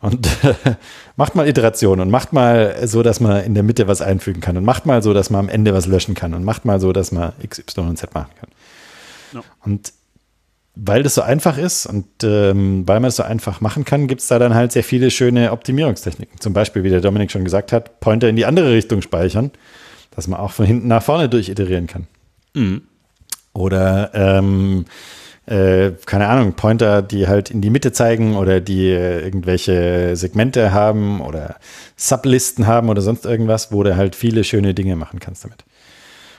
Und 0.00 0.26
macht 1.16 1.34
mal 1.34 1.46
Iterationen 1.46 2.00
und 2.00 2.10
macht 2.10 2.32
mal 2.32 2.88
so, 2.88 3.02
dass 3.02 3.20
man 3.20 3.44
in 3.44 3.52
der 3.52 3.62
Mitte 3.62 3.86
was 3.86 4.00
einfügen 4.00 4.40
kann 4.40 4.56
und 4.56 4.64
macht 4.64 4.86
mal 4.86 5.02
so, 5.02 5.12
dass 5.12 5.28
man 5.28 5.40
am 5.40 5.48
Ende 5.50 5.74
was 5.74 5.84
löschen 5.84 6.14
kann 6.14 6.32
und 6.32 6.42
macht 6.42 6.64
mal 6.64 6.80
so, 6.80 6.94
dass 6.94 7.12
man 7.12 7.34
X, 7.42 7.58
Y 7.58 7.86
und 7.86 7.98
Z 7.98 8.14
machen 8.14 8.30
kann. 8.40 8.48
Ja. 9.34 9.42
Und 9.62 9.92
weil 10.74 11.02
das 11.02 11.14
so 11.14 11.20
einfach 11.20 11.58
ist 11.58 11.84
und 11.84 12.06
ähm, 12.22 12.88
weil 12.88 13.00
man 13.00 13.10
es 13.10 13.16
so 13.16 13.24
einfach 13.24 13.60
machen 13.60 13.84
kann, 13.84 14.06
gibt 14.06 14.22
es 14.22 14.28
da 14.28 14.38
dann 14.38 14.54
halt 14.54 14.72
sehr 14.72 14.84
viele 14.84 15.10
schöne 15.10 15.52
Optimierungstechniken. 15.52 16.40
Zum 16.40 16.54
Beispiel, 16.54 16.82
wie 16.82 16.88
der 16.88 17.02
Dominik 17.02 17.30
schon 17.30 17.44
gesagt 17.44 17.72
hat, 17.72 18.00
Pointer 18.00 18.30
in 18.30 18.36
die 18.36 18.46
andere 18.46 18.72
Richtung 18.72 19.02
speichern, 19.02 19.50
dass 20.12 20.28
man 20.28 20.40
auch 20.40 20.52
von 20.52 20.64
hinten 20.64 20.88
nach 20.88 21.02
vorne 21.02 21.28
durchiterieren 21.28 21.86
kann. 21.88 22.06
Oder 23.54 24.10
ähm, 24.14 24.84
äh, 25.46 25.92
keine 26.06 26.28
Ahnung, 26.28 26.54
Pointer, 26.54 27.02
die 27.02 27.28
halt 27.28 27.50
in 27.50 27.60
die 27.60 27.70
Mitte 27.70 27.92
zeigen 27.92 28.36
oder 28.36 28.60
die 28.60 28.88
äh, 28.88 29.20
irgendwelche 29.20 30.16
Segmente 30.16 30.72
haben 30.72 31.20
oder 31.20 31.56
Sublisten 31.96 32.66
haben 32.66 32.88
oder 32.88 33.02
sonst 33.02 33.24
irgendwas, 33.24 33.70
wo 33.70 33.82
du 33.82 33.96
halt 33.96 34.16
viele 34.16 34.44
schöne 34.44 34.74
Dinge 34.74 34.96
machen 34.96 35.20
kannst 35.20 35.44
damit. 35.44 35.64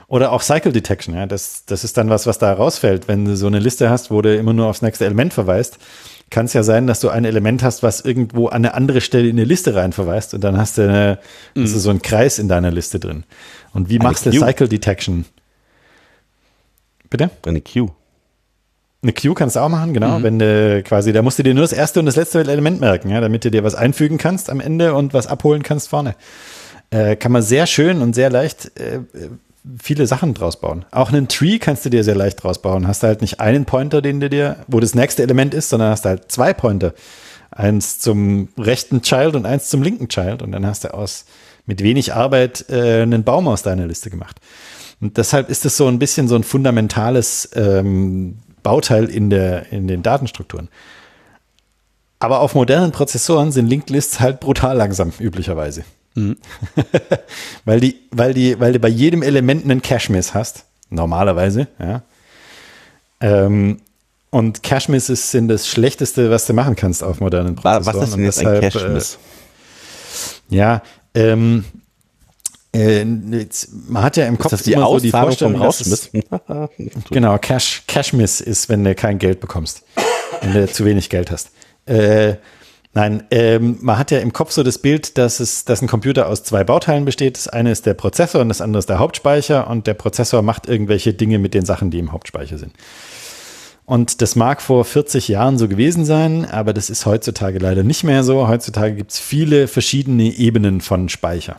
Oder 0.08 0.32
auch 0.32 0.42
Cycle 0.42 0.72
Detection, 0.72 1.16
ja. 1.16 1.26
Das, 1.26 1.66
das 1.66 1.84
ist 1.84 1.98
dann 1.98 2.10
was, 2.10 2.28
was 2.28 2.38
da 2.38 2.54
rausfällt. 2.54 3.08
Wenn 3.08 3.26
du 3.26 3.36
so 3.36 3.48
eine 3.48 3.60
Liste 3.60 3.90
hast, 3.90 4.12
wo 4.12 4.22
du 4.22 4.36
immer 4.36 4.54
nur 4.54 4.68
aufs 4.68 4.82
nächste 4.82 5.06
Element 5.06 5.34
verweist, 5.34 5.80
kann 6.30 6.46
es 6.46 6.54
ja 6.54 6.64
sein, 6.64 6.88
dass 6.88 7.00
du 7.00 7.10
ein 7.10 7.26
Element 7.26 7.64
hast, 7.64 7.84
was 7.84 8.02
irgendwo 8.02 8.48
an 8.48 8.58
eine 8.58 8.74
andere 8.74 9.02
Stelle 9.02 9.28
in 9.28 9.38
eine 9.38 9.46
Liste 9.46 9.76
rein 9.76 9.94
verweist 9.94 10.34
und 10.34 10.44
dann 10.44 10.58
hast 10.58 10.78
du, 10.78 10.84
eine, 10.84 11.20
mhm. 11.54 11.64
hast 11.64 11.76
du 11.76 11.80
so 11.80 11.90
einen 11.90 12.02
Kreis 12.02 12.40
in 12.40 12.48
deiner 12.48 12.72
Liste 12.72 13.00
drin. 13.00 13.24
Und 13.74 13.90
wie 13.90 14.00
machst 14.00 14.26
du 14.26 14.32
Cycle 14.32 14.68
Detection? 14.68 15.26
Bitte? 17.16 17.30
Eine 17.46 17.62
Queue. 17.62 17.92
Eine 19.02 19.14
Queue 19.14 19.36
kannst 19.36 19.56
du 19.56 19.62
auch 19.62 19.70
machen, 19.70 19.94
genau. 19.94 20.20
Mhm. 20.20 20.24
Wenn 20.24 20.40
du 20.40 20.84
quasi, 20.84 21.14
da 21.14 21.22
musst 21.22 21.40
du 21.40 21.44
dir 21.44 21.54
nur 21.54 21.64
das 21.64 21.72
erste 21.72 22.02
und 22.02 22.08
das 22.08 22.18
letzte 22.18 22.40
Element 22.40 22.82
merken, 22.82 23.10
ja, 23.10 23.22
damit 23.22 23.46
du 23.46 23.52
dir 23.52 23.64
was 23.64 23.74
einfügen 23.74 24.18
kannst 24.18 24.50
am 24.50 24.60
Ende 24.60 24.94
und 24.94 25.14
was 25.14 25.28
abholen 25.28 25.64
kannst 25.64 25.88
vorne. 25.88 26.16
Äh, 26.90 27.16
kann 27.16 27.32
man 27.32 27.42
sehr 27.42 27.68
schön 27.68 28.02
und 28.02 28.16
sehr 28.16 28.30
leicht 28.30 28.78
äh, 28.78 29.00
viele 29.82 30.08
Sachen 30.08 30.34
draus 30.34 30.60
bauen. 30.60 30.84
Auch 30.92 31.10
einen 31.10 31.30
Tree 31.30 31.58
kannst 31.58 31.86
du 31.86 31.90
dir 31.90 32.04
sehr 32.04 32.16
leicht 32.16 32.44
draus 32.44 32.62
bauen. 32.62 32.86
Hast 32.86 33.02
du 33.02 33.08
halt 33.08 33.22
nicht 33.22 33.40
einen 33.40 33.64
Pointer, 33.64 34.02
den 34.02 34.20
du 34.20 34.30
dir, 34.30 34.58
wo 34.68 34.82
das 34.82 34.94
nächste 34.94 35.24
Element 35.24 35.54
ist, 35.54 35.70
sondern 35.70 35.92
hast 35.92 36.04
du 36.04 36.10
halt 36.10 36.30
zwei 36.30 36.52
Pointer. 36.52 36.94
Eins 37.50 38.00
zum 38.00 38.50
rechten 38.58 39.02
Child 39.04 39.38
und 39.38 39.46
eins 39.46 39.70
zum 39.70 39.82
linken 39.82 40.10
Child. 40.10 40.42
Und 40.42 40.52
dann 40.52 40.66
hast 40.66 40.84
du 40.84 40.94
aus 40.94 41.24
mit 41.66 41.82
wenig 41.82 42.14
Arbeit 42.14 42.66
äh, 42.70 43.04
einen 43.04 43.24
Baum 43.24 43.48
aus 43.48 43.64
deiner 43.64 43.88
Liste 43.88 44.10
gemacht. 44.10 44.42
Und 45.02 45.18
deshalb 45.18 45.50
ist 45.50 45.66
es 45.66 45.78
so 45.78 45.88
ein 45.88 46.00
bisschen 46.00 46.28
so 46.28 46.36
ein 46.36 46.44
fundamentales 46.44 47.50
ähm, 47.54 48.38
Bauteil 48.64 49.06
in, 49.06 49.30
der, 49.30 49.72
in 49.72 49.88
den 49.88 50.04
Datenstrukturen. 50.04 50.70
Aber 52.20 52.40
auf 52.40 52.56
modernen 52.56 52.92
Prozessoren 52.92 53.52
sind 53.52 53.68
Linked 53.68 53.90
Lists 53.90 54.20
halt 54.20 54.40
brutal 54.40 54.78
langsam, 54.78 55.12
üblicherweise. 55.20 55.84
Mhm. 56.16 56.38
weil, 57.66 57.80
die, 57.80 57.96
weil, 58.12 58.34
die, 58.34 58.60
weil 58.60 58.74
du 58.74 58.80
bei 58.80 58.88
jedem 58.88 59.22
Element 59.22 59.66
einen 59.66 59.82
Cache-Miss 59.82 60.34
hast, 60.34 60.66
normalerweise, 60.90 61.68
ja. 61.80 62.02
Ähm, 63.22 63.82
und 64.30 64.64
Cache-Misses 64.64 65.32
sind 65.32 65.48
das 65.48 65.68
Schlechteste, 65.68 66.30
was 66.30 66.46
du 66.46 66.54
machen 66.54 66.76
kannst 66.76 67.04
auf 67.04 67.20
modernen 67.20 67.56
Prozessoren. 67.56 67.86
Was 67.86 68.08
ist 68.10 68.16
denn 68.16 68.24
jetzt 68.24 68.40
deshalb, 68.40 68.64
ein 68.64 68.72
Cache-Miss? 68.72 69.20
Äh, 70.50 70.56
ja, 70.56 70.82
ähm, 71.14 71.66
äh, 72.76 73.06
man 73.88 74.04
hat 74.04 74.18
ja 74.18 74.26
im 74.26 74.38
Kopf 74.38 74.54
ist 74.54 74.60
das 74.60 74.64
die 74.64 74.74
immer 74.74 74.88
so 74.88 75.00
die 75.00 75.12
Vorstellung, 75.12 75.56
Rausschmiss. 75.56 76.12
genau, 77.10 77.38
Cash, 77.38 77.84
Cash 77.88 78.14
Miss 78.14 78.42
ist, 78.42 78.70
wenn 78.70 78.84
du 78.84 78.94
kein 78.96 79.18
Geld 79.18 79.40
bekommst, 79.40 79.84
wenn 80.42 80.54
du 80.54 80.68
zu 80.68 80.86
wenig 80.86 81.10
Geld 81.10 81.32
hast. 81.32 81.52
Äh, 81.86 82.36
nein, 82.94 83.24
ähm, 83.32 83.78
man 83.82 83.98
hat 83.98 84.12
ja 84.12 84.20
im 84.20 84.34
Kopf 84.34 84.52
so 84.52 84.64
das 84.64 84.80
Bild, 84.80 85.18
dass 85.18 85.40
es, 85.40 85.66
dass 85.66 85.82
ein 85.82 85.88
Computer 85.88 86.28
aus 86.28 86.44
zwei 86.44 86.64
Bauteilen 86.64 87.06
besteht. 87.06 87.38
Das 87.38 87.48
eine 87.48 87.72
ist 87.72 87.86
der 87.86 87.94
Prozessor 87.94 88.42
und 88.42 88.50
das 88.50 88.62
andere 88.62 88.80
ist 88.80 88.90
der 88.90 89.00
Hauptspeicher 89.00 89.70
und 89.70 89.88
der 89.88 89.94
Prozessor 89.94 90.42
macht 90.42 90.68
irgendwelche 90.68 91.14
Dinge 91.14 91.40
mit 91.40 91.54
den 91.54 91.66
Sachen, 91.66 91.92
die 91.92 92.00
im 92.00 92.12
Hauptspeicher 92.12 92.58
sind. 92.58 92.74
Und 93.86 94.22
das 94.22 94.36
mag 94.36 94.64
vor 94.64 94.84
40 94.84 95.28
Jahren 95.28 95.60
so 95.60 95.68
gewesen 95.68 96.06
sein, 96.06 96.46
aber 96.46 96.74
das 96.74 96.90
ist 96.90 97.06
heutzutage 97.06 97.60
leider 97.60 97.84
nicht 97.84 98.04
mehr 98.04 98.24
so. 98.24 98.48
Heutzutage 98.48 98.96
gibt 98.96 99.12
es 99.12 99.20
viele 99.20 99.68
verschiedene 99.68 100.24
Ebenen 100.24 100.82
von 100.82 101.08
Speicher. 101.08 101.58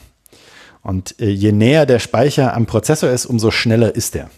Und 0.87 1.21
äh, 1.21 1.31
je 1.31 1.51
näher 1.51 1.85
der 1.85 1.99
Speicher 1.99 2.55
am 2.55 2.67
Prozessor 2.67 3.11
ist, 3.11 3.27
umso 3.27 3.51
schneller 3.51 3.97
ist 3.97 4.15
er. 4.15 4.31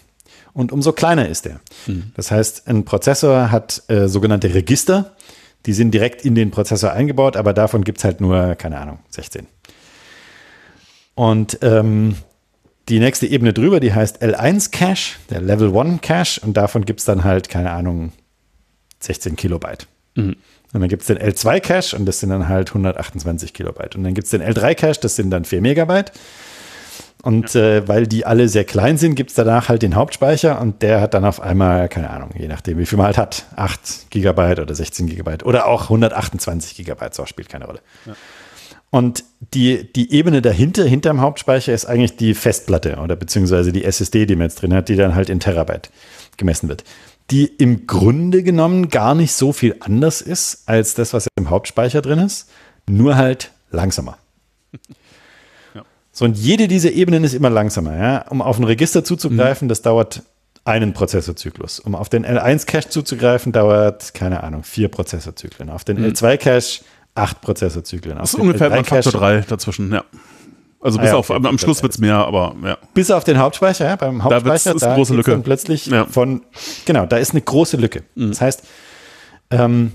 Und 0.51 0.71
umso 0.71 0.93
kleiner 0.93 1.29
ist 1.29 1.45
er. 1.45 1.59
Mhm. 1.85 2.11
Das 2.15 2.31
heißt, 2.31 2.67
ein 2.67 2.85
Prozessor 2.85 3.51
hat 3.51 3.83
äh, 3.87 4.07
sogenannte 4.07 4.51
Register, 4.51 5.15
die 5.67 5.73
sind 5.73 5.91
direkt 5.91 6.25
in 6.25 6.33
den 6.33 6.49
Prozessor 6.49 6.91
eingebaut, 6.91 7.37
aber 7.37 7.53
davon 7.53 7.83
gibt 7.83 7.99
es 7.99 8.03
halt 8.03 8.19
nur, 8.19 8.55
keine 8.55 8.79
Ahnung, 8.79 8.97
16. 9.11 9.45
Und 11.13 11.59
ähm, 11.61 12.15
die 12.87 12.99
nächste 12.99 13.27
Ebene 13.27 13.53
drüber, 13.53 13.79
die 13.79 13.93
heißt 13.93 14.23
L1 14.23 14.71
Cache, 14.71 15.19
der 15.29 15.41
Level 15.41 15.77
1 15.77 16.01
Cache, 16.01 16.41
und 16.41 16.57
davon 16.57 16.83
gibt 16.83 17.01
es 17.01 17.05
dann 17.05 17.25
halt, 17.25 17.49
keine 17.49 17.69
Ahnung, 17.69 18.11
16 19.01 19.35
Kilobyte. 19.35 19.85
Mhm. 20.15 20.35
Und 20.71 20.81
dann 20.81 20.89
gibt 20.89 21.01
es 21.01 21.07
den 21.07 21.17
L2-Cache 21.17 21.95
und 21.95 22.05
das 22.05 22.19
sind 22.19 22.29
dann 22.29 22.47
halt 22.47 22.69
128 22.69 23.53
Kilobyte. 23.53 23.95
Und 23.95 24.03
dann 24.03 24.13
gibt 24.13 24.25
es 24.25 24.31
den 24.31 24.43
L3-Cache, 24.43 24.99
das 25.01 25.15
sind 25.15 25.31
dann 25.31 25.43
4 25.43 25.61
Megabyte. 25.61 26.11
Und 27.23 27.53
ja. 27.53 27.61
äh, 27.61 27.87
weil 27.87 28.07
die 28.07 28.25
alle 28.25 28.47
sehr 28.47 28.63
klein 28.63 28.97
sind, 28.97 29.15
gibt 29.15 29.31
es 29.31 29.35
danach 29.35 29.67
halt 29.67 29.81
den 29.81 29.95
Hauptspeicher 29.95 30.61
und 30.61 30.81
der 30.81 31.01
hat 31.01 31.13
dann 31.13 31.25
auf 31.25 31.41
einmal, 31.41 31.89
keine 31.89 32.11
Ahnung, 32.11 32.29
je 32.37 32.47
nachdem, 32.47 32.77
wie 32.77 32.85
viel 32.85 32.97
man 32.97 33.07
halt 33.07 33.17
hat, 33.17 33.45
8 33.55 34.09
Gigabyte 34.09 34.59
oder 34.59 34.73
16 34.73 35.07
Gigabyte 35.07 35.43
oder 35.43 35.67
auch 35.67 35.83
128 35.83 36.77
Gigabyte, 36.77 37.13
so 37.13 37.25
spielt 37.25 37.49
keine 37.49 37.65
Rolle. 37.65 37.81
Ja. 38.05 38.13
Und 38.91 39.23
die, 39.53 39.91
die 39.91 40.13
Ebene 40.13 40.41
dahinter, 40.41 40.85
hinter 40.85 41.09
dem 41.11 41.21
Hauptspeicher, 41.21 41.73
ist 41.73 41.85
eigentlich 41.85 42.15
die 42.15 42.33
Festplatte 42.33 42.97
oder 42.97 43.15
beziehungsweise 43.15 43.71
die 43.71 43.83
SSD, 43.83 44.25
die 44.25 44.35
man 44.35 44.47
jetzt 44.47 44.61
drin 44.61 44.73
hat, 44.73 44.87
die 44.87 44.95
dann 44.95 45.13
halt 45.13 45.29
in 45.29 45.39
Terabyte 45.39 45.91
gemessen 46.37 46.69
wird 46.69 46.83
die 47.31 47.45
im 47.45 47.87
Grunde 47.87 48.43
genommen 48.43 48.89
gar 48.89 49.15
nicht 49.15 49.33
so 49.33 49.53
viel 49.53 49.75
anders 49.79 50.21
ist 50.21 50.63
als 50.67 50.95
das, 50.95 51.13
was 51.13 51.27
im 51.35 51.49
Hauptspeicher 51.49 52.01
drin 52.01 52.19
ist, 52.19 52.49
nur 52.87 53.15
halt 53.15 53.51
langsamer. 53.71 54.17
Ja. 55.75 55.83
So, 56.11 56.25
und 56.25 56.35
jede 56.35 56.67
dieser 56.67 56.91
Ebenen 56.91 57.23
ist 57.23 57.33
immer 57.33 57.51
langsamer. 57.51 57.95
Ja? 57.95 58.27
Um 58.29 58.41
auf 58.41 58.57
ein 58.57 58.63
Register 58.63 59.03
zuzugreifen, 59.03 59.67
mhm. 59.67 59.69
das 59.69 59.83
dauert 59.83 60.23
einen 60.63 60.93
Prozessorzyklus. 60.93 61.79
Um 61.79 61.93
auf 61.93 62.09
den 62.09 62.25
L1-Cache 62.25 62.89
zuzugreifen, 62.89 63.51
dauert, 63.51 64.15
keine 64.15 64.43
Ahnung, 64.43 64.63
vier 64.63 64.87
Prozessorzyklen. 64.87 65.69
Auf 65.69 65.83
den 65.83 65.99
mhm. 65.99 66.07
L2-Cache 66.07 66.83
acht 67.15 67.41
Prozessorzyklen. 67.41 68.17
Das 68.17 68.33
ist 68.33 68.39
ungefähr 68.39 68.71
ein 68.71 68.85
Faktor 68.85 69.11
3 69.13 69.41
dazwischen, 69.41 69.91
ja. 69.91 70.03
Also 70.81 70.97
bis 70.97 71.09
ah, 71.09 71.11
ja, 71.11 71.17
auf, 71.17 71.29
okay, 71.29 71.47
am, 71.47 71.57
Schluss 71.57 71.83
wird 71.83 71.91
es 71.91 71.99
mehr, 71.99 72.15
aber 72.15 72.55
ja. 72.63 72.77
Bis 72.93 73.11
auf 73.11 73.25
den 73.25 73.37
Hauptspeicher, 73.37 73.85
ja, 73.85 73.95
beim 73.97 74.23
Hauptspeicher, 74.23 74.71
da, 74.71 74.75
ist 74.77 74.83
eine 74.83 74.95
große 74.95 75.13
Lücke. 75.13 75.31
Dann 75.31 75.43
plötzlich 75.43 75.87
ja. 75.87 76.05
von, 76.05 76.43
genau, 76.85 77.05
da 77.05 77.17
ist 77.17 77.31
eine 77.31 77.41
große 77.41 77.75
Lücke. 77.75 78.03
Mhm. 78.15 78.29
Das 78.29 78.39
heißt, 78.39 78.63
ähm, 79.51 79.93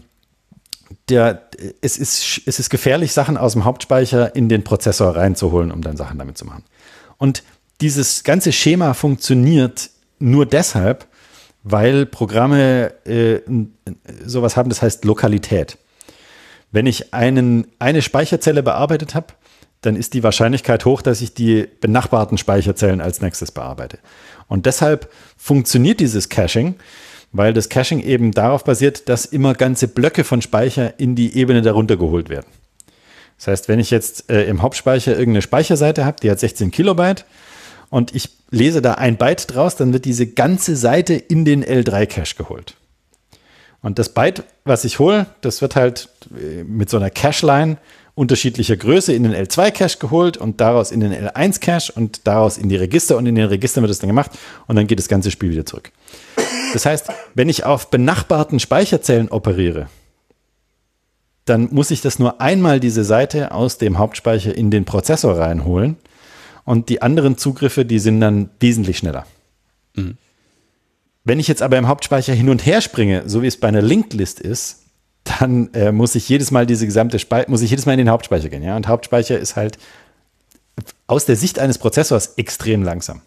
der, 1.08 1.48
es, 1.80 1.96
ist, 1.96 2.42
es 2.46 2.58
ist 2.58 2.68
gefährlich, 2.68 3.12
Sachen 3.12 3.36
aus 3.36 3.52
dem 3.52 3.64
Hauptspeicher 3.64 4.34
in 4.36 4.48
den 4.48 4.62
Prozessor 4.62 5.16
reinzuholen, 5.16 5.72
um 5.72 5.80
dann 5.80 5.96
Sachen 5.96 6.18
damit 6.18 6.36
zu 6.36 6.44
machen. 6.44 6.64
Und 7.16 7.42
dieses 7.80 8.22
ganze 8.22 8.52
Schema 8.52 8.94
funktioniert 8.94 9.90
nur 10.18 10.46
deshalb, 10.46 11.06
weil 11.62 12.04
Programme 12.04 12.92
äh, 13.06 13.40
sowas 14.24 14.56
haben, 14.56 14.68
das 14.68 14.82
heißt 14.82 15.04
Lokalität. 15.04 15.78
Wenn 16.72 16.86
ich 16.86 17.14
einen, 17.14 17.68
eine 17.78 18.02
Speicherzelle 18.02 18.62
bearbeitet 18.62 19.14
habe, 19.14 19.28
dann 19.86 19.96
ist 19.96 20.14
die 20.14 20.22
Wahrscheinlichkeit 20.22 20.84
hoch, 20.84 21.02
dass 21.02 21.20
ich 21.20 21.34
die 21.34 21.68
benachbarten 21.80 22.38
Speicherzellen 22.38 23.00
als 23.00 23.20
nächstes 23.20 23.52
bearbeite. 23.52 23.98
Und 24.48 24.66
deshalb 24.66 25.10
funktioniert 25.36 26.00
dieses 26.00 26.28
Caching, 26.28 26.76
weil 27.32 27.52
das 27.52 27.68
Caching 27.68 28.00
eben 28.00 28.32
darauf 28.32 28.64
basiert, 28.64 29.08
dass 29.08 29.26
immer 29.26 29.54
ganze 29.54 29.88
Blöcke 29.88 30.24
von 30.24 30.42
Speicher 30.42 30.98
in 30.98 31.16
die 31.16 31.36
Ebene 31.36 31.62
darunter 31.62 31.96
geholt 31.96 32.28
werden. 32.28 32.46
Das 33.36 33.48
heißt, 33.48 33.68
wenn 33.68 33.80
ich 33.80 33.90
jetzt 33.90 34.30
äh, 34.30 34.44
im 34.44 34.62
Hauptspeicher 34.62 35.12
irgendeine 35.12 35.42
Speicherseite 35.42 36.04
habe, 36.04 36.18
die 36.22 36.30
hat 36.30 36.38
16 36.38 36.70
Kilobyte 36.70 37.24
und 37.90 38.14
ich 38.14 38.30
lese 38.50 38.80
da 38.80 38.94
ein 38.94 39.16
Byte 39.16 39.54
draus, 39.54 39.76
dann 39.76 39.92
wird 39.92 40.04
diese 40.04 40.26
ganze 40.26 40.76
Seite 40.76 41.14
in 41.14 41.44
den 41.44 41.64
L3-Cache 41.64 42.36
geholt. 42.36 42.76
Und 43.82 43.98
das 43.98 44.08
Byte, 44.08 44.44
was 44.64 44.84
ich 44.84 44.98
hole, 44.98 45.26
das 45.40 45.60
wird 45.60 45.76
halt 45.76 46.08
äh, 46.34 46.62
mit 46.64 46.88
so 46.88 46.96
einer 46.96 47.10
Cache-Line 47.10 47.76
unterschiedlicher 48.14 48.76
Größe 48.76 49.12
in 49.12 49.24
den 49.24 49.34
L2-Cache 49.34 49.98
geholt 49.98 50.36
und 50.36 50.60
daraus 50.60 50.92
in 50.92 51.00
den 51.00 51.12
L1-Cache 51.12 51.92
und 51.94 52.26
daraus 52.26 52.58
in 52.58 52.68
die 52.68 52.76
Register 52.76 53.16
und 53.16 53.26
in 53.26 53.34
den 53.34 53.46
Registern 53.46 53.82
wird 53.82 53.90
es 53.90 53.98
dann 53.98 54.08
gemacht 54.08 54.30
und 54.66 54.76
dann 54.76 54.86
geht 54.86 54.98
das 54.98 55.08
ganze 55.08 55.30
Spiel 55.30 55.50
wieder 55.50 55.66
zurück. 55.66 55.90
Das 56.72 56.86
heißt, 56.86 57.08
wenn 57.34 57.48
ich 57.48 57.64
auf 57.64 57.90
benachbarten 57.90 58.60
Speicherzellen 58.60 59.28
operiere, 59.28 59.88
dann 61.44 61.68
muss 61.72 61.90
ich 61.90 62.00
das 62.00 62.18
nur 62.18 62.40
einmal 62.40 62.80
diese 62.80 63.04
Seite 63.04 63.52
aus 63.52 63.78
dem 63.78 63.98
Hauptspeicher 63.98 64.54
in 64.54 64.70
den 64.70 64.84
Prozessor 64.84 65.38
reinholen 65.38 65.96
und 66.64 66.88
die 66.88 67.02
anderen 67.02 67.36
Zugriffe, 67.36 67.84
die 67.84 67.98
sind 67.98 68.20
dann 68.20 68.48
wesentlich 68.60 68.98
schneller. 68.98 69.26
Mhm. 69.94 70.16
Wenn 71.24 71.40
ich 71.40 71.48
jetzt 71.48 71.62
aber 71.62 71.78
im 71.78 71.88
Hauptspeicher 71.88 72.32
hin 72.32 72.48
und 72.48 72.64
her 72.64 72.80
springe, 72.80 73.24
so 73.26 73.42
wie 73.42 73.46
es 73.46 73.58
bei 73.58 73.68
einer 73.68 73.82
Linked 73.82 74.12
List 74.12 74.40
ist, 74.40 74.83
dann 75.24 75.72
äh, 75.72 75.90
muss 75.90 76.14
ich 76.14 76.28
jedes 76.28 76.50
Mal 76.50 76.66
diese 76.66 76.86
gesamte 76.86 77.18
Speicher, 77.18 77.50
muss 77.50 77.62
ich 77.62 77.70
jedes 77.70 77.86
Mal 77.86 77.92
in 77.92 77.98
den 77.98 78.10
Hauptspeicher 78.10 78.48
gehen. 78.48 78.62
Ja? 78.62 78.76
Und 78.76 78.88
Hauptspeicher 78.88 79.38
ist 79.38 79.56
halt 79.56 79.78
aus 81.06 81.24
der 81.24 81.36
Sicht 81.36 81.58
eines 81.58 81.78
Prozessors 81.78 82.34
extrem 82.36 82.82
langsam. 82.82 83.22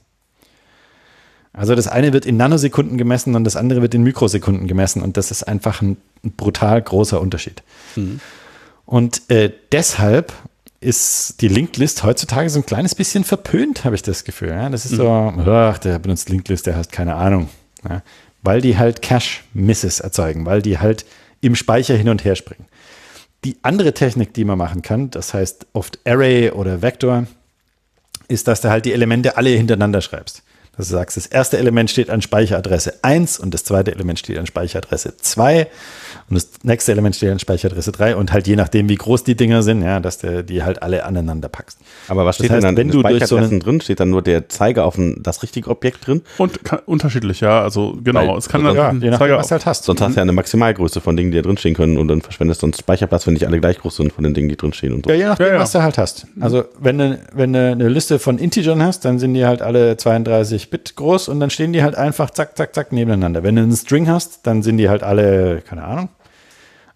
Also 1.53 1.73
das 1.73 1.87
eine 1.87 2.13
wird 2.13 2.27
in 2.27 2.37
Nanosekunden 2.37 2.97
gemessen 2.97 3.35
und 3.35 3.43
das 3.43 3.55
andere 3.55 3.81
wird 3.81 3.95
in 3.95 4.03
Mikrosekunden 4.03 4.67
gemessen 4.67 5.01
und 5.01 5.17
das 5.17 5.31
ist 5.31 5.43
einfach 5.43 5.81
ein, 5.81 5.97
ein 6.23 6.33
brutal 6.33 6.79
großer 6.79 7.19
Unterschied. 7.19 7.63
Mhm. 7.95 8.19
Und 8.85 9.29
äh, 9.31 9.51
deshalb 9.71 10.33
ist 10.79 11.41
die 11.41 11.47
Linked 11.47 11.77
List 11.77 12.03
heutzutage 12.03 12.49
so 12.51 12.59
ein 12.59 12.65
kleines 12.65 12.93
bisschen 12.93 13.23
verpönt, 13.23 13.85
habe 13.85 13.95
ich 13.95 14.03
das 14.03 14.23
Gefühl. 14.23 14.49
Ja? 14.49 14.69
Das 14.69 14.85
ist 14.85 14.91
mhm. 14.91 14.97
so, 14.97 15.09
ach, 15.09 15.79
der 15.79 15.97
benutzt 15.97 16.29
Linked 16.29 16.49
List, 16.49 16.67
der 16.67 16.75
hat 16.75 16.91
keine 16.91 17.15
Ahnung. 17.15 17.49
Ja? 17.89 18.03
Weil 18.43 18.61
die 18.61 18.77
halt 18.77 19.01
Cache-Misses 19.01 19.99
erzeugen, 19.99 20.45
weil 20.45 20.61
die 20.61 20.77
halt 20.77 21.05
im 21.41 21.55
Speicher 21.55 21.95
hin 21.95 22.09
und 22.09 22.23
her 22.23 22.35
springen. 22.35 22.65
Die 23.43 23.57
andere 23.61 23.93
Technik, 23.93 24.33
die 24.33 24.45
man 24.45 24.57
machen 24.57 24.81
kann, 24.81 25.11
das 25.11 25.33
heißt 25.33 25.67
oft 25.73 25.99
Array 26.05 26.51
oder 26.51 26.81
Vector, 26.81 27.27
ist, 28.27 28.47
dass 28.47 28.61
du 28.61 28.69
halt 28.69 28.85
die 28.85 28.93
Elemente 28.93 29.37
alle 29.37 29.49
hintereinander 29.51 30.01
schreibst. 30.01 30.43
Dass 30.75 30.87
du 30.87 30.93
sagst, 30.93 31.17
das 31.17 31.25
erste 31.25 31.57
Element 31.57 31.89
steht 31.89 32.09
an 32.09 32.21
Speicheradresse 32.21 33.03
1 33.03 33.39
und 33.39 33.53
das 33.53 33.63
zweite 33.63 33.91
Element 33.91 34.19
steht 34.19 34.37
an 34.37 34.45
Speicheradresse 34.45 35.17
2 35.17 35.67
und 36.29 36.35
das 36.35 36.49
nächste 36.63 36.91
Element 36.91 37.15
steht 37.15 37.31
an 37.31 37.39
Speicheradresse 37.39 37.91
3 37.91 38.15
und 38.15 38.33
halt 38.33 38.47
je 38.47 38.55
nachdem, 38.55 38.89
wie 38.89 38.95
groß 38.95 39.23
die 39.23 39.35
Dinger 39.35 39.63
sind, 39.63 39.81
ja, 39.81 39.99
dass 39.99 40.17
du 40.19 40.43
die 40.43 40.63
halt 40.63 40.81
alle 40.83 41.05
aneinander 41.05 41.47
packst. 41.49 41.79
Aber 42.09 42.25
was 42.25 42.35
steht 42.35 42.49
Das 42.49 42.55
heißt, 42.57 42.63
denn 42.63 42.75
dann 42.75 42.77
wenn 42.77 42.87
in 42.87 43.01
du 43.01 43.07
durch 43.07 43.25
so 43.25 43.37
einen- 43.37 43.59
drin? 43.59 43.79
Steht 43.81 43.99
dann 43.99 44.09
nur 44.09 44.21
der 44.21 44.49
Zeiger 44.49 44.85
auf 44.85 44.97
ein, 44.97 45.21
das 45.23 45.41
richtige 45.43 45.69
Objekt 45.69 46.05
drin? 46.07 46.21
Und 46.37 46.63
ka- 46.63 46.81
unterschiedlich, 46.85 47.39
ja. 47.41 47.61
Also 47.61 47.97
genau. 48.03 48.27
Weil- 48.27 48.37
es 48.37 48.49
kann 48.49 48.63
Ja, 48.65 48.73
Ja, 48.73 48.87
dann 48.87 49.01
je 49.01 49.09
nachdem, 49.09 49.19
Zeiger 49.19 49.37
was 49.37 49.47
du 49.47 49.51
halt 49.53 49.65
hast. 49.65 49.83
Sonst 49.85 50.01
hast 50.01 50.11
du 50.13 50.15
ja 50.17 50.21
eine 50.23 50.33
Maximalgröße 50.33 50.99
von 51.01 51.15
Dingen, 51.15 51.31
die 51.31 51.37
da 51.37 51.43
drinstehen 51.43 51.75
können 51.75 51.97
und 51.97 52.07
dann 52.09 52.21
verschwendest 52.21 52.61
du 52.61 52.65
sonst 52.67 52.79
Speicherplatz, 52.79 53.25
wenn 53.27 53.33
nicht 53.33 53.45
alle 53.47 53.59
gleich 53.59 53.77
groß 53.79 53.95
sind 53.95 54.11
von 54.13 54.23
den 54.23 54.33
Dingen, 54.33 54.49
die 54.49 54.57
drinstehen 54.57 54.93
und 54.93 55.05
so. 55.05 55.11
Ja, 55.11 55.15
je 55.17 55.25
nachdem, 55.25 55.47
Ja, 55.47 55.53
ja. 55.53 55.59
was 55.59 55.71
du 55.71 55.81
halt 55.81 55.97
hast. 55.97 56.27
Also, 56.39 56.65
wenn 56.79 56.97
du, 56.97 57.19
wenn 57.33 57.53
du 57.53 57.71
eine 57.71 57.87
Liste 57.87 58.19
von 58.19 58.37
Integern 58.37 58.83
hast, 58.83 59.05
dann 59.05 59.19
sind 59.19 59.33
die 59.33 59.45
halt 59.45 59.61
alle 59.61 59.95
32 59.97 60.69
Bit 60.69 60.95
groß 60.95 61.29
und 61.29 61.39
dann 61.39 61.49
stehen 61.49 61.71
die 61.73 61.83
halt 61.83 61.95
einfach 61.95 62.29
zack, 62.31 62.57
zack, 62.57 62.75
zack 62.75 62.91
nebeneinander. 62.91 63.43
Wenn 63.43 63.55
du 63.55 63.61
einen 63.61 63.75
String 63.75 64.09
hast, 64.09 64.45
dann 64.45 64.61
sind 64.63 64.77
die 64.77 64.89
halt 64.89 65.03
alle, 65.03 65.61
keine 65.61 65.83
Ahnung, 65.83 66.09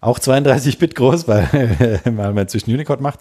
auch 0.02 0.18
32 0.18 0.78
Bit 0.78 0.94
groß, 0.96 1.26
weil, 1.28 2.00
weil 2.04 2.32
man 2.34 2.48
zwischen 2.48 2.72
Unicode 2.72 3.02
macht. 3.02 3.20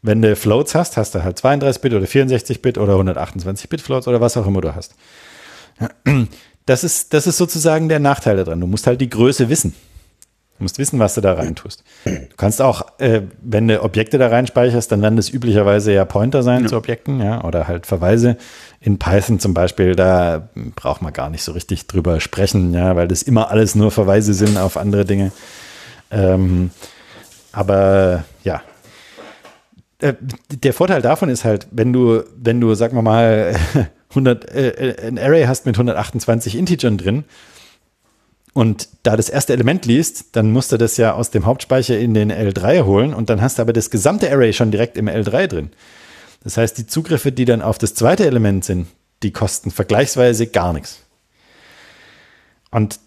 Wenn 0.00 0.20
du 0.20 0.34
Floats 0.34 0.74
hast, 0.74 0.96
hast 0.96 1.14
du 1.14 1.22
halt 1.22 1.38
32 1.38 1.80
Bit 1.80 1.94
oder 1.94 2.06
64 2.06 2.60
Bit 2.60 2.78
oder 2.78 2.94
128 2.94 3.68
Bit 3.68 3.80
Floats 3.80 4.08
oder 4.08 4.20
was 4.20 4.36
auch 4.36 4.46
immer 4.46 4.60
du 4.60 4.74
hast. 4.74 4.96
Das 6.66 6.84
ist, 6.84 7.12
das 7.14 7.26
ist 7.26 7.36
sozusagen 7.36 7.88
der 7.88 8.00
Nachteil 8.00 8.36
daran. 8.36 8.60
Du 8.60 8.66
musst 8.66 8.86
halt 8.86 9.00
die 9.00 9.10
Größe 9.10 9.48
wissen. 9.48 9.74
Du 10.58 10.64
musst 10.64 10.78
wissen, 10.78 10.98
was 10.98 11.14
du 11.14 11.20
da 11.20 11.34
rein 11.34 11.56
tust. 11.56 11.82
Du 12.04 12.36
kannst 12.36 12.62
auch, 12.62 12.98
äh, 12.98 13.22
wenn 13.42 13.66
du 13.66 13.82
Objekte 13.82 14.16
da 14.16 14.28
reinspeicherst, 14.28 14.90
dann 14.92 15.02
werden 15.02 15.16
das 15.16 15.28
üblicherweise 15.28 15.92
ja 15.92 16.04
Pointer 16.04 16.42
sein 16.42 16.68
zu 16.68 16.76
Objekten, 16.76 17.20
ja, 17.20 17.42
oder 17.42 17.66
halt 17.66 17.84
Verweise. 17.84 18.36
In 18.80 18.98
Python 18.98 19.40
zum 19.40 19.54
Beispiel, 19.54 19.96
da 19.96 20.48
braucht 20.76 21.02
man 21.02 21.12
gar 21.12 21.30
nicht 21.30 21.42
so 21.42 21.52
richtig 21.52 21.88
drüber 21.88 22.20
sprechen, 22.20 22.72
ja, 22.74 22.94
weil 22.94 23.08
das 23.08 23.22
immer 23.22 23.50
alles 23.50 23.74
nur 23.74 23.90
Verweise 23.90 24.34
sind 24.34 24.56
auf 24.56 24.76
andere 24.76 25.04
Dinge. 25.04 25.32
Ähm, 26.12 26.70
aber 27.52 28.24
ja, 28.44 28.62
äh, 29.98 30.14
der 30.50 30.72
Vorteil 30.74 31.00
davon 31.00 31.28
ist 31.28 31.44
halt, 31.44 31.66
wenn 31.70 31.92
du, 31.92 32.22
wenn 32.36 32.60
du, 32.60 32.74
sag 32.74 32.92
mal 32.92 33.02
mal, 33.02 33.56
100, 34.10 34.54
äh, 34.54 35.08
ein 35.08 35.18
Array 35.18 35.44
hast 35.44 35.64
mit 35.64 35.76
128 35.76 36.56
Integern 36.56 36.98
drin 36.98 37.24
und 38.52 38.88
da 39.02 39.16
das 39.16 39.30
erste 39.30 39.54
Element 39.54 39.86
liest, 39.86 40.36
dann 40.36 40.52
musst 40.52 40.72
du 40.72 40.76
das 40.76 40.98
ja 40.98 41.14
aus 41.14 41.30
dem 41.30 41.46
Hauptspeicher 41.46 41.98
in 41.98 42.12
den 42.12 42.30
L3 42.30 42.84
holen 42.84 43.14
und 43.14 43.30
dann 43.30 43.40
hast 43.40 43.58
du 43.58 43.62
aber 43.62 43.72
das 43.72 43.90
gesamte 43.90 44.30
Array 44.30 44.52
schon 44.52 44.70
direkt 44.70 44.98
im 44.98 45.08
L3 45.08 45.46
drin. 45.46 45.70
Das 46.44 46.56
heißt, 46.56 46.76
die 46.76 46.86
Zugriffe, 46.86 47.32
die 47.32 47.44
dann 47.44 47.62
auf 47.62 47.78
das 47.78 47.94
zweite 47.94 48.26
Element 48.26 48.64
sind, 48.64 48.88
die 49.22 49.30
kosten 49.30 49.70
vergleichsweise 49.70 50.48
gar 50.48 50.72
nichts. 50.72 51.00
Und 52.70 52.98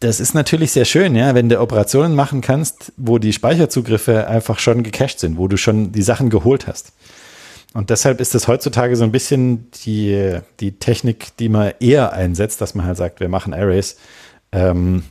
das 0.00 0.20
ist 0.20 0.34
natürlich 0.34 0.72
sehr 0.72 0.84
schön, 0.84 1.16
ja, 1.16 1.34
wenn 1.34 1.48
du 1.48 1.60
Operationen 1.60 2.14
machen 2.14 2.42
kannst, 2.42 2.92
wo 2.96 3.18
die 3.18 3.32
Speicherzugriffe 3.32 4.26
einfach 4.26 4.58
schon 4.58 4.82
gecached 4.82 5.20
sind, 5.20 5.38
wo 5.38 5.48
du 5.48 5.56
schon 5.56 5.92
die 5.92 6.02
Sachen 6.02 6.28
geholt 6.28 6.66
hast. 6.66 6.92
Und 7.72 7.90
deshalb 7.90 8.20
ist 8.20 8.34
das 8.34 8.48
heutzutage 8.48 8.96
so 8.96 9.04
ein 9.04 9.12
bisschen 9.12 9.70
die, 9.84 10.38
die 10.60 10.72
Technik, 10.72 11.36
die 11.38 11.48
man 11.48 11.72
eher 11.80 12.12
einsetzt, 12.12 12.60
dass 12.60 12.74
man 12.74 12.86
halt 12.86 12.96
sagt, 12.96 13.20
wir 13.20 13.28
machen 13.28 13.54
Arrays, 13.54 13.96
ähm, 14.52 15.02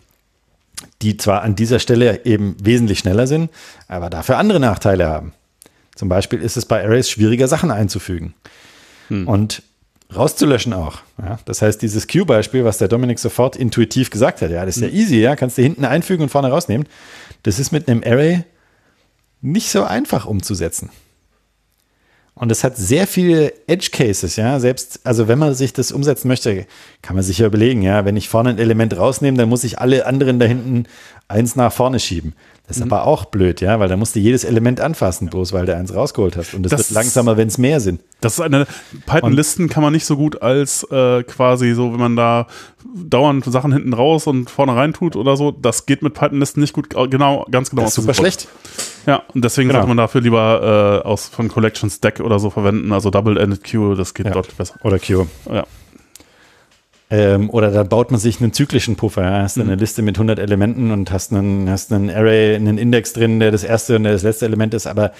die 1.01 1.17
zwar 1.17 1.41
an 1.41 1.55
dieser 1.55 1.79
Stelle 1.79 2.25
eben 2.25 2.55
wesentlich 2.61 2.99
schneller 2.99 3.27
sind, 3.27 3.49
aber 3.87 4.09
dafür 4.09 4.37
andere 4.37 4.59
Nachteile 4.59 5.07
haben. 5.07 5.33
Zum 5.95 6.09
Beispiel 6.09 6.41
ist 6.41 6.57
es 6.57 6.65
bei 6.65 6.83
Arrays 6.83 7.09
schwieriger, 7.09 7.47
Sachen 7.47 7.71
einzufügen 7.71 8.33
und 9.09 9.63
rauszulöschen 10.13 10.73
auch. 10.73 10.99
Ja? 11.17 11.39
Das 11.45 11.61
heißt, 11.61 11.81
dieses 11.81 12.07
Q-Beispiel, 12.07 12.65
was 12.65 12.77
der 12.77 12.87
Dominik 12.87 13.19
sofort 13.19 13.55
intuitiv 13.55 14.09
gesagt 14.09 14.41
hat, 14.41 14.51
ja, 14.51 14.65
das 14.65 14.77
ist 14.77 14.83
ja 14.83 14.89
easy, 14.89 15.19
ja, 15.19 15.35
kannst 15.35 15.57
du 15.57 15.61
hinten 15.61 15.85
einfügen 15.85 16.23
und 16.23 16.29
vorne 16.29 16.49
rausnehmen. 16.49 16.87
Das 17.43 17.59
ist 17.59 17.71
mit 17.71 17.87
einem 17.87 18.03
Array 18.05 18.43
nicht 19.41 19.69
so 19.69 19.83
einfach 19.83 20.25
umzusetzen. 20.25 20.89
Und 22.37 22.51
es 22.51 22.65
hat 22.65 22.75
sehr 22.75 23.07
viele 23.07 23.53
Edge 23.67 23.89
Cases, 23.91 24.35
ja. 24.35 24.59
Selbst, 24.59 24.99
also 25.05 25.29
wenn 25.29 25.39
man 25.39 25.55
sich 25.55 25.71
das 25.71 25.93
umsetzen 25.93 26.27
möchte, 26.27 26.67
kann 27.01 27.15
man 27.15 27.23
sich 27.23 27.37
ja 27.37 27.47
überlegen, 27.47 27.81
ja, 27.81 28.03
wenn 28.03 28.17
ich 28.17 28.27
vorne 28.27 28.49
ein 28.49 28.59
Element 28.59 28.97
rausnehme, 28.97 29.37
dann 29.37 29.47
muss 29.47 29.63
ich 29.63 29.79
alle 29.79 30.05
anderen 30.05 30.37
da 30.37 30.45
hinten 30.45 30.85
eins 31.29 31.55
nach 31.55 31.71
vorne 31.71 31.99
schieben. 31.99 32.33
Das 32.67 32.77
ist 32.77 32.83
aber 32.83 33.05
auch 33.05 33.25
blöd, 33.25 33.61
ja, 33.61 33.79
weil 33.79 33.89
da 33.89 33.95
musst 33.95 34.15
du 34.15 34.19
jedes 34.19 34.43
Element 34.43 34.81
anfassen, 34.81 35.29
bloß 35.29 35.53
weil 35.53 35.65
du 35.67 35.75
eins 35.75 35.93
rausgeholt 35.93 36.35
hast. 36.35 36.53
Und 36.55 36.65
es 36.65 36.71
Das 36.71 36.79
wird 36.89 36.91
langsamer, 36.95 37.37
wenn 37.37 37.47
es 37.47 37.57
mehr 37.59 37.79
sind. 37.79 38.01
Das 38.21 38.33
ist 38.33 38.39
eine 38.41 38.65
Python-Listen 39.05 39.69
kann 39.69 39.83
man 39.83 39.93
nicht 39.93 40.05
so 40.05 40.17
gut 40.17 40.41
als 40.41 40.83
äh, 40.91 41.21
quasi 41.23 41.73
so, 41.75 41.91
wenn 41.93 41.99
man 41.99 42.15
da 42.15 42.47
dauernd 42.95 43.45
Sachen 43.45 43.71
hinten 43.71 43.93
raus 43.93 44.25
und 44.25 44.49
vorne 44.49 44.75
rein 44.75 44.93
tut 44.93 45.15
oder 45.15 45.37
so. 45.37 45.51
Das 45.51 45.85
geht 45.85 46.01
mit 46.01 46.15
Python-Listen 46.15 46.59
nicht 46.59 46.73
gut, 46.73 46.95
äh, 46.95 47.07
genau, 47.07 47.45
ganz 47.51 47.69
genau. 47.69 47.83
Das 47.83 47.91
ist 47.91 47.95
super 47.95 48.07
Grund. 48.13 48.17
schlecht. 48.17 48.47
Ja, 49.05 49.21
und 49.33 49.45
deswegen 49.45 49.67
Genau. 49.69 49.79
sollte 49.81 49.87
man 49.89 49.97
dafür 49.97 50.21
lieber 50.21 51.01
äh, 51.03 51.07
aus 51.07 51.27
von 51.27 51.49
Collection 51.49 51.89
Stack 51.91 52.19
oder 52.19 52.39
so 52.39 52.49
verwenden, 52.49 52.91
also 52.93 53.11
Double-Ended 53.11 53.63
Queue, 53.63 53.95
das 53.95 54.13
geht 54.15 54.25
Ja. 54.25 54.31
deutlich 54.31 54.55
besser. 54.55 54.75
Oder 54.83 54.97
Q. 54.97 55.27
Ja. 55.51 55.65
Ähm, 57.15 57.49
oder 57.49 57.71
dann 57.71 57.87
baut 57.87 58.11
man 58.11 58.19
sich 58.19 58.41
einen 58.41 58.51
zyklischen 58.51 58.97
Puffer. 58.97 59.23
Ja? 59.23 59.43
Hast 59.43 59.55
du 59.55 59.61
eine 59.61 59.75
Liste 59.75 60.01
mit 60.01 60.17
100 60.17 60.37
Elementen 60.37 60.91
und 60.91 61.11
hast 61.11 61.31
einen, 61.31 61.69
hast 61.69 61.93
einen 61.93 62.09
Array, 62.09 62.55
einen 62.55 62.77
Index 62.77 63.13
drin, 63.13 63.39
der 63.39 63.51
das 63.51 63.63
erste 63.63 63.95
und 63.95 64.03
der 64.03 64.11
das 64.11 64.23
letzte 64.23 64.45
Element 64.45 64.73
ist. 64.73 64.85
Aber 64.85 65.13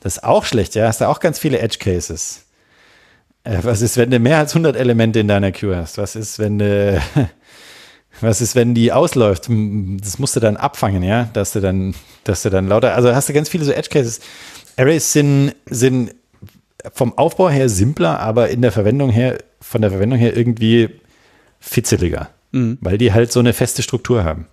das 0.00 0.18
ist 0.18 0.24
auch 0.24 0.44
schlecht. 0.44 0.76
Ja, 0.76 0.86
hast 0.86 1.00
du 1.00 1.08
auch 1.08 1.18
ganz 1.18 1.40
viele 1.40 1.58
Edge 1.58 1.78
Cases. 1.80 2.44
Äh, 3.42 3.58
was 3.62 3.82
ist, 3.82 3.96
wenn 3.96 4.10
du 4.12 4.20
mehr 4.20 4.38
als 4.38 4.52
100 4.52 4.76
Elemente 4.76 5.18
in 5.18 5.26
deiner 5.26 5.50
Queue 5.50 5.76
hast? 5.76 5.98
Was 5.98 6.14
ist, 6.14 6.38
wenn 6.38 6.60
du, 6.60 7.02
was 8.20 8.40
ist, 8.40 8.54
wenn 8.54 8.74
die 8.74 8.92
ausläuft? 8.92 9.48
Das 9.48 10.20
musst 10.20 10.36
du 10.36 10.40
dann 10.40 10.56
abfangen, 10.56 11.02
ja, 11.02 11.28
dass 11.32 11.52
du 11.52 11.60
dann, 11.60 11.94
dass 12.22 12.42
du 12.42 12.50
dann 12.50 12.68
lauter, 12.68 12.94
also 12.94 13.12
hast 13.12 13.28
du 13.28 13.32
ganz 13.32 13.48
viele 13.48 13.64
so 13.64 13.72
Edge 13.72 13.88
Cases. 13.90 14.20
Arrays 14.76 15.12
sind, 15.12 15.56
sind 15.68 16.14
vom 16.94 17.18
Aufbau 17.18 17.50
her 17.50 17.68
simpler, 17.68 18.20
aber 18.20 18.50
in 18.50 18.62
der 18.62 18.70
Verwendung 18.70 19.10
her, 19.10 19.38
von 19.60 19.82
der 19.82 19.90
Verwendung 19.90 20.18
her 20.18 20.36
irgendwie 20.36 21.00
fitzeliger, 21.60 22.30
weil 22.80 22.98
die 22.98 23.12
halt 23.12 23.30
so 23.30 23.40
eine 23.40 23.52
feste 23.52 23.82
Struktur 23.82 24.24
haben. 24.24 24.46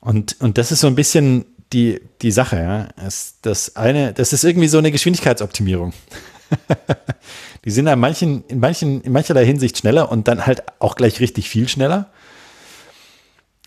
Und, 0.00 0.36
und 0.40 0.58
das 0.58 0.70
ist 0.70 0.80
so 0.80 0.86
ein 0.86 0.94
bisschen 0.94 1.44
die, 1.72 2.00
die 2.22 2.30
Sache, 2.30 2.56
ja. 2.56 2.88
Es, 3.04 3.36
das 3.42 3.76
eine, 3.76 4.12
das 4.12 4.32
ist 4.32 4.44
irgendwie 4.44 4.68
so 4.68 4.78
eine 4.78 4.92
Geschwindigkeitsoptimierung. 4.92 5.92
die 7.64 7.70
sind 7.70 7.86
in 7.86 7.98
manchen, 7.98 8.44
in 8.46 8.60
manchen, 8.60 9.02
in 9.02 9.12
mancherlei 9.12 9.44
Hinsicht 9.44 9.78
schneller 9.78 10.10
und 10.10 10.28
dann 10.28 10.46
halt 10.46 10.62
auch 10.78 10.94
gleich 10.94 11.20
richtig 11.20 11.48
viel 11.48 11.68
schneller. 11.68 12.10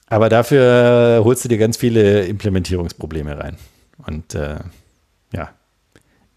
Aber 0.07 0.29
dafür 0.29 1.21
holst 1.23 1.45
du 1.45 1.49
dir 1.49 1.57
ganz 1.57 1.77
viele 1.77 2.25
Implementierungsprobleme 2.25 3.37
rein. 3.37 3.57
Und 3.97 4.35
äh. 4.35 4.55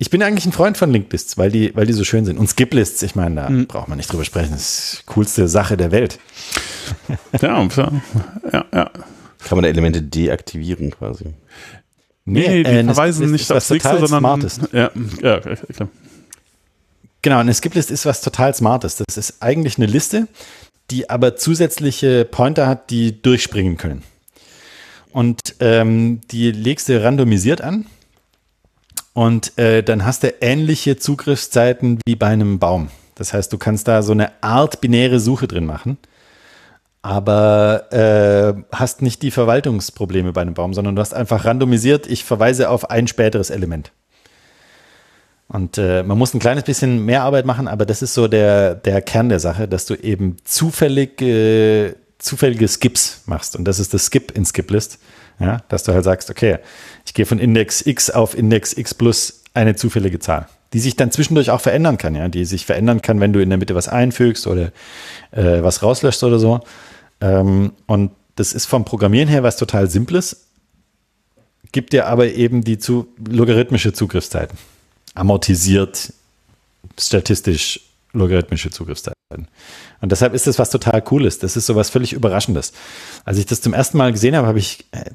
Ich 0.05 0.11
bin 0.11 0.23
eigentlich 0.23 0.45
ein 0.45 0.53
Freund 0.53 0.77
von 0.77 0.91
Linklists, 0.91 1.39
weil 1.39 1.51
die, 1.51 1.75
weil 1.75 1.87
die 1.87 1.95
so 1.95 2.05
schön 2.05 2.27
sind. 2.27 2.37
Und 2.37 2.47
Skiplists, 2.47 3.03
ich 3.03 3.15
meine, 3.15 3.37
da 3.37 3.49
braucht 3.67 3.89
man 3.89 3.97
nicht 3.97 4.13
drüber 4.13 4.27
sprechen. 4.27 4.51
Das 4.51 4.61
ist 4.61 4.99
die 5.01 5.07
coolste 5.07 5.49
Sache 5.49 5.79
der 5.79 5.93
Welt. 5.93 6.19
Ja, 7.41 7.67
ja, 8.53 8.65
ja. 8.71 8.91
Kann 9.43 9.57
man 9.57 9.63
da 9.63 9.69
Elemente 9.69 10.03
deaktivieren 10.03 10.91
quasi. 10.91 11.33
Nee, 12.27 12.63
die 12.63 12.71
äh, 12.71 12.85
verweisen 12.85 13.31
nicht 13.31 13.43
ist 13.43 13.51
auf 13.51 13.57
was 13.57 13.69
das 13.69 13.71
nächste, 13.71 13.89
total 13.89 14.09
sondern. 14.09 14.21
Smartes. 14.21 14.61
Ja, 14.73 14.91
ja, 15.23 15.39
okay, 15.39 15.57
klar. 15.75 15.89
Genau, 17.23 17.39
eine 17.39 17.55
Skiplist 17.55 17.91
ist 17.91 18.05
was 18.05 18.21
total 18.21 18.55
Smartes. 18.55 18.97
Das 18.97 19.17
ist 19.17 19.43
eigentlich 19.43 19.79
eine 19.79 19.87
Liste, 19.87 20.29
die 20.91 21.09
aber 21.09 21.37
zusätzliche 21.37 22.27
Pointer 22.27 22.67
hat, 22.67 22.91
die 22.91 23.23
durchspringen 23.23 23.79
können. 23.79 24.03
Und 25.13 25.41
ähm, 25.61 26.21
die 26.31 26.53
legst 26.53 26.91
du 26.91 27.03
randomisiert 27.03 27.63
an. 27.63 27.87
Und 29.15 29.57
äh, 29.59 29.83
dann 29.83 30.05
hast 30.05 30.25
du 30.25 30.35
ähnliche 30.41 30.97
Zugriffszeiten 30.97 32.01
wie 32.05 32.17
bei 32.17 32.27
einem 32.27 32.59
Baum. 32.59 32.89
Das 33.15 33.33
heißt, 33.33 33.53
du 33.53 33.59
kannst 33.59 33.89
da 33.89 34.03
so 34.03 34.13
eine 34.13 34.43
Art 34.43 34.81
binäre 34.81 35.21
Suche 35.21 35.47
drin 35.47 35.67
machen, 35.67 35.99
aber 37.01 37.93
äh, 37.93 38.61
hast 38.75 39.03
nicht 39.03 39.23
die 39.23 39.31
Verwaltungsprobleme 39.31 40.33
bei 40.33 40.43
einem 40.43 40.55
Baum, 40.55 40.75
sondern 40.75 40.97
du 40.97 41.01
hast 41.01 41.15
einfach 41.15 41.45
randomisiert, 41.45 42.09
ich 42.09 42.25
verweise 42.25 42.69
auf 42.71 42.91
ein 42.91 43.07
späteres 43.07 43.51
Element. 43.51 43.93
Und 45.47 45.79
äh, 45.79 46.03
man 46.03 46.19
muss 46.19 46.35
ein 46.35 46.41
kleines 46.41 46.65
bisschen 46.65 47.05
mehr 47.05 47.23
Arbeit 47.23 47.47
machen, 47.47 47.69
aber 47.69 47.87
das 47.87 48.03
ist 48.03 48.15
so 48.15 48.27
der, 48.27 48.75
der 48.75 49.01
Kern 49.01 49.29
der 49.29 49.39
Sache, 49.39 49.69
dass 49.69 49.87
du 49.87 49.95
eben 49.95 50.39
zufällig, 50.43 51.23
äh, 51.23 51.95
zufällige 52.19 52.67
Skips 52.67 53.23
machst. 53.27 53.55
Und 53.55 53.65
das 53.67 53.79
ist 53.79 53.95
das 53.95 54.07
Skip 54.07 54.33
in 54.33 54.45
Skiplist. 54.45 54.99
Ja, 55.41 55.59
dass 55.69 55.83
du 55.83 55.93
halt 55.93 56.05
sagst, 56.05 56.31
okay, 56.31 56.59
ich 57.05 57.15
gehe 57.15 57.27
von 57.27 57.39
Index 57.39 57.85
X 57.85 58.11
auf 58.11 58.37
Index 58.37 58.73
X 58.73 58.95
plus 58.95 59.43
eine 59.53 59.75
zufällige 59.75 60.19
Zahl, 60.19 60.47
die 60.73 60.81
sich 60.81 60.97
dann 60.97 61.11
zwischendurch 61.11 61.51
auch 61.51 61.61
verändern 61.61 61.99
kann, 61.99 62.15
ja, 62.15 62.29
die 62.29 62.45
sich 62.45 62.67
verändern 62.67 63.03
kann, 63.03 63.21
wenn 63.21 63.33
du 63.33 63.41
in 63.41 63.49
der 63.49 63.59
Mitte 63.59 63.75
was 63.75 63.89
einfügst 63.89 64.47
oder 64.47 64.73
äh, 65.33 65.63
was 65.63 65.83
rauslöschst 65.83 66.23
oder 66.23 66.39
so. 66.39 66.61
Ähm, 67.21 67.73
und 67.87 68.13
das 68.37 68.53
ist 68.53 68.67
vom 68.67 68.85
Programmieren 68.85 69.29
her 69.29 69.43
was 69.43 69.57
total 69.57 69.89
Simples, 69.91 70.49
gibt 71.73 71.93
dir 71.93 72.07
aber 72.07 72.29
eben 72.29 72.63
die 72.63 72.79
zu, 72.79 73.09
logarithmische 73.29 73.93
Zugriffszeiten 73.93 74.57
amortisiert, 75.15 76.13
statistisch 76.99 77.81
logarithmische 78.15 78.71
Zugriffszeiten. 78.71 79.49
Und 80.01 80.13
deshalb 80.13 80.35
ist 80.35 80.47
das 80.47 80.59
was 80.59 80.71
total 80.71 81.03
Cooles. 81.03 81.39
Das 81.39 81.57
ist 81.57 81.67
so 81.67 81.77
was 81.77 81.91
völlig 81.91 82.13
Überraschendes. 82.13 82.73
Als 83.25 83.39
ich 83.39 83.47
das 83.47 83.61
zum 83.61 83.75
ersten 83.75 83.99
Mal 83.99 84.13
gesehen 84.13 84.37
habe, 84.37 84.47
habe 84.47 84.59
ich, 84.59 84.87
äh, 84.93 85.11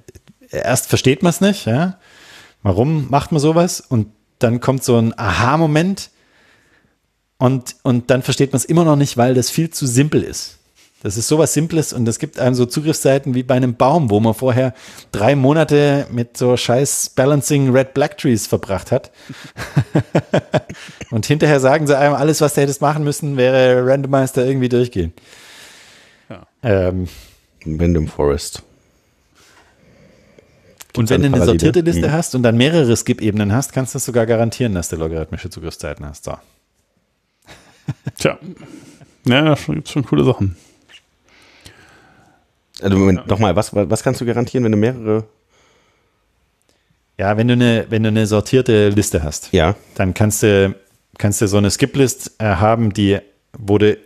erst 0.52 0.88
versteht 0.88 1.24
man 1.24 1.32
es 1.32 1.42
nicht, 1.42 1.66
ja. 1.66 2.00
Warum 2.62 3.10
macht 3.10 3.32
man 3.32 3.40
sowas? 3.40 3.82
Und 3.82 4.08
dann 4.40 4.60
kommt 4.60 4.84
so 4.84 4.98
ein 4.98 5.18
Aha-Moment 5.18 6.10
und, 7.38 7.78
und 7.84 8.10
dann 8.10 8.22
versteht 8.22 8.52
man 8.52 8.58
es 8.58 8.66
immer 8.66 8.84
noch 8.84 8.98
nicht, 8.98 9.18
weil 9.18 9.34
das 9.34 9.50
viel 9.50 9.70
zu 9.70 9.88
simpel 9.88 10.24
ist. 10.24 10.59
Das 11.02 11.16
ist 11.16 11.30
sowas 11.30 11.54
Simples 11.54 11.94
und 11.94 12.06
es 12.10 12.20
gibt 12.20 12.40
einem 12.40 12.56
so 12.56 12.66
Zugriffsseiten 12.66 13.34
wie 13.34 13.44
bei 13.44 13.56
einem 13.56 13.76
Baum, 13.76 14.10
wo 14.10 14.20
man 14.20 14.34
vorher 14.34 14.74
drei 15.14 15.34
Monate 15.34 16.08
mit 16.12 16.36
so 16.36 16.58
scheiß 16.58 17.12
Balancing 17.16 17.72
Red 17.72 17.94
Black 17.94 18.18
Trees 18.18 18.48
verbracht 18.48 18.92
hat. 18.92 19.10
und 21.12 21.26
hinterher 21.26 21.62
sagen 21.62 21.88
sie 21.88 21.98
einem, 21.98 22.16
alles, 22.16 22.42
was 22.42 22.54
du 22.54 22.62
hättest 22.62 22.82
machen 22.82 23.06
müssen, 23.06 23.38
wäre 23.38 23.86
Randomizer 23.86 24.46
irgendwie 24.46 24.68
durchgehen. 24.68 25.14
Ja. 26.30 26.46
Ähm, 26.64 27.08
Random 27.66 28.10
Forest. 28.10 28.62
und 30.98 31.10
wenn 31.10 31.22
du 31.22 31.28
eine 31.28 31.46
sortierte 31.46 31.80
Liste 31.80 32.10
mhm. 32.10 32.12
hast 32.12 32.36
und 32.36 32.44
dann 32.44 32.58
mehrere 32.58 32.96
Skip-Ebenen 32.96 33.54
hast, 33.54 33.72
kannst 33.72 33.96
du 33.96 34.00
sogar 34.00 34.26
garantieren, 34.26 34.74
dass 34.74 34.90
du 34.90 34.98
logarithmische 34.98 35.50
Zugriffszeiten 35.50 36.06
hast. 36.06 36.26
So. 36.26 36.36
Tja. 38.18 38.38
Ja, 39.26 39.56
schon, 39.56 39.76
gibt 39.76 39.88
schon 39.88 40.06
coole 40.06 40.26
Sachen. 40.26 40.58
Also 42.82 42.98
Moment, 42.98 43.20
ja. 43.20 43.26
nochmal, 43.28 43.56
was, 43.56 43.74
was 43.74 44.04
kannst 44.04 44.22
du 44.22 44.26
garantieren, 44.26 44.64
wenn 44.64 44.72
du 44.72 44.78
mehrere 44.78 45.26
ja, 47.18 47.36
wenn 47.36 47.50
du 47.50 47.54
eine, 47.54 47.86
wenn 47.90 48.04
du 48.04 48.08
eine 48.08 48.26
sortierte 48.28 48.88
Liste 48.90 49.24
hast, 49.24 49.52
ja. 49.52 49.76
dann 49.96 50.14
kannst 50.14 50.42
du, 50.42 50.74
kannst 51.18 51.42
du 51.42 51.48
so 51.50 51.58
eine 51.58 51.70
Skip-List 51.70 52.36
äh, 52.38 52.46
haben, 52.46 52.94
die, 52.94 53.20
wo 53.58 53.78
du 53.78 53.98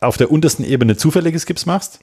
auf 0.00 0.18
der 0.18 0.30
untersten 0.30 0.64
Ebene 0.64 0.94
zufällige 0.98 1.38
Skips 1.38 1.64
machst 1.64 2.00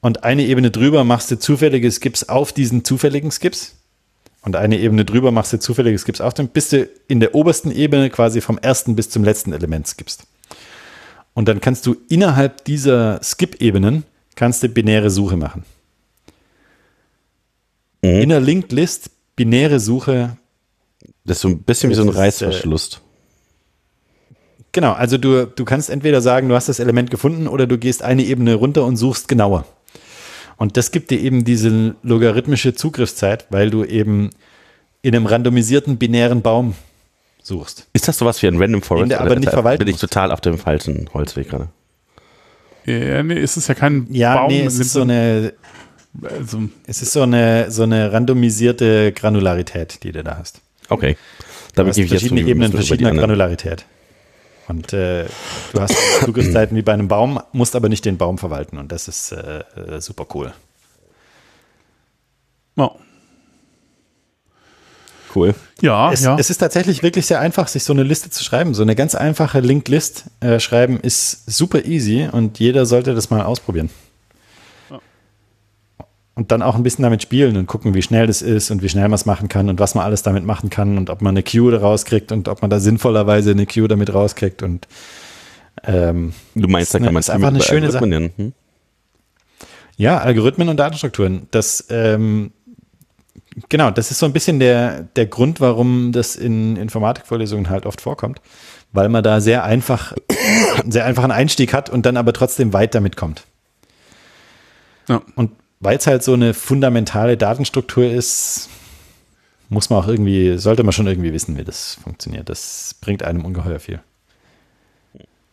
und 0.00 0.24
eine 0.24 0.44
Ebene 0.44 0.70
drüber 0.70 1.04
machst 1.04 1.30
du 1.30 1.38
zufällige 1.38 1.90
Skips 1.90 2.24
auf 2.24 2.54
diesen 2.54 2.84
zufälligen 2.84 3.30
Skips 3.30 3.76
und 4.42 4.56
eine 4.56 4.78
Ebene 4.78 5.04
drüber 5.04 5.30
machst 5.30 5.52
du 5.52 5.58
zufällige 5.58 5.98
Skips 5.98 6.20
auf 6.20 6.32
dem, 6.32 6.48
bis 6.48 6.70
du 6.70 6.88
in 7.08 7.20
der 7.20 7.34
obersten 7.34 7.70
Ebene 7.70 8.08
quasi 8.08 8.40
vom 8.40 8.56
ersten 8.56 8.96
bis 8.96 9.10
zum 9.10 9.24
letzten 9.24 9.52
Element 9.52 9.86
skippst. 9.86 10.24
Und 11.34 11.48
dann 11.48 11.60
kannst 11.60 11.86
du 11.86 11.96
innerhalb 12.08 12.64
dieser 12.64 13.20
Skip-Ebenen 13.22 14.04
kannst 14.36 14.62
du 14.62 14.68
binäre 14.68 15.10
Suche 15.10 15.36
machen. 15.36 15.64
Mhm. 18.02 18.08
In 18.08 18.28
der 18.30 18.40
Linked 18.40 18.72
List 18.72 19.10
binäre 19.36 19.80
Suche. 19.80 20.36
Das 21.24 21.38
ist 21.38 21.42
so 21.42 21.48
ein 21.48 21.62
bisschen 21.62 21.90
wie 21.90 21.94
so 21.94 22.02
ein 22.02 22.08
Reißverschluss. 22.08 23.00
Äh, 24.30 24.34
genau, 24.72 24.92
also 24.92 25.18
du, 25.18 25.46
du 25.46 25.64
kannst 25.64 25.90
entweder 25.90 26.20
sagen, 26.20 26.48
du 26.48 26.54
hast 26.54 26.68
das 26.68 26.78
Element 26.78 27.10
gefunden 27.10 27.46
oder 27.46 27.66
du 27.66 27.78
gehst 27.78 28.02
eine 28.02 28.22
Ebene 28.24 28.54
runter 28.54 28.84
und 28.84 28.96
suchst 28.96 29.28
genauer. 29.28 29.64
Und 30.56 30.76
das 30.76 30.90
gibt 30.90 31.10
dir 31.10 31.18
eben 31.20 31.44
diese 31.44 31.94
logarithmische 32.02 32.74
Zugriffszeit, 32.74 33.46
weil 33.48 33.70
du 33.70 33.84
eben 33.84 34.30
in 35.02 35.14
einem 35.14 35.26
randomisierten 35.26 35.96
binären 35.96 36.42
Baum 36.42 36.74
suchst. 37.42 37.86
Ist 37.94 38.08
das 38.08 38.18
sowas 38.18 38.42
wie 38.42 38.46
ein 38.46 38.60
Random 38.60 38.82
Forest? 38.82 39.12
aber 39.14 39.36
nicht 39.36 39.50
verwalten 39.50 39.84
bin 39.84 39.94
ich 39.94 40.00
total 40.00 40.30
auf 40.30 40.42
dem 40.42 40.58
falschen 40.58 41.08
Holzweg 41.14 41.48
gerade. 41.48 41.68
Ja, 42.90 43.22
nee, 43.22 43.38
es 43.38 43.56
ist 43.56 43.68
ja 43.68 43.74
kein 43.74 44.06
ja, 44.10 44.36
Baum. 44.36 44.48
Nee, 44.48 44.64
es 44.64 44.78
ist 44.78 44.92
so 44.92 45.02
eine, 45.02 45.52
also, 46.22 46.62
es 46.86 47.02
ist 47.02 47.12
so 47.12 47.22
eine, 47.22 47.70
so 47.70 47.84
eine 47.84 48.12
randomisierte 48.12 49.12
Granularität, 49.12 50.02
die 50.02 50.12
du 50.12 50.22
da 50.22 50.38
hast. 50.38 50.60
Okay. 50.88 51.16
Da 51.74 51.82
du 51.84 51.88
hast 51.88 52.00
verschiedene 52.00 52.42
Ebenen 52.42 52.72
verschiedener 52.72 53.14
Granularität. 53.14 53.84
Und 54.68 54.92
äh, 54.92 55.24
du 55.72 55.80
hast 55.80 55.96
Zugriffszeiten 56.24 56.76
wie 56.76 56.82
bei 56.82 56.92
einem 56.92 57.08
Baum, 57.08 57.40
musst 57.52 57.74
aber 57.74 57.88
nicht 57.88 58.04
den 58.04 58.18
Baum 58.18 58.38
verwalten. 58.38 58.78
Und 58.78 58.92
das 58.92 59.08
ist 59.08 59.32
äh, 59.32 59.64
äh 59.76 60.00
super 60.00 60.26
cool. 60.34 60.52
Oh. 62.76 62.90
Cool. 65.34 65.54
Ja 65.80 66.12
es, 66.12 66.22
ja. 66.22 66.36
es 66.38 66.50
ist 66.50 66.58
tatsächlich 66.58 67.02
wirklich 67.02 67.26
sehr 67.26 67.40
einfach, 67.40 67.68
sich 67.68 67.84
so 67.84 67.92
eine 67.92 68.02
Liste 68.02 68.30
zu 68.30 68.42
schreiben. 68.42 68.74
So 68.74 68.82
eine 68.82 68.96
ganz 68.96 69.14
einfache 69.14 69.60
Linked 69.60 69.88
List 69.88 70.24
äh, 70.40 70.58
schreiben 70.60 70.98
ist 71.00 71.50
super 71.50 71.84
easy 71.84 72.28
und 72.30 72.58
jeder 72.58 72.86
sollte 72.86 73.14
das 73.14 73.30
mal 73.30 73.42
ausprobieren. 73.42 73.90
Und 76.34 76.52
dann 76.52 76.62
auch 76.62 76.74
ein 76.74 76.82
bisschen 76.82 77.02
damit 77.02 77.20
spielen 77.22 77.58
und 77.58 77.66
gucken, 77.66 77.92
wie 77.92 78.00
schnell 78.00 78.26
das 78.26 78.40
ist 78.40 78.70
und 78.70 78.82
wie 78.82 78.88
schnell 78.88 79.02
man 79.04 79.14
es 79.14 79.26
machen 79.26 79.48
kann 79.48 79.68
und 79.68 79.78
was 79.78 79.94
man 79.94 80.04
alles 80.04 80.22
damit 80.22 80.44
machen 80.44 80.70
kann 80.70 80.96
und 80.96 81.10
ob 81.10 81.20
man 81.20 81.34
eine 81.34 81.42
Queue 81.42 81.70
daraus 81.70 82.06
kriegt 82.06 82.32
und 82.32 82.48
ob 82.48 82.62
man 82.62 82.70
da 82.70 82.80
sinnvollerweise 82.80 83.50
eine 83.50 83.66
Queue 83.66 83.88
damit 83.88 84.14
rauskriegt. 84.14 84.62
Und 84.62 84.88
ähm, 85.84 86.32
du 86.54 86.66
meinst, 86.66 86.94
da 86.94 86.98
kann 86.98 87.12
man 87.12 87.20
es 87.20 87.28
einfach 87.28 87.48
eine 87.48 87.60
schöne 87.60 87.90
Sache. 87.90 88.06
Hm? 88.06 88.52
Ja, 89.98 90.18
Algorithmen 90.18 90.70
und 90.70 90.78
Datenstrukturen. 90.78 91.46
Das 91.50 91.84
ähm, 91.90 92.52
genau, 93.68 93.90
das 93.90 94.10
ist 94.10 94.18
so 94.18 94.26
ein 94.26 94.32
bisschen 94.32 94.60
der, 94.60 95.02
der 95.16 95.26
Grund, 95.26 95.60
warum 95.60 96.12
das 96.12 96.36
in 96.36 96.76
Informatikvorlesungen 96.76 97.70
halt 97.70 97.86
oft 97.86 98.00
vorkommt, 98.00 98.40
weil 98.92 99.08
man 99.08 99.22
da 99.22 99.40
sehr 99.40 99.64
einfach, 99.64 100.14
einen 100.80 100.92
sehr 100.92 101.04
einfachen 101.04 101.30
Einstieg 101.30 101.72
hat 101.72 101.90
und 101.90 102.06
dann 102.06 102.16
aber 102.16 102.32
trotzdem 102.32 102.72
weit 102.72 102.94
damit 102.94 103.16
kommt. 103.16 103.44
Ja. 105.08 105.22
Und 105.34 105.52
weil 105.80 105.96
es 105.96 106.06
halt 106.06 106.22
so 106.22 106.34
eine 106.34 106.54
fundamentale 106.54 107.36
Datenstruktur 107.36 108.04
ist, 108.04 108.68
muss 109.68 109.88
man 109.88 110.02
auch 110.02 110.08
irgendwie, 110.08 110.58
sollte 110.58 110.82
man 110.82 110.92
schon 110.92 111.06
irgendwie 111.06 111.32
wissen, 111.32 111.56
wie 111.56 111.64
das 111.64 111.94
funktioniert. 112.02 112.48
Das 112.48 112.96
bringt 113.00 113.22
einem 113.22 113.44
ungeheuer 113.44 113.78
viel. 113.78 114.00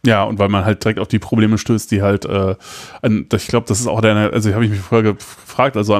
Ja, 0.07 0.23
und 0.23 0.39
weil 0.39 0.47
man 0.47 0.63
halt 0.63 0.81
direkt 0.81 0.99
auf 0.99 1.09
die 1.09 1.19
Probleme 1.19 1.57
stößt, 1.57 1.91
die 1.91 2.01
halt, 2.01 2.23
äh, 2.23 2.55
an, 3.01 3.25
ich 3.29 3.47
glaube, 3.47 3.67
das 3.67 3.81
ist 3.81 3.87
auch 3.87 3.99
der, 3.99 4.15
also 4.15 4.53
habe 4.53 4.63
ich 4.63 4.71
mich 4.71 4.79
vorher 4.79 5.13
gefragt, 5.13 5.75
also 5.75 5.99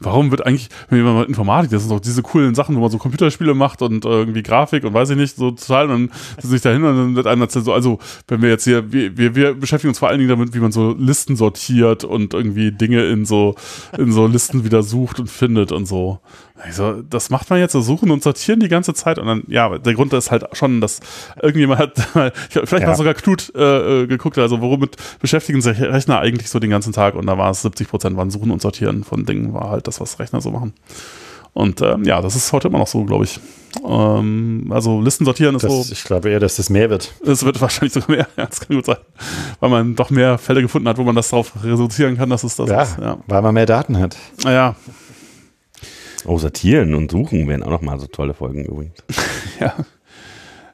warum 0.00 0.30
wird 0.30 0.46
eigentlich, 0.46 0.70
wenn 0.88 1.02
man 1.02 1.18
mit 1.18 1.28
Informatik, 1.28 1.70
das 1.70 1.82
sind 1.82 1.92
doch 1.92 2.00
diese 2.00 2.22
coolen 2.22 2.54
Sachen, 2.54 2.74
wo 2.76 2.80
man 2.80 2.90
so 2.90 2.96
Computerspiele 2.96 3.52
macht 3.52 3.82
und 3.82 4.06
äh, 4.06 4.08
irgendwie 4.08 4.42
Grafik 4.42 4.84
und 4.84 4.94
weiß 4.94 5.10
ich 5.10 5.18
nicht, 5.18 5.36
so 5.36 5.50
total, 5.50 5.90
und 5.90 6.10
dann 6.10 6.40
sich 6.40 6.62
dahin 6.62 6.82
und 6.82 6.96
dann 6.96 7.14
wird 7.14 7.26
erzählt, 7.26 7.66
so, 7.66 7.74
also, 7.74 7.98
wenn 8.26 8.40
wir 8.40 8.48
jetzt 8.48 8.64
hier, 8.64 8.90
wir, 8.90 9.14
wir, 9.18 9.34
wir 9.34 9.52
beschäftigen 9.52 9.90
uns 9.90 9.98
vor 9.98 10.08
allen 10.08 10.16
Dingen 10.16 10.30
damit, 10.30 10.54
wie 10.54 10.60
man 10.60 10.72
so 10.72 10.94
Listen 10.98 11.36
sortiert 11.36 12.04
und 12.04 12.32
irgendwie 12.32 12.72
Dinge 12.72 13.04
in 13.04 13.26
so, 13.26 13.54
in 13.98 14.12
so 14.12 14.26
Listen 14.26 14.64
wieder 14.64 14.82
sucht 14.82 15.20
und 15.20 15.28
findet 15.28 15.72
und 15.72 15.84
so. 15.84 16.20
Also, 16.58 17.02
das 17.02 17.30
macht 17.30 17.50
man 17.50 17.58
jetzt 17.58 17.72
so 17.72 17.80
suchen 17.80 18.10
und 18.10 18.22
sortieren 18.22 18.60
die 18.60 18.68
ganze 18.68 18.94
Zeit 18.94 19.18
und 19.18 19.26
dann, 19.26 19.42
ja, 19.46 19.76
der 19.78 19.94
Grund 19.94 20.12
ist 20.14 20.30
halt 20.30 20.44
schon, 20.52 20.80
dass 20.80 21.00
irgendjemand 21.40 21.80
hat, 21.80 21.98
vielleicht 22.50 22.72
ja. 22.72 22.88
hat 22.88 22.96
sogar 22.96 23.14
Knut 23.14 23.52
äh, 23.54 24.02
äh, 24.02 24.06
geguckt, 24.06 24.38
also 24.38 24.60
womit 24.60 24.96
beschäftigen 25.20 25.60
sich 25.60 25.80
Rechner 25.80 26.20
eigentlich 26.20 26.48
so 26.48 26.58
den 26.58 26.70
ganzen 26.70 26.92
Tag 26.92 27.14
und 27.14 27.26
da 27.26 27.36
war 27.36 27.50
es 27.50 27.62
70 27.62 27.88
Prozent 27.88 28.16
waren 28.16 28.30
Suchen 28.30 28.50
und 28.50 28.62
Sortieren 28.62 29.04
von 29.04 29.26
Dingen, 29.26 29.52
war 29.52 29.70
halt 29.70 29.86
das, 29.86 30.00
was 30.00 30.18
Rechner 30.18 30.40
so 30.40 30.50
machen. 30.50 30.72
Und 31.56 31.80
ähm, 31.80 32.04
ja, 32.04 32.20
das 32.20 32.36
ist 32.36 32.52
heute 32.52 32.68
immer 32.68 32.78
noch 32.78 32.86
so, 32.86 33.04
glaube 33.04 33.24
ich. 33.24 33.40
Ähm, 33.82 34.66
also 34.68 35.00
Listen 35.00 35.24
sortieren 35.24 35.54
ist 35.54 35.64
das, 35.64 35.72
so. 35.72 35.90
Ich 35.90 36.04
glaube 36.04 36.28
eher, 36.28 36.38
dass 36.38 36.56
das 36.56 36.68
mehr 36.68 36.90
wird. 36.90 37.14
Es 37.24 37.46
wird 37.46 37.58
wahrscheinlich 37.62 37.94
sogar 37.94 38.10
mehr, 38.10 38.28
ja, 38.36 38.44
das 38.44 38.60
kann 38.60 38.76
gut 38.76 38.84
sein. 38.84 38.98
Weil 39.60 39.70
man 39.70 39.96
doch 39.96 40.10
mehr 40.10 40.36
Fälle 40.36 40.60
gefunden 40.60 40.86
hat, 40.86 40.98
wo 40.98 41.02
man 41.02 41.14
das 41.14 41.30
darauf 41.30 41.52
reduzieren 41.64 42.18
kann, 42.18 42.28
dass 42.28 42.44
es 42.44 42.56
das 42.56 42.68
ja, 42.68 42.82
ist. 42.82 42.98
Ja, 43.00 43.16
weil 43.26 43.40
man 43.40 43.54
mehr 43.54 43.64
Daten 43.64 43.98
hat. 43.98 44.16
Ja, 44.44 44.74
Oh, 46.26 46.38
sortieren 46.38 46.94
und 46.94 47.10
suchen 47.10 47.46
wären 47.48 47.62
auch 47.62 47.70
nochmal 47.70 48.00
so 48.00 48.06
tolle 48.06 48.34
Folgen 48.34 48.64
übrigens. 48.64 48.98
ja. 49.60 49.74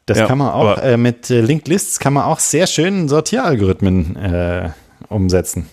Das 0.07 0.19
ja, 0.19 0.27
kann 0.27 0.39
man 0.39 0.53
auch 0.53 0.79
äh, 0.79 0.97
mit 0.97 1.31
äh, 1.31 1.41
Linked 1.41 1.69
Lists 1.69 2.01
kann 2.01 2.15
man 2.15 2.25
auch 2.25 2.41
sehr 2.41 2.67
schön 2.67 3.09
Sortieralgorithmen 3.09 4.17
äh, 4.17 4.71
umsetzen. 5.09 5.69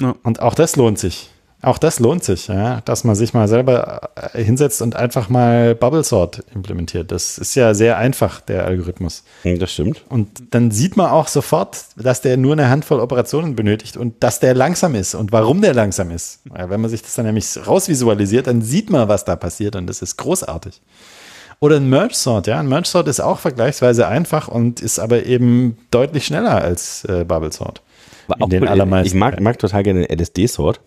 Ja. 0.00 0.14
Und 0.22 0.40
auch 0.40 0.54
das 0.54 0.76
lohnt 0.76 0.98
sich. 0.98 1.30
Auch 1.64 1.78
das 1.78 1.98
lohnt 1.98 2.22
sich, 2.22 2.48
ja, 2.48 2.82
dass 2.82 3.04
man 3.04 3.14
sich 3.14 3.32
mal 3.32 3.48
selber 3.48 4.10
äh, 4.34 4.42
hinsetzt 4.42 4.82
und 4.82 4.96
einfach 4.96 5.28
mal 5.28 5.74
Bubble 5.74 6.04
Sort 6.04 6.42
implementiert. 6.54 7.10
Das 7.10 7.38
ist 7.38 7.54
ja 7.54 7.72
sehr 7.74 7.96
einfach, 7.96 8.40
der 8.40 8.66
Algorithmus. 8.66 9.24
Hm, 9.42 9.58
das 9.58 9.72
stimmt. 9.72 10.04
Und 10.10 10.28
dann 10.50 10.70
sieht 10.70 10.96
man 10.96 11.10
auch 11.10 11.28
sofort, 11.28 11.86
dass 11.96 12.20
der 12.20 12.36
nur 12.36 12.52
eine 12.52 12.68
Handvoll 12.68 13.00
Operationen 13.00 13.56
benötigt 13.56 13.96
und 13.96 14.22
dass 14.22 14.40
der 14.40 14.54
langsam 14.54 14.94
ist 14.94 15.14
und 15.14 15.32
warum 15.32 15.62
der 15.62 15.72
langsam 15.72 16.10
ist. 16.10 16.40
Ja, 16.56 16.68
wenn 16.68 16.80
man 16.80 16.90
sich 16.90 17.02
das 17.02 17.14
dann 17.14 17.26
nämlich 17.26 17.46
rausvisualisiert, 17.66 18.46
dann 18.46 18.60
sieht 18.60 18.90
man, 18.90 19.08
was 19.08 19.24
da 19.24 19.34
passiert 19.34 19.74
und 19.74 19.86
das 19.86 20.02
ist 20.02 20.16
großartig. 20.16 20.82
Oder 21.60 21.76
ein 21.76 21.88
Merge 21.88 22.14
Sort, 22.14 22.46
ja. 22.46 22.60
Ein 22.60 22.68
Merge 22.68 22.88
Sort 22.88 23.08
ist 23.08 23.20
auch 23.20 23.38
vergleichsweise 23.38 24.06
einfach 24.06 24.48
und 24.48 24.80
ist 24.80 24.98
aber 24.98 25.24
eben 25.24 25.78
deutlich 25.90 26.26
schneller 26.26 26.60
als 26.60 27.04
äh, 27.04 27.24
Bubble 27.24 27.52
Sort. 27.52 27.80
in 28.38 28.50
den 28.50 28.68
allermeisten. 28.68 29.06
Ich 29.06 29.14
mag, 29.14 29.40
mag 29.40 29.58
total 29.58 29.82
gerne 29.82 30.06
den 30.06 30.18
LSD 30.18 30.46
Sort 30.46 30.80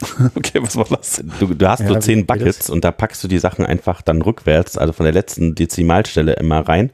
okay, 0.36 0.62
was 0.62 0.76
war 0.76 0.86
das? 0.90 1.22
Du, 1.40 1.54
du 1.54 1.68
hast 1.68 1.80
ja, 1.80 1.88
so 1.88 1.96
zehn 1.96 2.26
Buckets 2.26 2.70
und 2.70 2.84
da 2.84 2.92
packst 2.92 3.22
du 3.24 3.28
die 3.28 3.38
Sachen 3.38 3.66
einfach 3.66 4.02
dann 4.02 4.22
rückwärts, 4.22 4.78
also 4.78 4.92
von 4.92 5.04
der 5.04 5.12
letzten 5.12 5.54
Dezimalstelle 5.54 6.34
immer 6.34 6.60
rein 6.60 6.90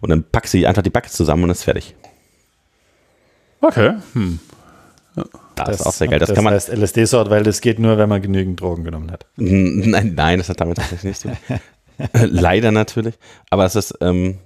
und 0.00 0.10
dann 0.10 0.24
packst 0.24 0.54
du 0.54 0.66
einfach 0.66 0.82
die 0.82 0.90
Buckets 0.90 1.14
zusammen 1.14 1.44
und 1.44 1.50
ist 1.50 1.64
fertig. 1.64 1.94
Okay. 3.60 3.94
Hm. 4.12 4.38
Ja. 5.16 5.24
Das, 5.54 5.68
das, 5.68 5.80
ist 5.80 5.86
auch 5.86 5.92
sehr 5.92 6.08
geil. 6.08 6.18
Das, 6.18 6.28
das 6.28 6.34
kann 6.34 6.44
man 6.44 6.52
heißt 6.52 6.68
LSD-Sort, 6.68 7.30
weil 7.30 7.42
das 7.42 7.62
geht 7.62 7.78
nur, 7.78 7.96
wenn 7.96 8.08
man 8.08 8.20
genügend 8.20 8.60
Drogen 8.60 8.84
genommen 8.84 9.10
hat. 9.10 9.26
Nein, 9.36 10.12
nein, 10.14 10.38
das 10.38 10.50
hat 10.50 10.60
damit 10.60 10.76
tatsächlich 10.76 11.04
nichts 11.04 11.20
zu 11.22 11.28
tun. 11.28 11.60
Leider 12.12 12.72
natürlich. 12.72 13.14
Aber 13.48 13.64
es 13.64 13.74
ist, 13.74 13.94
ähm, 14.02 14.38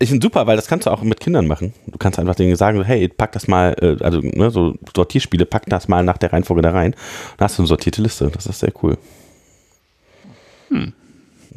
Ich 0.00 0.10
finde 0.10 0.24
super, 0.24 0.46
weil 0.46 0.56
das 0.56 0.68
kannst 0.68 0.86
du 0.86 0.90
auch 0.90 1.02
mit 1.02 1.18
Kindern 1.18 1.48
machen. 1.48 1.74
Du 1.86 1.98
kannst 1.98 2.20
einfach 2.20 2.36
denen 2.36 2.54
sagen, 2.54 2.84
hey, 2.84 3.08
pack 3.08 3.32
das 3.32 3.48
mal, 3.48 3.74
äh, 3.80 4.02
also 4.02 4.20
ne, 4.20 4.50
so 4.50 4.74
Sortierspiele, 4.94 5.44
pack 5.44 5.64
das 5.66 5.88
mal 5.88 6.04
nach 6.04 6.18
der 6.18 6.32
Reihenfolge 6.32 6.62
da 6.62 6.70
rein. 6.70 6.94
Dann 7.36 7.46
hast 7.46 7.58
du 7.58 7.62
eine 7.62 7.68
sortierte 7.68 8.00
Liste. 8.00 8.30
Das 8.32 8.46
ist 8.46 8.60
sehr 8.60 8.72
cool. 8.82 8.96
Hm. 10.68 10.92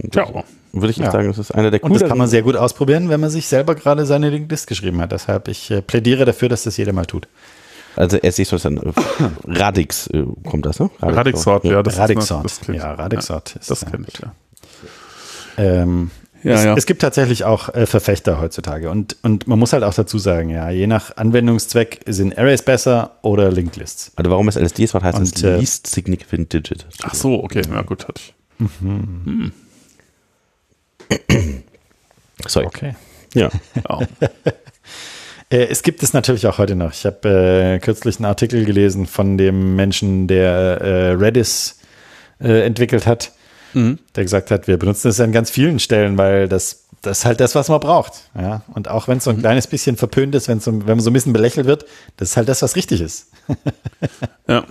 Tja. 0.09 0.43
Würde 0.73 0.89
ich 0.89 0.97
ja. 0.97 1.11
sagen, 1.11 1.27
das 1.27 1.38
ist 1.38 1.51
einer 1.51 1.69
der 1.69 1.81
cooleren. 1.81 1.93
Und 1.93 2.01
das 2.01 2.09
kann 2.09 2.18
man 2.18 2.27
sehr 2.30 2.41
gut 2.41 2.55
ausprobieren, 2.55 3.09
wenn 3.09 3.19
man 3.19 3.30
sich 3.30 3.45
selber 3.45 3.76
gerade 3.76 4.05
seine 4.05 4.30
List 4.30 4.68
geschrieben 4.68 5.01
hat. 5.01 5.11
Deshalb, 5.11 5.47
ich 5.47 5.69
äh, 5.69 5.81
plädiere 5.81 6.26
dafür, 6.26 6.49
dass 6.49 6.63
das 6.63 6.77
jeder 6.77 6.93
mal 6.93 7.05
tut. 7.05 7.27
Also 7.95 8.18
er 8.18 8.31
siehst 8.31 8.53
du 8.53 8.57
dann 8.57 8.77
äh, 8.77 8.91
Radix 9.45 10.07
äh, 10.07 10.26
kommt 10.49 10.65
das, 10.65 10.80
ne? 10.80 10.89
Radixort, 11.01 11.65
ja, 11.65 11.84
das 11.84 11.97
Radixort. 11.97 12.45
Ist, 12.45 12.68
das 12.68 12.76
ja, 12.76 12.93
Radixort. 12.93 13.55
Ja, 13.55 13.61
das 13.68 13.85
kenne 13.85 14.05
ich, 14.07 14.19
ja. 14.19 14.34
Ähm, 15.57 16.09
ja, 16.43 16.53
es, 16.53 16.63
ja. 16.63 16.76
es, 16.76 16.85
gibt 16.85 17.01
tatsächlich 17.01 17.43
auch 17.43 17.73
äh, 17.73 17.85
Verfechter 17.85 18.39
heutzutage. 18.39 18.89
Und, 18.89 19.18
und 19.23 19.47
man 19.47 19.59
muss 19.59 19.73
halt 19.73 19.84
auch 19.84 19.93
dazu 19.93 20.18
sagen, 20.18 20.49
ja, 20.49 20.69
je 20.69 20.88
nach 20.88 21.15
Anwendungszweck 21.18 22.01
sind 22.07 22.38
Arrays 22.38 22.63
besser 22.63 23.18
oder 23.22 23.51
Linked 23.51 23.77
Lists. 23.77 24.11
Also 24.15 24.31
warum 24.31 24.47
es 24.47 24.55
LSDs 24.55 24.93
war, 24.93 25.03
heißt 25.03 25.19
es 25.22 25.43
äh, 25.43 25.57
Least 25.57 25.88
Significant 25.88 26.51
Digit. 26.51 26.85
Ach 27.03 27.13
so, 27.13 27.43
okay, 27.43 27.61
ja 27.69 27.81
gut, 27.81 28.07
hatte 28.07 28.22
ich. 28.22 28.34
Mhm. 28.59 29.51
Hm. 31.30 31.63
Sorry. 32.47 32.65
Okay. 32.65 32.95
Ja. 33.34 33.49
Oh. 33.88 34.01
Äh, 35.51 35.68
es 35.68 35.84
gibt 35.84 36.01
es 36.01 36.13
natürlich 36.13 36.47
auch 36.47 36.57
heute 36.59 36.77
noch. 36.77 36.93
Ich 36.93 37.05
habe 37.05 37.76
äh, 37.76 37.80
kürzlich 37.80 38.18
einen 38.19 38.26
Artikel 38.26 38.63
gelesen 38.63 39.05
von 39.05 39.38
dem 39.38 39.76
Menschen, 39.76 40.27
der 40.27 40.80
äh, 40.80 41.11
Redis 41.11 41.77
äh, 42.39 42.65
entwickelt 42.65 43.05
hat, 43.05 43.34
mhm. 43.73 43.99
der 44.15 44.23
gesagt 44.23 44.52
hat, 44.52 44.68
wir 44.68 44.77
benutzen 44.77 45.07
das 45.07 45.19
an 45.19 45.31
ganz 45.31 45.49
vielen 45.49 45.80
Stellen, 45.80 46.18
weil 46.18 46.48
das, 46.48 46.85
das 47.02 47.19
ist 47.19 47.26
halt 47.26 47.39
das, 47.39 47.56
was 47.56 47.69
man 47.69 47.80
braucht. 47.80 48.30
Ja? 48.38 48.61
Und 48.73 48.88
auch 48.88 49.07
wenn 49.07 49.18
es 49.18 49.23
so 49.23 49.30
ein 49.30 49.38
mhm. 49.38 49.41
kleines 49.41 49.68
bisschen 49.68 49.98
verpönt 49.98 50.35
ist, 50.35 50.45
so, 50.45 50.72
wenn 50.72 50.85
man 50.85 50.99
so 50.99 51.10
ein 51.10 51.14
bisschen 51.14 51.34
belächelt 51.34 51.68
wird, 51.68 51.85
das 52.18 52.31
ist 52.31 52.38
halt 52.38 52.49
das, 52.49 52.61
was 52.61 52.76
richtig 52.76 53.02
ist. 53.02 53.27
ja. 54.48 54.65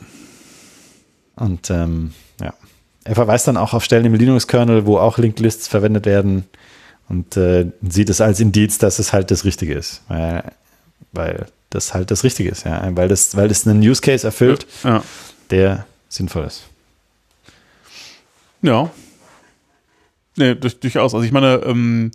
Und 1.36 1.70
ähm, 1.70 2.12
ja. 2.40 2.54
Er 3.04 3.14
verweist 3.14 3.48
dann 3.48 3.56
auch 3.56 3.72
auf 3.72 3.82
Stellen 3.82 4.04
im 4.04 4.14
Linux-Kernel, 4.14 4.84
wo 4.86 4.98
auch 4.98 5.16
Linked 5.16 5.40
Lists 5.40 5.68
verwendet 5.68 6.04
werden 6.04 6.44
und 7.08 7.36
äh, 7.36 7.66
sieht 7.88 8.10
es 8.10 8.20
als 8.20 8.40
Indiz, 8.40 8.76
dass 8.78 8.98
es 8.98 9.12
halt 9.12 9.30
das 9.30 9.44
Richtige 9.44 9.74
ist. 9.74 10.02
Weil 10.08 10.44
weil 11.12 11.46
das 11.70 11.94
halt 11.94 12.10
das 12.10 12.24
Richtige 12.24 12.50
ist, 12.50 12.64
ja, 12.64 12.88
weil 12.96 13.08
das, 13.08 13.36
weil 13.36 13.48
das 13.48 13.66
einen 13.66 13.80
Use 13.80 14.00
Case 14.00 14.26
erfüllt, 14.26 14.66
ja. 14.84 15.02
der 15.50 15.86
sinnvoll 16.08 16.44
ist. 16.44 16.64
Ja. 18.62 18.90
Nee, 20.36 20.54
durch, 20.54 20.78
durchaus. 20.80 21.14
Also 21.14 21.24
ich 21.24 21.32
meine, 21.32 21.56
ähm, 21.64 22.10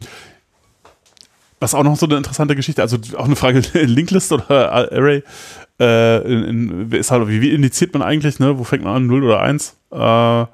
was 1.60 1.74
auch 1.74 1.84
noch 1.84 1.96
so 1.98 2.06
eine 2.06 2.18
interessante 2.18 2.56
Geschichte, 2.56 2.82
also 2.82 2.98
auch 3.18 3.26
eine 3.26 3.36
Frage, 3.36 3.60
Linklist 3.74 4.32
oder 4.32 4.72
Array, 4.72 5.24
äh, 5.80 6.22
in, 6.22 6.44
in, 6.44 6.92
ist 6.92 7.12
halt, 7.12 7.28
wie, 7.28 7.42
wie 7.42 7.52
indiziert 7.52 7.94
man 7.94 8.02
eigentlich, 8.02 8.40
ne? 8.40 8.58
Wo 8.58 8.64
fängt 8.64 8.84
man 8.84 8.96
an, 8.96 9.08
0 9.08 9.24
oder 9.24 9.42
1? 9.42 9.76
Äh, 9.92 10.46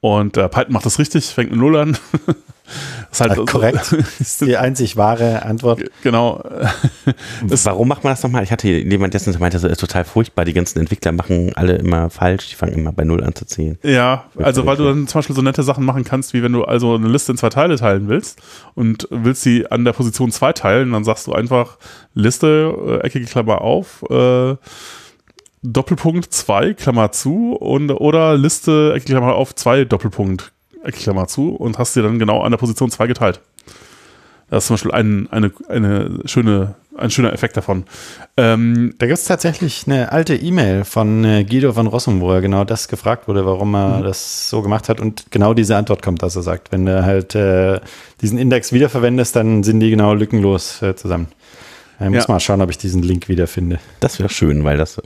und 0.00 0.36
äh, 0.36 0.48
Python 0.48 0.72
macht 0.72 0.86
das 0.86 0.98
richtig, 0.98 1.26
fängt 1.26 1.50
mit 1.50 1.60
0 1.60 1.76
an. 1.76 1.98
ist 3.10 3.20
halt 3.20 3.36
ja, 3.36 3.44
korrekt. 3.44 3.92
Das 3.92 3.92
ist 4.20 4.40
die 4.40 4.56
einzig 4.56 4.96
wahre 4.96 5.42
Antwort. 5.42 5.82
Genau. 6.02 6.42
Warum 7.42 7.88
macht 7.88 8.04
man 8.04 8.12
das 8.12 8.22
nochmal? 8.22 8.42
Ich 8.42 8.52
hatte 8.52 8.68
jemand 8.68 9.14
dessen 9.14 9.34
meinte, 9.38 9.58
das 9.58 9.70
ist 9.70 9.80
total 9.80 10.04
furchtbar. 10.04 10.44
Die 10.44 10.52
ganzen 10.52 10.78
Entwickler 10.78 11.12
machen 11.12 11.52
alle 11.54 11.76
immer 11.76 12.10
falsch. 12.10 12.48
Die 12.50 12.54
fangen 12.54 12.74
immer 12.74 12.92
bei 12.92 13.04
Null 13.04 13.22
an 13.22 13.34
zu 13.34 13.44
zählen. 13.44 13.78
Ja, 13.82 14.24
also 14.36 14.66
weil 14.66 14.76
du 14.76 14.84
dann 14.84 15.06
zum 15.06 15.18
Beispiel 15.18 15.36
so 15.36 15.42
nette 15.42 15.62
Sachen 15.62 15.84
machen 15.84 16.04
kannst, 16.04 16.32
wie 16.32 16.42
wenn 16.42 16.52
du 16.52 16.64
also 16.64 16.94
eine 16.94 17.08
Liste 17.08 17.32
in 17.32 17.38
zwei 17.38 17.50
Teile 17.50 17.76
teilen 17.76 18.08
willst 18.08 18.40
und 18.74 19.06
willst 19.10 19.42
sie 19.42 19.70
an 19.70 19.84
der 19.84 19.92
Position 19.92 20.30
2 20.30 20.52
teilen, 20.52 20.92
dann 20.92 21.04
sagst 21.04 21.26
du 21.26 21.32
einfach 21.32 21.78
Liste, 22.14 23.00
äh, 23.02 23.06
eckige 23.06 23.26
Klammer 23.26 23.60
auf, 23.60 24.04
äh, 24.10 24.56
Doppelpunkt 25.62 26.32
2, 26.32 26.74
Klammer 26.74 27.12
zu 27.12 27.54
und 27.54 27.90
oder 27.90 28.36
Liste, 28.36 28.92
eckige 28.94 29.12
Klammer 29.12 29.34
auf, 29.34 29.54
2, 29.54 29.84
Doppelpunkt, 29.84 30.52
Klammer 30.90 31.28
zu 31.28 31.54
und 31.54 31.78
hast 31.78 31.94
dir 31.94 32.02
dann 32.02 32.18
genau 32.18 32.40
an 32.40 32.50
der 32.50 32.58
Position 32.58 32.90
2 32.90 33.06
geteilt. 33.06 33.40
Das 34.52 34.64
ist 34.64 34.66
zum 34.66 34.74
Beispiel 34.74 34.92
ein, 34.92 35.28
eine, 35.30 35.50
eine 35.70 36.20
schöne, 36.26 36.74
ein 36.94 37.10
schöner 37.10 37.32
Effekt 37.32 37.56
davon. 37.56 37.84
Ähm, 38.36 38.92
da 38.98 39.06
gibt 39.06 39.18
es 39.18 39.24
tatsächlich 39.24 39.84
eine 39.86 40.12
alte 40.12 40.34
E-Mail 40.34 40.84
von 40.84 41.24
äh, 41.24 41.44
Guido 41.44 41.72
von 41.72 41.86
Rossum, 41.86 42.20
wo 42.20 42.30
er 42.32 42.42
genau 42.42 42.64
das 42.64 42.88
gefragt 42.88 43.28
wurde, 43.28 43.46
warum 43.46 43.74
er 43.74 44.00
mhm. 44.00 44.02
das 44.02 44.50
so 44.50 44.60
gemacht 44.60 44.90
hat. 44.90 45.00
Und 45.00 45.30
genau 45.30 45.54
diese 45.54 45.74
Antwort 45.74 46.02
kommt, 46.02 46.22
dass 46.22 46.36
er 46.36 46.42
sagt, 46.42 46.70
wenn 46.70 46.84
du 46.84 47.02
halt 47.02 47.34
äh, 47.34 47.80
diesen 48.20 48.36
Index 48.36 48.74
wiederverwendest, 48.74 49.34
dann 49.36 49.62
sind 49.62 49.80
die 49.80 49.88
genau 49.88 50.12
lückenlos 50.12 50.82
äh, 50.82 50.94
zusammen. 50.96 51.28
Ich 51.98 52.10
muss 52.10 52.26
ja. 52.26 52.34
mal 52.34 52.40
schauen, 52.40 52.60
ob 52.60 52.68
ich 52.68 52.76
diesen 52.76 53.02
Link 53.02 53.30
wiederfinde. 53.30 53.78
Das 54.00 54.18
wäre 54.18 54.28
schön, 54.28 54.64
weil 54.64 54.76
das 54.76 54.98
äh, 54.98 55.02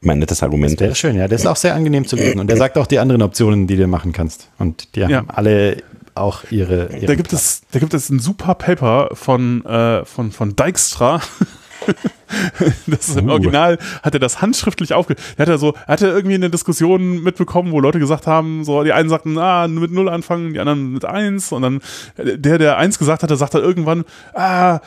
mein 0.00 0.18
nettes 0.18 0.42
Argument. 0.42 0.72
Das 0.74 0.80
wäre 0.80 0.94
schön, 0.94 1.16
ja. 1.16 1.28
Der 1.28 1.36
ist 1.36 1.46
auch 1.46 1.56
sehr 1.56 1.74
angenehm 1.74 2.06
zu 2.06 2.16
lesen. 2.16 2.40
Und 2.40 2.48
der 2.48 2.56
sagt 2.56 2.78
auch 2.78 2.86
die 2.86 2.98
anderen 2.98 3.22
Optionen, 3.22 3.66
die 3.66 3.76
du 3.76 3.86
machen 3.86 4.12
kannst. 4.12 4.48
Und 4.58 4.94
die 4.94 5.00
ja. 5.00 5.08
haben 5.10 5.30
alle 5.30 5.82
auch 6.14 6.44
ihre. 6.50 6.88
Da 6.88 7.14
gibt, 7.14 7.32
es, 7.32 7.62
da 7.70 7.78
gibt 7.78 7.94
es 7.94 8.10
ein 8.10 8.18
super 8.18 8.54
Paper 8.54 9.10
von, 9.12 9.64
äh, 9.64 10.04
von, 10.04 10.32
von 10.32 10.56
Dijkstra. 10.56 11.20
das 12.86 13.08
ist 13.08 13.16
im 13.16 13.28
uh. 13.28 13.32
Original, 13.32 13.78
hat 14.02 14.14
er 14.14 14.20
das 14.20 14.40
handschriftlich 14.40 14.94
aufge... 14.94 15.14
Er 15.36 15.42
hat 15.42 15.48
er 15.48 15.58
so, 15.58 15.74
er 15.86 15.92
hatte 15.92 16.08
irgendwie 16.08 16.34
eine 16.34 16.50
Diskussion 16.50 17.22
mitbekommen, 17.22 17.72
wo 17.72 17.80
Leute 17.80 17.98
gesagt 17.98 18.26
haben, 18.26 18.64
so, 18.64 18.82
die 18.82 18.92
einen 18.92 19.08
sagten, 19.08 19.38
ah, 19.38 19.68
mit 19.68 19.92
Null 19.92 20.08
anfangen, 20.08 20.52
die 20.52 20.58
anderen 20.58 20.92
mit 20.92 21.04
Eins 21.04 21.52
und 21.52 21.62
dann 21.62 21.80
der, 22.16 22.58
der 22.58 22.78
Eins 22.78 22.98
gesagt 22.98 23.22
hatte, 23.22 23.36
sagt 23.36 23.54
er 23.54 23.62
irgendwann, 23.62 24.04
ah, 24.34 24.80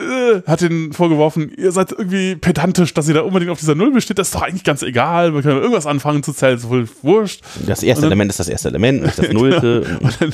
äh, 0.00 0.42
hat 0.46 0.60
den 0.60 0.92
vorgeworfen, 0.92 1.52
ihr 1.56 1.72
seid 1.72 1.92
irgendwie 1.92 2.36
pedantisch, 2.36 2.94
dass 2.94 3.08
ihr 3.08 3.14
da 3.14 3.20
unbedingt 3.20 3.50
auf 3.50 3.58
dieser 3.58 3.74
Null 3.74 3.92
besteht. 3.92 4.18
Das 4.18 4.28
ist 4.28 4.34
doch 4.34 4.42
eigentlich 4.42 4.64
ganz 4.64 4.82
egal. 4.82 5.34
Wir 5.34 5.42
können 5.42 5.58
irgendwas 5.58 5.86
anfangen 5.86 6.22
zu 6.22 6.32
zählen, 6.32 6.56
ist 6.56 6.68
wohl 6.68 6.88
wurscht. 7.02 7.42
Das 7.66 7.82
erste 7.82 8.02
dann, 8.02 8.10
Element 8.10 8.30
ist 8.30 8.40
das 8.40 8.48
erste 8.48 8.68
Element, 8.68 9.02
nicht 9.02 9.18
das 9.18 9.30
Nullte. 9.30 9.60
Genau. 9.90 10.00
Und, 10.00 10.20
dann, 10.20 10.32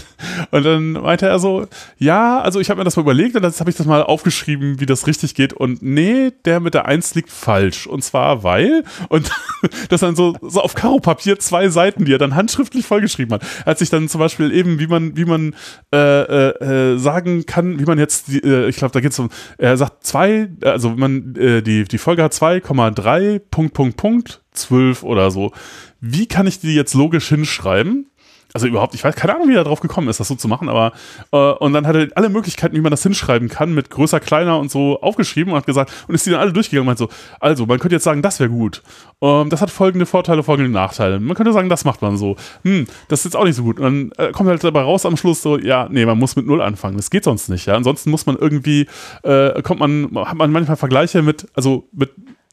und, 0.50 0.64
dann, 0.64 1.02
meinte 1.02 1.26
er 1.26 1.38
so, 1.38 1.66
ja, 1.98 2.40
also 2.40 2.60
ich 2.60 2.70
habe 2.70 2.78
mir 2.78 2.84
das 2.84 2.96
mal 2.96 3.02
überlegt 3.02 3.36
und 3.36 3.42
jetzt 3.42 3.60
habe 3.60 3.70
ich 3.70 3.76
das 3.76 3.86
mal 3.86 4.02
aufgeschrieben, 4.02 4.80
wie 4.80 4.86
das 4.86 5.06
richtig 5.06 5.34
geht. 5.34 5.52
Und 5.52 5.82
nee, 5.82 6.32
der 6.44 6.60
mit 6.60 6.74
der 6.74 6.86
Eins 6.86 7.14
liegt 7.14 7.30
falsch. 7.30 7.86
Und 7.86 8.02
zwar 8.02 8.42
weil, 8.42 8.84
und 9.08 9.30
das 9.88 10.00
dann 10.00 10.16
so, 10.16 10.36
so 10.42 10.60
auf 10.60 10.74
Karo-Papier 10.74 11.38
zwei 11.38 11.68
Seiten, 11.68 12.04
die 12.04 12.12
er 12.12 12.18
dann 12.18 12.34
handschriftlich 12.34 12.86
vollgeschrieben 12.86 13.34
hat. 13.34 13.42
Er 13.64 13.72
hat 13.72 13.78
sich 13.78 13.90
dann 13.90 14.08
zum 14.08 14.20
Beispiel 14.20 14.52
eben, 14.52 14.78
wie 14.78 14.86
man, 14.86 15.16
wie 15.16 15.24
man 15.24 15.54
äh, 15.92 16.22
äh, 16.22 16.94
äh 16.94 16.98
sagen 16.98 17.46
kann, 17.46 17.78
wie 17.78 17.84
man 17.84 17.98
jetzt, 17.98 18.28
die, 18.28 18.38
äh, 18.38 18.68
ich 18.68 18.76
glaube, 18.76 18.92
da 18.92 19.00
geht 19.00 19.12
es 19.12 19.18
um 19.18 19.30
er 19.58 19.76
sagt 19.76 20.04
zwei, 20.04 20.48
also 20.62 20.90
man, 20.90 21.34
äh, 21.36 21.62
die, 21.62 21.84
die 21.84 21.98
Folge 21.98 22.22
hat 22.22 22.32
2,3 22.32 23.40
Punkt, 23.50 23.74
Punkt, 23.74 23.96
Punkt, 23.96 24.42
12 24.52 25.02
oder 25.02 25.30
so. 25.30 25.52
Wie 26.00 26.26
kann 26.26 26.46
ich 26.46 26.60
die 26.60 26.74
jetzt 26.74 26.94
logisch 26.94 27.28
hinschreiben? 27.28 28.10
Also 28.56 28.68
überhaupt, 28.68 28.94
ich 28.94 29.04
weiß 29.04 29.14
keine 29.14 29.34
Ahnung, 29.34 29.50
wie 29.50 29.54
er 29.54 29.64
drauf 29.64 29.80
gekommen 29.80 30.08
ist, 30.08 30.18
das 30.18 30.28
so 30.28 30.34
zu 30.34 30.48
machen, 30.48 30.70
aber 30.70 30.92
äh, 31.30 31.36
und 31.36 31.74
dann 31.74 31.86
hat 31.86 31.94
er 31.94 32.08
alle 32.14 32.30
Möglichkeiten, 32.30 32.74
wie 32.74 32.80
man 32.80 32.90
das 32.90 33.02
hinschreiben 33.02 33.50
kann, 33.50 33.74
mit 33.74 33.90
größer, 33.90 34.18
kleiner 34.18 34.58
und 34.58 34.70
so 34.70 34.98
aufgeschrieben 35.02 35.52
und 35.52 35.58
hat 35.58 35.66
gesagt, 35.66 35.92
und 36.08 36.14
ist 36.14 36.24
die 36.24 36.30
dann 36.30 36.40
alle 36.40 36.54
durchgegangen 36.54 36.84
und 36.84 36.86
meint 36.86 36.98
so, 36.98 37.10
also 37.38 37.66
man 37.66 37.78
könnte 37.78 37.96
jetzt 37.96 38.04
sagen, 38.04 38.22
das 38.22 38.40
wäre 38.40 38.48
gut. 38.48 38.82
Ähm, 39.20 39.50
das 39.50 39.60
hat 39.60 39.70
folgende 39.70 40.06
Vorteile, 40.06 40.42
folgende 40.42 40.70
Nachteile. 40.70 41.20
Man 41.20 41.36
könnte 41.36 41.52
sagen, 41.52 41.68
das 41.68 41.84
macht 41.84 42.00
man 42.00 42.16
so. 42.16 42.36
Hm, 42.62 42.86
das 43.08 43.20
ist 43.20 43.24
jetzt 43.24 43.36
auch 43.36 43.44
nicht 43.44 43.56
so 43.56 43.62
gut. 43.62 43.78
Und 43.78 43.84
dann 44.16 44.26
äh, 44.28 44.32
kommt 44.32 44.48
halt 44.48 44.64
dabei 44.64 44.80
raus 44.80 45.04
am 45.04 45.18
Schluss 45.18 45.42
so, 45.42 45.58
ja, 45.58 45.86
nee, 45.90 46.06
man 46.06 46.18
muss 46.18 46.34
mit 46.34 46.46
Null 46.46 46.62
anfangen. 46.62 46.96
Das 46.96 47.10
geht 47.10 47.24
sonst 47.24 47.50
nicht, 47.50 47.66
ja. 47.66 47.74
Ansonsten 47.74 48.10
muss 48.10 48.24
man 48.24 48.36
irgendwie, 48.36 48.86
äh, 49.22 49.60
kommt 49.60 49.80
man, 49.80 50.10
hat 50.24 50.36
man 50.38 50.50
manchmal 50.50 50.78
Vergleiche 50.78 51.20
mit, 51.20 51.46
also 51.52 51.90
mit, 51.92 52.10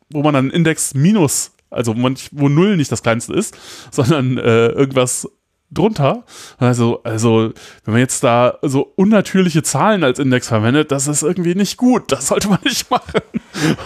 wo 0.10 0.22
man 0.22 0.34
dann 0.34 0.50
Index 0.50 0.96
minus 0.96 1.54
also 1.74 1.96
wo 1.96 2.50
Null 2.50 2.78
nicht 2.78 2.92
das 2.92 3.02
kleinste 3.02 3.34
ist, 3.34 3.58
sondern 3.92 4.38
äh, 4.38 4.68
irgendwas 4.68 5.28
drunter. 5.74 6.24
Also, 6.58 7.02
also, 7.04 7.52
wenn 7.86 7.94
man 7.94 8.00
jetzt 8.00 8.24
da 8.24 8.58
so 8.62 8.94
unnatürliche 8.96 9.64
Zahlen 9.64 10.04
als 10.04 10.20
Index 10.20 10.48
verwendet, 10.48 10.92
das 10.92 11.08
ist 11.08 11.24
irgendwie 11.24 11.56
nicht 11.56 11.78
gut. 11.78 12.12
Das 12.12 12.28
sollte 12.28 12.50
man 12.50 12.60
nicht 12.64 12.90
machen. 12.92 13.22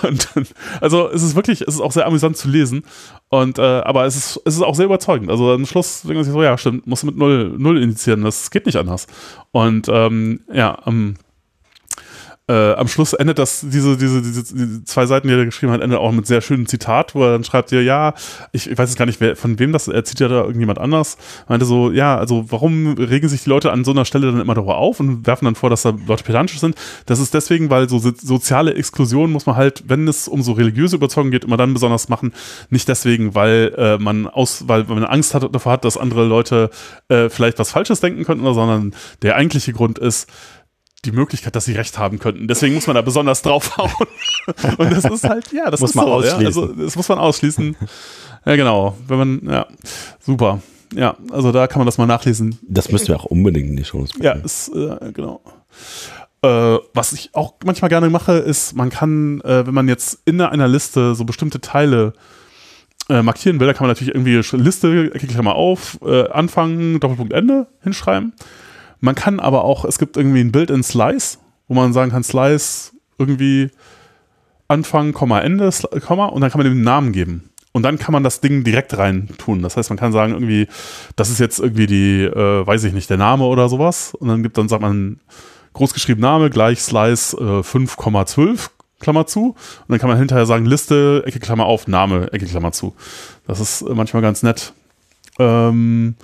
Dann, 0.01 0.47
also, 0.81 1.09
es 1.09 1.23
ist 1.23 1.35
wirklich, 1.35 1.61
es 1.61 1.75
ist 1.75 1.81
auch 1.81 1.91
sehr 1.91 2.05
amüsant 2.05 2.37
zu 2.37 2.49
lesen. 2.49 2.83
Und, 3.29 3.59
äh, 3.59 3.61
aber 3.61 4.05
es 4.05 4.15
ist, 4.15 4.41
es 4.45 4.55
ist 4.55 4.61
auch 4.61 4.75
sehr 4.75 4.85
überzeugend. 4.85 5.29
Also, 5.29 5.51
am 5.51 5.65
Schluss 5.65 6.01
denkt 6.01 6.15
man 6.15 6.23
sich 6.23 6.33
so, 6.33 6.43
ja, 6.43 6.57
stimmt, 6.57 6.87
muss 6.87 7.03
mit 7.03 7.17
Null, 7.17 7.55
Null 7.57 7.81
initiieren. 7.81 8.23
Das 8.23 8.51
geht 8.51 8.65
nicht 8.65 8.77
anders. 8.77 9.07
Und, 9.51 9.87
ähm, 9.89 10.41
ja, 10.51 10.77
ähm, 10.85 11.15
äh, 12.49 12.73
am 12.73 12.87
Schluss 12.87 13.13
endet 13.13 13.39
das, 13.39 13.61
diese, 13.61 13.97
diese, 13.97 14.21
diese, 14.21 14.43
diese, 14.43 14.83
zwei 14.85 15.05
Seiten, 15.05 15.27
die 15.27 15.33
er 15.33 15.45
geschrieben 15.45 15.73
hat, 15.73 15.81
endet 15.81 15.99
auch 15.99 16.11
mit 16.13 16.25
sehr 16.25 16.39
schönem 16.41 16.65
Zitat, 16.65 17.13
wo 17.13 17.23
er 17.23 17.33
dann 17.33 17.43
schreibt 17.43 17.71
ja, 17.71 17.81
ja, 17.81 18.13
ich, 18.53 18.69
ich 18.69 18.77
weiß 18.77 18.89
jetzt 18.89 18.97
gar 18.97 19.05
nicht, 19.05 19.19
wer, 19.19 19.35
von 19.35 19.59
wem 19.59 19.73
das, 19.73 19.89
er 19.89 20.03
ja 20.05 20.27
da 20.29 20.41
irgendjemand 20.41 20.79
anders, 20.79 21.17
meinte 21.49 21.65
so, 21.65 21.91
ja, 21.91 22.17
also 22.17 22.45
warum 22.49 22.93
regen 22.93 23.27
sich 23.27 23.43
die 23.43 23.49
Leute 23.49 23.71
an 23.71 23.83
so 23.83 23.91
einer 23.91 24.05
Stelle 24.05 24.31
dann 24.31 24.39
immer 24.39 24.53
darüber 24.53 24.77
auf 24.77 24.99
und 25.01 25.27
werfen 25.27 25.45
dann 25.45 25.55
vor, 25.55 25.69
dass 25.69 25.81
da 25.81 25.93
Leute 26.07 26.23
pedantisch 26.23 26.59
sind? 26.59 26.75
Das 27.05 27.19
ist 27.19 27.33
deswegen, 27.33 27.69
weil 27.69 27.89
so 27.89 27.99
soziale 27.99 28.75
Exklusion 28.75 29.31
muss 29.31 29.45
man 29.45 29.57
halt, 29.57 29.83
wenn 29.87 30.07
es 30.07 30.29
um 30.29 30.41
so 30.41 30.53
religiöse 30.53 30.95
Überzeugung 30.95 31.31
geht, 31.31 31.43
immer 31.43 31.57
dann 31.57 31.73
besonders 31.73 32.07
machen, 32.07 32.33
nicht 32.69 32.87
deswegen, 32.87 33.35
weil 33.35 33.73
äh, 33.77 33.97
man 33.97 34.25
aus, 34.25 34.63
weil 34.67 34.85
man 34.85 35.03
Angst 35.03 35.33
hat, 35.33 35.53
davor 35.53 35.73
hat, 35.73 35.83
dass 35.83 35.97
andere 35.97 36.25
Leute 36.25 36.69
äh, 37.09 37.29
vielleicht 37.29 37.59
was 37.59 37.71
Falsches 37.71 37.99
denken 37.99 38.23
könnten, 38.23 38.45
sondern 38.53 38.93
der 39.21 39.35
eigentliche 39.35 39.73
Grund 39.73 39.99
ist, 39.99 40.29
die 41.05 41.11
Möglichkeit, 41.11 41.55
dass 41.55 41.65
sie 41.65 41.73
recht 41.73 41.97
haben 41.97 42.19
könnten. 42.19 42.47
Deswegen 42.47 42.75
muss 42.75 42.87
man 42.87 42.95
da 42.95 43.01
besonders 43.01 43.41
draufhauen. 43.41 43.91
Und 44.77 44.91
das 44.91 45.05
ist 45.05 45.23
halt, 45.23 45.51
ja, 45.51 45.69
das 45.69 45.81
Muss 45.81 45.91
ist 45.91 45.95
man 45.95 46.05
so. 46.05 46.11
ausschließen. 46.13 46.41
Ja? 46.41 46.47
Also, 46.47 46.67
das 46.67 46.95
muss 46.95 47.09
man 47.09 47.19
ausschließen. 47.19 47.75
Ja, 48.45 48.55
genau. 48.55 48.97
Wenn 49.07 49.17
man, 49.17 49.41
ja, 49.49 49.67
super. 50.19 50.61
Ja, 50.95 51.17
also 51.31 51.51
da 51.51 51.67
kann 51.67 51.79
man 51.79 51.85
das 51.85 51.97
mal 51.97 52.05
nachlesen. 52.05 52.57
Das 52.67 52.91
müssen 52.91 53.09
wir 53.09 53.17
auch 53.17 53.25
unbedingt 53.25 53.69
in 53.69 53.75
die 53.75 53.83
Show 53.83 54.05
Ja, 54.21 54.33
ist, 54.33 54.69
äh, 54.69 55.11
genau. 55.11 55.41
Äh, 56.41 56.77
was 56.93 57.13
ich 57.13 57.31
auch 57.33 57.55
manchmal 57.65 57.89
gerne 57.89 58.09
mache, 58.09 58.33
ist, 58.33 58.75
man 58.75 58.89
kann, 58.89 59.41
äh, 59.41 59.67
wenn 59.67 59.73
man 59.73 59.87
jetzt 59.89 60.19
in 60.25 60.39
einer 60.39 60.67
Liste 60.67 61.13
so 61.13 61.25
bestimmte 61.25 61.59
Teile 61.59 62.13
äh, 63.09 63.21
markieren 63.21 63.59
will, 63.59 63.67
da 63.67 63.73
kann 63.73 63.85
man 63.85 63.91
natürlich 63.91 64.13
irgendwie 64.13 64.41
Liste, 64.57 65.09
Klammer 65.09 65.55
auf, 65.55 65.99
äh, 66.05 66.29
Anfang, 66.29 66.99
Doppelpunkt, 66.99 67.33
Ende 67.33 67.67
hinschreiben. 67.81 68.33
Man 68.99 69.15
kann 69.15 69.39
aber 69.39 69.63
auch, 69.63 69.85
es 69.85 69.99
gibt 69.99 70.17
irgendwie 70.17 70.41
ein 70.41 70.51
Bild 70.51 70.69
in 70.69 70.83
Slice, 70.83 71.37
wo 71.67 71.73
man 71.73 71.93
sagen 71.93 72.11
kann, 72.11 72.23
Slice 72.23 72.93
irgendwie 73.17 73.69
Anfang, 74.67 75.13
Komma, 75.13 75.41
Ende, 75.41 75.69
Komma, 76.05 76.25
und 76.25 76.41
dann 76.41 76.51
kann 76.51 76.59
man 76.59 76.65
dem 76.65 76.73
einen 76.73 76.83
Namen 76.83 77.11
geben. 77.11 77.49
Und 77.71 77.83
dann 77.83 77.99
kann 77.99 78.11
man 78.11 78.23
das 78.23 78.41
Ding 78.41 78.63
direkt 78.63 78.97
rein 78.97 79.29
tun. 79.37 79.61
Das 79.61 79.77
heißt, 79.77 79.89
man 79.91 79.99
kann 79.99 80.11
sagen, 80.11 80.33
irgendwie, 80.33 80.67
das 81.15 81.29
ist 81.29 81.39
jetzt 81.39 81.59
irgendwie 81.59 81.85
die, 81.85 82.23
äh, 82.23 82.65
weiß 82.65 82.83
ich 82.85 82.93
nicht, 82.93 83.09
der 83.09 83.17
Name 83.17 83.43
oder 83.43 83.69
sowas. 83.69 84.15
Und 84.15 84.29
dann 84.29 84.41
gibt, 84.41 84.57
dann 84.57 84.67
sagt 84.67 84.81
man 84.81 85.19
großgeschrieben 85.73 86.21
Name 86.21 86.49
gleich 86.49 86.81
Slice 86.81 87.37
äh, 87.37 87.61
5,12, 87.61 88.69
Klammer 88.99 89.27
zu. 89.27 89.49
Und 89.49 89.89
dann 89.89 89.99
kann 89.99 90.09
man 90.09 90.17
hinterher 90.17 90.47
sagen, 90.47 90.65
Liste, 90.65 91.21
Ecke, 91.27 91.39
Klammer 91.39 91.65
auf, 91.65 91.87
Name, 91.87 92.33
Ecke, 92.33 92.47
Klammer 92.47 92.71
zu. 92.71 92.95
Das 93.45 93.59
ist 93.59 93.83
äh, 93.83 93.93
manchmal 93.93 94.23
ganz 94.23 94.41
nett. 94.41 94.73
Ähm, 95.37 96.15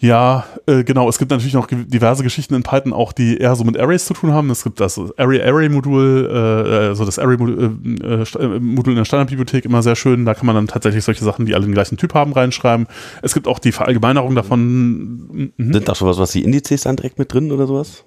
ja, 0.00 0.46
äh, 0.66 0.84
genau. 0.84 1.08
Es 1.08 1.18
gibt 1.18 1.32
natürlich 1.32 1.54
noch 1.54 1.66
diverse 1.68 2.22
Geschichten 2.22 2.54
in 2.54 2.62
Python, 2.62 2.92
auch 2.92 3.12
die 3.12 3.38
eher 3.38 3.56
so 3.56 3.64
mit 3.64 3.76
Arrays 3.76 4.04
zu 4.04 4.14
tun 4.14 4.32
haben. 4.32 4.48
Es 4.50 4.62
gibt 4.62 4.78
das 4.78 5.00
Array-Array-Modul, 5.16 6.30
äh, 6.30 6.86
also 6.88 7.04
das 7.04 7.18
Array-Modul 7.18 7.76
äh, 8.02 8.22
äh, 8.22 8.60
Modul 8.60 8.92
in 8.92 8.98
der 8.98 9.04
Standardbibliothek 9.04 9.64
immer 9.64 9.82
sehr 9.82 9.96
schön. 9.96 10.24
Da 10.24 10.34
kann 10.34 10.46
man 10.46 10.54
dann 10.54 10.68
tatsächlich 10.68 11.02
solche 11.02 11.24
Sachen, 11.24 11.46
die 11.46 11.54
alle 11.54 11.64
den 11.64 11.74
gleichen 11.74 11.96
Typ 11.96 12.14
haben, 12.14 12.32
reinschreiben. 12.32 12.86
Es 13.22 13.34
gibt 13.34 13.48
auch 13.48 13.58
die 13.58 13.72
Verallgemeinerung 13.72 14.36
davon. 14.36 15.50
Mhm. 15.56 15.72
Sind 15.72 15.88
da 15.88 15.96
schon 15.96 16.06
was, 16.06 16.18
was 16.18 16.30
die 16.30 16.44
Indizes 16.44 16.82
dann 16.82 16.94
direkt 16.94 17.18
mit 17.18 17.32
drin 17.32 17.50
oder 17.50 17.66
sowas? 17.66 18.04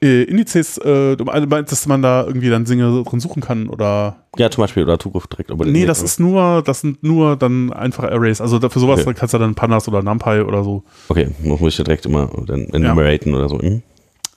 Äh, 0.00 0.22
Indizes, 0.24 0.78
äh, 0.78 1.16
du 1.16 1.24
meinst, 1.24 1.72
dass 1.72 1.86
man 1.86 2.02
da 2.02 2.24
irgendwie 2.24 2.50
dann 2.50 2.64
Dinge 2.64 3.02
drin 3.02 3.18
suchen 3.18 3.42
kann 3.42 3.68
oder 3.68 4.24
Ja, 4.36 4.48
zum 4.48 4.62
Beispiel, 4.62 4.84
oder 4.84 4.98
Zugriff 4.98 5.26
direkt. 5.26 5.50
Aber 5.50 5.64
Nee, 5.64 5.86
das 5.86 6.02
ist 6.02 6.20
nur, 6.20 6.62
das 6.62 6.82
sind 6.82 7.02
nur 7.02 7.36
dann 7.36 7.72
einfache 7.72 8.12
Arrays. 8.12 8.40
Also 8.40 8.60
für 8.60 8.78
sowas 8.78 9.00
Okay. 9.00 9.14
kannst 9.14 9.34
du 9.34 9.38
dann 9.38 9.56
Pandas 9.56 9.88
oder 9.88 10.02
NumPy 10.02 10.42
oder 10.42 10.62
so. 10.62 10.84
Okay, 11.08 11.28
muss 11.42 11.60
ich 11.72 11.78
ja 11.78 11.84
direkt 11.84 12.06
immer 12.06 12.30
dann 12.46 12.66
enumeraten 12.68 13.34
oder 13.34 13.48
so. 13.48 13.56
Mhm. 13.56 13.82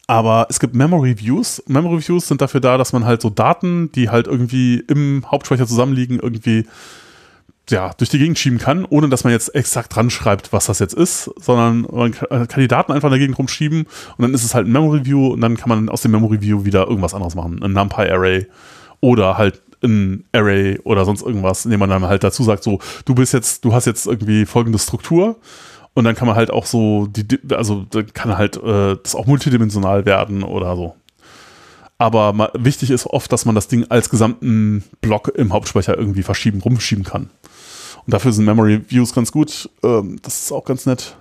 Aber 0.08 0.48
es 0.50 0.60
gibt 0.60 0.74
Memory 0.76 1.20
Views. 1.20 1.64
Memory 1.68 2.06
Views 2.08 2.28
sind 2.28 2.42
dafür 2.42 2.60
da, 2.60 2.78
dass 2.78 2.92
man 2.92 3.06
halt 3.06 3.22
so 3.22 3.30
Daten, 3.30 3.92
die 3.94 4.10
halt 4.10 4.28
irgendwie 4.28 4.84
im 4.88 5.24
Hauptspeicher 5.30 5.68
zusammenliegen, 5.68 6.20
irgendwie 6.20 6.66
ja, 7.72 7.92
durch 7.98 8.10
die 8.10 8.20
Gegend 8.20 8.38
schieben 8.38 8.60
kann, 8.60 8.86
ohne 8.86 9.10
dass 9.10 9.24
man 9.24 9.34
jetzt 9.34 9.54
exakt 9.56 9.96
dran 9.96 10.10
schreibt, 10.10 10.54
was 10.54 10.66
das 10.66 10.80
jetzt 10.80 10.94
ist, 10.94 11.32
sondern 11.38 11.88
man 11.92 12.12
kann 12.12 12.48
kann 12.48 12.62
die 12.62 12.68
Daten 12.68 12.92
einfach 12.92 13.08
in 13.08 13.12
der 13.12 13.20
Gegend 13.20 13.38
rumschieben 13.38 13.88
und 14.18 14.22
dann 14.22 14.34
ist 14.34 14.44
es 14.44 14.54
halt 14.54 14.68
ein 14.68 14.72
Memory 14.72 15.06
View 15.06 15.28
und 15.28 15.42
dann 15.42 15.58
kann 15.58 15.70
man 15.70 15.90
aus 15.90 16.02
dem 16.02 16.12
Memory 16.12 16.42
View 16.42 16.66
wieder 16.66 16.88
irgendwas 16.88 17.14
anderes 17.14 17.36
machen. 17.36 17.62
Ein 17.64 17.74
NumPy 17.74 18.10
Array 18.10 18.48
oder 19.00 19.38
halt 19.38 19.62
ein 19.84 20.26
Array 20.32 20.80
oder 20.84 21.06
sonst 21.06 21.24
irgendwas, 21.24 21.66
indem 21.66 21.80
man 21.80 21.90
dann 21.90 22.06
halt 22.06 22.24
dazu 22.24 22.44
sagt, 22.44 22.64
so, 22.64 22.80
du 23.06 23.16
bist 23.16 23.34
jetzt, 23.34 23.66
du 23.66 23.74
hast 23.74 23.86
jetzt 23.86 24.06
irgendwie 24.06 24.46
folgende 24.46 24.78
Struktur 24.80 25.38
und 25.94 26.04
dann 26.04 26.16
kann 26.16 26.28
man 26.28 26.36
halt 26.36 26.52
auch 26.52 26.66
so, 26.66 27.08
die, 27.08 27.26
also 27.54 27.86
da 27.90 28.04
kann 28.04 28.38
halt 28.38 28.58
äh, 28.58 28.98
das 29.02 29.16
auch 29.16 29.26
multidimensional 29.26 30.06
werden 30.06 30.44
oder 30.44 30.76
so. 30.76 30.96
Aber 31.98 32.52
wichtig 32.58 32.90
ist 32.90 33.06
oft, 33.06 33.32
dass 33.32 33.46
man 33.46 33.54
das 33.54 33.68
Ding 33.68 33.86
als 33.90 34.10
gesamten 34.10 34.84
Block 35.02 35.28
im 35.36 35.54
Hauptspeicher 35.54 35.96
irgendwie 35.96 36.24
verschieben, 36.24 36.60
rumschieben 36.60 37.04
kann. 37.04 37.30
Und 38.06 38.14
dafür 38.14 38.32
sind 38.32 38.46
Memory 38.46 38.82
Views 38.90 39.14
ganz 39.14 39.32
gut. 39.32 39.70
Ähm, 39.84 40.20
das 40.22 40.44
ist 40.44 40.52
auch 40.52 40.66
ganz 40.66 40.86
nett. 40.86 41.16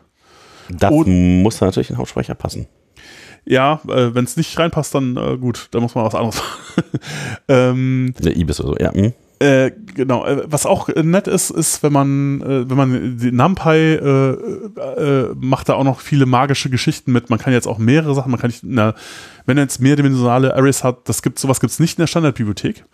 Das 0.70 0.90
Und- 0.92 1.42
muss 1.42 1.58
dann 1.58 1.68
natürlich 1.68 1.90
in 1.90 1.94
den 1.94 1.98
Hauptspeicher 1.98 2.34
passen. 2.34 2.66
Ja, 3.46 3.80
äh, 3.88 4.14
wenn 4.14 4.24
es 4.24 4.36
nicht 4.36 4.58
reinpasst, 4.58 4.94
dann 4.94 5.16
äh, 5.16 5.36
gut, 5.38 5.68
da 5.72 5.80
muss 5.80 5.94
man 5.94 6.04
was 6.04 6.14
anderes 6.14 6.36
machen. 6.76 6.84
ähm, 7.48 8.14
Der 8.22 8.36
Ibis 8.36 8.60
oder 8.60 8.70
so, 8.70 8.76
ja. 8.78 8.92
mhm. 8.92 9.12
Äh, 9.42 9.70
genau. 9.94 10.26
Äh, 10.26 10.42
was 10.46 10.66
auch 10.66 10.90
äh, 10.90 11.02
nett 11.02 11.26
ist, 11.26 11.48
ist, 11.48 11.82
wenn 11.82 11.94
man, 11.94 12.42
äh, 12.42 12.68
wenn 12.68 12.76
man 12.76 13.16
die 13.18 13.32
NumPy 13.32 13.94
äh, 13.94 14.30
äh, 14.78 15.34
macht 15.34 15.70
da 15.70 15.74
auch 15.74 15.84
noch 15.84 16.00
viele 16.00 16.26
magische 16.26 16.68
Geschichten 16.68 17.10
mit. 17.12 17.30
Man 17.30 17.38
kann 17.38 17.54
jetzt 17.54 17.66
auch 17.66 17.78
mehrere 17.78 18.14
Sachen, 18.14 18.30
man 18.30 18.38
kann 18.38 18.50
nicht, 18.50 18.62
na, 18.64 18.94
wenn 19.46 19.56
er 19.56 19.62
jetzt 19.64 19.80
mehrdimensionale 19.80 20.54
Arrays 20.54 20.84
hat, 20.84 21.08
das 21.08 21.22
gibt 21.22 21.38
sowas 21.38 21.58
gibt 21.60 21.72
es 21.72 21.80
nicht 21.80 21.96
in 21.98 22.02
der 22.02 22.06
Standardbibliothek. 22.06 22.84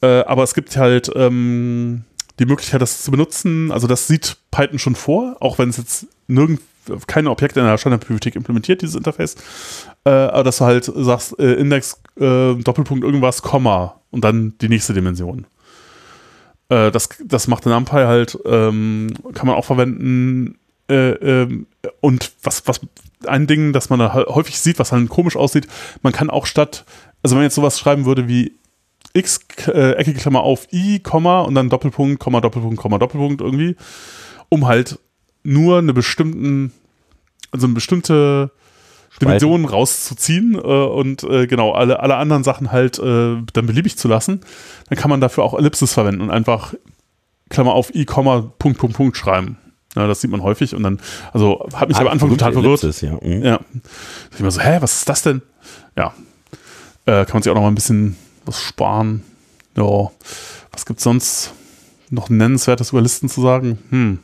Aber 0.00 0.42
es 0.42 0.52
gibt 0.54 0.76
halt 0.76 1.10
ähm, 1.14 2.04
die 2.38 2.46
Möglichkeit, 2.46 2.82
das 2.82 3.02
zu 3.02 3.10
benutzen. 3.10 3.70
Also 3.70 3.86
das 3.86 4.06
sieht 4.06 4.36
Python 4.50 4.78
schon 4.78 4.94
vor, 4.94 5.36
auch 5.40 5.58
wenn 5.58 5.68
es 5.68 5.76
jetzt 5.76 6.06
nirgend 6.26 6.60
keine 7.06 7.30
Objekte 7.30 7.60
in 7.60 7.66
der 7.66 7.78
Standardbibliothek 7.78 8.36
implementiert, 8.36 8.82
dieses 8.82 8.94
Interface. 8.94 9.36
Äh, 10.04 10.10
aber 10.10 10.44
dass 10.44 10.58
du 10.58 10.64
halt 10.64 10.84
sagst, 10.84 11.38
äh, 11.38 11.54
Index, 11.54 12.00
äh, 12.16 12.54
Doppelpunkt 12.54 13.04
irgendwas, 13.04 13.42
Komma 13.42 14.00
und 14.10 14.22
dann 14.22 14.54
die 14.60 14.68
nächste 14.68 14.92
Dimension. 14.92 15.46
Äh, 16.68 16.90
das, 16.90 17.08
das 17.24 17.48
macht 17.48 17.66
NumPy 17.66 18.04
halt, 18.04 18.38
ähm, 18.44 19.14
kann 19.32 19.46
man 19.46 19.56
auch 19.56 19.64
verwenden. 19.64 20.58
Äh, 20.88 21.12
ähm, 21.12 21.66
und 22.00 22.32
was, 22.42 22.66
was 22.66 22.80
ein 23.26 23.46
Ding, 23.46 23.72
das 23.72 23.88
man 23.88 23.98
da 23.98 24.12
häufig 24.14 24.58
sieht, 24.58 24.78
was 24.78 24.92
halt 24.92 25.08
komisch 25.08 25.36
aussieht, 25.36 25.66
man 26.02 26.12
kann 26.12 26.28
auch 26.28 26.46
statt, 26.46 26.84
also 27.22 27.34
wenn 27.34 27.40
man 27.40 27.44
jetzt 27.44 27.54
sowas 27.54 27.78
schreiben 27.78 28.04
würde 28.04 28.28
wie 28.28 28.52
x, 29.14 29.40
äh, 29.68 29.92
eckige 29.92 30.20
Klammer 30.20 30.42
auf 30.42 30.66
i, 30.72 30.98
Komma 30.98 31.40
und 31.40 31.54
dann 31.54 31.70
Doppelpunkt, 31.70 32.20
Komma, 32.20 32.40
Doppelpunkt, 32.40 32.76
Komma, 32.76 32.98
Doppelpunkt 32.98 33.40
irgendwie, 33.40 33.76
um 34.48 34.66
halt 34.66 34.98
nur 35.44 35.78
eine 35.78 35.94
bestimmten, 35.94 36.72
also 37.50 37.66
eine 37.66 37.74
bestimmte 37.74 38.50
Dimension 39.22 39.64
rauszuziehen 39.64 40.54
äh, 40.54 40.58
und 40.58 41.22
äh, 41.22 41.46
genau 41.46 41.72
alle, 41.72 42.00
alle 42.00 42.16
anderen 42.16 42.42
Sachen 42.42 42.72
halt 42.72 42.98
äh, 42.98 43.36
dann 43.52 43.66
beliebig 43.66 43.96
zu 43.96 44.08
lassen, 44.08 44.40
dann 44.88 44.98
kann 44.98 45.10
man 45.10 45.20
dafür 45.20 45.44
auch 45.44 45.54
Ellipsis 45.54 45.92
verwenden 45.92 46.20
und 46.20 46.30
einfach 46.30 46.74
Klammer 47.50 47.72
auf 47.72 47.94
i, 47.94 48.04
Komma, 48.04 48.52
Punkt, 48.58 48.78
Punkt, 48.78 48.96
Punkt 48.96 49.16
schreiben. 49.16 49.58
Ja, 49.94 50.08
das 50.08 50.20
sieht 50.20 50.30
man 50.30 50.42
häufig 50.42 50.74
und 50.74 50.82
dann, 50.82 51.00
also 51.32 51.68
hat 51.72 51.88
mich 51.88 51.98
am 51.98 52.08
Anfang 52.08 52.28
total 52.28 52.52
verwirrt. 52.52 52.82
Ja. 53.00 53.12
mhm. 53.22 53.44
Ja. 53.44 53.60
Ich 54.32 54.40
immer 54.40 54.50
so, 54.50 54.60
hä, 54.60 54.78
was 54.80 54.96
ist 54.96 55.08
das 55.08 55.22
denn? 55.22 55.40
Ja. 55.96 56.14
Äh, 57.06 57.24
kann 57.24 57.34
man 57.34 57.42
sich 57.42 57.50
auch 57.50 57.54
noch 57.54 57.62
mal 57.62 57.68
ein 57.68 57.76
bisschen 57.76 58.16
was 58.46 58.60
sparen. 58.60 59.22
Ja. 59.76 60.10
Was 60.72 60.86
gibt's 60.86 61.02
sonst 61.04 61.52
noch 62.10 62.28
nennenswertes 62.30 62.90
über 62.90 63.00
Listen 63.00 63.28
zu 63.28 63.42
sagen? 63.42 63.78
Hm. 63.90 64.18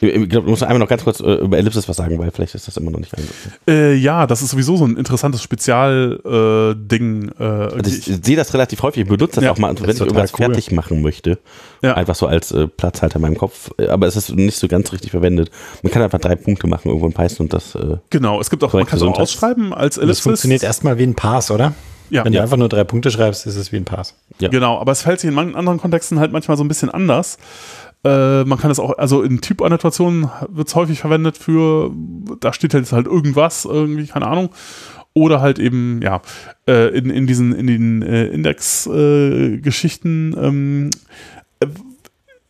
Ich 0.00 0.28
glaube, 0.28 0.44
du 0.44 0.50
musst 0.50 0.62
einmal 0.62 0.78
noch 0.78 0.86
ganz 0.88 1.02
kurz 1.02 1.18
äh, 1.18 1.24
über 1.42 1.58
Ellipsis 1.58 1.88
was 1.88 1.96
sagen, 1.96 2.20
weil 2.20 2.30
vielleicht 2.30 2.54
ist 2.54 2.68
das 2.68 2.76
immer 2.76 2.92
noch 2.92 3.00
nicht 3.00 3.12
eingegangen. 3.16 3.40
Äh, 3.66 3.94
ja, 3.94 4.28
das 4.28 4.42
ist 4.42 4.50
sowieso 4.50 4.76
so 4.76 4.84
ein 4.84 4.96
interessantes 4.96 5.42
Spezial-Ding. 5.42 7.32
Äh, 7.38 7.42
äh, 7.42 7.46
Also 7.74 7.90
ich, 7.90 8.08
ich 8.08 8.18
sehe 8.24 8.36
das 8.36 8.54
relativ 8.54 8.80
häufig, 8.82 9.02
ich 9.02 9.08
benutze 9.08 9.36
das 9.36 9.44
Ja, 9.44 9.50
auch 9.52 9.58
mal, 9.58 9.74
das 9.74 9.82
wenn 9.82 9.90
ich 9.90 10.00
irgendwas 10.00 10.32
cool. 10.34 10.46
fertig 10.46 10.70
machen 10.70 11.02
möchte. 11.02 11.38
Ja. 11.82 11.94
Einfach 11.94 12.14
so 12.14 12.26
als 12.28 12.52
äh, 12.52 12.68
Platzhalter 12.68 13.16
in 13.16 13.22
meinem 13.22 13.36
Kopf. 13.38 13.70
Aber 13.88 14.06
es 14.06 14.14
ist 14.14 14.30
nicht 14.30 14.56
so 14.56 14.68
ganz 14.68 14.92
richtig 14.92 15.10
verwendet. 15.10 15.50
Man 15.82 15.92
kann 15.92 16.02
einfach 16.02 16.20
drei 16.20 16.36
Punkte 16.36 16.68
machen 16.68 16.86
irgendwo 16.88 17.06
in 17.06 17.12
Python 17.12 17.46
und 17.46 17.52
das. 17.52 17.74
Äh, 17.74 17.96
genau, 18.10 18.40
es 18.40 18.50
gibt 18.50 18.62
auch, 18.62 18.72
man 18.72 18.86
kann 18.86 18.98
es 18.98 19.02
auch 19.02 19.18
ausschreiben 19.18 19.72
als 19.74 19.96
Das 19.96 20.04
Ellipsis. 20.04 20.22
funktioniert 20.22 20.62
erstmal 20.62 20.96
wie 20.98 21.04
ein 21.04 21.14
Pass, 21.14 21.50
oder? 21.50 21.74
Ja, 22.10 22.24
Wenn 22.24 22.32
ja. 22.32 22.40
du 22.40 22.44
einfach 22.44 22.56
nur 22.56 22.68
drei 22.68 22.84
Punkte 22.84 23.10
schreibst, 23.10 23.46
ist 23.46 23.56
es 23.56 23.72
wie 23.72 23.76
ein 23.76 23.84
Pass. 23.84 24.14
Ja. 24.38 24.48
Genau, 24.48 24.78
aber 24.78 24.92
es 24.92 25.02
fällt 25.02 25.20
sich 25.20 25.28
in 25.28 25.34
manchen 25.34 25.56
anderen 25.56 25.78
Kontexten 25.78 26.18
halt 26.18 26.32
manchmal 26.32 26.56
so 26.56 26.64
ein 26.64 26.68
bisschen 26.68 26.90
anders. 26.90 27.38
Äh, 28.04 28.44
man 28.44 28.58
kann 28.58 28.70
es 28.70 28.78
auch, 28.78 28.96
also 28.96 29.22
in 29.22 29.40
Typannotationen 29.40 30.30
wird 30.48 30.68
es 30.68 30.74
häufig 30.74 31.00
verwendet 31.00 31.36
für, 31.36 31.90
da 32.40 32.52
steht 32.52 32.74
jetzt 32.74 32.92
halt 32.92 33.06
irgendwas, 33.06 33.64
irgendwie, 33.64 34.06
keine 34.06 34.26
Ahnung. 34.26 34.50
Oder 35.14 35.40
halt 35.40 35.58
eben, 35.58 36.00
ja, 36.02 36.20
äh, 36.68 36.96
in, 36.96 37.10
in 37.10 37.26
diesen, 37.26 37.52
in 37.52 37.66
den 37.66 38.02
äh, 38.02 38.26
Index-Geschichten, 38.26 40.36
ähm, 40.38 40.90
äh, 41.60 41.66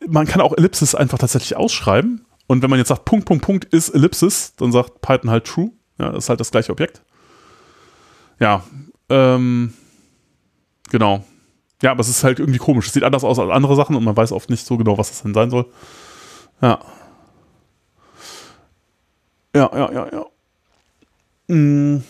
man 0.07 0.27
kann 0.27 0.43
auch 0.43 0.57
Ellipsis 0.57 0.95
einfach 0.95 1.19
tatsächlich 1.19 1.57
ausschreiben. 1.57 2.25
Und 2.47 2.63
wenn 2.63 2.71
man 2.71 2.79
jetzt 2.79 2.89
sagt, 2.89 3.05
Punkt, 3.05 3.27
Punkt, 3.27 3.45
Punkt 3.45 3.65
ist 3.67 3.91
Ellipsis, 3.91 4.55
dann 4.57 4.73
sagt 4.73 5.01
Python 5.01 5.31
halt 5.31 5.45
true. 5.45 5.71
Ja, 5.99 6.13
das 6.13 6.25
ist 6.25 6.29
halt 6.29 6.41
das 6.41 6.51
gleiche 6.51 6.73
Objekt. 6.73 7.03
Ja, 8.41 8.63
ähm, 9.09 9.73
genau. 10.91 11.25
Ja, 11.83 11.93
aber 11.93 12.01
es 12.01 12.09
ist 12.09 12.25
halt 12.25 12.41
irgendwie 12.41 12.59
komisch. 12.59 12.89
Es 12.89 12.93
sieht 12.93 13.05
anders 13.05 13.25
aus 13.25 13.39
als 13.39 13.51
andere 13.51 13.77
Sachen 13.77 13.95
und 13.97 14.05
man 14.05 14.17
weiß 14.17 14.33
oft 14.33 14.51
nicht 14.51 14.67
so 14.67 14.77
genau, 14.77 14.99
was 14.99 15.11
das 15.11 15.23
denn 15.23 15.35
sein 15.35 15.51
soll. 15.51 15.67
Ja. 16.61 16.81
Ja, 19.55 19.71
ja, 19.73 19.93
ja, 19.93 20.09
ja. 20.13 21.55
Mm. 21.55 22.03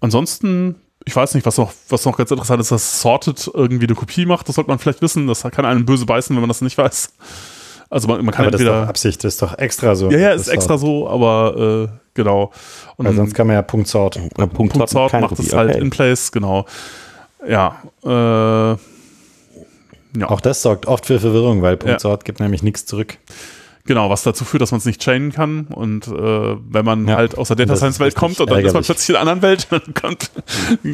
Ansonsten, 0.00 0.76
ich 1.04 1.16
weiß 1.16 1.34
nicht, 1.34 1.46
was 1.46 1.56
noch, 1.56 1.72
was 1.88 2.04
noch 2.04 2.16
ganz 2.16 2.30
interessant 2.30 2.60
ist, 2.60 2.70
dass 2.70 3.00
Sorted 3.00 3.50
irgendwie 3.52 3.86
eine 3.86 3.96
Kopie 3.96 4.26
macht. 4.26 4.48
Das 4.48 4.54
sollte 4.54 4.70
man 4.70 4.78
vielleicht 4.78 5.02
wissen. 5.02 5.26
Das 5.26 5.42
kann 5.42 5.64
einen 5.64 5.86
böse 5.86 6.06
beißen, 6.06 6.36
wenn 6.36 6.42
man 6.42 6.48
das 6.48 6.60
nicht 6.60 6.78
weiß. 6.78 7.12
Also 7.90 8.06
man, 8.08 8.24
man 8.24 8.34
kann 8.34 8.44
Aber 8.44 8.50
das 8.50 8.60
ist 8.60 8.66
entweder. 8.66 8.82
doch 8.82 8.88
Absicht, 8.90 9.24
das 9.24 9.34
ist 9.34 9.42
doch 9.42 9.56
extra 9.58 9.94
so. 9.94 10.10
ja, 10.10 10.18
ja, 10.18 10.30
ist 10.32 10.48
extra 10.48 10.76
so, 10.76 11.08
aber 11.08 11.88
äh, 11.90 11.98
genau. 12.14 12.52
Und 12.96 13.06
Weil 13.06 13.14
sonst 13.14 13.34
kann 13.34 13.46
man 13.46 13.54
ja 13.54 13.62
Punkt 13.62 13.88
Sort. 13.88 14.16
Äh, 14.16 14.28
Punkt, 14.46 14.74
Punkt 14.74 14.88
Sort, 14.90 15.12
macht 15.14 15.38
es 15.38 15.52
halt 15.54 15.70
okay. 15.70 15.80
in 15.80 15.90
place, 15.90 16.30
genau. 16.32 16.66
Ja. 17.46 17.76
Äh, 18.04 18.76
ja. 20.18 20.28
Auch 20.28 20.40
das 20.40 20.62
sorgt 20.62 20.86
oft 20.86 21.06
für 21.06 21.18
Verwirrung, 21.20 21.62
weil 21.62 21.76
Punkt 21.76 21.92
Ja. 21.94 21.98
Sort 21.98 22.24
gibt 22.24 22.40
nämlich 22.40 22.62
nichts 22.62 22.84
zurück. 22.86 23.18
Genau, 23.86 24.10
was 24.10 24.22
dazu 24.22 24.44
führt, 24.44 24.60
dass 24.60 24.70
man 24.70 24.78
es 24.80 24.84
nicht 24.84 25.00
chainen 25.00 25.32
kann. 25.32 25.66
Und 25.68 26.08
äh, 26.08 26.10
wenn 26.10 26.84
man 26.84 27.08
Ja. 27.08 27.16
halt 27.16 27.38
aus 27.38 27.48
der 27.48 27.56
Data 27.56 27.74
Science 27.74 28.00
Welt 28.00 28.14
kommt 28.14 28.38
und 28.38 28.50
dann 28.50 28.58
ist 28.58 28.64
man 28.64 28.82
ärgerlich. 28.82 28.86
plötzlich 28.86 29.08
in 29.10 29.16
einer 29.16 29.30
anderen 29.30 29.42
Welt, 29.50 29.66
dann 29.70 29.94
kommt, 29.94 30.30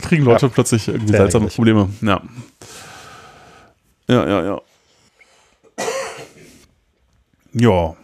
kriegen 0.02 0.24
Leute 0.24 0.46
Ja. 0.46 0.52
plötzlich 0.52 0.86
irgendwie 0.86 1.08
seltsame 1.16 1.46
ärgerlich. 1.46 1.56
Probleme. 1.56 1.88
Ja. 2.02 2.20
Ja, 4.08 4.28
ja, 4.28 4.44
ja. 4.44 4.60
Ja. 7.54 7.96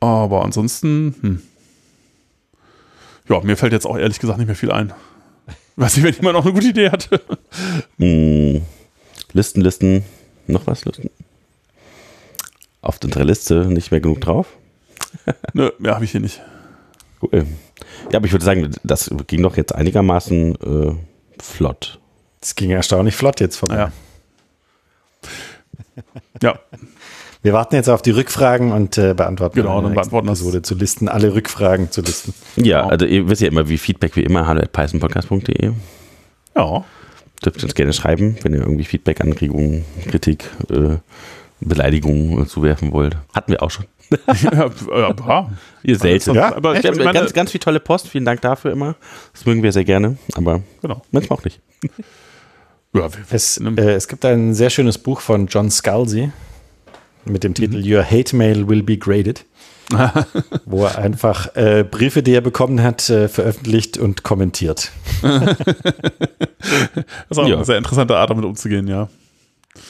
Aber 0.00 0.44
ansonsten, 0.44 1.14
hm. 1.20 1.42
ja, 3.28 3.40
mir 3.40 3.56
fällt 3.56 3.72
jetzt 3.72 3.86
auch 3.86 3.96
ehrlich 3.96 4.18
gesagt 4.18 4.38
nicht 4.38 4.46
mehr 4.46 4.56
viel 4.56 4.72
ein. 4.72 4.92
Weiß 5.76 5.96
nicht, 5.96 6.04
wenn 6.04 6.14
jemand 6.14 6.34
noch 6.34 6.44
eine 6.44 6.54
gute 6.54 6.68
Idee 6.68 6.90
hat. 6.90 7.08
Hm, 7.98 8.62
Listen, 9.32 9.60
Listen, 9.60 10.04
noch 10.46 10.66
was 10.66 10.84
Listen? 10.84 11.10
Auf 12.82 12.98
unserer 13.04 13.24
Liste 13.24 13.66
nicht 13.66 13.90
mehr 13.90 14.00
genug 14.00 14.20
drauf? 14.20 14.46
Nö, 15.52 15.70
mehr 15.78 15.94
habe 15.94 16.04
ich 16.04 16.12
hier 16.12 16.20
nicht. 16.20 16.40
Cool. 17.22 17.46
Ja, 18.10 18.18
aber 18.18 18.26
ich 18.26 18.32
würde 18.32 18.44
sagen, 18.44 18.70
das 18.82 19.10
ging 19.26 19.42
doch 19.42 19.56
jetzt 19.56 19.74
einigermaßen 19.74 20.54
äh, 20.56 21.42
flott. 21.42 22.00
Das 22.40 22.54
ging 22.54 22.70
erstaunlich 22.70 23.14
flott 23.14 23.40
jetzt 23.40 23.56
vorbei. 23.56 23.76
Ja. 23.76 23.92
Ja, 26.42 26.58
Wir 27.42 27.52
warten 27.52 27.74
jetzt 27.74 27.88
auf 27.88 28.02
die 28.02 28.10
Rückfragen 28.10 28.72
und 28.72 28.98
äh, 28.98 29.14
beantworten 29.14 29.56
Genau, 29.56 29.80
dann 29.80 29.94
beantworten 29.94 30.26
das. 30.26 30.40
Episode 30.40 30.62
zu 30.62 30.74
listen, 30.74 31.08
alle 31.08 31.34
Rückfragen 31.34 31.90
zu 31.90 32.00
listen. 32.02 32.34
Ja, 32.56 32.80
Genau. 32.80 32.90
also 32.90 33.06
ihr 33.06 33.28
wisst 33.28 33.40
ja 33.42 33.48
immer, 33.48 33.68
wie 33.68 33.78
Feedback 33.78 34.16
wie 34.16 34.22
immer, 34.22 34.46
hallo 34.46 34.60
at 34.60 34.72
pythonpodcast.de. 34.72 35.72
ja. 36.56 36.84
Dürft 37.42 37.60
ihr 37.60 37.64
uns 37.64 37.74
gerne 37.74 37.94
schreiben, 37.94 38.36
wenn 38.42 38.52
ihr 38.52 38.60
irgendwie 38.60 38.84
Feedback, 38.84 39.22
Anregungen, 39.22 39.86
Kritik, 40.10 40.50
äh, 40.68 40.96
Beleidigungen 41.60 42.46
zuwerfen 42.46 42.92
wollt. 42.92 43.16
Hatten 43.34 43.52
wir 43.52 43.62
auch 43.62 43.70
schon. 43.70 43.86
ja, 44.42 44.66
äh, 44.66 45.14
ja. 45.26 45.50
Ihr 45.82 45.96
selten. 45.98 46.34
Ja, 46.34 46.54
aber 46.54 46.74
Wir 46.74 46.80
ich 46.80 46.86
haben 46.86 46.98
meine, 46.98 47.12
ganz, 47.18 47.32
ganz 47.32 47.50
viel 47.52 47.60
tolle 47.60 47.80
Post. 47.80 48.08
Vielen 48.08 48.26
Dank 48.26 48.42
dafür 48.42 48.72
immer. 48.72 48.96
Das 49.32 49.46
mögen 49.46 49.62
wir 49.62 49.72
sehr 49.72 49.84
gerne, 49.84 50.18
aber 50.34 50.60
genau. 50.82 51.00
manchmal 51.12 51.38
auch 51.38 51.44
nicht. 51.44 51.60
Ja, 52.92 53.08
Es, 53.30 53.56
äh, 53.58 53.80
es 53.92 54.08
gibt 54.08 54.24
ein 54.24 54.52
sehr 54.54 54.70
schönes 54.70 54.98
Buch 54.98 55.20
von 55.20 55.46
John 55.46 55.70
Scalzi 55.70 56.32
mit 57.24 57.44
dem 57.44 57.54
Titel 57.54 57.80
Your 57.86 58.02
Hate 58.04 58.34
Mail 58.34 58.66
Will 58.68 58.82
Be 58.82 58.96
Graded, 58.98 59.44
wo 60.64 60.84
er 60.86 60.98
einfach 60.98 61.54
äh, 61.54 61.84
Briefe, 61.88 62.22
die 62.22 62.32
er 62.34 62.40
bekommen 62.40 62.82
hat, 62.82 63.08
äh, 63.10 63.28
veröffentlicht 63.28 63.98
und 63.98 64.22
kommentiert. 64.24 64.90
das 65.22 65.56
ist 67.30 67.38
auch 67.38 67.46
Ja. 67.46 67.56
eine 67.56 67.64
sehr 67.64 67.78
interessante 67.78 68.16
Art, 68.16 68.30
damit 68.30 68.44
umzugehen, 68.44 68.88
ja. 68.88 69.08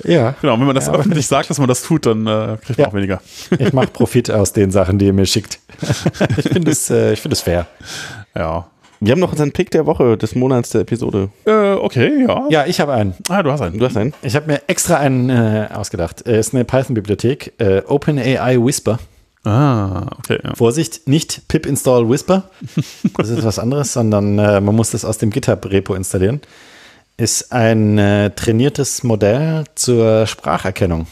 Ja, 0.05 0.35
Genau, 0.43 0.59
wenn 0.61 0.67
man 0.67 0.75
das 0.75 0.87
Ja, 0.89 0.93
öffentlich 0.95 1.27
sagt, 1.27 1.49
dass 1.49 1.59
man 1.59 1.69
das 1.69 1.83
tut, 1.83 2.05
dann 2.05 2.27
äh, 2.27 2.59
kriegt 2.63 2.79
man 2.79 2.89
auch 2.89 2.95
weniger. 2.95 3.23
ich 3.59 3.73
mache 3.73 3.87
Profit 3.87 4.31
aus 4.31 4.53
den 4.53 4.71
Sachen, 4.71 4.99
die 4.99 5.07
er 5.09 5.15
mir 5.15 5.25
schickt. 5.25 5.59
ich 6.37 6.49
finde 6.51 6.71
es 6.71 6.91
äh, 6.91 7.17
find 7.17 7.37
fair. 7.39 7.67
Ja. 8.37 8.69
Wir 9.03 9.13
haben 9.13 9.21
noch 9.21 9.33
unseren 9.33 9.53
Pick 9.53 9.71
der 9.71 9.87
Woche, 9.87 10.19
des 10.19 10.35
Monats 10.35 10.71
der 10.71 10.83
Episode. 10.83 11.31
Äh, 11.47 11.73
okay, 11.73 12.27
ja. 12.29 12.47
Ja, 12.51 12.67
ich 12.67 12.81
habe 12.81 12.93
einen. 12.93 13.15
Ah, 13.31 13.43
du 13.43 13.51
hast 13.51 13.63
einen. 13.63 13.79
Du 13.79 13.87
hast 13.87 13.97
einen? 13.97 14.13
Ich 14.21 14.37
habe 14.37 14.47
mir 14.47 14.61
extra 14.67 14.97
einen 14.99 15.31
äh, 15.31 15.69
ausgedacht. 15.73 16.21
Es 16.27 16.49
ist 16.49 16.55
eine 16.55 16.65
Python-Bibliothek, 16.67 17.55
äh, 17.59 17.81
OpenAI 17.87 18.59
Whisper. 18.63 18.99
Ah, 19.45 20.07
okay. 20.19 20.39
Ja. 20.45 20.55
Vorsicht, 20.55 21.09
nicht 21.09 21.49
pip 21.49 21.65
install 21.65 22.11
Whisper. 22.11 22.51
Das 23.17 23.31
ist 23.31 23.43
was 23.43 23.59
anderes, 23.59 23.95
sondern 23.95 24.39
äh, 24.39 24.61
man 24.61 24.77
muss 24.77 24.91
das 24.91 25.07
aus 25.07 25.17
dem 25.17 25.31
GitHub-Repo 25.31 25.95
installieren. 25.95 26.43
Ist 27.17 27.53
ein 27.53 27.97
äh, 27.97 28.31
trainiertes 28.33 29.03
Modell 29.03 29.65
zur 29.77 30.27
Spracherkennung. 30.27 31.07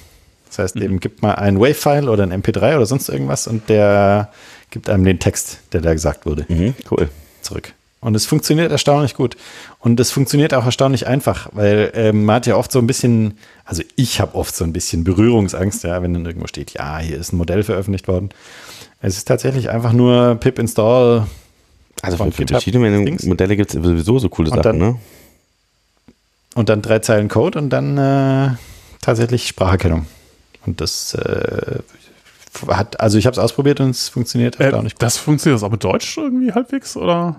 Das 0.48 0.58
heißt, 0.58 0.76
eben 0.76 1.00
gibt 1.00 1.22
man 1.22 1.36
ein 1.36 1.58
Wave-File 1.58 2.10
oder 2.10 2.22
ein 2.24 2.42
MP3 2.42 2.76
oder 2.76 2.84
sonst 2.86 3.08
irgendwas 3.08 3.46
und 3.46 3.70
der 3.70 4.30
gibt 4.70 4.90
einem 4.90 5.04
den 5.04 5.18
Text, 5.18 5.60
der 5.72 5.80
da 5.80 5.94
gesagt 5.94 6.26
wurde, 6.26 6.44
Mhm, 6.48 6.74
cool. 6.90 7.08
zurück. 7.40 7.72
Und 8.00 8.14
es 8.14 8.26
funktioniert 8.26 8.70
erstaunlich 8.70 9.14
gut. 9.14 9.36
Und 9.80 9.98
es 9.98 10.12
funktioniert 10.12 10.54
auch 10.54 10.64
erstaunlich 10.64 11.08
einfach, 11.08 11.48
weil 11.52 11.90
ähm, 11.94 12.24
man 12.24 12.36
hat 12.36 12.46
ja 12.46 12.54
oft 12.56 12.70
so 12.70 12.78
ein 12.78 12.86
bisschen, 12.86 13.38
also 13.64 13.82
ich 13.96 14.20
habe 14.20 14.36
oft 14.36 14.54
so 14.54 14.62
ein 14.64 14.72
bisschen 14.72 15.02
Berührungsangst, 15.02 15.82
ja, 15.82 16.00
wenn 16.00 16.14
dann 16.14 16.24
irgendwo 16.24 16.46
steht, 16.46 16.72
ja, 16.74 16.98
hier 16.98 17.18
ist 17.18 17.32
ein 17.32 17.36
Modell 17.38 17.64
veröffentlicht 17.64 18.06
worden. 18.06 18.28
Es 19.00 19.16
ist 19.16 19.26
tatsächlich 19.26 19.70
einfach 19.70 19.92
nur 19.92 20.36
pip 20.36 20.58
install 20.60 21.26
Also 22.02 22.16
Von 22.18 22.30
für, 22.30 22.46
verschiedene 22.46 23.04
Dings. 23.04 23.24
Modelle 23.24 23.56
gibt 23.56 23.74
es 23.74 23.82
sowieso 23.82 24.20
so 24.20 24.28
coole 24.28 24.50
Und 24.50 24.56
Sachen, 24.62 24.78
dann- 24.78 24.90
ne? 24.90 24.96
und 26.54 26.68
dann 26.68 26.82
drei 26.82 26.98
Zeilen 27.00 27.28
Code 27.28 27.58
und 27.58 27.70
dann 27.70 27.98
äh, 27.98 28.50
tatsächlich 29.00 29.46
Spracherkennung. 29.48 30.06
Und 30.66 30.80
das 30.80 31.14
äh, 31.14 31.78
hat, 32.68 33.00
also 33.00 33.18
ich 33.18 33.26
habe 33.26 33.32
es 33.34 33.38
ausprobiert 33.38 33.80
und 33.80 33.90
es 33.90 34.08
funktioniert 34.08 34.58
Äh, 34.60 34.64
erstaunlich 34.64 34.94
gut. 34.94 35.02
das 35.02 35.16
funktioniert 35.18 35.60
das 35.60 35.66
auch 35.66 35.70
mit 35.72 35.82
Deutsch 35.84 36.16
irgendwie 36.16 36.52
halbwegs, 36.52 36.96
oder? 36.96 37.36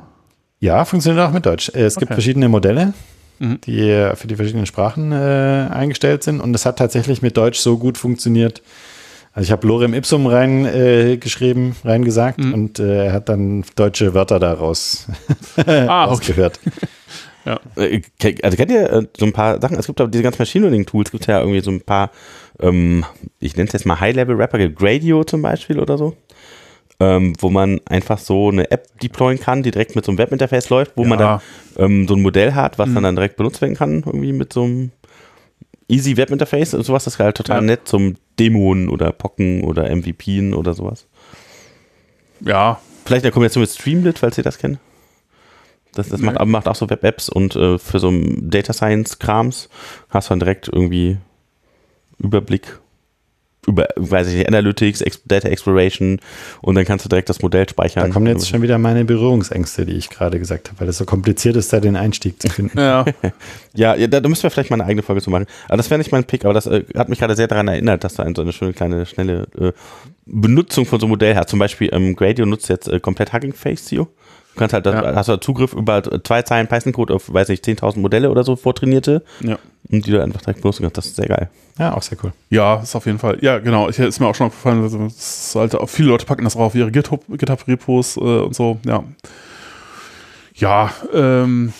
Ja, 0.59 0.83
funktioniert 0.85 1.25
auch 1.25 1.31
mit 1.31 1.45
Deutsch. 1.45 1.69
Äh, 1.73 1.83
Es 1.83 1.95
gibt 1.95 2.09
Okay. 2.11 2.15
verschiedene 2.15 2.49
Modelle, 2.49 2.93
Mhm. 3.39 3.61
die 3.65 3.89
äh, 3.89 4.15
für 4.15 4.27
die 4.27 4.35
verschiedenen 4.35 4.65
Sprachen 4.65 5.11
äh, 5.11 5.67
eingestellt 5.71 6.23
sind 6.23 6.41
und 6.41 6.53
es 6.53 6.65
hat 6.65 6.77
tatsächlich 6.77 7.21
mit 7.21 7.37
Deutsch 7.37 7.59
so 7.59 7.77
gut 7.77 7.97
funktioniert. 7.97 8.61
Also 9.31 9.45
ich 9.45 9.51
habe 9.51 9.65
Lorem 9.67 9.93
Ipsum 9.93 10.25
rein 10.27 10.65
äh, 10.65 11.15
geschrieben, 11.17 11.75
reingesagt 11.85 12.39
Mhm. 12.39 12.53
und 12.53 12.79
äh, 12.79 13.05
er 13.05 13.13
hat 13.13 13.29
dann 13.29 13.63
deutsche 13.75 14.13
Wörter 14.13 14.39
daraus 14.39 15.07
Ah, 15.55 15.61
okay. 16.05 16.11
ausgehört. 16.11 16.59
Äh, 17.77 18.01
Also 18.43 18.57
kennt 18.57 18.69
ihr 18.69 19.07
so 19.17 19.25
ein 19.25 19.31
paar 19.33 19.59
Sachen? 19.59 19.79
Es 19.79 19.87
gibt 19.87 19.99
aber 20.01 20.11
diese 20.11 20.21
ganzen 20.21 20.39
Machine 20.41 20.65
Learning 20.65 20.85
Tools, 20.85 21.09
gibt 21.09 21.25
ja 21.25 21.39
irgendwie 21.39 21.61
so 21.61 21.71
ein 21.71 21.81
paar, 21.81 22.11
ähm, 22.59 23.05
ich 23.39 23.55
nenne 23.55 23.67
es 23.67 23.73
jetzt 23.73 23.85
mal 23.87 23.99
High-Level-Rapper, 23.99 24.69
Gradio 24.69 25.23
zum 25.23 25.41
Beispiel 25.41 25.79
oder 25.79 25.97
so, 25.97 26.15
ähm, 26.99 27.33
wo 27.39 27.49
man 27.49 27.79
einfach 27.85 28.17
so 28.17 28.49
eine 28.49 28.69
App 28.71 28.87
deployen 28.99 29.39
kann, 29.39 29.63
die 29.63 29.71
direkt 29.71 29.95
mit 29.95 30.03
so 30.05 30.11
einem 30.11 30.17
Webinterface 30.17 30.69
läuft, 30.69 30.93
wo 30.97 31.05
man 31.05 31.17
dann 31.19 31.39
Ja. 31.77 31.83
ähm, 31.85 32.07
so 32.07 32.15
ein 32.15 32.21
Modell 32.21 32.53
hat, 32.55 32.77
was 32.77 32.89
Mhm. 32.89 32.95
dann, 32.95 33.03
dann 33.03 33.15
direkt 33.15 33.37
benutzt 33.37 33.61
werden 33.61 33.75
kann, 33.75 34.03
irgendwie 34.05 34.33
mit 34.33 34.51
so 34.53 34.63
einem 34.63 34.91
easy 35.87 36.17
Webinterface 36.17 36.73
und 36.73 36.83
sowas. 36.83 37.05
Das 37.05 37.15
ist 37.15 37.19
halt 37.19 37.37
total 37.37 37.57
Ja. 37.57 37.61
nett 37.61 37.87
zum 37.87 38.15
Demoen 38.39 38.89
oder 38.89 39.11
Pocken 39.11 39.63
oder 39.63 39.89
MVPen 39.89 40.53
oder 40.53 40.73
sowas. 40.73 41.07
Ja, 42.41 42.79
Vielleicht 43.05 43.23
in 43.23 43.27
der 43.27 43.31
Kombination 43.31 43.61
mit 43.61 43.71
Streamlit, 43.71 44.19
falls 44.19 44.37
ihr 44.37 44.43
das 44.43 44.59
kennt. 44.59 44.77
Das, 45.95 46.09
das 46.09 46.19
Nee. 46.19 46.27
macht, 46.27 46.45
macht 46.45 46.67
auch 46.67 46.75
so 46.75 46.87
Web-Apps 46.89 47.27
und 47.29 47.55
äh, 47.55 47.79
für 47.79 47.97
so 47.99 48.09
ein 48.09 48.51
Data 48.51 48.71
Science-Krams 48.71 49.67
hast 50.09 50.27
du 50.27 50.31
dann 50.33 50.39
direkt 50.39 50.67
irgendwie 50.67 51.17
Überblick 52.19 52.77
über, 53.69 53.87
weiß 53.95 54.27
ich 54.27 54.35
nicht, 54.35 54.47
Analytics, 54.47 55.03
Data 55.25 55.47
Exploration 55.47 56.19
und 56.61 56.75
dann 56.75 56.85
kannst 56.85 57.05
du 57.05 57.09
direkt 57.09 57.29
das 57.29 57.41
Modell 57.41 57.67
speichern. 57.67 58.07
Da 58.07 58.09
kommen 58.09 58.27
jetzt 58.27 58.49
schon 58.49 58.61
wieder 58.61 58.77
meine 58.77 59.05
Berührungsängste, 59.05 59.85
die 59.85 59.93
ich 59.93 60.09
gerade 60.09 60.39
gesagt 60.39 60.69
habe, 60.69 60.81
weil 60.81 60.89
es 60.89 60.97
so 60.97 61.05
kompliziert 61.05 61.55
ist, 61.55 61.71
da 61.71 61.79
den 61.79 61.95
Einstieg 61.95 62.41
zu 62.41 62.49
finden. 62.49 62.77
ja. 62.77 63.05
Ja, 63.75 63.95
da, 63.95 64.27
müssen 64.27 64.43
wir 64.43 64.49
vielleicht 64.49 64.71
mal 64.71 64.77
eine 64.77 64.85
eigene 64.85 65.03
Folge 65.03 65.21
zu 65.21 65.29
machen. 65.29 65.45
Aber 65.67 65.77
das 65.77 65.89
wäre 65.89 65.99
nicht 65.99 66.11
mein 66.11 66.23
Pick, 66.23 66.43
aber 66.43 66.53
das 66.53 66.65
äh, 66.65 66.83
hat 66.95 67.07
mich 67.07 67.19
gerade 67.19 67.35
sehr 67.35 67.47
daran 67.47 67.67
erinnert, 67.67 68.03
dass 68.03 68.15
da 68.15 68.23
ein, 68.23 68.33
so 68.33 68.41
eine 68.41 68.51
schöne 68.51 68.73
kleine, 68.73 69.05
schnelle 69.05 69.47
äh, 69.59 69.71
Benutzung 70.25 70.85
von 70.85 70.99
so 70.99 71.05
einem 71.05 71.11
Modell 71.11 71.35
hat. 71.35 71.49
Zum 71.49 71.59
Beispiel 71.59 71.89
ähm, 71.91 72.15
Gradio 72.15 72.45
nutzt 72.45 72.67
jetzt 72.69 72.87
äh, 72.87 72.99
komplett 72.99 73.31
Hugging 73.31 73.53
Face 73.53 73.87
SEO. 73.87 74.07
Du 74.53 74.59
kannst 74.59 74.73
halt, 74.73 74.85
das, 74.85 74.93
Ja. 74.93 75.15
hast 75.15 75.29
du 75.29 75.37
Zugriff 75.37 75.73
über 75.73 76.01
zwei 76.23 76.41
Zeilen 76.41 76.67
Python-Code 76.67 77.13
auf, 77.13 77.31
weiß 77.33 77.49
nicht, 77.49 77.63
10.000 77.65 77.99
Modelle 77.99 78.29
oder 78.29 78.43
so 78.43 78.55
vortrainierte 78.55 79.23
ja. 79.41 79.57
und 79.89 80.05
die 80.05 80.11
du 80.11 80.21
einfach 80.21 80.41
direkt 80.41 80.61
benutzen 80.61 80.81
kannst. 80.83 80.97
Das 80.97 81.05
ist 81.05 81.15
sehr 81.15 81.27
geil. 81.27 81.49
Ja, 81.77 81.93
auch 81.93 82.01
sehr 82.01 82.17
cool. 82.23 82.33
Ja, 82.49 82.81
ist 82.81 82.95
auf 82.95 83.05
jeden 83.05 83.19
Fall. 83.19 83.37
Ja, 83.41 83.59
genau. 83.59 83.87
Ich, 83.89 83.99
ist 83.99 84.19
mir 84.19 84.27
auch 84.27 84.35
schon 84.35 84.47
aufgefallen, 84.47 84.81
also, 84.83 85.77
auch, 85.77 85.89
viele 85.89 86.09
Leute 86.09 86.25
packen 86.25 86.43
das 86.43 86.55
auch 86.55 86.61
auf 86.61 86.75
ihre 86.75 86.89
GitHub- 86.89 87.37
GitHub-Repos 87.37 88.17
äh, 88.17 88.19
und 88.19 88.53
so. 88.55 88.79
Ja. 88.85 89.03
Ja, 90.55 90.91
ähm, 91.13 91.71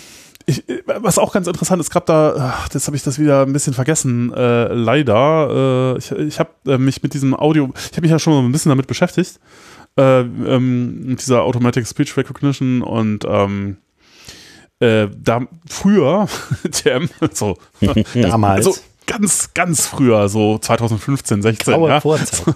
ich, 0.46 0.64
was 0.86 1.18
auch 1.18 1.34
ganz 1.34 1.48
interessant 1.48 1.82
ist, 1.82 1.92
gab 1.92 2.06
da, 2.06 2.34
ach, 2.38 2.70
jetzt 2.74 2.88
habe 2.88 2.96
ich 2.96 3.04
das 3.04 3.20
wieder 3.20 3.42
ein 3.46 3.54
bisschen 3.54 3.74
vergessen, 3.74 4.34
äh, 4.34 4.74
leider. 4.74 5.96
Äh, 5.96 5.98
ich 6.00 6.12
ich 6.12 6.40
habe 6.40 6.50
äh, 6.66 6.78
mich 6.78 7.04
mit 7.04 7.14
diesem 7.14 7.36
Audio, 7.36 7.72
ich 7.76 7.92
habe 7.92 8.02
mich 8.02 8.12
ja 8.12 8.20
schon 8.20 8.46
ein 8.46 8.52
bisschen 8.52 8.70
damit 8.70 8.88
beschäftigt, 8.88 9.40
äh, 9.98 10.22
ähm, 10.22 11.08
mit 11.08 11.22
dieser 11.22 11.44
Automatic 11.44 11.88
Speech 11.88 12.16
Recognition 12.18 12.82
und 12.82 13.26
ähm, 13.28 13.78
äh, 14.80 15.08
da 15.16 15.42
früher, 15.68 16.28
TM, 16.72 17.10
so, 17.34 17.58
Damals. 18.14 18.66
also 18.66 18.80
ganz, 19.06 19.54
ganz 19.54 19.88
früher, 19.88 20.30
so 20.30 20.58
2015, 20.58 21.42
16, 21.42 21.74
Graue 21.74 21.90
ja. 21.90 22.02
Vorzeit. 22.02 22.56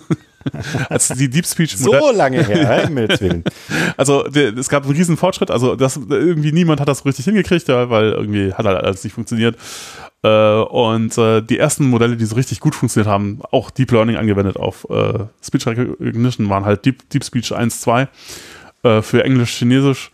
als 0.89 1.07
die 1.09 1.29
Deep 1.29 1.45
Speech 1.45 1.77
So 1.77 2.11
lange 2.11 2.43
her. 2.45 2.89
Also 3.97 4.23
der, 4.23 4.55
es 4.57 4.69
gab 4.69 4.83
einen 4.83 4.93
riesen 4.93 5.17
Fortschritt, 5.17 5.51
also 5.51 5.75
das 5.75 5.97
irgendwie 5.97 6.51
niemand 6.51 6.79
hat 6.81 6.87
das 6.87 7.05
richtig 7.05 7.25
hingekriegt, 7.25 7.67
ja, 7.67 7.89
weil 7.89 8.11
irgendwie 8.11 8.53
hat 8.53 8.65
halt 8.65 8.83
alles 8.83 9.03
nicht 9.03 9.13
funktioniert. 9.13 9.57
Äh, 10.23 10.61
und 10.61 11.17
äh, 11.17 11.41
die 11.41 11.59
ersten 11.59 11.89
Modelle, 11.89 12.15
die 12.15 12.25
so 12.25 12.35
richtig 12.35 12.61
gut 12.61 12.75
funktioniert 12.75 13.11
haben, 13.11 13.41
auch 13.51 13.69
Deep 13.69 13.91
Learning 13.91 14.15
angewendet 14.15 14.55
auf 14.55 14.87
äh, 14.89 15.25
Speech 15.43 15.67
Recognition, 15.67 16.49
waren 16.49 16.65
halt 16.65 16.85
Deep, 16.85 17.09
Deep 17.09 17.25
Speech 17.25 17.53
1, 17.53 17.81
2 17.81 18.07
äh, 18.83 19.01
für 19.01 19.23
Englisch, 19.23 19.57
Chinesisch. 19.57 20.11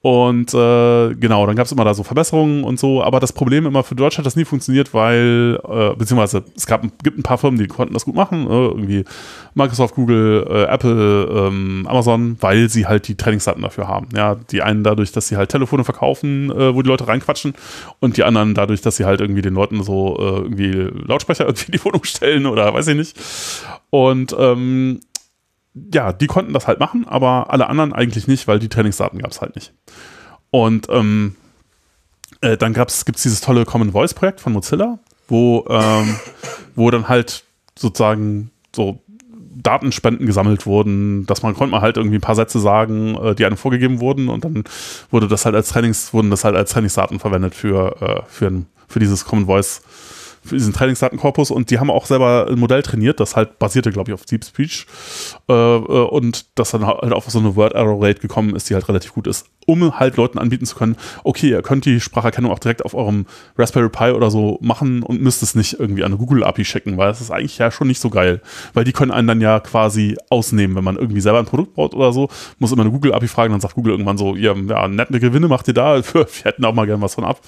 Und 0.00 0.54
äh, 0.54 1.14
genau, 1.14 1.44
dann 1.46 1.56
gab 1.56 1.66
es 1.66 1.72
immer 1.72 1.84
da 1.84 1.92
so 1.92 2.04
Verbesserungen 2.04 2.62
und 2.62 2.78
so, 2.78 3.02
aber 3.02 3.18
das 3.18 3.32
Problem 3.32 3.66
immer 3.66 3.82
für 3.82 3.96
Deutsch 3.96 4.16
hat 4.16 4.26
das 4.26 4.36
nie 4.36 4.44
funktioniert, 4.44 4.94
weil, 4.94 5.58
äh, 5.68 5.96
beziehungsweise 5.96 6.44
es 6.54 6.66
gab, 6.66 6.82
gibt 7.02 7.18
ein 7.18 7.24
paar 7.24 7.38
Firmen, 7.38 7.58
die 7.58 7.66
konnten 7.66 7.94
das 7.94 8.04
gut 8.04 8.14
machen, 8.14 8.46
äh, 8.46 8.66
irgendwie 8.66 9.04
Microsoft, 9.54 9.96
Google, 9.96 10.46
äh, 10.48 10.64
Apple, 10.72 11.24
ähm, 11.48 11.84
Amazon, 11.88 12.36
weil 12.40 12.68
sie 12.68 12.86
halt 12.86 13.08
die 13.08 13.16
Trainingsdaten 13.16 13.60
dafür 13.60 13.88
haben. 13.88 14.08
Ja, 14.14 14.36
die 14.36 14.62
einen 14.62 14.84
dadurch, 14.84 15.10
dass 15.10 15.26
sie 15.26 15.36
halt 15.36 15.50
Telefone 15.50 15.82
verkaufen, 15.82 16.52
äh, 16.52 16.76
wo 16.76 16.82
die 16.82 16.88
Leute 16.88 17.08
reinquatschen 17.08 17.54
und 17.98 18.16
die 18.16 18.22
anderen 18.22 18.54
dadurch, 18.54 18.80
dass 18.80 18.96
sie 18.96 19.04
halt 19.04 19.20
irgendwie 19.20 19.42
den 19.42 19.54
Leuten 19.54 19.82
so 19.82 20.16
äh, 20.16 20.42
irgendwie 20.42 20.90
Lautsprecher 21.08 21.44
irgendwie 21.46 21.66
in 21.66 21.72
die 21.72 21.84
Wohnung 21.84 22.04
stellen 22.04 22.46
oder 22.46 22.72
weiß 22.72 22.86
ich 22.86 22.96
nicht. 22.96 23.16
Und 23.90 24.36
ähm, 24.38 25.00
ja, 25.92 26.12
die 26.12 26.26
konnten 26.26 26.52
das 26.52 26.66
halt 26.66 26.80
machen, 26.80 27.06
aber 27.06 27.52
alle 27.52 27.68
anderen 27.68 27.92
eigentlich 27.92 28.26
nicht, 28.26 28.48
weil 28.48 28.58
die 28.58 28.68
Trainingsdaten 28.68 29.18
gab 29.18 29.30
es 29.30 29.40
halt 29.40 29.54
nicht. 29.54 29.72
Und 30.50 30.88
ähm, 30.90 31.36
äh, 32.40 32.56
dann 32.56 32.74
gibt 32.74 32.90
es 32.90 33.04
dieses 33.04 33.40
tolle 33.40 33.64
Common 33.64 33.92
Voice 33.92 34.14
Projekt 34.14 34.40
von 34.40 34.52
Mozilla, 34.52 34.98
wo, 35.28 35.64
ähm, 35.68 36.16
wo 36.74 36.90
dann 36.90 37.08
halt 37.08 37.44
sozusagen 37.76 38.50
so 38.74 39.00
Datenspenden 39.62 40.26
gesammelt 40.26 40.66
wurden, 40.66 41.26
dass 41.26 41.42
man 41.42 41.54
konnte 41.54 41.72
man 41.72 41.82
halt 41.82 41.96
irgendwie 41.96 42.18
ein 42.18 42.22
paar 42.22 42.36
Sätze 42.36 42.60
sagen, 42.60 43.16
äh, 43.16 43.34
die 43.34 43.44
einem 43.44 43.56
vorgegeben 43.56 44.00
wurden 44.00 44.28
und 44.28 44.44
dann 44.44 44.64
wurde 45.10 45.28
das 45.28 45.44
halt 45.44 45.54
als 45.54 45.70
Trainings, 45.70 46.12
wurden 46.14 46.30
das 46.30 46.44
halt 46.44 46.56
als 46.56 46.70
Trainingsdaten 46.70 47.18
verwendet 47.18 47.54
für, 47.54 48.00
äh, 48.00 48.22
für, 48.28 48.64
für 48.86 48.98
dieses 49.00 49.24
Common 49.24 49.46
Voice 49.46 49.82
für 50.48 50.56
diesen 50.56 50.72
Trainingsdatenkorpus 50.72 51.50
und 51.50 51.70
die 51.70 51.78
haben 51.78 51.90
auch 51.90 52.06
selber 52.06 52.46
ein 52.50 52.58
Modell 52.58 52.82
trainiert, 52.82 53.20
das 53.20 53.36
halt 53.36 53.58
basierte, 53.58 53.90
glaube 53.90 54.10
ich, 54.10 54.14
auf 54.14 54.24
Deep 54.24 54.44
Speech. 54.44 54.86
Äh, 55.48 55.52
äh, 55.52 55.78
und 55.78 56.46
das 56.58 56.70
dann 56.70 56.86
halt 56.86 57.12
auf 57.12 57.28
so 57.28 57.38
eine 57.38 57.56
Word 57.56 57.74
Error 57.74 58.02
Rate 58.02 58.20
gekommen 58.20 58.56
ist, 58.56 58.68
die 58.68 58.74
halt 58.74 58.88
relativ 58.88 59.12
gut 59.14 59.26
ist, 59.26 59.46
um 59.66 59.98
halt 59.98 60.16
Leuten 60.16 60.38
anbieten 60.38 60.66
zu 60.66 60.76
können, 60.76 60.96
okay, 61.24 61.50
ihr 61.50 61.62
könnt 61.62 61.84
die 61.84 62.00
Spracherkennung 62.00 62.50
auch 62.50 62.58
direkt 62.58 62.84
auf 62.84 62.94
eurem 62.94 63.26
Raspberry 63.56 63.90
Pi 63.90 64.10
oder 64.12 64.30
so 64.30 64.58
machen 64.62 65.02
und 65.02 65.20
müsst 65.20 65.42
es 65.42 65.54
nicht 65.54 65.78
irgendwie 65.78 66.04
an 66.04 66.12
eine 66.12 66.18
Google 66.18 66.44
API 66.44 66.64
schicken, 66.64 66.96
weil 66.96 67.08
das 67.08 67.20
ist 67.20 67.30
eigentlich 67.30 67.58
ja 67.58 67.70
schon 67.70 67.88
nicht 67.88 68.00
so 68.00 68.10
geil, 68.10 68.40
weil 68.74 68.84
die 68.84 68.92
können 68.92 69.10
einen 69.10 69.28
dann 69.28 69.40
ja 69.40 69.60
quasi 69.60 70.16
ausnehmen, 70.30 70.76
wenn 70.76 70.84
man 70.84 70.96
irgendwie 70.96 71.20
selber 71.20 71.38
ein 71.38 71.46
Produkt 71.46 71.74
baut 71.74 71.94
oder 71.94 72.12
so, 72.12 72.28
muss 72.58 72.72
immer 72.72 72.82
eine 72.82 72.90
Google 72.90 73.12
API 73.12 73.28
fragen, 73.28 73.52
dann 73.52 73.60
sagt 73.60 73.74
Google 73.74 73.92
irgendwann 73.92 74.18
so, 74.18 74.36
ja, 74.36 74.54
ja 74.54 74.88
nette 74.88 75.20
Gewinne 75.20 75.48
macht 75.48 75.68
ihr 75.68 75.74
da, 75.74 75.96
wir 76.14 76.26
hätten 76.44 76.64
auch 76.64 76.74
mal 76.74 76.86
gern 76.86 77.02
was 77.02 77.14
von 77.14 77.24
ab. 77.24 77.40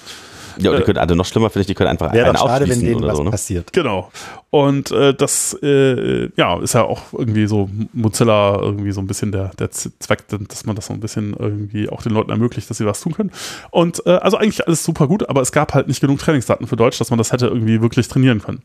Ja, 0.57 0.71
und 0.71 0.79
die 0.79 0.83
können, 0.83 0.97
also 0.97 1.15
noch 1.15 1.25
schlimmer 1.25 1.49
finde 1.49 1.61
ich, 1.61 1.67
die 1.67 1.73
können 1.73 1.89
einfach 1.89 2.11
einen 2.11 2.37
schade, 2.37 2.67
wenn 2.67 2.79
denen 2.79 2.95
oder 2.95 3.07
was 3.09 3.17
so, 3.17 3.23
ne? 3.23 3.31
passiert. 3.31 3.73
Genau. 3.73 4.11
Und 4.49 4.91
äh, 4.91 5.13
das 5.13 5.57
äh, 5.63 6.29
ja, 6.35 6.59
ist 6.59 6.73
ja 6.73 6.83
auch 6.83 7.13
irgendwie 7.13 7.47
so 7.47 7.69
Mozilla 7.93 8.59
irgendwie 8.61 8.91
so 8.91 8.99
ein 8.99 9.07
bisschen 9.07 9.31
der, 9.31 9.51
der 9.57 9.71
Zweck, 9.71 10.25
dass 10.27 10.65
man 10.65 10.75
das 10.75 10.87
so 10.87 10.93
ein 10.93 10.99
bisschen 10.99 11.33
irgendwie 11.37 11.87
auch 11.87 12.01
den 12.01 12.11
Leuten 12.11 12.31
ermöglicht, 12.31 12.69
dass 12.69 12.77
sie 12.77 12.85
was 12.85 12.99
tun 12.99 13.13
können. 13.13 13.31
Und 13.69 14.05
äh, 14.05 14.11
also 14.11 14.37
eigentlich 14.37 14.67
alles 14.67 14.83
super 14.83 15.07
gut, 15.07 15.29
aber 15.29 15.41
es 15.41 15.51
gab 15.51 15.73
halt 15.73 15.87
nicht 15.87 16.01
genug 16.01 16.19
Trainingsdaten 16.19 16.67
für 16.67 16.75
Deutsch, 16.75 16.99
dass 16.99 17.09
man 17.09 17.17
das 17.17 17.31
hätte 17.31 17.47
irgendwie 17.47 17.81
wirklich 17.81 18.07
trainieren 18.09 18.41
können. 18.41 18.61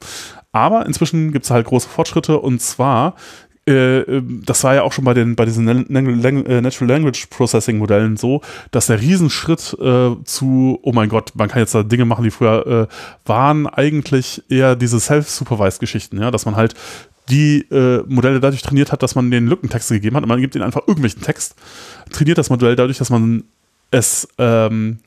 Aber 0.51 0.87
inzwischen 0.87 1.33
gibt 1.33 1.45
es 1.45 1.51
halt 1.51 1.67
große 1.67 1.89
Fortschritte 1.89 2.39
und 2.39 2.61
zwar 2.61 3.09
äh, 3.09 3.46
das 3.67 4.63
war 4.63 4.77
ja 4.77 4.83
auch 4.83 4.93
schon 4.93 5.05
bei 5.05 5.13
den 5.13 5.35
bei 5.35 5.45
diesen 5.45 5.67
äh, 5.67 6.61
Natural 6.61 6.89
Language 6.89 7.27
Processing 7.31 7.79
Modellen 7.79 8.17
so, 8.17 8.41
dass 8.71 8.87
der 8.87 9.01
Riesenschritt 9.01 9.77
äh, 9.81 10.11
zu 10.25 10.79
oh 10.83 10.93
mein 10.93 11.09
Gott, 11.09 11.33
man 11.35 11.49
kann 11.49 11.61
jetzt 11.61 11.75
da 11.75 11.83
Dinge 11.83 12.05
machen, 12.05 12.23
die 12.23 12.31
früher 12.31 12.89
äh, 12.89 13.29
waren 13.29 13.67
eigentlich 13.67 14.45
eher 14.49 14.77
diese 14.77 15.01
self-supervised 15.01 15.81
Geschichten, 15.81 16.21
ja, 16.21 16.31
dass 16.31 16.47
man 16.47 16.55
halt 16.55 16.75
die 17.29 17.63
äh, 17.73 18.05
Modelle 18.07 18.39
dadurch 18.39 18.63
trainiert 18.63 18.93
hat, 18.93 19.03
dass 19.03 19.17
man 19.17 19.33
den 19.33 19.49
Lückentexte 19.49 19.95
gegeben 19.95 20.15
hat 20.15 20.23
und 20.23 20.29
man 20.29 20.41
gibt 20.41 20.55
ihnen 20.55 20.65
einfach 20.65 20.83
irgendwelchen 20.87 21.23
Text, 21.23 21.57
trainiert 22.13 22.39
das 22.39 22.51
Modell 22.51 22.77
dadurch, 22.77 22.99
dass 22.99 23.11
man 23.11 23.43
es 23.91 24.29
ähm, 24.39 24.99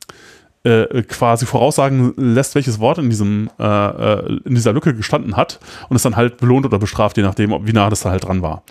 äh, 0.64 1.02
quasi 1.02 1.46
voraussagen 1.46 2.12
lässt, 2.16 2.54
welches 2.54 2.80
Wort 2.80 2.98
in 2.98 3.08
diesem 3.08 3.50
äh, 3.58 3.64
äh, 3.64 4.40
in 4.44 4.54
dieser 4.54 4.72
Lücke 4.72 4.94
gestanden 4.94 5.36
hat 5.36 5.58
und 5.88 5.96
es 5.96 6.02
dann 6.02 6.16
halt 6.16 6.36
belohnt 6.36 6.66
oder 6.66 6.78
bestraft, 6.78 7.16
je 7.16 7.22
nachdem, 7.22 7.50
wie 7.66 7.72
nah 7.72 7.88
das 7.88 8.00
da 8.00 8.10
halt 8.10 8.24
dran 8.24 8.42
war. 8.42 8.62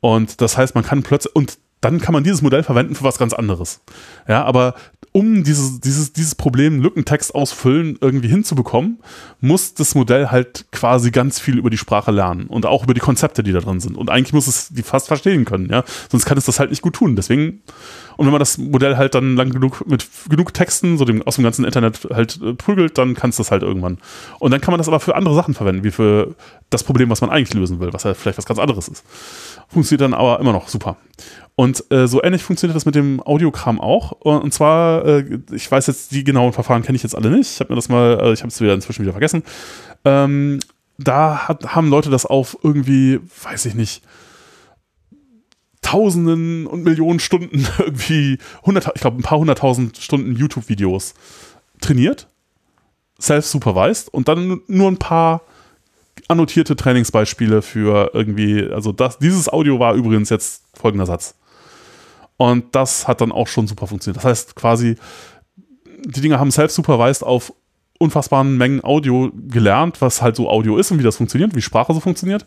Und 0.00 0.40
das 0.40 0.58
heißt, 0.58 0.74
man 0.74 0.84
kann 0.84 1.02
plötzlich 1.02 1.34
und 1.34 1.58
dann 1.82 2.00
kann 2.00 2.12
man 2.12 2.24
dieses 2.24 2.42
Modell 2.42 2.62
verwenden 2.62 2.94
für 2.94 3.04
was 3.04 3.18
ganz 3.18 3.34
anderes. 3.34 3.80
Ja, 4.26 4.44
aber 4.44 4.74
um 5.10 5.44
dieses, 5.44 5.80
dieses, 5.80 6.12
dieses 6.14 6.34
Problem 6.34 6.80
Lückentext 6.80 7.34
ausfüllen 7.34 7.98
irgendwie 8.00 8.28
hinzubekommen, 8.28 8.98
muss 9.40 9.74
das 9.74 9.94
Modell 9.94 10.28
halt 10.28 10.64
quasi 10.72 11.10
ganz 11.10 11.38
viel 11.38 11.58
über 11.58 11.68
die 11.68 11.76
Sprache 11.76 12.10
lernen 12.10 12.46
und 12.46 12.64
auch 12.64 12.84
über 12.84 12.94
die 12.94 13.00
Konzepte, 13.00 13.42
die 13.42 13.52
da 13.52 13.60
drin 13.60 13.80
sind. 13.80 13.98
Und 13.98 14.10
eigentlich 14.10 14.32
muss 14.32 14.46
es 14.46 14.70
die 14.70 14.82
fast 14.82 15.08
verstehen 15.08 15.44
können, 15.44 15.68
ja. 15.70 15.84
Sonst 16.10 16.24
kann 16.24 16.38
es 16.38 16.46
das 16.46 16.58
halt 16.60 16.70
nicht 16.70 16.80
gut 16.80 16.94
tun. 16.94 17.14
Deswegen, 17.14 17.62
und 18.16 18.26
wenn 18.26 18.32
man 18.32 18.38
das 18.38 18.56
Modell 18.56 18.96
halt 18.96 19.14
dann 19.14 19.36
lang 19.36 19.50
genug 19.50 19.86
mit 19.86 20.06
genug 20.30 20.54
Texten, 20.54 20.96
so 20.96 21.04
dem, 21.04 21.20
aus 21.22 21.34
dem 21.34 21.44
ganzen 21.44 21.66
Internet 21.66 22.08
halt 22.10 22.40
äh, 22.40 22.54
prügelt, 22.54 22.96
dann 22.96 23.14
kann 23.14 23.30
es 23.30 23.36
das 23.36 23.50
halt 23.50 23.62
irgendwann. 23.62 23.98
Und 24.38 24.50
dann 24.52 24.62
kann 24.62 24.72
man 24.72 24.78
das 24.78 24.88
aber 24.88 25.00
für 25.00 25.14
andere 25.14 25.34
Sachen 25.34 25.52
verwenden, 25.52 25.84
wie 25.84 25.90
für 25.90 26.36
das 26.70 26.84
Problem, 26.84 27.10
was 27.10 27.20
man 27.20 27.28
eigentlich 27.28 27.52
lösen 27.52 27.80
will, 27.80 27.92
was 27.92 28.04
ja 28.04 28.14
vielleicht 28.14 28.38
was 28.38 28.46
ganz 28.46 28.58
anderes 28.58 28.88
ist. 28.88 29.04
Funktioniert 29.68 30.00
dann 30.00 30.14
aber 30.14 30.40
immer 30.40 30.52
noch 30.52 30.68
super. 30.68 30.96
Und 31.54 31.84
äh, 31.90 32.08
so 32.08 32.22
ähnlich 32.22 32.42
funktioniert 32.42 32.74
das 32.74 32.86
mit 32.86 32.94
dem 32.94 33.20
Audiokram 33.22 33.80
auch. 33.80 34.12
Und 34.12 34.54
zwar, 34.54 35.04
äh, 35.04 35.40
ich 35.52 35.70
weiß 35.70 35.86
jetzt, 35.86 36.12
die 36.12 36.24
genauen 36.24 36.52
Verfahren 36.52 36.82
kenne 36.82 36.96
ich 36.96 37.02
jetzt 37.02 37.14
alle 37.14 37.30
nicht. 37.30 37.52
Ich 37.52 37.60
habe 37.60 37.72
mir 37.72 37.76
das 37.76 37.88
mal, 37.88 38.18
äh, 38.20 38.32
ich 38.32 38.40
habe 38.40 38.48
es 38.48 38.60
wieder 38.60 38.74
inzwischen 38.74 39.02
wieder 39.02 39.12
vergessen. 39.12 39.42
Ähm, 40.04 40.60
da 40.98 41.48
hat, 41.48 41.74
haben 41.74 41.88
Leute 41.88 42.10
das 42.10 42.26
auf 42.26 42.56
irgendwie, 42.62 43.20
weiß 43.42 43.66
ich 43.66 43.74
nicht, 43.74 44.02
Tausenden 45.82 46.66
und 46.66 46.84
Millionen 46.84 47.20
Stunden 47.20 47.66
irgendwie, 47.78 48.38
100, 48.60 48.92
ich 48.94 49.00
glaube 49.00 49.18
ein 49.18 49.22
paar 49.22 49.38
hunderttausend 49.38 49.98
Stunden 49.98 50.34
YouTube-Videos 50.36 51.14
trainiert, 51.80 52.28
self-supervised 53.20 54.08
und 54.14 54.28
dann 54.28 54.62
nur 54.68 54.90
ein 54.90 54.98
paar 54.98 55.42
annotierte 56.28 56.76
Trainingsbeispiele 56.76 57.62
für 57.62 58.10
irgendwie, 58.14 58.68
also 58.70 58.92
das, 58.92 59.18
dieses 59.18 59.48
Audio 59.48 59.78
war 59.80 59.94
übrigens 59.94 60.30
jetzt 60.30 60.64
folgender 60.74 61.06
Satz. 61.06 61.34
Und 62.50 62.74
das 62.74 63.06
hat 63.06 63.20
dann 63.20 63.30
auch 63.30 63.46
schon 63.46 63.68
super 63.68 63.86
funktioniert. 63.86 64.16
Das 64.16 64.24
heißt 64.24 64.56
quasi, 64.56 64.96
die 66.04 66.20
Dinger 66.20 66.40
haben 66.40 66.50
self-supervised 66.50 67.22
auf 67.22 67.52
unfassbaren 68.00 68.56
Mengen 68.56 68.82
Audio 68.82 69.30
gelernt, 69.48 70.00
was 70.00 70.22
halt 70.22 70.34
so 70.34 70.50
Audio 70.50 70.76
ist 70.76 70.90
und 70.90 70.98
wie 70.98 71.04
das 71.04 71.18
funktioniert, 71.18 71.54
wie 71.54 71.62
Sprache 71.62 71.94
so 71.94 72.00
funktioniert. 72.00 72.44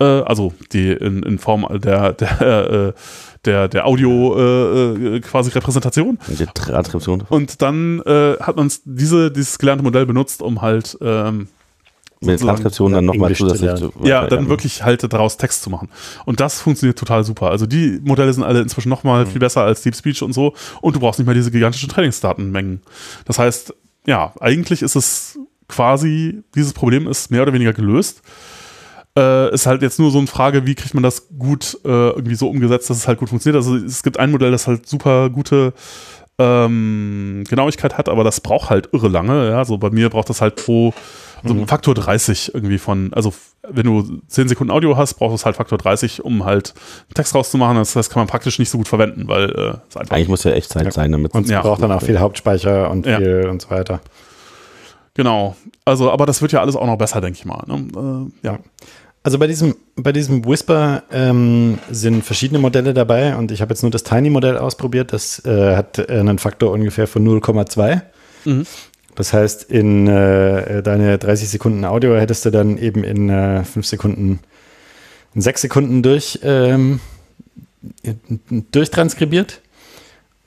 Äh, 0.00 0.04
also 0.04 0.54
die 0.72 0.92
in, 0.92 1.22
in 1.24 1.38
Form 1.38 1.66
der, 1.78 2.14
der, 2.14 2.40
äh, 2.40 2.92
der, 3.44 3.68
der 3.68 3.86
Audio 3.86 4.38
äh, 4.38 5.16
äh, 5.16 5.20
quasi 5.20 5.50
Repräsentation. 5.50 6.18
Die 6.26 6.46
Transkription. 6.46 7.24
Und 7.28 7.60
dann 7.60 8.00
äh, 8.06 8.36
hat 8.40 8.56
man 8.56 8.72
diese, 8.86 9.30
dieses 9.30 9.58
gelernte 9.58 9.84
Modell 9.84 10.06
benutzt, 10.06 10.40
um 10.40 10.62
halt 10.62 10.96
ähm, 11.02 11.48
Mit 12.20 12.40
Transkription 12.40 12.92
dann 12.92 13.04
nochmal 13.04 13.34
zusätzlich 13.34 13.74
zu. 13.76 13.92
ja, 14.02 14.26
dann 14.26 14.48
wirklich 14.48 14.82
halt 14.82 15.10
daraus 15.12 15.36
Text 15.36 15.62
zu 15.62 15.70
machen. 15.70 15.88
Und 16.24 16.40
das 16.40 16.60
funktioniert 16.60 16.98
total 16.98 17.22
super. 17.24 17.50
Also 17.50 17.66
die 17.66 18.00
Modelle 18.02 18.32
sind 18.32 18.42
alle 18.42 18.60
inzwischen 18.60 18.88
nochmal 18.88 19.24
Mhm. 19.24 19.30
viel 19.30 19.40
besser 19.40 19.62
als 19.62 19.82
Deep 19.82 19.94
Speech 19.94 20.22
und 20.22 20.32
so. 20.32 20.54
Und 20.80 20.96
du 20.96 21.00
brauchst 21.00 21.18
nicht 21.20 21.26
mehr 21.26 21.34
diese 21.34 21.50
gigantischen 21.50 21.88
Trainingsdatenmengen. 21.88 22.80
Das 23.24 23.38
heißt, 23.38 23.72
ja, 24.06 24.32
eigentlich 24.40 24.82
ist 24.82 24.96
es 24.96 25.38
quasi, 25.68 26.42
dieses 26.54 26.72
Problem 26.72 27.06
ist 27.06 27.30
mehr 27.30 27.42
oder 27.42 27.52
weniger 27.52 27.72
gelöst. 27.72 28.22
Äh, 29.16 29.52
ist 29.52 29.66
halt 29.66 29.82
jetzt 29.82 29.98
nur 29.98 30.10
so 30.10 30.18
eine 30.18 30.26
Frage, 30.26 30.66
wie 30.66 30.74
kriegt 30.74 30.94
man 30.94 31.02
das 31.02 31.28
gut 31.38 31.78
äh, 31.84 31.88
irgendwie 31.88 32.34
so 32.36 32.48
umgesetzt, 32.48 32.88
dass 32.90 32.96
es 32.98 33.08
halt 33.08 33.18
gut 33.18 33.28
funktioniert. 33.28 33.56
Also 33.62 33.76
es 33.76 34.02
gibt 34.02 34.18
ein 34.18 34.30
Modell, 34.30 34.50
das 34.50 34.66
halt 34.66 34.86
super 34.88 35.28
gute 35.30 35.72
ähm, 36.38 37.44
Genauigkeit 37.48 37.98
hat, 37.98 38.08
aber 38.08 38.24
das 38.24 38.40
braucht 38.40 38.70
halt 38.70 38.90
irre 38.92 39.08
lange. 39.08 39.50
Ja, 39.50 39.64
so 39.64 39.78
bei 39.78 39.90
mir 39.90 40.08
braucht 40.08 40.28
das 40.30 40.40
halt 40.40 40.56
pro 40.56 40.94
so 41.44 41.54
Mhm. 41.54 41.60
ein 41.60 41.66
Faktor 41.66 41.94
30 41.94 42.52
irgendwie 42.54 42.78
von, 42.78 43.12
also 43.14 43.32
wenn 43.70 43.84
du 43.86 44.20
10 44.28 44.48
Sekunden 44.48 44.70
Audio 44.70 44.96
hast, 44.96 45.14
brauchst 45.14 45.32
du 45.32 45.34
es 45.36 45.44
halt 45.44 45.56
Faktor 45.56 45.78
30, 45.78 46.24
um 46.24 46.44
halt 46.44 46.74
einen 47.08 47.14
Text 47.14 47.34
rauszumachen. 47.34 47.76
Das 47.76 47.94
heißt, 47.96 48.10
kann 48.10 48.20
man 48.20 48.26
praktisch 48.26 48.58
nicht 48.58 48.70
so 48.70 48.78
gut 48.78 48.88
verwenden, 48.88 49.28
weil 49.28 49.50
äh, 49.50 49.74
es 49.88 49.96
einfach 49.96 50.14
Eigentlich 50.16 50.28
muss 50.28 50.44
ja 50.44 50.52
Echtzeit 50.52 50.84
Ja. 50.84 50.90
sein, 50.90 51.12
damit 51.12 51.34
Und 51.34 51.44
es 51.44 51.50
Ja. 51.50 51.60
braucht 51.62 51.82
dann 51.82 51.92
auch 51.92 52.02
viel 52.02 52.18
Hauptspeicher 52.18 52.90
und 52.90 53.06
Ja. 53.06 53.18
viel 53.18 53.46
und 53.48 53.60
so 53.62 53.70
weiter. 53.70 54.00
genau. 55.14 55.56
Also, 55.84 56.10
aber 56.10 56.26
das 56.26 56.42
wird 56.42 56.52
ja 56.52 56.60
alles 56.60 56.76
auch 56.76 56.86
noch 56.86 56.98
besser, 56.98 57.20
denke 57.20 57.38
ich 57.38 57.44
mal. 57.44 57.62
Ne? 57.66 58.30
Äh, 58.42 58.46
ja. 58.46 58.58
Also 59.24 59.38
bei 59.38 59.46
diesem, 59.46 59.74
bei 59.96 60.12
diesem 60.12 60.44
Whisper 60.46 61.02
ähm, 61.12 61.78
sind 61.90 62.24
verschiedene 62.24 62.58
Modelle 62.60 62.94
dabei 62.94 63.36
und 63.36 63.50
ich 63.50 63.60
habe 63.60 63.72
jetzt 63.72 63.82
nur 63.82 63.90
das 63.90 64.02
Tiny-Modell 64.04 64.56
ausprobiert. 64.56 65.12
Das 65.12 65.44
äh, 65.44 65.76
hat 65.76 65.98
äh, 65.98 66.06
einen 66.20 66.38
Faktor 66.38 66.70
ungefähr 66.72 67.06
von 67.06 67.24
0,2. 67.26 68.00
Mhm. 68.44 68.64
Das 69.18 69.32
heißt, 69.32 69.64
in 69.64 70.06
äh, 70.06 70.80
deine 70.80 71.18
30 71.18 71.48
Sekunden 71.48 71.84
Audio 71.84 72.14
hättest 72.16 72.44
du 72.44 72.50
dann 72.50 72.78
eben 72.78 73.02
in 73.02 73.28
äh, 73.28 73.64
5 73.64 73.84
Sekunden 73.84 74.38
in 75.34 75.40
sechs 75.42 75.60
Sekunden 75.60 76.02
durch, 76.04 76.38
ähm, 76.44 77.00
durchtranskribiert. 78.72 79.60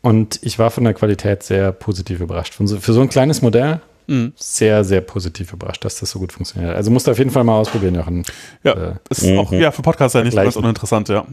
Und 0.01 0.40
ich 0.41 0.58
war 0.58 0.72
von 0.72 0.83
der 0.85 0.93
Qualität 0.93 1.43
sehr 1.43 1.72
positiv 1.74 2.22
überrascht. 2.22 2.53
Von 2.56 2.67
so, 2.67 2.80
für 2.80 2.93
so 2.93 3.01
ein 3.01 3.09
kleines 3.09 3.41
Modell 3.41 3.82
Mhm. 4.08 4.33
sehr, 4.35 4.83
sehr 4.83 5.01
positiv 5.01 5.53
überrascht, 5.53 5.85
dass 5.85 6.00
das 6.00 6.09
so 6.09 6.19
gut 6.19 6.32
funktioniert. 6.33 6.75
Also 6.75 6.90
musst 6.91 7.08
du 7.08 7.11
auf 7.11 7.17
jeden 7.19 7.30
Fall 7.30 7.43
mal 7.43 7.58
ausprobieren, 7.59 7.95
Jochen. 7.95 8.24
Ja, 8.64 8.74
Äh, 8.74 8.93
ist 9.09 9.24
Mhm. 9.24 9.38
auch 9.38 9.51
ja, 9.51 9.72
für 9.72 9.83
Podcasts 9.83 10.16
ja 10.16 10.24
nicht 10.24 10.35
ganz 10.35 10.56
uninteressant, 10.56 11.08
ja. 11.09 11.25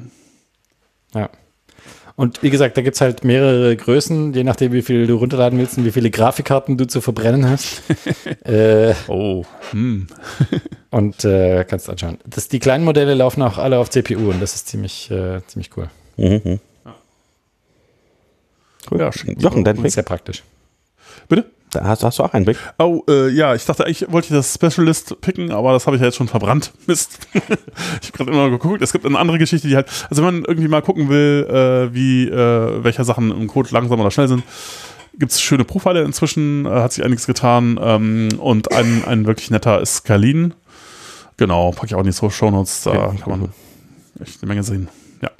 Ja. 1.15 1.31
Und 2.19 2.43
wie 2.43 2.51
gesagt, 2.51 2.77
da 2.77 2.83
gibt 2.83 2.97
es 2.97 3.01
halt 3.01 3.23
mehrere 3.23 3.77
Größen, 3.77 4.35
je 4.35 4.43
nachdem, 4.43 4.73
wie 4.73 4.83
viel 4.83 5.07
du 5.07 5.15
runterladen 5.15 5.57
willst 5.57 5.79
und 5.79 5.85
wie 5.85 5.93
viele 5.93 6.11
Grafikkarten 6.11 6.77
du 6.77 6.85
zu 6.85 7.01
verbrennen 7.01 7.49
hast. 7.49 7.81
äh, 8.45 8.93
Oh. 9.07 9.45
Hm. 9.71 10.09
und 10.91 11.25
äh, 11.25 11.65
kannst 11.65 11.89
anschauen. 11.89 12.19
Das, 12.27 12.49
die 12.49 12.59
kleinen 12.59 12.83
Modelle 12.83 13.15
laufen 13.15 13.41
auch 13.43 13.57
alle 13.57 13.79
auf 13.79 13.91
CPU 13.91 14.31
und 14.31 14.43
das 14.43 14.57
ist 14.57 14.67
ziemlich, 14.67 15.09
äh, 15.13 15.43
ziemlich 15.47 15.71
cool. 15.77 15.91
Mhm. 16.17 16.59
Cool. 18.91 18.99
Ja, 18.99 19.13
schick. 19.13 19.41
Jochen, 19.41 19.63
dein 19.63 19.89
sehr 19.89 20.03
praktisch. 20.03 20.43
Bitte? 21.29 21.45
Da 21.71 21.85
hast, 21.85 22.03
hast 22.03 22.19
du 22.19 22.23
auch 22.23 22.33
einen 22.33 22.47
Pick? 22.47 22.57
Oh, 22.79 23.03
äh, 23.09 23.29
ja, 23.29 23.55
ich 23.55 23.65
dachte 23.67 23.85
eigentlich 23.85 24.11
wollte 24.11 24.29
ich 24.29 24.33
das 24.33 24.55
Specialist 24.55 25.21
picken, 25.21 25.51
aber 25.53 25.73
das 25.73 25.87
habe 25.87 25.97
ich 25.97 26.01
ja 26.01 26.07
jetzt 26.07 26.17
schon 26.17 26.29
verbrannt. 26.29 26.73
Mist. 26.87 27.19
ich 27.35 27.41
habe 27.43 28.13
gerade 28.17 28.31
immer 28.31 28.49
geguckt. 28.51 28.81
Es 28.81 28.93
gibt 28.93 29.05
eine 29.05 29.19
andere 29.19 29.39
Geschichte, 29.39 29.69
die 29.69 29.77
halt, 29.77 29.89
also 30.09 30.23
wenn 30.25 30.35
man 30.35 30.45
irgendwie 30.45 30.69
mal 30.69 30.81
gucken 30.83 31.09
will, 31.11 31.47
äh, 31.51 31.95
wie, 31.95 32.27
äh, 32.27 32.83
welche 32.83 33.05
Sachen 33.05 33.31
im 33.31 33.47
Code 33.49 33.69
langsam 33.73 34.01
oder 34.01 34.11
schnell 34.11 34.29
sind, 34.29 34.43
gibt 35.19 35.33
es 35.33 35.41
schöne 35.43 35.65
Profiler 35.65 36.05
inzwischen, 36.05 36.65
äh, 36.65 36.71
hat 36.71 36.93
sich 36.93 37.05
einiges 37.05 37.27
getan 37.27 37.79
ähm, 37.83 38.29
und 38.39 38.73
ein, 38.73 39.05
ein 39.05 39.27
wirklich 39.27 39.51
netter 39.51 39.81
ist 39.81 40.05
Kalin. 40.05 40.55
Genau, 41.37 41.73
packe 41.73 41.87
ich 41.87 41.95
auch 41.95 42.01
in 42.01 42.07
die 42.07 42.13
Show 42.13 42.51
Notes, 42.51 42.83
da 42.85 42.91
Okay. 43.09 43.19
kann 43.19 43.41
man 43.41 43.49
echt 44.23 44.43
eine 44.43 44.49
Menge 44.49 44.63
sehen. 44.63 44.89
Ja. 45.21 45.31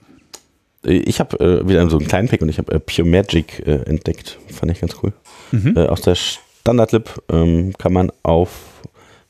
Äh, 0.85 0.99
Ich 0.99 1.21
habe 1.21 1.41
äh, 1.41 1.69
wieder 1.69 1.89
so 1.89 1.97
einen 1.99 2.07
kleinen 2.07 2.29
Pick 2.29 2.43
und 2.43 2.49
ich 2.51 2.59
habe 2.59 2.73
äh, 2.75 2.81
Pure 2.81 3.09
Magic 3.09 3.67
entdeckt. 3.67 4.39
Fand 4.53 4.71
ich 4.73 4.81
ganz 4.81 4.95
cool. 5.03 5.13
Mhm. 5.53 5.77
Äh, 5.77 5.87
aus 5.87 6.01
der 6.03 6.15
Standardlib 6.15 7.11
ähm, 7.31 7.73
kann 7.79 7.93
man 7.93 8.13
auf 8.23 8.51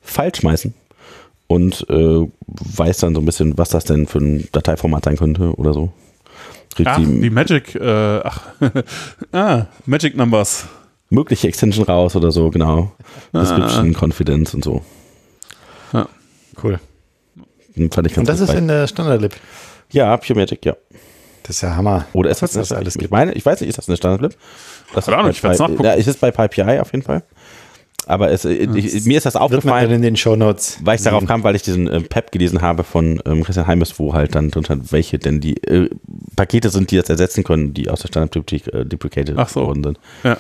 File 0.00 0.34
schmeißen 0.34 0.74
und 1.47 1.86
äh, 1.88 2.26
weiß 2.47 2.98
dann 2.98 3.14
so 3.14 3.20
ein 3.20 3.24
bisschen, 3.26 3.56
was 3.58 3.68
das 3.70 3.84
denn 3.84 4.06
für 4.06 4.18
ein 4.18 4.48
Dateiformat 4.52 5.05
sein 5.05 5.16
könnte 5.16 5.55
oder 5.56 5.72
so. 5.72 5.92
Kriegt 6.74 6.88
Ach, 6.88 6.98
die 6.98 7.20
die 7.20 7.30
Magic, 7.30 7.74
äh, 7.74 8.20
ach, 8.24 8.42
ah, 9.32 9.66
Magic 9.86 10.16
Numbers. 10.16 10.66
mögliche 11.10 11.48
Extension 11.48 11.84
raus 11.84 12.14
oder 12.16 12.30
so, 12.30 12.50
genau. 12.50 12.92
Ah. 13.32 13.40
Description, 13.40 13.94
Confidence 13.94 14.55
und 14.55 14.64
so. 14.64 14.82
Cool. 16.60 16.80
Fand 17.92 18.06
ich 18.08 18.14
ganz 18.14 18.16
Und 18.16 18.28
das 18.28 18.40
ist 18.40 18.48
bei- 18.48 18.58
in 18.58 18.66
der 18.66 18.88
Standard-Lib. 18.88 19.32
Ja, 19.92 20.16
Pure 20.16 20.40
Magic, 20.40 20.64
ja. 20.66 20.76
Das 21.44 21.56
ist 21.56 21.62
ja 21.62 21.76
Hammer. 21.76 22.05
Oder 22.12 22.30
ist 22.30 22.42
Was 22.42 22.50
das, 22.52 22.68
das 22.70 22.76
alles 22.76 22.97
ich 22.97 23.10
meine, 23.10 23.32
ich 23.34 23.47
weiß 23.47 23.60
nicht, 23.60 23.68
ist 23.68 23.78
das 23.78 23.88
eine 23.88 23.97
Standardlib? 23.97 24.34
Das 24.94 25.05
Keine 25.07 25.18
Ahnung, 25.18 25.31
ist 25.31 25.36
ich 25.36 25.42
bei, 25.42 25.49
werd's 25.50 25.58
bei, 25.58 25.65
nachgucken. 25.67 25.84
ja, 25.84 25.94
es 25.94 26.07
ist 26.07 26.20
bei 26.20 26.31
PyPI 26.31 26.81
auf 26.81 26.92
jeden 26.92 27.02
Fall. 27.05 27.23
Aber 28.07 28.31
es, 28.31 28.47
äh, 28.47 28.52
ich, 28.52 29.05
mir 29.05 29.18
ist 29.18 29.26
das 29.26 29.36
aufgefallen, 29.36 29.91
in 29.91 30.00
den 30.02 30.17
Shownotes. 30.17 30.78
weil 30.83 30.97
ich 30.97 31.02
darauf 31.02 31.26
kam, 31.26 31.42
weil 31.44 31.55
ich 31.57 31.62
diesen 31.62 31.86
äh, 31.89 32.00
PEP 32.00 32.33
gelesen 32.33 32.62
habe 32.62 32.83
von 32.84 33.20
ähm, 33.26 33.44
Christian 33.44 33.67
Heimes, 33.67 33.99
wo 33.99 34.15
halt 34.15 34.34
dann 34.34 34.50
drunter, 34.50 34.78
welche 34.91 35.18
denn 35.18 35.41
die 35.41 35.62
äh, 35.65 35.91
Pakete 36.34 36.70
sind, 36.70 36.91
die 36.91 36.97
das 36.97 37.10
ersetzen 37.10 37.44
können, 37.44 37.75
die 37.75 37.91
aus 37.91 38.00
der 38.00 38.08
Standardbibliothek 38.08 38.73
äh, 38.73 38.84
deprecated 38.86 39.36
Ach 39.36 39.49
so. 39.50 39.67
worden 39.67 39.84
sind. 39.84 40.00
Ja. 40.25 40.39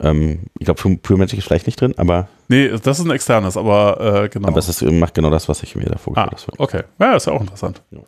Ähm, 0.00 0.40
ich 0.58 0.64
glaube, 0.64 0.80
Pure 0.82 0.96
Pure 0.96 1.18
Magic 1.20 1.38
ist 1.38 1.44
vielleicht 1.44 1.66
nicht 1.66 1.80
drin, 1.80 1.94
aber, 1.98 2.26
Nee, 2.48 2.68
das 2.82 2.98
ist 2.98 3.04
ein 3.04 3.10
externes, 3.12 3.56
aber 3.56 4.24
äh, 4.24 4.28
genau. 4.28 4.48
aber 4.48 4.58
es 4.58 4.68
ist, 4.68 4.82
macht 4.82 5.14
genau 5.14 5.30
das, 5.30 5.48
was 5.48 5.62
ich 5.62 5.76
mir 5.76 5.84
da 5.84 5.94
ah, 5.94 5.98
vorgestellt 5.98 6.42
habe. 6.48 6.60
okay. 6.60 6.82
Ja, 6.98 7.14
ist 7.14 7.26
ja 7.26 7.32
auch 7.34 7.40
interessant. 7.42 7.80
Ja. 7.92 8.00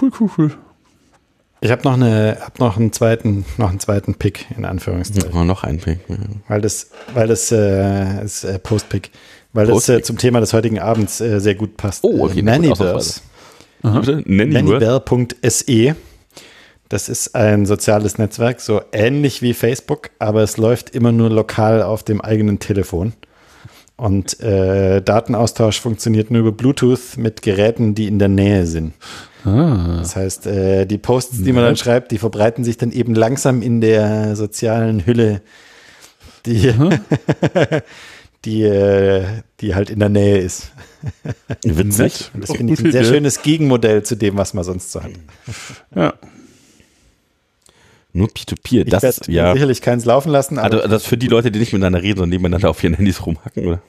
Cool, 0.00 0.10
cool, 0.18 0.30
cool. 0.38 0.50
Ich 1.62 1.70
habe 1.70 1.82
noch, 1.84 1.94
eine, 1.94 2.38
hab 2.40 2.58
noch, 2.58 2.76
einen 2.76 2.92
zweiten, 2.92 3.44
noch 3.56 3.70
einen 3.70 3.78
zweiten 3.78 4.16
Pick, 4.16 4.46
in 4.56 4.64
Anführungszeichen. 4.64 5.30
Oh, 5.32 5.44
noch 5.44 5.62
ein 5.62 5.78
Pick. 5.78 6.00
Ja. 6.08 6.16
Weil 6.48 6.60
das, 6.60 6.90
weil 7.14 7.28
das 7.28 7.52
äh, 7.52 8.24
ist 8.24 8.42
äh, 8.42 8.58
Post-Pick. 8.58 9.12
Weil 9.52 9.68
das 9.68 9.88
äh, 9.88 10.02
zum 10.02 10.18
Thema 10.18 10.40
des 10.40 10.52
heutigen 10.54 10.80
Abends 10.80 11.20
äh, 11.20 11.38
sehr 11.40 11.54
gut 11.54 11.76
passt. 11.76 12.02
Oh, 12.02 12.24
okay, 12.24 12.40
äh? 12.40 12.42
Nanny 12.42 12.68
Word? 12.70 12.80
Nannyverse. 12.80 13.20
Das 16.88 17.08
ist 17.08 17.36
ein 17.36 17.64
soziales 17.64 18.18
Netzwerk, 18.18 18.60
so 18.60 18.82
ähnlich 18.90 19.40
wie 19.40 19.54
Facebook, 19.54 20.10
aber 20.18 20.42
es 20.42 20.56
läuft 20.56 20.90
immer 20.90 21.12
nur 21.12 21.30
lokal 21.30 21.82
auf 21.82 22.02
dem 22.02 22.20
eigenen 22.20 22.58
Telefon. 22.58 23.12
Und 23.96 24.40
äh, 24.40 25.00
Datenaustausch 25.00 25.80
funktioniert 25.80 26.32
nur 26.32 26.40
über 26.40 26.52
Bluetooth 26.52 27.16
mit 27.18 27.40
Geräten, 27.40 27.94
die 27.94 28.08
in 28.08 28.18
der 28.18 28.28
Nähe 28.28 28.66
sind. 28.66 28.94
Das 29.44 30.14
heißt, 30.16 30.46
äh, 30.46 30.86
die 30.86 30.98
Posts, 30.98 31.42
die 31.42 31.52
man 31.52 31.64
dann 31.64 31.76
schreibt, 31.76 32.12
die 32.12 32.18
verbreiten 32.18 32.64
sich 32.64 32.76
dann 32.76 32.92
eben 32.92 33.14
langsam 33.14 33.62
in 33.62 33.80
der 33.80 34.36
sozialen 34.36 35.04
Hülle, 35.06 35.42
die, 36.46 36.72
die, 38.44 38.62
äh, 38.62 39.24
die 39.60 39.74
halt 39.74 39.90
in 39.90 39.98
der 39.98 40.08
Nähe 40.08 40.38
ist. 40.38 40.72
Witzig. 41.64 42.30
Und 42.34 42.42
das 42.48 42.50
finde 42.56 42.72
ich 42.74 42.80
ein 42.80 42.92
sehr 42.92 43.02
Idee. 43.02 43.10
schönes 43.10 43.42
Gegenmodell 43.42 44.02
zu 44.04 44.16
dem, 44.16 44.36
was 44.36 44.54
man 44.54 44.64
sonst 44.64 44.92
so 44.92 45.02
hat. 45.02 45.10
Ja. 45.94 46.14
Nur 48.12 48.28
P2P. 48.28 48.80
Ich 48.84 48.90
Das 48.90 49.02
werde 49.02 49.16
ist, 49.22 49.28
ja. 49.28 49.52
sicherlich 49.54 49.80
keins 49.80 50.04
laufen 50.04 50.30
lassen, 50.30 50.58
aber 50.58 50.76
Also 50.76 50.88
das 50.88 51.06
für 51.06 51.16
die 51.16 51.28
Leute, 51.28 51.50
die 51.50 51.58
nicht 51.58 51.72
miteinander 51.72 52.02
reden, 52.02 52.18
sondern 52.18 52.30
nebeneinander 52.30 52.68
auf 52.70 52.82
ihren 52.84 52.94
Handys 52.94 53.24
rumhacken, 53.24 53.66
oder? 53.66 53.82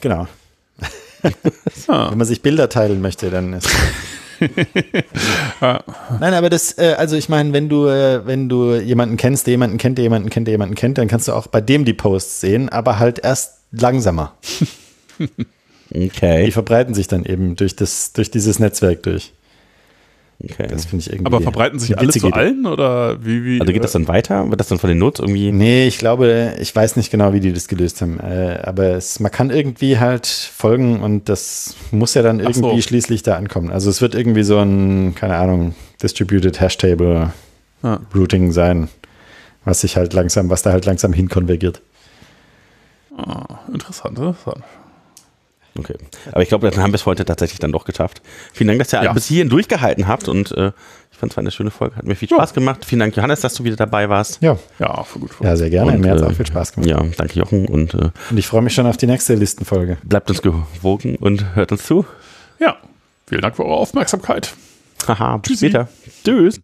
genau. 0.00 0.26
Ah. 1.88 2.10
Wenn 2.10 2.18
man 2.18 2.26
sich 2.26 2.42
Bilder 2.42 2.68
teilen 2.68 3.00
möchte, 3.00 3.30
dann 3.30 3.52
ist. 3.52 3.68
Ja. 5.60 5.84
Nein, 6.20 6.34
aber 6.34 6.48
das, 6.50 6.78
äh, 6.78 6.94
also 6.96 7.16
ich 7.16 7.28
meine, 7.28 7.52
wenn 7.52 7.68
du, 7.68 7.86
äh, 7.86 8.26
wenn 8.26 8.48
du 8.48 8.74
jemanden 8.76 9.16
kennst, 9.16 9.46
der 9.46 9.52
jemanden 9.52 9.78
kennt, 9.78 9.98
der 9.98 10.04
jemanden 10.04 10.30
kennt, 10.30 10.46
der 10.46 10.52
jemanden 10.52 10.74
kennt, 10.74 10.98
dann 10.98 11.08
kannst 11.08 11.28
du 11.28 11.32
auch 11.32 11.46
bei 11.46 11.60
dem 11.60 11.84
die 11.84 11.92
Posts 11.92 12.40
sehen, 12.40 12.68
aber 12.68 12.98
halt 12.98 13.18
erst 13.18 13.58
langsamer. 13.72 14.34
Die 15.92 16.06
Okay. 16.06 16.50
verbreiten 16.52 16.94
sich 16.94 17.08
dann 17.08 17.24
eben 17.24 17.56
durch 17.56 17.74
das, 17.74 18.12
durch 18.12 18.30
dieses 18.30 18.58
Netzwerk 18.60 19.02
durch. 19.02 19.32
Okay. 20.42 20.66
Das 20.68 20.84
finde 20.86 21.02
ich 21.02 21.12
irgendwie. 21.12 21.26
Aber 21.26 21.40
verbreiten 21.40 21.78
sich 21.78 21.98
alle 21.98 22.10
zu 22.10 22.32
allen 22.32 22.66
oder 22.66 23.24
wie, 23.24 23.44
wie? 23.44 23.60
Also 23.60 23.72
geht 23.72 23.84
das 23.84 23.92
dann 23.92 24.08
weiter? 24.08 24.48
Wird 24.48 24.60
das 24.60 24.68
dann 24.68 24.78
von 24.78 24.88
den 24.88 24.98
Notes 24.98 25.20
irgendwie? 25.20 25.52
Nee, 25.52 25.86
ich 25.86 25.98
glaube, 25.98 26.54
ich 26.60 26.74
weiß 26.74 26.96
nicht 26.96 27.10
genau, 27.10 27.32
wie 27.32 27.40
die 27.40 27.52
das 27.52 27.68
gelöst 27.68 28.00
haben. 28.02 28.18
Äh, 28.20 28.60
aber 28.62 28.90
es, 28.96 29.20
man 29.20 29.30
kann 29.30 29.50
irgendwie 29.50 29.98
halt 29.98 30.26
folgen 30.26 31.00
und 31.00 31.28
das 31.28 31.76
muss 31.90 32.14
ja 32.14 32.22
dann 32.22 32.40
Ach 32.44 32.52
so. 32.54 32.62
irgendwie 32.64 32.82
schließlich 32.82 33.22
da 33.22 33.36
ankommen. 33.36 33.70
Also 33.70 33.90
es 33.90 34.00
wird 34.00 34.14
irgendwie 34.14 34.42
so 34.42 34.58
ein, 34.58 35.14
keine 35.14 35.36
Ahnung, 35.36 35.74
Distributed 36.02 36.60
Hash 36.60 36.78
Table 36.78 37.32
Ja. 37.82 38.00
Routing 38.14 38.52
sein, 38.52 38.88
was 39.64 39.80
sich 39.82 39.96
halt 39.96 40.12
langsam, 40.12 40.50
was 40.50 40.62
da 40.62 40.72
halt 40.72 40.86
langsam 40.86 41.12
hinkonvergiert. 41.12 41.80
Ah, 43.16 43.58
interessant, 43.72 44.18
interessant. 44.18 44.62
Okay. 45.78 45.94
Aber 46.32 46.42
ich 46.42 46.48
glaube, 46.48 46.68
dann 46.70 46.82
haben 46.82 46.90
wir 46.92 46.96
es 46.96 47.06
heute 47.06 47.24
tatsächlich 47.24 47.58
dann 47.60 47.72
doch 47.72 47.84
geschafft. 47.84 48.22
Vielen 48.52 48.68
Dank, 48.68 48.80
dass 48.80 48.92
ihr 48.92 49.02
Ja. 49.02 49.12
bis 49.12 49.26
hierhin 49.26 49.48
durchgehalten 49.48 50.08
habt 50.08 50.28
und 50.28 50.50
äh, 50.52 50.72
ich 51.12 51.18
fand 51.18 51.32
es 51.32 51.36
war 51.36 51.42
eine 51.42 51.50
schöne 51.50 51.70
Folge. 51.70 51.96
Hat 51.96 52.04
mir 52.06 52.16
viel 52.16 52.28
Spaß 52.28 52.54
gemacht. 52.54 52.84
Vielen 52.84 53.00
Dank, 53.00 53.14
Johannes, 53.16 53.40
dass 53.40 53.54
du 53.54 53.62
wieder 53.64 53.76
dabei 53.76 54.08
warst. 54.08 54.42
Ja, 54.42 54.58
Ja, 54.78 55.04
voll 55.04 55.22
gut. 55.22 55.30
ja, 55.40 55.56
sehr 55.56 55.70
gerne. 55.70 55.92
Und, 55.92 56.00
Mir 56.00 56.10
hat 56.10 56.16
es 56.16 56.22
äh, 56.22 56.26
auch 56.26 56.32
viel 56.32 56.46
Spaß 56.46 56.72
gemacht. 56.72 56.88
Ja, 56.90 57.02
danke 57.16 57.38
Jochen 57.38 57.66
und 57.66 57.94
äh, 57.94 58.10
Und 58.30 58.36
ich 58.38 58.46
freue 58.46 58.62
mich 58.62 58.74
schon 58.74 58.86
auf 58.86 58.96
die 58.96 59.06
nächste 59.06 59.34
Listenfolge. 59.34 59.98
bleibt 60.02 60.28
uns 60.30 60.42
gewogen 60.42 61.16
und 61.16 61.54
hört 61.54 61.70
uns 61.72 61.84
zu. 61.84 62.04
Ja, 62.58 62.76
vielen 63.28 63.42
Dank 63.42 63.54
für 63.56 63.64
eure 63.64 63.76
Aufmerksamkeit. 63.76 64.54
Haha, 65.06 65.36
bis 65.38 65.52
Tschüssi. 65.52 65.68
später. 65.68 65.88
Tschüss. 66.24 66.58